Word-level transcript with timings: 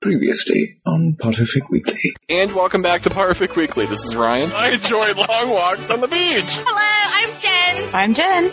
Previously 0.00 0.78
on 0.86 1.12
Potterfic 1.12 1.68
Weekly. 1.68 2.14
And 2.30 2.54
welcome 2.54 2.80
back 2.80 3.02
to 3.02 3.10
Potterfic 3.10 3.54
Weekly. 3.54 3.84
This 3.84 4.02
is 4.02 4.16
Ryan. 4.16 4.50
I 4.52 4.70
enjoy 4.70 5.12
long 5.12 5.50
walks 5.50 5.90
on 5.90 6.00
the 6.00 6.08
beach. 6.08 6.56
Hello, 6.64 6.72
I'm 6.72 7.38
Jen. 7.38 7.94
I'm 7.94 8.14
Jen. 8.14 8.50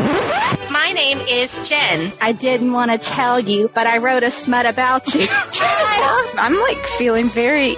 My 0.70 0.92
name 0.92 1.20
is 1.20 1.58
Jen. 1.68 2.12
I 2.20 2.34
didn't 2.34 2.74
want 2.74 2.92
to 2.92 2.98
tell 2.98 3.40
you, 3.40 3.72
but 3.74 3.88
I 3.88 4.00
wrote 4.00 4.24
a 4.24 4.32
smut 4.32 4.66
about 4.66 5.16
you. 5.16 5.26
I'm 5.30 6.60
like 6.60 6.86
feeling 6.98 7.30
very 7.30 7.76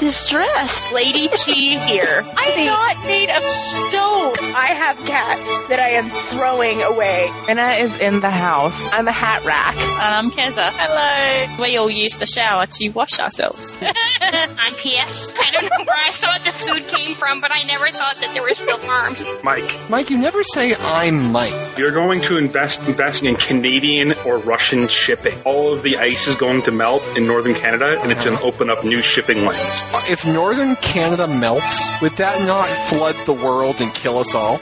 distressed. 0.00 0.90
Lady 0.92 1.28
Chi 1.28 1.78
here. 1.86 2.24
I 2.36 2.46
am 2.56 2.66
not 2.66 3.06
made 3.06 3.30
of 3.30 3.44
stone. 3.48 4.34
I 4.56 4.74
have 4.74 4.96
cats 5.06 5.48
that 5.68 5.78
I 5.78 5.90
am 5.90 6.10
throwing 6.10 6.82
away. 6.82 7.30
Anna 7.48 7.74
is 7.74 7.96
in 7.98 8.18
the 8.18 8.30
house. 8.30 8.82
I'm 8.86 9.06
a 9.06 9.12
hat 9.12 9.44
rack. 9.44 9.76
And 9.76 10.14
I'm 10.14 10.30
Keza. 10.32 10.70
Hello. 10.72 11.62
We 11.62 11.78
all 11.84 11.90
use 11.90 12.16
the 12.16 12.26
shower 12.26 12.64
to 12.66 12.88
wash 12.90 13.18
ourselves. 13.20 13.76
I'm 13.82 14.74
PS. 14.74 15.34
I 15.38 15.50
don't 15.52 15.64
know 15.64 15.84
where 15.84 15.96
I 15.96 16.12
thought 16.12 16.40
the 16.44 16.52
food 16.52 16.88
came 16.88 17.14
from, 17.14 17.42
but 17.42 17.52
I 17.52 17.62
never 17.64 17.90
thought 17.90 18.16
that 18.20 18.30
there 18.32 18.42
were 18.42 18.54
still 18.54 18.78
farms. 18.78 19.26
Mike, 19.42 19.78
Mike, 19.90 20.08
you 20.08 20.16
never 20.16 20.42
say 20.42 20.74
I'm 20.76 21.30
Mike. 21.30 21.52
you're 21.76 21.90
going 21.90 22.22
to 22.22 22.38
invest 22.38 22.86
invest 22.88 23.24
in 23.24 23.36
Canadian 23.36 24.14
or 24.24 24.38
Russian 24.38 24.88
shipping. 24.88 25.38
All 25.44 25.74
of 25.74 25.82
the 25.82 25.98
ice 25.98 26.26
is 26.26 26.36
going 26.36 26.62
to 26.62 26.70
melt 26.72 27.02
in 27.16 27.26
northern 27.26 27.54
Canada, 27.54 28.00
and 28.00 28.10
it's 28.10 28.24
going 28.24 28.38
to 28.38 28.42
open 28.42 28.70
up 28.70 28.82
new 28.82 29.02
shipping 29.02 29.44
lanes. 29.44 29.84
Uh, 29.92 30.02
if 30.08 30.26
northern 30.26 30.76
Canada 30.76 31.26
melts, 31.26 31.90
would 32.00 32.16
that 32.16 32.40
not 32.46 32.66
flood 32.88 33.16
the 33.26 33.34
world 33.34 33.80
and 33.80 33.92
kill 33.92 34.18
us 34.18 34.34
all? 34.34 34.58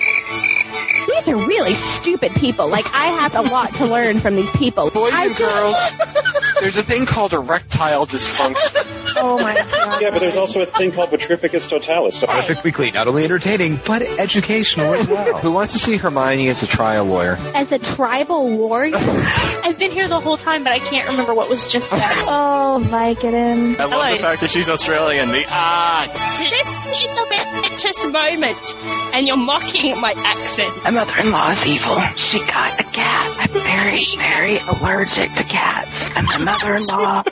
These 1.06 1.28
are 1.28 1.36
really 1.36 1.74
stupid 1.74 2.32
people. 2.32 2.68
Like, 2.68 2.86
I 2.92 3.06
have 3.06 3.34
a 3.36 3.42
lot 3.42 3.74
to 3.76 3.86
learn 3.86 4.18
from 4.20 4.34
these 4.34 4.50
people. 4.52 4.90
Boys 4.90 5.12
I 5.12 5.26
and 5.26 5.36
girls, 5.36 5.76
there's 6.62 6.76
a 6.76 6.82
thing 6.82 7.06
called 7.06 7.32
erectile 7.32 8.06
dysfunction. 8.06 8.88
Oh 9.14 9.36
my 9.38 9.54
god. 9.54 10.00
Yeah, 10.00 10.10
but 10.10 10.20
there's 10.20 10.36
also 10.36 10.62
a 10.62 10.66
thing 10.66 10.90
called 10.90 11.10
Petrificus 11.10 11.68
totalus. 11.68 12.18
So 12.18 12.26
Potterfic 12.26 12.64
Weekly, 12.64 12.90
not 12.90 13.06
only 13.06 13.24
entertaining, 13.24 13.78
but 13.86 14.02
educational 14.02 14.94
as 14.94 15.06
well. 15.06 15.38
Who 15.38 15.52
wants 15.52 15.74
to 15.74 15.78
see 15.78 15.96
Hermione 15.96 16.48
as 16.48 16.62
a 16.62 16.66
trial 16.66 17.04
lawyer? 17.04 17.36
As 17.54 17.70
a 17.72 17.78
tribal 17.78 18.48
warrior? 18.56 18.96
I've 18.96 19.78
been 19.78 19.90
here 19.92 20.08
the 20.08 20.18
whole 20.18 20.38
time, 20.38 20.64
but 20.64 20.72
I 20.72 20.78
can't 20.78 21.08
remember 21.08 21.34
what 21.34 21.48
was 21.48 21.66
just 21.66 21.90
said. 21.90 22.00
Oh, 22.32 22.82
Vicodin. 22.86 23.78
I 23.78 23.84
love 23.84 24.10
the 24.12 24.22
fact 24.22 24.40
that 24.40 24.50
she's 24.50 24.68
Australian. 24.68 25.28
The 25.28 25.44
art. 25.50 26.12
this 26.38 27.02
is 27.04 27.16
a 27.16 27.26
momentous 27.26 28.06
moment, 28.06 28.76
and 29.12 29.26
you're 29.26 29.36
mocking 29.36 30.00
my 30.00 30.14
accent. 30.16 30.74
My 30.84 30.90
mother-in-law 30.90 31.50
is 31.50 31.66
evil. 31.66 32.00
She 32.16 32.38
got 32.38 32.80
a 32.80 32.81
cat. 32.92 33.36
I'm 33.40 33.52
very, 33.52 34.04
very 34.16 34.58
allergic 34.58 35.34
to 35.34 35.44
cats. 35.44 36.04
And 36.16 36.26
my 36.26 36.38
mother-in-law 36.38 37.24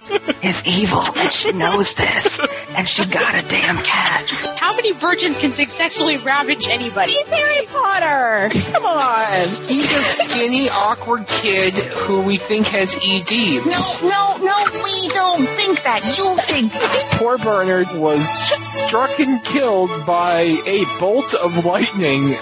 is 0.42 0.62
evil, 0.64 1.02
and 1.16 1.32
she 1.32 1.52
knows 1.52 1.94
this. 1.94 2.40
And 2.76 2.88
she 2.88 3.04
got 3.06 3.34
a 3.34 3.46
damn 3.48 3.82
cat. 3.82 4.30
How 4.58 4.74
many 4.74 4.92
virgins 4.92 5.38
can 5.38 5.52
successfully 5.52 6.16
ravage 6.16 6.68
anybody? 6.68 7.12
He's 7.12 7.28
Harry 7.28 7.66
Potter. 7.66 8.50
Come 8.72 8.86
on. 8.86 9.48
He's 9.64 9.90
a 9.90 10.04
skinny, 10.04 10.68
awkward 10.68 11.26
kid 11.26 11.74
who 11.74 12.22
we 12.22 12.36
think 12.36 12.66
has 12.68 12.94
ED. 12.96 13.64
No, 13.66 14.08
no, 14.08 14.36
no, 14.44 14.82
we 14.82 15.08
don't 15.08 15.46
think 15.50 15.82
that. 15.84 16.04
You 16.16 16.36
think 16.46 16.72
that. 16.72 17.08
Poor 17.12 17.38
Bernard 17.38 17.90
was 17.92 18.26
struck 18.66 19.18
and 19.20 19.42
killed 19.44 20.06
by 20.06 20.40
a 20.66 20.84
bolt 20.98 21.34
of 21.34 21.64
lightning. 21.64 22.36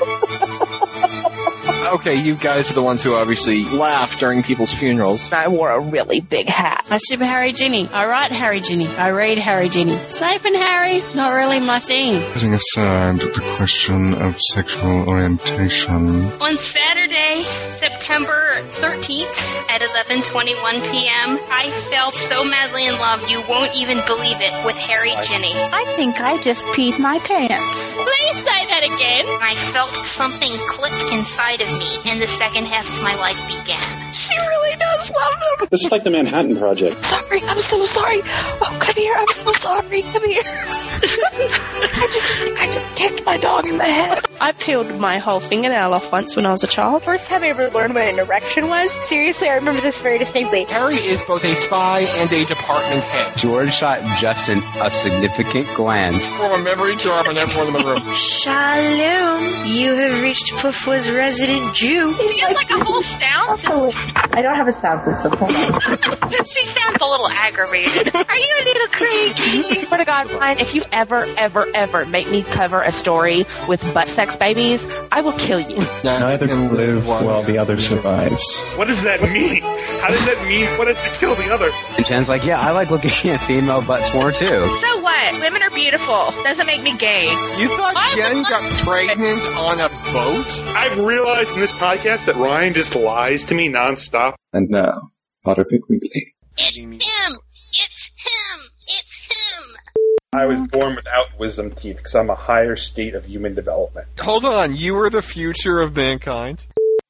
Okay, 1.94 2.14
you 2.14 2.34
guys 2.34 2.70
are 2.70 2.75
the 2.75 2.83
ones 2.83 3.03
who 3.03 3.14
obviously 3.14 3.64
laugh 3.64 4.19
during 4.19 4.42
people's 4.42 4.72
funerals. 4.72 5.33
I 5.33 5.48
wore 5.48 5.70
a 5.70 5.81
really 5.81 6.20
big 6.20 6.48
hat. 6.48 6.84
I 6.91 6.98
super 6.98 7.25
Harry 7.25 7.53
Ginny. 7.53 7.89
I 7.89 8.06
write 8.06 8.33
Harry 8.33 8.61
Ginny. 8.61 8.86
I 8.89 9.11
read 9.11 9.39
Harry 9.39 9.69
Ginny. 9.69 9.98
Snape 10.08 10.45
and 10.45 10.56
Harry, 10.56 11.03
not 11.14 11.33
really 11.33 11.61
my 11.61 11.78
thing. 11.78 12.22
Putting 12.33 12.55
aside 12.55 13.20
the 13.20 13.55
question 13.57 14.14
of 14.14 14.39
sexual 14.40 15.08
orientation, 15.08 16.30
On 16.40 16.57
Saturday, 16.57 17.42
September 17.70 18.57
13th 18.80 19.68
at 19.68 19.80
11:21 19.83 20.90
p.m., 20.90 21.39
I 21.51 21.70
fell 21.90 22.11
so 22.13 22.45
madly 22.45 22.86
in 22.86 22.95
love 22.95 23.29
you 23.29 23.40
won't 23.48 23.74
even 23.74 24.01
believe 24.07 24.39
it 24.40 24.64
with 24.64 24.77
Harry 24.77 25.14
Ginny. 25.23 25.55
I 25.55 25.84
think 25.96 26.20
I 26.20 26.40
just 26.42 26.67
peed 26.67 26.98
my 26.98 27.18
pants. 27.20 27.92
Please 27.95 28.36
say 28.36 28.67
that 28.67 28.84
again. 28.84 29.27
I 29.40 29.55
felt 29.73 29.95
something 30.07 30.52
click 30.67 31.13
inside 31.13 31.61
of 31.61 31.68
me, 31.78 31.98
and 32.06 32.20
the 32.20 32.27
second 32.27 32.66
half 32.66 32.89
of 32.89 33.02
my 33.02 33.14
life 33.16 33.40
began. 33.46 34.12
She 34.12 34.36
really 34.36 34.77
does 34.77 35.11
love 35.11 35.58
them. 35.58 35.68
this 35.70 35.84
is 35.84 35.92
like 35.92 36.05
the 36.05 36.11
Manhattan 36.11 36.56
Project. 36.56 37.05
Sorry, 37.05 37.42
I'm 37.42 37.61
so 37.61 37.84
sorry. 37.84 38.20
Oh, 38.24 38.78
come 38.80 38.94
here. 38.96 39.14
I'm 39.16 39.27
so 39.28 39.52
sorry. 39.55 40.02
Come 40.02 40.24
here. 40.24 40.42
I 40.44 42.08
just, 42.11 42.50
I 42.56 42.66
just 42.72 42.96
kicked 42.96 43.24
my 43.24 43.36
dog 43.36 43.66
in 43.66 43.78
the 43.78 43.84
head. 43.84 44.24
I 44.40 44.52
peeled 44.52 45.00
my 45.00 45.18
whole 45.18 45.40
fingernail 45.40 45.94
off 45.94 46.12
once 46.12 46.36
when 46.36 46.46
I 46.46 46.50
was 46.50 46.62
a 46.62 46.68
child. 46.68 47.02
First 47.02 47.27
time 47.27 47.42
I 47.42 47.48
ever 47.48 47.70
learned 47.70 47.95
what 47.95 48.05
an 48.05 48.18
erection 48.18 48.68
was. 48.68 48.90
Seriously, 49.08 49.48
I 49.48 49.55
remember 49.56 49.80
this 49.80 49.98
very 49.98 50.18
distinctly. 50.18 50.64
Harry 50.64 50.95
is 50.96 51.22
both 51.24 51.45
a 51.45 51.55
spy 51.56 52.00
and 52.00 52.33
a 52.33 52.45
department 52.45 53.02
head. 53.05 53.36
George 53.36 53.74
shot 53.74 54.00
Justin 54.18 54.62
a 54.80 54.90
significant 54.90 55.66
glance. 55.74 56.28
From 56.28 56.52
a 56.60 56.62
memory 56.62 56.96
jar 56.96 57.27
on 57.28 57.36
everyone 57.36 57.68
in 57.68 57.72
the 57.83 57.84
room. 57.84 58.14
Shalom. 58.14 59.66
You 59.66 59.95
have 59.95 60.22
reached 60.22 60.52
Puffwa's 60.55 61.10
resident 61.10 61.67
Jew. 61.73 62.12
She 62.14 62.39
has 62.40 62.55
like 62.55 62.70
a 62.70 62.84
whole 62.84 63.02
sound 63.02 63.58
system. 63.58 63.90
I 64.33 64.42
don't 64.42 64.55
have 64.55 64.68
a 64.68 64.73
sound 64.73 65.02
system. 65.02 65.33
Hold 65.33 65.51
on. 66.23 66.45
She 66.45 66.64
sounds 66.64 67.01
a 67.01 67.06
little 67.06 67.29
aggravated. 67.29 68.14
Are 68.14 68.36
you 68.36 68.55
a 68.61 68.64
little 68.64 68.89
cranky? 68.89 69.84
Swear 69.86 69.98
to 69.98 70.05
God, 70.05 70.30
Ryan, 70.33 70.58
if 70.58 70.74
you 70.74 70.83
ever, 70.92 71.24
ever, 71.36 71.67
ever 71.74 72.07
make 72.07 72.30
me 72.30 72.42
cover 72.42 72.83
a 72.83 72.92
story 72.92 73.45
with 73.67 73.83
butt 73.95 74.08
sex 74.08 74.36
babies, 74.36 74.86
I 75.11 75.20
will 75.20 75.33
kill 75.33 75.61
you. 75.61 75.78
Neither 76.05 76.46
can 76.48 76.74
live 76.74 77.07
while 77.08 77.42
the 77.42 77.58
other 77.58 77.78
survives. 77.78 78.61
What 78.77 78.86
does 78.89 79.02
that 79.02 79.23
mean? 79.23 79.62
How 80.01 80.08
does 80.08 80.24
that 80.27 80.46
mean? 80.46 80.67
What 80.78 80.86
does 80.86 81.01
to 81.02 81.11
kill 81.11 81.34
the 81.34 81.52
other? 81.52 81.70
And 81.96 82.05
Jen's 82.07 82.28
like, 82.28 82.45
yeah, 82.45 82.61
I 82.61 82.73
like 82.73 82.90
looking 82.90 83.11
at 83.30 83.39
female 83.46 83.83
butts 83.83 84.12
more 84.12 84.33
too. 84.33 84.46
So 84.78 85.01
what? 85.01 85.40
Women 85.40 85.62
are 85.62 85.70
beautiful. 85.70 86.33
Doesn't 86.45 86.67
make 86.67 86.83
me 86.83 86.96
gay. 86.96 87.27
You 87.58 87.68
thought 87.77 87.95
I 87.96 88.14
Jen 88.14 88.42
got 88.42 88.62
pregnant 88.84 89.46
on 89.57 89.80
a 89.80 89.89
boat? 90.12 90.61
I've 90.77 90.98
realized 90.98 91.57
in 91.58 91.63
this 91.63 91.73
podcast 91.73 92.27
that 92.27 92.36
Ryan 92.36 92.73
just 92.73 92.95
lies 92.95 93.46
to 93.46 93.55
me 93.57 93.69
nonstop. 93.69 94.35
And 94.52 94.73
uh, 94.73 94.80
now, 94.80 95.11
Potterfic 95.45 95.80
Weekly. 95.89 96.33
It's 96.57 96.80
him. 96.80 97.39
It's 97.73 98.13
him. 98.17 98.70
It's 98.86 99.57
him. 99.57 99.98
I 100.35 100.46
was 100.46 100.61
born 100.61 100.95
without 100.95 101.36
wisdom 101.36 101.73
teeth 101.73 101.96
because 101.96 102.14
I'm 102.14 102.30
a 102.30 102.36
higher 102.36 102.77
state 102.77 103.17
of 103.17 103.24
human 103.24 103.57
development. 103.57 104.07
Hold 104.20 104.45
on, 104.45 104.77
you 104.77 104.96
are 105.01 105.11
the 105.11 105.20
future 105.20 105.80
of 105.80 105.96
mankind. 105.96 106.64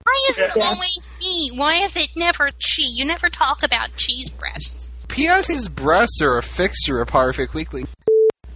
Why 0.05 0.27
is 0.31 0.39
it 0.39 0.51
always 0.57 1.17
me? 1.21 1.51
Why 1.55 1.83
is 1.83 1.95
it 1.99 2.09
never 2.17 2.47
Chi? 2.47 2.85
You 2.95 3.05
never 3.05 3.29
talk 3.29 3.63
about 3.63 3.95
cheese 3.97 4.31
breasts. 4.31 4.95
P.S.'s 5.09 5.69
breasts 5.69 6.23
are 6.23 6.39
a 6.39 6.43
fixture 6.43 7.03
of 7.03 7.09
Potterfic 7.09 7.53
Weekly. 7.53 7.85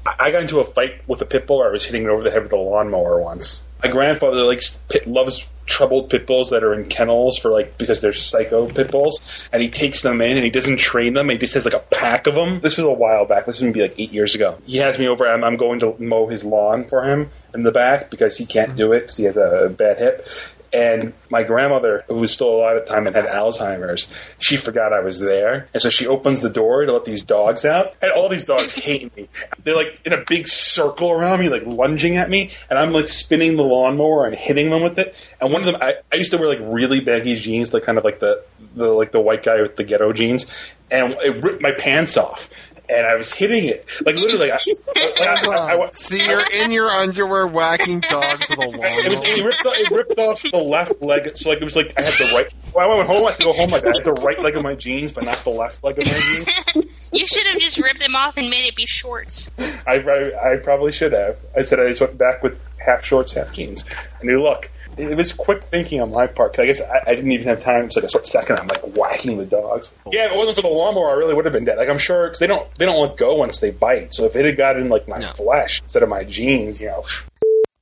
I 0.06 0.14
I 0.18 0.30
got 0.30 0.40
into 0.40 0.60
a 0.60 0.64
fight 0.64 1.06
with 1.06 1.20
a 1.20 1.26
pit 1.26 1.46
bull. 1.46 1.58
Where 1.58 1.68
I 1.68 1.72
was 1.72 1.84
hitting 1.84 2.04
it 2.04 2.08
over 2.08 2.22
the 2.22 2.30
head 2.30 2.44
with 2.44 2.52
a 2.54 2.56
lawnmower 2.56 3.20
once. 3.20 3.60
My 3.82 3.90
grandfather 3.90 4.44
likes 4.44 4.70
pit, 4.88 5.06
loves 5.06 5.46
troubled 5.66 6.10
pit 6.10 6.26
bulls 6.26 6.50
that 6.50 6.62
are 6.62 6.74
in 6.74 6.88
kennels 6.88 7.38
for 7.38 7.50
like 7.50 7.78
because 7.78 8.00
they're 8.00 8.12
psycho 8.12 8.70
pit 8.70 8.90
bulls, 8.90 9.24
and 9.52 9.62
he 9.62 9.70
takes 9.70 10.02
them 10.02 10.20
in 10.20 10.36
and 10.36 10.44
he 10.44 10.50
doesn't 10.50 10.78
train 10.78 11.14
them. 11.14 11.28
He 11.28 11.38
just 11.38 11.54
has 11.54 11.64
like 11.64 11.74
a 11.74 11.80
pack 11.80 12.26
of 12.26 12.34
them. 12.34 12.60
This 12.60 12.76
was 12.76 12.86
a 12.86 12.90
while 12.90 13.24
back. 13.24 13.46
This 13.46 13.60
would 13.60 13.72
be 13.72 13.82
like 13.82 13.94
eight 13.98 14.12
years 14.12 14.34
ago. 14.34 14.58
He 14.66 14.78
has 14.78 14.98
me 14.98 15.08
over. 15.08 15.26
I'm, 15.26 15.42
I'm 15.44 15.56
going 15.56 15.80
to 15.80 15.96
mow 15.98 16.26
his 16.26 16.44
lawn 16.44 16.84
for 16.88 17.02
him 17.04 17.30
in 17.54 17.62
the 17.62 17.72
back 17.72 18.10
because 18.10 18.36
he 18.36 18.46
can't 18.46 18.70
mm-hmm. 18.70 18.78
do 18.78 18.92
it 18.92 19.00
because 19.00 19.16
he 19.16 19.24
has 19.24 19.36
a 19.36 19.74
bad 19.76 19.98
hip. 19.98 20.26
And 20.72 21.12
my 21.28 21.42
grandmother, 21.42 22.04
who 22.08 22.14
was 22.14 22.32
still 22.32 22.48
alive 22.48 22.78
at 22.78 22.86
the 22.86 22.94
time 22.94 23.06
and 23.06 23.14
had 23.14 23.26
Alzheimer's, 23.26 24.08
she 24.38 24.56
forgot 24.56 24.94
I 24.94 25.00
was 25.00 25.20
there. 25.20 25.68
And 25.74 25.82
so 25.82 25.90
she 25.90 26.06
opens 26.06 26.40
the 26.40 26.48
door 26.48 26.86
to 26.86 26.92
let 26.92 27.04
these 27.04 27.22
dogs 27.22 27.66
out. 27.66 27.94
And 28.00 28.10
all 28.12 28.30
these 28.30 28.46
dogs 28.46 28.74
hate 28.76 29.14
me. 29.14 29.28
They're 29.62 29.76
like 29.76 30.00
in 30.06 30.14
a 30.14 30.24
big 30.26 30.48
circle 30.48 31.10
around 31.10 31.40
me, 31.40 31.50
like 31.50 31.66
lunging 31.66 32.16
at 32.16 32.30
me. 32.30 32.50
And 32.70 32.78
I'm 32.78 32.92
like 32.92 33.08
spinning 33.08 33.56
the 33.56 33.64
lawnmower 33.64 34.26
and 34.26 34.34
hitting 34.34 34.70
them 34.70 34.82
with 34.82 34.98
it. 34.98 35.14
And 35.40 35.52
one 35.52 35.60
of 35.60 35.66
them, 35.66 35.76
I, 35.80 35.96
I 36.10 36.16
used 36.16 36.30
to 36.30 36.38
wear 36.38 36.48
like 36.48 36.60
really 36.62 37.00
baggy 37.00 37.36
jeans, 37.36 37.74
like 37.74 37.82
kind 37.82 37.98
of 37.98 38.04
like 38.04 38.20
the, 38.20 38.42
the, 38.74 38.88
like 38.88 39.12
the 39.12 39.20
white 39.20 39.42
guy 39.42 39.60
with 39.60 39.76
the 39.76 39.84
ghetto 39.84 40.12
jeans. 40.14 40.46
And 40.90 41.12
it 41.22 41.42
ripped 41.42 41.60
my 41.60 41.72
pants 41.72 42.16
off. 42.16 42.48
And 42.88 43.06
I 43.06 43.14
was 43.14 43.32
hitting 43.32 43.64
it 43.64 43.86
like 44.04 44.16
literally. 44.16 44.50
I, 44.50 44.58
like, 44.96 45.20
I, 45.20 45.76
I, 45.76 45.86
I, 45.86 45.90
See, 45.92 46.24
you're 46.24 46.44
in 46.52 46.70
your 46.70 46.88
underwear 46.88 47.46
whacking 47.46 48.00
dogs 48.00 48.48
with 48.50 48.58
a 48.58 48.68
lawnmower. 48.68 48.86
it 48.86 49.10
was 49.10 49.22
it 49.22 49.44
ripped, 49.44 49.66
off, 49.66 49.74
it 49.76 49.90
ripped 49.90 50.18
off 50.18 50.42
the 50.42 50.58
left 50.58 51.00
leg, 51.02 51.36
so 51.36 51.50
like 51.50 51.58
it 51.58 51.64
was 51.64 51.76
like 51.76 51.94
I 51.96 52.02
had 52.02 52.12
the 52.14 52.32
right. 52.34 52.52
When 52.72 52.84
I 52.84 52.94
went 52.94 53.06
home, 53.06 53.26
I 53.26 53.30
had 53.30 53.40
to 53.40 53.44
go 53.44 53.52
home 53.52 53.70
like. 53.70 53.84
I 53.84 53.88
had 53.88 54.04
the 54.04 54.12
right 54.12 54.40
leg 54.40 54.56
of 54.56 54.62
my 54.62 54.74
jeans, 54.74 55.12
but 55.12 55.24
not 55.24 55.42
the 55.44 55.50
left 55.50 55.82
leg 55.84 55.98
of 55.98 56.06
my 56.06 56.12
jeans. 56.12 56.86
You 57.14 57.26
should 57.26 57.46
have 57.46 57.60
just 57.60 57.78
ripped 57.78 58.00
them 58.00 58.16
off 58.16 58.38
and 58.38 58.48
made 58.48 58.64
it 58.64 58.74
be 58.74 58.86
shorts. 58.86 59.50
I, 59.58 59.98
I, 59.98 60.54
I 60.54 60.56
probably 60.56 60.92
should 60.92 61.12
have. 61.12 61.36
I 61.54 61.62
said 61.62 61.78
I 61.78 61.90
just 61.90 62.00
went 62.00 62.16
back 62.16 62.42
with 62.42 62.58
half 62.78 63.04
shorts, 63.04 63.34
half 63.34 63.52
jeans. 63.52 63.84
A 64.22 64.24
new 64.24 64.42
look. 64.42 64.70
It 64.98 65.16
was 65.16 65.32
quick 65.32 65.64
thinking 65.64 66.00
on 66.00 66.12
my 66.12 66.26
part. 66.26 66.52
'cause 66.54 66.62
I 66.62 66.66
guess 66.66 66.80
I, 66.82 67.10
I 67.10 67.14
didn't 67.14 67.32
even 67.32 67.46
have 67.48 67.60
time. 67.60 67.86
It's 67.86 67.96
like 67.96 68.04
a 68.04 68.08
split 68.08 68.26
second. 68.26 68.58
I'm 68.58 68.66
like 68.66 68.82
whacking 68.96 69.38
the 69.38 69.46
dogs. 69.46 69.90
Yeah, 70.10 70.26
if 70.26 70.32
it 70.32 70.36
wasn't 70.36 70.56
for 70.56 70.62
the 70.62 70.68
lawnmower, 70.68 71.10
I 71.10 71.14
really 71.14 71.34
would 71.34 71.44
have 71.46 71.52
been 71.54 71.64
dead. 71.64 71.78
Like 71.78 71.88
I'm 71.88 71.98
sure 71.98 72.26
because 72.26 72.38
they 72.40 72.46
don't 72.46 72.72
they 72.76 72.84
don't 72.84 73.00
let 73.00 73.16
go 73.16 73.36
once 73.36 73.60
they 73.60 73.70
bite. 73.70 74.12
So 74.14 74.24
if 74.26 74.36
it 74.36 74.44
had 74.44 74.56
got 74.56 74.76
in 74.76 74.88
like 74.88 75.08
my 75.08 75.20
flesh 75.32 75.80
instead 75.82 76.02
of 76.02 76.08
my 76.08 76.24
jeans, 76.24 76.80
you 76.80 76.88
know. 76.88 77.04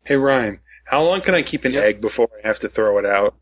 Hey 0.04 0.16
Ryan, 0.16 0.60
how 0.84 1.02
long 1.02 1.20
can 1.20 1.34
I 1.34 1.42
keep 1.42 1.64
an 1.64 1.74
egg 1.74 2.00
before 2.00 2.28
I 2.42 2.46
have 2.46 2.60
to 2.60 2.68
throw 2.68 2.98
it 2.98 3.06
out? 3.06 3.34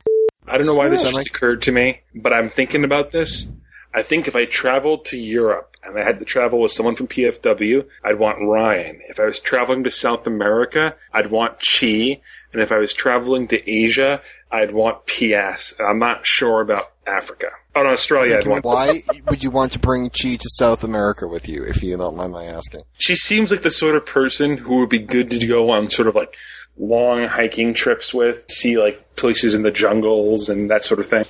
I 0.46 0.56
don't 0.56 0.66
know 0.66 0.74
why 0.74 0.88
this 0.88 1.02
Yeah, 1.02 1.08
just 1.10 1.18
like- 1.18 1.26
occurred 1.26 1.62
to 1.62 1.72
me, 1.72 2.00
but 2.14 2.32
I'm 2.32 2.48
thinking 2.48 2.84
about 2.84 3.10
this. 3.10 3.48
I 3.94 4.02
think 4.02 4.28
if 4.28 4.36
I 4.36 4.44
traveled 4.44 5.06
to 5.06 5.16
Europe 5.16 5.76
and 5.82 5.98
I 5.98 6.04
had 6.04 6.18
to 6.18 6.24
travel 6.24 6.60
with 6.60 6.72
someone 6.72 6.94
from 6.94 7.06
PFW, 7.06 7.84
I'd 8.04 8.18
want 8.18 8.38
Ryan. 8.46 9.00
If 9.08 9.18
I 9.18 9.24
was 9.24 9.40
traveling 9.40 9.84
to 9.84 9.90
South 9.90 10.26
America, 10.26 10.94
I'd 11.12 11.28
want 11.30 11.54
Chi. 11.60 12.20
And 12.52 12.62
if 12.62 12.72
I 12.72 12.78
was 12.78 12.94
traveling 12.94 13.48
to 13.48 13.70
Asia, 13.70 14.22
I'd 14.50 14.72
want 14.72 15.06
PS. 15.06 15.74
I'm 15.78 15.98
not 15.98 16.26
sure 16.26 16.60
about 16.60 16.92
Africa. 17.06 17.48
Oh, 17.76 17.82
no, 17.82 17.90
Australia. 17.90 18.40
Why 18.62 19.02
would 19.28 19.44
you 19.44 19.50
want 19.50 19.72
to 19.72 19.78
bring 19.78 20.10
Chi 20.10 20.36
to 20.36 20.48
South 20.56 20.82
America 20.82 21.28
with 21.28 21.48
you, 21.48 21.62
if 21.62 21.82
you 21.82 21.96
don't 21.96 22.16
mind 22.16 22.32
my 22.32 22.44
asking? 22.44 22.82
She 22.98 23.14
seems 23.14 23.50
like 23.50 23.62
the 23.62 23.70
sort 23.70 23.94
of 23.94 24.06
person 24.06 24.56
who 24.56 24.80
would 24.80 24.88
be 24.88 24.98
good 24.98 25.30
to 25.30 25.46
go 25.46 25.70
on 25.70 25.90
sort 25.90 26.08
of 26.08 26.14
like 26.14 26.36
long 26.78 27.26
hiking 27.26 27.74
trips 27.74 28.14
with, 28.14 28.44
see 28.50 28.78
like 28.78 29.16
places 29.16 29.54
in 29.54 29.62
the 29.62 29.70
jungles 29.70 30.48
and 30.48 30.70
that 30.70 30.84
sort 30.84 31.00
of 31.00 31.06
thing. 31.06 31.24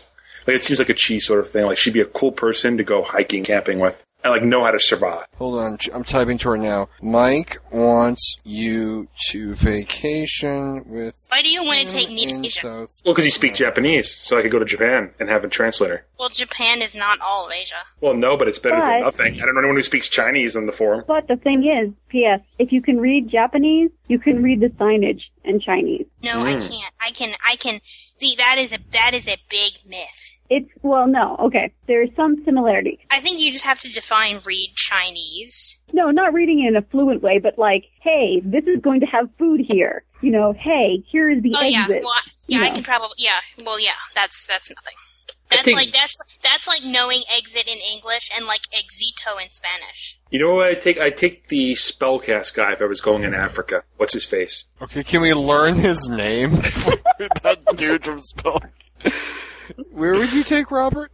Like 0.47 0.57
it 0.57 0.65
seems 0.65 0.79
like 0.79 0.89
a 0.89 0.95
Chi 0.95 1.19
sort 1.19 1.41
of 1.41 1.51
thing. 1.51 1.67
Like 1.67 1.79
she'd 1.79 1.95
be 1.95 2.01
a 2.01 2.07
cool 2.07 2.33
person 2.33 2.77
to 2.79 2.85
go 2.85 3.03
hiking, 3.03 3.45
camping 3.45 3.81
with, 3.81 4.03
and 4.25 4.33
like 4.33 4.43
know 4.43 4.65
how 4.65 4.71
to 4.71 4.81
survive. 4.81 5.27
Hold 5.37 5.59
on, 5.61 5.79
I'm 5.93 6.05
typing 6.05 6.39
to 6.39 6.51
her 6.51 6.59
now. 6.59 6.89
Mike 7.01 7.59
wants 7.73 8.37
you 8.45 9.09
to 9.31 9.55
vacation 9.55 10.85
with. 10.89 11.15
Why 11.29 11.43
do 11.43 11.49
you 11.49 11.63
want 11.63 11.81
to 11.81 11.87
take 11.95 12.09
me 12.11 12.27
to 12.27 12.41
Asia? 12.47 12.61
South. 12.61 13.03
Well, 13.05 13.15
because 13.15 13.25
he 13.25 13.31
speaks 13.31 13.59
Japanese, 13.59 14.15
so 14.15 14.37
I 14.39 14.43
could 14.43 14.51
go 14.51 14.59
to 14.59 14.65
Japan 14.65 15.13
and 15.21 15.29
have 15.29 15.45
a 15.45 15.49
translator. 15.49 16.05
Well, 16.19 16.29
Japan 16.29 16.83
is 16.83 16.97
not 16.97 17.21
all 17.21 17.47
of 17.47 17.53
Asia. 17.53 17.77
Well, 18.01 18.15
no, 18.15 18.37
but 18.37 18.49
it's 18.49 18.59
better 18.59 18.77
than 18.81 19.01
But- 19.01 19.05
nothing. 19.05 19.35
I 19.41 19.45
don't 19.47 19.55
know 19.55 19.61
anyone 19.61 19.77
who 19.77 19.83
speaks 19.83 20.09
Chinese 20.09 20.57
on 20.57 20.67
the 20.67 20.73
forum. 20.73 21.05
But 21.07 21.29
the 21.29 21.37
thing 21.37 21.65
is, 21.65 21.93
P.S. 22.09 22.41
If 22.59 22.73
you 22.73 22.83
can 22.83 22.99
read 22.99 23.29
Japanese, 23.29 23.91
you 24.09 24.19
can 24.19 24.43
read 24.43 24.61
the 24.61 24.69
signage 24.71 25.23
in 25.45 25.61
Chinese. 25.61 26.07
No, 26.23 26.41
I 26.41 26.55
Mm. 26.57 26.61
can't. 26.69 26.95
I 27.01 27.11
can. 27.13 27.35
I 27.49 27.57
can. 27.57 27.81
See, 28.19 28.35
that 28.39 28.57
is 28.59 28.73
a 28.73 28.79
that 28.93 29.15
is 29.15 29.29
a 29.29 29.37
big 29.49 29.73
myth. 29.87 30.38
It's 30.51 30.69
well, 30.83 31.07
no, 31.07 31.37
okay. 31.41 31.73
There's 31.87 32.09
some 32.17 32.43
similarity. 32.45 33.01
I 33.11 33.21
think 33.21 33.39
you 33.39 33.53
just 33.53 33.65
have 33.65 33.81
to 33.81 33.91
define 33.91 34.41
read 34.47 34.73
Chinese. 34.77 35.79
No, 35.93 36.11
not 36.11 36.33
reading 36.33 36.65
it 36.65 36.69
in 36.69 36.77
a 36.77 36.83
fluent 36.83 37.23
way, 37.23 37.39
but 37.39 37.59
like, 37.59 37.85
hey, 38.03 38.41
this 38.43 38.65
is 38.65 38.81
going 38.81 39.01
to 39.01 39.07
have 39.07 39.29
food 39.39 39.61
here. 39.61 40.05
You 40.23 40.31
know, 40.31 40.55
hey, 40.59 41.05
here 41.11 41.31
is 41.31 41.43
the 41.43 41.53
oh 41.57 41.63
yeah, 41.63 41.83
exit. 41.83 42.03
well, 42.03 42.13
I- 42.15 42.31
yeah, 42.47 42.59
You 42.61 42.65
I 42.65 42.71
can 42.71 42.83
probably. 42.83 43.15
Yeah, 43.19 43.39
well, 43.65 43.79
yeah, 43.79 43.91
that's 44.15 44.47
that's 44.47 44.71
nothing. 44.71 44.95
That's 45.51 45.63
think- 45.63 45.77
like 45.79 45.93
that's 45.93 46.17
that's 46.43 46.67
like 46.67 46.83
knowing 46.85 47.23
exit 47.37 47.67
in 47.69 47.79
English 47.93 48.31
and 48.35 48.47
like 48.47 48.63
exito 48.75 49.43
in 49.43 49.51
Spanish. 49.51 50.19
You 50.31 50.39
know 50.41 50.55
what 50.55 50.67
I 50.67 50.75
take? 50.75 50.99
I 50.99 51.11
take 51.11 51.49
the 51.49 51.73
spellcast 51.75 52.55
guy 52.55 52.73
if 52.73 52.81
I 52.81 52.87
was 52.87 53.01
going 53.03 53.25
in 53.25 53.35
Africa. 53.35 53.83
What's 53.99 54.15
his 54.15 54.25
face? 54.25 54.65
Okay, 54.81 55.05
can 55.05 55.21
we 55.21 55.35
learn 55.35 55.75
his 55.77 56.09
name? 56.09 56.51
that 57.43 57.59
dude 57.77 58.05
from 58.05 58.21
Spell. 58.21 58.63
Where 59.91 60.13
would 60.15 60.33
you 60.33 60.43
take 60.45 60.71
Robert? 60.71 61.11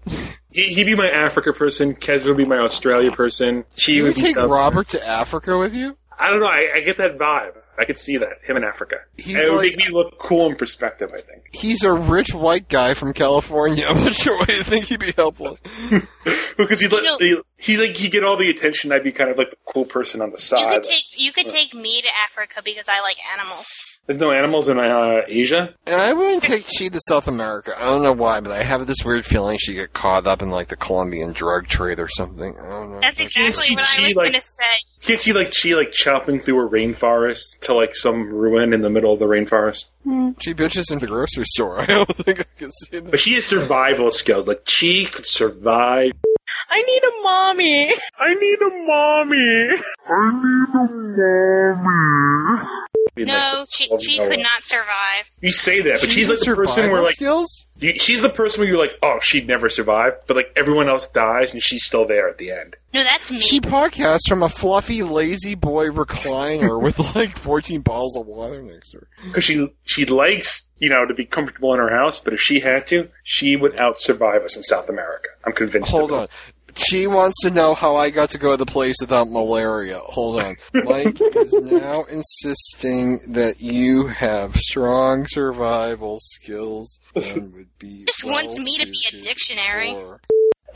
He, 0.50 0.68
he'd 0.74 0.84
be 0.84 0.94
my 0.94 1.10
Africa 1.10 1.52
person. 1.52 1.94
Kez 1.94 2.24
would 2.26 2.36
be 2.36 2.44
my 2.44 2.58
Australia 2.58 3.10
person. 3.12 3.64
She 3.74 3.96
You 3.96 4.02
would 4.04 4.08
would 4.10 4.16
be 4.16 4.22
take 4.22 4.34
South- 4.36 4.50
Robert 4.50 4.88
to 4.88 5.06
Africa 5.06 5.58
with 5.58 5.74
you? 5.74 5.96
I 6.18 6.30
don't 6.30 6.40
know. 6.40 6.46
I, 6.46 6.70
I 6.76 6.80
get 6.80 6.96
that 6.98 7.18
vibe. 7.18 7.54
I 7.76 7.84
could 7.84 7.98
see 7.98 8.18
that 8.18 8.34
him 8.44 8.56
in 8.56 8.62
Africa. 8.62 8.98
He's 9.16 9.34
it 9.34 9.50
would 9.50 9.56
like- 9.56 9.76
make 9.76 9.88
me 9.88 9.92
look 9.92 10.18
cool 10.20 10.48
in 10.48 10.54
perspective. 10.54 11.10
I 11.12 11.20
think 11.22 11.48
He's 11.52 11.82
a 11.82 11.92
rich 11.92 12.32
white 12.32 12.68
guy 12.68 12.94
from 12.94 13.12
California. 13.12 13.84
I'm 13.88 13.98
not 13.98 14.14
sure 14.14 14.36
why 14.38 14.46
you 14.48 14.62
think 14.62 14.84
he'd 14.86 15.00
be 15.00 15.10
helpful. 15.12 15.58
because 16.56 16.78
he'd 16.80 16.92
let 16.92 17.02
You 17.20 17.36
know- 17.36 17.42
he, 17.64 17.72
he 17.72 17.78
like 17.78 17.96
he 17.96 18.08
get 18.08 18.24
all 18.24 18.36
the 18.36 18.50
attention. 18.50 18.92
I'd 18.92 19.04
be 19.04 19.12
kind 19.12 19.30
of 19.30 19.38
like 19.38 19.50
the 19.50 19.56
cool 19.66 19.84
person 19.84 20.20
on 20.20 20.30
the 20.30 20.36
You 20.36 20.40
side. 20.40 20.68
could 20.68 20.82
take 20.82 21.04
you 21.16 21.32
could 21.32 21.48
take 21.48 21.74
me 21.74 22.02
to 22.02 22.08
Africa 22.28 22.60
because 22.64 22.88
I 22.88 23.00
like 23.00 23.16
animals. 23.38 23.66
There's 24.06 24.18
no 24.20 24.32
animals 24.32 24.68
in 24.68 24.78
uh, 24.78 25.22
Asia. 25.26 25.72
And 25.86 25.96
I 25.96 26.12
wouldn't 26.12 26.42
take 26.42 26.66
Chi 26.78 26.88
to 26.88 27.00
South 27.08 27.26
America. 27.26 27.72
I 27.74 27.86
don't 27.86 28.02
know 28.02 28.12
why, 28.12 28.40
but 28.40 28.52
I 28.52 28.62
have 28.62 28.86
this 28.86 28.98
weird 29.02 29.24
feeling 29.24 29.56
she'd 29.58 29.74
get 29.76 29.94
caught 29.94 30.26
up 30.26 30.42
in 30.42 30.50
like 30.50 30.68
the 30.68 30.76
Colombian 30.76 31.32
drug 31.32 31.68
trade 31.68 31.98
or 31.98 32.08
something. 32.08 32.54
I 32.58 32.68
don't 32.68 32.90
know. 32.92 33.00
That's 33.00 33.18
exactly 33.18 33.68
see 33.68 33.74
what 33.76 33.98
I 33.98 34.02
was 34.08 34.16
like- 34.16 34.32
gonna 34.32 34.40
say. 34.42 34.64
Can't 35.00 35.20
see 35.20 35.32
like 35.32 35.52
Chi 35.58 35.74
like 35.74 35.92
chopping 35.92 36.38
through 36.38 36.66
a 36.66 36.70
rainforest 36.70 37.60
to 37.62 37.74
like 37.74 37.94
some 37.94 38.28
ruin 38.28 38.72
in 38.72 38.80
the 38.82 38.90
middle 38.90 39.12
of 39.14 39.18
the 39.20 39.26
rainforest. 39.26 39.90
She 40.40 40.52
bitches 40.54 40.90
in 40.92 40.98
the 40.98 41.06
grocery 41.06 41.44
store. 41.46 41.80
I 41.80 41.86
don't 41.86 42.08
think 42.16 42.40
I 42.40 42.44
can 42.58 42.70
see 42.72 42.98
that. 43.00 43.10
But 43.10 43.20
she 43.20 43.34
has 43.34 43.46
survival 43.46 44.10
skills. 44.10 44.46
Like 44.48 44.64
Chi 44.66 45.04
could 45.10 45.26
survive. 45.26 46.12
I 46.70 46.82
need 46.82 47.02
a 47.04 47.22
mommy. 47.22 47.94
I 48.18 48.34
need 48.34 48.58
a 48.60 48.70
mommy. 48.86 49.82
I 50.06 50.30
need 50.32 51.22
a 51.22 51.74
mommy. 51.76 52.68
No, 53.16 53.64
she 53.70 53.88
she 54.00 54.18
could 54.18 54.40
not 54.40 54.64
survive. 54.64 55.30
You 55.40 55.50
say 55.52 55.80
that, 55.82 56.00
but 56.00 56.10
She 56.10 56.24
she's 56.24 56.28
like 56.28 56.40
the 56.40 56.46
person 56.46 56.74
survival 56.74 56.92
where 56.94 57.02
like 57.02 57.14
skills? 57.14 57.66
she's 57.96 58.22
the 58.22 58.28
person 58.28 58.60
where 58.60 58.68
you're 58.68 58.78
like, 58.78 58.98
oh, 59.02 59.18
she'd 59.22 59.46
never 59.46 59.68
survive, 59.68 60.14
but 60.26 60.36
like 60.36 60.52
everyone 60.56 60.88
else 60.88 61.06
dies 61.08 61.54
and 61.54 61.62
she's 61.62 61.84
still 61.84 62.06
there 62.06 62.28
at 62.28 62.38
the 62.38 62.50
end. 62.50 62.76
No, 62.92 63.04
that's 63.04 63.30
me. 63.30 63.38
She 63.38 63.60
podcasts 63.60 64.28
from 64.28 64.42
a 64.42 64.48
fluffy, 64.48 65.02
lazy 65.04 65.54
boy 65.54 65.88
recliner 65.90 66.80
with 66.82 67.14
like 67.14 67.38
14 67.38 67.82
bottles 67.82 68.16
of 68.16 68.26
water 68.26 68.62
next 68.62 68.90
to 68.90 68.98
her. 68.98 69.08
Because 69.26 69.44
she 69.44 69.68
she 69.84 70.06
likes 70.06 70.68
you 70.78 70.90
know 70.90 71.06
to 71.06 71.14
be 71.14 71.24
comfortable 71.24 71.72
in 71.72 71.78
her 71.78 71.90
house, 71.90 72.18
but 72.18 72.32
if 72.34 72.40
she 72.40 72.58
had 72.58 72.86
to, 72.88 73.08
she 73.22 73.54
would 73.54 73.78
out 73.78 74.00
survive 74.00 74.42
us 74.42 74.56
in 74.56 74.64
South 74.64 74.88
America. 74.88 75.28
I'm 75.44 75.52
convinced. 75.52 75.92
Hold 75.92 76.10
of 76.10 76.16
it. 76.16 76.20
on. 76.22 76.28
She 76.76 77.06
wants 77.06 77.36
to 77.42 77.50
know 77.50 77.74
how 77.74 77.96
I 77.96 78.10
got 78.10 78.30
to 78.30 78.38
go 78.38 78.50
to 78.52 78.56
the 78.56 78.66
place 78.66 78.96
without 79.00 79.30
malaria. 79.30 79.98
Hold 80.00 80.40
on. 80.42 80.56
Mike 80.72 81.20
is 81.20 81.52
now 81.54 82.04
insisting 82.04 83.20
that 83.28 83.60
you 83.60 84.06
have 84.08 84.56
strong 84.56 85.26
survival 85.28 86.18
skills 86.20 87.00
and 87.14 87.54
would 87.54 87.78
be. 87.78 88.04
just 88.06 88.24
wants 88.24 88.58
me 88.58 88.76
to 88.78 88.86
be 88.86 88.98
a 89.18 89.20
dictionary. 89.22 89.96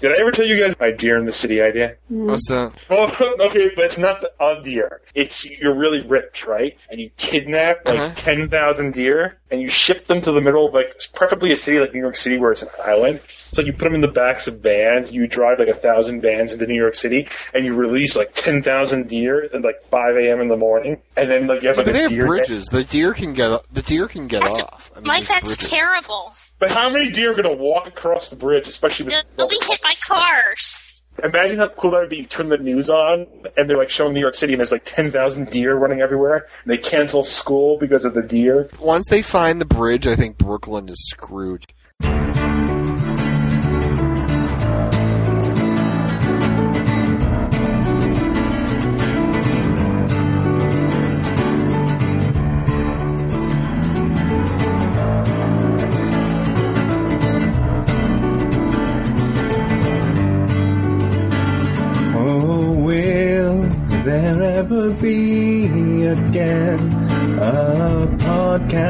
Did 0.01 0.13
I 0.13 0.21
ever 0.21 0.31
tell 0.31 0.47
you 0.47 0.57
guys 0.61 0.77
my 0.79 0.93
deer 0.93 1.19
in 1.19 1.25
the 1.27 1.33
city 1.33 1.61
idea? 1.61 1.97
What's 2.09 2.49
that? 2.51 2.73
Oh, 2.89 3.37
okay, 3.49 3.73
but 3.75 3.85
it's 3.85 3.99
not 3.99 4.21
the, 4.21 4.31
a 4.41 4.63
deer. 4.63 5.01
It's 5.17 5.45
you're 5.45 5.77
really 5.77 6.07
rich, 6.07 6.47
right? 6.47 6.77
And 6.89 7.01
you 7.01 7.11
kidnap 7.17 7.85
like 7.85 7.99
Uh-huh. 7.99 8.13
ten 8.15 8.49
thousand 8.49 8.95
deer, 8.95 9.38
and 9.51 9.61
you 9.63 9.69
ship 9.69 10.07
them 10.07 10.21
to 10.23 10.33
the 10.33 10.41
middle 10.41 10.67
of 10.67 10.75
like 10.75 11.01
preferably 11.15 11.53
a 11.53 11.57
city 11.57 11.79
like 11.79 11.93
New 11.95 12.01
York 12.01 12.17
City 12.17 12.37
where 12.39 12.53
it's 12.53 12.63
an 12.63 12.69
island. 12.85 13.21
So 13.53 13.63
you 13.63 13.73
put 13.73 13.85
them 13.85 13.95
in 13.95 14.03
the 14.03 14.09
backs 14.09 14.47
of 14.47 14.61
vans. 14.61 15.11
You 15.11 15.27
drive 15.27 15.59
like 15.59 15.69
a 15.69 15.75
thousand 15.75 16.21
vans 16.21 16.53
into 16.53 16.67
New 16.67 16.75
York 16.75 16.95
City, 16.95 17.27
and 17.55 17.65
you 17.65 17.75
release 17.75 18.15
like 18.15 18.35
ten 18.35 18.63
thousand 18.63 19.09
deer 19.09 19.45
at 19.53 19.63
like 19.63 19.81
five 19.83 20.17
a.m. 20.17 20.41
in 20.41 20.49
the 20.49 20.57
morning, 20.57 21.01
and 21.17 21.31
then 21.31 21.47
like 21.47 21.63
you 21.63 21.69
have 21.69 21.77
Yeah, 21.79 21.83
like 21.83 21.87
but 21.87 21.93
they 21.93 21.99
a 22.01 22.03
have 22.03 22.11
deer. 22.11 22.27
bridges. 22.27 22.67
The 22.67 22.85
deer 22.85 23.15
can 23.15 23.33
get 23.33 23.63
the 23.73 23.83
deer 23.83 24.07
can 24.07 24.27
get 24.27 24.43
off. 24.43 24.93
I 24.95 24.99
mean, 25.01 25.07
Mike, 25.07 25.27
that's 25.29 25.57
bridges. 25.57 25.71
terrible. 25.71 26.35
But 26.59 26.71
how 26.71 26.91
many 26.91 27.11
deer 27.11 27.33
are 27.33 27.41
going 27.43 27.57
to 27.57 27.63
walk 27.63 27.87
across 27.87 28.29
the 28.31 28.37
bridge, 28.37 28.67
especially 28.69 29.07
with 29.07 29.15
They'll, 29.15 29.23
they'll 29.37 29.49
be 29.49 29.65
hit 29.65 29.81
by 29.81 29.95
cars. 30.07 30.88
Imagine 31.23 31.59
how 31.59 31.69
cool 31.69 31.91
that 31.93 32.01
would 32.01 32.11
be. 32.11 32.25
Turn 32.27 32.49
the 32.49 32.59
news 32.59 32.89
on, 32.89 33.27
and 33.57 33.69
they're 33.69 33.77
like 33.77 33.91
showing 33.91 34.15
New 34.15 34.21
York 34.21 34.35
City, 34.35 34.53
and 34.53 34.61
there's 34.61 34.73
like 34.73 34.85
10,000 34.85 35.51
deer 35.51 35.75
running 35.75 36.01
everywhere. 36.01 36.47
And 36.65 36.73
they 36.73 36.79
cancel 36.79 37.25
school 37.25 37.79
because 37.79 38.05
of 38.05 38.15
the 38.15 38.23
deer. 38.23 38.69
Once 38.79 39.09
they 39.09 39.23
find 39.23 39.61
the 39.61 39.65
bridge, 39.65 40.07
I 40.07 40.15
think 40.15 40.39
Brooklyn 40.39 40.89
is 40.89 40.99
screwed. 41.11 41.67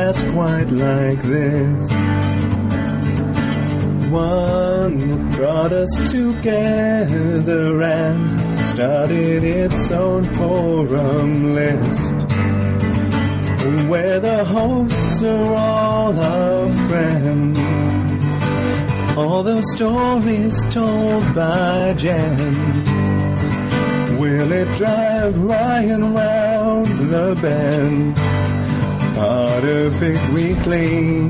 Podcast 0.08 0.32
quite 0.32 0.70
like 0.70 1.22
this? 1.22 1.92
One 4.10 5.28
brought 5.30 5.72
us 5.72 6.10
together 6.10 7.82
and 7.82 8.68
started 8.68 9.44
its 9.44 9.90
own 9.90 10.24
forum 10.34 11.54
list. 11.54 12.14
Where 13.88 14.20
the 14.20 14.44
hosts 14.44 15.22
are 15.22 15.54
all 15.54 16.18
our 16.18 16.72
friends. 16.88 17.58
All 19.16 19.42
those 19.42 19.70
stories 19.72 20.74
told 20.74 21.34
by 21.34 21.94
Jen. 21.94 22.36
Will 24.18 24.52
it 24.52 24.68
drive 24.78 25.36
Ryan 25.38 26.14
round 26.14 26.86
the 26.86 27.38
bend? 27.40 28.17
Potterfic 29.18 30.32
Weekly, 30.32 31.28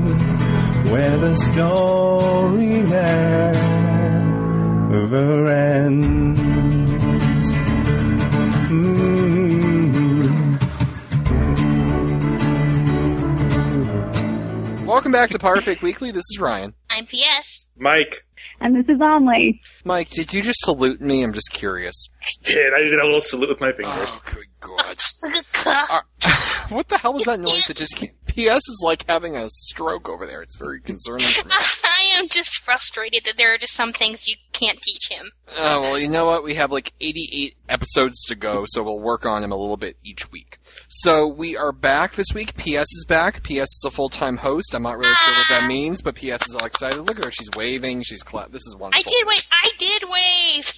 where 0.91 1.17
the 1.17 1.33
story 1.33 2.83
never 4.91 5.47
ends. 5.47 6.39
Mm. 8.69 9.09
Welcome 14.85 15.11
back 15.11 15.31
to 15.31 15.39
Potterfic 15.39 15.81
Weekly. 15.81 16.11
This 16.11 16.25
is 16.29 16.37
Ryan. 16.39 16.75
I'm 16.91 17.07
PS. 17.07 17.69
Mike. 17.75 18.23
And 18.61 18.75
this 18.75 18.93
is 18.93 18.99
Omley. 18.99 19.59
Mike, 19.85 20.09
did 20.09 20.33
you 20.33 20.41
just 20.41 20.59
salute 20.61 20.99
me? 20.99 21.23
I'm 21.23 21.33
just 21.33 21.51
curious. 21.51 22.09
I 22.21 22.27
Did 22.43 22.73
I 22.73 22.79
did 22.79 22.99
a 22.99 23.05
little 23.05 23.21
salute 23.21 23.49
with 23.49 23.61
my 23.61 23.71
fingers? 23.71 24.21
Oh, 24.27 24.33
good 24.33 24.47
God. 24.59 25.01
Uh, 25.65 25.99
what 26.69 26.87
the 26.87 26.97
hell 26.97 27.13
was 27.13 27.23
that 27.25 27.39
noise 27.39 27.63
that 27.67 27.75
just 27.75 27.97
came? 27.97 28.11
PS 28.27 28.57
is 28.69 28.81
like 28.83 29.05
having 29.09 29.35
a 29.35 29.49
stroke 29.49 30.07
over 30.07 30.25
there. 30.25 30.41
It's 30.41 30.55
very 30.55 30.79
concerning 30.79 31.25
to 32.19 32.23
me. 32.23 32.29
I 32.29 32.29
am 32.29 32.29
just 32.29 32.57
frustrated 32.57 33.23
that 33.25 33.37
there 33.37 33.53
are 33.53 33.57
just 33.57 33.73
some 33.73 33.93
things 33.93 34.27
you 34.27 34.35
can't 34.53 34.81
teach 34.81 35.09
him. 35.09 35.31
Oh, 35.57 35.81
well, 35.81 35.99
you 35.99 36.07
know 36.07 36.25
what? 36.25 36.43
We 36.43 36.55
have 36.55 36.71
like 36.71 36.93
88 36.99 37.55
episodes 37.69 38.23
to 38.25 38.35
go, 38.35 38.65
so 38.67 38.83
we'll 38.83 38.99
work 38.99 39.25
on 39.25 39.43
him 39.43 39.51
a 39.51 39.55
little 39.55 39.77
bit 39.77 39.97
each 40.03 40.31
week. 40.31 40.57
So 40.89 41.27
we 41.27 41.55
are 41.57 41.71
back 41.71 42.13
this 42.13 42.27
week. 42.33 42.55
PS 42.55 42.91
is 42.95 43.05
back. 43.07 43.43
PS 43.43 43.49
is 43.61 43.83
a 43.85 43.91
full-time 43.91 44.37
host. 44.37 44.73
I'm 44.73 44.83
not 44.83 44.97
really 44.97 45.15
sure 45.15 45.33
what 45.33 45.45
that 45.49 45.63
ah. 45.63 45.67
means, 45.67 46.01
but 46.01 46.15
PS 46.15 46.47
is 46.47 46.55
all 46.55 46.65
excited. 46.65 47.01
Look 47.01 47.19
at 47.19 47.25
her. 47.25 47.31
She's 47.31 47.49
waving. 47.55 48.03
She's 48.03 48.23
cla- 48.23 48.49
This 48.49 48.65
is 48.65 48.75
wonderful. 48.75 48.99
I 48.99 49.09
did 49.09 49.27
wave. 49.27 49.47
I 49.51 49.69
did 49.77 50.03
wave. 50.09 50.73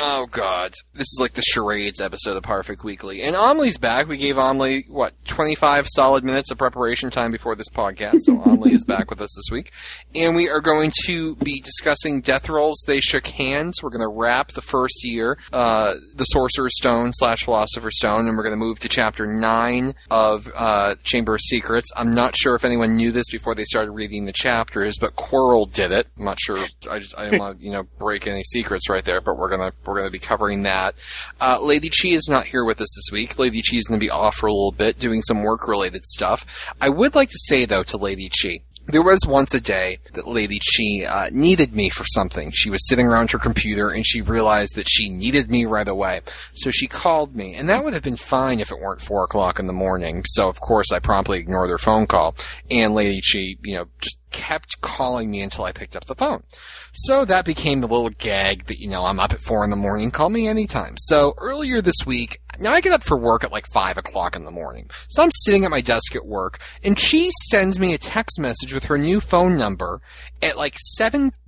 Oh 0.00 0.26
God, 0.30 0.74
this 0.94 1.08
is 1.08 1.18
like 1.20 1.32
the 1.32 1.42
charades 1.42 2.00
episode 2.00 2.36
of 2.36 2.44
Potterfic 2.44 2.84
Weekly. 2.84 3.22
And 3.22 3.34
Omley's 3.34 3.78
back. 3.78 4.06
We 4.06 4.16
gave 4.16 4.36
Omley 4.36 4.88
what 4.88 5.12
twenty 5.24 5.56
five 5.56 5.88
solid 5.88 6.22
minutes 6.22 6.52
of 6.52 6.58
preparation 6.58 7.10
time 7.10 7.32
before 7.32 7.56
this 7.56 7.68
podcast, 7.68 8.20
so 8.20 8.34
Omley 8.36 8.70
is 8.72 8.84
back 8.84 9.10
with 9.10 9.20
us 9.20 9.34
this 9.34 9.50
week. 9.50 9.72
And 10.14 10.36
we 10.36 10.48
are 10.48 10.60
going 10.60 10.92
to 11.06 11.34
be 11.36 11.60
discussing 11.60 12.20
Death 12.20 12.48
Rolls. 12.48 12.80
They 12.86 13.00
shook 13.00 13.26
hands. 13.26 13.82
We're 13.82 13.90
going 13.90 14.02
to 14.02 14.08
wrap 14.08 14.52
the 14.52 14.62
first 14.62 15.04
year, 15.04 15.36
uh, 15.52 15.94
the 16.14 16.24
Sorcerer's 16.24 16.76
Stone 16.76 17.12
slash 17.14 17.42
Philosopher's 17.44 17.96
Stone, 17.96 18.28
and 18.28 18.36
we're 18.36 18.44
going 18.44 18.58
to 18.58 18.64
move 18.64 18.78
to 18.80 18.88
chapter 18.88 19.26
nine 19.26 19.96
of 20.12 20.48
uh, 20.54 20.94
Chamber 21.02 21.34
of 21.34 21.40
Secrets. 21.40 21.90
I'm 21.96 22.14
not 22.14 22.36
sure 22.36 22.54
if 22.54 22.64
anyone 22.64 22.94
knew 22.94 23.10
this 23.10 23.28
before 23.30 23.56
they 23.56 23.64
started 23.64 23.90
reading 23.90 24.26
the 24.26 24.32
chapters, 24.32 24.96
but 25.00 25.16
Quirrell 25.16 25.72
did 25.72 25.90
it. 25.90 26.06
I'm 26.16 26.24
not 26.24 26.38
sure. 26.38 26.64
I 26.88 27.00
just 27.00 27.18
I 27.18 27.24
didn't 27.24 27.40
want 27.40 27.58
to 27.58 27.64
you 27.64 27.72
know 27.72 27.82
break 27.98 28.28
any 28.28 28.44
secrets 28.44 28.88
right 28.88 29.04
there, 29.04 29.20
but 29.20 29.36
we're 29.36 29.48
gonna 29.48 29.72
we're 29.88 29.96
going 29.96 30.06
to 30.06 30.12
be 30.12 30.18
covering 30.18 30.62
that. 30.62 30.94
Uh, 31.40 31.58
Lady 31.60 31.88
Chi 31.88 32.08
is 32.08 32.28
not 32.28 32.46
here 32.46 32.64
with 32.64 32.80
us 32.80 32.94
this 32.94 33.10
week. 33.12 33.38
Lady 33.38 33.62
Chi 33.62 33.76
is 33.76 33.84
going 33.84 33.98
to 33.98 34.04
be 34.04 34.10
off 34.10 34.36
for 34.36 34.46
a 34.46 34.52
little 34.52 34.72
bit 34.72 34.98
doing 34.98 35.22
some 35.22 35.42
work 35.42 35.66
related 35.66 36.04
stuff. 36.04 36.44
I 36.80 36.88
would 36.88 37.14
like 37.14 37.30
to 37.30 37.38
say 37.46 37.64
though 37.64 37.82
to 37.84 37.96
Lady 37.96 38.30
Chi, 38.30 38.60
there 38.88 39.02
was 39.02 39.20
once 39.26 39.52
a 39.52 39.60
day 39.60 39.98
that 40.14 40.26
Lady 40.26 40.58
Chi 40.58 41.04
uh, 41.04 41.28
needed 41.30 41.74
me 41.74 41.90
for 41.90 42.04
something. 42.06 42.50
She 42.52 42.70
was 42.70 42.88
sitting 42.88 43.06
around 43.06 43.30
her 43.30 43.38
computer 43.38 43.90
and 43.90 44.06
she 44.06 44.22
realized 44.22 44.74
that 44.76 44.88
she 44.88 45.10
needed 45.10 45.50
me 45.50 45.66
right 45.66 45.86
away. 45.86 46.22
So 46.54 46.70
she 46.70 46.86
called 46.86 47.36
me, 47.36 47.54
and 47.54 47.68
that 47.68 47.84
would 47.84 47.92
have 47.92 48.02
been 48.02 48.16
fine 48.16 48.60
if 48.60 48.70
it 48.70 48.80
weren't 48.80 49.02
four 49.02 49.24
o'clock 49.24 49.58
in 49.58 49.66
the 49.66 49.72
morning. 49.74 50.24
So 50.28 50.48
of 50.48 50.60
course 50.60 50.90
I 50.90 51.00
promptly 51.00 51.38
ignored 51.38 51.68
her 51.68 51.78
phone 51.78 52.06
call, 52.06 52.34
and 52.70 52.94
Lady 52.94 53.20
Chi, 53.20 53.56
you 53.62 53.74
know, 53.74 53.88
just 54.00 54.18
kept 54.30 54.80
calling 54.80 55.30
me 55.30 55.42
until 55.42 55.64
I 55.64 55.72
picked 55.72 55.96
up 55.96 56.06
the 56.06 56.14
phone. 56.14 56.42
So 56.92 57.24
that 57.24 57.44
became 57.44 57.80
the 57.80 57.88
little 57.88 58.10
gag 58.10 58.64
that, 58.66 58.78
you 58.78 58.88
know, 58.88 59.04
I'm 59.04 59.20
up 59.20 59.32
at 59.32 59.40
four 59.40 59.64
in 59.64 59.70
the 59.70 59.76
morning, 59.76 60.10
call 60.10 60.30
me 60.30 60.48
anytime. 60.48 60.94
So 60.98 61.34
earlier 61.38 61.80
this 61.82 62.06
week, 62.06 62.40
now 62.58 62.72
I 62.72 62.80
get 62.80 62.92
up 62.92 63.04
for 63.04 63.16
work 63.16 63.44
at 63.44 63.52
like 63.52 63.66
five 63.66 63.96
o'clock 63.96 64.36
in 64.36 64.44
the 64.44 64.50
morning. 64.50 64.90
So 65.08 65.22
I'm 65.22 65.30
sitting 65.44 65.64
at 65.64 65.70
my 65.70 65.80
desk 65.80 66.14
at 66.16 66.26
work, 66.26 66.58
and 66.82 66.98
she 66.98 67.30
sends 67.48 67.78
me 67.78 67.94
a 67.94 67.98
text 67.98 68.38
message 68.38 68.74
with 68.74 68.84
her 68.84 68.98
new 68.98 69.20
phone 69.20 69.56
number 69.56 70.00
at 70.42 70.56
like 70.56 70.76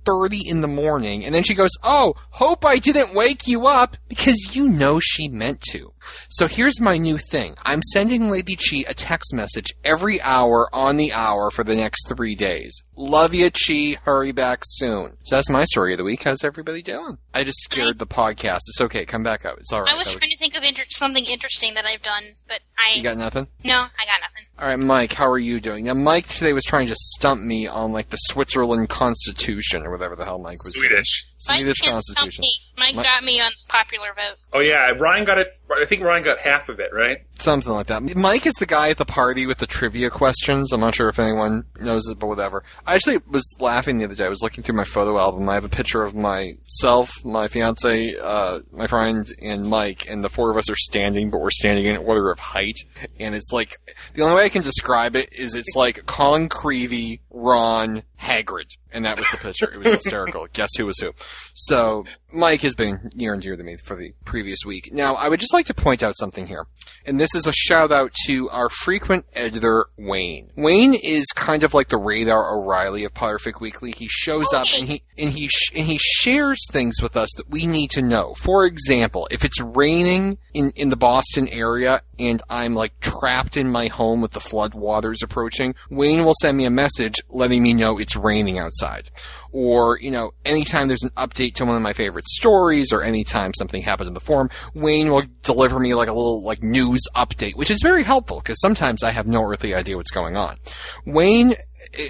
7.30 0.05 0.45
in 0.45 0.61
the 0.61 0.67
morning, 0.67 1.25
and 1.25 1.33
then 1.33 1.43
she 1.43 1.53
goes, 1.53 1.71
oh, 1.83 2.15
hope 2.31 2.65
I 2.65 2.77
didn't 2.77 3.13
wake 3.13 3.47
you 3.47 3.67
up, 3.67 3.97
because 4.07 4.55
you 4.55 4.69
know 4.69 4.99
she 4.99 5.27
meant 5.27 5.61
to. 5.71 5.93
So 6.29 6.47
here's 6.47 6.81
my 6.81 6.97
new 6.97 7.17
thing. 7.17 7.55
I'm 7.63 7.81
sending 7.93 8.29
Lady 8.29 8.55
Chi 8.55 8.83
a 8.87 8.93
text 8.93 9.33
message 9.33 9.67
every 9.83 10.19
hour 10.21 10.67
on 10.73 10.97
the 10.97 11.13
hour 11.13 11.51
for 11.51 11.63
the 11.63 11.75
next 11.75 12.07
three 12.07 12.35
days. 12.35 12.81
Love 12.95 13.33
you, 13.33 13.49
Chi. 13.51 13.99
Hurry 14.03 14.31
back 14.31 14.59
soon. 14.63 15.17
So 15.23 15.35
that's 15.35 15.49
my 15.49 15.65
story 15.65 15.93
of 15.93 15.97
the 15.97 16.03
week. 16.03 16.23
How's 16.23 16.43
everybody 16.43 16.81
doing? 16.81 17.17
I 17.33 17.43
just 17.43 17.61
scared 17.63 17.99
the 17.99 18.07
podcast. 18.07 18.59
It's 18.67 18.81
okay. 18.81 19.05
Come 19.05 19.23
back 19.23 19.45
up. 19.45 19.57
It's 19.59 19.71
all 19.71 19.81
right. 19.83 19.93
I 19.93 19.97
was 19.97 20.07
That 20.07 20.19
trying 20.19 20.31
to 20.31 20.37
think 20.37 20.55
of 20.57 20.63
inter- 20.63 20.83
something 20.89 21.25
interesting 21.25 21.73
that 21.75 21.85
I've 21.85 22.01
done, 22.01 22.23
but 22.47 22.59
I 22.83 22.93
You 22.95 23.03
got 23.03 23.17
nothing? 23.17 23.47
no, 23.63 23.73
I 23.73 23.77
got 24.05 24.21
nothing. 24.21 24.45
All 24.59 24.67
right, 24.67 24.75
Mike, 24.79 25.13
how 25.13 25.29
are 25.29 25.37
you 25.39 25.59
doing? 25.59 25.85
Now, 25.85 25.93
Mike 25.95 26.27
today 26.27 26.53
was 26.53 26.63
trying 26.63 26.87
to 26.87 26.95
stump 26.95 27.41
me 27.41 27.67
on 27.67 27.91
like 27.93 28.09
the 28.09 28.17
Switzerland 28.17 28.89
Constitution 28.89 29.83
or 29.85 29.91
whatever 29.91 30.15
the 30.15 30.25
hell 30.25 30.39
Mike 30.39 30.63
was 30.63 30.73
Swedish. 30.75 31.25
doing. 31.47 31.57
Swedish 31.63 31.81
Mike 31.81 31.91
can't 31.91 32.03
stump 32.03 32.17
Constitution. 32.17 32.41
me. 32.43 32.53
Mike 32.77 32.95
Mi- 32.95 33.03
got 33.03 33.23
me 33.23 33.39
on 33.41 33.49
the 33.51 33.71
popular 33.71 34.09
vote. 34.15 34.37
Oh 34.53 34.59
yeah, 34.59 34.91
Ryan 34.91 35.25
got 35.25 35.37
it. 35.39 35.47
I 35.79 35.85
think 35.85 36.03
Ryan 36.03 36.23
got 36.23 36.39
half 36.39 36.69
of 36.69 36.79
it, 36.79 36.93
right? 36.93 37.25
Something 37.39 37.71
like 37.71 37.87
that. 37.87 38.15
Mike 38.15 38.45
is 38.45 38.53
the 38.55 38.65
guy 38.65 38.89
at 38.89 38.97
the 38.97 39.05
party 39.05 39.45
with 39.45 39.59
the 39.59 39.67
trivia 39.67 40.09
questions. 40.09 40.71
I'm 40.71 40.79
not 40.79 40.95
sure 40.95 41.09
if 41.09 41.19
anyone 41.19 41.65
knows 41.79 42.07
it, 42.07 42.19
but 42.19 42.27
whatever. 42.27 42.63
I 42.85 42.95
actually 42.95 43.19
was 43.27 43.43
laughing 43.59 43.97
the 43.97 44.05
other 44.05 44.15
day. 44.15 44.25
I 44.25 44.29
was 44.29 44.41
looking 44.41 44.63
through 44.63 44.75
my 44.75 44.83
photo 44.83 45.17
album. 45.17 45.47
I 45.49 45.55
have 45.55 45.65
a 45.65 45.69
picture 45.69 46.03
of 46.03 46.13
myself, 46.15 47.11
my 47.23 47.47
fiance, 47.47 48.15
uh, 48.21 48.59
my 48.71 48.87
friend, 48.87 49.25
and 49.43 49.67
Mike, 49.67 50.09
and 50.09 50.23
the 50.23 50.29
four 50.29 50.51
of 50.51 50.57
us 50.57 50.69
are 50.69 50.75
standing, 50.75 51.29
but 51.29 51.41
we're 51.41 51.51
standing 51.51 51.85
in 51.85 51.97
order 51.97 52.31
of 52.31 52.39
height. 52.39 52.77
And 53.19 53.35
it's 53.35 53.51
like, 53.51 53.75
the 54.13 54.23
only 54.23 54.35
way 54.35 54.45
I 54.45 54.49
can 54.49 54.61
describe 54.61 55.15
it 55.15 55.33
is 55.33 55.55
it's 55.55 55.75
like 55.75 56.05
Colin 56.05 56.49
Creevey, 56.49 57.21
Ron, 57.29 58.03
Hagrid. 58.43 58.77
And 58.93 59.05
that 59.05 59.17
was 59.17 59.27
the 59.29 59.37
picture. 59.37 59.71
It 59.71 59.83
was 59.83 59.93
hysterical. 59.93 60.47
Guess 60.53 60.71
who 60.77 60.85
was 60.85 60.99
who. 60.99 61.13
So, 61.53 62.05
Mike 62.33 62.61
has 62.61 62.75
been 62.75 63.11
near 63.13 63.33
and 63.33 63.41
dear 63.41 63.57
to 63.57 63.63
me 63.63 63.77
for 63.77 63.95
the 63.95 64.13
previous 64.25 64.59
week. 64.65 64.91
Now, 64.93 65.15
I 65.15 65.29
would 65.29 65.39
just 65.39 65.53
like 65.53 65.65
to 65.67 65.73
point 65.73 66.03
out 66.03 66.17
something 66.17 66.47
here. 66.47 66.67
And 67.05 67.19
this 67.19 67.33
is 67.35 67.47
a 67.47 67.53
shout 67.53 67.91
out 67.91 68.13
to 68.25 68.49
our 68.49 68.69
frequent 68.69 69.25
editor, 69.33 69.87
Wayne. 69.97 70.51
Wayne 70.55 70.93
is 70.93 71.25
kind 71.27 71.63
of 71.63 71.73
like 71.73 71.89
the 71.89 71.97
Radar 71.97 72.55
O'Reilly 72.55 73.03
of 73.03 73.13
Potterfic 73.13 73.59
Weekly. 73.59 73.91
He 73.91 74.07
shows 74.09 74.51
up 74.53 74.67
and 74.77 74.87
he, 74.87 75.03
and 75.17 75.31
he, 75.31 75.47
sh- 75.47 75.71
and 75.75 75.87
he 75.87 75.97
shares 75.99 76.59
things 76.71 77.01
with 77.01 77.17
us 77.17 77.29
that 77.37 77.49
we 77.49 77.65
need 77.65 77.89
to 77.91 78.01
know. 78.01 78.33
For 78.35 78.65
example, 78.65 79.27
if 79.31 79.43
it's 79.43 79.59
raining 79.59 80.37
in, 80.53 80.71
in 80.75 80.89
the 80.89 80.95
Boston 80.95 81.47
area 81.49 82.01
and 82.19 82.41
I'm 82.49 82.75
like 82.75 82.99
trapped 82.99 83.57
in 83.57 83.69
my 83.69 83.87
home 83.87 84.21
with 84.21 84.31
the 84.31 84.39
flood 84.39 84.73
waters 84.73 85.21
approaching, 85.23 85.75
Wayne 85.89 86.23
will 86.23 86.35
send 86.41 86.57
me 86.57 86.65
a 86.65 86.71
message 86.71 87.15
letting 87.29 87.63
me 87.63 87.73
know 87.73 87.97
it's 87.97 88.15
raining 88.15 88.30
outside. 88.39 89.09
Or, 89.51 89.99
you 89.99 90.11
know, 90.11 90.31
anytime 90.45 90.87
there's 90.87 91.03
an 91.03 91.09
update 91.11 91.55
to 91.55 91.65
one 91.65 91.75
of 91.75 91.81
my 91.81 91.93
favorite 91.93 92.27
stories 92.27 92.93
or 92.93 93.03
anytime 93.03 93.51
something 93.53 93.81
happened 93.81 94.07
in 94.07 94.13
the 94.13 94.19
forum, 94.19 94.49
Wayne 94.73 95.09
will 95.11 95.23
deliver 95.43 95.79
me 95.79 95.93
like 95.93 96.07
a 96.07 96.13
little 96.13 96.43
like 96.43 96.63
news 96.63 97.01
update, 97.15 97.55
which 97.55 97.71
is 97.71 97.81
very 97.81 98.03
helpful 98.03 98.37
because 98.37 98.59
sometimes 98.61 99.03
I 99.03 99.11
have 99.11 99.27
no 99.27 99.43
earthly 99.43 99.75
idea 99.75 99.97
what's 99.97 100.11
going 100.11 100.37
on. 100.37 100.57
Wayne 101.05 101.55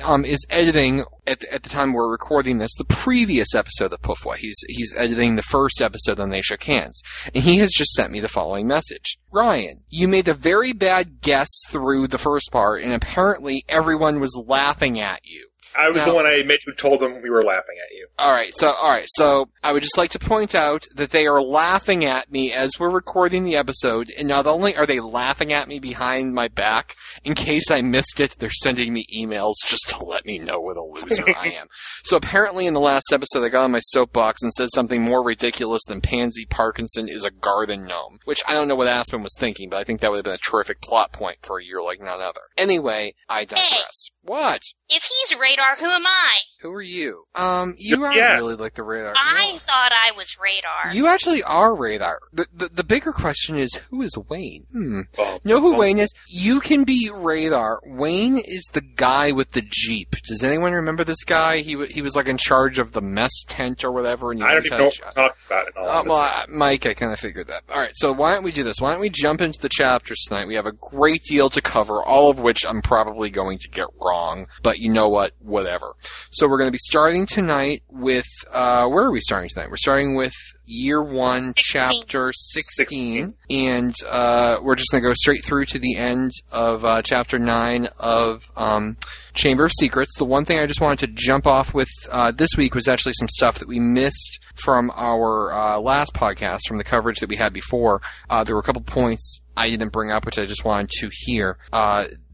um, 0.03 0.25
is 0.25 0.45
editing 0.49 1.03
at 1.27 1.39
the, 1.39 1.53
at 1.53 1.63
the 1.63 1.69
time 1.69 1.93
we're 1.93 2.11
recording 2.11 2.57
this 2.57 2.75
the 2.77 2.85
previous 2.85 3.55
episode 3.55 3.93
of 3.93 4.01
Puffwa. 4.01 4.35
He's 4.35 4.57
he's 4.67 4.93
editing 4.95 5.35
the 5.35 5.43
first 5.43 5.81
episode 5.81 6.19
on 6.19 6.29
They 6.29 6.41
Shook 6.41 6.63
Hands, 6.63 7.01
and 7.33 7.43
he 7.43 7.57
has 7.57 7.71
just 7.71 7.91
sent 7.91 8.11
me 8.11 8.19
the 8.19 8.27
following 8.27 8.67
message: 8.67 9.17
Ryan, 9.31 9.83
you 9.89 10.07
made 10.07 10.27
a 10.27 10.33
very 10.33 10.73
bad 10.73 11.21
guess 11.21 11.49
through 11.69 12.07
the 12.07 12.17
first 12.17 12.51
part, 12.51 12.83
and 12.83 12.93
apparently 12.93 13.65
everyone 13.67 14.19
was 14.19 14.35
laughing 14.35 14.99
at 14.99 15.21
you. 15.23 15.50
I 15.77 15.89
was 15.89 16.05
the 16.05 16.13
one 16.13 16.25
I 16.25 16.33
admit 16.33 16.61
who 16.65 16.73
told 16.73 16.99
them 16.99 17.21
we 17.21 17.29
were 17.29 17.41
laughing 17.41 17.75
at 17.83 17.95
you. 17.95 18.07
All 18.19 18.31
right, 18.31 18.51
so 18.55 18.69
all 18.71 18.89
right, 18.89 19.05
so 19.07 19.49
I 19.63 19.73
would 19.73 19.83
just 19.83 19.97
like 19.97 20.11
to 20.11 20.19
point 20.19 20.53
out 20.55 20.87
that 20.95 21.11
they 21.11 21.27
are 21.27 21.41
laughing 21.41 22.05
at 22.05 22.31
me 22.31 22.51
as 22.51 22.79
we're 22.79 22.89
recording 22.89 23.43
the 23.43 23.55
episode, 23.55 24.11
and 24.17 24.27
not 24.27 24.47
only 24.47 24.75
are 24.75 24.85
they 24.85 24.99
laughing 24.99 25.53
at 25.53 25.67
me 25.67 25.79
behind 25.79 26.33
my 26.33 26.47
back, 26.47 26.95
in 27.23 27.35
case 27.35 27.71
I 27.71 27.81
missed 27.81 28.19
it, 28.19 28.35
they're 28.39 28.49
sending 28.49 28.93
me 28.93 29.05
emails 29.15 29.53
just 29.65 29.89
to 29.89 30.03
let 30.03 30.25
me 30.25 30.39
know 30.39 30.59
what 30.59 30.77
a 30.77 30.83
loser 30.83 31.23
I 31.35 31.47
am. 31.59 31.67
So 32.03 32.17
apparently, 32.17 32.65
in 32.65 32.73
the 32.73 32.79
last 32.79 33.11
episode, 33.13 33.43
I 33.43 33.49
got 33.49 33.63
on 33.63 33.71
my 33.71 33.79
soapbox 33.79 34.41
and 34.41 34.51
said 34.53 34.69
something 34.73 35.01
more 35.01 35.23
ridiculous 35.23 35.81
than 35.87 36.01
Pansy 36.01 36.45
Parkinson 36.45 37.07
is 37.07 37.23
a 37.23 37.31
garden 37.31 37.85
gnome, 37.85 38.19
which 38.25 38.41
I 38.47 38.53
don't 38.53 38.67
know 38.67 38.75
what 38.75 38.87
Aspen 38.87 39.23
was 39.23 39.35
thinking, 39.37 39.69
but 39.69 39.77
I 39.77 39.83
think 39.83 40.01
that 40.01 40.11
would 40.11 40.17
have 40.17 40.25
been 40.25 40.33
a 40.33 40.37
terrific 40.37 40.81
plot 40.81 41.11
point 41.11 41.37
for 41.41 41.59
a 41.59 41.63
year 41.63 41.81
like 41.81 42.01
none 42.01 42.21
other. 42.21 42.41
Anyway, 42.57 43.13
I 43.29 43.45
digress. 43.45 44.09
What? 44.31 44.63
If 44.87 45.03
he's 45.03 45.37
radar, 45.37 45.75
who 45.75 45.87
am 45.87 46.07
I? 46.07 46.37
Who 46.61 46.71
are 46.73 46.81
you? 46.81 47.23
Um, 47.33 47.73
you 47.77 48.03
are 48.03 48.13
Yes. 48.13 48.37
really 48.37 48.55
like 48.55 48.75
the 48.75 48.83
radar. 48.83 49.13
I 49.17 49.57
thought 49.59 49.91
I 49.91 50.11
was 50.15 50.37
radar. 50.39 50.93
You 50.93 51.07
actually 51.07 51.41
are 51.43 51.75
radar. 51.75 52.19
The, 52.33 52.45
the 52.53 52.69
the 52.69 52.83
bigger 52.83 53.11
question 53.11 53.57
is 53.57 53.73
who 53.89 54.01
is 54.03 54.15
Wayne? 54.29 54.65
Hmm. 54.71 55.01
know 55.43 55.59
who 55.59 55.75
Wayne 55.75 55.97
is? 55.97 56.13
You 56.27 56.59
can 56.59 56.83
be 56.83 57.09
radar. 57.13 57.79
Wayne 57.85 58.37
is 58.37 58.63
the 58.73 58.81
guy 58.81 59.31
with 59.31 59.51
the 59.51 59.63
jeep. 59.67 60.15
Does 60.27 60.43
anyone 60.43 60.73
remember 60.73 61.03
this 61.03 61.23
guy? 61.23 61.57
He 61.59 61.75
wa 61.75 61.85
he 61.85 62.01
was 62.01 62.15
like 62.15 62.27
in 62.27 62.37
charge 62.37 62.77
of 62.79 62.91
the 62.91 63.01
mess 63.01 63.43
tent 63.47 63.83
or 63.83 63.91
whatever. 63.91 64.31
And 64.31 64.39
he 64.41 64.45
I 64.45 64.53
don't 64.53 64.65
even 64.65 64.71
had 64.71 64.77
know 64.79 64.83
a 64.83 64.87
what 64.87 64.99
we're 64.99 65.13
talking 65.27 65.43
about 65.47 65.67
it. 65.67 65.77
all 65.77 65.87
uh, 65.89 66.03
well. 66.05 66.19
I- 66.19 66.45
Mike, 66.49 66.85
I 66.85 66.93
kind 66.93 67.11
of 67.11 67.19
figured 67.19 67.47
that. 67.47 67.63
All 67.73 67.79
right, 67.79 67.95
so 67.95 68.11
why 68.11 68.33
don't 68.35 68.43
we 68.43 68.51
do 68.51 68.63
this? 68.63 68.79
Why 68.79 68.91
don't 68.91 68.99
we 69.01 69.09
jump 69.09 69.41
into 69.41 69.59
the 69.59 69.69
chapters 69.69 70.23
tonight? 70.27 70.47
We 70.47 70.55
have 70.55 70.65
a 70.67 70.73
great 70.73 71.23
deal 71.23 71.49
to 71.49 71.61
cover, 71.61 72.03
all 72.03 72.29
of 72.29 72.39
which 72.39 72.65
I'm 72.67 72.81
probably 72.81 73.29
going 73.31 73.57
to 73.59 73.69
get 73.69 73.87
wrong, 73.99 74.45
but 74.61 74.77
you 74.79 74.89
know 74.91 75.09
what? 75.09 75.31
Whatever. 75.39 75.93
So 76.31 76.50
we're 76.51 76.57
going 76.57 76.67
to 76.67 76.71
be 76.71 76.77
starting 76.77 77.25
tonight 77.25 77.81
with, 77.89 78.27
uh, 78.51 78.85
where 78.85 79.05
are 79.05 79.11
we 79.11 79.21
starting 79.21 79.49
tonight? 79.49 79.69
We're 79.69 79.77
starting 79.77 80.15
with 80.15 80.33
year 80.65 81.01
one, 81.01 81.53
chapter 81.55 82.33
16, 82.33 83.35
and, 83.49 83.95
uh, 84.09 84.57
we're 84.61 84.75
just 84.75 84.91
going 84.91 85.01
to 85.01 85.09
go 85.09 85.13
straight 85.13 85.45
through 85.45 85.63
to 85.67 85.79
the 85.79 85.95
end 85.95 86.31
of, 86.51 86.83
uh, 86.83 87.01
chapter 87.03 87.39
9 87.39 87.87
of, 87.97 88.51
um, 88.57 88.97
Chamber 89.33 89.63
of 89.63 89.71
Secrets. 89.79 90.11
The 90.17 90.25
one 90.25 90.43
thing 90.43 90.59
I 90.59 90.65
just 90.65 90.81
wanted 90.81 91.07
to 91.07 91.13
jump 91.15 91.47
off 91.47 91.73
with, 91.73 91.87
uh, 92.11 92.31
this 92.31 92.49
week 92.57 92.75
was 92.75 92.89
actually 92.89 93.13
some 93.13 93.29
stuff 93.29 93.59
that 93.59 93.69
we 93.69 93.79
missed 93.79 94.37
from 94.55 94.91
our 94.97 95.53
uh, 95.53 95.79
last 95.79 96.13
podcast, 96.13 96.67
from 96.67 96.79
the 96.79 96.83
coverage 96.83 97.21
that 97.21 97.29
we 97.29 97.37
had 97.37 97.53
before. 97.53 98.01
Uh, 98.29 98.43
there 98.43 98.55
were 98.55 98.61
a 98.61 98.63
couple 98.63 98.81
points 98.81 99.39
I 99.55 99.69
didn't 99.69 99.93
bring 99.93 100.11
up, 100.11 100.25
which 100.25 100.37
I 100.37 100.45
just 100.45 100.65
wanted 100.65 100.89
to 100.99 101.09
hear. 101.13 101.57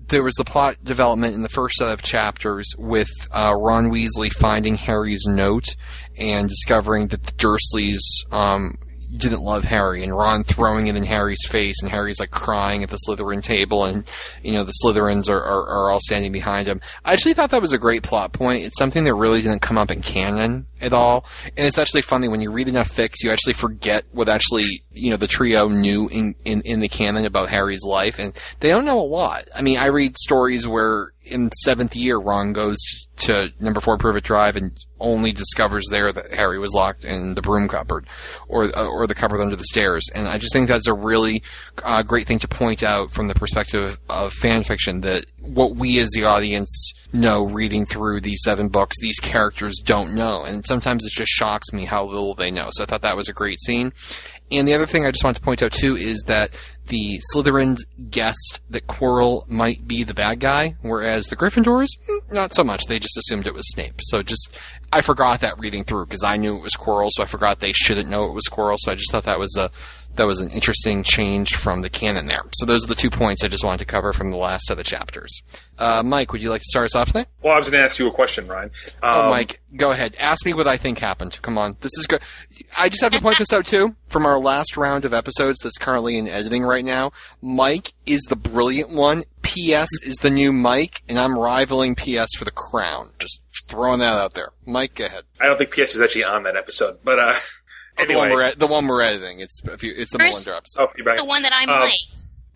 There 0.09 0.23
was 0.23 0.35
the 0.35 0.45
plot 0.45 0.77
development 0.83 1.35
in 1.35 1.41
the 1.41 1.49
first 1.49 1.75
set 1.75 1.91
of 1.91 2.01
chapters 2.01 2.73
with 2.77 3.09
uh, 3.31 3.53
Ron 3.57 3.91
Weasley 3.91 4.31
finding 4.31 4.75
Harry's 4.75 5.25
note 5.27 5.65
and 6.17 6.47
discovering 6.47 7.07
that 7.07 7.23
the 7.23 7.33
Dursleys 7.33 7.99
um, 8.31 8.77
didn't 9.17 9.41
love 9.41 9.63
Harry, 9.65 10.03
and 10.03 10.15
Ron 10.15 10.43
throwing 10.43 10.87
it 10.87 10.95
in 10.95 11.03
Harry's 11.03 11.45
face, 11.47 11.81
and 11.81 11.91
Harry's 11.91 12.19
like 12.19 12.31
crying 12.31 12.83
at 12.83 12.89
the 12.89 12.99
Slytherin 13.07 13.43
table, 13.43 13.83
and 13.83 14.07
you 14.43 14.53
know 14.53 14.63
the 14.63 14.73
Slytherins 14.83 15.29
are, 15.29 15.41
are, 15.41 15.67
are 15.67 15.91
all 15.91 15.99
standing 15.99 16.31
behind 16.31 16.67
him. 16.67 16.81
I 17.03 17.13
actually 17.13 17.33
thought 17.33 17.51
that 17.51 17.61
was 17.61 17.73
a 17.73 17.77
great 17.77 18.03
plot 18.03 18.33
point. 18.33 18.63
It's 18.63 18.77
something 18.77 19.03
that 19.03 19.13
really 19.13 19.41
didn't 19.41 19.61
come 19.61 19.77
up 19.77 19.91
in 19.91 20.01
canon 20.01 20.67
at 20.81 20.93
all, 20.93 21.25
and 21.55 21.65
it's 21.65 21.77
actually 21.77 22.03
funny 22.03 22.27
when 22.27 22.41
you 22.41 22.51
read 22.51 22.67
enough 22.67 22.93
fics, 22.93 23.23
you 23.23 23.31
actually 23.31 23.53
forget 23.53 24.05
what 24.11 24.29
actually 24.29 24.83
you 24.91 25.09
know 25.09 25.17
the 25.17 25.27
trio 25.27 25.67
knew 25.67 26.07
in, 26.09 26.35
in 26.45 26.61
in 26.61 26.79
the 26.79 26.87
canon 26.87 27.25
about 27.25 27.49
Harry's 27.49 27.83
life, 27.83 28.19
and 28.19 28.33
they 28.59 28.69
don't 28.69 28.85
know 28.85 28.99
a 28.99 29.01
lot. 29.01 29.47
I 29.55 29.61
mean, 29.61 29.77
I 29.77 29.87
read 29.87 30.17
stories 30.17 30.67
where 30.67 31.13
in 31.31 31.51
seventh 31.63 31.95
year 31.95 32.17
Ron 32.17 32.53
goes 32.53 32.77
to 33.17 33.51
number 33.59 33.79
four 33.79 33.97
Privet 33.97 34.23
Drive 34.23 34.55
and 34.55 34.71
only 34.99 35.31
discovers 35.31 35.85
there 35.89 36.11
that 36.11 36.33
Harry 36.33 36.59
was 36.59 36.73
locked 36.73 37.03
in 37.03 37.35
the 37.35 37.41
broom 37.41 37.67
cupboard 37.67 38.07
or 38.47 38.65
uh, 38.75 38.85
or 38.85 39.07
the 39.07 39.15
cupboard 39.15 39.41
under 39.41 39.55
the 39.55 39.63
stairs. 39.65 40.07
And 40.13 40.27
I 40.27 40.37
just 40.37 40.53
think 40.53 40.67
that's 40.67 40.87
a 40.87 40.93
really 40.93 41.43
uh, 41.83 42.03
great 42.03 42.27
thing 42.27 42.39
to 42.39 42.47
point 42.47 42.83
out 42.83 43.11
from 43.11 43.27
the 43.27 43.35
perspective 43.35 43.99
of 44.09 44.33
fan 44.33 44.63
fiction 44.63 45.01
that 45.01 45.25
what 45.39 45.75
we 45.75 45.99
as 45.99 46.09
the 46.11 46.25
audience 46.25 46.93
know 47.13 47.43
reading 47.43 47.85
through 47.85 48.21
these 48.21 48.41
seven 48.43 48.67
books, 48.67 48.97
these 49.01 49.19
characters 49.19 49.81
don't 49.83 50.13
know. 50.13 50.43
And 50.43 50.65
sometimes 50.65 51.05
it 51.05 51.11
just 51.11 51.31
shocks 51.31 51.71
me 51.73 51.85
how 51.85 52.05
little 52.05 52.35
they 52.35 52.51
know. 52.51 52.69
So 52.71 52.83
I 52.83 52.85
thought 52.85 53.01
that 53.01 53.17
was 53.17 53.29
a 53.29 53.33
great 53.33 53.59
scene. 53.61 53.93
And 54.51 54.67
the 54.67 54.73
other 54.73 54.85
thing 54.85 55.05
I 55.05 55.11
just 55.11 55.23
wanted 55.23 55.39
to 55.39 55.45
point 55.45 55.61
out 55.61 55.73
too 55.73 55.95
is 55.95 56.23
that 56.27 56.51
the 56.87 57.19
Slytherins 57.33 57.79
guessed 58.09 58.61
that 58.69 58.87
Quirrell 58.87 59.47
might 59.49 59.87
be 59.87 60.03
the 60.03 60.13
bad 60.13 60.39
guy, 60.39 60.75
whereas 60.81 61.27
the 61.27 61.35
Gryffindors, 61.35 61.87
hmm, 62.07 62.33
not 62.33 62.53
so 62.53 62.63
much. 62.63 62.85
They 62.85 62.99
just 62.99 63.17
assumed 63.17 63.47
it 63.47 63.53
was 63.53 63.69
Snape. 63.71 63.99
So 64.03 64.23
just, 64.23 64.57
I 64.91 65.01
forgot 65.01 65.41
that 65.41 65.59
reading 65.59 65.83
through 65.83 66.05
because 66.05 66.23
I 66.23 66.37
knew 66.37 66.55
it 66.55 66.61
was 66.61 66.73
Quirrell, 66.73 67.09
so 67.11 67.23
I 67.23 67.27
forgot 67.27 67.59
they 67.59 67.73
shouldn't 67.73 68.09
know 68.09 68.25
it 68.25 68.33
was 68.33 68.45
Quirrell. 68.45 68.77
So 68.79 68.91
I 68.91 68.95
just 68.95 69.11
thought 69.11 69.23
that 69.25 69.39
was 69.39 69.55
a, 69.57 69.69
that 70.17 70.27
was 70.27 70.39
an 70.39 70.49
interesting 70.51 71.03
change 71.03 71.55
from 71.55 71.81
the 71.81 71.89
canon 71.89 72.27
there. 72.27 72.43
So 72.55 72.65
those 72.65 72.83
are 72.83 72.87
the 72.87 72.95
two 72.95 73.09
points 73.09 73.43
I 73.43 73.47
just 73.47 73.63
wanted 73.63 73.79
to 73.79 73.85
cover 73.85 74.13
from 74.13 74.31
the 74.31 74.37
last 74.37 74.65
set 74.65 74.77
of 74.79 74.85
chapters. 74.85 75.41
Uh, 75.77 76.03
Mike, 76.03 76.31
would 76.31 76.41
you 76.41 76.49
like 76.49 76.61
to 76.61 76.67
start 76.67 76.85
us 76.85 76.95
off 76.95 77.07
today? 77.07 77.25
Well, 77.41 77.53
I 77.53 77.57
was 77.57 77.69
going 77.69 77.79
to 77.81 77.85
ask 77.85 77.97
you 77.99 78.07
a 78.07 78.11
question, 78.11 78.47
Ryan. 78.47 78.71
oh, 79.03 79.23
Um, 79.25 79.29
Mike, 79.29 79.61
go 79.75 79.91
ahead. 79.91 80.15
Ask 80.19 80.45
me 80.45 80.53
what 80.53 80.67
I 80.67 80.75
think 80.77 80.99
happened. 80.99 81.39
Come 81.41 81.57
on. 81.57 81.77
This 81.81 81.91
is 81.97 82.07
good. 82.07 82.21
I 82.77 82.89
just 82.89 83.01
have 83.03 83.11
to 83.13 83.21
point 83.21 83.37
this 83.37 83.53
out 83.53 83.65
too. 83.65 83.95
From 84.07 84.25
our 84.25 84.39
last 84.39 84.75
round 84.77 85.05
of 85.05 85.13
episodes 85.13 85.59
that's 85.61 85.77
currently 85.77 86.17
in 86.17 86.27
editing 86.27 86.63
right 86.63 86.83
now, 86.85 87.11
Mike 87.41 87.93
is 88.05 88.21
the 88.23 88.35
brilliant 88.35 88.89
one. 88.89 89.23
PS 89.43 89.87
is 90.03 90.15
the 90.21 90.29
new 90.31 90.51
Mike, 90.51 91.03
and 91.07 91.17
I'm 91.17 91.37
rivaling 91.37 91.95
PS 91.95 92.27
for 92.37 92.43
the 92.45 92.51
crown. 92.51 93.11
Just 93.19 93.41
throwing 93.69 93.99
that 93.99 94.13
out 94.17 94.33
there. 94.33 94.51
Mike, 94.65 94.95
go 94.95 95.05
ahead. 95.05 95.23
I 95.39 95.45
don't 95.47 95.57
think 95.57 95.71
PS 95.71 95.93
was 95.93 96.01
actually 96.01 96.23
on 96.25 96.43
that 96.43 96.55
episode, 96.57 96.99
but 97.03 97.19
uh, 97.19 97.35
Oh, 97.99 98.05
the, 98.05 98.15
one 98.15 98.29
we're 98.31 98.41
ed- 98.41 98.59
the 98.59 98.67
one 98.67 98.87
we're 98.87 99.01
editing. 99.01 99.39
It's 99.39 99.61
if 99.65 99.83
you, 99.83 99.93
it's 99.95 100.11
the 100.11 100.19
First- 100.19 100.45
Melinda 100.45 100.57
episode. 100.57 100.81
Oh, 100.83 100.93
you're 100.97 101.05
back. 101.05 101.17
The 101.17 101.25
one 101.25 101.41
that 101.43 101.53
I'm 101.53 101.69
Um, 101.69 101.81
like. 101.81 101.93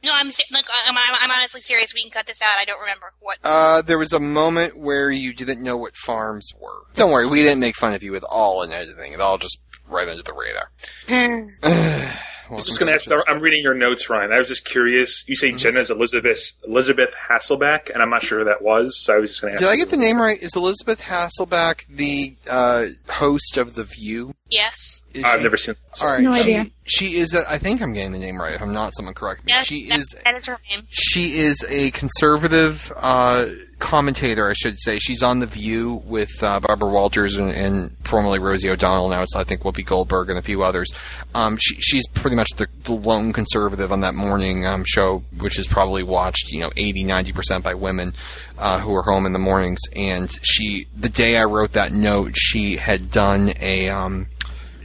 No, 0.04 0.12
I'm 0.16 0.32
se- 0.32 0.46
like 0.52 0.66
I'm, 0.88 0.98
I'm, 0.98 1.04
I'm 1.20 1.30
honestly 1.32 1.62
serious. 1.62 1.94
We 1.94 2.02
can 2.02 2.10
cut 2.12 2.26
this 2.26 2.42
out. 2.42 2.58
I 2.58 2.66
don't 2.66 2.80
remember 2.80 3.13
what. 3.20 3.38
Uh, 3.44 3.84
there 3.84 4.00
was 4.00 4.13
a 4.13 4.20
moment 4.20 4.76
where 4.76 5.12
you 5.12 5.32
didn't 5.32 5.62
know 5.62 5.78
what 5.78 5.96
farms 5.96 6.50
were. 6.60 6.82
Don't 6.96 7.12
worry, 7.12 7.28
we 7.28 7.44
didn't 7.44 7.60
make 7.60 7.76
fun 7.76 7.94
of 7.94 8.02
you 8.02 8.16
at 8.16 8.24
all 8.24 8.63
in 8.63 8.72
editing. 8.72 9.13
It 9.13 9.22
all 9.22 9.38
just 9.38 9.60
right 9.88 10.08
under 10.10 10.24
the 10.24 10.34
radar. 10.34 10.72
I 11.63 12.54
was 12.56 12.66
just 12.66 12.80
going 12.80 12.88
to 12.92 12.96
ask. 12.96 13.08
I'm 13.30 13.39
reading 13.42 13.62
your 13.63 13.74
notes, 13.76 14.10
Ryan. 14.10 14.34
I 14.34 14.38
was 14.39 14.48
just 14.50 14.66
curious. 14.66 15.24
You 15.28 15.36
Mm-hmm. 15.36 15.58
say 15.58 15.63
Jenna's 15.63 15.89
Elizabeth 15.92 16.52
Elizabeth 16.68 17.13
Hasselbeck, 17.30 17.89
and 17.92 18.02
I'm 18.02 18.10
not 18.10 18.24
sure 18.24 18.39
who 18.39 18.46
that 18.46 18.62
was, 18.62 19.00
so 19.02 19.13
I 19.16 19.18
was 19.20 19.30
just 19.30 19.42
going 19.42 19.52
to 19.54 19.56
ask. 19.56 19.63
Did 19.63 19.72
I 19.72 19.78
get 19.78 19.89
the 19.89 19.98
name 19.98 20.20
right? 20.20 20.42
Is 20.42 20.56
Elizabeth 20.56 21.02
Hasselbeck 21.02 21.86
the 21.88 22.36
uh, 22.50 22.88
host 23.08 23.56
of 23.58 23.76
The 23.76 23.84
View? 23.84 24.34
Yes. 24.52 25.02
Is 25.14 25.24
I've 25.24 25.40
she- 25.40 25.44
never 25.44 25.58
seen. 25.58 25.76
All 26.02 26.08
right, 26.08 26.22
No 26.22 26.34
she, 26.34 26.42
idea. 26.42 26.66
She 26.84 27.06
is. 27.20 27.34
A, 27.34 27.42
I 27.50 27.58
think 27.58 27.82
I'm 27.82 27.94
getting 27.94 28.12
the 28.12 28.20
name 28.20 28.38
right. 28.40 28.54
If 28.54 28.62
I'm 28.62 28.74
not, 28.74 28.94
someone 28.96 29.14
correct 29.14 29.46
me. 29.46 29.54
Yes, 29.54 29.66
she 29.66 29.88
that- 29.88 30.00
is. 30.00 30.16
that 30.26 30.36
is 30.36 30.46
her 30.48 30.58
name. 30.70 30.88
She 30.90 31.38
is 31.40 31.66
a 31.70 31.92
conservative 31.92 32.92
uh, 32.98 33.48
commentator, 33.80 34.50
I 34.50 34.54
should 34.54 34.78
say. 34.80 35.00
She's 35.00 35.24
on 35.24 35.40
The 35.40 35.46
View 35.46 36.02
with 36.06 36.32
uh, 36.44 36.60
Barbara 36.60 36.90
Walters 36.90 37.38
and, 37.38 37.50
and 37.52 37.96
formerly 38.06 38.40
Rosie 38.40 38.70
O'Donnell. 38.70 39.10
Now 39.10 39.22
it's, 39.24 39.36
I 39.36 39.44
think, 39.46 39.62
Whoopi 39.62 39.86
Goldberg 39.86 40.30
and 40.30 40.38
a 40.38 40.42
few 40.42 40.64
others. 40.64 40.92
Um, 41.34 41.58
she, 41.62 41.76
she's 41.76 42.08
pretty 42.08 42.36
much 42.36 42.50
the, 42.58 42.68
the 42.84 42.94
lone 42.94 43.32
conservative 43.34 43.92
on 43.92 44.02
that 44.02 44.16
morning 44.16 44.66
um, 44.66 44.84
show, 44.86 45.24
which 45.38 45.58
is 45.60 45.68
probably 45.68 46.04
watched, 46.04 46.52
you 46.52 46.60
know, 46.60 46.72
80, 46.76 47.04
90% 47.06 47.64
by 47.64 47.74
women 47.74 48.14
uh, 48.58 48.80
who 48.80 48.94
are 48.96 49.04
home 49.04 49.26
in 49.26 49.32
the 49.34 49.40
mornings. 49.40 49.80
And 49.96 50.30
she, 50.42 50.88
the 50.98 51.10
day 51.10 51.38
I 51.38 51.46
wrote 51.46 51.72
that 51.74 51.92
note, 51.94 52.34
she 52.36 52.78
had 52.78 53.12
done 53.12 53.54
a. 53.60 53.88
Um, 53.90 54.28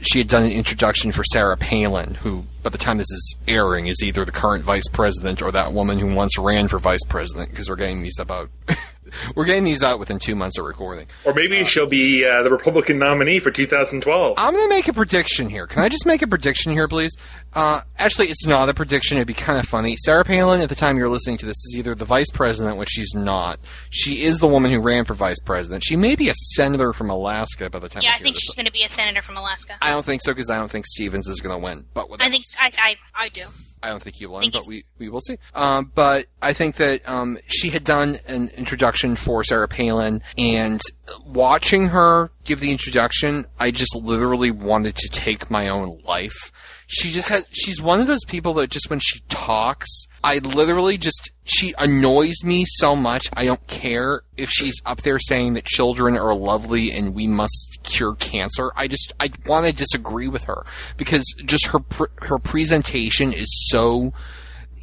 she 0.01 0.19
had 0.19 0.27
done 0.27 0.43
an 0.43 0.51
introduction 0.51 1.11
for 1.11 1.23
Sarah 1.23 1.57
Palin, 1.57 2.15
who, 2.15 2.45
by 2.63 2.69
the 2.69 2.77
time 2.77 2.97
this 2.97 3.11
is 3.11 3.35
airing, 3.47 3.87
is 3.87 4.01
either 4.03 4.25
the 4.25 4.31
current 4.31 4.63
vice 4.63 4.87
president 4.91 5.41
or 5.41 5.51
that 5.51 5.73
woman 5.73 5.99
who 5.99 6.13
once 6.13 6.37
ran 6.37 6.67
for 6.67 6.79
vice 6.79 7.03
president. 7.07 7.49
Because 7.49 7.69
we're 7.69 7.75
getting 7.75 8.01
these 8.01 8.19
about, 8.19 8.49
we're 9.35 9.45
getting 9.45 9.63
these 9.63 9.83
out 9.83 9.99
within 9.99 10.19
two 10.19 10.35
months 10.35 10.57
of 10.57 10.65
recording. 10.65 11.07
Or 11.25 11.33
maybe 11.33 11.63
she'll 11.65 11.87
be 11.87 12.25
uh, 12.25 12.43
the 12.43 12.49
Republican 12.49 12.99
nominee 12.99 13.39
for 13.39 13.51
2012. 13.51 14.35
I'm 14.37 14.53
going 14.53 14.69
to 14.69 14.75
make 14.75 14.87
a 14.87 14.93
prediction 14.93 15.49
here. 15.49 15.67
Can 15.67 15.81
I 15.83 15.89
just 15.89 16.05
make 16.05 16.21
a 16.21 16.27
prediction 16.27 16.71
here, 16.71 16.87
please? 16.87 17.15
Uh, 17.53 17.81
actually, 17.97 18.27
it's 18.27 18.45
not 18.45 18.69
a 18.69 18.73
prediction. 18.73 19.17
It'd 19.17 19.27
be 19.27 19.33
kind 19.33 19.59
of 19.59 19.67
funny. 19.67 19.95
Sarah 19.97 20.23
Palin, 20.23 20.61
at 20.61 20.69
the 20.69 20.75
time 20.75 20.97
you're 20.97 21.09
listening 21.09 21.37
to 21.37 21.45
this, 21.45 21.55
is 21.55 21.75
either 21.77 21.95
the 21.95 22.05
vice 22.05 22.29
president, 22.31 22.77
which 22.77 22.89
she's 22.89 23.13
not. 23.15 23.59
She 23.89 24.23
is 24.23 24.39
the 24.39 24.47
woman 24.47 24.71
who 24.71 24.79
ran 24.79 25.05
for 25.05 25.13
vice 25.13 25.39
president. 25.39 25.83
She 25.83 25.95
may 25.95 26.15
be 26.15 26.29
a 26.29 26.33
senator 26.55 26.93
from 26.93 27.09
Alaska 27.09 27.69
by 27.69 27.79
the 27.79 27.89
time 27.89 28.03
Yeah, 28.03 28.13
I 28.15 28.19
think 28.19 28.35
she's 28.35 28.55
going 28.55 28.65
to 28.65 28.71
be 28.71 28.83
a 28.83 28.89
senator 28.89 29.21
from 29.21 29.37
Alaska. 29.37 29.75
I 29.81 29.91
don't 29.91 30.05
think 30.05 30.21
so 30.23 30.33
because 30.33 30.49
I 30.49 30.57
don't 30.57 30.69
think 30.69 30.85
Stevens 30.85 31.27
is 31.27 31.39
going 31.39 31.55
to 31.55 31.63
win. 31.63 31.85
But 31.93 32.09
with 32.09 32.21
I 32.21 32.29
think 32.29 32.43
I 32.59 32.95
I 33.15 33.29
do. 33.29 33.45
I 33.83 33.89
don't 33.89 34.01
think 34.01 34.15
he 34.15 34.25
won, 34.25 34.49
but 34.51 34.63
we, 34.67 34.85
we 34.97 35.09
will 35.09 35.21
see. 35.21 35.37
Um, 35.53 35.91
but 35.93 36.25
I 36.41 36.53
think 36.53 36.75
that 36.77 37.07
um, 37.07 37.37
she 37.47 37.69
had 37.69 37.83
done 37.83 38.17
an 38.27 38.49
introduction 38.57 39.15
for 39.15 39.43
Sarah 39.43 39.67
Palin, 39.67 40.21
and 40.37 40.81
watching 41.25 41.87
her 41.87 42.31
give 42.43 42.59
the 42.59 42.71
introduction, 42.71 43.45
I 43.59 43.71
just 43.71 43.95
literally 43.95 44.51
wanted 44.51 44.95
to 44.95 45.09
take 45.09 45.51
my 45.51 45.69
own 45.69 46.01
life. 46.05 46.51
She 46.87 47.11
just 47.11 47.27
has, 47.27 47.45
she's 47.51 47.81
one 47.81 47.99
of 47.99 48.07
those 48.07 48.23
people 48.25 48.53
that 48.55 48.69
just 48.69 48.89
when 48.89 48.99
she 48.99 49.19
talks, 49.27 50.05
I 50.23 50.37
literally 50.37 50.97
just, 50.97 51.31
she 51.43 51.73
annoys 51.77 52.43
me 52.45 52.63
so 52.65 52.95
much, 52.95 53.27
I 53.33 53.43
don't 53.43 53.65
care 53.67 54.21
if 54.37 54.49
she's 54.49 54.81
up 54.85 55.01
there 55.01 55.19
saying 55.19 55.53
that 55.53 55.65
children 55.65 56.17
are 56.17 56.33
lovely 56.33 56.93
and 56.93 57.13
we 57.13 57.27
must 57.27 57.79
cure 57.83 58.15
cancer. 58.15 58.71
I 58.75 58.87
just, 58.87 59.11
I 59.19 59.31
want 59.45 59.65
to 59.65 59.73
disagree 59.73 60.29
with 60.29 60.45
her 60.45 60.65
because 60.95 61.25
just 61.45 61.67
her, 61.67 61.79
her 62.21 62.39
presentation 62.39 63.33
is 63.33 63.67
so, 63.69 64.13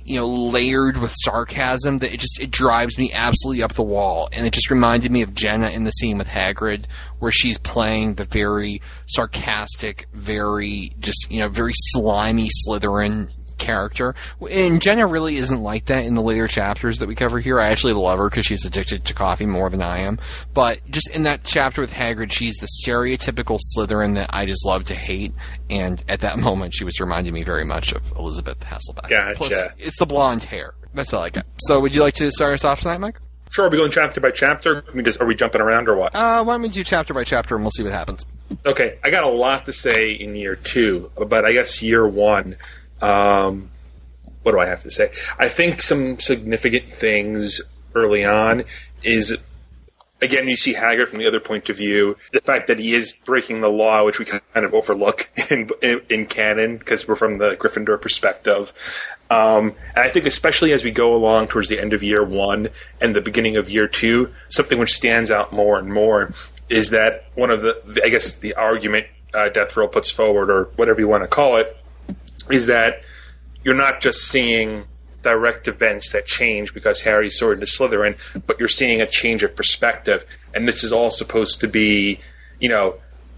you 0.05 0.17
know, 0.17 0.27
layered 0.27 0.99
with 0.99 1.12
sarcasm 1.17 1.99
that 1.99 2.12
it 2.12 2.21
just 2.21 2.40
it 2.40 2.51
drives 2.51 2.99
me 2.99 3.12
absolutely 3.12 3.62
up 3.62 3.73
the 3.73 3.83
wall. 3.83 4.29
And 4.33 4.47
it 4.47 4.53
just 4.53 4.71
reminded 4.71 5.11
me 5.11 5.23
of 5.23 5.35
Jenna 5.35 5.71
in 5.71 5.85
the 5.85 5.90
scene 5.93 6.19
with 6.19 6.29
Hagrid, 6.29 6.85
where 7.19 7.33
she's 7.33 7.59
playing 7.59 8.14
the 8.14 8.25
very 8.25 8.83
sarcastic, 9.07 10.07
very 10.12 10.93
just 11.01 11.31
you 11.31 11.40
know, 11.40 11.49
very 11.49 11.73
slimy 11.75 12.49
Slytherin 12.67 13.31
character. 13.59 14.14
And 14.51 14.81
Jenna 14.81 15.07
really 15.07 15.37
isn't 15.37 15.62
like 15.62 15.87
that 15.87 16.05
in 16.05 16.14
the 16.14 16.23
later 16.23 16.49
chapters 16.49 16.99
that 16.99 17.09
we 17.09 17.14
cover 17.14 17.40
here. 17.40 17.61
I 17.61 17.69
actually 17.69 17.93
love 17.93 18.19
her 18.19 18.29
because 18.29 18.47
she's 18.47 18.64
addicted 18.64 19.05
to 19.07 19.14
coffee 19.14 19.47
more 19.47 19.71
than 19.71 19.83
I 19.83 20.01
am. 20.01 20.19
But 20.53 20.81
just 20.90 21.11
in 21.11 21.23
that 21.25 21.45
chapter 21.45 21.81
with 21.81 21.93
Hagrid, 21.93 22.33
she's 22.33 22.57
the 22.57 22.69
stereotypical 22.85 23.59
Slytherin 23.77 24.14
that 24.14 24.31
I 24.33 24.47
just 24.47 24.64
love 24.64 24.85
to 24.85 24.95
hate. 24.95 25.33
And 25.71 26.03
at 26.09 26.21
that 26.21 26.38
moment, 26.40 26.75
she 26.75 26.85
was 26.85 27.01
reminding 27.01 27.33
me 27.35 27.43
very 27.43 27.64
much 27.64 27.93
of 27.93 28.12
Elizabeth 28.12 28.61
Hasselbeck. 28.61 29.09
Gotcha. 29.09 29.35
Plus, 29.37 29.64
it's 29.79 29.99
the 29.99 30.07
blonde 30.07 30.45
hair. 30.45 30.75
That's 30.95 31.12
all 31.12 31.23
I 31.23 31.31
got. 31.31 31.47
So, 31.62 31.81
would 31.81 31.95
you 31.95 32.03
like 32.03 32.14
to 32.14 32.31
start 32.31 32.55
us 32.55 32.64
off 32.64 32.81
tonight, 32.83 32.99
Mike? 32.99 33.17
Sure, 33.51 33.67
are 33.67 33.69
we 33.69 33.77
going 33.77 33.90
chapter 33.90 34.21
by 34.21 34.31
chapter? 34.31 34.85
I 34.88 34.95
mean, 34.95 35.05
just, 35.05 35.21
are 35.21 35.27
we 35.27 35.35
jumping 35.35 35.61
around 35.61 35.88
or 35.88 35.95
what? 35.95 36.17
Uh, 36.17 36.43
why 36.43 36.55
don't 36.55 36.62
we 36.62 36.69
do 36.69 36.83
chapter 36.83 37.14
by 37.14 37.23
chapter 37.25 37.55
and 37.55 37.62
we'll 37.62 37.71
see 37.71 37.85
what 37.85 37.93
happens. 37.93 38.27
Okay, 38.67 38.99
I 39.05 39.11
got 39.11 39.25
a 39.25 39.29
lot 39.29 39.67
to 39.67 39.73
say 39.73 40.12
in 40.12 40.35
year 40.35 40.57
two, 40.57 41.11
but 41.17 41.45
I 41.45 41.53
guess 41.53 41.83
year 41.83 42.07
one, 42.07 42.57
um, 43.05 43.71
what 44.43 44.53
do 44.53 44.59
I 44.59 44.67
have 44.67 44.81
to 44.81 44.90
say? 44.90 45.11
I 45.38 45.49
think 45.49 45.83
some 45.83 46.19
significant 46.19 46.93
things 46.93 47.61
early 47.95 48.25
on 48.25 48.64
is 49.03 49.37
again 50.21 50.49
you 50.49 50.57
see 50.57 50.75
Hagrid 50.75 51.09
from 51.09 51.19
the 51.19 51.27
other 51.27 51.40
point 51.40 51.69
of 51.69 51.77
view. 51.77 52.17
The 52.33 52.40
fact 52.40 52.67
that 52.69 52.79
he 52.79 52.95
is 52.95 53.12
breaking 53.12 53.61
the 53.61 53.69
law, 53.69 54.05
which 54.05 54.19
we 54.19 54.25
kind 54.25 54.43
of 54.55 54.75
overlook 54.75 55.31
in 55.51 55.71
in, 55.83 56.01
in 56.09 56.27
canon 56.27 56.79
because 56.79 57.07
we're 57.07 57.14
from 57.14 57.38
the 57.38 57.57
Gryffindor 57.57 58.01
perspective. 58.01 58.73
Um, 59.31 59.75
and 59.95 60.05
I 60.05 60.09
think 60.09 60.27
especially 60.27 60.73
as 60.73 60.85
we 60.85 60.90
go 60.90 61.14
along 61.14 61.49
towards 61.49 61.69
the 61.69 61.81
end 61.81 61.93
of 61.93 62.03
year 62.03 62.25
one 62.25 62.69
and 63.01 63.14
the 63.14 63.23
beginning 63.23 63.57
of 63.57 63.69
year 63.69 63.88
two, 63.88 64.33
something 64.49 64.79
which 64.79 64.93
stands 64.93 65.31
out 65.31 65.53
more 65.53 65.79
and 65.79 65.93
more 65.93 66.33
is 66.71 66.90
that 66.90 67.27
one 67.35 67.51
of 67.51 67.61
the, 67.61 68.01
I 68.03 68.09
guess 68.09 68.37
the 68.37 68.55
argument 68.55 69.07
uh, 69.35 69.49
Death 69.49 69.77
Row 69.77 69.88
puts 69.88 70.11
forward, 70.11 70.51
or 70.51 70.64
whatever 70.77 71.01
you 71.01 71.09
want 71.09 71.25
to 71.25 71.29
call 71.29 71.57
it, 71.57 71.77
is 72.50 72.66
that 72.66 73.04
you're 73.62 73.74
not 73.74 74.00
just 74.00 74.28
seeing 74.28 74.85
direct 75.22 75.66
events 75.66 76.12
that 76.12 76.26
change 76.26 76.74
because 76.74 77.00
Harry's 77.00 77.38
sword 77.38 77.59
into 77.59 77.66
Slytherin, 77.66 78.16
but 78.46 78.59
you're 78.59 78.68
seeing 78.68 79.00
a 79.00 79.07
change 79.07 79.42
of 79.42 79.57
perspective. 79.57 80.24
And 80.52 80.68
this 80.68 80.85
is 80.85 80.92
all 80.92 81.11
supposed 81.11 81.62
to 81.62 81.68
be, 81.68 82.20
you 82.61 82.68
know, 82.68 82.96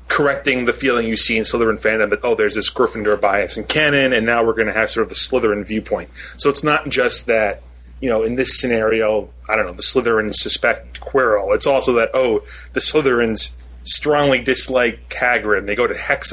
correcting 0.09 0.67
the 0.67 0.73
feeling 0.73 1.07
you 1.07 1.17
see 1.17 1.37
in 1.37 1.45
Slytherin 1.45 1.79
fandom 1.79 2.11
that, 2.11 2.21
oh, 2.23 2.35
there's 2.35 2.55
this 2.55 2.71
Gryffindor 2.71 3.21
bias 3.21 3.57
in 3.57 3.65
canon, 3.65 4.13
and 4.13 4.27
now 4.27 4.45
we're 4.45 4.55
going 4.55 4.67
to 4.67 4.73
have 4.73 4.91
sort 4.91 5.03
of 5.05 5.09
the 5.09 5.15
Slytherin 5.15 5.65
viewpoint. 5.65 6.11
So 6.37 6.51
it's 6.51 6.63
not 6.63 6.89
just 6.89 7.27
that, 7.27 7.63
you 8.01 8.09
know, 8.09 8.23
in 8.23 8.37
this 8.37 8.59
scenario, 8.59 9.31
I 9.49 9.57
don't 9.57 9.67
know, 9.67 9.73
the 9.73 9.83
Slytherins 9.83 10.35
suspect 10.35 11.01
Quirrell. 11.01 11.55
It's 11.55 11.67
also 11.67 11.95
that, 11.95 12.11
oh, 12.15 12.45
the 12.73 12.81
Slytherins 12.81 13.53
strongly 13.85 14.41
dislike 14.41 15.09
Hagrid 15.09 15.59
and 15.59 15.69
they 15.69 15.77
go 15.77 15.87
to 15.87 15.97
hex 15.97 16.33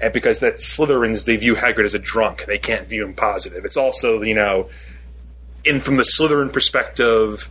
and 0.00 0.12
because 0.12 0.40
that 0.40 0.56
Slytherins 0.56 1.24
they 1.24 1.36
view 1.36 1.54
Hagrid 1.54 1.84
as 1.84 1.94
a 1.94 1.98
drunk, 1.98 2.44
they 2.46 2.58
can't 2.58 2.88
view 2.88 3.04
him 3.04 3.14
positive. 3.14 3.64
It's 3.64 3.76
also 3.76 4.22
you 4.22 4.34
know, 4.34 4.68
in 5.64 5.80
from 5.80 5.96
the 5.96 6.02
Slytherin 6.02 6.52
perspective, 6.52 7.48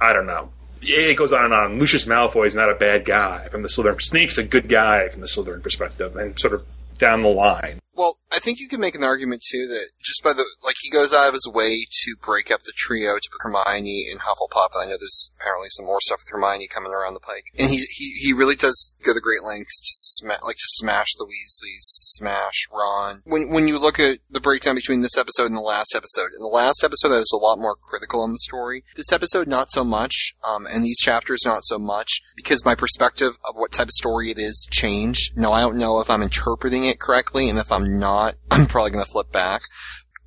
I 0.00 0.12
don't 0.12 0.26
know. 0.26 0.50
It 0.82 1.16
goes 1.16 1.32
on 1.32 1.46
and 1.46 1.54
on. 1.54 1.78
Lucius 1.78 2.04
Malfoy 2.04 2.46
is 2.46 2.54
not 2.54 2.70
a 2.70 2.74
bad 2.74 3.06
guy 3.06 3.48
from 3.48 3.62
the 3.62 3.68
Slytherin. 3.68 4.00
Snape's 4.02 4.36
a 4.36 4.44
good 4.44 4.68
guy 4.68 5.08
from 5.08 5.22
the 5.22 5.26
Slytherin 5.26 5.62
perspective, 5.62 6.16
and 6.16 6.38
sort 6.38 6.52
of 6.52 6.64
down 6.98 7.22
the 7.22 7.28
line. 7.28 7.80
Well, 7.96 8.18
I 8.32 8.40
think 8.40 8.58
you 8.58 8.68
can 8.68 8.80
make 8.80 8.96
an 8.96 9.04
argument 9.04 9.42
too 9.48 9.68
that 9.68 9.90
just 10.02 10.22
by 10.24 10.32
the 10.32 10.44
like 10.64 10.76
he 10.82 10.90
goes 10.90 11.12
out 11.12 11.28
of 11.28 11.34
his 11.34 11.48
way 11.52 11.86
to 12.02 12.16
break 12.20 12.50
up 12.50 12.60
the 12.60 12.72
trio 12.76 13.14
to 13.14 13.28
put 13.30 13.42
Hermione 13.42 14.06
and 14.10 14.20
Hufflepuff. 14.20 14.70
And 14.74 14.82
I 14.82 14.84
know 14.86 14.96
there's 14.98 15.30
apparently 15.38 15.68
some 15.70 15.86
more 15.86 16.00
stuff 16.00 16.20
with 16.24 16.32
Hermione 16.32 16.66
coming 16.66 16.92
around 16.92 17.14
the 17.14 17.20
pike, 17.20 17.44
and 17.58 17.70
he 17.70 17.84
he, 17.90 18.10
he 18.20 18.32
really 18.32 18.56
does 18.56 18.94
go 19.04 19.14
to 19.14 19.20
great 19.20 19.44
lengths 19.44 19.80
to 19.80 19.92
sma- 19.94 20.44
like 20.44 20.56
to 20.56 20.66
smash 20.66 21.14
the 21.16 21.24
Weasleys, 21.24 21.82
smash 21.82 22.66
Ron. 22.72 23.22
When 23.24 23.48
when 23.50 23.68
you 23.68 23.78
look 23.78 24.00
at 24.00 24.18
the 24.28 24.40
breakdown 24.40 24.74
between 24.74 25.02
this 25.02 25.16
episode 25.16 25.46
and 25.46 25.56
the 25.56 25.60
last 25.60 25.94
episode, 25.94 26.30
in 26.36 26.42
the 26.42 26.48
last 26.48 26.82
episode 26.82 27.12
I 27.12 27.18
was 27.18 27.32
a 27.32 27.36
lot 27.36 27.58
more 27.58 27.76
critical 27.76 28.20
on 28.20 28.32
the 28.32 28.38
story. 28.38 28.82
This 28.96 29.12
episode 29.12 29.46
not 29.46 29.70
so 29.70 29.84
much, 29.84 30.34
um, 30.42 30.66
and 30.66 30.84
these 30.84 30.98
chapters 30.98 31.42
not 31.44 31.64
so 31.64 31.78
much 31.78 32.20
because 32.34 32.64
my 32.64 32.74
perspective 32.74 33.38
of 33.48 33.54
what 33.54 33.70
type 33.70 33.86
of 33.86 33.92
story 33.92 34.30
it 34.30 34.38
is 34.38 34.66
changed. 34.70 35.36
No, 35.36 35.52
I 35.52 35.60
don't 35.60 35.78
know 35.78 36.00
if 36.00 36.10
I'm 36.10 36.22
interpreting 36.22 36.84
it 36.84 36.98
correctly, 36.98 37.48
and 37.48 37.58
if 37.58 37.70
I'm 37.70 37.83
not, 37.84 38.34
I'm 38.50 38.66
probably 38.66 38.90
going 38.90 39.04
to 39.04 39.10
flip 39.10 39.32
back. 39.32 39.62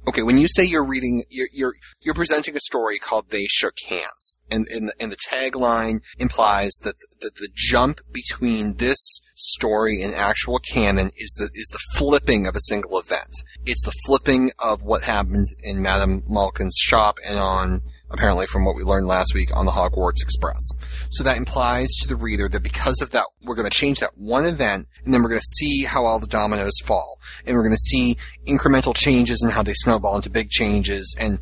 Okay, 0.07 0.23
when 0.23 0.37
you 0.37 0.47
say 0.47 0.63
you're 0.63 0.85
reading, 0.85 1.23
you're, 1.29 1.49
you're, 1.51 1.73
you're 2.01 2.13
presenting 2.13 2.55
a 2.55 2.61
story 2.61 2.97
called 2.97 3.29
They 3.29 3.45
Shook 3.49 3.75
Hands. 3.89 4.37
And, 4.49 4.65
and, 4.73 4.87
the, 4.87 4.93
and 5.01 5.11
the 5.11 5.17
tagline 5.17 6.01
implies 6.17 6.77
that 6.83 6.95
the, 7.19 7.29
the 7.29 7.49
jump 7.53 7.99
between 8.13 8.75
this 8.75 8.97
story 9.35 10.01
and 10.01 10.15
actual 10.15 10.59
canon 10.59 11.07
is 11.17 11.35
the, 11.37 11.49
is 11.53 11.67
the 11.73 11.97
flipping 11.97 12.47
of 12.47 12.55
a 12.55 12.61
single 12.61 12.97
event. 12.97 13.27
It's 13.65 13.83
the 13.83 13.93
flipping 14.05 14.51
of 14.63 14.81
what 14.81 15.03
happened 15.03 15.47
in 15.61 15.81
Madame 15.81 16.23
Malkin's 16.25 16.77
shop 16.79 17.19
and 17.27 17.37
on 17.37 17.81
apparently 18.09 18.45
from 18.45 18.65
what 18.65 18.75
we 18.75 18.83
learned 18.83 19.07
last 19.07 19.33
week 19.33 19.55
on 19.55 19.65
the 19.65 19.71
Hogwarts 19.71 20.21
Express. 20.21 20.61
So 21.09 21.23
that 21.23 21.37
implies 21.37 21.89
to 22.01 22.07
the 22.07 22.15
reader 22.15 22.47
that 22.49 22.63
because 22.63 23.01
of 23.01 23.11
that, 23.11 23.25
we're 23.43 23.55
going 23.55 23.69
to 23.69 23.75
change 23.75 23.99
that 23.99 24.17
one 24.17 24.45
event, 24.45 24.87
and 25.03 25.13
then 25.13 25.21
we're 25.21 25.29
going 25.29 25.41
to 25.41 25.55
see 25.57 25.83
how 25.83 26.05
all 26.05 26.19
the 26.19 26.27
dominoes 26.27 26.79
fall. 26.83 27.19
And 27.45 27.55
we're 27.55 27.63
going 27.63 27.71
to 27.73 27.77
see 27.77 28.17
incremental 28.45 28.95
changes 28.95 29.41
and 29.41 29.51
how 29.51 29.63
they 29.63 29.73
snowball 29.73 30.15
into 30.15 30.29
big 30.29 30.49
changes, 30.49 31.15
and 31.19 31.39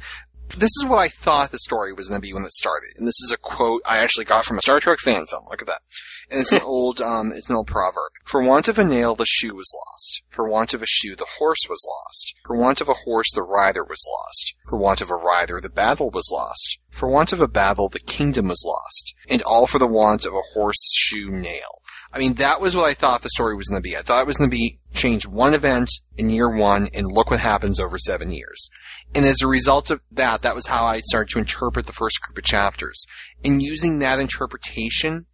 this 0.57 0.71
is 0.77 0.85
what 0.85 0.97
I 0.97 1.09
thought 1.09 1.51
the 1.51 1.59
story 1.59 1.91
was 1.91 2.09
going 2.09 2.21
to 2.21 2.27
be 2.27 2.33
when 2.33 2.43
it 2.43 2.51
started. 2.51 2.91
And 2.97 3.07
this 3.07 3.19
is 3.23 3.31
a 3.31 3.37
quote 3.37 3.81
I 3.85 3.97
actually 3.97 4.25
got 4.25 4.45
from 4.45 4.57
a 4.57 4.61
Star 4.61 4.79
Trek 4.79 4.99
fan 4.99 5.25
film. 5.25 5.43
Look 5.49 5.61
at 5.61 5.67
that. 5.67 5.81
And 6.29 6.41
it's 6.41 6.51
an 6.51 6.61
old, 6.63 7.01
um, 7.01 7.31
it's 7.31 7.49
an 7.49 7.55
old 7.55 7.67
proverb. 7.67 8.11
For 8.25 8.41
want 8.41 8.67
of 8.67 8.79
a 8.79 8.83
nail, 8.83 9.15
the 9.15 9.25
shoe 9.25 9.55
was 9.55 9.73
lost. 9.85 10.23
For 10.29 10.47
want 10.47 10.73
of 10.73 10.81
a 10.81 10.87
shoe, 10.87 11.15
the 11.15 11.27
horse 11.37 11.67
was 11.69 11.85
lost. 11.87 12.35
For 12.45 12.55
want 12.55 12.81
of 12.81 12.89
a 12.89 12.93
horse, 13.05 13.31
the 13.33 13.43
rider 13.43 13.83
was 13.83 14.05
lost. 14.09 14.55
For 14.69 14.77
want 14.77 15.01
of 15.01 15.09
a 15.09 15.15
rider, 15.15 15.61
the 15.61 15.69
battle 15.69 16.09
was 16.09 16.29
lost. 16.31 16.79
For 16.89 17.07
want 17.07 17.33
of 17.33 17.41
a 17.41 17.47
battle, 17.47 17.89
the 17.89 17.99
kingdom 17.99 18.47
was 18.47 18.63
lost. 18.65 19.13
And 19.29 19.41
all 19.43 19.67
for 19.67 19.79
the 19.79 19.87
want 19.87 20.25
of 20.25 20.33
a 20.33 20.41
horseshoe 20.53 21.29
nail. 21.29 21.81
I 22.15 22.19
mean, 22.19 22.35
that 22.35 22.61
was 22.61 22.77
what 22.77 22.85
I 22.85 22.93
thought 22.93 23.23
the 23.23 23.29
story 23.29 23.55
was 23.55 23.67
going 23.67 23.81
to 23.81 23.89
be. 23.89 23.97
I 23.97 24.01
thought 24.01 24.21
it 24.21 24.27
was 24.27 24.37
going 24.37 24.49
to 24.49 24.55
be 24.55 24.79
change 24.93 25.27
one 25.27 25.53
event 25.53 25.89
in 26.15 26.29
year 26.29 26.49
one 26.49 26.87
and 26.93 27.11
look 27.11 27.29
what 27.29 27.41
happens 27.41 27.77
over 27.77 27.97
seven 27.97 28.31
years. 28.31 28.69
And 29.13 29.25
as 29.25 29.41
a 29.41 29.47
result 29.47 29.91
of 29.91 29.99
that, 30.11 30.41
that 30.41 30.55
was 30.55 30.67
how 30.67 30.85
I 30.85 31.01
started 31.01 31.31
to 31.33 31.39
interpret 31.39 31.85
the 31.87 31.93
first 31.93 32.21
group 32.21 32.37
of 32.37 32.45
chapters. 32.45 33.05
And 33.43 33.61
using 33.61 33.99
that 33.99 34.19
interpretation, 34.19 35.25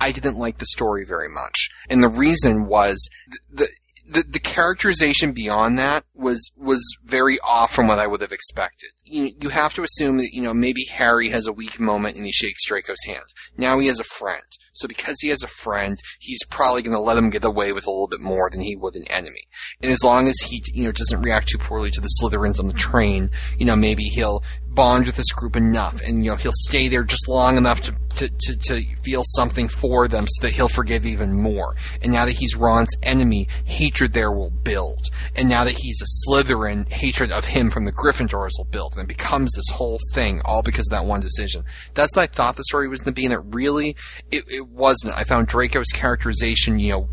I 0.00 0.12
didn't 0.12 0.36
like 0.36 0.58
the 0.58 0.66
story 0.66 1.04
very 1.04 1.28
much. 1.28 1.70
And 1.88 2.02
the 2.02 2.08
reason 2.08 2.66
was 2.66 3.08
the, 3.50 3.68
the, 4.06 4.22
the 4.22 4.38
characterization 4.38 5.32
beyond 5.32 5.78
that 5.78 6.04
was 6.14 6.50
was 6.56 6.82
very 7.04 7.38
off 7.40 7.72
from 7.74 7.86
what 7.86 7.98
I 7.98 8.06
would 8.06 8.20
have 8.20 8.32
expected. 8.32 8.90
You, 9.04 9.32
you 9.40 9.48
have 9.48 9.72
to 9.74 9.82
assume 9.82 10.18
that 10.18 10.32
you 10.32 10.42
know 10.42 10.52
maybe 10.52 10.84
Harry 10.92 11.30
has 11.30 11.46
a 11.46 11.52
weak 11.52 11.80
moment 11.80 12.16
and 12.16 12.26
he 12.26 12.32
shakes 12.32 12.66
Draco's 12.66 13.02
hand. 13.06 13.24
Now 13.56 13.78
he 13.78 13.86
has 13.86 13.98
a 13.98 14.04
friend, 14.04 14.44
so 14.72 14.86
because 14.86 15.16
he 15.20 15.28
has 15.28 15.42
a 15.42 15.48
friend, 15.48 15.98
he's 16.18 16.44
probably 16.44 16.82
going 16.82 16.96
to 16.96 17.00
let 17.00 17.16
him 17.16 17.30
get 17.30 17.44
away 17.44 17.72
with 17.72 17.86
a 17.86 17.90
little 17.90 18.08
bit 18.08 18.20
more 18.20 18.50
than 18.50 18.60
he 18.60 18.76
would 18.76 18.94
an 18.94 19.08
enemy. 19.08 19.44
And 19.82 19.90
as 19.90 20.04
long 20.04 20.28
as 20.28 20.38
he 20.40 20.62
you 20.74 20.84
know 20.84 20.92
doesn't 20.92 21.22
react 21.22 21.48
too 21.48 21.58
poorly 21.58 21.90
to 21.92 22.00
the 22.00 22.10
Slytherins 22.20 22.60
on 22.60 22.68
the 22.68 22.74
train, 22.74 23.30
you 23.58 23.64
know 23.64 23.76
maybe 23.76 24.04
he'll 24.04 24.42
bond 24.74 25.06
with 25.06 25.16
this 25.16 25.32
group 25.32 25.56
enough 25.56 26.00
and 26.06 26.24
you 26.24 26.30
know 26.30 26.36
he'll 26.36 26.52
stay 26.54 26.88
there 26.88 27.04
just 27.04 27.28
long 27.28 27.56
enough 27.56 27.80
to, 27.80 27.94
to, 28.16 28.28
to, 28.28 28.56
to, 28.56 28.82
feel 29.02 29.22
something 29.34 29.68
for 29.68 30.08
them 30.08 30.26
so 30.26 30.46
that 30.46 30.54
he'll 30.54 30.68
forgive 30.68 31.04
even 31.04 31.32
more. 31.32 31.74
And 32.02 32.10
now 32.12 32.24
that 32.24 32.36
he's 32.36 32.56
Ron's 32.56 32.94
enemy 33.02 33.48
hatred 33.64 34.12
there 34.12 34.32
will 34.32 34.50
build. 34.50 35.08
And 35.36 35.48
now 35.48 35.64
that 35.64 35.78
he's 35.78 36.00
a 36.00 36.30
Slytherin 36.30 36.90
hatred 36.90 37.30
of 37.30 37.44
him 37.44 37.70
from 37.70 37.84
the 37.84 37.92
Gryffindors 37.92 38.52
will 38.56 38.68
build 38.70 38.94
and 38.94 39.02
it 39.02 39.08
becomes 39.08 39.52
this 39.52 39.68
whole 39.70 39.98
thing 40.14 40.40
all 40.44 40.62
because 40.62 40.86
of 40.88 40.92
that 40.92 41.06
one 41.06 41.20
decision. 41.20 41.64
That's 41.94 42.16
what 42.16 42.22
I 42.22 42.26
thought 42.26 42.56
the 42.56 42.64
story 42.64 42.88
was 42.88 43.00
going 43.00 43.14
to 43.14 43.20
be 43.20 43.24
and 43.24 43.34
it 43.34 43.40
really 43.54 43.96
it, 44.30 44.44
it 44.48 44.68
wasn't. 44.68 45.16
I 45.16 45.24
found 45.24 45.48
Draco's 45.48 45.90
characterization 45.92 46.78
you 46.78 46.92
know 46.92 47.08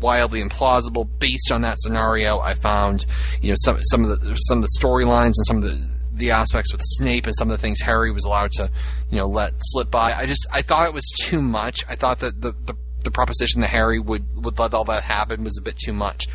wildly 0.00 0.42
implausible. 0.42 1.08
Based 1.18 1.50
on 1.50 1.62
that 1.62 1.80
scenario 1.80 2.38
I 2.38 2.54
found 2.54 3.06
you 3.40 3.50
know 3.50 3.56
some 3.58 3.78
some 3.82 4.04
of 4.04 4.20
the 4.20 4.36
some 4.36 4.58
of 4.58 4.62
the 4.62 4.78
storylines 4.80 5.34
and 5.36 5.46
some 5.46 5.56
of 5.58 5.64
the 5.64 6.01
the 6.12 6.30
aspects 6.30 6.72
with 6.72 6.82
Snape 6.84 7.26
and 7.26 7.34
some 7.34 7.50
of 7.50 7.56
the 7.56 7.62
things 7.62 7.80
Harry 7.80 8.10
was 8.10 8.24
allowed 8.24 8.52
to, 8.52 8.70
you 9.10 9.16
know, 9.16 9.26
let 9.26 9.54
slip 9.58 9.90
by. 9.90 10.12
I 10.12 10.26
just 10.26 10.46
I 10.52 10.62
thought 10.62 10.88
it 10.88 10.94
was 10.94 11.10
too 11.20 11.40
much. 11.40 11.84
I 11.88 11.94
thought 11.94 12.20
that 12.20 12.40
the 12.40 12.52
the, 12.66 12.74
the 13.04 13.10
proposition 13.10 13.60
that 13.62 13.70
Harry 13.70 13.98
would 13.98 14.44
would 14.44 14.58
let 14.58 14.74
all 14.74 14.84
that 14.84 15.02
happen 15.04 15.44
was 15.44 15.58
a 15.58 15.62
bit 15.62 15.76
too 15.76 15.92
much. 15.92 16.26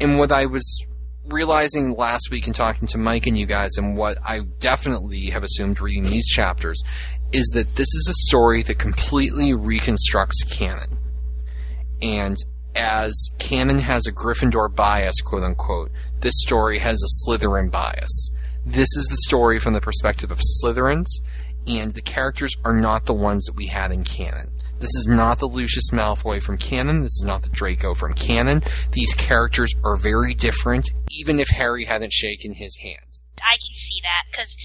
And 0.00 0.18
what 0.18 0.32
I 0.32 0.46
was 0.46 0.86
realizing 1.26 1.96
last 1.96 2.28
week 2.30 2.46
and 2.46 2.54
talking 2.54 2.86
to 2.88 2.98
Mike 2.98 3.26
and 3.26 3.36
you 3.36 3.46
guys, 3.46 3.76
and 3.76 3.96
what 3.96 4.18
I 4.24 4.40
definitely 4.40 5.30
have 5.30 5.42
assumed 5.42 5.80
reading 5.80 6.04
these 6.04 6.28
chapters, 6.28 6.82
is 7.32 7.46
that 7.54 7.76
this 7.76 7.88
is 7.88 8.08
a 8.08 8.28
story 8.28 8.62
that 8.62 8.78
completely 8.78 9.54
reconstructs 9.54 10.44
canon. 10.44 10.98
And 12.02 12.36
as 12.76 13.30
canon 13.38 13.78
has 13.78 14.06
a 14.06 14.12
Gryffindor 14.12 14.74
bias, 14.74 15.20
quote 15.20 15.42
unquote, 15.42 15.90
this 16.20 16.34
story 16.38 16.78
has 16.78 17.02
a 17.02 17.30
Slytherin 17.30 17.70
bias. 17.70 18.30
This 18.66 18.88
is 18.96 19.06
the 19.10 19.18
story 19.18 19.60
from 19.60 19.74
the 19.74 19.80
perspective 19.80 20.30
of 20.30 20.40
Slytherins, 20.40 21.20
and 21.66 21.92
the 21.92 22.00
characters 22.00 22.54
are 22.64 22.74
not 22.74 23.04
the 23.04 23.14
ones 23.14 23.44
that 23.44 23.56
we 23.56 23.66
had 23.66 23.92
in 23.92 24.04
canon. 24.04 24.50
This 24.80 24.94
is 24.96 25.06
not 25.08 25.38
the 25.38 25.46
Lucius 25.46 25.90
Malfoy 25.92 26.42
from 26.42 26.58
canon. 26.58 27.02
This 27.02 27.16
is 27.16 27.24
not 27.24 27.42
the 27.42 27.48
Draco 27.48 27.94
from 27.94 28.14
canon. 28.14 28.62
These 28.92 29.14
characters 29.14 29.72
are 29.84 29.96
very 29.96 30.34
different, 30.34 30.90
even 31.10 31.38
if 31.38 31.48
Harry 31.48 31.84
hadn't 31.84 32.12
shaken 32.12 32.54
his 32.54 32.78
hand. 32.78 33.20
I 33.42 33.56
can 33.56 33.74
see 33.76 34.00
that 34.02 34.24
because, 34.30 34.56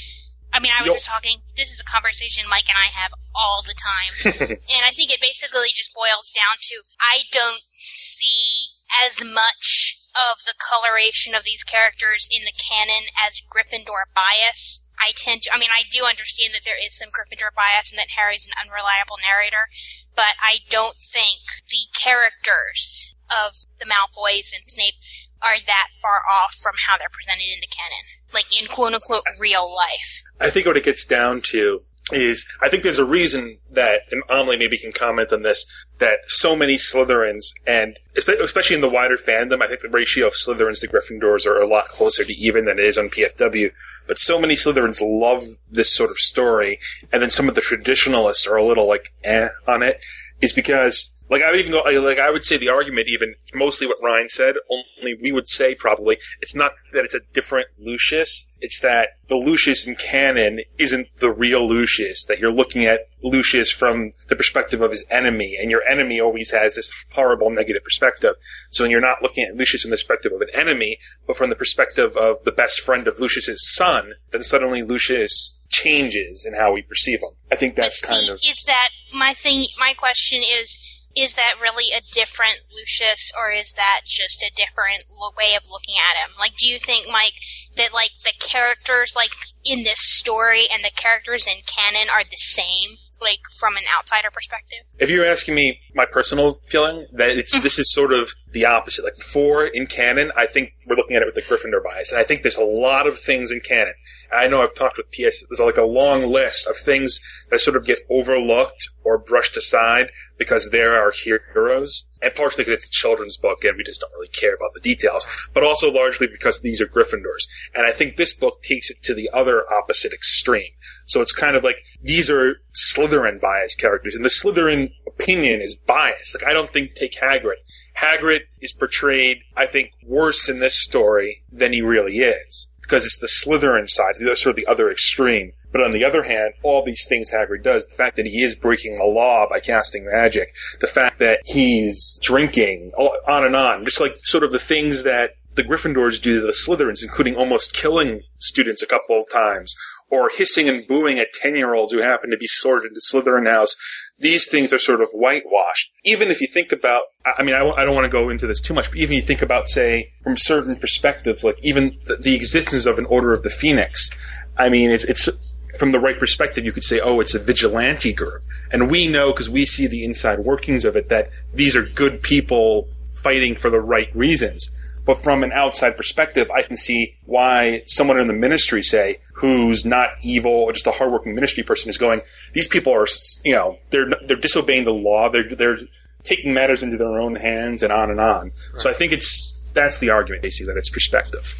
I 0.51 0.59
mean, 0.59 0.71
I 0.77 0.81
was 0.81 0.87
Yo- 0.87 0.93
just 0.93 1.05
talking. 1.05 1.39
This 1.55 1.71
is 1.71 1.79
a 1.79 1.83
conversation 1.83 2.45
Mike 2.49 2.65
and 2.67 2.77
I 2.77 2.87
have 2.87 3.11
all 3.35 3.63
the 3.65 3.75
time, 3.75 4.57
and 4.59 4.81
I 4.83 4.91
think 4.91 5.11
it 5.11 5.19
basically 5.21 5.69
just 5.75 5.93
boils 5.93 6.31
down 6.31 6.55
to 6.59 6.75
I 6.99 7.23
don't 7.31 7.61
see 7.75 8.75
as 9.05 9.23
much 9.23 9.98
of 10.29 10.43
the 10.43 10.57
coloration 10.57 11.33
of 11.33 11.43
these 11.43 11.63
characters 11.63 12.27
in 12.31 12.43
the 12.43 12.55
canon 12.55 13.07
as 13.15 13.41
Gryffindor 13.47 14.09
bias. 14.11 14.81
I 14.99 15.15
tend 15.15 15.43
to, 15.43 15.53
I 15.53 15.57
mean, 15.57 15.71
I 15.71 15.87
do 15.87 16.03
understand 16.03 16.53
that 16.53 16.67
there 16.67 16.79
is 16.79 16.97
some 16.97 17.09
Gryffindor 17.09 17.55
bias 17.55 17.91
and 17.91 17.99
that 17.99 18.19
Harry's 18.19 18.45
an 18.47 18.57
unreliable 18.59 19.15
narrator, 19.23 19.71
but 20.15 20.35
I 20.43 20.59
don't 20.67 20.99
think 20.99 21.63
the 21.71 21.87
characters 21.95 23.15
of 23.31 23.55
the 23.79 23.85
Malfoys 23.85 24.51
and 24.51 24.67
Snape 24.67 24.99
are 25.41 25.55
that 25.55 25.89
far 26.01 26.21
off 26.27 26.55
from 26.59 26.75
how 26.87 26.97
they're 26.97 27.13
presented 27.13 27.47
in 27.47 27.61
the 27.61 27.71
canon. 27.71 28.03
Like 28.33 28.51
in 28.51 28.67
quote 28.67 28.93
unquote 28.93 29.23
real 29.39 29.71
life. 29.73 30.21
I 30.39 30.49
think 30.49 30.65
what 30.65 30.77
it 30.77 30.83
gets 30.83 31.05
down 31.05 31.41
to 31.55 31.81
is 32.11 32.45
I 32.61 32.69
think 32.69 32.83
there's 32.83 32.99
a 32.99 33.05
reason 33.05 33.57
that, 33.71 34.01
and 34.11 34.23
Amelie 34.29 34.57
maybe 34.57 34.77
can 34.77 34.91
comment 34.91 35.31
on 35.31 35.43
this, 35.43 35.65
that 35.99 36.19
so 36.27 36.55
many 36.55 36.75
Slytherins, 36.75 37.53
and 37.67 37.97
especially 38.15 38.75
in 38.75 38.81
the 38.81 38.89
wider 38.89 39.17
fandom, 39.17 39.61
I 39.61 39.67
think 39.67 39.81
the 39.81 39.89
ratio 39.89 40.27
of 40.27 40.33
Slytherins 40.33 40.81
to 40.81 40.87
Gryffindors 40.87 41.45
are 41.45 41.59
a 41.59 41.67
lot 41.67 41.87
closer 41.89 42.23
to 42.23 42.33
even 42.33 42.65
than 42.65 42.79
it 42.79 42.85
is 42.85 42.97
on 42.97 43.09
PFW. 43.09 43.71
But 44.07 44.17
so 44.17 44.39
many 44.39 44.55
Slytherins 44.55 45.01
love 45.01 45.43
this 45.69 45.93
sort 45.93 46.09
of 46.09 46.17
story, 46.17 46.79
and 47.11 47.21
then 47.21 47.29
some 47.29 47.47
of 47.49 47.55
the 47.55 47.61
traditionalists 47.61 48.47
are 48.47 48.55
a 48.55 48.63
little 48.65 48.87
like 48.87 49.13
eh 49.23 49.49
on 49.67 49.83
it, 49.83 49.99
is 50.41 50.53
because 50.53 51.11
like 51.29 51.43
I 51.43 51.51
would 51.51 51.59
even 51.59 51.71
go 51.71 51.81
like 52.01 52.19
I 52.19 52.31
would 52.31 52.43
say 52.43 52.57
the 52.57 52.69
argument 52.69 53.07
even 53.07 53.35
mostly 53.53 53.87
what 53.87 53.97
Ryan 54.03 54.29
said. 54.29 54.55
Only 54.69 55.15
we 55.21 55.31
would 55.31 55.47
say 55.47 55.75
probably 55.75 56.17
it's 56.41 56.55
not 56.55 56.71
that 56.93 57.05
it's 57.05 57.13
a 57.13 57.21
different 57.33 57.67
Lucius. 57.77 58.45
It's 58.61 58.81
that 58.81 59.09
the 59.27 59.35
Lucius 59.35 59.87
in 59.87 59.95
canon 59.95 60.59
isn't 60.77 61.07
the 61.19 61.31
real 61.31 61.67
Lucius. 61.67 62.25
That 62.25 62.39
you're 62.39 62.51
looking 62.51 62.85
at 62.85 63.01
Lucius 63.21 63.71
from 63.71 64.11
the 64.27 64.35
perspective 64.35 64.81
of 64.81 64.91
his 64.91 65.05
enemy, 65.09 65.55
and 65.59 65.69
your 65.69 65.83
enemy 65.83 66.19
always 66.19 66.51
has 66.51 66.75
this 66.75 66.91
horrible 67.13 67.49
negative 67.49 67.83
perspective. 67.83 68.35
So 68.71 68.83
when 68.83 68.91
you're 68.91 68.99
not 68.99 69.21
looking 69.21 69.43
at 69.43 69.55
Lucius 69.55 69.83
from 69.83 69.91
the 69.91 69.97
perspective 69.97 70.31
of 70.33 70.41
an 70.41 70.49
enemy, 70.53 70.97
but 71.27 71.37
from 71.37 71.49
the 71.49 71.55
perspective 71.55 72.17
of 72.17 72.43
the 72.43 72.51
best 72.51 72.81
friend 72.81 73.07
of 73.07 73.19
Lucius's 73.19 73.73
son, 73.73 74.13
then 74.31 74.43
suddenly 74.43 74.81
Lucius 74.81 75.65
changes 75.69 76.45
in 76.45 76.55
how 76.55 76.73
we 76.73 76.81
perceive 76.81 77.19
him. 77.19 77.29
I 77.51 77.55
think 77.55 77.75
that's 77.75 78.03
kind 78.03 78.25
See, 78.25 78.31
of 78.31 78.37
is 78.37 78.63
that 78.65 78.89
my 79.13 79.33
thing? 79.33 79.65
My 79.77 79.93
question 79.93 80.41
is: 80.41 80.77
Is 81.15 81.33
that 81.33 81.59
really 81.61 81.91
a 81.91 82.01
different 82.11 82.61
Lucius, 82.71 83.31
or 83.37 83.51
is 83.51 83.73
that 83.73 84.01
just 84.05 84.43
a 84.43 84.51
different 84.55 85.05
lo- 85.09 85.33
way 85.37 85.55
of 85.55 85.63
looking 85.69 85.95
at 85.97 86.17
him? 86.17 86.35
Like, 86.37 86.55
do 86.55 86.69
you 86.69 86.79
think, 86.79 87.07
Mike, 87.11 87.33
that 87.75 87.93
like 87.93 88.11
the 88.23 88.33
characters, 88.39 89.13
like 89.15 89.31
in 89.65 89.83
this 89.83 89.99
story, 89.99 90.67
and 90.71 90.83
the 90.83 90.91
characters 90.95 91.47
in 91.47 91.55
canon 91.65 92.09
are 92.09 92.23
the 92.23 92.37
same, 92.37 92.97
like 93.21 93.39
from 93.57 93.75
an 93.75 93.83
outsider 93.97 94.29
perspective? 94.31 94.85
if 94.99 95.09
you're 95.09 95.25
asking 95.25 95.55
me 95.55 95.79
my 95.95 96.05
personal 96.05 96.59
feeling, 96.67 97.07
that 97.13 97.31
it's 97.31 97.55
mm-hmm. 97.55 97.63
this 97.63 97.79
is 97.79 97.91
sort 97.91 98.13
of 98.13 98.31
the 98.51 98.65
opposite. 98.65 99.03
Like 99.03 99.17
before 99.17 99.65
in 99.65 99.87
canon, 99.87 100.31
I 100.35 100.45
think 100.45 100.73
we're 100.85 100.95
looking 100.95 101.15
at 101.15 101.23
it 101.23 101.25
with 101.25 101.35
the 101.35 101.41
Gryffindor 101.41 101.83
bias, 101.83 102.11
and 102.11 102.19
I 102.19 102.23
think 102.23 102.43
there's 102.43 102.57
a 102.57 102.63
lot 102.63 103.07
of 103.07 103.17
things 103.17 103.51
in 103.51 103.61
canon. 103.61 103.93
I 104.31 104.47
know 104.47 104.61
I've 104.61 104.75
talked 104.75 104.97
with 104.97 105.11
PS. 105.11 105.43
There's 105.49 105.59
like 105.59 105.77
a 105.77 105.83
long 105.83 106.31
list 106.31 106.67
of 106.67 106.77
things 106.77 107.19
that 107.49 107.61
sort 107.61 107.75
of 107.75 107.85
get 107.85 107.99
overlooked 108.09 108.89
or 109.03 109.17
brushed 109.17 109.57
aside 109.57 110.11
because 110.37 110.69
they're 110.69 110.97
our 110.97 111.11
heroes, 111.11 112.05
and 112.21 112.33
partially 112.35 112.63
because 112.63 112.77
it's 112.77 112.87
a 112.87 112.91
children's 112.91 113.37
book 113.37 113.63
and 113.63 113.75
we 113.75 113.83
just 113.83 114.01
don't 114.01 114.13
really 114.13 114.29
care 114.29 114.53
about 114.53 114.73
the 114.73 114.79
details, 114.79 115.27
but 115.53 115.63
also 115.63 115.91
largely 115.91 116.27
because 116.27 116.61
these 116.61 116.79
are 116.79 116.87
Gryffindors. 116.87 117.47
And 117.73 117.85
I 117.85 117.91
think 117.91 118.15
this 118.15 118.33
book 118.33 118.61
takes 118.61 118.89
it 118.89 119.01
to 119.03 119.13
the 119.13 119.29
other 119.33 119.63
opposite 119.71 120.13
extreme. 120.13 120.71
So 121.07 121.21
it's 121.21 121.33
kind 121.33 121.55
of 121.55 121.63
like 121.63 121.77
these 122.01 122.29
are 122.29 122.61
Slytherin 122.73 123.41
biased 123.41 123.79
characters, 123.79 124.15
and 124.15 124.23
the 124.23 124.29
Slytherin 124.29 124.91
opinion 125.07 125.61
is 125.61 125.75
biased. 125.75 126.35
Like 126.35 126.49
I 126.49 126.53
don't 126.53 126.71
think 126.71 126.93
take 126.93 127.13
Hagrid. 127.13 127.57
Hagrid 127.97 128.41
is 128.61 128.73
portrayed, 128.73 129.39
I 129.57 129.65
think, 129.65 129.91
worse 130.05 130.47
in 130.47 130.59
this 130.59 130.81
story 130.81 131.43
than 131.51 131.73
he 131.73 131.81
really 131.81 132.19
is 132.19 132.68
because 132.89 133.05
it's 133.05 133.19
the 133.19 133.27
Slytherin 133.27 133.87
side, 133.87 134.15
sort 134.35 134.51
of 134.51 134.55
the 134.55 134.65
other 134.65 134.89
extreme. 134.89 135.51
But 135.71 135.83
on 135.83 135.91
the 135.91 136.03
other 136.03 136.23
hand, 136.23 136.53
all 136.63 136.83
these 136.83 137.05
things 137.07 137.31
Hagrid 137.31 137.63
does, 137.63 137.85
the 137.85 137.95
fact 137.95 138.15
that 138.15 138.25
he 138.25 138.41
is 138.41 138.55
breaking 138.55 138.97
a 138.97 139.05
law 139.05 139.47
by 139.47 139.59
casting 139.59 140.05
magic, 140.05 140.55
the 140.79 140.87
fact 140.87 141.19
that 141.19 141.41
he's 141.45 142.19
drinking, 142.23 142.91
on 142.97 143.45
and 143.45 143.55
on, 143.55 143.85
just 143.85 143.99
like 143.99 144.15
sort 144.23 144.43
of 144.43 144.51
the 144.51 144.59
things 144.59 145.03
that 145.03 145.33
the 145.53 145.63
Gryffindors 145.63 146.19
do 146.21 146.41
to 146.41 146.47
the 146.47 146.53
Slytherins, 146.53 147.03
including 147.03 147.35
almost 147.35 147.75
killing 147.75 148.21
students 148.39 148.81
a 148.81 148.87
couple 148.87 149.19
of 149.19 149.29
times, 149.31 149.75
or 150.09 150.31
hissing 150.35 150.67
and 150.67 150.87
booing 150.87 151.19
at 151.19 151.33
10 151.33 151.55
year 151.55 151.75
olds 151.75 151.93
who 151.93 152.01
happen 152.01 152.31
to 152.31 152.37
be 152.37 152.47
sorted 152.47 152.91
into 152.91 153.01
Slytherin 153.01 153.47
House. 153.47 153.75
These 154.19 154.47
things 154.47 154.73
are 154.73 154.77
sort 154.77 155.01
of 155.01 155.09
whitewashed. 155.11 155.91
Even 156.03 156.29
if 156.29 156.41
you 156.41 156.47
think 156.47 156.71
about, 156.71 157.03
I 157.25 157.35
I 157.39 157.43
mean, 157.43 157.55
I, 157.55 157.85
don't 157.85 157.95
want 157.95 158.05
to 158.05 158.09
go 158.09 158.29
into 158.29 158.47
this 158.47 158.59
too 158.59 158.73
much, 158.73 158.89
but 158.89 158.97
even 158.97 159.15
you 159.15 159.21
think 159.21 159.41
about, 159.41 159.69
say, 159.69 160.11
from 160.23 160.37
certain 160.37 160.75
perspectives, 160.75 161.43
like 161.43 161.57
even 161.63 161.97
the, 162.05 162.15
the 162.15 162.35
existence 162.35 162.85
of 162.85 162.99
an 162.99 163.05
Order 163.05 163.33
of 163.33 163.43
the 163.43 163.49
Phoenix, 163.49 164.09
I 164.57 164.69
mean, 164.69 164.89
it's, 164.91 165.05
it's 165.05 165.29
from 165.77 165.93
the 165.93 165.99
right 165.99 166.19
perspective, 166.19 166.65
you 166.65 166.73
could 166.73 166.83
say, 166.83 166.99
oh, 166.99 167.21
it's 167.21 167.33
a 167.33 167.39
vigilante 167.39 168.11
group. 168.11 168.43
And 168.71 168.91
we 168.91 169.07
know, 169.07 169.31
because 169.31 169.49
we 169.49 169.65
see 169.65 169.87
the 169.87 170.03
inside 170.03 170.39
workings 170.39 170.83
of 170.83 170.95
it, 170.97 171.07
that 171.09 171.29
these 171.53 171.75
are 171.75 171.83
good 171.83 172.21
people 172.21 172.87
fighting 173.13 173.55
for 173.55 173.69
the 173.69 173.79
right 173.79 174.13
reasons. 174.15 174.69
But 175.09 175.23
from 175.23 175.43
an 175.43 175.51
outside 175.51 175.97
perspective, 175.97 176.51
I 176.55 176.61
can 176.61 176.77
see 176.77 177.17
why 177.25 177.81
someone 177.87 178.19
in 178.19 178.27
the 178.27 178.33
ministry, 178.35 178.83
say, 178.83 179.17
who's 179.33 179.83
not 179.83 180.09
evil 180.21 180.51
or 180.51 180.71
just 180.71 180.85
a 180.85 180.91
hardworking 180.91 181.33
ministry 181.33 181.63
person, 181.63 181.89
is 181.89 181.97
going. 181.97 182.21
These 182.53 182.67
people 182.67 182.93
are, 182.93 183.07
you 183.43 183.55
know, 183.55 183.79
they're 183.89 184.05
they're 184.27 184.37
disobeying 184.37 184.83
the 184.83 184.93
law. 184.93 185.27
They're 185.27 185.49
they're 185.49 185.79
taking 186.21 186.53
matters 186.53 186.83
into 186.83 186.95
their 186.95 187.19
own 187.19 187.33
hands, 187.33 187.81
and 187.81 187.91
on 187.91 188.11
and 188.11 188.19
on. 188.19 188.51
So 188.77 188.87
I 188.87 188.93
think 188.93 189.11
it's 189.11 189.59
that's 189.73 189.97
the 189.97 190.11
argument 190.11 190.43
they 190.43 190.51
see 190.51 190.65
that 190.65 190.77
it's 190.77 190.91
perspective. 190.91 191.55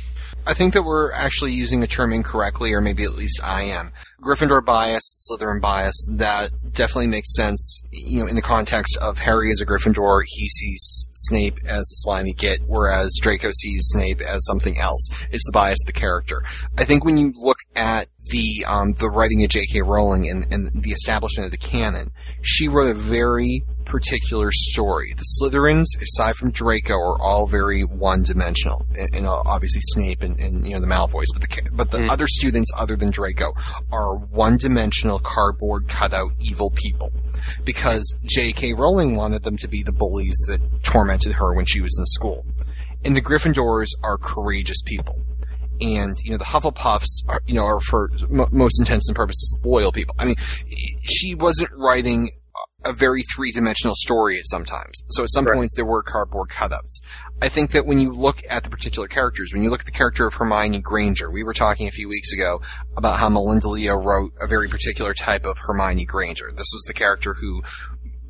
I 0.47 0.54
think 0.54 0.73
that 0.73 0.84
we're 0.84 1.12
actually 1.12 1.52
using 1.52 1.80
the 1.80 1.88
term 1.88 2.12
incorrectly, 2.12 2.73
or 2.73 2.82
maybe 2.82 3.04
at 3.04 3.13
least 3.13 3.39
I 3.43 3.63
am. 3.63 3.91
Gryffindor 4.21 4.63
bias, 4.63 5.30
Slytherin 5.30 5.62
bias, 5.62 6.08
that 6.12 6.52
definitely 6.73 7.08
makes 7.08 7.36
sense, 7.36 7.84
you 7.91 8.19
know, 8.19 8.28
in 8.28 8.36
the 8.36 8.41
context 8.41 8.97
of 8.97 9.19
Harry 9.19 9.52
as 9.52 9.62
a 9.62 9.65
Gryffindor, 9.65 10.21
he 10.25 10.49
sees 10.49 11.08
Snape 11.13 11.60
as 11.65 11.82
a 11.82 11.97
slimy 12.02 12.34
git, 12.34 12.62
whereas 12.67 13.17
Draco 13.21 13.52
sees 13.52 13.88
Snape 13.91 14.21
as 14.21 14.45
something 14.45 14.78
else. 14.78 15.08
It's 15.32 15.45
the 15.45 15.52
bias 15.54 15.80
of 15.84 15.88
the 15.88 15.99
character. 15.99 16.43
I 16.78 16.86
think 16.86 17.06
when 17.06 17.17
you 17.17 17.32
look 17.36 17.58
at 17.75 18.08
the, 18.30 18.65
um, 18.67 18.93
the 18.93 19.10
writing 19.10 19.43
of 19.43 19.49
J.K. 19.49 19.82
Rowling 19.82 20.30
and, 20.30 20.52
and 20.52 20.69
the 20.84 20.91
establishment 20.91 21.45
of 21.45 21.52
the 21.52 21.58
canon, 21.58 22.12
she 22.41 22.67
wrote 22.67 22.91
a 22.91 22.93
very 22.93 23.63
particular 23.89 24.52
story. 24.52 25.13
The 25.17 25.25
Slytherins, 25.41 25.86
aside 26.02 26.36
from 26.36 26.52
Draco, 26.52 26.93
are 26.93 27.21
all 27.21 27.47
very 27.47 27.84
one-dimensional, 27.84 28.86
and, 28.97 29.15
and 29.15 29.28
obviously 29.28 29.82
Snape 29.82 30.21
and, 30.21 30.39
and 30.39 30.65
you 30.65 30.73
know 30.73 30.80
the 30.80 30.88
Malfoys. 30.88 31.25
But 31.34 31.41
the 31.41 31.69
but 31.73 31.91
the 31.91 32.04
hmm. 32.04 32.10
other 32.10 32.28
students, 32.28 32.71
other 32.78 32.95
than 32.95 33.10
Draco, 33.10 33.54
are 33.91 34.15
one-dimensional, 34.15 35.19
cardboard 35.19 35.89
cutout 35.89 36.32
evil 36.39 36.69
people, 36.69 37.12
because 37.65 38.15
J.K. 38.23 38.73
Rowling 38.73 39.15
wanted 39.15 39.43
them 39.43 39.58
to 39.58 39.67
be 39.67 39.84
the 39.84 39.91
bullies 39.91 40.38
that 40.47 40.62
tormented 40.84 41.34
her 41.34 41.54
when 41.54 41.65
she 41.65 41.82
was 41.82 41.97
in 41.99 42.06
school. 42.06 42.45
And 43.04 43.15
the 43.15 43.21
Gryffindors 43.21 43.88
are 44.04 44.17
courageous 44.17 44.82
people 44.84 45.19
and 45.82 46.17
you 46.23 46.32
know 46.32 46.38
the 46.38 46.43
Hufflepuffs 46.43 47.23
are 47.30 47.41
you 47.47 47.54
know 47.54 47.65
are 47.65 47.80
for 47.80 48.12
m- 48.23 48.49
most 48.52 48.82
intents 48.82 49.08
and 49.08 49.15
purposes 49.15 49.58
loyal 49.63 49.93
people. 49.93 50.15
I 50.19 50.25
mean, 50.25 50.36
she 51.04 51.36
wasn't 51.36 51.71
writing 51.71 52.32
a 52.85 52.93
very 52.93 53.21
three 53.21 53.51
dimensional 53.51 53.95
story 53.95 54.37
at 54.37 54.45
sometimes. 54.45 55.03
So 55.09 55.23
at 55.23 55.31
some 55.31 55.45
points 55.45 55.75
there 55.75 55.85
were 55.85 56.01
cardboard 56.01 56.49
cutouts. 56.49 57.01
I 57.41 57.49
think 57.49 57.71
that 57.71 57.85
when 57.85 57.99
you 57.99 58.11
look 58.11 58.41
at 58.49 58.63
the 58.63 58.69
particular 58.69 59.07
characters, 59.07 59.51
when 59.53 59.63
you 59.63 59.69
look 59.69 59.81
at 59.81 59.85
the 59.85 59.91
character 59.91 60.25
of 60.25 60.35
Hermione 60.35 60.79
Granger, 60.79 61.29
we 61.29 61.43
were 61.43 61.53
talking 61.53 61.87
a 61.87 61.91
few 61.91 62.07
weeks 62.07 62.33
ago 62.33 62.61
about 62.97 63.19
how 63.19 63.29
Melindaleo 63.29 64.03
wrote 64.03 64.33
a 64.39 64.47
very 64.47 64.67
particular 64.67 65.13
type 65.13 65.45
of 65.45 65.59
Hermione 65.59 66.05
Granger. 66.05 66.51
This 66.51 66.71
was 66.73 66.83
the 66.87 66.93
character 66.93 67.35
who 67.35 67.63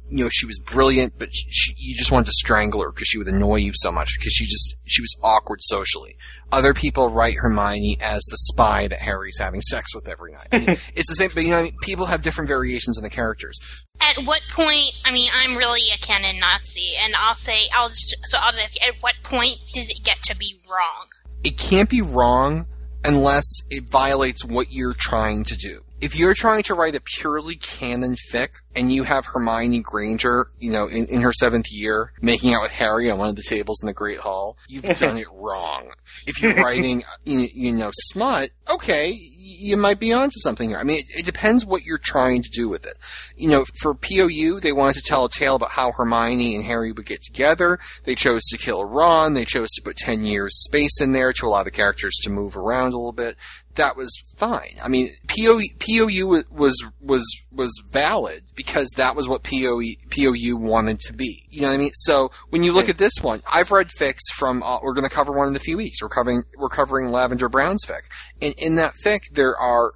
you 0.10 0.24
know, 0.24 0.30
she 0.32 0.46
was 0.46 0.60
brilliant, 0.60 1.14
but 1.18 1.30
she, 1.34 1.48
she, 1.50 1.74
you 1.78 1.96
just 1.96 2.12
wanted 2.12 2.26
to 2.26 2.32
strangle 2.34 2.82
her 2.82 2.92
because 2.92 3.08
she 3.08 3.18
would 3.18 3.28
annoy 3.28 3.58
you 3.58 3.72
so 3.76 3.92
much 3.92 4.10
because 4.18 4.34
she 4.34 4.46
just, 4.46 4.76
she 4.86 5.02
was 5.02 5.16
awkward 5.22 5.60
socially. 5.62 6.16
Other 6.52 6.74
people 6.74 7.10
write 7.10 7.36
Hermione 7.36 7.98
as 8.02 8.24
the 8.30 8.38
spy 8.38 8.88
that 8.88 9.00
Harry's 9.00 9.38
having 9.38 9.62
sex 9.62 9.94
with 9.94 10.08
every 10.08 10.32
night. 10.32 10.48
I 10.52 10.60
mean, 10.60 10.70
it's 10.96 11.10
the 11.10 11.16
same, 11.16 11.30
but 11.34 11.44
you 11.44 11.52
know, 11.52 11.58
I 11.58 11.64
mean, 11.64 11.78
people 11.82 12.08
have 12.08 12.22
different 12.22 12.48
variations 12.48 12.98
in 12.98 13.04
the 13.04 13.10
characters. 13.10 13.60
At 14.02 14.26
what 14.26 14.42
point? 14.50 14.92
I 15.06 15.12
mean, 15.12 15.30
I'm 15.34 15.58
really 15.58 15.82
a 15.94 15.98
canon 16.00 16.40
Nazi, 16.40 16.94
and 17.04 17.14
I'll 17.16 17.36
say, 17.36 17.64
I'll 17.74 17.90
just 17.90 18.16
so 18.24 18.38
I'll 18.40 18.52
just 18.52 18.64
ask 18.64 18.76
you, 18.76 18.88
at 18.88 18.96
what 19.02 19.16
point 19.24 19.58
does 19.74 19.90
it 19.90 20.04
get 20.04 20.22
to 20.24 20.36
be 20.38 20.58
wrong? 20.70 21.08
It 21.44 21.58
can't 21.58 21.90
be 21.90 22.02
wrong 22.02 22.66
unless 23.04 23.46
it 23.70 23.90
violates 23.90 24.44
what 24.44 24.72
you're 24.72 24.94
trying 24.94 25.44
to 25.46 25.56
do. 25.56 25.84
If 26.02 26.16
you're 26.16 26.34
trying 26.34 26.64
to 26.64 26.74
write 26.74 26.96
a 26.96 27.02
purely 27.02 27.56
canon 27.56 28.16
fic 28.32 28.50
and 28.76 28.92
you 28.94 29.04
have 29.04 29.28
Hermione 29.28 29.82
Granger, 29.82 30.50
you 30.60 30.72
know, 30.72 30.88
in, 30.88 31.06
in 31.08 31.22
her 31.22 31.34
seventh 31.34 31.72
year, 31.72 32.14
making 32.22 32.54
out 32.54 32.62
with 32.62 32.72
Harry 32.72 33.10
on 33.10 33.18
one 33.18 33.30
of 33.30 33.36
the 33.36 33.44
tables 33.44 33.82
in 33.82 33.88
the 33.88 33.94
Great 33.94 34.20
Hall, 34.20 34.58
you've 34.68 34.84
done 34.98 35.18
it 35.18 35.28
wrong. 35.34 35.92
If 36.26 36.42
you're 36.42 36.56
writing, 36.56 37.04
you, 37.26 37.50
you 37.54 37.74
know, 37.74 37.92
smut, 37.94 38.52
okay, 38.70 39.12
you 39.12 39.78
might 39.78 40.00
be 40.00 40.14
onto 40.14 40.40
something 40.40 40.70
here. 40.70 40.78
I 40.78 40.84
mean, 40.84 41.00
it, 41.00 41.06
it 41.20 41.26
depends 41.26 41.66
what 41.66 41.84
you're 41.84 41.98
trying 41.98 42.44
to 42.44 42.50
do 42.50 42.70
with 42.70 42.86
it. 42.86 42.98
You 43.40 43.50
know, 43.50 43.66
for 43.82 43.94
POU, 43.94 44.60
they 44.60 44.74
wanted 44.74 44.96
to 44.96 45.04
tell 45.06 45.26
a 45.26 45.30
tale 45.30 45.56
about 45.56 45.72
how 45.72 45.92
Hermione 45.92 46.56
and 46.56 46.66
Harry 46.66 46.92
would 46.92 47.06
get 47.06 47.24
together. 47.24 47.80
They 48.04 48.16
chose 48.16 48.44
to 48.50 48.58
kill 48.58 48.84
Ron. 48.84 49.34
They 49.34 49.46
chose 49.46 49.70
to 49.70 49.82
put 49.82 49.96
10 49.96 50.26
years 50.26 50.62
space 50.64 51.00
in 51.00 51.14
there 51.14 51.32
to 51.34 51.48
allow 51.48 51.64
the 51.64 51.72
characters 51.72 52.16
to 52.24 52.30
move 52.30 52.58
around 52.58 52.94
a 52.94 52.98
little 52.98 53.14
bit. 53.14 53.38
That 53.76 53.96
was 53.96 54.12
fine. 54.36 54.76
I 54.84 54.90
mean, 54.90 55.12
POU, 55.28 55.62
POU 55.80 56.44
was, 56.50 56.76
was, 57.00 57.26
was 57.50 57.72
valid 57.90 58.44
because 58.56 58.90
that 58.98 59.16
was 59.16 59.30
what 59.30 59.44
POE, 59.44 59.94
POU 60.12 60.58
wanted 60.58 61.00
to 61.02 61.14
be. 61.14 61.46
You 61.50 61.62
know 61.62 61.70
what 61.70 61.76
I 61.76 61.78
mean? 61.78 61.92
So 61.94 62.32
when 62.50 62.64
you 62.64 62.74
look 62.74 62.90
at 62.90 62.98
this 62.98 63.14
one, 63.22 63.42
I've 63.52 63.72
read 63.72 63.88
fics 63.88 64.34
from, 64.36 64.64
uh, 64.64 64.80
we're 64.82 64.94
going 64.94 65.08
to 65.08 65.16
cover 65.16 65.32
one 65.32 65.48
in 65.48 65.56
a 65.56 65.60
few 65.60 65.78
weeks. 65.78 66.02
We're 66.02 66.10
covering, 66.10 66.44
we're 66.58 66.68
covering 66.68 67.12
Lavender 67.12 67.48
Brown's 67.48 67.86
fic. 67.86 68.02
And 68.42 68.54
in 68.58 68.76
that 68.76 68.96
fic, 69.06 69.22
there 69.32 69.58
are 69.58 69.92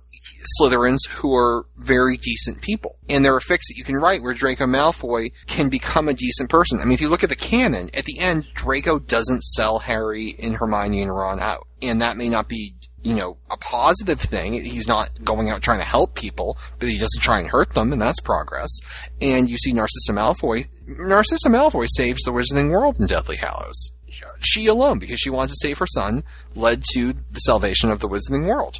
Slytherins 0.59 1.07
who 1.09 1.35
are 1.35 1.65
very 1.77 2.17
decent 2.17 2.61
people. 2.61 2.97
And 3.09 3.23
there 3.23 3.35
are 3.35 3.39
fics 3.39 3.67
that 3.67 3.75
you 3.77 3.83
can 3.83 3.95
write 3.95 4.21
where 4.21 4.33
Draco 4.33 4.65
Malfoy 4.65 5.31
can 5.47 5.69
become 5.69 6.07
a 6.07 6.13
decent 6.13 6.49
person. 6.49 6.79
I 6.79 6.85
mean, 6.85 6.93
if 6.93 7.01
you 7.01 7.09
look 7.09 7.23
at 7.23 7.29
the 7.29 7.35
canon, 7.35 7.89
at 7.93 8.05
the 8.05 8.19
end, 8.19 8.47
Draco 8.53 8.99
doesn't 8.99 9.43
sell 9.43 9.79
Harry 9.79 10.35
and 10.41 10.55
Hermione 10.55 11.01
and 11.01 11.15
Ron 11.15 11.39
out. 11.39 11.67
And 11.81 12.01
that 12.01 12.17
may 12.17 12.29
not 12.29 12.47
be, 12.47 12.75
you 13.01 13.13
know, 13.13 13.37
a 13.51 13.57
positive 13.57 14.21
thing. 14.21 14.53
He's 14.53 14.87
not 14.87 15.23
going 15.23 15.49
out 15.49 15.61
trying 15.61 15.79
to 15.79 15.85
help 15.85 16.15
people, 16.15 16.57
but 16.79 16.89
he 16.89 16.97
doesn't 16.97 17.21
try 17.21 17.39
and 17.39 17.49
hurt 17.49 17.73
them, 17.73 17.91
and 17.91 18.01
that's 18.01 18.21
progress. 18.21 18.79
And 19.21 19.49
you 19.49 19.57
see 19.57 19.73
Narcissa 19.73 20.13
Malfoy. 20.13 20.67
Narcissa 20.87 21.49
Malfoy 21.49 21.87
saves 21.89 22.23
the 22.23 22.31
Wizarding 22.31 22.71
World 22.71 22.99
in 22.99 23.05
Deathly 23.05 23.37
Hallows. 23.37 23.91
She 24.39 24.67
alone, 24.67 24.99
because 24.99 25.19
she 25.19 25.29
wanted 25.29 25.49
to 25.49 25.59
save 25.61 25.79
her 25.79 25.87
son, 25.87 26.23
led 26.55 26.83
to 26.93 27.13
the 27.13 27.39
salvation 27.39 27.89
of 27.89 27.99
the 27.99 28.07
Wizarding 28.07 28.45
World 28.47 28.79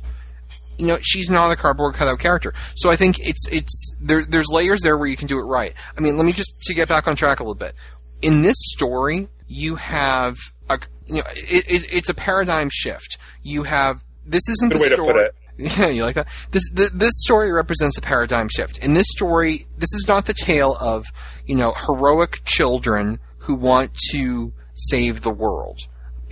you 0.78 0.88
know, 0.88 0.98
she's 1.02 1.30
not 1.30 1.52
a 1.52 1.56
cardboard 1.56 1.96
cutout 1.96 2.20
character. 2.20 2.54
So 2.76 2.90
I 2.90 2.96
think 2.96 3.20
it's 3.20 3.48
it's 3.52 3.94
there. 4.02 4.26
There's 4.26 4.50
layers 4.50 4.82
there 4.82 4.98
where 4.98 5.08
you 5.08 5.18
can 5.18 5.28
do 5.28 5.40
it 5.40 5.44
right. 5.44 5.74
I 5.98 6.02
mean, 6.02 6.18
let 6.18 6.26
me 6.26 6.32
just 6.32 6.64
to 6.64 6.74
get 6.74 6.88
back 6.88 7.08
on 7.08 7.16
track 7.16 7.40
a 7.40 7.44
little 7.44 7.56
bit. 7.56 7.74
In 8.22 8.42
this 8.42 8.58
story, 8.60 9.28
you 9.48 9.76
have 9.76 10.38
a 10.70 10.80
you 11.06 11.16
know, 11.16 11.24
it, 11.36 11.66
it, 11.70 11.94
it's 11.94 12.10
a 12.10 12.14
paradigm 12.14 12.70
shift. 12.72 13.18
You 13.42 13.64
have 13.64 14.04
this 14.26 14.48
isn't 14.50 14.70
Good 14.72 14.78
the 14.78 14.82
way 14.82 14.90
to 14.90 14.96
story. 14.96 15.14
put 15.14 15.22
it. 15.22 15.36
Yeah, 15.56 15.88
you 15.90 16.04
like 16.04 16.16
that? 16.16 16.28
This 16.50 16.64
th- 16.76 16.90
this 16.96 17.12
story 17.18 17.52
represents 17.52 17.96
a 17.96 18.02
paradigm 18.02 18.50
shift. 18.50 18.84
In 18.84 18.96
this 18.96 19.06
story, 19.10 19.68
this 19.78 19.94
is 19.94 20.06
not 20.08 20.26
the 20.26 20.34
tale 20.34 20.76
of 20.82 21.06
you 21.46 21.54
know 21.56 21.74
heroic 21.74 22.42
children 22.44 23.20
who 23.38 23.54
want 23.54 23.92
to 24.12 24.52
save 24.74 25.22
the 25.22 25.30
world, 25.30 25.78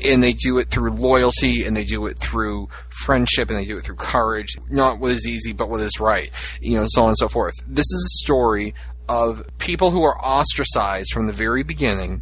and 0.03 0.23
they 0.23 0.33
do 0.33 0.57
it 0.57 0.69
through 0.69 0.91
loyalty, 0.91 1.63
and 1.63 1.75
they 1.75 1.83
do 1.83 2.05
it 2.07 2.17
through 2.17 2.69
friendship, 2.89 3.49
and 3.49 3.57
they 3.57 3.65
do 3.65 3.77
it 3.77 3.83
through 3.83 3.95
courage. 3.95 4.57
Not 4.69 4.99
what 4.99 5.11
is 5.11 5.27
easy, 5.27 5.53
but 5.53 5.69
what 5.69 5.81
is 5.81 5.99
right. 5.99 6.29
You 6.61 6.77
know, 6.77 6.85
so 6.89 7.03
on 7.03 7.09
and 7.09 7.17
so 7.17 7.27
forth. 7.27 7.55
This 7.67 7.85
is 7.91 8.05
a 8.05 8.23
story 8.23 8.73
of 9.09 9.45
people 9.57 9.91
who 9.91 10.03
are 10.03 10.17
ostracized 10.19 11.11
from 11.11 11.27
the 11.27 11.33
very 11.33 11.63
beginning, 11.63 12.21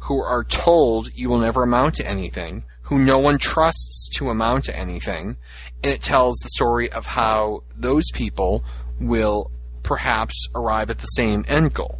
who 0.00 0.22
are 0.22 0.44
told 0.44 1.14
you 1.14 1.28
will 1.28 1.38
never 1.38 1.62
amount 1.62 1.94
to 1.96 2.06
anything, 2.06 2.64
who 2.82 2.98
no 2.98 3.18
one 3.18 3.38
trusts 3.38 4.08
to 4.14 4.30
amount 4.30 4.64
to 4.64 4.76
anything, 4.76 5.36
and 5.82 5.92
it 5.92 6.02
tells 6.02 6.36
the 6.38 6.48
story 6.50 6.90
of 6.90 7.06
how 7.06 7.62
those 7.76 8.10
people 8.12 8.64
will 8.98 9.50
perhaps 9.82 10.48
arrive 10.54 10.90
at 10.90 10.98
the 10.98 11.06
same 11.06 11.44
end 11.48 11.74
goal. 11.74 11.98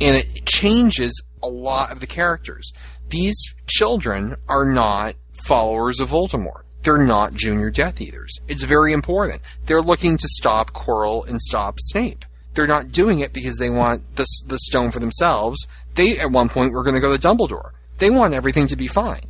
And 0.00 0.16
it 0.16 0.46
changes 0.46 1.22
a 1.42 1.48
lot 1.48 1.92
of 1.92 2.00
the 2.00 2.06
characters. 2.06 2.72
These 3.10 3.54
children 3.66 4.36
are 4.48 4.64
not 4.64 5.16
followers 5.32 6.00
of 6.00 6.10
Voldemort. 6.10 6.62
They're 6.82 7.04
not 7.04 7.34
junior 7.34 7.70
Death 7.70 8.00
Eaters. 8.00 8.38
It's 8.48 8.62
very 8.62 8.92
important. 8.92 9.42
They're 9.66 9.82
looking 9.82 10.16
to 10.16 10.28
stop 10.28 10.72
Quirrell 10.72 11.28
and 11.28 11.40
stop 11.42 11.76
Snape. 11.78 12.24
They're 12.54 12.66
not 12.66 12.90
doing 12.90 13.20
it 13.20 13.32
because 13.32 13.56
they 13.58 13.70
want 13.70 14.16
the, 14.16 14.26
the 14.46 14.58
stone 14.58 14.90
for 14.90 14.98
themselves. 14.98 15.66
They, 15.94 16.18
at 16.18 16.30
one 16.30 16.48
point, 16.48 16.72
were 16.72 16.82
going 16.82 16.94
to 16.94 17.00
go 17.00 17.14
to 17.14 17.20
Dumbledore. 17.20 17.72
They 17.98 18.10
want 18.10 18.34
everything 18.34 18.66
to 18.68 18.76
be 18.76 18.86
fine. 18.86 19.22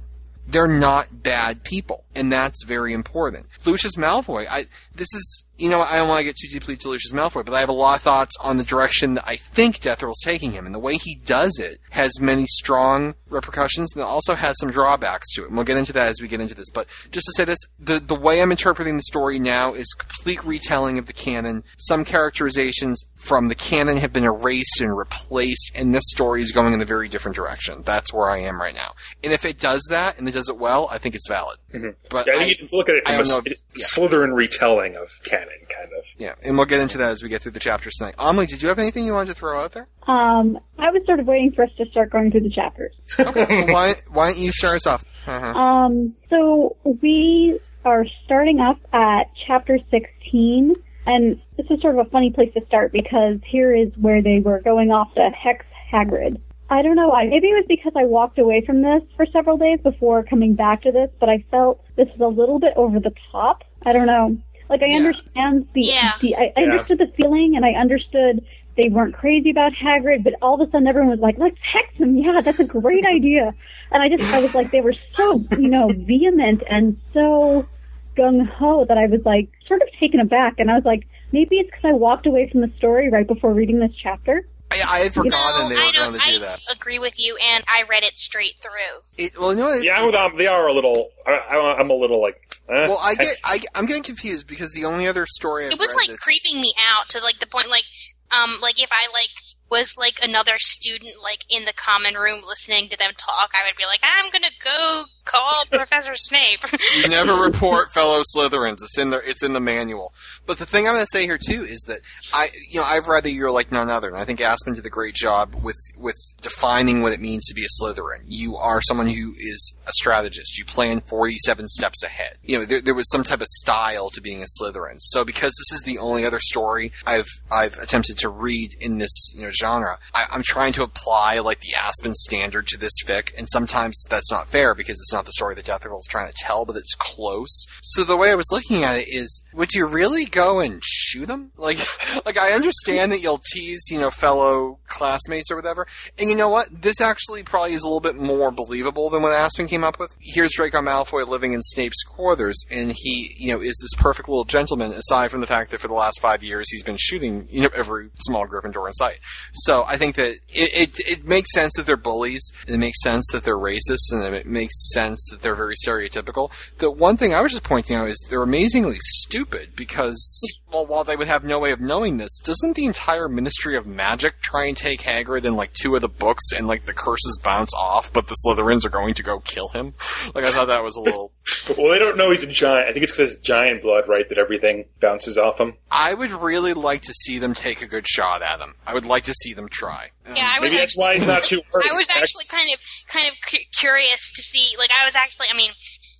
They're 0.47 0.69
not 0.69 1.23
bad 1.23 1.64
people, 1.64 2.05
and 2.14 2.31
that's 2.31 2.64
very 2.64 2.93
important. 2.93 3.47
Lucius 3.64 3.97
Malfoy, 3.97 4.47
I, 4.49 4.66
this 4.95 5.09
is, 5.14 5.45
you 5.61 5.68
know, 5.68 5.81
I 5.81 5.96
don't 5.96 6.09
want 6.09 6.20
to 6.20 6.25
get 6.25 6.37
too 6.37 6.49
deeply 6.49 6.77
to 6.77 6.88
Lucius 6.88 7.12
Malfoy, 7.12 7.44
but 7.44 7.55
I 7.55 7.61
have 7.61 7.68
a 7.68 7.73
lot 7.73 7.96
of 7.96 8.03
thoughts 8.03 8.35
on 8.40 8.57
the 8.57 8.64
direction 8.64 9.14
that 9.14 9.25
I 9.27 9.37
think 9.37 9.81
Death 9.81 10.03
Earl's 10.03 10.20
taking 10.25 10.53
him, 10.53 10.64
and 10.64 10.75
the 10.75 10.79
way 10.79 10.94
he 10.94 11.16
does 11.16 11.59
it 11.59 11.81
has 11.90 12.18
many 12.18 12.46
strong 12.46 13.14
repercussions, 13.29 13.94
and 13.94 14.03
also 14.03 14.35
has 14.35 14.57
some 14.59 14.70
drawbacks 14.70 15.33
to 15.35 15.42
it. 15.42 15.49
And 15.49 15.57
we'll 15.57 15.64
get 15.64 15.77
into 15.77 15.92
that 15.92 16.09
as 16.09 16.20
we 16.20 16.29
get 16.29 16.40
into 16.40 16.55
this. 16.55 16.70
But 16.70 16.87
just 17.11 17.27
to 17.27 17.33
say 17.37 17.44
this, 17.44 17.59
the, 17.79 18.01
the 18.01 18.14
way 18.14 18.40
I'm 18.40 18.51
interpreting 18.51 18.96
the 18.96 19.03
story 19.03 19.38
now 19.38 19.75
is 19.75 19.92
complete 19.92 20.42
retelling 20.44 20.99
of 20.99 21.07
the 21.07 21.12
canon. 21.12 21.62
Some 21.77 22.05
characterizations 22.05 23.05
from 23.16 23.49
the 23.49 23.55
canon 23.55 23.99
have 23.99 24.12
been 24.12 24.25
erased 24.25 24.81
and 24.81 24.96
replaced, 24.96 25.73
and 25.77 25.94
this 25.94 26.05
story 26.07 26.40
is 26.40 26.53
going 26.53 26.73
in 26.73 26.81
a 26.81 26.87
very 26.87 27.09
different 27.09 27.37
direction. 27.37 27.83
That's 27.85 28.12
where 28.12 28.31
I 28.31 28.38
am 28.38 28.61
right 28.61 28.75
now. 28.75 28.94
And 29.23 29.33
if 29.33 29.44
it 29.44 29.59
does 29.59 29.83
that, 29.90 30.18
and 30.18 30.27
it 30.27 30.33
does 30.33 30.49
it 30.49 30.57
well, 30.57 30.88
I 30.90 30.99
think 30.99 31.14
it's 31.14 31.29
valid. 31.29 31.59
But 31.72 32.26
yeah, 32.26 32.33
I 32.33 32.37
I- 32.37 32.38
think 32.44 32.48
you 32.61 32.68
can 32.68 32.68
look 32.78 32.88
at 32.88 32.96
it 32.96 33.02
I 33.06 33.16
from 33.16 33.26
a 33.26 33.28
know 33.28 33.42
s- 33.46 33.94
Slytherin 33.94 34.35
retelling 34.35 34.96
of 34.96 35.09
canon, 35.24 35.48
kind 35.68 35.88
of. 35.96 36.04
Yeah, 36.18 36.35
and 36.42 36.56
we'll 36.56 36.66
get 36.66 36.80
into 36.80 36.98
that 36.98 37.11
as 37.12 37.22
we 37.22 37.28
get 37.28 37.42
through 37.42 37.52
the 37.52 37.61
chapters 37.61 37.92
tonight. 37.98 38.14
Amelie, 38.18 38.46
did 38.46 38.61
you 38.62 38.68
have 38.68 38.78
anything 38.78 39.04
you 39.04 39.12
wanted 39.12 39.35
to 39.35 39.38
throw 39.38 39.59
out 39.61 39.72
there? 39.72 39.87
Um, 40.09 40.59
I 40.78 40.90
was 40.90 41.02
sort 41.06 41.20
of 41.20 41.26
waiting 41.26 41.52
for 41.52 41.62
us 41.64 41.70
to 41.78 41.87
start 41.87 42.11
going 42.11 42.30
through 42.30 42.40
the 42.40 42.50
chapters. 42.50 42.94
Well, 43.18 43.35
why, 43.68 43.94
why 44.11 44.33
don't 44.33 44.38
you 44.42 44.50
start 44.52 44.76
us 44.76 44.87
off? 44.87 45.04
Uh-huh. 45.26 45.46
Um, 45.59 46.16
so 46.28 46.76
we 47.02 47.61
are 47.85 48.04
starting 48.24 48.59
up 48.61 48.78
at 48.92 49.24
chapter 49.46 49.78
16, 49.90 50.74
and 51.06 51.40
this 51.56 51.66
is 51.70 51.80
sort 51.80 51.98
of 51.98 52.06
a 52.06 52.11
funny 52.11 52.30
place 52.33 52.52
to 52.54 52.64
start 52.66 52.90
because 52.92 53.38
here 53.46 53.74
is 53.74 53.88
where 53.96 54.22
they 54.22 54.40
were 54.40 54.61
going 54.61 54.90
off 54.90 55.14
to 55.14 55.30
Hex 55.30 55.64
Hagrid. 55.92 56.40
I 56.70 56.83
don't 56.83 56.94
know, 56.94 57.11
I, 57.11 57.26
maybe 57.26 57.48
it 57.48 57.54
was 57.54 57.64
because 57.68 57.92
I 57.96 58.04
walked 58.04 58.38
away 58.38 58.64
from 58.64 58.80
this 58.83 59.02
for 59.16 59.26
several 59.26 59.56
days 59.56 59.80
before 59.83 60.22
coming 60.22 60.54
back 60.54 60.83
to 60.83 60.92
this, 60.92 61.11
but 61.18 61.28
I 61.28 61.44
felt 61.50 61.83
this 61.96 62.06
was 62.16 62.20
a 62.20 62.40
little 62.40 62.61
bit 62.61 62.72
over 62.76 63.00
the 63.00 63.12
top. 63.33 63.64
I 63.85 63.92
don't 63.92 64.06
know. 64.06 64.38
Like 64.68 64.83
I 64.83 64.92
understand 64.94 65.66
the, 65.74 65.83
the 66.20 66.37
I, 66.37 66.52
I 66.56 66.61
Yeah. 66.61 66.72
understood 66.72 66.98
the 66.98 67.12
feeling 67.20 67.56
and 67.56 67.64
I 67.64 67.72
understood 67.72 68.44
they 68.76 68.88
weren't 68.88 69.14
crazy 69.14 69.50
about 69.50 69.72
Hagrid, 69.72 70.22
but 70.22 70.35
all 70.40 70.61
of 70.61 70.68
a 70.68 70.70
sudden 70.70 70.87
everyone 70.87 71.11
was 71.11 71.18
like, 71.18 71.38
let's 71.38 71.59
hex 71.61 71.92
him. 71.96 72.16
Yeah, 72.16 72.40
that's 72.44 72.61
a 72.61 72.64
great 72.64 73.04
idea. 73.16 73.52
And 73.90 74.02
I 74.02 74.09
just, 74.09 74.22
I 74.33 74.38
was 74.38 74.52
like, 74.54 74.70
they 74.70 74.80
were 74.80 74.94
so, 75.16 75.44
you 75.56 75.68
know, 75.68 75.90
vehement 75.90 76.62
and 76.70 76.96
so 77.12 77.68
gung 78.16 78.46
ho 78.46 78.85
that 78.88 78.96
I 78.96 79.06
was 79.06 79.20
like 79.24 79.48
sort 79.66 79.83
of 79.83 79.88
taken 79.98 80.20
aback. 80.20 80.54
And 80.61 80.70
I 80.70 80.74
was 80.74 80.85
like, 80.85 81.09
maybe 81.33 81.56
it's 81.56 81.68
because 81.70 81.85
I 81.88 81.92
walked 81.94 82.26
away 82.26 82.48
from 82.48 82.61
the 82.61 82.72
story 82.78 83.11
right 83.11 83.26
before 83.26 83.52
reading 83.52 83.80
this 83.80 83.92
chapter. 84.00 84.44
I, 84.70 84.83
I 84.87 84.98
had 85.00 85.14
forgotten 85.14 85.68
they 85.68 85.74
were 85.74 85.92
going 85.92 86.12
to 86.12 86.18
do 86.18 86.37
I 86.37 86.38
that. 86.38 86.61
agree 86.70 86.98
with 86.98 87.18
you, 87.18 87.37
and 87.37 87.64
I 87.68 87.83
read 87.88 88.04
it 88.04 88.16
straight 88.16 88.59
through. 88.61 89.00
It, 89.16 89.33
well, 89.38 89.50
you 89.52 89.59
know 89.59 89.64
what? 89.66 89.83
Yeah, 89.83 90.00
I'm, 90.00 90.37
they 90.38 90.46
are 90.46 90.68
a 90.68 90.72
little. 90.72 91.11
I, 91.26 91.33
I, 91.33 91.76
I'm 91.78 91.90
a 91.90 91.94
little 91.94 92.20
like. 92.22 92.37
Eh, 92.68 92.87
Well, 92.88 93.00
I 93.02 93.14
get, 93.16 93.35
I, 93.44 93.59
I'm 93.74 93.87
getting 93.87 94.02
confused 94.04 94.46
because 94.46 94.72
the 94.72 94.85
only 94.85 95.09
other 95.09 95.26
story 95.26 95.66
I've 95.66 95.72
it 95.72 95.78
was 95.78 95.90
read 95.90 95.96
like 95.96 96.06
that's- 96.09 96.22
creeping 96.22 96.61
me 96.61 96.72
out 96.88 97.09
to 97.11 97.18
like 97.20 97.38
the 97.40 97.46
point 97.46 97.68
like 97.68 97.85
um 98.30 98.59
like 98.62 98.80
if 98.80 98.90
I 98.92 99.11
like 99.12 99.30
was 99.70 99.96
like 99.96 100.18
another 100.22 100.54
student 100.59 101.14
like 101.22 101.40
in 101.50 101.64
the 101.64 101.72
common 101.72 102.14
room 102.14 102.42
listening 102.46 102.88
to 102.90 102.96
them 102.96 103.12
talk, 103.16 103.50
I 103.54 103.66
would 103.68 103.76
be 103.76 103.87
like, 103.87 104.00
I'm 104.02 104.30
gonna 104.30 104.54
go 104.62 105.04
call 105.31 105.64
Professor 105.71 106.14
Snape. 106.14 106.61
you 106.97 107.09
never 107.09 107.35
report 107.35 107.93
fellow 107.93 108.23
Slytherins. 108.37 108.83
It's 108.83 108.99
in 108.99 109.11
the 109.11 109.21
it's 109.29 109.43
in 109.43 109.53
the 109.53 109.61
manual. 109.61 110.12
But 110.47 110.59
the 110.59 110.66
thing 110.66 110.87
I'm 110.87 110.95
going 110.95 111.05
to 111.05 111.19
say 111.19 111.25
here 111.25 111.38
too 111.38 111.62
is 111.62 111.83
that 111.87 112.01
I 112.33 112.49
you 112.69 112.81
know 112.81 112.87
I've 112.87 113.09
read 113.09 113.25
that 113.25 113.33
you're 113.33 113.51
like 113.51 113.71
none 113.71 113.88
other, 113.90 114.09
and 114.09 114.16
I 114.16 114.25
think 114.25 114.40
Aspen 114.40 114.75
did 114.75 114.87
a 114.87 114.90
great 114.90 115.14
job 115.14 115.55
with 115.62 115.79
with 115.97 116.16
defining 116.40 117.03
what 117.03 117.12
it 117.12 117.21
means 117.21 117.47
to 117.47 117.55
be 117.55 117.64
a 117.64 117.83
Slytherin. 117.83 118.23
You 118.27 118.57
are 118.57 118.81
someone 118.83 119.09
who 119.09 119.33
is 119.38 119.75
a 119.87 119.93
strategist. 119.93 120.59
You 120.59 120.64
plan 120.64 121.01
47 121.03 121.69
steps 121.69 122.03
ahead. 122.03 122.38
You 122.43 122.59
know 122.59 122.64
there, 122.64 122.81
there 122.81 122.95
was 122.95 123.09
some 123.11 123.23
type 123.23 123.40
of 123.40 123.47
style 123.47 124.11
to 124.11 124.21
being 124.21 124.43
a 124.43 124.47
Slytherin. 124.61 124.97
So 124.99 125.25
because 125.25 125.53
this 125.53 125.79
is 125.79 125.83
the 125.85 125.99
only 125.99 126.25
other 126.25 126.40
story 126.40 126.93
I've 127.07 127.29
I've 127.51 127.79
attempted 127.79 128.19
to 128.19 128.29
read 128.29 128.71
in 128.81 128.99
this 128.99 129.33
you 129.35 129.43
know 129.43 129.53
genre, 129.53 129.99
I, 130.14 130.27
I'm 130.31 130.43
trying 130.43 130.73
to 130.75 130.83
apply 130.83 131.38
like 131.38 131.61
the 131.61 131.75
Aspen 131.75 132.14
standard 132.14 132.66
to 132.69 132.79
this 132.79 132.93
fic, 133.05 133.33
and 133.38 133.49
sometimes 133.51 134.05
that's 134.09 134.31
not 134.31 134.49
fair 134.49 134.75
because 134.75 134.95
it's 134.95 135.12
not 135.12 135.19
the 135.24 135.33
story 135.33 135.54
that 135.54 135.64
Death 135.64 135.85
Roll's 135.85 136.06
trying 136.06 136.28
to 136.28 136.35
tell, 136.37 136.64
but 136.64 136.76
it's 136.76 136.94
close. 136.94 137.66
So 137.83 138.04
the 138.04 138.16
way 138.16 138.30
I 138.30 138.35
was 138.35 138.50
looking 138.52 138.85
at 138.85 138.98
it 138.98 139.09
is, 139.09 139.42
would 139.52 139.72
you 139.72 139.87
really 139.87 140.24
go 140.24 140.61
and 140.61 140.83
shoot 140.85 141.26
them? 141.26 141.52
Like, 141.56 141.78
like 142.26 142.38
I 142.38 142.52
understand 142.52 143.12
that 143.12 143.20
you'll 143.20 143.42
tease, 143.52 143.88
you 143.90 143.98
know, 143.98 144.11
fellow 144.11 144.78
classmates 144.87 145.50
or 145.50 145.56
whatever, 145.56 145.87
and 146.18 146.30
you 146.30 146.37
know 146.37 146.48
what? 146.48 146.83
This 146.83 147.00
actually 147.00 147.42
probably 147.42 147.74
is 147.74 147.83
a 147.83 147.87
little 147.87 148.00
bit 148.00 148.16
more 148.16 148.50
believable 148.50 149.11
than 149.11 149.22
what 149.22 149.33
Aspen 149.33 149.66
came 149.66 149.85
up 149.85 149.98
with. 149.98 150.16
Here's 150.20 150.54
Draco 150.54 150.80
Malfoy 150.80 151.26
living 151.26 151.52
in 151.52 151.62
Snape's 151.62 152.02
quarters, 152.02 152.62
and 152.70 152.92
he, 152.94 153.35
you 153.38 153.52
know, 153.52 153.61
is 153.61 153.78
this 153.80 154.00
perfect 154.00 154.28
little 154.28 154.44
gentleman. 154.44 154.92
Aside 154.92 155.30
from 155.30 155.40
the 155.40 155.46
fact 155.46 155.70
that 155.70 155.80
for 155.80 155.88
the 155.88 155.94
last 155.94 156.20
five 156.20 156.42
years 156.42 156.70
he's 156.70 156.83
been 156.83 156.96
shooting, 156.98 157.46
you 157.50 157.62
know, 157.62 157.70
every 157.74 158.11
small 158.20 158.46
Gryffindor 158.46 158.87
in 158.87 158.92
sight. 158.94 159.18
So 159.52 159.85
I 159.87 159.96
think 159.96 160.16
that 160.16 160.35
it, 160.48 160.98
it, 160.98 161.00
it 161.00 161.25
makes 161.25 161.52
sense 161.52 161.75
that 161.77 161.87
they're 161.87 161.96
bullies, 161.96 162.50
and 162.66 162.75
it 162.75 162.79
makes 162.79 163.02
sense 163.02 163.27
that 163.33 163.44
they're 163.44 163.58
racist, 163.58 164.12
and 164.12 164.35
it 164.35 164.46
makes 164.46 164.75
sense 164.92 165.00
that 165.31 165.42
they're 165.42 165.55
very 165.55 165.75
stereotypical. 165.75 166.53
The 166.79 166.90
one 166.90 167.17
thing 167.17 167.35
I 167.35 167.40
was 167.40 167.53
just 167.53 167.65
pointing 167.65 167.96
out 167.96 168.09
is 168.09 168.19
they're 168.29 168.42
amazingly 168.42 168.98
stupid 169.01 169.75
because, 169.77 170.21
well, 170.73 170.87
while 170.87 171.04
they 171.04 171.16
would 171.16 171.27
have 171.27 171.44
no 171.44 171.58
way 171.58 171.73
of 171.73 171.81
knowing 171.81 172.16
this, 172.16 172.38
doesn't 172.40 172.77
the 172.77 172.85
entire 172.85 173.29
Ministry 173.29 173.77
of 173.77 173.87
Magic 173.87 174.40
try 174.40 174.66
and 174.66 174.77
take 174.77 175.00
Hagrid 175.02 175.44
in 175.44 175.56
like 175.56 175.73
two 175.73 175.94
of 175.94 176.02
the 176.02 176.08
books, 176.08 176.52
and 176.56 176.66
like 176.66 176.87
the 176.87 176.92
curses 176.92 177.38
bounce 177.42 177.73
off, 177.75 178.12
but 178.12 178.29
the 178.29 178.37
Slytherins 178.46 178.85
are 178.85 178.90
going 178.90 179.14
to 179.14 179.23
go 179.23 179.40
kill 179.40 179.68
him? 179.68 179.94
Like 180.35 180.44
I 180.44 180.50
thought 180.50 180.68
that 180.68 180.85
was 180.85 180.96
a 180.96 181.00
little. 181.00 181.33
well, 181.77 181.90
they 181.90 181.98
don't 181.98 182.16
know 182.16 182.31
he's 182.31 182.42
a 182.42 182.46
giant. 182.46 182.88
I 182.88 182.92
think 182.92 183.02
it's 183.02 183.12
because 183.12 183.33
it's 183.33 183.40
giant 183.40 183.83
blood, 183.83 184.06
right? 184.06 184.29
That 184.29 184.38
everything 184.38 184.85
bounces 185.00 185.37
off 185.37 185.58
him. 185.58 185.75
I 185.90 186.14
would 186.14 186.31
really 186.31 186.73
like 186.73 187.02
to 187.02 187.12
see 187.12 187.38
them 187.38 187.52
take 187.52 187.83
a 187.83 187.87
good 187.87 188.06
shot 188.06 188.42
at 188.42 188.60
him. 188.60 188.75
I 188.87 188.94
would 188.94 189.04
like 189.04 189.25
to 189.25 189.33
see 189.33 189.54
them 189.54 189.68
try. 189.68 190.10
Um, 190.27 190.37
yeah, 190.37 190.52
I 190.54 190.60
was 190.60 190.68
Maybe 190.68 190.81
that's 190.81 190.92
actually, 190.96 191.02
why 191.02 191.14
he's 191.14 191.27
not 191.27 191.44
too 191.44 191.62
worried. 191.73 191.90
I 191.90 191.94
was 191.94 192.10
actually 192.10 192.44
kind 192.48 192.71
of 192.73 192.79
kind 193.08 193.27
of 193.29 193.35
cu- 193.44 193.66
curious 193.77 194.31
to 194.33 194.42
see. 194.42 194.71
Like, 194.79 194.90
I 194.90 195.04
was 195.04 195.16
actually, 195.16 195.48
I 195.52 195.56
mean, 195.56 195.73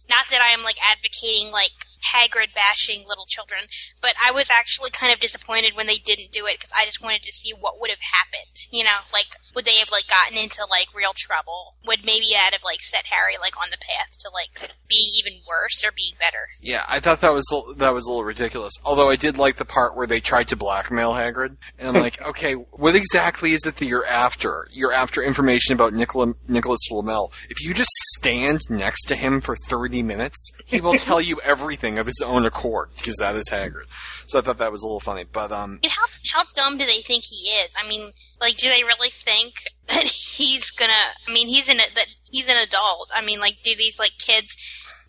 not 0.09 0.26
that 0.30 0.40
I 0.40 0.53
am 0.53 0.62
like 0.62 0.76
advocating 0.82 1.53
like 1.53 1.72
Hagrid 2.01 2.55
bashing 2.55 3.05
little 3.07 3.26
children, 3.26 3.68
but 4.01 4.14
I 4.24 4.30
was 4.30 4.51
actually 4.51 4.90
kind 4.90 5.12
of 5.12 5.20
disappointed 5.20 5.76
when 5.76 5.86
they 5.86 5.98
didn't 5.98 6.32
do 6.32 6.46
it 6.46 6.59
because 6.59 6.72
I 6.76 6.84
just 6.84 7.03
wanted 7.03 7.22
to 7.22 7.32
see 7.32 7.53
what 7.53 7.80
would 7.80 7.90
have 7.90 8.01
happened. 8.01 8.57
You 8.70 8.84
know, 8.84 9.05
like 9.12 9.36
would 9.55 9.64
they 9.64 9.76
have 9.78 9.90
like 9.90 10.09
gotten 10.09 10.36
into 10.36 10.62
like 10.70 10.94
real 10.94 11.12
trouble? 11.16 11.76
Would 11.86 12.05
maybe 12.05 12.30
that 12.32 12.53
have 12.53 12.64
like 12.64 12.80
set 12.80 13.07
Harry 13.07 13.36
like 13.40 13.57
on 13.57 13.70
the 13.70 13.78
path 13.78 14.16
to 14.20 14.30
like 14.30 14.70
being 14.88 15.09
even 15.18 15.40
worse 15.48 15.84
or 15.84 15.92
being 15.94 16.14
better? 16.18 16.46
Yeah, 16.61 16.84
I 16.88 17.01
thought 17.01 17.20
that 17.20 17.32
was 17.32 17.46
that 17.76 17.94
was 17.94 18.07
a 18.07 18.09
little 18.09 18.24
ridiculous. 18.24 18.74
Although 18.84 19.11
I 19.11 19.16
did 19.16 19.38
like 19.38 19.57
the 19.57 19.64
part 19.64 19.96
where 19.96 20.07
they 20.07 20.20
tried 20.20 20.48
to 20.48 20.57
blackmail 20.57 21.12
Hagrid, 21.12 21.57
and 21.78 21.96
I'm 21.96 22.03
like, 22.03 22.20
okay, 22.26 22.55
what 22.55 22.94
exactly 22.94 23.53
is 23.53 23.64
it 23.66 23.76
that 23.76 23.86
you're 23.86 24.07
after? 24.07 24.68
You're 24.70 24.92
after 24.92 25.22
information 25.22 25.74
about 25.74 25.94
Nicola, 25.94 26.34
Nicholas 26.48 26.80
Flamel. 26.88 27.32
If 27.48 27.62
you 27.64 27.74
just 27.74 27.90
stand 28.16 28.61
next 28.68 29.05
to 29.07 29.14
him 29.14 29.40
for 29.40 29.57
30 29.68 30.03
minutes, 30.03 30.51
he 30.66 30.80
will 30.80 30.94
tell 30.98 31.20
you 31.20 31.40
everything 31.44 31.89
of 31.99 32.07
his 32.07 32.22
own 32.24 32.45
accord 32.45 32.91
because 32.97 33.16
that 33.16 33.34
is 33.34 33.49
Hagrid. 33.51 33.86
So 34.26 34.38
I 34.38 34.43
thought 34.43 34.59
that 34.59 34.72
was 34.72 34.82
a 34.82 34.86
little 34.86 35.01
funny, 35.01 35.24
but 35.24 35.51
um, 35.51 35.80
how 35.88 36.07
how 36.32 36.45
dumb 36.55 36.78
do 36.78 36.86
they 36.86 37.03
think 37.03 37.24
he 37.24 37.51
is? 37.51 37.74
I 37.76 37.88
mean, 37.88 38.12
like, 38.41 38.57
do 38.57 38.68
they 38.68 38.84
really 38.84 39.11
think 39.11 39.55
that 39.88 40.07
he's 40.07 40.70
gonna? 40.70 40.93
I 41.26 41.32
mean, 41.32 41.49
he's 41.49 41.68
an 41.68 41.78
that 41.78 42.07
he's 42.30 42.49
an 42.49 42.57
adult. 42.57 43.11
I 43.14 43.24
mean, 43.24 43.41
like, 43.41 43.57
do 43.62 43.74
these 43.76 43.99
like 43.99 44.12
kids? 44.18 44.57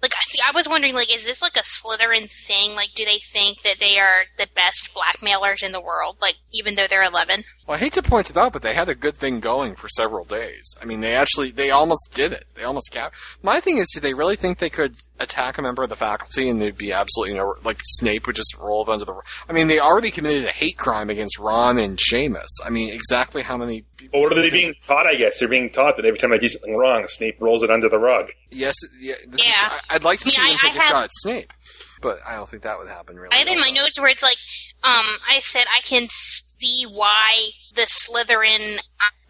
Like, 0.01 0.13
see, 0.21 0.39
I 0.43 0.51
was 0.51 0.67
wondering, 0.67 0.95
like, 0.95 1.13
is 1.15 1.23
this 1.23 1.43
like 1.43 1.55
a 1.55 1.59
Slytherin 1.59 2.27
thing? 2.47 2.73
Like, 2.73 2.89
do 2.95 3.05
they 3.05 3.19
think 3.31 3.61
that 3.61 3.77
they 3.77 3.99
are 3.99 4.23
the 4.39 4.47
best 4.55 4.89
blackmailers 4.95 5.61
in 5.61 5.73
the 5.73 5.81
world? 5.81 6.17
Like, 6.19 6.37
even 6.51 6.73
though 6.73 6.87
they're 6.89 7.03
eleven? 7.03 7.43
Well, 7.67 7.75
I 7.75 7.79
hate 7.79 7.93
to 7.93 8.01
point 8.01 8.31
it 8.31 8.37
out, 8.37 8.53
but 8.53 8.63
they 8.63 8.73
had 8.73 8.89
a 8.89 8.95
good 8.95 9.15
thing 9.15 9.39
going 9.39 9.75
for 9.75 9.87
several 9.89 10.25
days. 10.25 10.73
I 10.81 10.85
mean, 10.85 11.01
they 11.01 11.13
actually, 11.13 11.51
they 11.51 11.69
almost 11.69 12.09
did 12.15 12.33
it. 12.33 12.45
They 12.55 12.63
almost 12.63 12.91
got. 12.91 13.13
My 13.43 13.59
thing 13.59 13.77
is, 13.77 13.91
do 13.93 13.99
they 13.99 14.15
really 14.15 14.35
think 14.35 14.57
they 14.57 14.71
could 14.71 14.95
attack 15.21 15.57
a 15.57 15.61
member 15.61 15.83
of 15.83 15.89
the 15.89 15.95
faculty 15.95 16.49
and 16.49 16.61
they'd 16.61 16.77
be 16.77 16.91
absolutely, 16.91 17.33
you 17.33 17.39
know, 17.39 17.55
like 17.63 17.79
Snape 17.83 18.27
would 18.27 18.35
just 18.35 18.57
roll 18.57 18.89
under 18.89 19.05
the, 19.05 19.13
I 19.47 19.53
mean, 19.53 19.67
they 19.67 19.79
already 19.79 20.11
committed 20.11 20.45
a 20.45 20.51
hate 20.51 20.77
crime 20.77 21.09
against 21.09 21.37
Ron 21.39 21.77
and 21.77 21.97
Seamus. 21.97 22.47
I 22.65 22.69
mean, 22.69 22.93
exactly 22.93 23.41
how 23.43 23.57
many 23.57 23.83
Well, 24.13 24.23
what 24.23 24.31
are 24.33 24.41
they 24.41 24.49
being 24.49 24.75
taught? 24.85 25.05
I 25.07 25.15
guess 25.15 25.39
they're 25.39 25.47
being 25.47 25.69
taught 25.69 25.95
that 25.97 26.05
every 26.05 26.19
time 26.19 26.33
I 26.33 26.37
do 26.37 26.47
something 26.49 26.75
wrong, 26.75 27.05
Snape 27.07 27.39
rolls 27.39 27.63
it 27.63 27.69
under 27.69 27.89
the 27.89 27.99
rug. 27.99 28.31
Yes, 28.49 28.75
yeah, 28.99 29.15
this 29.27 29.41
Is, 29.47 29.53
I, 29.57 29.79
I'd 29.91 30.03
like 30.03 30.19
to 30.21 30.27
I 30.29 30.31
see 30.31 30.41
mean, 30.41 30.51
them 30.51 30.59
take 30.61 30.71
I 30.73 30.75
a 30.75 30.79
have- 30.79 30.89
shot 30.89 31.03
at 31.05 31.09
Snape, 31.21 31.53
but 32.01 32.17
I 32.27 32.35
don't 32.35 32.49
think 32.49 32.63
that 32.63 32.77
would 32.79 32.89
happen 32.89 33.15
really. 33.17 33.33
I 33.33 33.37
have 33.37 33.47
in 33.47 33.59
my 33.59 33.69
notes 33.69 33.99
where 33.99 34.09
it's 34.09 34.23
like, 34.23 34.37
um, 34.83 35.05
I 35.29 35.39
said 35.39 35.65
I 35.75 35.81
can 35.81 36.07
see 36.09 36.85
why 36.89 37.49
the 37.75 37.83
Slytherin 37.83 38.77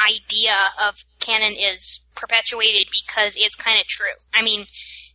idea 0.06 0.56
of 0.88 0.96
canon 1.20 1.54
is 1.58 2.02
perpetuated 2.16 2.88
because 2.92 3.36
it's 3.38 3.56
kind 3.56 3.80
of 3.80 3.86
true. 3.88 4.06
I 4.34 4.42
mean, 4.44 4.66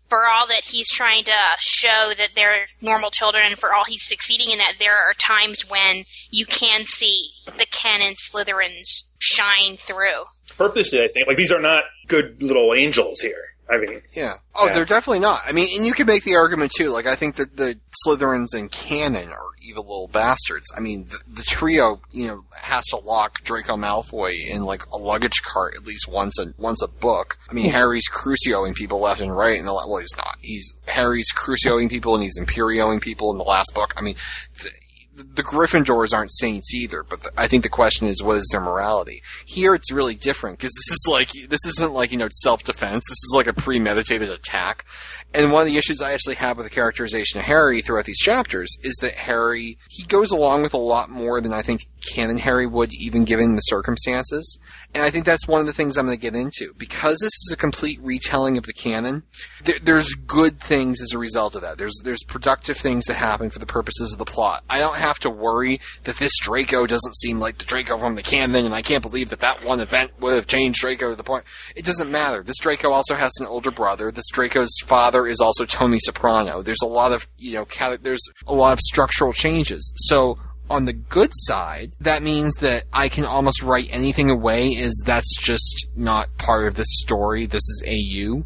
for 0.08 0.26
all 0.26 0.46
that 0.48 0.64
he's 0.64 0.90
trying 0.90 1.24
to 1.24 1.36
show 1.58 2.12
that 2.16 2.30
they're 2.34 2.66
normal 2.80 3.10
children, 3.10 3.44
and 3.46 3.58
for 3.58 3.74
all 3.74 3.84
he's 3.86 4.06
succeeding 4.06 4.50
in 4.50 4.58
that, 4.58 4.74
there 4.78 4.94
are 4.94 5.14
times 5.18 5.68
when 5.68 6.04
you 6.30 6.46
can 6.46 6.84
see 6.86 7.30
the 7.58 7.66
canon 7.66 8.14
Slytherins 8.14 9.04
shine 9.18 9.76
through. 9.76 10.24
Purposely, 10.56 11.02
I 11.02 11.08
think. 11.08 11.26
Like, 11.26 11.36
these 11.36 11.52
are 11.52 11.60
not 11.60 11.84
good 12.06 12.42
little 12.42 12.72
angels 12.74 13.20
here. 13.20 13.55
I 13.68 13.78
mean, 13.78 14.00
Yeah. 14.12 14.34
Oh, 14.54 14.66
Yeah. 14.66 14.74
they're 14.74 14.84
definitely 14.84 15.20
not. 15.20 15.40
I 15.46 15.52
mean, 15.52 15.76
and 15.76 15.86
you 15.86 15.92
can 15.92 16.06
make 16.06 16.24
the 16.24 16.36
argument 16.36 16.72
too. 16.76 16.90
Like, 16.90 17.06
I 17.06 17.14
think 17.16 17.36
that 17.36 17.56
the 17.56 17.78
Slytherins 18.06 18.54
and 18.54 18.70
Canon 18.70 19.30
are 19.30 19.46
evil 19.60 19.82
little 19.82 20.08
bastards. 20.08 20.72
I 20.76 20.80
mean, 20.80 21.06
the, 21.06 21.18
the 21.26 21.42
trio, 21.42 22.00
you 22.12 22.28
know, 22.28 22.44
has 22.54 22.84
to 22.90 22.96
lock 22.98 23.42
Draco 23.42 23.76
Malfoy 23.76 24.34
in 24.48 24.64
like 24.64 24.86
a 24.86 24.96
luggage 24.96 25.42
cart 25.42 25.74
at 25.74 25.84
least 25.84 26.06
once 26.08 26.38
a 26.38 26.54
once 26.56 26.80
a 26.82 26.88
book. 26.88 27.36
I 27.50 27.54
mean, 27.54 27.66
hmm. 27.66 27.72
Harry's 27.72 28.08
crucioing 28.08 28.74
people 28.76 29.00
left 29.00 29.20
and 29.20 29.36
right, 29.36 29.58
and 29.58 29.66
the 29.66 29.72
well, 29.72 29.96
he's 29.96 30.16
not. 30.16 30.36
He's 30.40 30.72
Harry's 30.86 31.32
crucioing 31.32 31.90
people 31.90 32.14
and 32.14 32.22
he's 32.22 32.38
imperioing 32.38 33.00
people 33.00 33.32
in 33.32 33.38
the 33.38 33.44
last 33.44 33.72
book. 33.74 33.94
I 33.96 34.02
mean. 34.02 34.16
The, 34.62 34.70
the 35.16 35.42
Gryffindors 35.42 36.12
aren't 36.12 36.32
saints 36.32 36.74
either, 36.74 37.02
but 37.02 37.22
the, 37.22 37.30
I 37.38 37.46
think 37.46 37.62
the 37.62 37.70
question 37.70 38.06
is, 38.06 38.22
what 38.22 38.36
is 38.36 38.48
their 38.52 38.60
morality? 38.60 39.22
Here, 39.46 39.74
it's 39.74 39.90
really 39.90 40.14
different 40.14 40.58
because 40.58 40.72
this 40.72 40.92
is 40.92 41.06
like 41.08 41.30
this 41.48 41.64
isn't 41.66 41.94
like 41.94 42.12
you 42.12 42.18
know 42.18 42.28
self 42.30 42.62
defense. 42.64 43.04
This 43.08 43.18
is 43.24 43.32
like 43.34 43.46
a 43.46 43.54
premeditated 43.54 44.28
attack. 44.28 44.84
And 45.32 45.52
one 45.52 45.62
of 45.62 45.68
the 45.68 45.78
issues 45.78 46.02
I 46.02 46.12
actually 46.12 46.36
have 46.36 46.58
with 46.58 46.66
the 46.66 46.70
characterization 46.70 47.38
of 47.38 47.46
Harry 47.46 47.80
throughout 47.80 48.04
these 48.04 48.18
chapters 48.18 48.76
is 48.82 48.94
that 49.00 49.12
Harry 49.12 49.78
he 49.88 50.04
goes 50.04 50.30
along 50.30 50.62
with 50.62 50.74
a 50.74 50.78
lot 50.78 51.08
more 51.08 51.40
than 51.40 51.52
I 51.52 51.62
think 51.62 51.86
canon 52.12 52.38
Harry 52.38 52.66
would, 52.66 52.90
even 52.92 53.24
given 53.24 53.54
the 53.54 53.62
circumstances. 53.62 54.58
And 54.96 55.04
I 55.04 55.10
think 55.10 55.26
that's 55.26 55.46
one 55.46 55.60
of 55.60 55.66
the 55.66 55.74
things 55.74 55.98
I'm 55.98 56.06
going 56.06 56.16
to 56.16 56.20
get 56.20 56.34
into 56.34 56.72
because 56.78 57.18
this 57.18 57.26
is 57.26 57.50
a 57.52 57.56
complete 57.56 58.00
retelling 58.02 58.56
of 58.56 58.64
the 58.64 58.72
canon. 58.72 59.24
There, 59.62 59.78
there's 59.78 60.14
good 60.14 60.58
things 60.58 61.02
as 61.02 61.12
a 61.12 61.18
result 61.18 61.54
of 61.54 61.60
that. 61.60 61.76
There's 61.76 62.00
there's 62.02 62.24
productive 62.24 62.78
things 62.78 63.04
that 63.04 63.14
happen 63.14 63.50
for 63.50 63.58
the 63.58 63.66
purposes 63.66 64.14
of 64.14 64.18
the 64.18 64.24
plot. 64.24 64.64
I 64.70 64.78
don't 64.78 64.96
have 64.96 65.18
to 65.18 65.28
worry 65.28 65.80
that 66.04 66.16
this 66.16 66.32
Draco 66.40 66.86
doesn't 66.86 67.14
seem 67.18 67.38
like 67.38 67.58
the 67.58 67.66
Draco 67.66 67.98
from 67.98 68.14
the 68.14 68.22
canon, 68.22 68.64
and 68.64 68.74
I 68.74 68.80
can't 68.80 69.02
believe 69.02 69.28
that 69.28 69.40
that 69.40 69.62
one 69.62 69.80
event 69.80 70.12
would 70.18 70.32
have 70.32 70.46
changed 70.46 70.80
Draco 70.80 71.10
to 71.10 71.14
the 71.14 71.22
point. 71.22 71.44
It 71.76 71.84
doesn't 71.84 72.10
matter. 72.10 72.42
This 72.42 72.58
Draco 72.58 72.90
also 72.90 73.16
has 73.16 73.32
an 73.38 73.46
older 73.46 73.70
brother. 73.70 74.10
This 74.10 74.30
Draco's 74.32 74.74
father 74.86 75.26
is 75.26 75.42
also 75.42 75.66
Tony 75.66 75.98
Soprano. 75.98 76.62
There's 76.62 76.82
a 76.82 76.86
lot 76.86 77.12
of 77.12 77.28
you 77.36 77.52
know 77.52 77.96
there's 78.00 78.26
a 78.46 78.54
lot 78.54 78.72
of 78.72 78.80
structural 78.80 79.34
changes. 79.34 79.92
So 79.96 80.38
on 80.68 80.84
the 80.84 80.92
good 80.92 81.30
side, 81.32 81.94
that 82.00 82.22
means 82.22 82.54
that 82.56 82.84
I 82.92 83.08
can 83.08 83.24
almost 83.24 83.62
write 83.62 83.88
anything 83.90 84.30
away 84.30 84.68
Is 84.68 85.02
that's 85.04 85.36
just 85.40 85.88
not 85.94 86.36
part 86.38 86.66
of 86.66 86.74
the 86.74 86.84
story. 86.86 87.46
This 87.46 87.62
is 87.62 87.84
AU, 87.86 88.44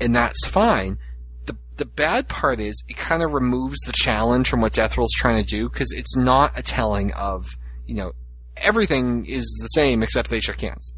and 0.00 0.14
that's 0.14 0.46
fine. 0.46 0.98
The 1.46 1.56
the 1.76 1.86
bad 1.86 2.28
part 2.28 2.58
is 2.60 2.82
it 2.88 2.96
kind 2.96 3.22
of 3.22 3.32
removes 3.32 3.78
the 3.86 3.92
challenge 3.92 4.48
from 4.48 4.60
what 4.60 4.72
Death 4.72 4.96
Roll's 4.96 5.12
trying 5.16 5.42
to 5.42 5.48
do 5.48 5.68
because 5.68 5.92
it's 5.92 6.16
not 6.16 6.58
a 6.58 6.62
telling 6.62 7.12
of 7.14 7.48
you 7.86 7.94
know 7.94 8.12
everything 8.56 9.24
is 9.26 9.44
the 9.60 9.68
same 9.68 10.02
except 10.02 10.30
they 10.30 10.40
shook 10.40 10.60
hands. 10.60 10.92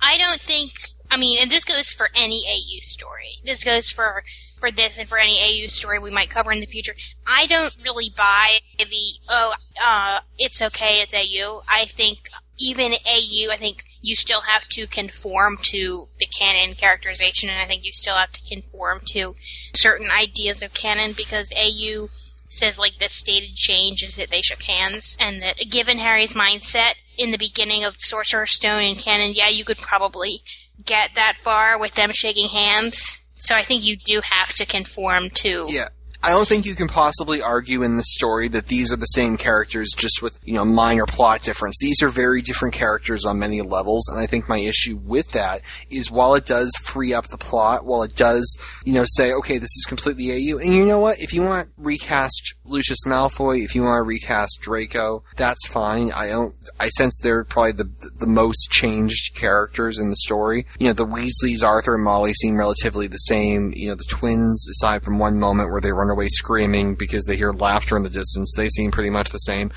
I 0.00 0.16
don't 0.18 0.40
think. 0.40 0.72
I 1.12 1.16
mean, 1.16 1.40
and 1.40 1.50
this 1.50 1.64
goes 1.64 1.88
for 1.88 2.08
any 2.14 2.42
AU 2.48 2.78
story. 2.82 3.40
This 3.44 3.64
goes 3.64 3.90
for 3.90 4.22
for 4.60 4.70
this 4.70 4.98
and 4.98 5.08
for 5.08 5.18
any 5.18 5.64
AU 5.64 5.68
story 5.68 5.98
we 5.98 6.10
might 6.10 6.30
cover 6.30 6.52
in 6.52 6.60
the 6.60 6.66
future. 6.66 6.94
I 7.26 7.46
don't 7.46 7.72
really 7.82 8.12
buy 8.14 8.58
the 8.78 8.84
oh, 9.28 9.54
uh, 9.82 10.20
it's 10.38 10.62
okay, 10.62 11.00
it's 11.00 11.14
AU. 11.14 11.62
I 11.66 11.86
think 11.86 12.18
even 12.58 12.92
AU, 12.92 13.50
I 13.50 13.56
think 13.58 13.84
you 14.02 14.14
still 14.14 14.42
have 14.42 14.68
to 14.68 14.86
conform 14.86 15.56
to 15.62 16.08
the 16.18 16.26
canon 16.26 16.74
characterization, 16.74 17.48
and 17.48 17.58
I 17.58 17.66
think 17.66 17.84
you 17.84 17.92
still 17.92 18.16
have 18.16 18.32
to 18.32 18.54
conform 18.54 19.00
to 19.12 19.34
certain 19.74 20.10
ideas 20.10 20.62
of 20.62 20.74
canon 20.74 21.14
because 21.16 21.52
AU 21.56 22.08
says 22.48 22.78
like 22.78 22.98
the 22.98 23.08
stated 23.08 23.54
change 23.54 24.02
is 24.02 24.16
that 24.16 24.30
they 24.30 24.42
shook 24.42 24.62
hands, 24.62 25.16
and 25.18 25.40
that 25.42 25.56
given 25.70 25.98
Harry's 25.98 26.34
mindset 26.34 26.94
in 27.16 27.30
the 27.30 27.38
beginning 27.38 27.84
of 27.84 27.96
Sorcerer's 27.98 28.52
Stone 28.52 28.82
and 28.82 28.98
canon, 28.98 29.34
yeah, 29.34 29.48
you 29.48 29.64
could 29.64 29.78
probably 29.78 30.42
get 30.84 31.14
that 31.14 31.36
far 31.42 31.78
with 31.78 31.94
them 31.94 32.12
shaking 32.12 32.48
hands. 32.48 33.19
So 33.40 33.54
I 33.54 33.62
think 33.62 33.84
you 33.86 33.96
do 33.96 34.20
have 34.22 34.52
to 34.54 34.66
conform 34.66 35.30
to 35.30 35.66
Yeah. 35.68 35.88
I 36.22 36.30
don't 36.30 36.46
think 36.46 36.66
you 36.66 36.74
can 36.74 36.88
possibly 36.88 37.40
argue 37.40 37.82
in 37.82 37.96
the 37.96 38.04
story 38.04 38.48
that 38.48 38.66
these 38.66 38.92
are 38.92 38.96
the 38.96 39.06
same 39.06 39.38
characters 39.38 39.90
just 39.96 40.20
with, 40.20 40.38
you 40.44 40.54
know, 40.54 40.66
minor 40.66 41.06
plot 41.06 41.42
difference. 41.42 41.78
These 41.80 42.02
are 42.02 42.08
very 42.08 42.42
different 42.42 42.74
characters 42.74 43.24
on 43.24 43.38
many 43.38 43.62
levels, 43.62 44.06
and 44.08 44.20
I 44.20 44.26
think 44.26 44.46
my 44.48 44.58
issue 44.58 45.00
with 45.02 45.30
that 45.32 45.62
is 45.88 46.10
while 46.10 46.34
it 46.34 46.44
does 46.44 46.70
free 46.82 47.14
up 47.14 47.28
the 47.28 47.38
plot, 47.38 47.86
while 47.86 48.02
it 48.02 48.14
does, 48.14 48.58
you 48.84 48.92
know, 48.92 49.04
say, 49.06 49.32
okay, 49.32 49.56
this 49.56 49.74
is 49.76 49.86
completely 49.88 50.30
AU, 50.30 50.58
and 50.58 50.74
you 50.74 50.84
know 50.84 50.98
what? 50.98 51.18
If 51.20 51.32
you 51.32 51.42
want 51.42 51.70
recast 51.78 52.54
Lucius 52.66 53.06
Malfoy, 53.06 53.64
if 53.64 53.74
you 53.74 53.82
want 53.82 53.98
to 53.98 54.02
recast 54.02 54.58
Draco, 54.60 55.24
that's 55.36 55.66
fine. 55.68 56.12
I 56.12 56.28
don't, 56.28 56.54
I 56.78 56.88
sense 56.90 57.18
they're 57.22 57.44
probably 57.44 57.72
the, 57.72 58.10
the 58.18 58.26
most 58.26 58.70
changed 58.70 59.34
characters 59.34 59.98
in 59.98 60.10
the 60.10 60.16
story. 60.16 60.66
You 60.78 60.88
know, 60.88 60.92
the 60.92 61.06
Weasleys, 61.06 61.64
Arthur 61.64 61.94
and 61.94 62.04
Molly 62.04 62.34
seem 62.34 62.56
relatively 62.56 63.06
the 63.06 63.16
same. 63.16 63.72
You 63.74 63.88
know, 63.88 63.94
the 63.94 64.04
twins, 64.08 64.68
aside 64.68 65.02
from 65.02 65.18
one 65.18 65.38
moment 65.38 65.70
where 65.70 65.80
they 65.80 65.92
run 65.92 66.09
away 66.10 66.28
screaming 66.28 66.94
because 66.94 67.24
they 67.24 67.36
hear 67.36 67.52
laughter 67.52 67.96
in 67.96 68.02
the 68.02 68.10
distance, 68.10 68.52
they 68.56 68.68
seem 68.68 68.90
pretty 68.90 69.10
much 69.10 69.30
the 69.30 69.38
same. 69.38 69.72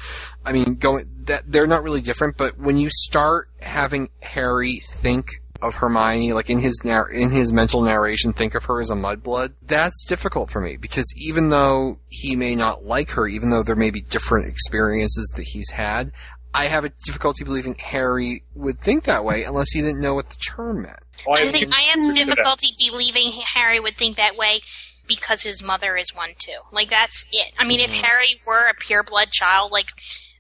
I 0.46 0.54
mean, 0.54 0.76
going 0.76 1.06
that 1.26 1.52
they're 1.52 1.68
not 1.68 1.84
really 1.84 2.02
different, 2.02 2.38
but 2.38 2.58
when 2.58 2.78
you 2.78 2.90
start 2.92 3.50
having 3.62 4.10
Harry 4.22 4.82
think 4.86 5.28
of 5.62 5.76
Hermione, 5.76 6.34
like 6.34 6.50
in 6.50 6.60
his 6.60 6.82
nar- 6.84 7.10
in 7.10 7.32
his 7.32 7.54
mental 7.54 7.82
narration, 7.82 8.34
think 8.34 8.54
of 8.54 8.66
her 8.66 8.82
as 8.82 8.90
a 8.90 8.96
mudblood. 8.96 9.54
That's 9.62 10.04
difficult 10.06 10.52
for 10.52 10.60
me 10.60 10.78
because 10.78 11.12
even 11.18 11.50
though 11.50 12.00
he 12.10 12.36
may 12.36 12.56
not 12.56 12.84
like 12.84 13.12
her, 13.12 13.28
even 13.28 13.50
though 13.50 13.64
there 13.64 13.76
may 13.76 13.90
be 13.90 14.02
different 14.02 14.48
experiences 14.48 15.32
that 15.36 15.44
he's 15.44 15.70
had, 15.70 16.12
I 16.54 16.66
have 16.66 16.86
a 16.86 16.90
difficulty 17.06 17.44
believing 17.44 17.76
Harry 17.76 18.44
would 18.54 18.80
think 18.82 19.06
that 19.06 19.26
way 19.26 19.44
unless 19.44 19.72
he 19.72 19.82
didn't 19.82 20.02
know 20.02 20.14
what 20.14 20.30
the 20.30 20.36
term 20.36 20.84
meant. 20.84 21.00
I 21.30 21.50
think 21.50 21.74
I 21.74 21.82
have 21.96 22.16
difficulty 22.16 22.76
believing 22.78 23.32
Harry 23.32 23.80
would 23.80 23.96
think 23.96 24.18
that 24.18 24.36
way 24.36 24.62
because 25.08 25.44
his 25.44 25.64
mother 25.64 25.96
is 25.96 26.16
one 26.16 26.32
too. 26.40 26.58
Like 26.72 26.90
that's 26.90 27.26
it. 27.32 27.54
I 27.58 27.66
mean, 27.66 27.80
if 27.80 27.92
Harry 27.92 28.40
were 28.46 28.70
a 28.70 28.76
pureblood 28.76 29.32
child, 29.32 29.72
like 29.72 29.88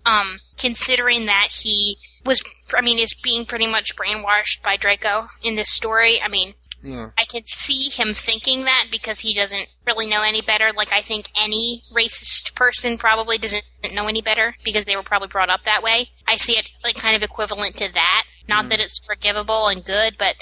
um, 0.05 0.39
considering 0.57 1.25
that 1.25 1.49
he 1.51 1.97
was, 2.25 2.41
I 2.73 2.81
mean, 2.81 2.99
is 2.99 3.13
being 3.13 3.45
pretty 3.45 3.67
much 3.67 3.95
brainwashed 3.95 4.61
by 4.63 4.77
Draco 4.77 5.27
in 5.41 5.55
this 5.55 5.69
story. 5.69 6.21
I 6.21 6.27
mean, 6.27 6.53
Yeah. 6.81 7.11
I 7.17 7.25
could 7.25 7.47
see 7.47 7.89
him 7.89 8.13
thinking 8.13 8.65
that 8.65 8.87
because 8.91 9.19
he 9.19 9.33
doesn't 9.33 9.67
really 9.87 10.05
know 10.07 10.21
any 10.21 10.41
better. 10.41 10.71
Like 10.75 10.91
I 10.91 11.01
think 11.01 11.29
any 11.41 11.83
racist 11.93 12.55
person 12.55 12.97
probably 12.97 13.37
doesn't 13.37 13.63
know 13.93 14.07
any 14.07 14.21
better 14.21 14.55
because 14.63 14.85
they 14.85 14.95
were 14.95 15.03
probably 15.03 15.29
brought 15.29 15.49
up 15.49 15.63
that 15.63 15.83
way. 15.83 16.09
I 16.27 16.35
see 16.35 16.57
it 16.57 16.65
like 16.83 16.95
kind 16.95 17.15
of 17.15 17.23
equivalent 17.23 17.77
to 17.77 17.91
that. 17.93 18.23
Not 18.49 18.67
that 18.69 18.81
it's 18.81 18.99
forgivable 19.05 19.67
and 19.67 19.85
good, 19.85 20.17
but 20.19 20.35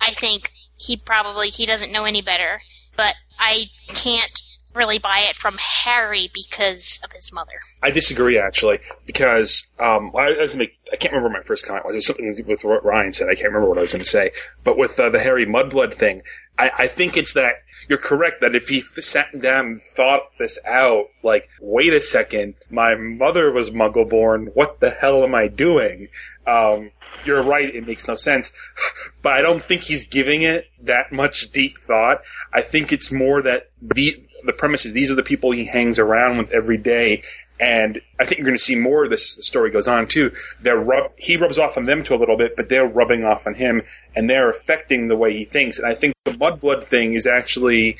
I 0.00 0.12
think 0.12 0.50
he 0.76 0.96
probably 0.96 1.50
he 1.50 1.66
doesn't 1.66 1.92
know 1.92 2.04
any 2.04 2.20
better. 2.20 2.60
But 2.96 3.14
I 3.38 3.66
can't 3.88 4.42
really 4.74 4.98
buy 4.98 5.20
it 5.30 5.36
from 5.36 5.56
Harry 5.58 6.30
because 6.34 7.00
of 7.04 7.12
his 7.12 7.32
mother. 7.32 7.52
I 7.82 7.90
disagree 7.90 8.38
actually 8.38 8.80
because 9.06 9.68
um, 9.78 10.10
I, 10.16 10.34
I, 10.34 10.40
was 10.40 10.56
make, 10.56 10.76
I 10.92 10.96
can't 10.96 11.14
remember 11.14 11.38
my 11.38 11.44
first 11.44 11.66
comment. 11.66 11.86
It 11.88 11.94
was 11.94 12.06
something 12.06 12.44
with 12.46 12.64
what 12.64 12.84
Ryan 12.84 13.12
said. 13.12 13.28
I 13.28 13.34
can't 13.34 13.48
remember 13.48 13.68
what 13.68 13.78
I 13.78 13.82
was 13.82 13.92
going 13.92 14.02
to 14.04 14.10
say. 14.10 14.32
But 14.64 14.76
with 14.76 14.98
uh, 14.98 15.10
the 15.10 15.20
Harry 15.20 15.46
Mudblood 15.46 15.94
thing, 15.94 16.22
I, 16.58 16.70
I 16.76 16.86
think 16.88 17.16
it's 17.16 17.34
that 17.34 17.62
you're 17.88 17.98
correct 17.98 18.40
that 18.40 18.54
if 18.54 18.68
he 18.68 18.80
sat 18.80 19.40
down 19.40 19.66
and 19.66 19.82
thought 19.82 20.22
this 20.38 20.58
out, 20.64 21.06
like, 21.22 21.48
wait 21.60 21.92
a 21.92 22.00
second, 22.00 22.54
my 22.70 22.94
mother 22.94 23.52
was 23.52 23.70
Muggle-born. 23.70 24.46
What 24.54 24.80
the 24.80 24.90
hell 24.90 25.22
am 25.22 25.34
I 25.34 25.48
doing? 25.48 26.08
Um, 26.46 26.90
you're 27.26 27.42
right. 27.42 27.74
It 27.74 27.86
makes 27.86 28.08
no 28.08 28.16
sense, 28.16 28.52
but 29.22 29.32
I 29.32 29.42
don't 29.42 29.62
think 29.62 29.82
he's 29.82 30.04
giving 30.04 30.42
it 30.42 30.66
that 30.82 31.12
much 31.12 31.50
deep 31.52 31.78
thought. 31.86 32.22
I 32.52 32.62
think 32.62 32.92
it's 32.92 33.10
more 33.10 33.42
that 33.42 33.70
the 33.80 34.24
the 34.44 34.52
premise 34.52 34.84
is 34.84 34.92
these 34.92 35.10
are 35.10 35.14
the 35.14 35.22
people 35.22 35.52
he 35.52 35.64
hangs 35.64 35.98
around 35.98 36.38
with 36.38 36.50
every 36.50 36.76
day. 36.76 37.22
And 37.60 38.00
I 38.20 38.24
think 38.24 38.38
you're 38.38 38.46
going 38.46 38.58
to 38.58 38.62
see 38.62 38.74
more 38.74 39.04
of 39.04 39.10
this 39.10 39.32
as 39.32 39.36
the 39.36 39.42
story 39.42 39.70
goes 39.70 39.88
on 39.88 40.06
too. 40.08 40.32
They're 40.60 40.76
rub- 40.76 41.12
he 41.16 41.36
rubs 41.36 41.58
off 41.58 41.76
on 41.78 41.86
them 41.86 42.02
to 42.04 42.14
a 42.14 42.18
little 42.18 42.36
bit, 42.36 42.56
but 42.56 42.68
they're 42.68 42.86
rubbing 42.86 43.24
off 43.24 43.46
on 43.46 43.54
him, 43.54 43.82
and 44.14 44.28
they're 44.28 44.50
affecting 44.50 45.08
the 45.08 45.16
way 45.16 45.32
he 45.36 45.44
thinks. 45.44 45.78
And 45.78 45.86
I 45.86 45.94
think 45.94 46.14
the 46.24 46.32
mudblood 46.32 46.84
thing 46.84 47.14
is 47.14 47.26
actually 47.26 47.96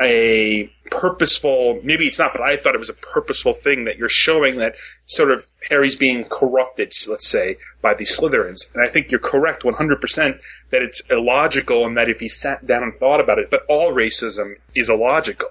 a 0.00 0.70
purposeful, 0.90 1.80
maybe 1.82 2.06
it's 2.06 2.18
not, 2.18 2.32
but 2.32 2.42
I 2.42 2.56
thought 2.56 2.74
it 2.74 2.78
was 2.78 2.90
a 2.90 2.94
purposeful 2.94 3.54
thing 3.54 3.84
that 3.84 3.96
you're 3.96 4.08
showing 4.08 4.56
that 4.56 4.74
sort 5.06 5.30
of 5.30 5.46
Harry's 5.68 5.96
being 5.96 6.24
corrupted, 6.24 6.92
let's 7.08 7.28
say, 7.28 7.56
by 7.82 7.94
these 7.94 8.16
Slytherins. 8.16 8.72
And 8.74 8.84
I 8.84 8.88
think 8.88 9.10
you're 9.10 9.20
correct 9.20 9.62
100% 9.62 10.38
that 10.70 10.82
it's 10.82 11.02
illogical 11.10 11.86
and 11.86 11.96
that 11.96 12.08
if 12.08 12.20
he 12.20 12.28
sat 12.28 12.66
down 12.66 12.82
and 12.82 12.94
thought 12.98 13.20
about 13.20 13.38
it, 13.38 13.50
but 13.50 13.64
all 13.68 13.92
racism 13.92 14.56
is 14.74 14.88
illogical. 14.88 15.48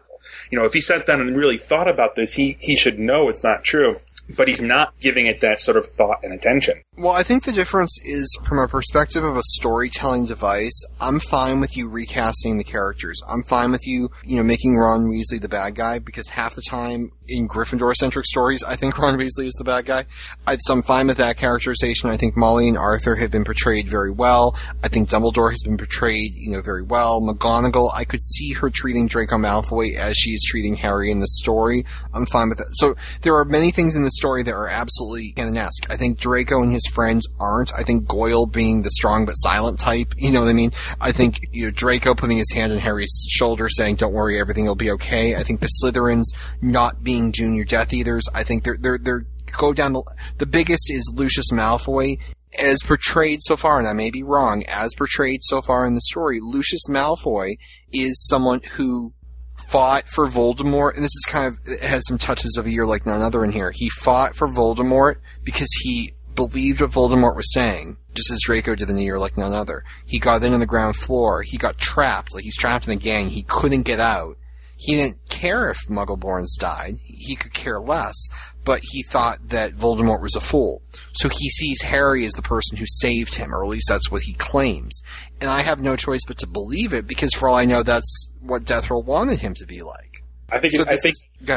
You 0.52 0.60
know, 0.60 0.66
if 0.66 0.74
he 0.74 0.82
sat 0.82 1.06
down 1.06 1.22
and 1.22 1.36
really 1.36 1.58
thought 1.58 1.90
about 1.90 2.16
this, 2.16 2.34
he, 2.34 2.58
he 2.60 2.76
should 2.76 3.00
know 3.00 3.30
it's 3.30 3.44
not 3.44 3.64
true. 3.64 4.00
But 4.30 4.48
he's 4.48 4.62
not 4.62 4.98
giving 5.00 5.28
it 5.28 5.42
that 5.42 5.60
sort 5.60 5.78
of 5.78 5.88
thought 5.90 6.20
and 6.24 6.34
attention. 6.34 6.82
Well, 6.98 7.14
I 7.14 7.24
think 7.24 7.44
the 7.44 7.52
difference 7.52 7.96
is 8.04 8.28
from 8.44 8.60
a 8.60 8.68
perspective 8.68 9.24
of 9.24 9.38
a 9.38 9.44
storytelling 9.54 10.26
device. 10.26 10.84
I'm 11.00 11.20
fine 11.20 11.60
with 11.60 11.78
you 11.78 11.90
recasting 11.90 12.58
the 12.58 12.64
characters. 12.64 13.22
I'm 13.30 13.44
fine 13.44 13.72
with 13.72 13.86
you, 13.86 14.10
you 14.24 14.38
know, 14.38 14.44
making 14.44 14.76
Ron 14.76 15.10
Weasley 15.10 15.40
the 15.40 15.50
bad 15.50 15.76
guy 15.76 16.00
because 16.00 16.30
half 16.30 16.56
the 16.56 16.64
time 16.68 17.12
in 17.28 17.48
Gryffindor-centric 17.48 18.26
stories, 18.26 18.64
I 18.64 18.76
think 18.76 18.98
Ron 18.98 19.18
Weasley 19.18 19.46
is 19.46 19.54
the 19.54 19.64
bad 19.64 19.86
guy. 19.86 20.06
I, 20.46 20.58
so 20.58 20.74
I'm 20.74 20.84
fine 20.84 21.08
with 21.08 21.18
that 21.18 21.38
characterization. 21.38 22.10
I 22.10 22.18
think 22.18 22.36
Molly 22.36 22.68
and 22.68 22.78
Arthur 22.78 23.16
have 23.16 23.32
been 23.32 23.44
portrayed 23.44 23.88
very 23.88 24.12
well. 24.12 24.56
I 24.84 24.88
think 24.88 25.10
Dumbledore 25.10 25.52
has 25.52 25.64
been 25.64 25.78
portrayed, 25.78 26.34
you 26.36 26.52
know, 26.52 26.62
very 26.62 26.84
well. 26.84 27.22
McGonagall, 27.22 27.92
I 27.94 28.04
could 28.04 28.22
see 28.22 28.54
her 28.54 28.70
treating 28.70 29.08
Draco 29.08 29.38
Malfoy 29.38 29.96
as 29.96 30.18
she 30.18 30.32
is 30.32 30.44
treating 30.48 30.76
Harry 30.76 31.12
in 31.12 31.20
the 31.20 31.28
story. 31.28 31.86
I'm 32.14 32.26
fine 32.26 32.50
with 32.50 32.58
that. 32.58 32.70
So 32.74 32.96
there 33.22 33.36
are 33.36 33.46
many 33.46 33.72
things 33.72 33.96
in 33.96 34.04
the 34.04 34.12
story 34.12 34.44
that 34.44 34.54
are 34.54 34.68
absolutely 34.68 35.34
canonesque. 35.36 35.90
I 35.90 35.98
think 35.98 36.20
Draco 36.20 36.62
and 36.62 36.72
his 36.72 36.86
friends 36.94 37.28
aren't. 37.40 37.74
I 37.74 37.84
think 37.84 38.08
Goyle 38.08 38.46
being 38.46 38.82
the 38.82 38.92
strong 38.92 39.26
but 39.26 39.34
silent 39.34 39.80
type, 39.80 40.14
you 40.18 40.32
know 40.32 40.42
what 40.42 40.50
I 40.50 40.54
mean? 40.54 40.72
I 41.02 41.12
think 41.12 41.40
you 41.52 41.66
know, 41.66 41.72
Draco 41.72 42.16
putting 42.16 42.38
his 42.38 42.52
hand 42.54 42.72
on 42.72 42.80
Harry's 42.80 43.26
shoulder 43.30 43.70
saying, 43.70 43.96
"Don't 43.96 44.14
worry, 44.14 44.40
everything 44.40 44.66
will 44.66 44.76
be 44.76 44.92
okay." 44.92 45.36
I 45.36 45.44
think 45.44 45.62
the 45.62 45.70
Slytherins 45.82 46.26
not 46.62 47.04
being 47.04 47.15
junior 47.32 47.64
Death 47.64 47.94
Eaters. 47.94 48.28
I 48.34 48.44
think 48.44 48.64
they're 48.64 48.78
they're 48.78 48.98
they're 48.98 49.26
go 49.58 49.74
down 49.74 49.94
the 49.94 50.04
the 50.38 50.46
biggest 50.46 50.90
is 50.90 51.12
Lucius 51.14 51.52
Malfoy. 51.52 52.20
As 52.58 52.82
portrayed 52.84 53.40
so 53.42 53.58
far, 53.58 53.80
and 53.80 53.88
I 53.88 53.92
may 53.92 54.10
be 54.10 54.24
wrong, 54.24 54.64
as 54.66 54.94
portrayed 54.96 55.44
so 55.44 55.62
far 55.62 55.86
in 55.86 55.94
the 55.94 56.02
story, 56.02 56.40
Lucius 56.42 56.88
Malfoy 56.90 57.58
is 57.92 58.26
someone 58.30 58.62
who 58.78 59.14
fought 59.68 60.08
for 60.08 60.26
Voldemort, 60.26 60.96
and 60.96 61.04
this 61.04 61.16
is 61.16 61.26
kind 61.28 61.48
of 61.48 61.60
it 61.66 61.82
has 61.82 62.08
some 62.08 62.18
touches 62.18 62.56
of 62.58 62.66
a 62.66 62.72
year 62.72 62.86
like 62.86 63.06
none 63.06 63.22
other 63.22 63.44
in 63.44 63.52
here. 63.52 63.72
He 63.72 63.90
fought 63.90 64.36
for 64.36 64.48
Voldemort 64.48 65.18
because 65.44 65.68
he 65.84 66.14
believed 66.36 66.82
what 66.82 66.92
Voldemort 66.92 67.36
was 67.36 67.54
saying, 67.54 67.98
just 68.14 68.32
as 68.32 68.42
Draco 68.44 68.76
did 68.76 68.90
in 68.90 68.98
a 68.98 69.02
year 69.02 69.20
like 69.20 69.38
none 69.38 69.54
other. 69.54 69.84
He 70.06 70.20
got 70.20 70.44
in 70.44 70.54
on 70.54 70.60
the 70.60 70.66
ground 70.66 70.96
floor. 70.96 71.42
He 71.42 71.58
got 71.58 71.78
trapped, 71.78 72.34
like 72.34 72.44
he's 72.44 72.58
trapped 72.58 72.88
in 72.88 72.92
the 72.92 73.04
gang. 73.04 73.30
He 73.30 73.44
couldn't 73.44 73.84
get 73.84 74.00
out. 74.00 74.38
He 74.78 74.96
didn't 74.96 75.30
care 75.30 75.70
if 75.70 75.78
Muggleborns 75.90 76.58
died. 76.60 76.96
He 77.04 77.36
could 77.36 77.54
care 77.54 77.80
less, 77.80 78.28
but 78.64 78.82
he 78.84 79.04
thought 79.04 79.50
that 79.50 79.74
Voldemort 79.74 80.22
was 80.22 80.36
a 80.36 80.42
fool. 80.42 80.82
So 81.14 81.30
he 81.30 81.50
sees 81.50 81.84
Harry 81.84 82.26
as 82.26 82.34
the 82.34 82.42
person 82.42 82.78
who 82.78 82.86
saved 82.88 83.36
him, 83.36 83.54
or 83.54 83.64
at 83.64 83.70
least 83.70 83.88
that's 83.88 84.12
what 84.12 84.24
he 84.24 84.34
claims. 84.34 85.02
And 85.40 85.50
I 85.50 85.62
have 85.62 85.80
no 85.80 85.96
choice 85.96 86.22
but 86.28 86.38
to 86.40 86.48
believe 86.48 86.94
it 86.94 87.08
because 87.08 87.34
for 87.34 87.48
all 87.48 87.56
I 87.56 87.66
know, 87.66 87.84
that's 87.84 88.30
what 88.42 88.66
Death 88.66 88.90
Row 88.90 89.00
wanted 89.00 89.40
him 89.40 89.54
to 89.56 89.66
be 89.66 89.82
like. 89.82 90.15
I 90.50 90.60
think 90.60 90.74
So 90.74 90.86
I 90.88 90.98
think 90.98 91.16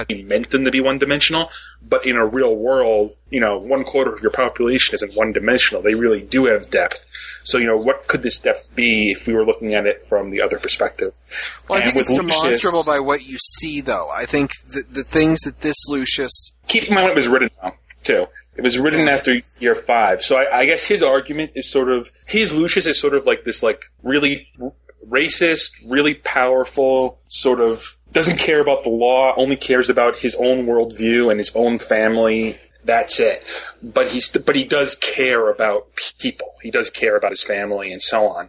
he 0.09 0.23
meant 0.23 0.51
them 0.51 0.65
to 0.65 0.71
be 0.71 0.81
one 0.81 0.99
dimensional, 0.99 1.51
but 1.87 2.07
in 2.07 2.17
a 2.17 2.27
real 2.27 2.57
world, 2.57 3.15
you 3.31 3.41
know, 3.41 3.59
one 3.59 3.85
quarter 3.85 4.15
of 4.15 4.23
your 4.23 4.31
population 4.31 4.95
isn't 4.95 5.15
one 5.15 5.33
dimensional. 5.33 5.83
They 5.83 5.95
really 5.95 6.23
do 6.23 6.47
have 6.47 6.71
depth. 6.71 7.05
So, 7.45 7.59
you 7.59 7.67
know, 7.67 7.77
what 7.77 8.09
could 8.09 8.23
this 8.23 8.39
depth 8.39 8.75
be 8.75 9.11
if 9.11 9.27
we 9.27 9.35
were 9.35 9.45
looking 9.45 9.75
at 9.75 9.87
it 9.87 10.07
from 10.09 10.31
the 10.31 10.41
other 10.41 10.59
perspective? 10.59 11.13
Well, 11.69 11.81
I 11.81 11.85
think 11.85 11.97
it's 11.97 12.11
Lucius- 12.11 12.41
demonstrable 12.41 12.85
by 12.85 13.01
what 13.01 13.27
you 13.27 13.37
see, 13.59 13.81
though. 13.83 14.09
I 14.11 14.25
think 14.25 14.53
the, 14.67 14.85
the 14.91 15.05
things 15.05 15.41
that 15.41 15.61
this 15.61 15.77
Lucius. 15.89 16.53
keep 16.67 16.85
in 16.85 16.95
mind 16.95 17.11
it 17.11 17.15
was 17.15 17.29
written 17.29 17.51
though, 17.63 17.75
too. 18.05 18.27
It 18.57 18.63
was 18.63 18.77
written 18.77 19.09
after 19.09 19.41
year 19.61 19.77
five, 19.77 20.25
so 20.25 20.37
I, 20.37 20.59
I 20.59 20.67
guess 20.67 20.85
his 20.85 21.01
argument 21.01 21.53
is 21.55 21.71
sort 21.71 21.93
of 21.93 22.11
his 22.27 22.53
Lucius 22.53 22.87
is 22.87 22.99
sort 22.99 23.15
of 23.15 23.25
like 23.25 23.45
this, 23.45 23.63
like 23.63 23.85
really 24.03 24.49
racist, 25.07 25.73
really 25.87 26.15
powerful, 26.15 27.19
sort 27.29 27.61
of 27.61 27.97
doesn't 28.13 28.39
care 28.39 28.61
about 28.61 28.85
the 28.85 28.91
law, 28.91 29.35
only 29.37 29.57
cares 29.57 29.91
about 29.91 30.17
his 30.17 30.35
own 30.37 30.67
worldview 30.67 31.31
and 31.31 31.39
his 31.39 31.55
own 31.55 31.79
family. 31.79 32.59
That's 32.85 33.21
it. 33.21 33.47
But 33.83 34.11
he's 34.11 34.29
but 34.31 34.57
he 34.57 34.65
does 34.65 34.95
care 34.95 35.51
about 35.51 35.89
people. 36.19 36.55
He 36.63 36.71
does 36.71 36.91
care 36.91 37.17
about 37.17 37.31
his 37.31 37.43
family 37.43 37.93
and 37.93 38.01
so 38.01 38.29
on. 38.29 38.49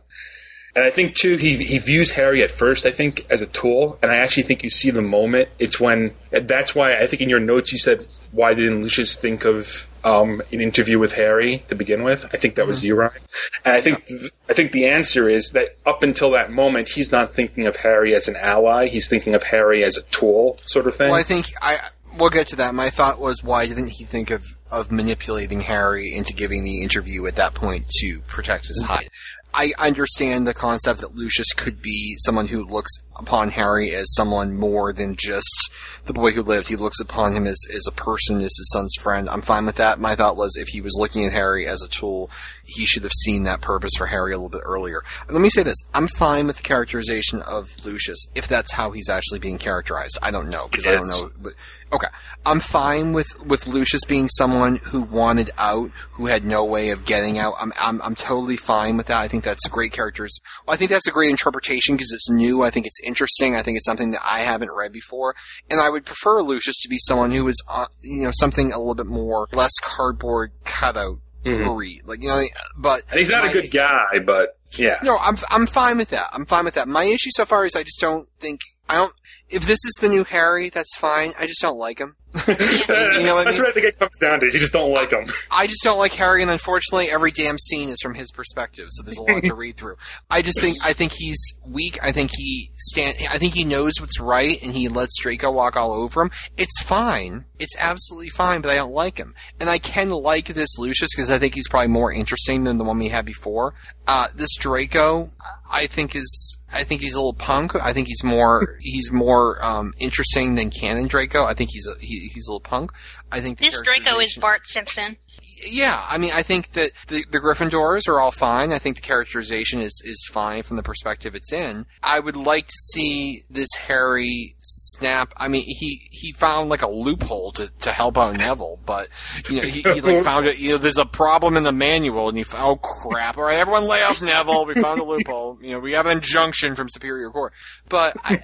And 0.80 0.88
I 0.88 0.91
think 0.91 1.15
too, 1.15 1.36
he 1.36 1.57
he 1.57 1.77
views 1.77 2.09
Harry 2.11 2.41
at 2.41 2.49
first, 2.49 2.86
I 2.86 2.91
think, 2.91 3.25
as 3.30 3.41
a 3.41 3.47
tool, 3.47 3.99
and 4.01 4.09
I 4.09 4.15
actually 4.15 4.43
think 4.43 4.63
you 4.63 4.69
see 4.69 4.91
the 4.91 5.01
moment. 5.01 5.49
It's 5.59 5.77
when 5.77 6.15
that's 6.32 6.73
why 6.73 6.95
I 6.95 7.05
think 7.05 7.21
in 7.21 7.27
your 7.27 7.41
notes 7.41 7.73
you 7.73 7.77
said, 7.77 8.07
"Why 8.32 8.53
didn't 8.53 8.84
Lucius 8.84 9.17
think 9.17 9.43
of 9.43 9.89
um, 10.05 10.41
an 10.53 10.61
interview 10.61 10.97
with 10.97 11.11
Harry 11.11 11.65
to 11.67 11.75
begin 11.75 12.03
with?" 12.03 12.25
I 12.32 12.38
think 12.38 12.55
that 12.55 12.65
was 12.65 12.86
you, 12.86 12.95
Ryan. 12.95 13.19
And 13.65 13.75
I 13.75 13.82
think 13.82 14.09
I 14.47 14.53
think 14.53 14.71
the 14.71 14.88
answer 14.88 15.27
is 15.27 15.49
that 15.49 15.71
up 15.86 16.01
until 16.01 16.32
that 16.32 16.49
moment, 16.49 16.88
he's 16.88 17.11
not 17.11 17.34
thinking 17.34 17.67
of 17.67 17.75
Harry 17.75 18.15
as 18.15 18.30
an 18.30 18.38
ally. 18.38 18.88
He's 18.88 19.09
thinking 19.09 19.36
of 19.36 19.43
Harry 19.43 19.84
as 19.84 19.97
a 19.97 20.03
tool, 20.03 20.59
sort 20.63 20.88
of 20.88 20.95
thing. 20.95 21.09
Well, 21.09 21.19
I 21.19 21.23
think 21.23 21.47
I 21.61 21.77
we'll 22.17 22.30
get 22.30 22.47
to 22.47 22.55
that. 22.57 22.73
My 22.73 22.89
thought 22.89 23.19
was, 23.19 23.43
why 23.43 23.67
didn't 23.67 23.89
he 23.89 24.05
think 24.05 24.32
of 24.32 24.55
of 24.71 24.91
manipulating 24.91 25.61
Harry 25.61 26.13
into 26.13 26.32
giving 26.32 26.63
the 26.63 26.84
interview 26.84 27.25
at 27.25 27.36
that 27.36 27.55
point 27.55 27.89
to 27.89 28.21
protect 28.27 28.67
his 28.67 28.82
hide? 28.82 29.09
I 29.54 29.74
understand 29.78 30.45
the 30.45 30.54
concept 30.54 31.02
that 31.02 31.16
Lucius 31.16 31.54
could 31.54 31.82
be 31.82 32.16
someone 32.20 32.47
who 32.47 32.64
looks 32.64 32.91
upon 33.20 33.51
Harry 33.51 33.93
as 33.93 34.13
someone 34.15 34.55
more 34.55 34.93
than 34.93 35.15
just 35.15 35.72
the 36.05 36.13
boy 36.13 36.32
who 36.32 36.41
lived. 36.41 36.70
He 36.70 36.76
looks 36.76 36.99
upon 36.99 37.34
him 37.34 37.45
as, 37.45 37.59
as 37.74 37.86
a 37.88 37.91
person, 37.91 38.38
as 38.38 38.55
his 38.57 38.70
son's 38.72 38.95
friend. 38.99 39.30
I'm 39.30 39.41
fine 39.41 39.65
with 39.65 39.76
that. 39.76 39.99
My 39.99 40.15
thought 40.15 40.38
was 40.38 40.55
if 40.55 40.70
he 40.70 40.82
was 40.82 40.97
looking 40.97 41.26
at 41.26 41.34
Harry 41.34 41.67
as 41.67 41.84
a 41.84 41.88
tool, 41.88 42.32
he 42.65 42.86
should 42.86 43.03
have 43.03 43.11
seen 43.11 43.43
that 43.43 43.61
purpose 43.61 43.91
for 43.97 44.07
Harry 44.07 44.32
a 44.32 44.38
little 44.38 44.49
bit 44.49 44.61
earlier. 44.63 45.03
Let 45.30 45.41
me 45.41 45.49
say 45.49 45.63
this. 45.63 45.78
I'm 45.93 46.07
fine 46.07 46.47
with 46.47 46.57
the 46.57 46.63
characterization 46.63 47.41
of 47.41 47.70
Lucius 47.86 48.28
if 48.36 48.47
that's 48.47 48.74
how 48.74 48.91
he's 48.91 49.09
actually 49.09 49.39
being 49.39 49.57
characterized. 49.57 50.17
I 50.22 50.32
don't 50.32 50.49
know 50.49 50.67
because 50.67 50.88
I 50.88 50.95
don't 50.95 51.07
know. 51.07 51.32
But, 51.41 51.53
okay. 51.93 52.07
I'm 52.45 52.59
fine 52.59 53.13
with, 53.13 53.28
with 53.45 53.67
Lucius 53.67 54.05
being 54.05 54.28
someone 54.30 54.78
who 54.78 55.01
wanted 55.01 55.51
out, 55.57 55.91
who 56.13 56.28
had 56.28 56.45
no 56.45 56.63
way 56.63 56.91
of 56.91 57.05
getting 57.05 57.38
out. 57.38 57.55
I'm, 57.59 57.74
I'm, 57.80 58.01
I'm 58.01 58.15
totally 58.15 58.57
fine 58.57 58.97
with 58.97 59.07
that. 59.07 59.20
I 59.20 59.28
think 59.28 59.43
that's 59.43 59.67
great 59.67 59.91
characters. 59.91 60.38
Well, 60.65 60.74
I 60.74 60.78
think 60.78 60.91
that's 60.91 61.07
a 61.07 61.11
great 61.11 61.30
interpretation 61.30 61.95
because 61.95 62.11
it's 62.11 62.30
new. 62.30 62.63
I 62.63 62.70
think 62.70 62.86
it's 62.86 62.99
interesting. 63.10 63.55
I 63.57 63.62
think 63.62 63.76
it's 63.76 63.86
something 63.86 64.12
that 64.12 64.22
I 64.24 64.39
haven't 64.39 64.72
read 64.72 64.93
before. 64.93 65.36
And 65.70 65.82
I 65.82 65.89
would 65.89 66.05
prefer 66.05 66.41
Lucius 66.41 66.78
to 66.84 66.88
be 66.88 66.97
someone 66.99 67.32
who 67.32 67.45
is, 67.49 67.62
uh, 67.68 67.88
you 68.01 68.22
know, 68.24 68.32
something 68.34 68.72
a 68.72 68.78
little 68.80 68.95
bit 68.95 69.05
more, 69.07 69.47
less 69.51 69.74
cardboard 69.82 70.51
cutout. 70.64 71.18
Mhm. 71.45 71.78
Read. 71.78 72.01
Like, 72.05 72.22
you 72.22 72.28
know, 72.28 72.43
but. 72.78 73.03
and 73.10 73.18
he's 73.18 73.30
not 73.30 73.45
my- 73.45 73.49
a 73.49 73.53
good 73.53 73.72
guy, 73.72 74.20
but 74.26 74.57
yeah. 74.72 74.97
no, 75.03 75.18
I'm 75.18 75.38
I'm 75.49 75.68
fine 75.68 75.97
with 75.97 76.10
that. 76.10 76.28
I'm 76.34 76.45
fine 76.45 76.66
with 76.66 76.74
that. 76.74 76.88
My 76.89 77.05
issue 77.05 77.30
so 77.34 77.45
far 77.45 77.66
is 77.66 77.78
I 77.78 77.84
just 77.84 78.01
don't 78.01 78.28
think 78.41 78.60
I 78.89 78.95
don't. 78.95 79.14
If 79.49 79.66
this 79.66 79.80
is 79.86 79.93
the 80.01 80.10
new 80.10 80.26
Harry, 80.26 80.68
that's 80.70 80.97
fine. 80.97 81.34
I 81.39 81.47
just 81.47 81.62
don't 81.62 81.78
like 81.78 81.97
him. 81.99 82.18
You 82.36 82.53
know 82.53 83.36
what 83.36 83.39
I 83.39 83.43
That's 83.45 83.57
mean? 83.57 83.63
what 83.63 83.69
I 83.69 83.71
think 83.71 83.86
it 83.88 83.97
comes 83.99 84.19
down 84.19 84.39
to. 84.41 84.45
is 84.45 84.53
You 84.53 84.59
just 84.59 84.73
don't 84.73 84.91
like 84.91 85.11
him. 85.11 85.25
I 85.49 85.65
just 85.65 85.82
don't 85.84 85.97
like 85.97 86.13
Harry, 86.13 86.41
and 86.41 86.51
unfortunately, 86.51 87.09
every 87.09 87.32
damn 87.32 87.57
scene 87.57 87.89
is 87.89 87.97
from 88.01 88.13
his 88.13 88.32
perspective, 88.32 88.88
so 88.91 89.03
there's 89.03 89.17
a 89.17 89.21
lot 89.21 89.43
to 89.43 89.55
read 89.55 89.77
through. 89.77 89.95
I 90.30 90.41
just 90.41 90.59
think 90.61 90.77
I 90.86 90.93
think 90.93 91.13
he's 91.17 91.38
weak. 91.65 91.97
I 92.03 92.11
think 92.11 92.32
he 92.36 92.71
stand. 92.77 93.17
I 93.30 93.38
think 93.39 93.55
he 93.55 93.63
knows 93.63 93.93
what's 93.99 94.19
right, 94.19 94.61
and 94.61 94.73
he 94.73 94.88
lets 94.89 95.19
Draco 95.21 95.51
walk 95.51 95.75
all 95.75 95.91
over 95.91 96.21
him. 96.21 96.32
It's 96.57 96.82
fine. 96.84 97.45
It's 97.57 97.75
absolutely 97.77 98.30
fine, 98.30 98.61
but 98.61 98.71
I 98.71 98.75
don't 98.75 98.93
like 98.93 99.17
him, 99.17 99.34
and 99.59 99.69
I 99.69 99.80
can 99.80 100.09
like 100.09 100.47
this 100.47 100.77
Lucius 100.77 101.09
because 101.15 101.32
I 101.32 101.39
think 101.39 101.55
he's 101.55 101.67
probably 101.67 101.88
more 101.89 102.11
interesting 102.13 102.63
than 102.63 102.77
the 102.77 102.84
one 102.86 102.99
we 102.99 103.09
had 103.09 103.25
before. 103.25 103.73
Uh, 104.07 104.27
this 104.36 104.55
Draco, 104.55 105.32
I 105.69 105.88
think 105.88 106.15
is. 106.15 106.57
I 106.71 106.84
think 106.84 107.01
he's 107.01 107.15
a 107.15 107.17
little 107.17 107.34
punk. 107.34 107.75
I 107.75 107.93
think 107.93 108.07
he's 108.07 108.23
more 108.23 108.77
he's 108.80 109.11
more 109.11 109.57
um, 109.65 109.91
interesting 109.99 110.53
than 110.55 110.69
Canon 110.69 111.07
Draco. 111.07 111.43
I 111.43 111.53
think 111.55 111.71
he's 111.73 111.88
a 111.88 111.95
he, 111.99 112.18
he's 112.34 112.47
a 112.47 112.51
little 112.51 112.59
punk. 112.59 112.91
I 113.32 113.39
think 113.41 113.59
This 113.59 113.80
Draco 113.82 114.20
is 114.20 114.36
Bart 114.36 114.61
Simpson. 114.65 115.17
yeah, 115.65 116.03
I 116.07 116.17
mean, 116.17 116.32
I 116.34 116.43
think 116.43 116.72
that 116.74 116.91
the, 117.07 117.24
the 117.30 117.39
Gryffindors 117.39 118.07
are 118.07 118.20
all 118.20 118.32
fine. 118.32 118.72
I 118.72 118.80
think 118.80 118.95
the 118.95 119.01
characterization 119.01 119.82
is, 119.82 120.01
is 120.05 120.28
fine 120.32 120.63
from 120.63 120.78
the 120.78 120.84
perspective 120.84 121.36
it's 121.36 121.51
in. 121.53 121.86
I 122.03 122.20
would 122.20 122.36
like 122.36 122.65
to 122.67 122.78
see 122.93 123.43
this 123.49 123.70
Harry 123.88 124.55
snap. 124.61 125.34
I 125.38 125.47
mean, 125.47 125.63
he, 125.65 126.01
he 126.11 126.32
found 126.34 126.70
like 126.70 126.82
a 126.82 126.89
loophole 126.89 127.51
to, 127.53 127.72
to 127.80 127.91
help 127.91 128.17
out 128.17 128.38
Neville, 128.38 128.80
but, 128.86 129.09
you 129.49 129.61
know, 129.61 129.67
he, 129.67 129.82
he 129.82 130.01
like 130.01 130.24
found 130.24 130.47
it, 130.47 130.57
you 130.57 130.72
know, 130.72 130.78
there's 130.78 130.97
a 130.97 131.05
problem 131.05 131.57
in 131.57 131.63
the 131.63 131.72
manual 131.72 132.30
and 132.30 132.38
he 132.38 132.43
found, 132.43 132.63
oh 132.63 132.76
crap, 132.78 133.38
alright, 133.38 133.57
everyone 133.57 133.86
lay 133.86 134.01
off 134.03 134.22
Neville, 134.22 134.65
we 134.65 134.76
found 134.76 134.99
a 134.99 135.03
loophole, 135.03 135.57
you 135.61 135.72
know, 135.72 135.80
we 135.80 135.91
have 135.93 136.05
an 136.05 136.17
injunction 136.17 136.76
from 136.76 136.89
Superior 136.89 137.30
Court. 137.30 137.53
But 137.88 138.15
I, 138.24 138.43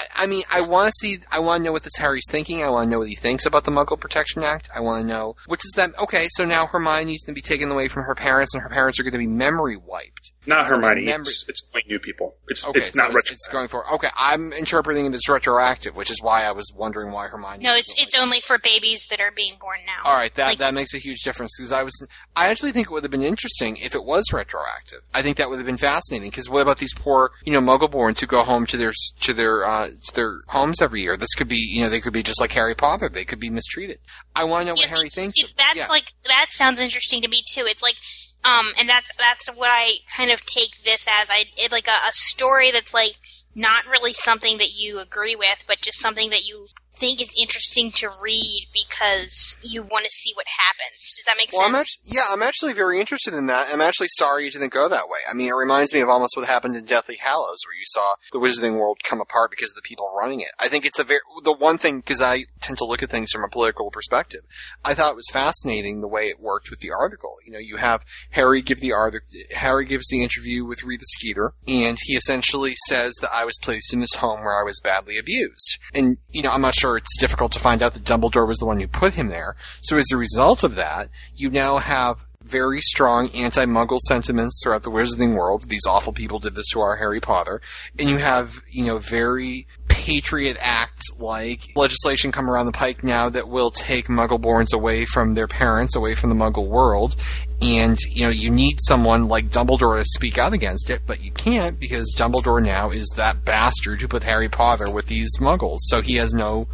I, 0.00 0.24
I 0.24 0.26
mean, 0.26 0.42
I 0.50 0.60
want 0.62 0.88
to 0.88 0.92
see. 0.98 1.18
I 1.30 1.38
want 1.40 1.60
to 1.60 1.64
know 1.64 1.72
what 1.72 1.82
this 1.82 1.96
Harry's 1.98 2.26
thinking. 2.30 2.62
I 2.62 2.68
want 2.70 2.86
to 2.86 2.90
know 2.90 3.00
what 3.00 3.08
he 3.08 3.16
thinks 3.16 3.44
about 3.46 3.64
the 3.64 3.70
Muggle 3.70 3.98
Protection 4.00 4.42
Act. 4.42 4.70
I 4.74 4.80
want 4.80 5.02
to 5.02 5.06
know 5.06 5.36
what 5.46 5.60
does 5.60 5.72
that. 5.76 5.98
Okay, 6.00 6.28
so 6.32 6.44
now 6.44 6.66
Hermione's 6.66 7.22
going 7.24 7.34
to 7.34 7.40
be 7.40 7.42
taken 7.42 7.70
away 7.70 7.88
from 7.88 8.04
her 8.04 8.14
parents, 8.14 8.54
and 8.54 8.62
her 8.62 8.68
parents 8.68 8.98
are 8.98 9.02
going 9.02 9.12
to 9.12 9.18
be 9.18 9.26
memory 9.26 9.76
wiped. 9.76 10.32
Not 10.46 10.66
Hermione. 10.66 11.00
Remember- 11.02 11.20
It's, 11.28 11.44
it's 11.48 11.60
going 11.70 11.84
new 11.86 11.98
people. 11.98 12.34
It's 12.48 12.64
Okay, 12.66 12.78
it's 12.80 12.92
so 12.92 12.96
not 12.98 13.10
it's, 13.10 13.16
retro. 13.16 13.34
it's 13.34 13.48
going 13.48 13.68
for. 13.68 13.92
Okay, 13.94 14.08
I'm 14.16 14.52
interpreting 14.54 15.04
it 15.06 15.14
as 15.14 15.28
retroactive, 15.28 15.94
which 15.96 16.10
is 16.10 16.22
why 16.22 16.44
I 16.44 16.52
was 16.52 16.72
wondering 16.74 17.12
why 17.12 17.28
Hermione. 17.28 17.62
No, 17.62 17.74
it's 17.74 17.94
it's 17.98 18.18
only 18.18 18.40
for 18.40 18.58
babies 18.58 19.06
that 19.10 19.20
are 19.20 19.30
being 19.34 19.52
born 19.60 19.78
now. 19.86 20.10
All 20.10 20.16
right, 20.16 20.32
that 20.34 20.46
Like- 20.46 20.58
that 20.58 20.74
makes 20.74 20.94
a 20.94 20.98
huge 20.98 21.22
difference 21.22 21.52
because 21.58 21.72
I 21.72 21.82
was 21.82 21.92
I 22.34 22.48
actually 22.48 22.72
think 22.72 22.86
it 22.88 22.92
would 22.92 23.02
have 23.04 23.10
been 23.10 23.22
interesting 23.22 23.76
if 23.76 23.94
it 23.94 24.04
was 24.04 24.24
retroactive. 24.32 25.00
I 25.14 25.22
think 25.22 25.36
that 25.36 25.50
would 25.50 25.58
have 25.58 25.66
been 25.66 25.76
fascinating 25.76 26.30
because 26.30 26.48
what 26.48 26.62
about 26.62 26.78
these 26.78 26.94
poor 26.94 27.32
you 27.44 27.52
know 27.52 27.60
Muggleborns 27.60 28.18
who 28.20 28.26
go 28.26 28.42
home 28.42 28.66
to 28.66 28.76
their 28.78 28.92
to 29.20 29.34
their 29.34 29.64
uh, 29.64 29.89
to 29.90 30.14
their 30.14 30.42
homes 30.48 30.80
every 30.80 31.02
year? 31.02 31.16
This 31.16 31.34
could 31.36 31.48
be 31.48 31.56
you 31.56 31.82
know 31.82 31.88
they 31.88 32.00
could 32.00 32.12
be 32.12 32.22
just 32.22 32.40
like 32.40 32.52
Harry 32.52 32.74
Potter. 32.74 33.08
They 33.08 33.24
could 33.24 33.40
be 33.40 33.50
mistreated. 33.50 33.98
I 34.34 34.44
want 34.44 34.62
to 34.62 34.66
know 34.66 34.74
what 34.74 34.86
Harry 34.86 35.08
thinks. 35.08 35.36
that's 35.56 35.76
yeah. 35.76 35.86
like 35.88 36.12
that 36.26 36.46
sounds 36.50 36.80
interesting 36.80 37.22
to 37.22 37.28
me 37.28 37.42
too. 37.52 37.64
It's 37.66 37.82
like, 37.82 37.96
um, 38.44 38.72
and 38.78 38.88
that's 38.88 39.10
that's 39.16 39.48
what 39.54 39.70
I 39.70 39.92
kind 40.16 40.30
of 40.30 40.40
take 40.42 40.82
this 40.84 41.06
as. 41.08 41.28
I 41.30 41.44
it 41.56 41.72
like 41.72 41.88
a, 41.88 42.08
a 42.08 42.12
story 42.12 42.70
that's 42.70 42.94
like 42.94 43.16
not 43.54 43.86
really 43.86 44.12
something 44.12 44.58
that 44.58 44.72
you 44.74 44.98
agree 44.98 45.36
with, 45.36 45.64
but 45.66 45.80
just 45.80 46.00
something 46.00 46.30
that 46.30 46.44
you 46.44 46.68
think 47.00 47.20
is 47.20 47.34
interesting 47.40 47.90
to 47.96 48.10
read 48.22 48.68
because 48.72 49.56
you 49.62 49.82
want 49.82 50.04
to 50.04 50.10
see 50.10 50.32
what 50.36 50.46
happens. 50.46 51.14
Does 51.16 51.24
that 51.26 51.34
make 51.36 51.50
Well, 51.52 51.62
I'm 51.62 51.74
sense? 51.74 51.96
actually, 51.98 52.16
yeah, 52.16 52.26
I'm 52.30 52.42
actually 52.42 52.72
very 52.74 53.00
interested 53.00 53.34
in 53.34 53.46
that. 53.46 53.72
I'm 53.72 53.80
actually 53.80 54.08
sorry 54.16 54.44
you 54.44 54.50
didn't 54.50 54.72
go 54.72 54.88
that 54.88 55.08
way. 55.08 55.18
I 55.28 55.34
mean, 55.34 55.48
it 55.48 55.54
reminds 55.54 55.92
me 55.92 56.00
of 56.00 56.08
almost 56.08 56.36
what 56.36 56.46
happened 56.46 56.76
in 56.76 56.84
Deathly 56.84 57.16
Hallows, 57.16 57.58
where 57.66 57.74
you 57.74 57.84
saw 57.86 58.14
the 58.32 58.38
Wizarding 58.38 58.78
World 58.78 58.98
come 59.02 59.20
apart 59.20 59.50
because 59.50 59.70
of 59.72 59.76
the 59.76 59.82
people 59.82 60.12
running 60.16 60.40
it. 60.40 60.50
I 60.60 60.68
think 60.68 60.84
it's 60.84 60.98
a 60.98 61.04
very 61.04 61.20
the 61.42 61.52
one 61.54 61.78
thing 61.78 61.98
because 62.00 62.20
I 62.20 62.44
tend 62.60 62.78
to 62.78 62.84
look 62.84 63.02
at 63.02 63.10
things 63.10 63.30
from 63.30 63.44
a 63.44 63.48
political 63.48 63.90
perspective. 63.90 64.40
I 64.84 64.94
thought 64.94 65.12
it 65.12 65.16
was 65.16 65.28
fascinating 65.32 66.00
the 66.00 66.08
way 66.08 66.28
it 66.28 66.40
worked 66.40 66.70
with 66.70 66.80
the 66.80 66.90
article. 66.90 67.36
You 67.44 67.52
know, 67.52 67.58
you 67.58 67.76
have 67.76 68.04
Harry 68.30 68.62
give 68.62 68.80
the 68.80 68.92
article. 68.92 69.28
Harry 69.56 69.84
gives 69.84 70.08
the 70.08 70.22
interview 70.22 70.64
with 70.64 70.82
Rita 70.82 71.04
Skeeter, 71.06 71.54
and 71.66 71.98
he 72.02 72.14
essentially 72.14 72.74
says 72.88 73.14
that 73.20 73.30
I 73.32 73.44
was 73.44 73.58
placed 73.60 73.92
in 73.92 74.00
this 74.00 74.14
home 74.14 74.40
where 74.40 74.58
I 74.58 74.64
was 74.64 74.80
badly 74.80 75.18
abused. 75.18 75.78
And 75.94 76.18
you 76.30 76.42
know, 76.42 76.50
I'm 76.50 76.62
not 76.62 76.74
sure 76.74 76.96
it's 76.96 77.18
difficult 77.18 77.52
to 77.52 77.60
find 77.60 77.82
out 77.82 77.94
that 77.94 78.04
Dumbledore 78.04 78.46
was 78.46 78.58
the 78.58 78.66
one 78.66 78.80
who 78.80 78.86
put 78.86 79.14
him 79.14 79.28
there. 79.28 79.56
So 79.82 79.96
as 79.96 80.10
a 80.12 80.16
result 80.16 80.64
of 80.64 80.74
that, 80.74 81.08
you 81.34 81.50
now 81.50 81.78
have 81.78 82.24
very 82.42 82.80
strong 82.80 83.30
anti-Muggle 83.30 83.98
sentiments 84.00 84.60
throughout 84.62 84.82
the 84.82 84.90
Wizarding 84.90 85.34
world. 85.34 85.68
These 85.68 85.86
awful 85.86 86.12
people 86.12 86.38
did 86.38 86.54
this 86.54 86.68
to 86.72 86.80
our 86.80 86.96
Harry 86.96 87.20
Potter, 87.20 87.60
and 87.98 88.08
you 88.08 88.18
have 88.18 88.62
you 88.68 88.84
know 88.84 88.98
very 88.98 89.66
Patriot 90.00 90.56
Act 90.60 91.02
like 91.18 91.60
legislation 91.76 92.32
come 92.32 92.48
around 92.48 92.64
the 92.64 92.72
pike 92.72 93.04
now 93.04 93.28
that 93.28 93.48
will 93.48 93.70
take 93.70 94.06
Muggleborns 94.06 94.72
away 94.72 95.04
from 95.04 95.34
their 95.34 95.46
parents, 95.46 95.94
away 95.94 96.14
from 96.14 96.30
the 96.30 96.36
Muggle 96.36 96.66
world, 96.66 97.16
and 97.60 97.98
you 98.08 98.22
know 98.22 98.30
you 98.30 98.50
need 98.50 98.78
someone 98.80 99.28
like 99.28 99.50
Dumbledore 99.50 99.98
to 99.98 100.04
speak 100.06 100.38
out 100.38 100.54
against 100.54 100.88
it, 100.88 101.02
but 101.06 101.22
you 101.22 101.30
can't 101.32 101.78
because 101.78 102.14
Dumbledore 102.16 102.64
now 102.64 102.88
is 102.88 103.12
that 103.16 103.44
bastard 103.44 104.00
who 104.00 104.08
put 104.08 104.22
Harry 104.22 104.48
Potter 104.48 104.90
with 104.90 105.06
these 105.06 105.36
Muggles, 105.38 105.80
so 105.80 106.00
he 106.00 106.14
has 106.14 106.32
no 106.32 106.66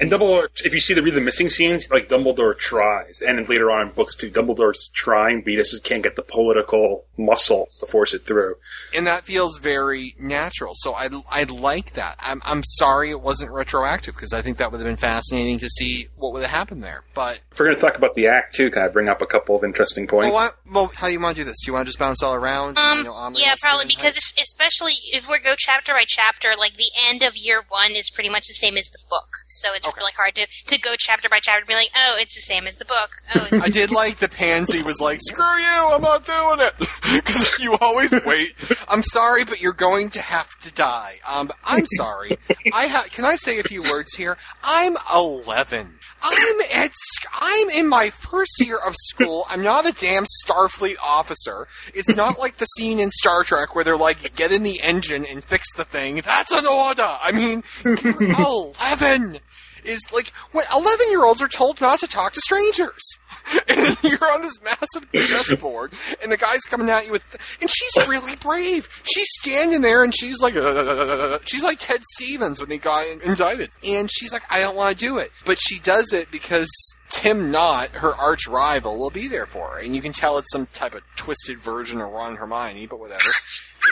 And 0.00 0.10
Dumbledore, 0.10 0.48
if 0.64 0.74
you 0.74 0.80
see 0.80 0.92
the 0.94 1.02
read 1.02 1.14
the 1.14 1.20
missing 1.20 1.48
scenes, 1.48 1.88
like 1.90 2.08
Dumbledore 2.08 2.58
tries, 2.58 3.22
and 3.22 3.38
then 3.38 3.46
later 3.46 3.70
on 3.70 3.86
in 3.88 3.92
books 3.92 4.16
too, 4.16 4.28
Dumbledore's 4.28 4.88
trying, 4.92 5.42
but 5.42 5.50
he 5.50 5.56
just 5.56 5.84
can't 5.84 6.02
get 6.02 6.16
the 6.16 6.22
political 6.22 7.04
muscle 7.16 7.68
to 7.78 7.86
force 7.86 8.12
it 8.12 8.26
through. 8.26 8.56
and 8.92 9.06
that 9.06 9.24
feels 9.24 9.58
very 9.58 10.16
natural. 10.18 10.72
So 10.74 10.94
I 10.94 11.08
I 11.30 11.44
like 11.44 11.92
that. 11.92 12.16
I'm 12.18 12.42
I'm 12.44 12.64
sorry 12.64 13.10
it 13.10 13.20
wasn't 13.20 13.52
retroactive 13.52 14.14
because 14.16 14.32
I 14.32 14.42
think 14.42 14.56
that 14.58 14.72
would 14.72 14.78
have 14.80 14.86
been 14.86 14.96
fascinating 14.96 15.60
to 15.60 15.68
see 15.68 16.08
what 16.16 16.32
would 16.32 16.42
have 16.42 16.50
happened 16.50 16.82
there. 16.82 17.04
But 17.14 17.40
If 17.52 17.58
we're 17.60 17.66
going 17.66 17.76
to 17.76 17.80
talk 17.80 17.96
about 17.96 18.14
the 18.16 18.26
act 18.26 18.56
too, 18.56 18.70
can 18.72 18.82
I 18.82 18.88
bring 18.88 19.08
up 19.08 19.22
a 19.22 19.26
couple 19.26 19.54
of 19.54 19.62
interesting 19.62 20.08
well, 20.10 20.32
points? 20.32 20.56
well, 20.72 20.90
how 20.96 21.06
do 21.06 21.12
you 21.12 21.20
want 21.20 21.36
to 21.36 21.42
do 21.42 21.44
this? 21.48 21.56
Do 21.64 21.68
you 21.70 21.72
want 21.74 21.86
to 21.86 21.88
just 21.88 22.00
bounce 22.00 22.20
all 22.20 22.34
around? 22.34 22.78
Um, 22.78 22.98
You 22.98 23.04
know, 23.04 23.30
yeah, 23.34 23.54
probably 23.60 23.86
because 23.86 24.16
es- 24.16 24.32
especially 24.42 24.94
if 25.12 25.28
we 25.28 25.38
go 25.38 25.54
chapter 25.56 25.92
by 25.92 26.04
chapter, 26.06 26.54
like 26.58 26.74
the 26.74 26.90
end 27.08 27.22
of 27.22 27.36
year 27.36 27.62
one 27.68 27.92
is 27.92 28.10
pretty 28.10 28.28
much 28.28 28.48
the 28.48 28.54
same 28.54 28.76
as 28.76 28.90
the 28.90 28.98
book, 29.08 29.28
so 29.48 29.68
it's 29.72 29.83
it's 29.88 29.96
really 29.98 30.12
hard 30.16 30.34
to, 30.36 30.46
to 30.68 30.78
go 30.78 30.94
chapter 30.98 31.28
by 31.28 31.40
chapter 31.40 31.60
and 31.60 31.68
be 31.68 31.74
like, 31.74 31.90
oh, 31.96 32.16
it's 32.20 32.34
the 32.34 32.40
same 32.42 32.66
as 32.66 32.76
the 32.76 32.84
book. 32.84 33.10
Oh, 33.34 33.48
it's 33.50 33.64
I 33.64 33.68
did 33.68 33.90
like 33.92 34.18
the 34.18 34.28
pansy 34.28 34.82
was 34.82 35.00
like, 35.00 35.20
screw 35.22 35.44
you, 35.44 35.66
I'm 35.66 36.02
not 36.02 36.24
doing 36.24 36.60
it. 36.60 36.74
Because 37.14 37.60
you 37.60 37.76
always 37.80 38.12
wait. 38.26 38.54
I'm 38.88 39.02
sorry, 39.02 39.44
but 39.44 39.60
you're 39.60 39.72
going 39.72 40.10
to 40.10 40.20
have 40.22 40.48
to 40.62 40.72
die. 40.72 41.18
Um, 41.28 41.52
I'm 41.62 41.84
sorry. 41.96 42.38
I 42.72 42.88
ha- 42.88 43.04
can 43.10 43.24
I 43.24 43.36
say 43.36 43.60
a 43.60 43.62
few 43.62 43.82
words 43.84 44.14
here? 44.14 44.36
I'm 44.64 44.96
11. 45.14 45.94
I'm 46.22 46.60
at, 46.72 46.90
sc- 46.92 47.26
I'm 47.34 47.70
in 47.70 47.86
my 47.88 48.10
first 48.10 48.54
year 48.66 48.78
of 48.84 48.94
school. 48.98 49.44
I'm 49.48 49.62
not 49.62 49.86
a 49.88 49.92
damn 49.92 50.24
Starfleet 50.44 50.96
officer. 51.04 51.68
It's 51.92 52.08
not 52.16 52.38
like 52.38 52.56
the 52.56 52.64
scene 52.66 52.98
in 52.98 53.10
Star 53.10 53.44
Trek 53.44 53.74
where 53.74 53.84
they're 53.84 53.96
like, 53.96 54.34
get 54.34 54.50
in 54.50 54.62
the 54.64 54.80
engine 54.82 55.24
and 55.24 55.44
fix 55.44 55.66
the 55.76 55.84
thing. 55.84 56.22
That's 56.24 56.50
an 56.52 56.66
order. 56.66 57.06
I 57.22 57.30
mean, 57.32 57.62
you're 57.84 58.22
11 58.40 59.38
is 59.84 60.00
like 60.12 60.32
when 60.52 60.64
11 60.74 61.10
year 61.10 61.24
olds 61.24 61.42
are 61.42 61.48
told 61.48 61.80
not 61.80 61.98
to 62.00 62.06
talk 62.06 62.32
to 62.34 62.40
strangers. 62.40 63.02
And 63.68 63.96
you're 64.02 64.32
on 64.32 64.40
this 64.40 64.58
massive 64.62 65.10
chessboard, 65.12 65.92
and 66.22 66.32
the 66.32 66.36
guy's 66.36 66.62
coming 66.62 66.88
at 66.88 67.04
you 67.06 67.12
with, 67.12 67.36
and 67.60 67.68
she's 67.68 68.08
really 68.08 68.36
brave. 68.36 68.88
She's 69.02 69.26
standing 69.40 69.82
there, 69.82 70.02
and 70.02 70.14
she's 70.14 70.40
like, 70.40 70.54
uh, 70.56 71.38
she's 71.44 71.62
like 71.62 71.78
Ted 71.78 72.00
Stevens 72.14 72.60
when 72.60 72.70
he 72.70 72.78
got 72.78 73.06
indicted, 73.22 73.70
and 73.84 74.10
she's 74.10 74.32
like, 74.32 74.42
I 74.50 74.60
don't 74.60 74.76
want 74.76 74.96
to 74.96 75.04
do 75.04 75.18
it, 75.18 75.30
but 75.44 75.58
she 75.60 75.78
does 75.80 76.12
it 76.12 76.30
because 76.30 76.70
Tim 77.10 77.50
Knott, 77.50 77.90
her 77.96 78.14
arch 78.14 78.46
rival, 78.48 78.98
will 78.98 79.10
be 79.10 79.28
there 79.28 79.46
for 79.46 79.70
her, 79.70 79.78
and 79.78 79.94
you 79.94 80.02
can 80.02 80.12
tell 80.12 80.38
it's 80.38 80.50
some 80.52 80.66
type 80.72 80.94
of 80.94 81.02
twisted 81.16 81.58
version 81.58 82.00
of 82.00 82.10
Ron 82.10 82.36
Hermione, 82.36 82.86
but 82.86 82.98
whatever. 82.98 83.22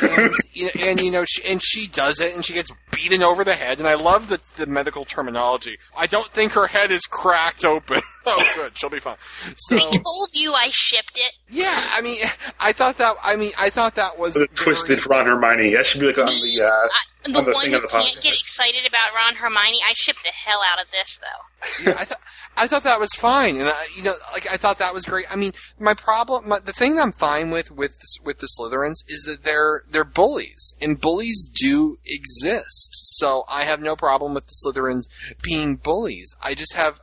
and, 0.03 0.35
you 0.53 0.65
know, 0.65 0.71
and 0.81 1.01
you 1.01 1.11
know, 1.11 1.25
she, 1.27 1.45
and 1.45 1.63
she 1.63 1.87
does 1.87 2.21
it, 2.21 2.35
and 2.35 2.45
she 2.45 2.53
gets 2.55 2.73
beaten 2.91 3.23
over 3.23 3.45
the 3.45 3.55
head. 3.55 3.79
And 3.79 3.87
I 3.87 3.95
love 3.95 4.29
the 4.29 4.41
the 4.57 4.67
medical 4.67 5.05
terminology. 5.05 5.79
I 5.97 6.07
don't 6.07 6.29
think 6.29 6.53
her 6.53 6.67
head 6.67 6.91
is 6.91 7.03
cracked 7.03 7.65
open. 7.65 8.01
oh, 8.27 8.53
good, 8.57 8.77
she'll 8.77 8.91
be 8.91 9.01
fine. 9.01 9.17
So 9.57 9.77
I 9.77 9.81
told 9.81 10.29
you 10.33 10.55
I 10.55 10.69
shipped 10.71 11.17
it. 11.17 11.33
yeah, 11.51 11.81
I 11.93 12.01
mean, 12.01 12.19
I 12.59 12.73
thought 12.73 12.97
that. 12.99 13.17
I 13.23 13.37
mean, 13.37 13.53
I 13.59 13.71
thought 13.71 13.95
that 13.97 14.19
was 14.19 14.35
The 14.35 14.47
twisted 14.55 15.07
Ron 15.07 15.27
Hermione. 15.27 15.75
That 15.75 15.87
should 15.87 16.01
be 16.01 16.07
like 16.07 16.19
on 16.19 16.27
the 16.27 16.63
uh, 16.65 16.89
The 17.31 17.39
on 17.39 17.45
the 17.45 17.53
one 17.53 17.63
thing 17.63 17.71
who 17.73 17.77
on 17.77 17.83
the 17.83 17.89
can't 17.89 18.17
podcast. 18.17 18.23
get 18.23 18.33
excited 18.33 18.87
about 18.87 19.15
Ron 19.15 19.35
Hermione, 19.37 19.79
I 19.87 19.93
ship 19.95 20.17
the 20.25 20.31
hell 20.31 20.61
out 20.63 20.83
of 20.83 20.91
this 20.91 21.19
though. 21.19 21.47
Yeah, 21.85 21.95
I 21.99 22.05
thought 22.05 22.21
I 22.57 22.67
thought 22.67 22.83
that 22.83 23.01
was 23.01 23.11
fine, 23.17 23.57
and 23.57 23.69
I, 23.69 23.87
you 23.97 24.03
know, 24.03 24.15
like 24.33 24.51
I 24.51 24.57
thought 24.57 24.79
that 24.79 24.93
was 24.93 25.05
great. 25.05 25.27
I 25.33 25.37
mean, 25.37 25.53
my 25.79 25.95
problem, 25.95 26.49
my, 26.49 26.59
the 26.59 26.73
thing 26.73 26.99
I'm 26.99 27.13
fine 27.13 27.51
with 27.51 27.71
with 27.71 27.99
with 28.23 28.41
the 28.41 28.49
Slytherins 28.59 28.97
is 29.09 29.23
that 29.27 29.45
they're 29.45 29.85
they're 29.91 30.05
bullies, 30.05 30.75
and 30.81 31.01
bullies 31.01 31.49
do 31.53 31.99
exist. 32.05 32.91
So 33.19 33.45
I 33.49 33.65
have 33.65 33.81
no 33.81 33.97
problem 33.97 34.35
with 34.35 34.47
the 34.47 34.55
Slytherins 34.65 35.05
being 35.43 35.77
bullies. 35.77 36.35
I 36.43 36.55
just 36.55 36.75
have, 36.75 37.01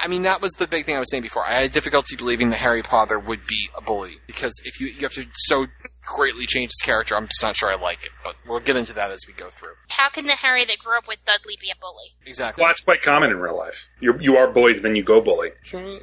I 0.00 0.08
mean, 0.08 0.22
that 0.22 0.40
was 0.40 0.52
the 0.52 0.66
big 0.66 0.86
thing 0.86 0.96
I 0.96 1.00
was 1.00 1.10
saying 1.10 1.22
before. 1.22 1.44
I 1.44 1.52
had 1.52 1.72
difficulty 1.72 2.16
believing 2.16 2.50
that 2.50 2.58
Harry 2.58 2.82
Potter 2.82 3.18
would 3.18 3.46
be 3.46 3.68
a 3.76 3.82
bully 3.82 4.20
because 4.26 4.54
if 4.64 4.80
you 4.80 4.86
you 4.88 5.02
have 5.02 5.14
to 5.14 5.26
so 5.34 5.66
greatly 6.10 6.46
change 6.46 6.70
his 6.70 6.84
character, 6.84 7.16
I'm 7.16 7.26
just 7.26 7.42
not 7.42 7.56
sure 7.56 7.70
I 7.70 7.80
like 7.80 8.04
it. 8.04 8.10
But 8.24 8.36
we'll 8.46 8.60
get 8.60 8.76
into 8.76 8.92
that 8.94 9.10
as 9.10 9.20
we 9.26 9.32
go 9.32 9.48
through. 9.48 9.72
How 9.88 10.08
can 10.10 10.26
the 10.26 10.32
Harry 10.32 10.64
that 10.64 10.78
grew 10.78 10.98
up 10.98 11.06
with 11.06 11.18
Dudley 11.24 11.56
be 11.60 11.70
a 11.70 11.78
bully? 11.80 12.14
Exactly. 12.26 12.62
Well, 12.62 12.68
that's 12.68 12.82
quite 12.82 13.02
common 13.02 13.30
in 13.30 13.38
real 13.38 13.56
life. 13.56 13.88
You 14.00 14.18
you 14.20 14.36
are 14.36 14.50
bullied, 14.50 14.82
then 14.82 14.96
you 14.96 15.02
go 15.02 15.20
bully. 15.20 15.50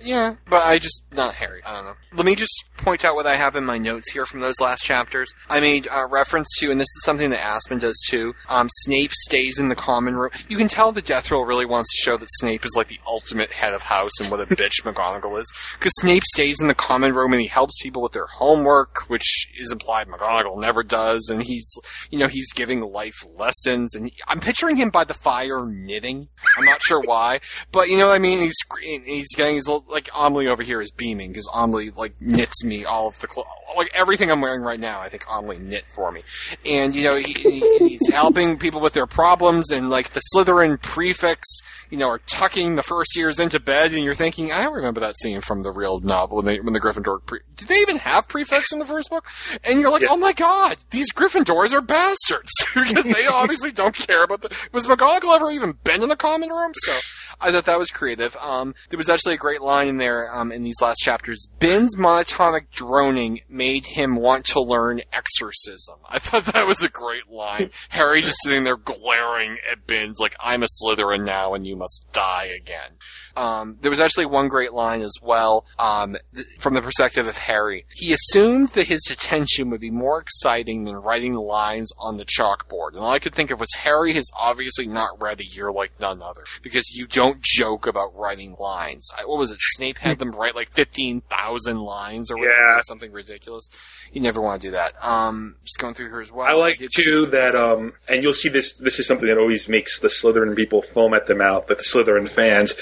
Yeah, 0.03 0.35
but 0.49 0.65
I 0.65 0.79
just 0.79 1.03
not 1.11 1.35
Harry. 1.35 1.61
I 1.65 1.73
don't 1.73 1.85
know. 1.85 1.93
Let 2.15 2.25
me 2.25 2.35
just 2.35 2.53
point 2.77 3.03
out 3.03 3.15
what 3.15 3.25
I 3.27 3.35
have 3.35 3.55
in 3.55 3.65
my 3.65 3.77
notes 3.77 4.11
here 4.11 4.25
from 4.25 4.39
those 4.39 4.59
last 4.61 4.83
chapters. 4.83 5.31
I 5.49 5.59
made 5.59 5.87
uh, 5.87 6.07
reference 6.09 6.47
to, 6.59 6.71
and 6.71 6.79
this 6.79 6.85
is 6.85 7.03
something 7.03 7.29
that 7.31 7.43
Aspen 7.43 7.79
does 7.79 7.99
too. 8.07 8.33
Um, 8.47 8.69
Snape 8.83 9.11
stays 9.13 9.59
in 9.59 9.69
the 9.69 9.75
common 9.75 10.15
room. 10.15 10.31
You 10.47 10.57
can 10.57 10.67
tell 10.67 10.91
the 10.91 11.01
Death 11.01 11.29
Roll 11.31 11.45
really 11.45 11.65
wants 11.65 11.91
to 11.91 11.97
show 11.97 12.17
that 12.17 12.29
Snape 12.39 12.65
is 12.65 12.75
like 12.75 12.87
the 12.87 12.99
ultimate 13.05 13.51
head 13.51 13.73
of 13.73 13.83
house 13.83 14.19
and 14.19 14.31
what 14.31 14.39
a 14.39 14.45
bitch 14.55 14.83
McGonagall 14.83 15.39
is. 15.39 15.51
Because 15.73 15.93
Snape 15.97 16.23
stays 16.23 16.61
in 16.61 16.67
the 16.67 16.75
common 16.75 17.13
room 17.13 17.33
and 17.33 17.41
he 17.41 17.47
helps 17.47 17.81
people 17.81 18.01
with 18.01 18.13
their 18.13 18.27
homework, 18.27 19.09
which 19.09 19.47
is 19.59 19.71
implied 19.71 19.96
McGonagall 20.05 20.59
never 20.59 20.83
does. 20.83 21.29
And 21.29 21.43
he's, 21.43 21.69
you 22.09 22.19
know, 22.19 22.27
he's 22.27 22.51
giving 22.53 22.81
life 22.81 23.25
lessons. 23.35 23.95
And 23.95 24.11
I'm 24.27 24.39
picturing 24.39 24.75
him 24.75 24.89
by 24.89 25.03
the 25.03 25.13
fire 25.13 25.65
knitting. 25.65 26.27
I'm 26.57 26.65
not 26.65 26.81
sure 26.81 27.01
why, 27.01 27.39
but 27.71 27.89
you 27.89 27.97
know 27.97 28.07
what 28.07 28.15
I 28.15 28.19
mean. 28.19 28.39
He's 28.39 28.55
he's 28.81 29.35
getting 29.35 29.55
his 29.55 29.67
little, 29.67 29.85
like 29.89 30.09
Amelie 30.15 30.47
over 30.47 30.63
here 30.63 30.81
is 30.81 30.91
beaming 30.91 31.29
because 31.29 31.49
Amelie 31.53 31.91
like 31.91 32.15
knits 32.19 32.63
me 32.63 32.85
all 32.85 33.07
of 33.07 33.19
the 33.19 33.27
clothes, 33.27 33.47
like 33.75 33.91
everything 33.93 34.31
I'm 34.31 34.41
wearing 34.41 34.61
right 34.61 34.79
now. 34.79 34.99
I 34.99 35.09
think 35.09 35.25
Amelie 35.31 35.59
knit 35.59 35.85
for 35.93 36.11
me, 36.11 36.23
and 36.65 36.95
you 36.95 37.03
know 37.03 37.15
he, 37.15 37.33
he, 37.33 37.77
he's 37.77 38.09
helping 38.09 38.57
people 38.57 38.81
with 38.81 38.93
their 38.93 39.07
problems, 39.07 39.71
and 39.71 39.89
like 39.89 40.09
the 40.09 40.21
Slytherin 40.33 40.81
prefects, 40.81 41.61
you 41.89 41.97
know, 41.97 42.09
are 42.09 42.19
tucking 42.19 42.75
the 42.75 42.83
first 42.83 43.15
years 43.15 43.39
into 43.39 43.59
bed, 43.59 43.93
and 43.93 44.03
you're 44.03 44.15
thinking, 44.15 44.51
I 44.51 44.65
remember 44.65 44.99
that 45.01 45.17
scene 45.19 45.41
from 45.41 45.63
the 45.63 45.71
real 45.71 45.99
novel 45.99 46.37
when 46.37 46.45
they 46.45 46.59
when 46.59 46.73
the 46.73 46.81
Gryffindor 46.81 47.25
pre- 47.25 47.41
did 47.55 47.67
they 47.67 47.79
even 47.81 47.97
have 47.97 48.27
prefects 48.27 48.71
in 48.71 48.79
the 48.79 48.85
first 48.85 49.09
book? 49.09 49.25
And 49.63 49.79
you're 49.79 49.86
like, 49.91 50.03
oh 50.09 50.17
my 50.17 50.33
god, 50.33 50.77
these 50.91 51.11
Gryffindors 51.13 51.73
are 51.73 51.81
bastards 51.81 52.51
because 52.73 53.05
they 53.05 53.27
obviously 53.27 53.71
don't 53.71 53.95
care 53.95 54.23
about 54.23 54.41
the. 54.41 54.55
Was 54.71 54.87
McGonagall 54.87 55.35
ever 55.35 55.51
even 55.51 55.73
been 55.83 56.03
in 56.03 56.09
the 56.09 56.15
common 56.15 56.49
room? 56.49 56.71
So 56.75 56.93
I 57.39 57.51
thought 57.51 57.65
that 57.65 57.79
was 57.79 57.89
creative. 57.89 58.35
Um, 58.37 58.75
there 58.89 58.97
was 58.97 59.09
actually 59.09 59.35
a 59.35 59.37
great 59.37 59.61
line 59.61 59.87
in 59.87 59.97
there 59.97 60.33
um, 60.33 60.51
in 60.51 60.63
these 60.63 60.81
last 60.81 60.99
chapters. 60.99 61.47
Binns' 61.59 61.95
monotonic 61.95 62.69
droning 62.71 63.41
made 63.49 63.85
him 63.85 64.15
want 64.15 64.45
to 64.47 64.61
learn 64.61 65.01
exorcism. 65.13 65.99
I 66.07 66.19
thought 66.19 66.45
that 66.45 66.67
was 66.67 66.83
a 66.83 66.89
great 66.89 67.29
line. 67.29 67.69
Harry 67.89 68.21
just 68.21 68.37
sitting 68.43 68.63
there 68.63 68.77
glaring 68.77 69.57
at 69.69 69.85
Binns 69.87 70.19
like, 70.19 70.35
"I'm 70.39 70.63
a 70.63 70.67
Slytherin 70.67 71.25
now, 71.25 71.53
and 71.53 71.65
you 71.65 71.75
must 71.75 72.07
die 72.11 72.49
again." 72.55 72.97
Um, 73.37 73.77
there 73.81 73.91
was 73.91 73.99
actually 73.99 74.25
one 74.25 74.47
great 74.47 74.73
line 74.73 75.01
as 75.01 75.13
well 75.21 75.65
um, 75.79 76.17
th- 76.35 76.47
from 76.59 76.73
the 76.73 76.81
perspective 76.81 77.27
of 77.27 77.37
Harry. 77.37 77.85
He 77.95 78.11
assumed 78.13 78.69
that 78.69 78.87
his 78.87 79.03
detention 79.07 79.69
would 79.69 79.79
be 79.81 79.91
more 79.91 80.19
exciting 80.19 80.85
than 80.85 80.95
writing 80.95 81.33
the 81.33 81.41
lines 81.41 81.91
on 81.99 82.17
the 82.17 82.25
chalkboard. 82.25 82.89
And 82.93 82.99
all 82.99 83.11
I 83.11 83.19
could 83.19 83.35
think 83.35 83.51
of 83.51 83.59
was 83.59 83.71
Harry 83.75 84.13
has 84.13 84.29
obviously 84.39 84.87
not 84.87 85.21
read 85.21 85.39
A 85.39 85.45
Year 85.45 85.71
Like 85.71 85.91
None 85.99 86.21
Other 86.21 86.43
because 86.63 86.89
you 86.95 87.05
don't 87.07 87.41
joke 87.43 87.85
about 87.85 88.15
writing 88.17 88.55
lines. 88.59 89.07
I, 89.17 89.25
what 89.25 89.37
was 89.37 89.51
it? 89.51 89.59
Snape 89.59 89.99
had 89.99 90.19
them 90.19 90.31
write 90.31 90.55
like 90.55 90.71
15,000 90.71 91.77
lines 91.79 92.31
or 92.31 92.37
whatever, 92.37 92.53
Yeah. 92.59 92.79
or 92.79 92.83
something 92.83 93.11
ridiculous. 93.11 93.69
You 94.11 94.21
never 94.21 94.41
want 94.41 94.61
to 94.61 94.67
do 94.69 94.71
that. 94.71 94.93
Um, 95.03 95.55
just 95.63 95.77
going 95.79 95.93
through 95.93 96.09
here 96.09 96.21
as 96.21 96.31
well. 96.31 96.47
I 96.47 96.53
like 96.53 96.79
did- 96.79 96.91
too 96.93 97.25
that, 97.27 97.55
um, 97.55 97.93
and 98.07 98.23
you'll 98.23 98.33
see 98.33 98.49
this. 98.49 98.77
This 98.77 98.99
is 98.99 99.07
something 99.07 99.27
that 99.27 99.37
always 99.37 99.67
makes 99.69 99.99
the 99.99 100.07
Slytherin 100.07 100.55
people 100.55 100.81
foam 100.81 101.13
at 101.13 101.27
the 101.27 101.35
mouth. 101.35 101.67
That 101.67 101.77
the 101.77 101.83
Slytherin 101.83 102.29
fans, 102.29 102.73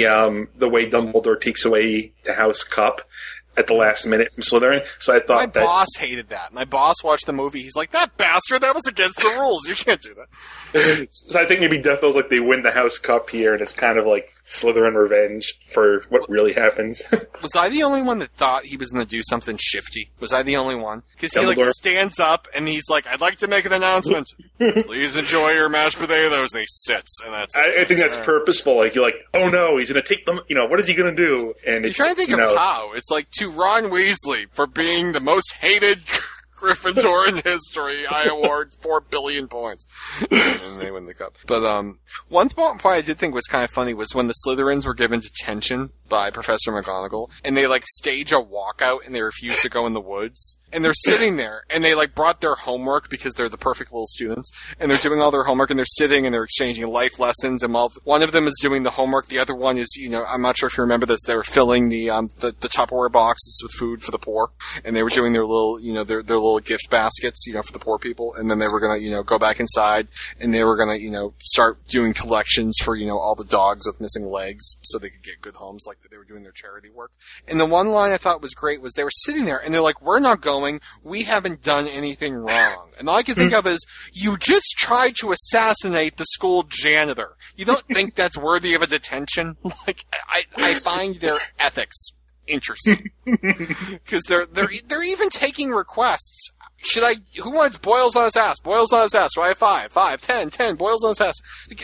the 0.00 0.06
um, 0.06 0.48
the 0.56 0.68
way 0.68 0.88
Dumbledore 0.88 1.40
takes 1.40 1.64
away 1.64 2.12
the 2.24 2.32
House 2.32 2.62
Cup 2.62 3.02
at 3.56 3.66
the 3.66 3.74
last 3.74 4.06
minute 4.06 4.32
from 4.32 4.42
Slytherin. 4.42 4.84
So 4.98 5.12
I 5.12 5.16
My 5.16 5.22
thought 5.22 5.54
that 5.54 5.64
boss 5.64 5.88
hated 5.98 6.28
that. 6.28 6.52
My 6.52 6.64
boss 6.64 6.96
watched 7.02 7.26
the 7.26 7.32
movie. 7.32 7.60
He's 7.62 7.76
like, 7.76 7.90
that 7.90 8.16
bastard, 8.16 8.62
that 8.62 8.74
was 8.74 8.86
against 8.86 9.18
the 9.18 9.36
rules. 9.38 9.66
You 9.66 9.74
can't 9.74 10.00
do 10.00 10.14
that. 10.14 10.26
So 11.10 11.40
I 11.40 11.46
think 11.46 11.60
maybe 11.60 11.78
Death 11.78 12.00
feels 12.00 12.16
like 12.16 12.30
they 12.30 12.40
win 12.40 12.62
the 12.62 12.70
House 12.70 12.98
Cup 12.98 13.30
here, 13.30 13.52
and 13.52 13.62
it's 13.62 13.72
kind 13.72 13.98
of 13.98 14.06
like 14.06 14.34
Slytherin 14.44 14.94
revenge 14.94 15.54
for 15.68 16.04
what 16.08 16.28
really 16.28 16.52
happens. 16.52 17.02
Was 17.42 17.54
I 17.56 17.68
the 17.68 17.82
only 17.82 18.02
one 18.02 18.18
that 18.18 18.32
thought 18.32 18.64
he 18.64 18.76
was 18.76 18.90
going 18.90 19.04
to 19.04 19.08
do 19.08 19.22
something 19.22 19.56
shifty? 19.58 20.10
Was 20.20 20.32
I 20.32 20.42
the 20.42 20.56
only 20.56 20.74
one? 20.74 21.02
Because 21.12 21.32
he 21.32 21.44
like 21.44 21.58
stands 21.74 22.20
up 22.20 22.48
and 22.54 22.68
he's 22.68 22.88
like, 22.90 23.06
"I'd 23.06 23.20
like 23.20 23.36
to 23.38 23.48
make 23.48 23.64
an 23.64 23.72
announcement. 23.72 24.26
Please 24.58 25.16
enjoy 25.16 25.50
your 25.52 25.68
mashed 25.68 25.98
potatoes." 25.98 26.52
And 26.52 26.60
he 26.60 26.66
sits, 26.68 27.20
and 27.24 27.32
that's. 27.32 27.56
I, 27.56 27.80
I 27.80 27.84
think 27.84 28.00
that's 28.00 28.18
purposeful. 28.18 28.76
Like 28.76 28.94
you're 28.94 29.04
like, 29.04 29.26
oh 29.34 29.48
no, 29.48 29.76
he's 29.78 29.88
gonna 29.88 30.02
take 30.02 30.26
them. 30.26 30.40
You 30.48 30.56
know, 30.56 30.66
what 30.66 30.80
is 30.80 30.86
he 30.86 30.94
gonna 30.94 31.14
do? 31.14 31.54
And 31.66 31.82
You're 31.82 31.86
it's, 31.86 31.96
trying 31.96 32.10
to 32.10 32.16
think 32.16 32.30
you 32.30 32.40
of 32.40 32.56
how. 32.56 32.92
It's 32.92 33.10
like 33.10 33.30
to 33.38 33.50
Ron 33.50 33.84
Weasley 33.84 34.46
for 34.52 34.66
being 34.66 35.12
the 35.12 35.20
most 35.20 35.54
hated 35.54 36.02
Gryffindor 36.60 37.28
in 37.28 37.36
history. 37.44 38.06
I 38.06 38.24
award 38.24 38.72
four 38.80 39.00
billion 39.00 39.48
points, 39.48 39.86
and 40.30 40.30
they 40.80 40.90
win 40.90 41.06
the 41.06 41.14
cup. 41.14 41.36
But 41.46 41.64
um, 41.64 41.98
one 42.28 42.48
point 42.50 42.84
I 42.84 43.00
did 43.00 43.18
think 43.18 43.34
was 43.34 43.46
kind 43.46 43.64
of 43.64 43.70
funny 43.70 43.94
was 43.94 44.14
when 44.14 44.26
the 44.26 44.34
Slytherins 44.46 44.86
were 44.86 44.94
given 44.94 45.20
detention 45.20 45.90
by 46.08 46.30
Professor 46.30 46.72
McGonagall, 46.72 47.30
and 47.44 47.56
they 47.56 47.66
like 47.66 47.84
stage 47.86 48.32
a 48.32 48.36
walkout 48.36 49.06
and 49.06 49.14
they 49.14 49.22
refuse 49.22 49.62
to 49.62 49.70
go 49.70 49.86
in 49.86 49.94
the 49.94 50.00
woods, 50.00 50.58
and 50.72 50.84
they're 50.84 50.92
sitting 50.94 51.36
there, 51.36 51.62
and 51.70 51.84
they 51.84 51.94
like 51.94 52.14
brought 52.14 52.40
their 52.40 52.54
homework 52.54 53.08
because 53.08 53.32
they're 53.34 53.48
the 53.48 53.56
perfect 53.56 53.92
little 53.92 54.06
students, 54.06 54.50
and 54.78 54.90
they're 54.90 54.98
doing 54.98 55.20
all 55.20 55.30
their 55.30 55.44
homework, 55.44 55.70
and 55.70 55.78
they're 55.78 55.86
sitting 55.86 56.26
and 56.26 56.34
they're 56.34 56.44
exchanging 56.44 56.86
life 56.86 57.18
lessons, 57.18 57.62
and 57.62 57.72
while 57.72 57.92
one 58.04 58.22
of 58.22 58.32
them 58.32 58.46
is 58.46 58.58
doing 58.60 58.82
the 58.82 58.90
homework, 58.90 59.28
the 59.28 59.38
other 59.38 59.54
one 59.54 59.78
is, 59.78 59.88
you 59.96 60.08
know, 60.08 60.24
I'm 60.28 60.42
not 60.42 60.58
sure 60.58 60.66
if 60.68 60.76
you 60.76 60.82
remember 60.82 61.06
this, 61.06 61.20
they 61.26 61.36
were 61.36 61.44
filling 61.44 61.88
the 61.88 62.10
um 62.10 62.30
the, 62.40 62.54
the 62.58 62.68
Tupperware 62.68 63.10
boxes 63.10 63.60
with 63.62 63.72
food 63.72 64.02
for 64.02 64.10
the 64.10 64.18
poor, 64.18 64.50
and 64.84 64.94
they 64.96 65.02
were 65.02 65.10
doing 65.10 65.32
their 65.32 65.46
little, 65.46 65.80
you 65.80 65.92
know, 65.92 66.04
their 66.04 66.22
their 66.22 66.36
little 66.36 66.49
little 66.50 66.66
gift 66.66 66.90
baskets, 66.90 67.46
you 67.46 67.52
know, 67.52 67.62
for 67.62 67.72
the 67.72 67.78
poor 67.78 67.98
people, 67.98 68.34
and 68.34 68.50
then 68.50 68.58
they 68.58 68.68
were 68.68 68.80
gonna, 68.80 68.98
you 68.98 69.10
know, 69.10 69.22
go 69.22 69.38
back 69.38 69.60
inside 69.60 70.08
and 70.40 70.52
they 70.52 70.64
were 70.64 70.76
gonna, 70.76 70.96
you 70.96 71.10
know, 71.10 71.34
start 71.40 71.86
doing 71.88 72.14
collections 72.14 72.76
for, 72.82 72.96
you 72.96 73.06
know, 73.06 73.18
all 73.18 73.34
the 73.34 73.44
dogs 73.44 73.86
with 73.86 74.00
missing 74.00 74.30
legs 74.30 74.76
so 74.82 74.98
they 74.98 75.10
could 75.10 75.22
get 75.22 75.40
good 75.40 75.54
homes 75.54 75.84
like 75.86 75.98
they 76.10 76.16
were 76.16 76.24
doing 76.24 76.42
their 76.42 76.52
charity 76.52 76.90
work. 76.90 77.12
And 77.46 77.60
the 77.60 77.66
one 77.66 77.88
line 77.88 78.12
I 78.12 78.18
thought 78.18 78.42
was 78.42 78.54
great 78.54 78.82
was 78.82 78.92
they 78.94 79.04
were 79.04 79.10
sitting 79.10 79.44
there 79.44 79.58
and 79.58 79.72
they're 79.72 79.80
like, 79.80 80.02
we're 80.02 80.20
not 80.20 80.40
going, 80.40 80.80
we 81.02 81.22
haven't 81.22 81.62
done 81.62 81.86
anything 81.86 82.34
wrong. 82.34 82.90
And 82.98 83.08
all 83.08 83.16
I 83.16 83.22
can 83.22 83.34
think 83.34 83.52
hmm. 83.52 83.58
of 83.58 83.66
is, 83.66 83.84
you 84.12 84.36
just 84.36 84.74
tried 84.76 85.14
to 85.20 85.32
assassinate 85.32 86.16
the 86.16 86.24
school 86.24 86.64
janitor. 86.68 87.36
You 87.56 87.64
don't 87.64 87.86
think 87.92 88.14
that's 88.14 88.36
worthy 88.36 88.74
of 88.74 88.82
a 88.82 88.86
detention? 88.86 89.56
Like, 89.86 90.04
I, 90.28 90.44
I 90.56 90.74
find 90.74 91.16
their 91.16 91.38
ethics 91.58 92.10
interesting. 92.50 93.10
Because 93.24 94.22
they're, 94.26 94.46
they're, 94.46 94.70
they're 94.88 95.04
even 95.04 95.30
taking 95.30 95.70
requests. 95.70 96.50
Should 96.78 97.04
I, 97.04 97.16
who 97.40 97.52
wants 97.52 97.76
boils 97.78 98.16
on 98.16 98.24
his 98.24 98.36
ass? 98.36 98.58
Boils 98.60 98.92
on 98.92 99.02
his 99.02 99.14
ass. 99.14 99.30
I 99.38 99.48
have 99.48 99.58
five? 99.58 99.92
Five, 99.92 100.20
ten, 100.20 100.50
ten, 100.50 100.76
boils 100.76 101.04
on 101.04 101.10
his 101.10 101.20
ass. 101.20 101.36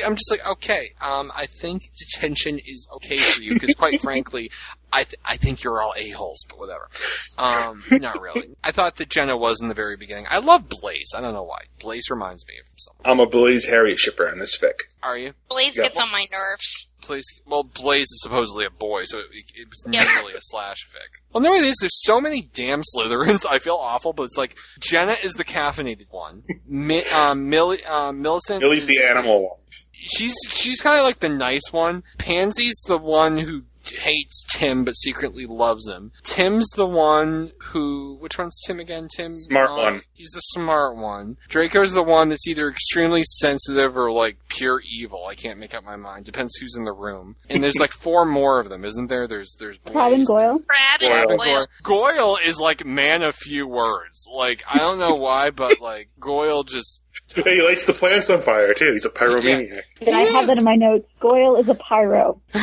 I'm 0.05 0.17
just 0.17 0.31
like, 0.31 0.49
okay, 0.51 0.89
um, 1.01 1.31
I 1.37 1.47
think 1.47 1.83
detention 1.99 2.59
is 2.59 2.89
okay 2.95 3.19
for 3.19 3.43
you, 3.43 3.55
because 3.55 3.75
quite 3.75 4.01
frankly, 4.07 4.51
I, 4.93 5.05
th- 5.05 5.21
I 5.25 5.37
think 5.37 5.63
you're 5.63 5.83
all 5.83 5.93
a-holes, 5.97 6.45
but 6.49 6.59
whatever. 6.59 6.89
Um, 7.37 7.83
not 7.91 8.21
really. 8.21 8.51
I 8.65 8.71
thought 8.73 8.97
that 8.97 9.11
Jenna 9.11 9.37
was 9.37 9.61
in 9.61 9.69
the 9.69 9.75
very 9.75 9.97
beginning. 9.97 10.27
I 10.31 10.39
love 10.39 10.69
Blaise. 10.69 11.13
I 11.15 11.21
don't 11.21 11.35
know 11.35 11.43
why. 11.43 11.63
Blaise 11.81 12.09
reminds 12.11 12.47
me 12.47 12.55
of 12.61 12.67
someone. 12.79 13.03
I'm 13.05 13.21
a 13.21 13.29
Blaise 13.29 13.67
Harriet 13.67 13.99
shipper 13.99 14.27
in 14.27 14.39
this 14.39 14.59
fic. 14.59 14.73
Are 15.03 15.19
you? 15.19 15.35
Blaise 15.49 15.77
Yeah. 15.77 15.85
gets 15.85 16.01
on 16.01 16.11
my 16.11 16.27
nerves. 16.33 16.89
Blaise, 17.07 17.27
well, 17.47 17.63
Blaise 17.65 18.11
is 18.11 18.23
supposedly 18.23 18.65
a 18.65 18.71
boy, 18.71 19.05
so 19.05 19.19
it, 19.19 19.27
it 19.55 19.69
was 19.69 19.85
Yeah. 19.91 20.03
never 20.03 20.21
really 20.21 20.35
a 20.35 20.41
slash 20.41 20.87
fic. 20.89 21.21
Well, 21.33 21.43
no, 21.43 21.55
it 21.55 21.65
is. 21.65 21.77
There's 21.81 22.03
so 22.05 22.21
many 22.21 22.49
damn 22.55 22.83
Slytherins. 22.97 23.45
I 23.49 23.59
feel 23.59 23.77
awful, 23.77 24.13
but 24.13 24.25
it's 24.25 24.39
like 24.39 24.57
Jenna 24.81 25.17
is 25.23 25.35
the 25.35 25.45
caffeinated 25.45 26.07
one. 26.11 26.45
Mi- 26.67 27.05
um, 27.07 27.49
Millie, 27.51 27.85
um, 27.85 28.23
Millicent. 28.23 28.61
Millie's 28.61 28.89
is- 28.89 28.97
the 28.97 29.05
animal 29.11 29.43
one. 29.51 29.59
She's 30.09 30.35
she's 30.49 30.81
kind 30.81 30.99
of 31.01 31.05
like 31.05 31.19
the 31.19 31.29
nice 31.29 31.73
one. 31.73 32.05
Pansy's 32.19 32.77
the 32.87 32.97
one 32.99 33.39
who 33.39 33.63
hates 33.91 34.45
Tim 34.51 34.85
but 34.85 34.93
secretly 34.93 35.47
loves 35.47 35.89
him. 35.89 36.13
Tim's 36.23 36.69
the 36.77 36.87
one 36.87 37.53
who 37.59 38.17
which 38.21 38.39
one's 38.39 38.61
Tim 38.67 38.81
again? 38.81 39.09
Tim 39.15 39.35
Smart 39.35 39.71
uh, 39.71 39.77
one. 39.77 40.03
He's 40.13 40.31
the 40.31 40.41
smart 40.41 40.97
one. 40.97 41.37
Draco's 41.49 41.93
the 41.93 42.03
one 42.03 42.29
that's 42.29 42.47
either 42.47 42.69
extremely 42.69 43.23
sensitive 43.39 43.97
or 43.97 44.11
like 44.11 44.37
pure 44.49 44.81
evil. 44.91 45.27
I 45.27 45.35
can't 45.35 45.59
make 45.59 45.75
up 45.75 45.85
my 45.85 45.97
mind. 45.97 46.25
Depends 46.25 46.57
who's 46.57 46.77
in 46.77 46.85
the 46.85 46.93
room. 46.93 47.37
And 47.49 47.63
there's 47.63 47.79
like 47.79 47.93
four 47.93 48.25
more 48.25 48.59
of 48.59 48.69
them, 48.69 48.85
isn't 48.85 49.09
there? 49.09 49.27
There's 49.27 49.57
there's 49.59 49.79
Crabbe 49.79 50.13
and 50.13 50.27
Goyle. 50.27 50.59
Crabbe 50.61 51.03
and 51.03 51.29
Goyle. 51.29 51.39
Goyle. 51.39 51.67
Goyle 51.83 52.39
is 52.45 52.59
like 52.59 52.85
man 52.85 53.23
of 53.23 53.35
few 53.35 53.67
words. 53.67 54.27
Like 54.35 54.63
I 54.73 54.79
don't 54.79 54.99
know 54.99 55.15
why, 55.15 55.51
but 55.51 55.81
like 55.81 56.09
Goyle 56.19 56.65
just 56.65 57.03
He 57.35 57.63
lights 57.63 57.85
the 57.85 57.93
plants 57.93 58.31
on 58.31 58.43
fire 58.43 58.75
too. 58.75 58.93
He's 58.93 59.05
a 59.05 59.11
pyromaniac. 59.11 59.83
And 60.01 60.15
I 60.15 60.23
have 60.23 60.47
that 60.47 60.59
in 60.59 60.65
my 60.65 60.77
notes. 60.77 61.09
Goyle 61.21 61.57
is 61.57 61.69
a 61.69 61.75
pyro. 61.75 62.41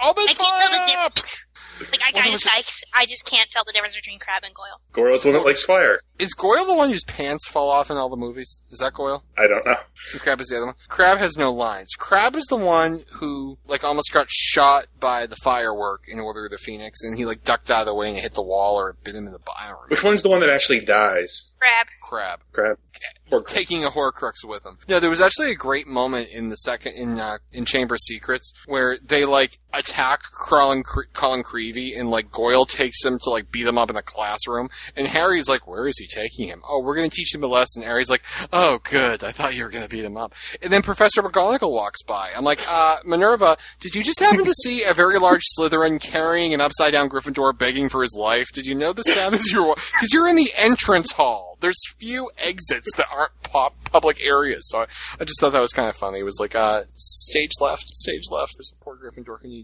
I'll 0.00 0.14
be 0.14 0.22
I 0.22 0.34
can't 0.34 0.38
tell 0.38 0.70
the 0.70 1.08
difference. 1.10 1.44
Like 1.90 2.00
I, 2.02 2.28
I 2.28 2.30
just 2.30 2.46
I, 2.46 2.62
I 3.02 3.06
just 3.06 3.24
can't 3.24 3.50
tell 3.50 3.64
the 3.64 3.72
difference 3.72 3.96
between 3.96 4.18
Crabbe 4.18 4.44
and 4.44 4.54
Goyle. 4.54 4.80
Goyle's 4.92 5.22
the 5.22 5.30
one 5.30 5.38
that 5.38 5.46
likes 5.46 5.64
fire. 5.64 6.00
Is 6.18 6.32
Goyle 6.34 6.64
the 6.64 6.74
one 6.74 6.90
whose 6.90 7.04
pants 7.04 7.48
fall 7.48 7.68
off 7.70 7.90
in 7.90 7.96
all 7.96 8.08
the 8.08 8.16
movies? 8.16 8.62
Is 8.70 8.78
that 8.78 8.92
Goyle? 8.92 9.24
I 9.36 9.46
don't 9.46 9.66
know. 9.66 9.78
And 10.12 10.20
Crabbe 10.20 10.40
is 10.40 10.48
the 10.48 10.58
other 10.58 10.66
one. 10.66 10.74
Crabbe 10.88 11.18
has 11.18 11.36
no 11.36 11.52
lines. 11.52 11.94
Crabbe 11.98 12.36
is 12.36 12.44
the 12.44 12.56
one 12.56 13.04
who 13.14 13.58
like 13.66 13.82
almost 13.82 14.12
got 14.12 14.30
shot 14.30 14.86
by 15.00 15.26
the 15.26 15.36
firework 15.36 16.04
in 16.08 16.20
Order 16.20 16.44
of 16.44 16.50
the 16.50 16.58
Phoenix, 16.58 17.02
and 17.02 17.16
he 17.16 17.24
like 17.24 17.42
ducked 17.44 17.70
out 17.70 17.80
of 17.80 17.86
the 17.86 17.94
way 17.94 18.10
and 18.10 18.18
hit 18.18 18.34
the 18.34 18.42
wall 18.42 18.76
or 18.78 18.96
bit 19.02 19.14
him 19.14 19.26
in 19.26 19.32
the 19.32 19.38
butt. 19.38 19.56
I 19.58 19.68
don't 19.68 19.74
remember. 19.74 19.94
Which 19.94 20.04
one's 20.04 20.22
the 20.22 20.28
one 20.28 20.40
that 20.40 20.50
actually 20.50 20.80
dies? 20.80 21.48
Crabbe. 21.58 21.86
Crabbe. 22.02 22.40
Crabbe. 22.52 23.46
taking 23.46 23.84
a 23.84 23.90
Horcrux 23.90 24.44
with 24.44 24.66
him. 24.66 24.78
No, 24.88 25.00
there 25.00 25.10
was 25.10 25.20
actually 25.20 25.50
a 25.50 25.54
great 25.56 25.86
moment 25.86 26.28
in 26.30 26.48
the 26.48 26.56
second 26.56 26.94
in 26.94 27.18
uh, 27.18 27.38
in 27.52 27.64
Chamber 27.64 27.96
Secrets 27.96 28.52
where 28.66 28.98
they 29.02 29.24
like 29.24 29.58
attack 29.72 30.22
Colin 30.32 30.82
Cre- 30.82 31.02
Colin 31.12 31.42
Creevey 31.42 31.98
and 31.98 32.10
like 32.10 32.30
Goyle 32.30 32.66
takes 32.66 33.04
him 33.04 33.18
to 33.22 33.30
like 33.30 33.50
beat 33.50 33.66
him 33.66 33.78
up 33.78 33.90
in 33.90 33.96
the 33.96 34.02
classroom, 34.02 34.70
and 34.96 35.08
Harry's 35.08 35.48
like, 35.48 35.66
"Where 35.66 35.86
is 35.86 35.98
he 35.98 36.06
taking 36.06 36.48
him? 36.48 36.62
Oh, 36.68 36.80
we're 36.80 36.94
gonna 36.94 37.08
teach 37.08 37.34
him 37.34 37.44
a 37.44 37.46
lesson." 37.46 37.82
Harry's 37.82 38.10
like, 38.10 38.22
"Oh, 38.52 38.80
good. 38.82 39.24
I 39.24 39.32
thought 39.32 39.54
you 39.54 39.64
were 39.64 39.70
gonna 39.70 39.88
beat 39.88 40.04
him 40.04 40.16
up." 40.16 40.34
And 40.62 40.72
then 40.72 40.82
Professor 40.82 41.22
McGonagall 41.22 41.70
walks 41.70 42.02
by. 42.02 42.30
I'm 42.36 42.44
like, 42.44 42.60
uh, 42.68 42.98
Minerva, 43.04 43.56
did 43.80 43.94
you 43.94 44.02
just 44.02 44.20
happen 44.20 44.44
to 44.44 44.54
see 44.62 44.82
a 44.84 44.94
very 44.94 45.18
large 45.18 45.42
Slytherin 45.58 46.00
carrying 46.00 46.54
an 46.54 46.60
upside 46.60 46.92
down 46.92 47.08
Gryffindor 47.08 47.56
begging 47.56 47.88
for 47.88 48.02
his 48.02 48.16
life? 48.18 48.48
Did 48.52 48.66
you 48.66 48.74
know 48.74 48.92
this 48.92 49.06
that 49.06 49.32
is 49.32 49.50
your 49.52 49.74
because 49.74 50.10
you're 50.12 50.28
in 50.28 50.36
the 50.36 50.52
entrance 50.56 51.12
hall. 51.12 51.56
There's 51.60 51.78
few 51.98 52.30
exits 52.38 52.90
that 52.96 53.06
aren't 53.12 53.40
pop 53.44 53.76
public 53.84 54.20
areas, 54.26 54.68
so 54.68 54.80
I, 54.80 54.86
I 55.20 55.24
just 55.24 55.38
thought 55.40 55.52
that 55.52 55.60
was 55.60 55.72
kind 55.72 55.88
of 55.88 55.94
funny. 55.94 56.18
It 56.18 56.24
was 56.24 56.40
like, 56.40 56.56
uh, 56.56 56.82
stage 56.96 57.52
left, 57.60 57.88
stage 57.90 58.24
left. 58.30 58.54
There's 58.58 58.72
a 58.72 58.84
poor 58.84 58.96
Gryffindor 58.96 59.40
who 59.40 59.48
needs 59.48 59.61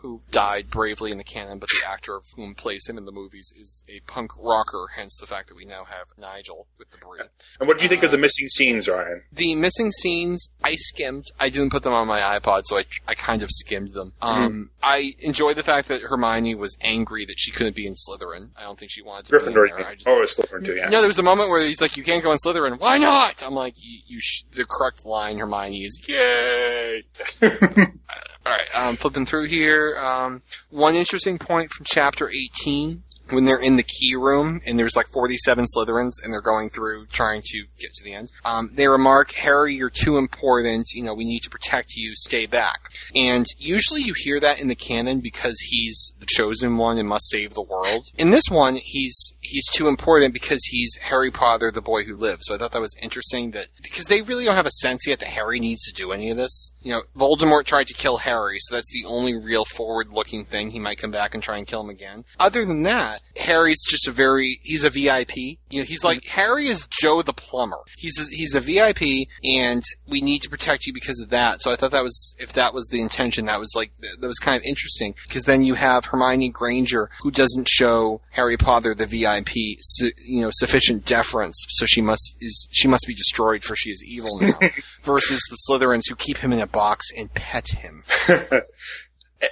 who 0.00 0.22
died 0.30 0.70
bravely 0.70 1.10
in 1.10 1.18
the 1.18 1.24
canon, 1.24 1.58
but 1.58 1.68
the 1.70 1.86
actor 1.88 2.14
of 2.16 2.24
whom 2.36 2.54
plays 2.54 2.88
him 2.88 2.98
in 2.98 3.04
the 3.04 3.12
movies 3.12 3.52
is 3.60 3.84
a 3.88 4.00
punk 4.00 4.32
rocker. 4.38 4.88
Hence 4.96 5.16
the 5.18 5.26
fact 5.26 5.48
that 5.48 5.56
we 5.56 5.64
now 5.64 5.84
have 5.84 6.06
Nigel 6.18 6.66
with 6.78 6.90
the 6.90 6.98
brie. 6.98 7.20
And 7.60 7.68
what 7.68 7.78
did 7.78 7.82
you 7.84 7.88
think 7.88 8.02
of 8.02 8.10
the 8.10 8.18
missing 8.18 8.48
scenes, 8.48 8.88
Ryan? 8.88 9.22
The 9.32 9.54
missing 9.56 9.90
scenes, 9.92 10.48
I 10.62 10.76
skimmed. 10.76 11.26
I 11.38 11.48
didn't 11.48 11.70
put 11.70 11.82
them 11.82 11.92
on 11.92 12.06
my 12.06 12.20
iPod, 12.20 12.62
so 12.66 12.78
I, 12.78 12.84
I 13.08 13.14
kind 13.14 13.42
of 13.42 13.50
skimmed 13.50 13.92
them. 13.92 14.12
Um, 14.22 14.70
I 14.82 15.14
enjoyed 15.20 15.56
the 15.56 15.62
fact 15.62 15.88
that 15.88 16.02
Hermione 16.02 16.54
was 16.54 16.76
angry 16.80 17.24
that 17.26 17.38
she 17.38 17.50
couldn't 17.50 17.76
be 17.76 17.86
in 17.86 17.94
Slytherin. 17.94 18.50
I 18.56 18.62
don't 18.62 18.78
think 18.78 18.90
she 18.90 19.02
wanted 19.02 19.26
to 19.26 19.32
be 19.38 19.46
in 19.46 19.52
Gryffindor. 19.52 19.76
there. 19.78 19.94
Just- 19.94 20.06
Oh, 20.06 20.22
it's 20.22 20.36
Slytherin 20.38 20.64
too. 20.64 20.74
Yeah. 20.76 20.88
no, 20.88 21.00
there 21.00 21.08
was 21.08 21.18
a 21.18 21.22
moment 21.22 21.50
where 21.50 21.64
he's 21.64 21.80
like, 21.80 21.96
"You 21.96 22.02
can't 22.02 22.22
go 22.22 22.32
in 22.32 22.38
Slytherin." 22.38 22.80
Why 22.80 22.98
not? 22.98 23.42
I'm 23.42 23.54
like, 23.54 23.74
"You." 23.78 23.98
you 24.06 24.20
sh-. 24.20 24.42
The 24.52 24.64
correct 24.64 25.04
line, 25.06 25.38
Hermione, 25.38 25.80
is 25.84 26.02
"Yay!" 26.08 27.04
All 28.46 28.52
right, 28.52 28.68
I'm 28.74 28.96
flipping 28.96 29.24
through 29.24 29.46
here. 29.46 29.96
Um, 29.96 30.42
one 30.68 30.94
interesting 30.94 31.38
point 31.38 31.70
from 31.70 31.86
chapter 31.88 32.28
18 32.28 33.03
when 33.30 33.44
they're 33.44 33.60
in 33.60 33.76
the 33.76 33.82
key 33.82 34.14
room 34.16 34.60
and 34.66 34.78
there's 34.78 34.96
like 34.96 35.10
47 35.12 35.66
Slytherins 35.76 36.12
and 36.22 36.32
they're 36.32 36.40
going 36.40 36.70
through 36.70 37.06
trying 37.06 37.42
to 37.46 37.64
get 37.78 37.92
to 37.94 38.04
the 38.04 38.12
end. 38.12 38.30
Um, 38.44 38.70
they 38.74 38.88
remark, 38.88 39.32
Harry, 39.34 39.74
you're 39.74 39.90
too 39.90 40.18
important. 40.18 40.88
You 40.94 41.02
know, 41.02 41.14
we 41.14 41.24
need 41.24 41.40
to 41.40 41.50
protect 41.50 41.94
you. 41.96 42.12
Stay 42.14 42.46
back. 42.46 42.90
And 43.14 43.46
usually 43.58 44.02
you 44.02 44.14
hear 44.16 44.40
that 44.40 44.60
in 44.60 44.68
the 44.68 44.74
canon 44.74 45.20
because 45.20 45.58
he's 45.60 46.12
the 46.18 46.26
chosen 46.26 46.76
one 46.76 46.98
and 46.98 47.08
must 47.08 47.28
save 47.30 47.54
the 47.54 47.62
world. 47.62 48.06
In 48.18 48.30
this 48.30 48.44
one, 48.50 48.76
he's, 48.76 49.34
he's 49.40 49.66
too 49.68 49.88
important 49.88 50.34
because 50.34 50.62
he's 50.64 50.96
Harry 51.02 51.30
Potter, 51.30 51.70
the 51.70 51.82
boy 51.82 52.04
who 52.04 52.16
lives. 52.16 52.42
So 52.46 52.54
I 52.54 52.58
thought 52.58 52.72
that 52.72 52.80
was 52.80 52.94
interesting 53.02 53.52
that, 53.52 53.68
because 53.82 54.06
they 54.06 54.22
really 54.22 54.44
don't 54.44 54.54
have 54.54 54.66
a 54.66 54.70
sense 54.70 55.06
yet 55.06 55.20
that 55.20 55.28
Harry 55.28 55.60
needs 55.60 55.82
to 55.84 55.92
do 55.92 56.12
any 56.12 56.30
of 56.30 56.36
this. 56.36 56.72
You 56.82 56.92
know, 56.92 57.02
Voldemort 57.16 57.64
tried 57.64 57.86
to 57.88 57.94
kill 57.94 58.18
Harry, 58.18 58.58
so 58.60 58.74
that's 58.74 58.92
the 58.92 59.06
only 59.06 59.36
real 59.36 59.64
forward 59.64 60.08
looking 60.12 60.44
thing. 60.44 60.70
He 60.70 60.78
might 60.78 60.98
come 60.98 61.10
back 61.10 61.34
and 61.34 61.42
try 61.42 61.56
and 61.58 61.66
kill 61.66 61.80
him 61.80 61.90
again. 61.90 62.24
Other 62.38 62.64
than 62.64 62.82
that, 62.82 63.13
Harry's 63.36 63.84
just 63.88 64.08
a 64.08 64.10
very, 64.10 64.60
he's 64.62 64.84
a 64.84 64.90
VIP. 64.90 65.36
You 65.36 65.80
know, 65.80 65.82
he's 65.82 66.04
like, 66.04 66.20
mm-hmm. 66.20 66.40
Harry 66.40 66.68
is 66.68 66.86
Joe 67.00 67.22
the 67.22 67.32
plumber. 67.32 67.78
He's 67.96 68.18
a, 68.18 68.24
he's 68.34 68.54
a 68.54 68.60
VIP 68.60 69.28
and 69.44 69.82
we 70.06 70.20
need 70.20 70.40
to 70.42 70.50
protect 70.50 70.86
you 70.86 70.92
because 70.92 71.20
of 71.20 71.30
that. 71.30 71.62
So 71.62 71.70
I 71.70 71.76
thought 71.76 71.90
that 71.92 72.02
was, 72.02 72.34
if 72.38 72.52
that 72.52 72.74
was 72.74 72.88
the 72.88 73.00
intention, 73.00 73.46
that 73.46 73.60
was 73.60 73.72
like, 73.74 73.92
that 74.20 74.26
was 74.26 74.38
kind 74.38 74.56
of 74.56 74.62
interesting. 74.64 75.14
Because 75.26 75.44
then 75.44 75.64
you 75.64 75.74
have 75.74 76.06
Hermione 76.06 76.50
Granger 76.50 77.10
who 77.22 77.30
doesn't 77.30 77.68
show 77.68 78.20
Harry 78.30 78.56
Potter 78.56 78.94
the 78.94 79.06
VIP, 79.06 79.78
su- 79.80 80.12
you 80.26 80.42
know, 80.42 80.50
sufficient 80.52 81.04
deference. 81.04 81.64
So 81.70 81.86
she 81.86 82.00
must, 82.00 82.36
is, 82.40 82.68
she 82.70 82.88
must 82.88 83.06
be 83.06 83.14
destroyed 83.14 83.64
for 83.64 83.76
she 83.76 83.90
is 83.90 84.02
evil 84.04 84.38
now. 84.38 84.58
versus 85.02 85.40
the 85.50 85.58
Slytherins 85.68 86.08
who 86.08 86.16
keep 86.16 86.38
him 86.38 86.52
in 86.52 86.60
a 86.60 86.66
box 86.66 87.06
and 87.16 87.32
pet 87.34 87.68
him. 87.68 88.04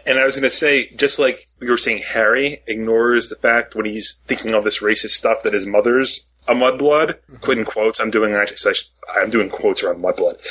And 0.07 0.19
I 0.19 0.25
was 0.25 0.37
going 0.37 0.49
to 0.49 0.57
say, 0.57 0.89
just 0.89 1.19
like 1.19 1.47
we 1.61 1.69
were 1.69 1.77
saying, 1.77 2.03
Harry 2.03 2.63
ignores 2.67 3.29
the 3.29 3.37
fact 3.37 3.75
when 3.75 3.87
he's 3.87 4.19
thinking 4.27 4.55
all 4.55 4.63
this 4.63 4.81
racist 4.81 5.11
stuff 5.11 5.43
that 5.43 5.53
his 5.53 5.67
mother's 5.67 6.31
a 6.49 6.55
mudblood. 6.55 7.15
Mm-hmm. 7.15 7.37
Quit 7.37 7.59
in 7.59 7.65
quotes. 7.65 8.01
I'm 8.01 8.11
doing 8.11 8.35
actually, 8.35 8.75
I'm 9.17 9.31
doing 9.31 9.49
quotes 9.49 9.83
around 9.83 10.03
mudblood. 10.03 10.45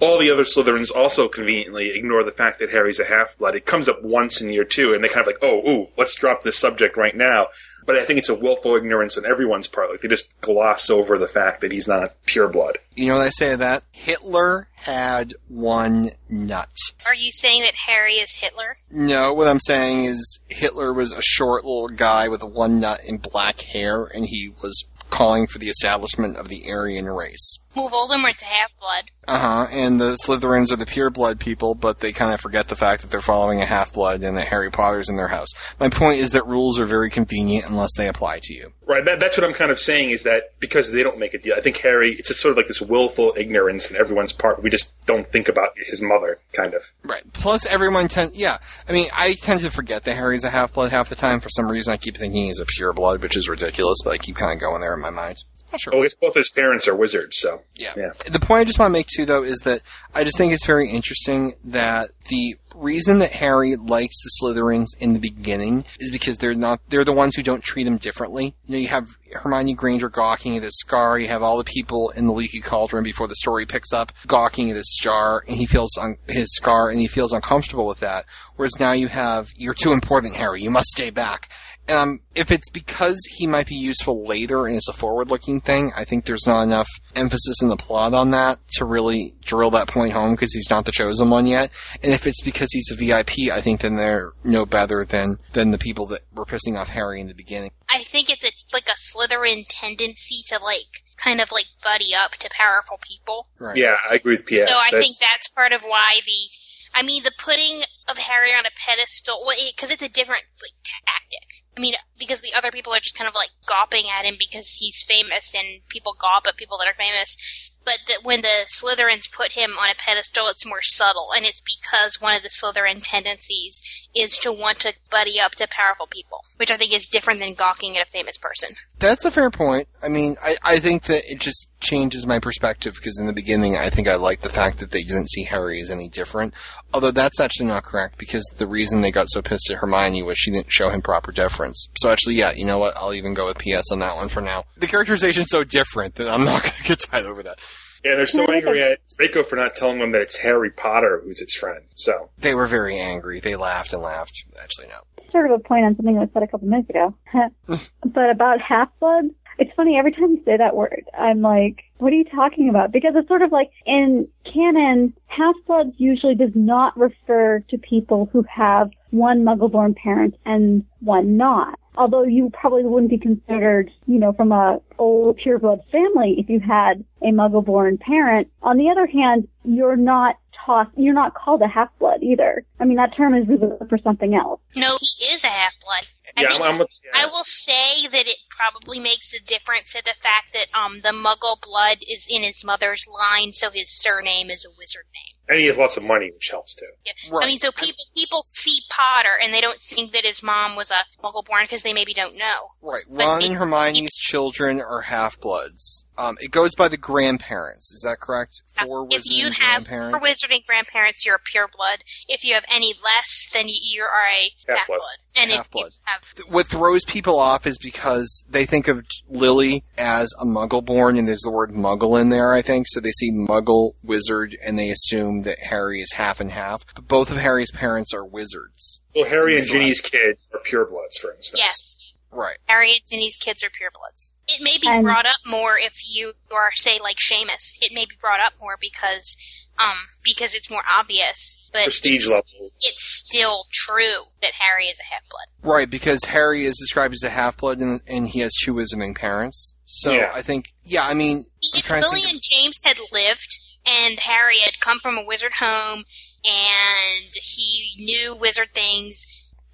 All 0.00 0.18
the 0.18 0.30
other 0.30 0.44
Slytherins 0.44 0.94
also 0.94 1.28
conveniently 1.28 1.90
ignore 1.90 2.22
the 2.22 2.30
fact 2.30 2.60
that 2.60 2.70
Harry's 2.70 3.00
a 3.00 3.04
half 3.04 3.36
blood. 3.38 3.54
It 3.54 3.66
comes 3.66 3.88
up 3.88 4.02
once 4.02 4.40
in 4.40 4.52
year 4.52 4.64
two, 4.64 4.94
and 4.94 5.02
they 5.02 5.08
kind 5.08 5.20
of 5.20 5.26
like, 5.26 5.42
oh, 5.42 5.68
ooh, 5.68 5.88
let's 5.96 6.14
drop 6.14 6.42
this 6.42 6.58
subject 6.58 6.96
right 6.96 7.16
now. 7.16 7.48
But 7.84 7.96
I 7.96 8.04
think 8.04 8.18
it's 8.18 8.28
a 8.28 8.34
willful 8.34 8.76
ignorance 8.76 9.18
on 9.18 9.26
everyone's 9.26 9.68
part. 9.68 9.90
Like 9.90 10.00
they 10.00 10.08
just 10.08 10.40
gloss 10.40 10.88
over 10.90 11.18
the 11.18 11.26
fact 11.26 11.60
that 11.60 11.72
he's 11.72 11.88
not 11.88 12.14
pure 12.24 12.48
blood. 12.48 12.78
You 12.94 13.08
know 13.08 13.16
what 13.16 13.26
I 13.26 13.30
say 13.30 13.50
to 13.52 13.56
that? 13.58 13.84
Hitler 13.90 14.68
had 14.74 15.34
one 15.48 16.10
nut. 16.28 16.76
Are 17.06 17.14
you 17.14 17.32
saying 17.32 17.62
that 17.62 17.74
Harry 17.74 18.14
is 18.14 18.36
Hitler? 18.36 18.76
No, 18.90 19.32
what 19.32 19.48
I'm 19.48 19.60
saying 19.60 20.04
is 20.04 20.40
Hitler 20.48 20.92
was 20.92 21.12
a 21.12 21.22
short 21.22 21.64
little 21.64 21.88
guy 21.88 22.28
with 22.28 22.44
one 22.44 22.80
nut 22.80 23.00
and 23.08 23.20
black 23.20 23.60
hair, 23.60 24.04
and 24.04 24.26
he 24.26 24.52
was 24.62 24.84
calling 25.10 25.46
for 25.46 25.58
the 25.58 25.68
establishment 25.68 26.36
of 26.36 26.48
the 26.48 26.70
Aryan 26.70 27.06
race. 27.06 27.58
Well, 27.74 27.88
Voldemort's 27.88 28.42
a 28.42 28.46
half 28.46 28.70
blood. 28.78 29.04
Uh 29.26 29.38
huh. 29.38 29.66
And 29.70 30.00
the 30.00 30.18
Slytherins 30.26 30.72
are 30.72 30.76
the 30.76 30.86
pure 30.86 31.10
blood 31.10 31.40
people, 31.40 31.74
but 31.74 32.00
they 32.00 32.12
kind 32.12 32.34
of 32.34 32.40
forget 32.40 32.68
the 32.68 32.76
fact 32.76 33.02
that 33.02 33.10
they're 33.10 33.20
following 33.20 33.60
a 33.60 33.64
half 33.64 33.94
blood 33.94 34.22
and 34.22 34.36
that 34.36 34.48
Harry 34.48 34.70
Potter's 34.70 35.08
in 35.08 35.16
their 35.16 35.28
house. 35.28 35.48
My 35.78 35.88
point 35.88 36.20
is 36.20 36.32
that 36.32 36.46
rules 36.46 36.78
are 36.78 36.86
very 36.86 37.08
convenient 37.08 37.68
unless 37.68 37.90
they 37.96 38.08
apply 38.08 38.40
to 38.42 38.54
you. 38.54 38.72
Right, 38.84 39.04
that, 39.04 39.20
that's 39.20 39.38
what 39.38 39.46
I'm 39.46 39.54
kind 39.54 39.70
of 39.70 39.78
saying 39.78 40.10
is 40.10 40.24
that 40.24 40.58
because 40.58 40.90
they 40.90 41.02
don't 41.02 41.18
make 41.18 41.34
a 41.34 41.38
deal. 41.38 41.54
I 41.56 41.60
think 41.60 41.78
Harry, 41.78 42.16
it's 42.18 42.28
just 42.28 42.40
sort 42.40 42.50
of 42.50 42.56
like 42.56 42.66
this 42.66 42.82
willful 42.82 43.32
ignorance 43.36 43.90
in 43.90 43.96
everyone's 43.96 44.32
part. 44.32 44.62
We 44.62 44.68
just 44.70 44.92
don't 45.06 45.26
think 45.30 45.48
about 45.48 45.70
his 45.86 46.02
mother, 46.02 46.38
kind 46.52 46.74
of. 46.74 46.82
Right. 47.04 47.22
Plus, 47.32 47.64
everyone 47.66 48.08
tends, 48.08 48.36
yeah. 48.36 48.58
I 48.88 48.92
mean, 48.92 49.08
I 49.14 49.34
tend 49.34 49.60
to 49.60 49.70
forget 49.70 50.04
that 50.04 50.16
Harry's 50.16 50.44
a 50.44 50.50
half 50.50 50.74
blood 50.74 50.90
half 50.90 51.08
the 51.08 51.14
time. 51.14 51.40
For 51.40 51.48
some 51.48 51.70
reason, 51.70 51.92
I 51.92 51.96
keep 51.96 52.16
thinking 52.16 52.46
he's 52.46 52.60
a 52.60 52.66
pure 52.66 52.92
blood, 52.92 53.22
which 53.22 53.36
is 53.36 53.48
ridiculous, 53.48 53.98
but 54.04 54.12
I 54.12 54.18
keep 54.18 54.36
kind 54.36 54.52
of 54.52 54.60
going 54.60 54.80
there 54.80 54.94
in 54.94 55.00
my 55.00 55.10
mind. 55.10 55.44
Not 55.72 55.80
sure. 55.80 55.94
Oh, 55.94 55.96
well, 55.96 56.02
I 56.02 56.04
guess 56.04 56.14
both 56.14 56.34
his 56.34 56.50
parents 56.50 56.86
are 56.86 56.94
wizards, 56.94 57.38
so. 57.38 57.62
Yeah. 57.74 57.94
Yeah. 57.96 58.12
The 58.30 58.40
point 58.40 58.60
I 58.60 58.64
just 58.64 58.78
want 58.78 58.90
to 58.90 58.92
make 58.92 59.06
too, 59.06 59.24
though, 59.24 59.42
is 59.42 59.58
that 59.60 59.82
I 60.14 60.22
just 60.22 60.36
think 60.36 60.52
it's 60.52 60.66
very 60.66 60.88
interesting 60.88 61.54
that 61.64 62.10
the 62.28 62.56
reason 62.74 63.18
that 63.18 63.32
Harry 63.32 63.76
likes 63.76 64.14
the 64.22 64.30
Slytherins 64.42 64.88
in 64.98 65.12
the 65.12 65.18
beginning 65.18 65.84
is 65.98 66.10
because 66.10 66.38
they're 66.38 66.54
not 66.54 66.80
they're 66.88 67.04
the 67.04 67.12
ones 67.12 67.36
who 67.36 67.42
don't 67.42 67.62
treat 67.62 67.86
him 67.86 67.96
differently. 67.96 68.54
You 68.66 68.72
know, 68.72 68.78
you 68.78 68.88
have 68.88 69.08
Hermione 69.32 69.74
Granger 69.74 70.08
gawking 70.08 70.56
at 70.56 70.62
his 70.62 70.78
scar. 70.78 71.18
You 71.18 71.28
have 71.28 71.42
all 71.42 71.56
the 71.56 71.64
people 71.64 72.10
in 72.10 72.26
the 72.26 72.32
Leaky 72.32 72.60
Cauldron 72.60 73.04
before 73.04 73.28
the 73.28 73.34
story 73.36 73.66
picks 73.66 73.92
up 73.92 74.12
gawking 74.26 74.70
at 74.70 74.76
his 74.76 74.96
scar, 74.96 75.42
and 75.48 75.56
he 75.56 75.66
feels 75.66 75.96
on 75.96 76.16
his 76.28 76.54
scar, 76.54 76.90
and 76.90 76.98
he 76.98 77.08
feels 77.08 77.32
uncomfortable 77.32 77.86
with 77.86 78.00
that. 78.00 78.24
Whereas 78.56 78.78
now 78.78 78.92
you 78.92 79.08
have 79.08 79.50
you're 79.56 79.74
too 79.74 79.92
important, 79.92 80.36
Harry. 80.36 80.60
You 80.62 80.70
must 80.70 80.88
stay 80.88 81.10
back. 81.10 81.50
Um, 81.88 82.20
if 82.34 82.50
it's 82.52 82.70
because 82.70 83.18
he 83.36 83.46
might 83.46 83.66
be 83.66 83.74
useful 83.74 84.24
later 84.24 84.66
and 84.66 84.76
it's 84.76 84.88
a 84.88 84.92
forward-looking 84.92 85.62
thing, 85.62 85.92
I 85.96 86.04
think 86.04 86.24
there's 86.24 86.46
not 86.46 86.62
enough 86.62 86.88
emphasis 87.16 87.60
in 87.60 87.68
the 87.68 87.76
plot 87.76 88.14
on 88.14 88.30
that 88.30 88.60
to 88.74 88.84
really 88.84 89.34
drill 89.42 89.70
that 89.72 89.88
point 89.88 90.12
home 90.12 90.32
because 90.34 90.52
he's 90.54 90.70
not 90.70 90.84
the 90.84 90.92
chosen 90.92 91.28
one 91.28 91.46
yet. 91.46 91.70
And 92.02 92.12
if 92.12 92.26
it's 92.26 92.40
because 92.40 92.68
he's 92.72 92.90
a 92.92 92.94
VIP, 92.94 93.50
I 93.52 93.60
think 93.60 93.80
then 93.80 93.96
they're 93.96 94.32
no 94.44 94.64
better 94.64 95.04
than 95.04 95.38
than 95.54 95.72
the 95.72 95.78
people 95.78 96.06
that 96.06 96.20
were 96.32 96.46
pissing 96.46 96.78
off 96.78 96.90
Harry 96.90 97.20
in 97.20 97.26
the 97.26 97.34
beginning. 97.34 97.72
I 97.90 98.04
think 98.04 98.30
it's 98.30 98.44
a 98.44 98.52
like 98.72 98.88
a 98.88 98.96
Slytherin 99.16 99.64
tendency 99.68 100.42
to 100.48 100.58
like 100.62 101.02
kind 101.16 101.40
of 101.40 101.50
like 101.52 101.66
buddy 101.82 102.14
up 102.14 102.32
to 102.36 102.48
powerful 102.52 102.98
people. 103.02 103.48
Right. 103.58 103.76
Yeah, 103.76 103.96
I 104.08 104.14
agree 104.14 104.36
with 104.36 104.46
PS. 104.46 104.68
so 104.68 104.76
I 104.76 104.88
That's- 104.90 105.02
think 105.02 105.16
that's 105.20 105.48
part 105.48 105.72
of 105.72 105.82
why 105.82 106.20
the, 106.24 106.48
I 106.94 107.02
mean, 107.02 107.22
the 107.24 107.32
putting 107.36 107.82
of 108.08 108.18
Harry 108.18 108.54
on 108.54 108.66
a 108.66 108.70
pedestal, 108.86 109.44
because 109.70 109.90
it's 109.90 110.02
a 110.02 110.08
different 110.08 110.44
like 110.62 110.78
tactic. 110.84 111.48
I 111.76 111.80
mean, 111.80 111.94
because 112.18 112.40
the 112.40 112.54
other 112.54 112.70
people 112.70 112.94
are 112.94 113.00
just 113.00 113.16
kind 113.16 113.28
of 113.28 113.34
like 113.34 113.50
gawping 113.66 114.04
at 114.06 114.26
him 114.26 114.36
because 114.38 114.76
he's 114.78 115.04
famous, 115.06 115.54
and 115.54 115.86
people 115.88 116.14
gawp 116.18 116.46
at 116.46 116.56
people 116.56 116.78
that 116.78 116.88
are 116.88 116.94
famous. 116.94 117.70
But 117.84 117.98
that 118.06 118.20
when 118.22 118.42
the 118.42 118.66
Slytherins 118.68 119.32
put 119.32 119.52
him 119.52 119.72
on 119.72 119.90
a 119.90 119.94
pedestal, 119.96 120.46
it's 120.46 120.64
more 120.64 120.82
subtle, 120.82 121.30
and 121.34 121.44
it's 121.44 121.60
because 121.60 122.20
one 122.20 122.36
of 122.36 122.44
the 122.44 122.48
Slytherin 122.48 123.00
tendencies 123.02 124.08
is 124.14 124.38
to 124.38 124.52
want 124.52 124.78
to 124.80 124.94
buddy 125.10 125.40
up 125.40 125.52
to 125.56 125.66
powerful 125.68 126.06
people, 126.06 126.42
which 126.58 126.70
I 126.70 126.76
think 126.76 126.92
is 126.92 127.08
different 127.08 127.40
than 127.40 127.54
gawking 127.54 127.96
at 127.96 128.06
a 128.06 128.10
famous 128.10 128.38
person. 128.38 128.76
That's 129.00 129.24
a 129.24 129.32
fair 129.32 129.50
point. 129.50 129.88
I 130.00 130.08
mean, 130.08 130.36
I, 130.40 130.56
I 130.62 130.78
think 130.78 131.04
that 131.04 131.24
it 131.28 131.40
just 131.40 131.66
changes 131.82 132.26
my 132.26 132.38
perspective 132.38 132.94
because 132.94 133.18
in 133.18 133.26
the 133.26 133.32
beginning 133.32 133.76
I 133.76 133.90
think 133.90 134.08
I 134.08 134.14
liked 134.14 134.42
the 134.42 134.48
fact 134.48 134.78
that 134.78 134.90
they 134.90 135.02
didn't 135.02 135.30
see 135.30 135.44
Harry 135.44 135.80
as 135.80 135.90
any 135.90 136.08
different. 136.08 136.54
Although 136.94 137.10
that's 137.10 137.40
actually 137.40 137.66
not 137.66 137.84
correct 137.84 138.16
because 138.18 138.44
the 138.56 138.66
reason 138.66 139.00
they 139.00 139.10
got 139.10 139.28
so 139.30 139.42
pissed 139.42 139.70
at 139.70 139.78
Hermione 139.78 140.22
was 140.22 140.38
she 140.38 140.50
didn't 140.50 140.72
show 140.72 140.88
him 140.88 141.02
proper 141.02 141.32
deference. 141.32 141.88
So 141.98 142.10
actually, 142.10 142.34
yeah, 142.36 142.52
you 142.52 142.64
know 142.64 142.78
what? 142.78 142.96
I'll 142.96 143.14
even 143.14 143.34
go 143.34 143.46
with 143.46 143.58
PS 143.58 143.90
on 143.92 143.98
that 143.98 144.16
one 144.16 144.28
for 144.28 144.40
now. 144.40 144.64
The 144.76 144.86
characterization's 144.86 145.48
so 145.50 145.64
different 145.64 146.14
that 146.14 146.28
I'm 146.28 146.44
not 146.44 146.62
going 146.62 146.74
to 146.76 146.82
get 146.84 147.00
tied 147.00 147.24
over 147.24 147.42
that. 147.42 147.58
Yeah, 148.04 148.16
they're 148.16 148.26
so 148.26 148.44
angry 148.46 148.82
at 148.82 148.98
Draco 149.16 149.44
for 149.44 149.54
not 149.54 149.76
telling 149.76 149.98
them 149.98 150.10
that 150.12 150.22
it's 150.22 150.36
Harry 150.38 150.70
Potter 150.70 151.20
who's 151.24 151.40
its 151.40 151.54
friend. 151.54 151.84
So 151.94 152.30
They 152.38 152.54
were 152.54 152.66
very 152.66 152.98
angry. 152.98 153.38
They 153.38 153.54
laughed 153.54 153.92
and 153.92 154.02
laughed. 154.02 154.44
Actually, 154.60 154.88
no. 154.88 154.96
Sort 155.30 155.50
of 155.50 155.60
a 155.60 155.62
point 155.62 155.84
on 155.84 155.96
something 155.96 156.14
that 156.14 156.20
was 156.20 156.30
said 156.34 156.42
a 156.42 156.48
couple 156.48 156.66
minutes 156.68 156.90
ago. 156.90 157.14
but 158.04 158.30
about 158.30 158.60
half 158.60 158.88
blood, 158.98 159.26
it's 159.62 159.74
funny 159.76 159.96
every 159.96 160.10
time 160.10 160.32
you 160.32 160.42
say 160.44 160.56
that 160.56 160.74
word, 160.74 161.04
I'm 161.16 161.40
like, 161.40 161.84
what 161.98 162.12
are 162.12 162.16
you 162.16 162.24
talking 162.24 162.68
about? 162.68 162.90
Because 162.90 163.14
it's 163.14 163.28
sort 163.28 163.42
of 163.42 163.52
like 163.52 163.70
in 163.86 164.26
canon, 164.44 165.14
half 165.26 165.54
blood 165.68 165.92
usually 165.98 166.34
does 166.34 166.50
not 166.56 166.98
refer 166.98 167.60
to 167.68 167.78
people 167.78 168.28
who 168.32 168.42
have 168.50 168.90
one 169.10 169.44
muggle-born 169.44 169.94
parent 169.94 170.34
and 170.44 170.84
one 170.98 171.36
not. 171.36 171.78
Although 171.96 172.24
you 172.24 172.50
probably 172.50 172.82
wouldn't 172.82 173.10
be 173.10 173.18
considered, 173.18 173.90
you 174.06 174.18
know, 174.18 174.32
from 174.32 174.50
a 174.50 174.80
old 174.98 175.38
pureblood 175.38 175.86
family 175.92 176.34
if 176.38 176.48
you 176.48 176.58
had 176.58 177.04
a 177.20 177.26
muggle-born 177.26 177.98
parent. 177.98 178.50
On 178.62 178.78
the 178.78 178.90
other 178.90 179.06
hand, 179.06 179.46
you're 179.64 179.96
not 179.96 180.38
tossed, 180.66 180.90
you're 180.96 181.14
not 181.14 181.34
called 181.34 181.62
a 181.62 181.68
half-blood 181.68 182.22
either. 182.22 182.64
I 182.80 182.84
mean, 182.84 182.96
that 182.96 183.14
term 183.14 183.34
is 183.34 183.46
reserved 183.46 183.88
for 183.88 183.98
something 183.98 184.34
else. 184.34 184.60
No, 184.74 184.98
he 185.00 185.26
is 185.26 185.44
a 185.44 185.48
half 185.48 185.72
blood. 185.84 186.06
Yeah, 186.36 186.48
I'm, 186.52 186.62
I'm 186.62 186.78
with, 186.78 186.88
I 187.14 187.26
will 187.26 187.44
say 187.44 188.06
that 188.10 188.26
it 188.26 188.36
probably 188.50 188.98
makes 189.00 189.32
a 189.34 189.42
difference 189.44 189.94
at 189.96 190.04
the 190.04 190.14
fact 190.20 190.52
that 190.52 190.66
um 190.78 191.00
the 191.02 191.10
Muggle 191.10 191.60
blood 191.60 191.98
is 192.08 192.26
in 192.30 192.42
his 192.42 192.64
mother's 192.64 193.04
line, 193.06 193.52
so 193.52 193.70
his 193.70 193.90
surname 193.90 194.50
is 194.50 194.64
a 194.64 194.70
wizard 194.78 195.04
name. 195.14 195.36
and 195.48 195.60
he 195.60 195.66
has 195.66 195.76
lots 195.78 195.96
of 195.96 196.02
money, 196.02 196.30
which 196.32 196.48
helps 196.50 196.74
too. 196.74 196.86
Yeah. 197.04 197.12
I 197.40 197.46
mean, 197.46 197.58
so 197.58 197.72
people 197.72 198.04
people 198.16 198.42
see 198.46 198.78
Potter 198.90 199.36
and 199.42 199.52
they 199.52 199.60
don't 199.60 199.80
think 199.80 200.12
that 200.12 200.24
his 200.24 200.42
mom 200.42 200.76
was 200.76 200.90
a 200.90 201.04
Muggle 201.22 201.44
born 201.44 201.64
because 201.64 201.82
they 201.82 201.92
maybe 201.92 202.14
don't 202.14 202.36
know. 202.36 202.70
Right. 202.80 203.04
But 203.08 203.24
Ron 203.24 203.42
it- 203.42 203.46
and 203.48 203.56
Hermione's 203.56 204.14
children 204.16 204.80
are 204.80 205.02
half 205.02 205.40
bloods. 205.40 206.04
Um, 206.22 206.36
it 206.40 206.50
goes 206.52 206.74
by 206.76 206.88
the 206.88 206.96
grandparents. 206.96 207.90
Is 207.92 208.02
that 208.02 208.20
correct? 208.20 208.62
Four 208.84 209.06
If 209.10 209.22
you 209.26 209.46
wizarding 209.46 209.58
have 209.60 209.84
grandparents. 209.84 210.18
four 210.18 210.28
wizarding 210.28 210.66
grandparents, 210.66 211.26
you're 211.26 211.34
a 211.36 211.40
pure 211.50 211.68
blood. 211.68 212.04
If 212.28 212.44
you 212.44 212.54
have 212.54 212.64
any 212.72 212.94
less, 213.02 213.48
then 213.52 213.68
you 213.68 213.74
you 213.82 214.02
are 214.02 214.08
a 214.08 214.50
half 214.68 214.78
Half-blood. 214.78 215.00
And 215.34 215.50
if 215.50 215.56
Half-blood. 215.56 215.92
have 216.04 216.22
what 216.48 216.66
throws 216.66 217.04
people 217.04 217.38
off 217.38 217.66
is 217.66 217.76
because 217.78 218.44
they 218.48 218.64
think 218.66 218.86
of 218.88 219.04
Lily 219.28 219.84
as 219.98 220.30
a 220.40 220.44
muggle 220.44 220.84
born 220.84 221.16
and 221.18 221.26
there's 221.26 221.40
the 221.42 221.50
word 221.50 221.70
muggle 221.72 222.20
in 222.20 222.28
there, 222.28 222.52
I 222.52 222.62
think. 222.62 222.86
So 222.88 223.00
they 223.00 223.10
see 223.12 223.32
muggle 223.32 223.94
wizard 224.04 224.56
and 224.64 224.78
they 224.78 224.90
assume 224.90 225.40
that 225.40 225.58
Harry 225.58 226.00
is 226.00 226.12
half 226.12 226.40
and 226.40 226.52
half. 226.52 226.84
But 226.94 227.08
both 227.08 227.30
of 227.30 227.38
Harry's 227.38 227.72
parents 227.72 228.14
are 228.14 228.24
wizards. 228.24 229.00
Well, 229.14 229.26
Harry 229.28 229.58
and 229.58 229.66
Ginny's 229.66 230.00
kids 230.00 230.48
are 230.54 230.60
purebloods, 230.60 231.18
for 231.20 231.34
instance. 231.34 231.58
yes, 231.58 231.91
Right. 232.32 232.56
Harry 232.66 232.92
and 232.92 233.00
Ginny's 233.10 233.36
kids 233.36 233.62
are 233.62 233.68
purebloods. 233.68 234.32
It 234.48 234.62
may 234.62 234.78
be 234.78 234.88
And- 234.88 235.04
brought 235.04 235.26
up 235.26 235.36
more 235.44 235.78
if 235.78 235.92
you 236.08 236.32
are, 236.50 236.72
say, 236.74 236.98
like 236.98 237.18
Seamus. 237.18 237.74
It 237.82 237.92
may 237.92 238.06
be 238.06 238.16
brought 238.20 238.40
up 238.40 238.54
more 238.58 238.78
because, 238.80 239.36
um, 239.78 239.98
because 240.24 240.54
it's 240.54 240.70
more 240.70 240.82
obvious. 240.92 241.58
But 241.72 241.84
Prestige 241.84 242.24
it's, 242.24 242.28
level. 242.28 242.70
it's 242.80 243.04
still 243.26 243.66
true 243.70 244.24
that 244.40 244.52
Harry 244.54 244.86
is 244.86 244.98
a 244.98 245.12
half 245.12 245.22
blood. 245.28 245.70
Right, 245.74 245.90
because 245.90 246.24
Harry 246.24 246.64
is 246.64 246.76
described 246.78 247.12
as 247.14 247.22
a 247.22 247.30
half 247.30 247.58
blood 247.58 247.80
and, 247.80 248.00
and 248.06 248.26
he 248.28 248.40
has 248.40 248.52
two 248.64 248.72
wizarding 248.74 249.14
parents. 249.14 249.74
So 249.84 250.12
Yeah. 250.12 250.32
I 250.34 250.40
think, 250.40 250.72
yeah, 250.84 251.06
I 251.06 251.12
mean, 251.12 251.38
I'm 251.74 251.78
If 251.80 251.84
trying 251.84 252.02
Lily 252.02 252.22
think. 252.22 252.32
and 252.32 252.40
James 252.50 252.78
had 252.82 252.96
lived 253.12 253.58
and 253.84 254.18
Harry 254.20 254.60
had 254.60 254.80
come 254.80 254.98
from 255.00 255.18
a 255.18 255.24
wizard 255.24 255.52
home 255.60 256.04
and 256.44 257.32
he 257.34 257.94
knew 257.98 258.34
wizard 258.34 258.70
things 258.74 259.24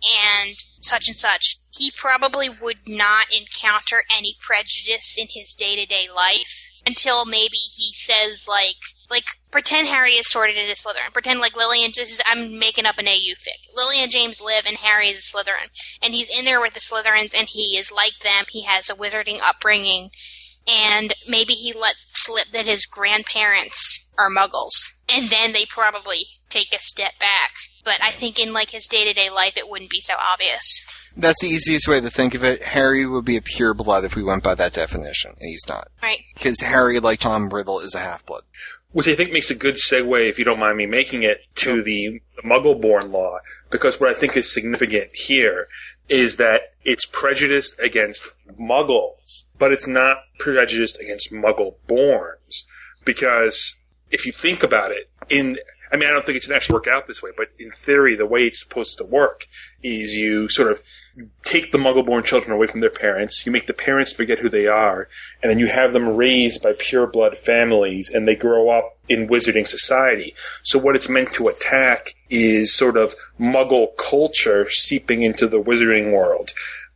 and 0.06 0.56
such 0.80 1.08
and 1.08 1.16
such, 1.16 1.58
he 1.76 1.90
probably 1.90 2.48
would 2.48 2.86
not 2.86 3.26
encounter 3.32 4.02
any 4.16 4.36
prejudice 4.40 5.16
in 5.18 5.26
his 5.28 5.54
day 5.54 5.76
to 5.76 5.86
day 5.86 6.08
life 6.14 6.70
until 6.86 7.26
maybe 7.26 7.56
he 7.56 7.92
says 7.92 8.46
like 8.48 8.76
like 9.10 9.24
pretend 9.50 9.88
Harry 9.88 10.12
is 10.12 10.28
sorted 10.28 10.56
into 10.56 10.74
Slytherin. 10.74 11.12
Pretend 11.12 11.40
like 11.40 11.56
Lily 11.56 11.84
and 11.84 11.92
just 11.92 12.22
I'm 12.26 12.58
making 12.58 12.86
up 12.86 12.98
an 12.98 13.08
AU 13.08 13.34
fic. 13.36 13.74
Lily 13.74 14.00
and 14.00 14.10
James 14.10 14.40
live 14.40 14.64
and 14.66 14.76
Harry 14.76 15.10
is 15.10 15.18
a 15.18 15.22
Slytherin. 15.22 15.70
And 16.02 16.14
he's 16.14 16.30
in 16.30 16.44
there 16.44 16.60
with 16.60 16.74
the 16.74 16.80
Slytherins 16.80 17.34
and 17.36 17.48
he 17.48 17.76
is 17.78 17.90
like 17.90 18.18
them. 18.22 18.44
He 18.48 18.62
has 18.64 18.88
a 18.88 18.94
wizarding 18.94 19.40
upbringing 19.42 20.10
and 20.66 21.14
maybe 21.26 21.54
he 21.54 21.72
let 21.72 21.96
slip 22.12 22.48
that 22.52 22.66
his 22.66 22.86
grandparents 22.86 24.04
are 24.18 24.30
muggles. 24.30 24.92
And 25.08 25.28
then 25.28 25.52
they 25.52 25.64
probably 25.64 26.26
take 26.50 26.74
a 26.74 26.78
step 26.78 27.18
back. 27.18 27.52
But 27.88 28.02
I 28.02 28.10
think 28.10 28.38
in 28.38 28.52
like 28.52 28.68
his 28.68 28.86
day 28.86 29.06
to 29.06 29.14
day 29.14 29.30
life 29.30 29.56
it 29.56 29.66
wouldn't 29.66 29.88
be 29.88 30.02
so 30.02 30.12
obvious. 30.20 30.84
That's 31.16 31.40
the 31.40 31.48
easiest 31.48 31.88
way 31.88 32.02
to 32.02 32.10
think 32.10 32.34
of 32.34 32.44
it. 32.44 32.62
Harry 32.62 33.06
would 33.06 33.24
be 33.24 33.38
a 33.38 33.40
pure 33.40 33.72
blood 33.72 34.04
if 34.04 34.14
we 34.14 34.22
went 34.22 34.42
by 34.42 34.54
that 34.56 34.74
definition. 34.74 35.30
and 35.30 35.48
He's 35.48 35.66
not. 35.66 35.88
Right. 36.02 36.18
Because 36.34 36.60
Harry, 36.60 37.00
like 37.00 37.18
Tom 37.18 37.48
Riddle, 37.48 37.80
is 37.80 37.94
a 37.94 38.00
half 38.00 38.26
blood. 38.26 38.42
Which 38.92 39.08
I 39.08 39.14
think 39.14 39.32
makes 39.32 39.50
a 39.50 39.54
good 39.54 39.76
segue, 39.76 40.28
if 40.28 40.38
you 40.38 40.44
don't 40.44 40.58
mind 40.58 40.76
me 40.76 40.84
making 40.84 41.22
it, 41.22 41.40
to 41.56 41.82
the, 41.82 42.20
the 42.36 42.42
Muggle-born 42.42 43.10
law. 43.10 43.38
Because 43.70 43.98
what 43.98 44.10
I 44.10 44.14
think 44.14 44.36
is 44.36 44.52
significant 44.52 45.16
here 45.16 45.68
is 46.10 46.36
that 46.36 46.74
it's 46.84 47.06
prejudiced 47.06 47.78
against 47.80 48.28
Muggles, 48.60 49.44
but 49.58 49.72
it's 49.72 49.86
not 49.86 50.18
prejudiced 50.38 51.00
against 51.00 51.32
Muggle-borns. 51.32 52.66
Because 53.06 53.78
if 54.10 54.26
you 54.26 54.32
think 54.32 54.62
about 54.62 54.90
it, 54.90 55.08
in 55.30 55.56
I 55.90 55.96
mean, 55.96 56.08
I 56.08 56.12
don't 56.12 56.24
think 56.24 56.36
going 56.36 56.50
to 56.50 56.56
actually 56.56 56.74
work 56.74 56.86
out 56.86 57.06
this 57.06 57.22
way, 57.22 57.30
but 57.36 57.48
in 57.58 57.70
theory, 57.70 58.14
the 58.14 58.26
way 58.26 58.46
it's 58.46 58.60
supposed 58.60 58.98
to 58.98 59.04
work 59.04 59.46
is 59.82 60.14
you 60.14 60.48
sort 60.48 60.70
of 60.70 60.82
take 61.44 61.72
the 61.72 61.78
muggle-born 61.78 62.24
children 62.24 62.52
away 62.52 62.66
from 62.66 62.80
their 62.80 62.90
parents, 62.90 63.44
you 63.46 63.52
make 63.52 63.66
the 63.66 63.72
parents 63.72 64.12
forget 64.12 64.38
who 64.38 64.48
they 64.48 64.66
are, 64.66 65.08
and 65.42 65.50
then 65.50 65.58
you 65.58 65.66
have 65.66 65.92
them 65.92 66.16
raised 66.16 66.62
by 66.62 66.74
pure-blood 66.78 67.38
families, 67.38 68.10
and 68.10 68.26
they 68.26 68.36
grow 68.36 68.70
up 68.70 68.96
in 69.08 69.28
wizarding 69.28 69.66
society. 69.66 70.34
So 70.62 70.78
what 70.78 70.96
it's 70.96 71.08
meant 71.08 71.32
to 71.34 71.48
attack 71.48 72.14
is 72.28 72.74
sort 72.74 72.96
of 72.96 73.14
muggle 73.40 73.96
culture 73.96 74.68
seeping 74.68 75.22
into 75.22 75.46
the 75.46 75.60
wizarding 75.60 76.12
world. 76.12 76.52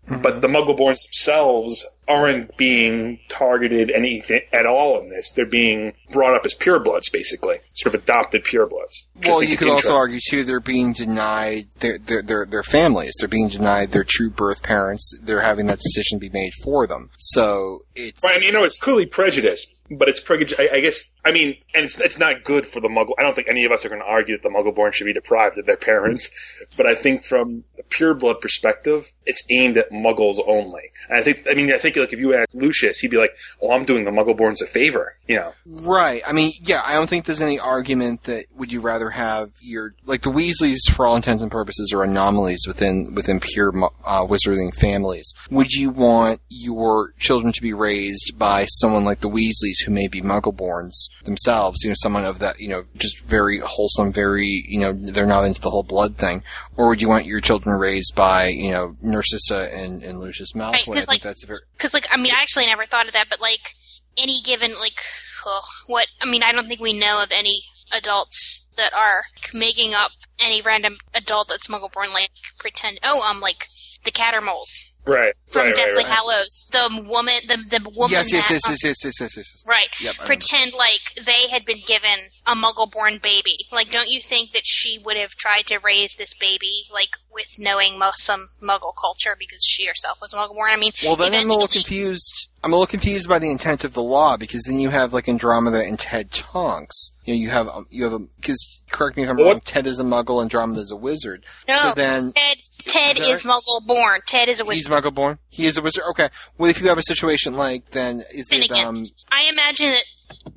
Mm-hmm. 0.09 0.23
But 0.23 0.41
the 0.41 0.49
Muggleborns 0.49 1.05
themselves 1.07 1.87
aren't 2.09 2.57
being 2.57 3.21
targeted 3.29 3.91
anything 3.91 4.41
at 4.53 4.67
all 4.67 5.01
in 5.01 5.09
this. 5.09 5.31
They're 5.31 5.47
being 5.47 5.93
brought 6.11 6.35
up 6.35 6.45
as 6.45 6.55
purebloods, 6.55 7.11
basically, 7.13 7.59
sort 7.75 7.95
of 7.95 8.03
adopted 8.03 8.45
purebloods. 8.45 9.07
Well, 9.25 9.43
you 9.43 9.57
could 9.57 9.69
also 9.69 9.95
argue 9.95 10.19
too 10.21 10.43
they're 10.43 10.61
being 10.61 10.93
denied 10.93 11.69
their, 11.79 11.99
their 11.99 12.23
their 12.23 12.47
their 12.47 12.63
families. 12.63 13.15
They're 13.19 13.29
being 13.29 13.49
denied 13.49 13.93
their 13.93 14.05
true 14.05 14.31
birth 14.31 14.63
parents. 14.63 15.19
They're 15.23 15.41
having 15.41 15.67
that 15.67 15.79
decision 15.79 16.19
be 16.19 16.31
made 16.31 16.53
for 16.63 16.87
them. 16.87 17.11
So 17.17 17.85
it's 17.95 18.23
Right, 18.23 18.37
I 18.37 18.39
mean, 18.39 18.49
you 18.49 18.53
know, 18.53 18.65
it's 18.65 18.79
clearly 18.79 19.07
prejudice, 19.07 19.67
but 19.91 20.09
it's 20.09 20.21
prejudice. 20.21 20.59
I, 20.59 20.77
I 20.77 20.81
guess. 20.81 21.11
I 21.25 21.33
mean, 21.33 21.57
and 21.75 21.85
it's 21.85 21.99
it's 21.99 22.19
not 22.19 22.45
good 22.45 22.67
for 22.67 22.81
the 22.81 22.89
Muggle. 22.89 23.13
I 23.19 23.23
don't 23.23 23.35
think 23.35 23.49
any 23.49 23.65
of 23.65 23.73
us 23.73 23.85
are 23.85 23.89
going 23.89 24.01
to 24.01 24.07
argue 24.07 24.37
that 24.37 24.43
the 24.43 24.49
Muggleborn 24.49 24.93
should 24.93 25.05
be 25.05 25.13
deprived 25.13 25.59
of 25.59 25.67
their 25.67 25.77
parents, 25.77 26.31
but 26.77 26.87
I 26.87 26.95
think 26.95 27.25
from 27.25 27.65
the 27.77 27.83
pureblood 27.85 28.41
perspective, 28.41 29.13
it's 29.27 29.45
aimed 29.51 29.77
at 29.77 29.91
Muggles 29.91 30.39
only. 30.47 30.91
And 31.09 31.19
I 31.19 31.23
think, 31.23 31.47
I 31.51 31.55
mean, 31.55 31.73
I 31.73 31.79
think 31.79 31.97
like 31.97 32.13
if 32.13 32.19
you 32.19 32.35
ask 32.35 32.49
Lucius, 32.55 32.99
he'd 32.99 33.11
be 33.11 33.19
like, 33.19 33.37
"Well, 33.61 33.73
I'm 33.73 33.85
doing 33.85 34.05
the 34.05 34.11
Muggleborns 34.11 34.63
a 34.63 34.67
favor," 34.67 35.17
you 35.27 35.37
know. 35.37 35.53
Right. 35.67 36.23
I 36.27 36.33
mean, 36.33 36.53
yeah, 36.61 36.83
I 36.85 36.95
don't 36.95 37.09
think 37.09 37.25
there's 37.25 37.41
any 37.41 37.59
argument 37.59 38.25
that 38.25 38.47
would 38.55 38.73
you 38.73 38.81
rather 38.81 39.11
have 39.11 39.51
your 39.61 39.95
like 40.05 40.23
the 40.23 40.31
Weasleys 40.31 40.91
for 40.91 41.07
all 41.07 41.17
intents 41.17 41.43
and 41.43 41.53
purposes 41.53 41.93
are 41.93 42.03
anomalies 42.03 42.65
within 42.67 43.15
within 43.15 43.41
pure 43.41 43.73
uh, 44.05 44.27
wizarding 44.27 44.75
families. 44.75 45.35
Would 45.51 45.73
you 45.73 45.91
want 45.91 46.41
your 46.49 47.13
children 47.19 47.53
to 47.53 47.63
be 47.63 47.73
raised 47.73 48.39
by 48.39 48.67
someone 48.67 49.05
like 49.05 49.21
the 49.21 49.31
Weasleys 49.31 49.82
who 49.83 49.91
may 49.93 50.09
be 50.09 50.21
Muggleborns 50.23 50.93
themselves, 51.25 51.83
you 51.83 51.91
know, 51.91 51.95
someone 51.99 52.25
of 52.25 52.39
that, 52.41 52.61
you 52.61 52.69
know, 52.69 52.85
just 52.97 53.21
very 53.21 53.59
wholesome, 53.59 54.13
very, 54.13 54.63
you 54.67 54.79
know, 54.79 54.93
they're 54.93 55.27
not 55.27 55.45
into 55.45 55.61
the 55.61 55.71
whole 55.71 55.83
blood 55.83 56.17
thing, 56.17 56.43
or 56.77 56.89
would 56.89 57.03
you 57.03 57.09
want 57.09 57.27
your 57.27 57.41
children 57.41 57.79
raised 57.79 58.15
by, 58.15 58.47
you 58.49 58.71
know, 58.71 58.97
Narcissa 59.03 59.75
and, 59.75 60.03
and 60.03 60.21
Lucius 60.21 60.53
Malfoy? 60.53 60.73
Right, 60.73 60.83
I 60.83 60.85
'cause, 60.85 60.95
think 60.95 61.09
like- 61.09 61.23
that's 61.23 61.45
very 61.45 61.61
Because, 61.77 61.95
like, 61.95 62.07
I 62.11 62.17
mean, 62.17 62.33
I 62.33 62.41
actually 62.43 62.67
never 62.67 62.87
thought 62.87 63.07
of 63.07 63.13
that, 63.13 63.29
but, 63.29 63.41
like, 63.41 63.75
any 64.17 64.41
given, 64.43 64.73
like, 64.79 65.01
oh, 65.47 65.63
what, 65.87 66.07
I 66.21 66.27
mean, 66.27 66.43
I 66.43 66.53
don't 66.53 66.69
think 66.69 66.81
we 66.81 66.93
know 66.99 67.23
of 67.23 67.31
any 67.33 67.63
adults 67.93 68.63
that 68.77 68.93
are 68.95 69.25
making 69.53 69.95
up 69.95 70.13
any 70.39 70.63
random 70.63 70.97
adult 71.15 71.49
that's 71.49 71.69
muggle-born, 71.69 72.13
like, 72.13 72.31
pretend, 72.59 72.99
oh, 73.03 73.21
um, 73.21 73.41
like, 73.41 73.67
the 74.05 74.11
Cattermoles 74.11 74.69
Right. 75.07 75.35
from 75.49 75.67
right, 75.67 75.75
Deathly 75.75 75.95
right, 75.95 76.05
right. 76.05 76.07
Hallows. 76.07 76.65
The 76.71 77.05
woman, 77.09 77.35
the, 77.49 77.57
the 77.69 77.91
woman 77.91 78.13
yes, 78.13 78.33
yes, 78.33 78.49
that, 78.49 78.55
yes, 78.55 78.67
um, 78.67 78.73
yes, 78.73 78.83
yes, 78.85 79.05
yes, 79.05 79.21
yes, 79.21 79.37
yes, 79.37 79.37
yes. 79.37 79.65
Right. 79.67 79.89
Yep, 80.01 80.15
Pretend 80.27 80.75
like 80.75 81.01
they 81.25 81.49
had 81.51 81.65
been 81.65 81.81
given 81.87 82.31
a 82.47 82.55
muggle-born 82.55 83.19
baby. 83.23 83.67
Like, 83.71 83.91
don't 83.91 84.09
you 84.09 84.21
think 84.21 84.53
that 84.53 84.63
she 84.65 85.01
would 85.05 85.17
have 85.17 85.31
tried 85.31 85.67
to 85.67 85.79
raise 85.79 86.15
this 86.17 86.35
baby, 86.35 86.85
like, 86.93 87.11
with 87.33 87.47
knowing 87.59 87.99
some 88.15 88.49
muggle 88.63 88.93
culture 89.01 89.37
because 89.39 89.65
she 89.67 89.87
herself 89.87 90.19
was 90.21 90.33
muggle-born? 90.33 90.71
I 90.71 90.77
mean, 90.77 90.93
Well, 91.05 91.17
then 91.17 91.35
I'm 91.35 91.51
a 91.51 91.53
little 91.53 91.69
confused. 91.69 92.49
I'm 92.65 92.73
a 92.73 92.77
little 92.77 92.87
confused 92.87 93.29
by 93.29 93.41
the 93.41 93.51
intent 93.51 93.83
of 93.83 93.95
the 93.95 94.03
law 94.03 94.37
because 94.37 94.63
then 94.63 94.79
you 94.79 94.91
have 94.91 95.13
like 95.13 95.29
Andromeda 95.29 95.85
and 95.85 95.99
Ted 95.99 96.31
Tonks. 96.31 97.11
You 97.25 97.35
know, 97.35 97.41
you 97.41 97.51
have 97.51 97.69
um, 97.69 97.87
you 97.91 98.05
have 98.05 98.13
a 98.13 98.21
because 98.21 98.81
correct 98.91 99.17
me 99.17 99.25
if 99.25 99.31
I'm 99.31 99.37
wrong. 99.37 99.61
Ted 99.65 99.87
is 99.87 99.99
a 99.99 100.05
Muggle, 100.05 100.41
Andromeda 100.41 100.81
is 100.81 100.93
a 100.93 100.97
wizard. 100.97 101.45
No, 101.67 101.77
So 101.79 101.95
then 101.95 102.33
Ted, 102.33 102.59
Ted 102.87 103.19
Is 103.19 103.27
that 103.27 103.31
is 103.33 103.43
muggle-born. 103.45 104.21
Ted 104.27 104.49
is 104.49 104.61
a 104.61 104.65
wizard. 104.65 104.77
he's 104.77 104.89
wizard. 104.89 105.05
Muggle 105.05 105.15
born. 105.15 105.39
He 105.49 105.67
is 105.67 105.77
a 105.77 105.83
wizard. 105.83 106.05
Okay. 106.11 106.29
Well, 106.59 106.71
if 106.71 106.81
you 106.81 106.89
have 106.89 106.99
a 106.99 107.03
situation 107.03 107.55
like 107.55 107.91
then 107.91 108.21
is 108.33 108.47
it 108.51 108.69
Finnigan. 108.69 108.87
um 108.87 109.07
I 109.31 109.45
imagine 109.45 109.91
that. 109.91 110.05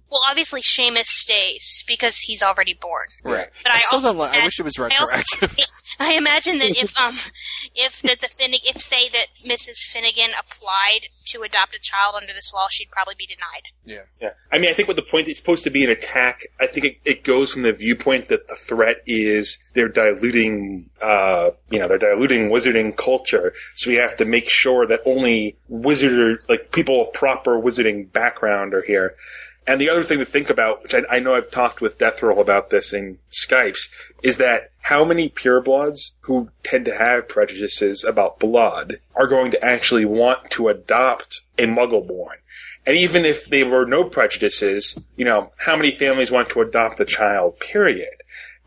Well, 0.09 0.21
obviously 0.30 0.61
Seamus 0.61 1.07
stays 1.07 1.84
because 1.86 2.15
he's 2.19 2.41
already 2.41 2.73
born. 2.80 3.07
right? 3.26 3.47
But 3.63 3.73
I 3.73 3.80
still 3.80 3.97
also 3.97 4.13
don't. 4.13 4.17
li- 4.19 4.39
I 4.39 4.45
wish 4.45 4.57
it 4.59 4.63
was 4.63 4.73
I 4.80 4.84
also- 4.84 5.17
retroactive. 5.17 5.57
I 5.99 6.13
imagine 6.13 6.59
that 6.59 6.78
if 6.78 6.97
um 6.97 7.17
if 7.73 8.01
that 8.03 8.21
the 8.21 8.28
Finnigan 8.30 8.61
if 8.73 8.82
say 8.82 9.09
that 9.09 9.28
Mrs. 9.45 9.78
Finnigan 9.91 10.32
applied 10.39 11.09
to 11.28 11.41
adopt 11.41 11.76
a 11.76 11.80
child 11.82 12.15
under 12.15 12.32
this 12.34 12.51
law, 12.53 12.67
she'd 12.69 12.89
probably 12.91 13.15
be 13.17 13.26
denied. 13.28 13.63
yeah. 13.84 14.05
Yeah. 14.21 14.30
I 14.55 14.57
mean, 14.57 14.69
I 14.69 14.73
think 14.73 14.87
what 14.87 14.95
the 14.95 15.03
point 15.03 15.27
it's 15.27 15.37
supposed 15.37 15.65
to 15.65 15.69
be 15.69 15.83
an 15.83 15.89
attack. 15.89 16.43
I 16.61 16.67
think 16.67 16.85
it, 16.85 16.97
it 17.03 17.23
goes 17.25 17.51
from 17.51 17.63
the 17.63 17.73
viewpoint 17.73 18.29
that 18.29 18.47
the 18.47 18.55
threat 18.55 19.03
is 19.05 19.59
they're 19.73 19.89
diluting, 19.89 20.89
uh, 21.01 21.49
you 21.69 21.77
know, 21.77 21.89
they're 21.89 21.97
diluting 21.97 22.49
wizarding 22.49 22.95
culture. 22.95 23.53
So 23.75 23.89
we 23.89 23.97
have 23.97 24.15
to 24.15 24.23
make 24.23 24.49
sure 24.49 24.87
that 24.87 25.01
only 25.05 25.57
wizard, 25.67 26.39
like 26.47 26.71
people 26.71 27.01
of 27.01 27.11
proper 27.11 27.61
wizarding 27.61 28.09
background 28.13 28.73
are 28.73 28.81
here. 28.81 29.17
And 29.67 29.81
the 29.81 29.89
other 29.89 30.03
thing 30.03 30.19
to 30.19 30.25
think 30.25 30.49
about, 30.49 30.83
which 30.83 30.95
I, 30.95 31.01
I 31.09 31.19
know 31.19 31.35
I've 31.35 31.51
talked 31.51 31.81
with 31.81 31.97
Death 31.97 32.23
Roll 32.23 32.39
about 32.39 32.69
this 32.69 32.93
in 32.93 33.17
Skypes, 33.33 33.89
is 34.23 34.37
that 34.37 34.71
how 34.79 35.03
many 35.03 35.27
purebloods 35.27 36.11
who 36.21 36.49
tend 36.63 36.85
to 36.85 36.95
have 36.95 37.27
prejudices 37.27 38.05
about 38.05 38.39
blood 38.39 39.01
are 39.15 39.27
going 39.27 39.51
to 39.51 39.65
actually 39.65 40.05
want 40.05 40.49
to 40.51 40.69
adopt 40.69 41.41
a 41.57 41.65
muggle-born? 41.65 42.37
And 42.86 42.97
even 42.97 43.25
if 43.25 43.49
there 43.49 43.67
were 43.67 43.86
no 43.86 44.03
prejudices, 44.03 44.97
you 45.15 45.25
know, 45.25 45.51
how 45.57 45.75
many 45.75 45.91
families 45.91 46.31
want 46.31 46.49
to 46.49 46.61
adopt 46.61 46.99
a 46.99 47.05
child, 47.05 47.59
period? 47.59 48.13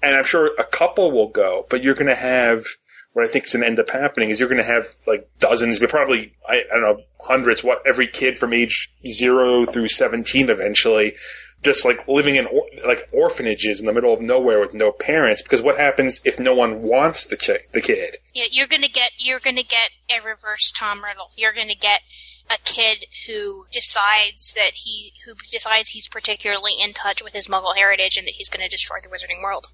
And 0.03 0.17
I'm 0.17 0.25
sure 0.25 0.51
a 0.59 0.65
couple 0.65 1.13
will 1.13 1.29
go, 1.29 1.67
but 1.71 1.83
you're 1.83 1.95
going 1.95 2.09
to 2.09 2.15
have, 2.15 2.65
what 3.13 3.25
I 3.25 3.29
think 3.29 3.47
is 3.47 3.53
going 3.53 3.63
to 3.63 3.69
end 3.69 3.79
up 3.79 3.91
happening 3.91 4.31
is 4.31 4.41
you're 4.41 4.49
going 4.49 4.65
to 4.65 4.73
have 4.73 4.89
like 5.07 5.29
dozens, 5.39 5.79
but 5.79 5.91
probably, 5.91 6.35
I, 6.49 6.63
I 6.71 6.75
don't 6.75 6.83
know, 6.83 7.03
hundreds, 7.21 7.63
what, 7.63 7.83
every 7.87 8.07
kid 8.07 8.39
from 8.39 8.53
age 8.53 8.91
zero 9.07 9.67
through 9.67 9.89
17 9.89 10.51
eventually, 10.51 11.15
just 11.63 11.85
like 11.85 12.07
living 12.07 12.37
in 12.37 12.47
or, 12.47 12.67
like 12.87 13.09
orphanages 13.13 13.81
in 13.81 13.87
the 13.87 13.93
middle 13.93 14.13
of 14.13 14.21
nowhere 14.21 14.61
with 14.61 14.75
no 14.75 14.93
parents. 14.93 15.43
Because 15.43 15.63
what 15.63 15.77
happens 15.77 16.21
if 16.25 16.39
no 16.39 16.55
one 16.55 16.83
wants 16.83 17.27
the 17.27 17.59
the 17.73 17.81
kid? 17.81 18.19
Yeah, 18.35 18.45
you're 18.51 18.69
gonna 18.69 18.89
get 18.89 19.11
you're 19.19 19.41
gonna 19.41 19.65
get 19.65 19.91
a 20.11 20.25
reverse 20.25 20.73
Tom 20.77 21.03
Riddle. 21.03 21.31
You're 21.37 21.53
gonna 21.53 21.75
get 21.75 22.01
a 22.51 22.59
kid 22.65 23.07
who 23.27 23.67
decides 23.71 24.55
that 24.55 24.73
he 24.75 25.13
who 25.25 25.35
decides 25.51 25.89
he's 25.89 26.09
particularly 26.09 26.75
in 26.81 26.93
touch 26.93 27.23
with 27.23 27.35
his 27.35 27.49
Muggle 27.49 27.77
heritage 27.77 28.17
and 28.17 28.27
that 28.27 28.35
he's 28.35 28.49
going 28.49 28.63
to 28.63 28.69
destroy 28.69 28.97
the 29.03 29.09
Wizarding 29.09 29.43
world. 29.43 29.67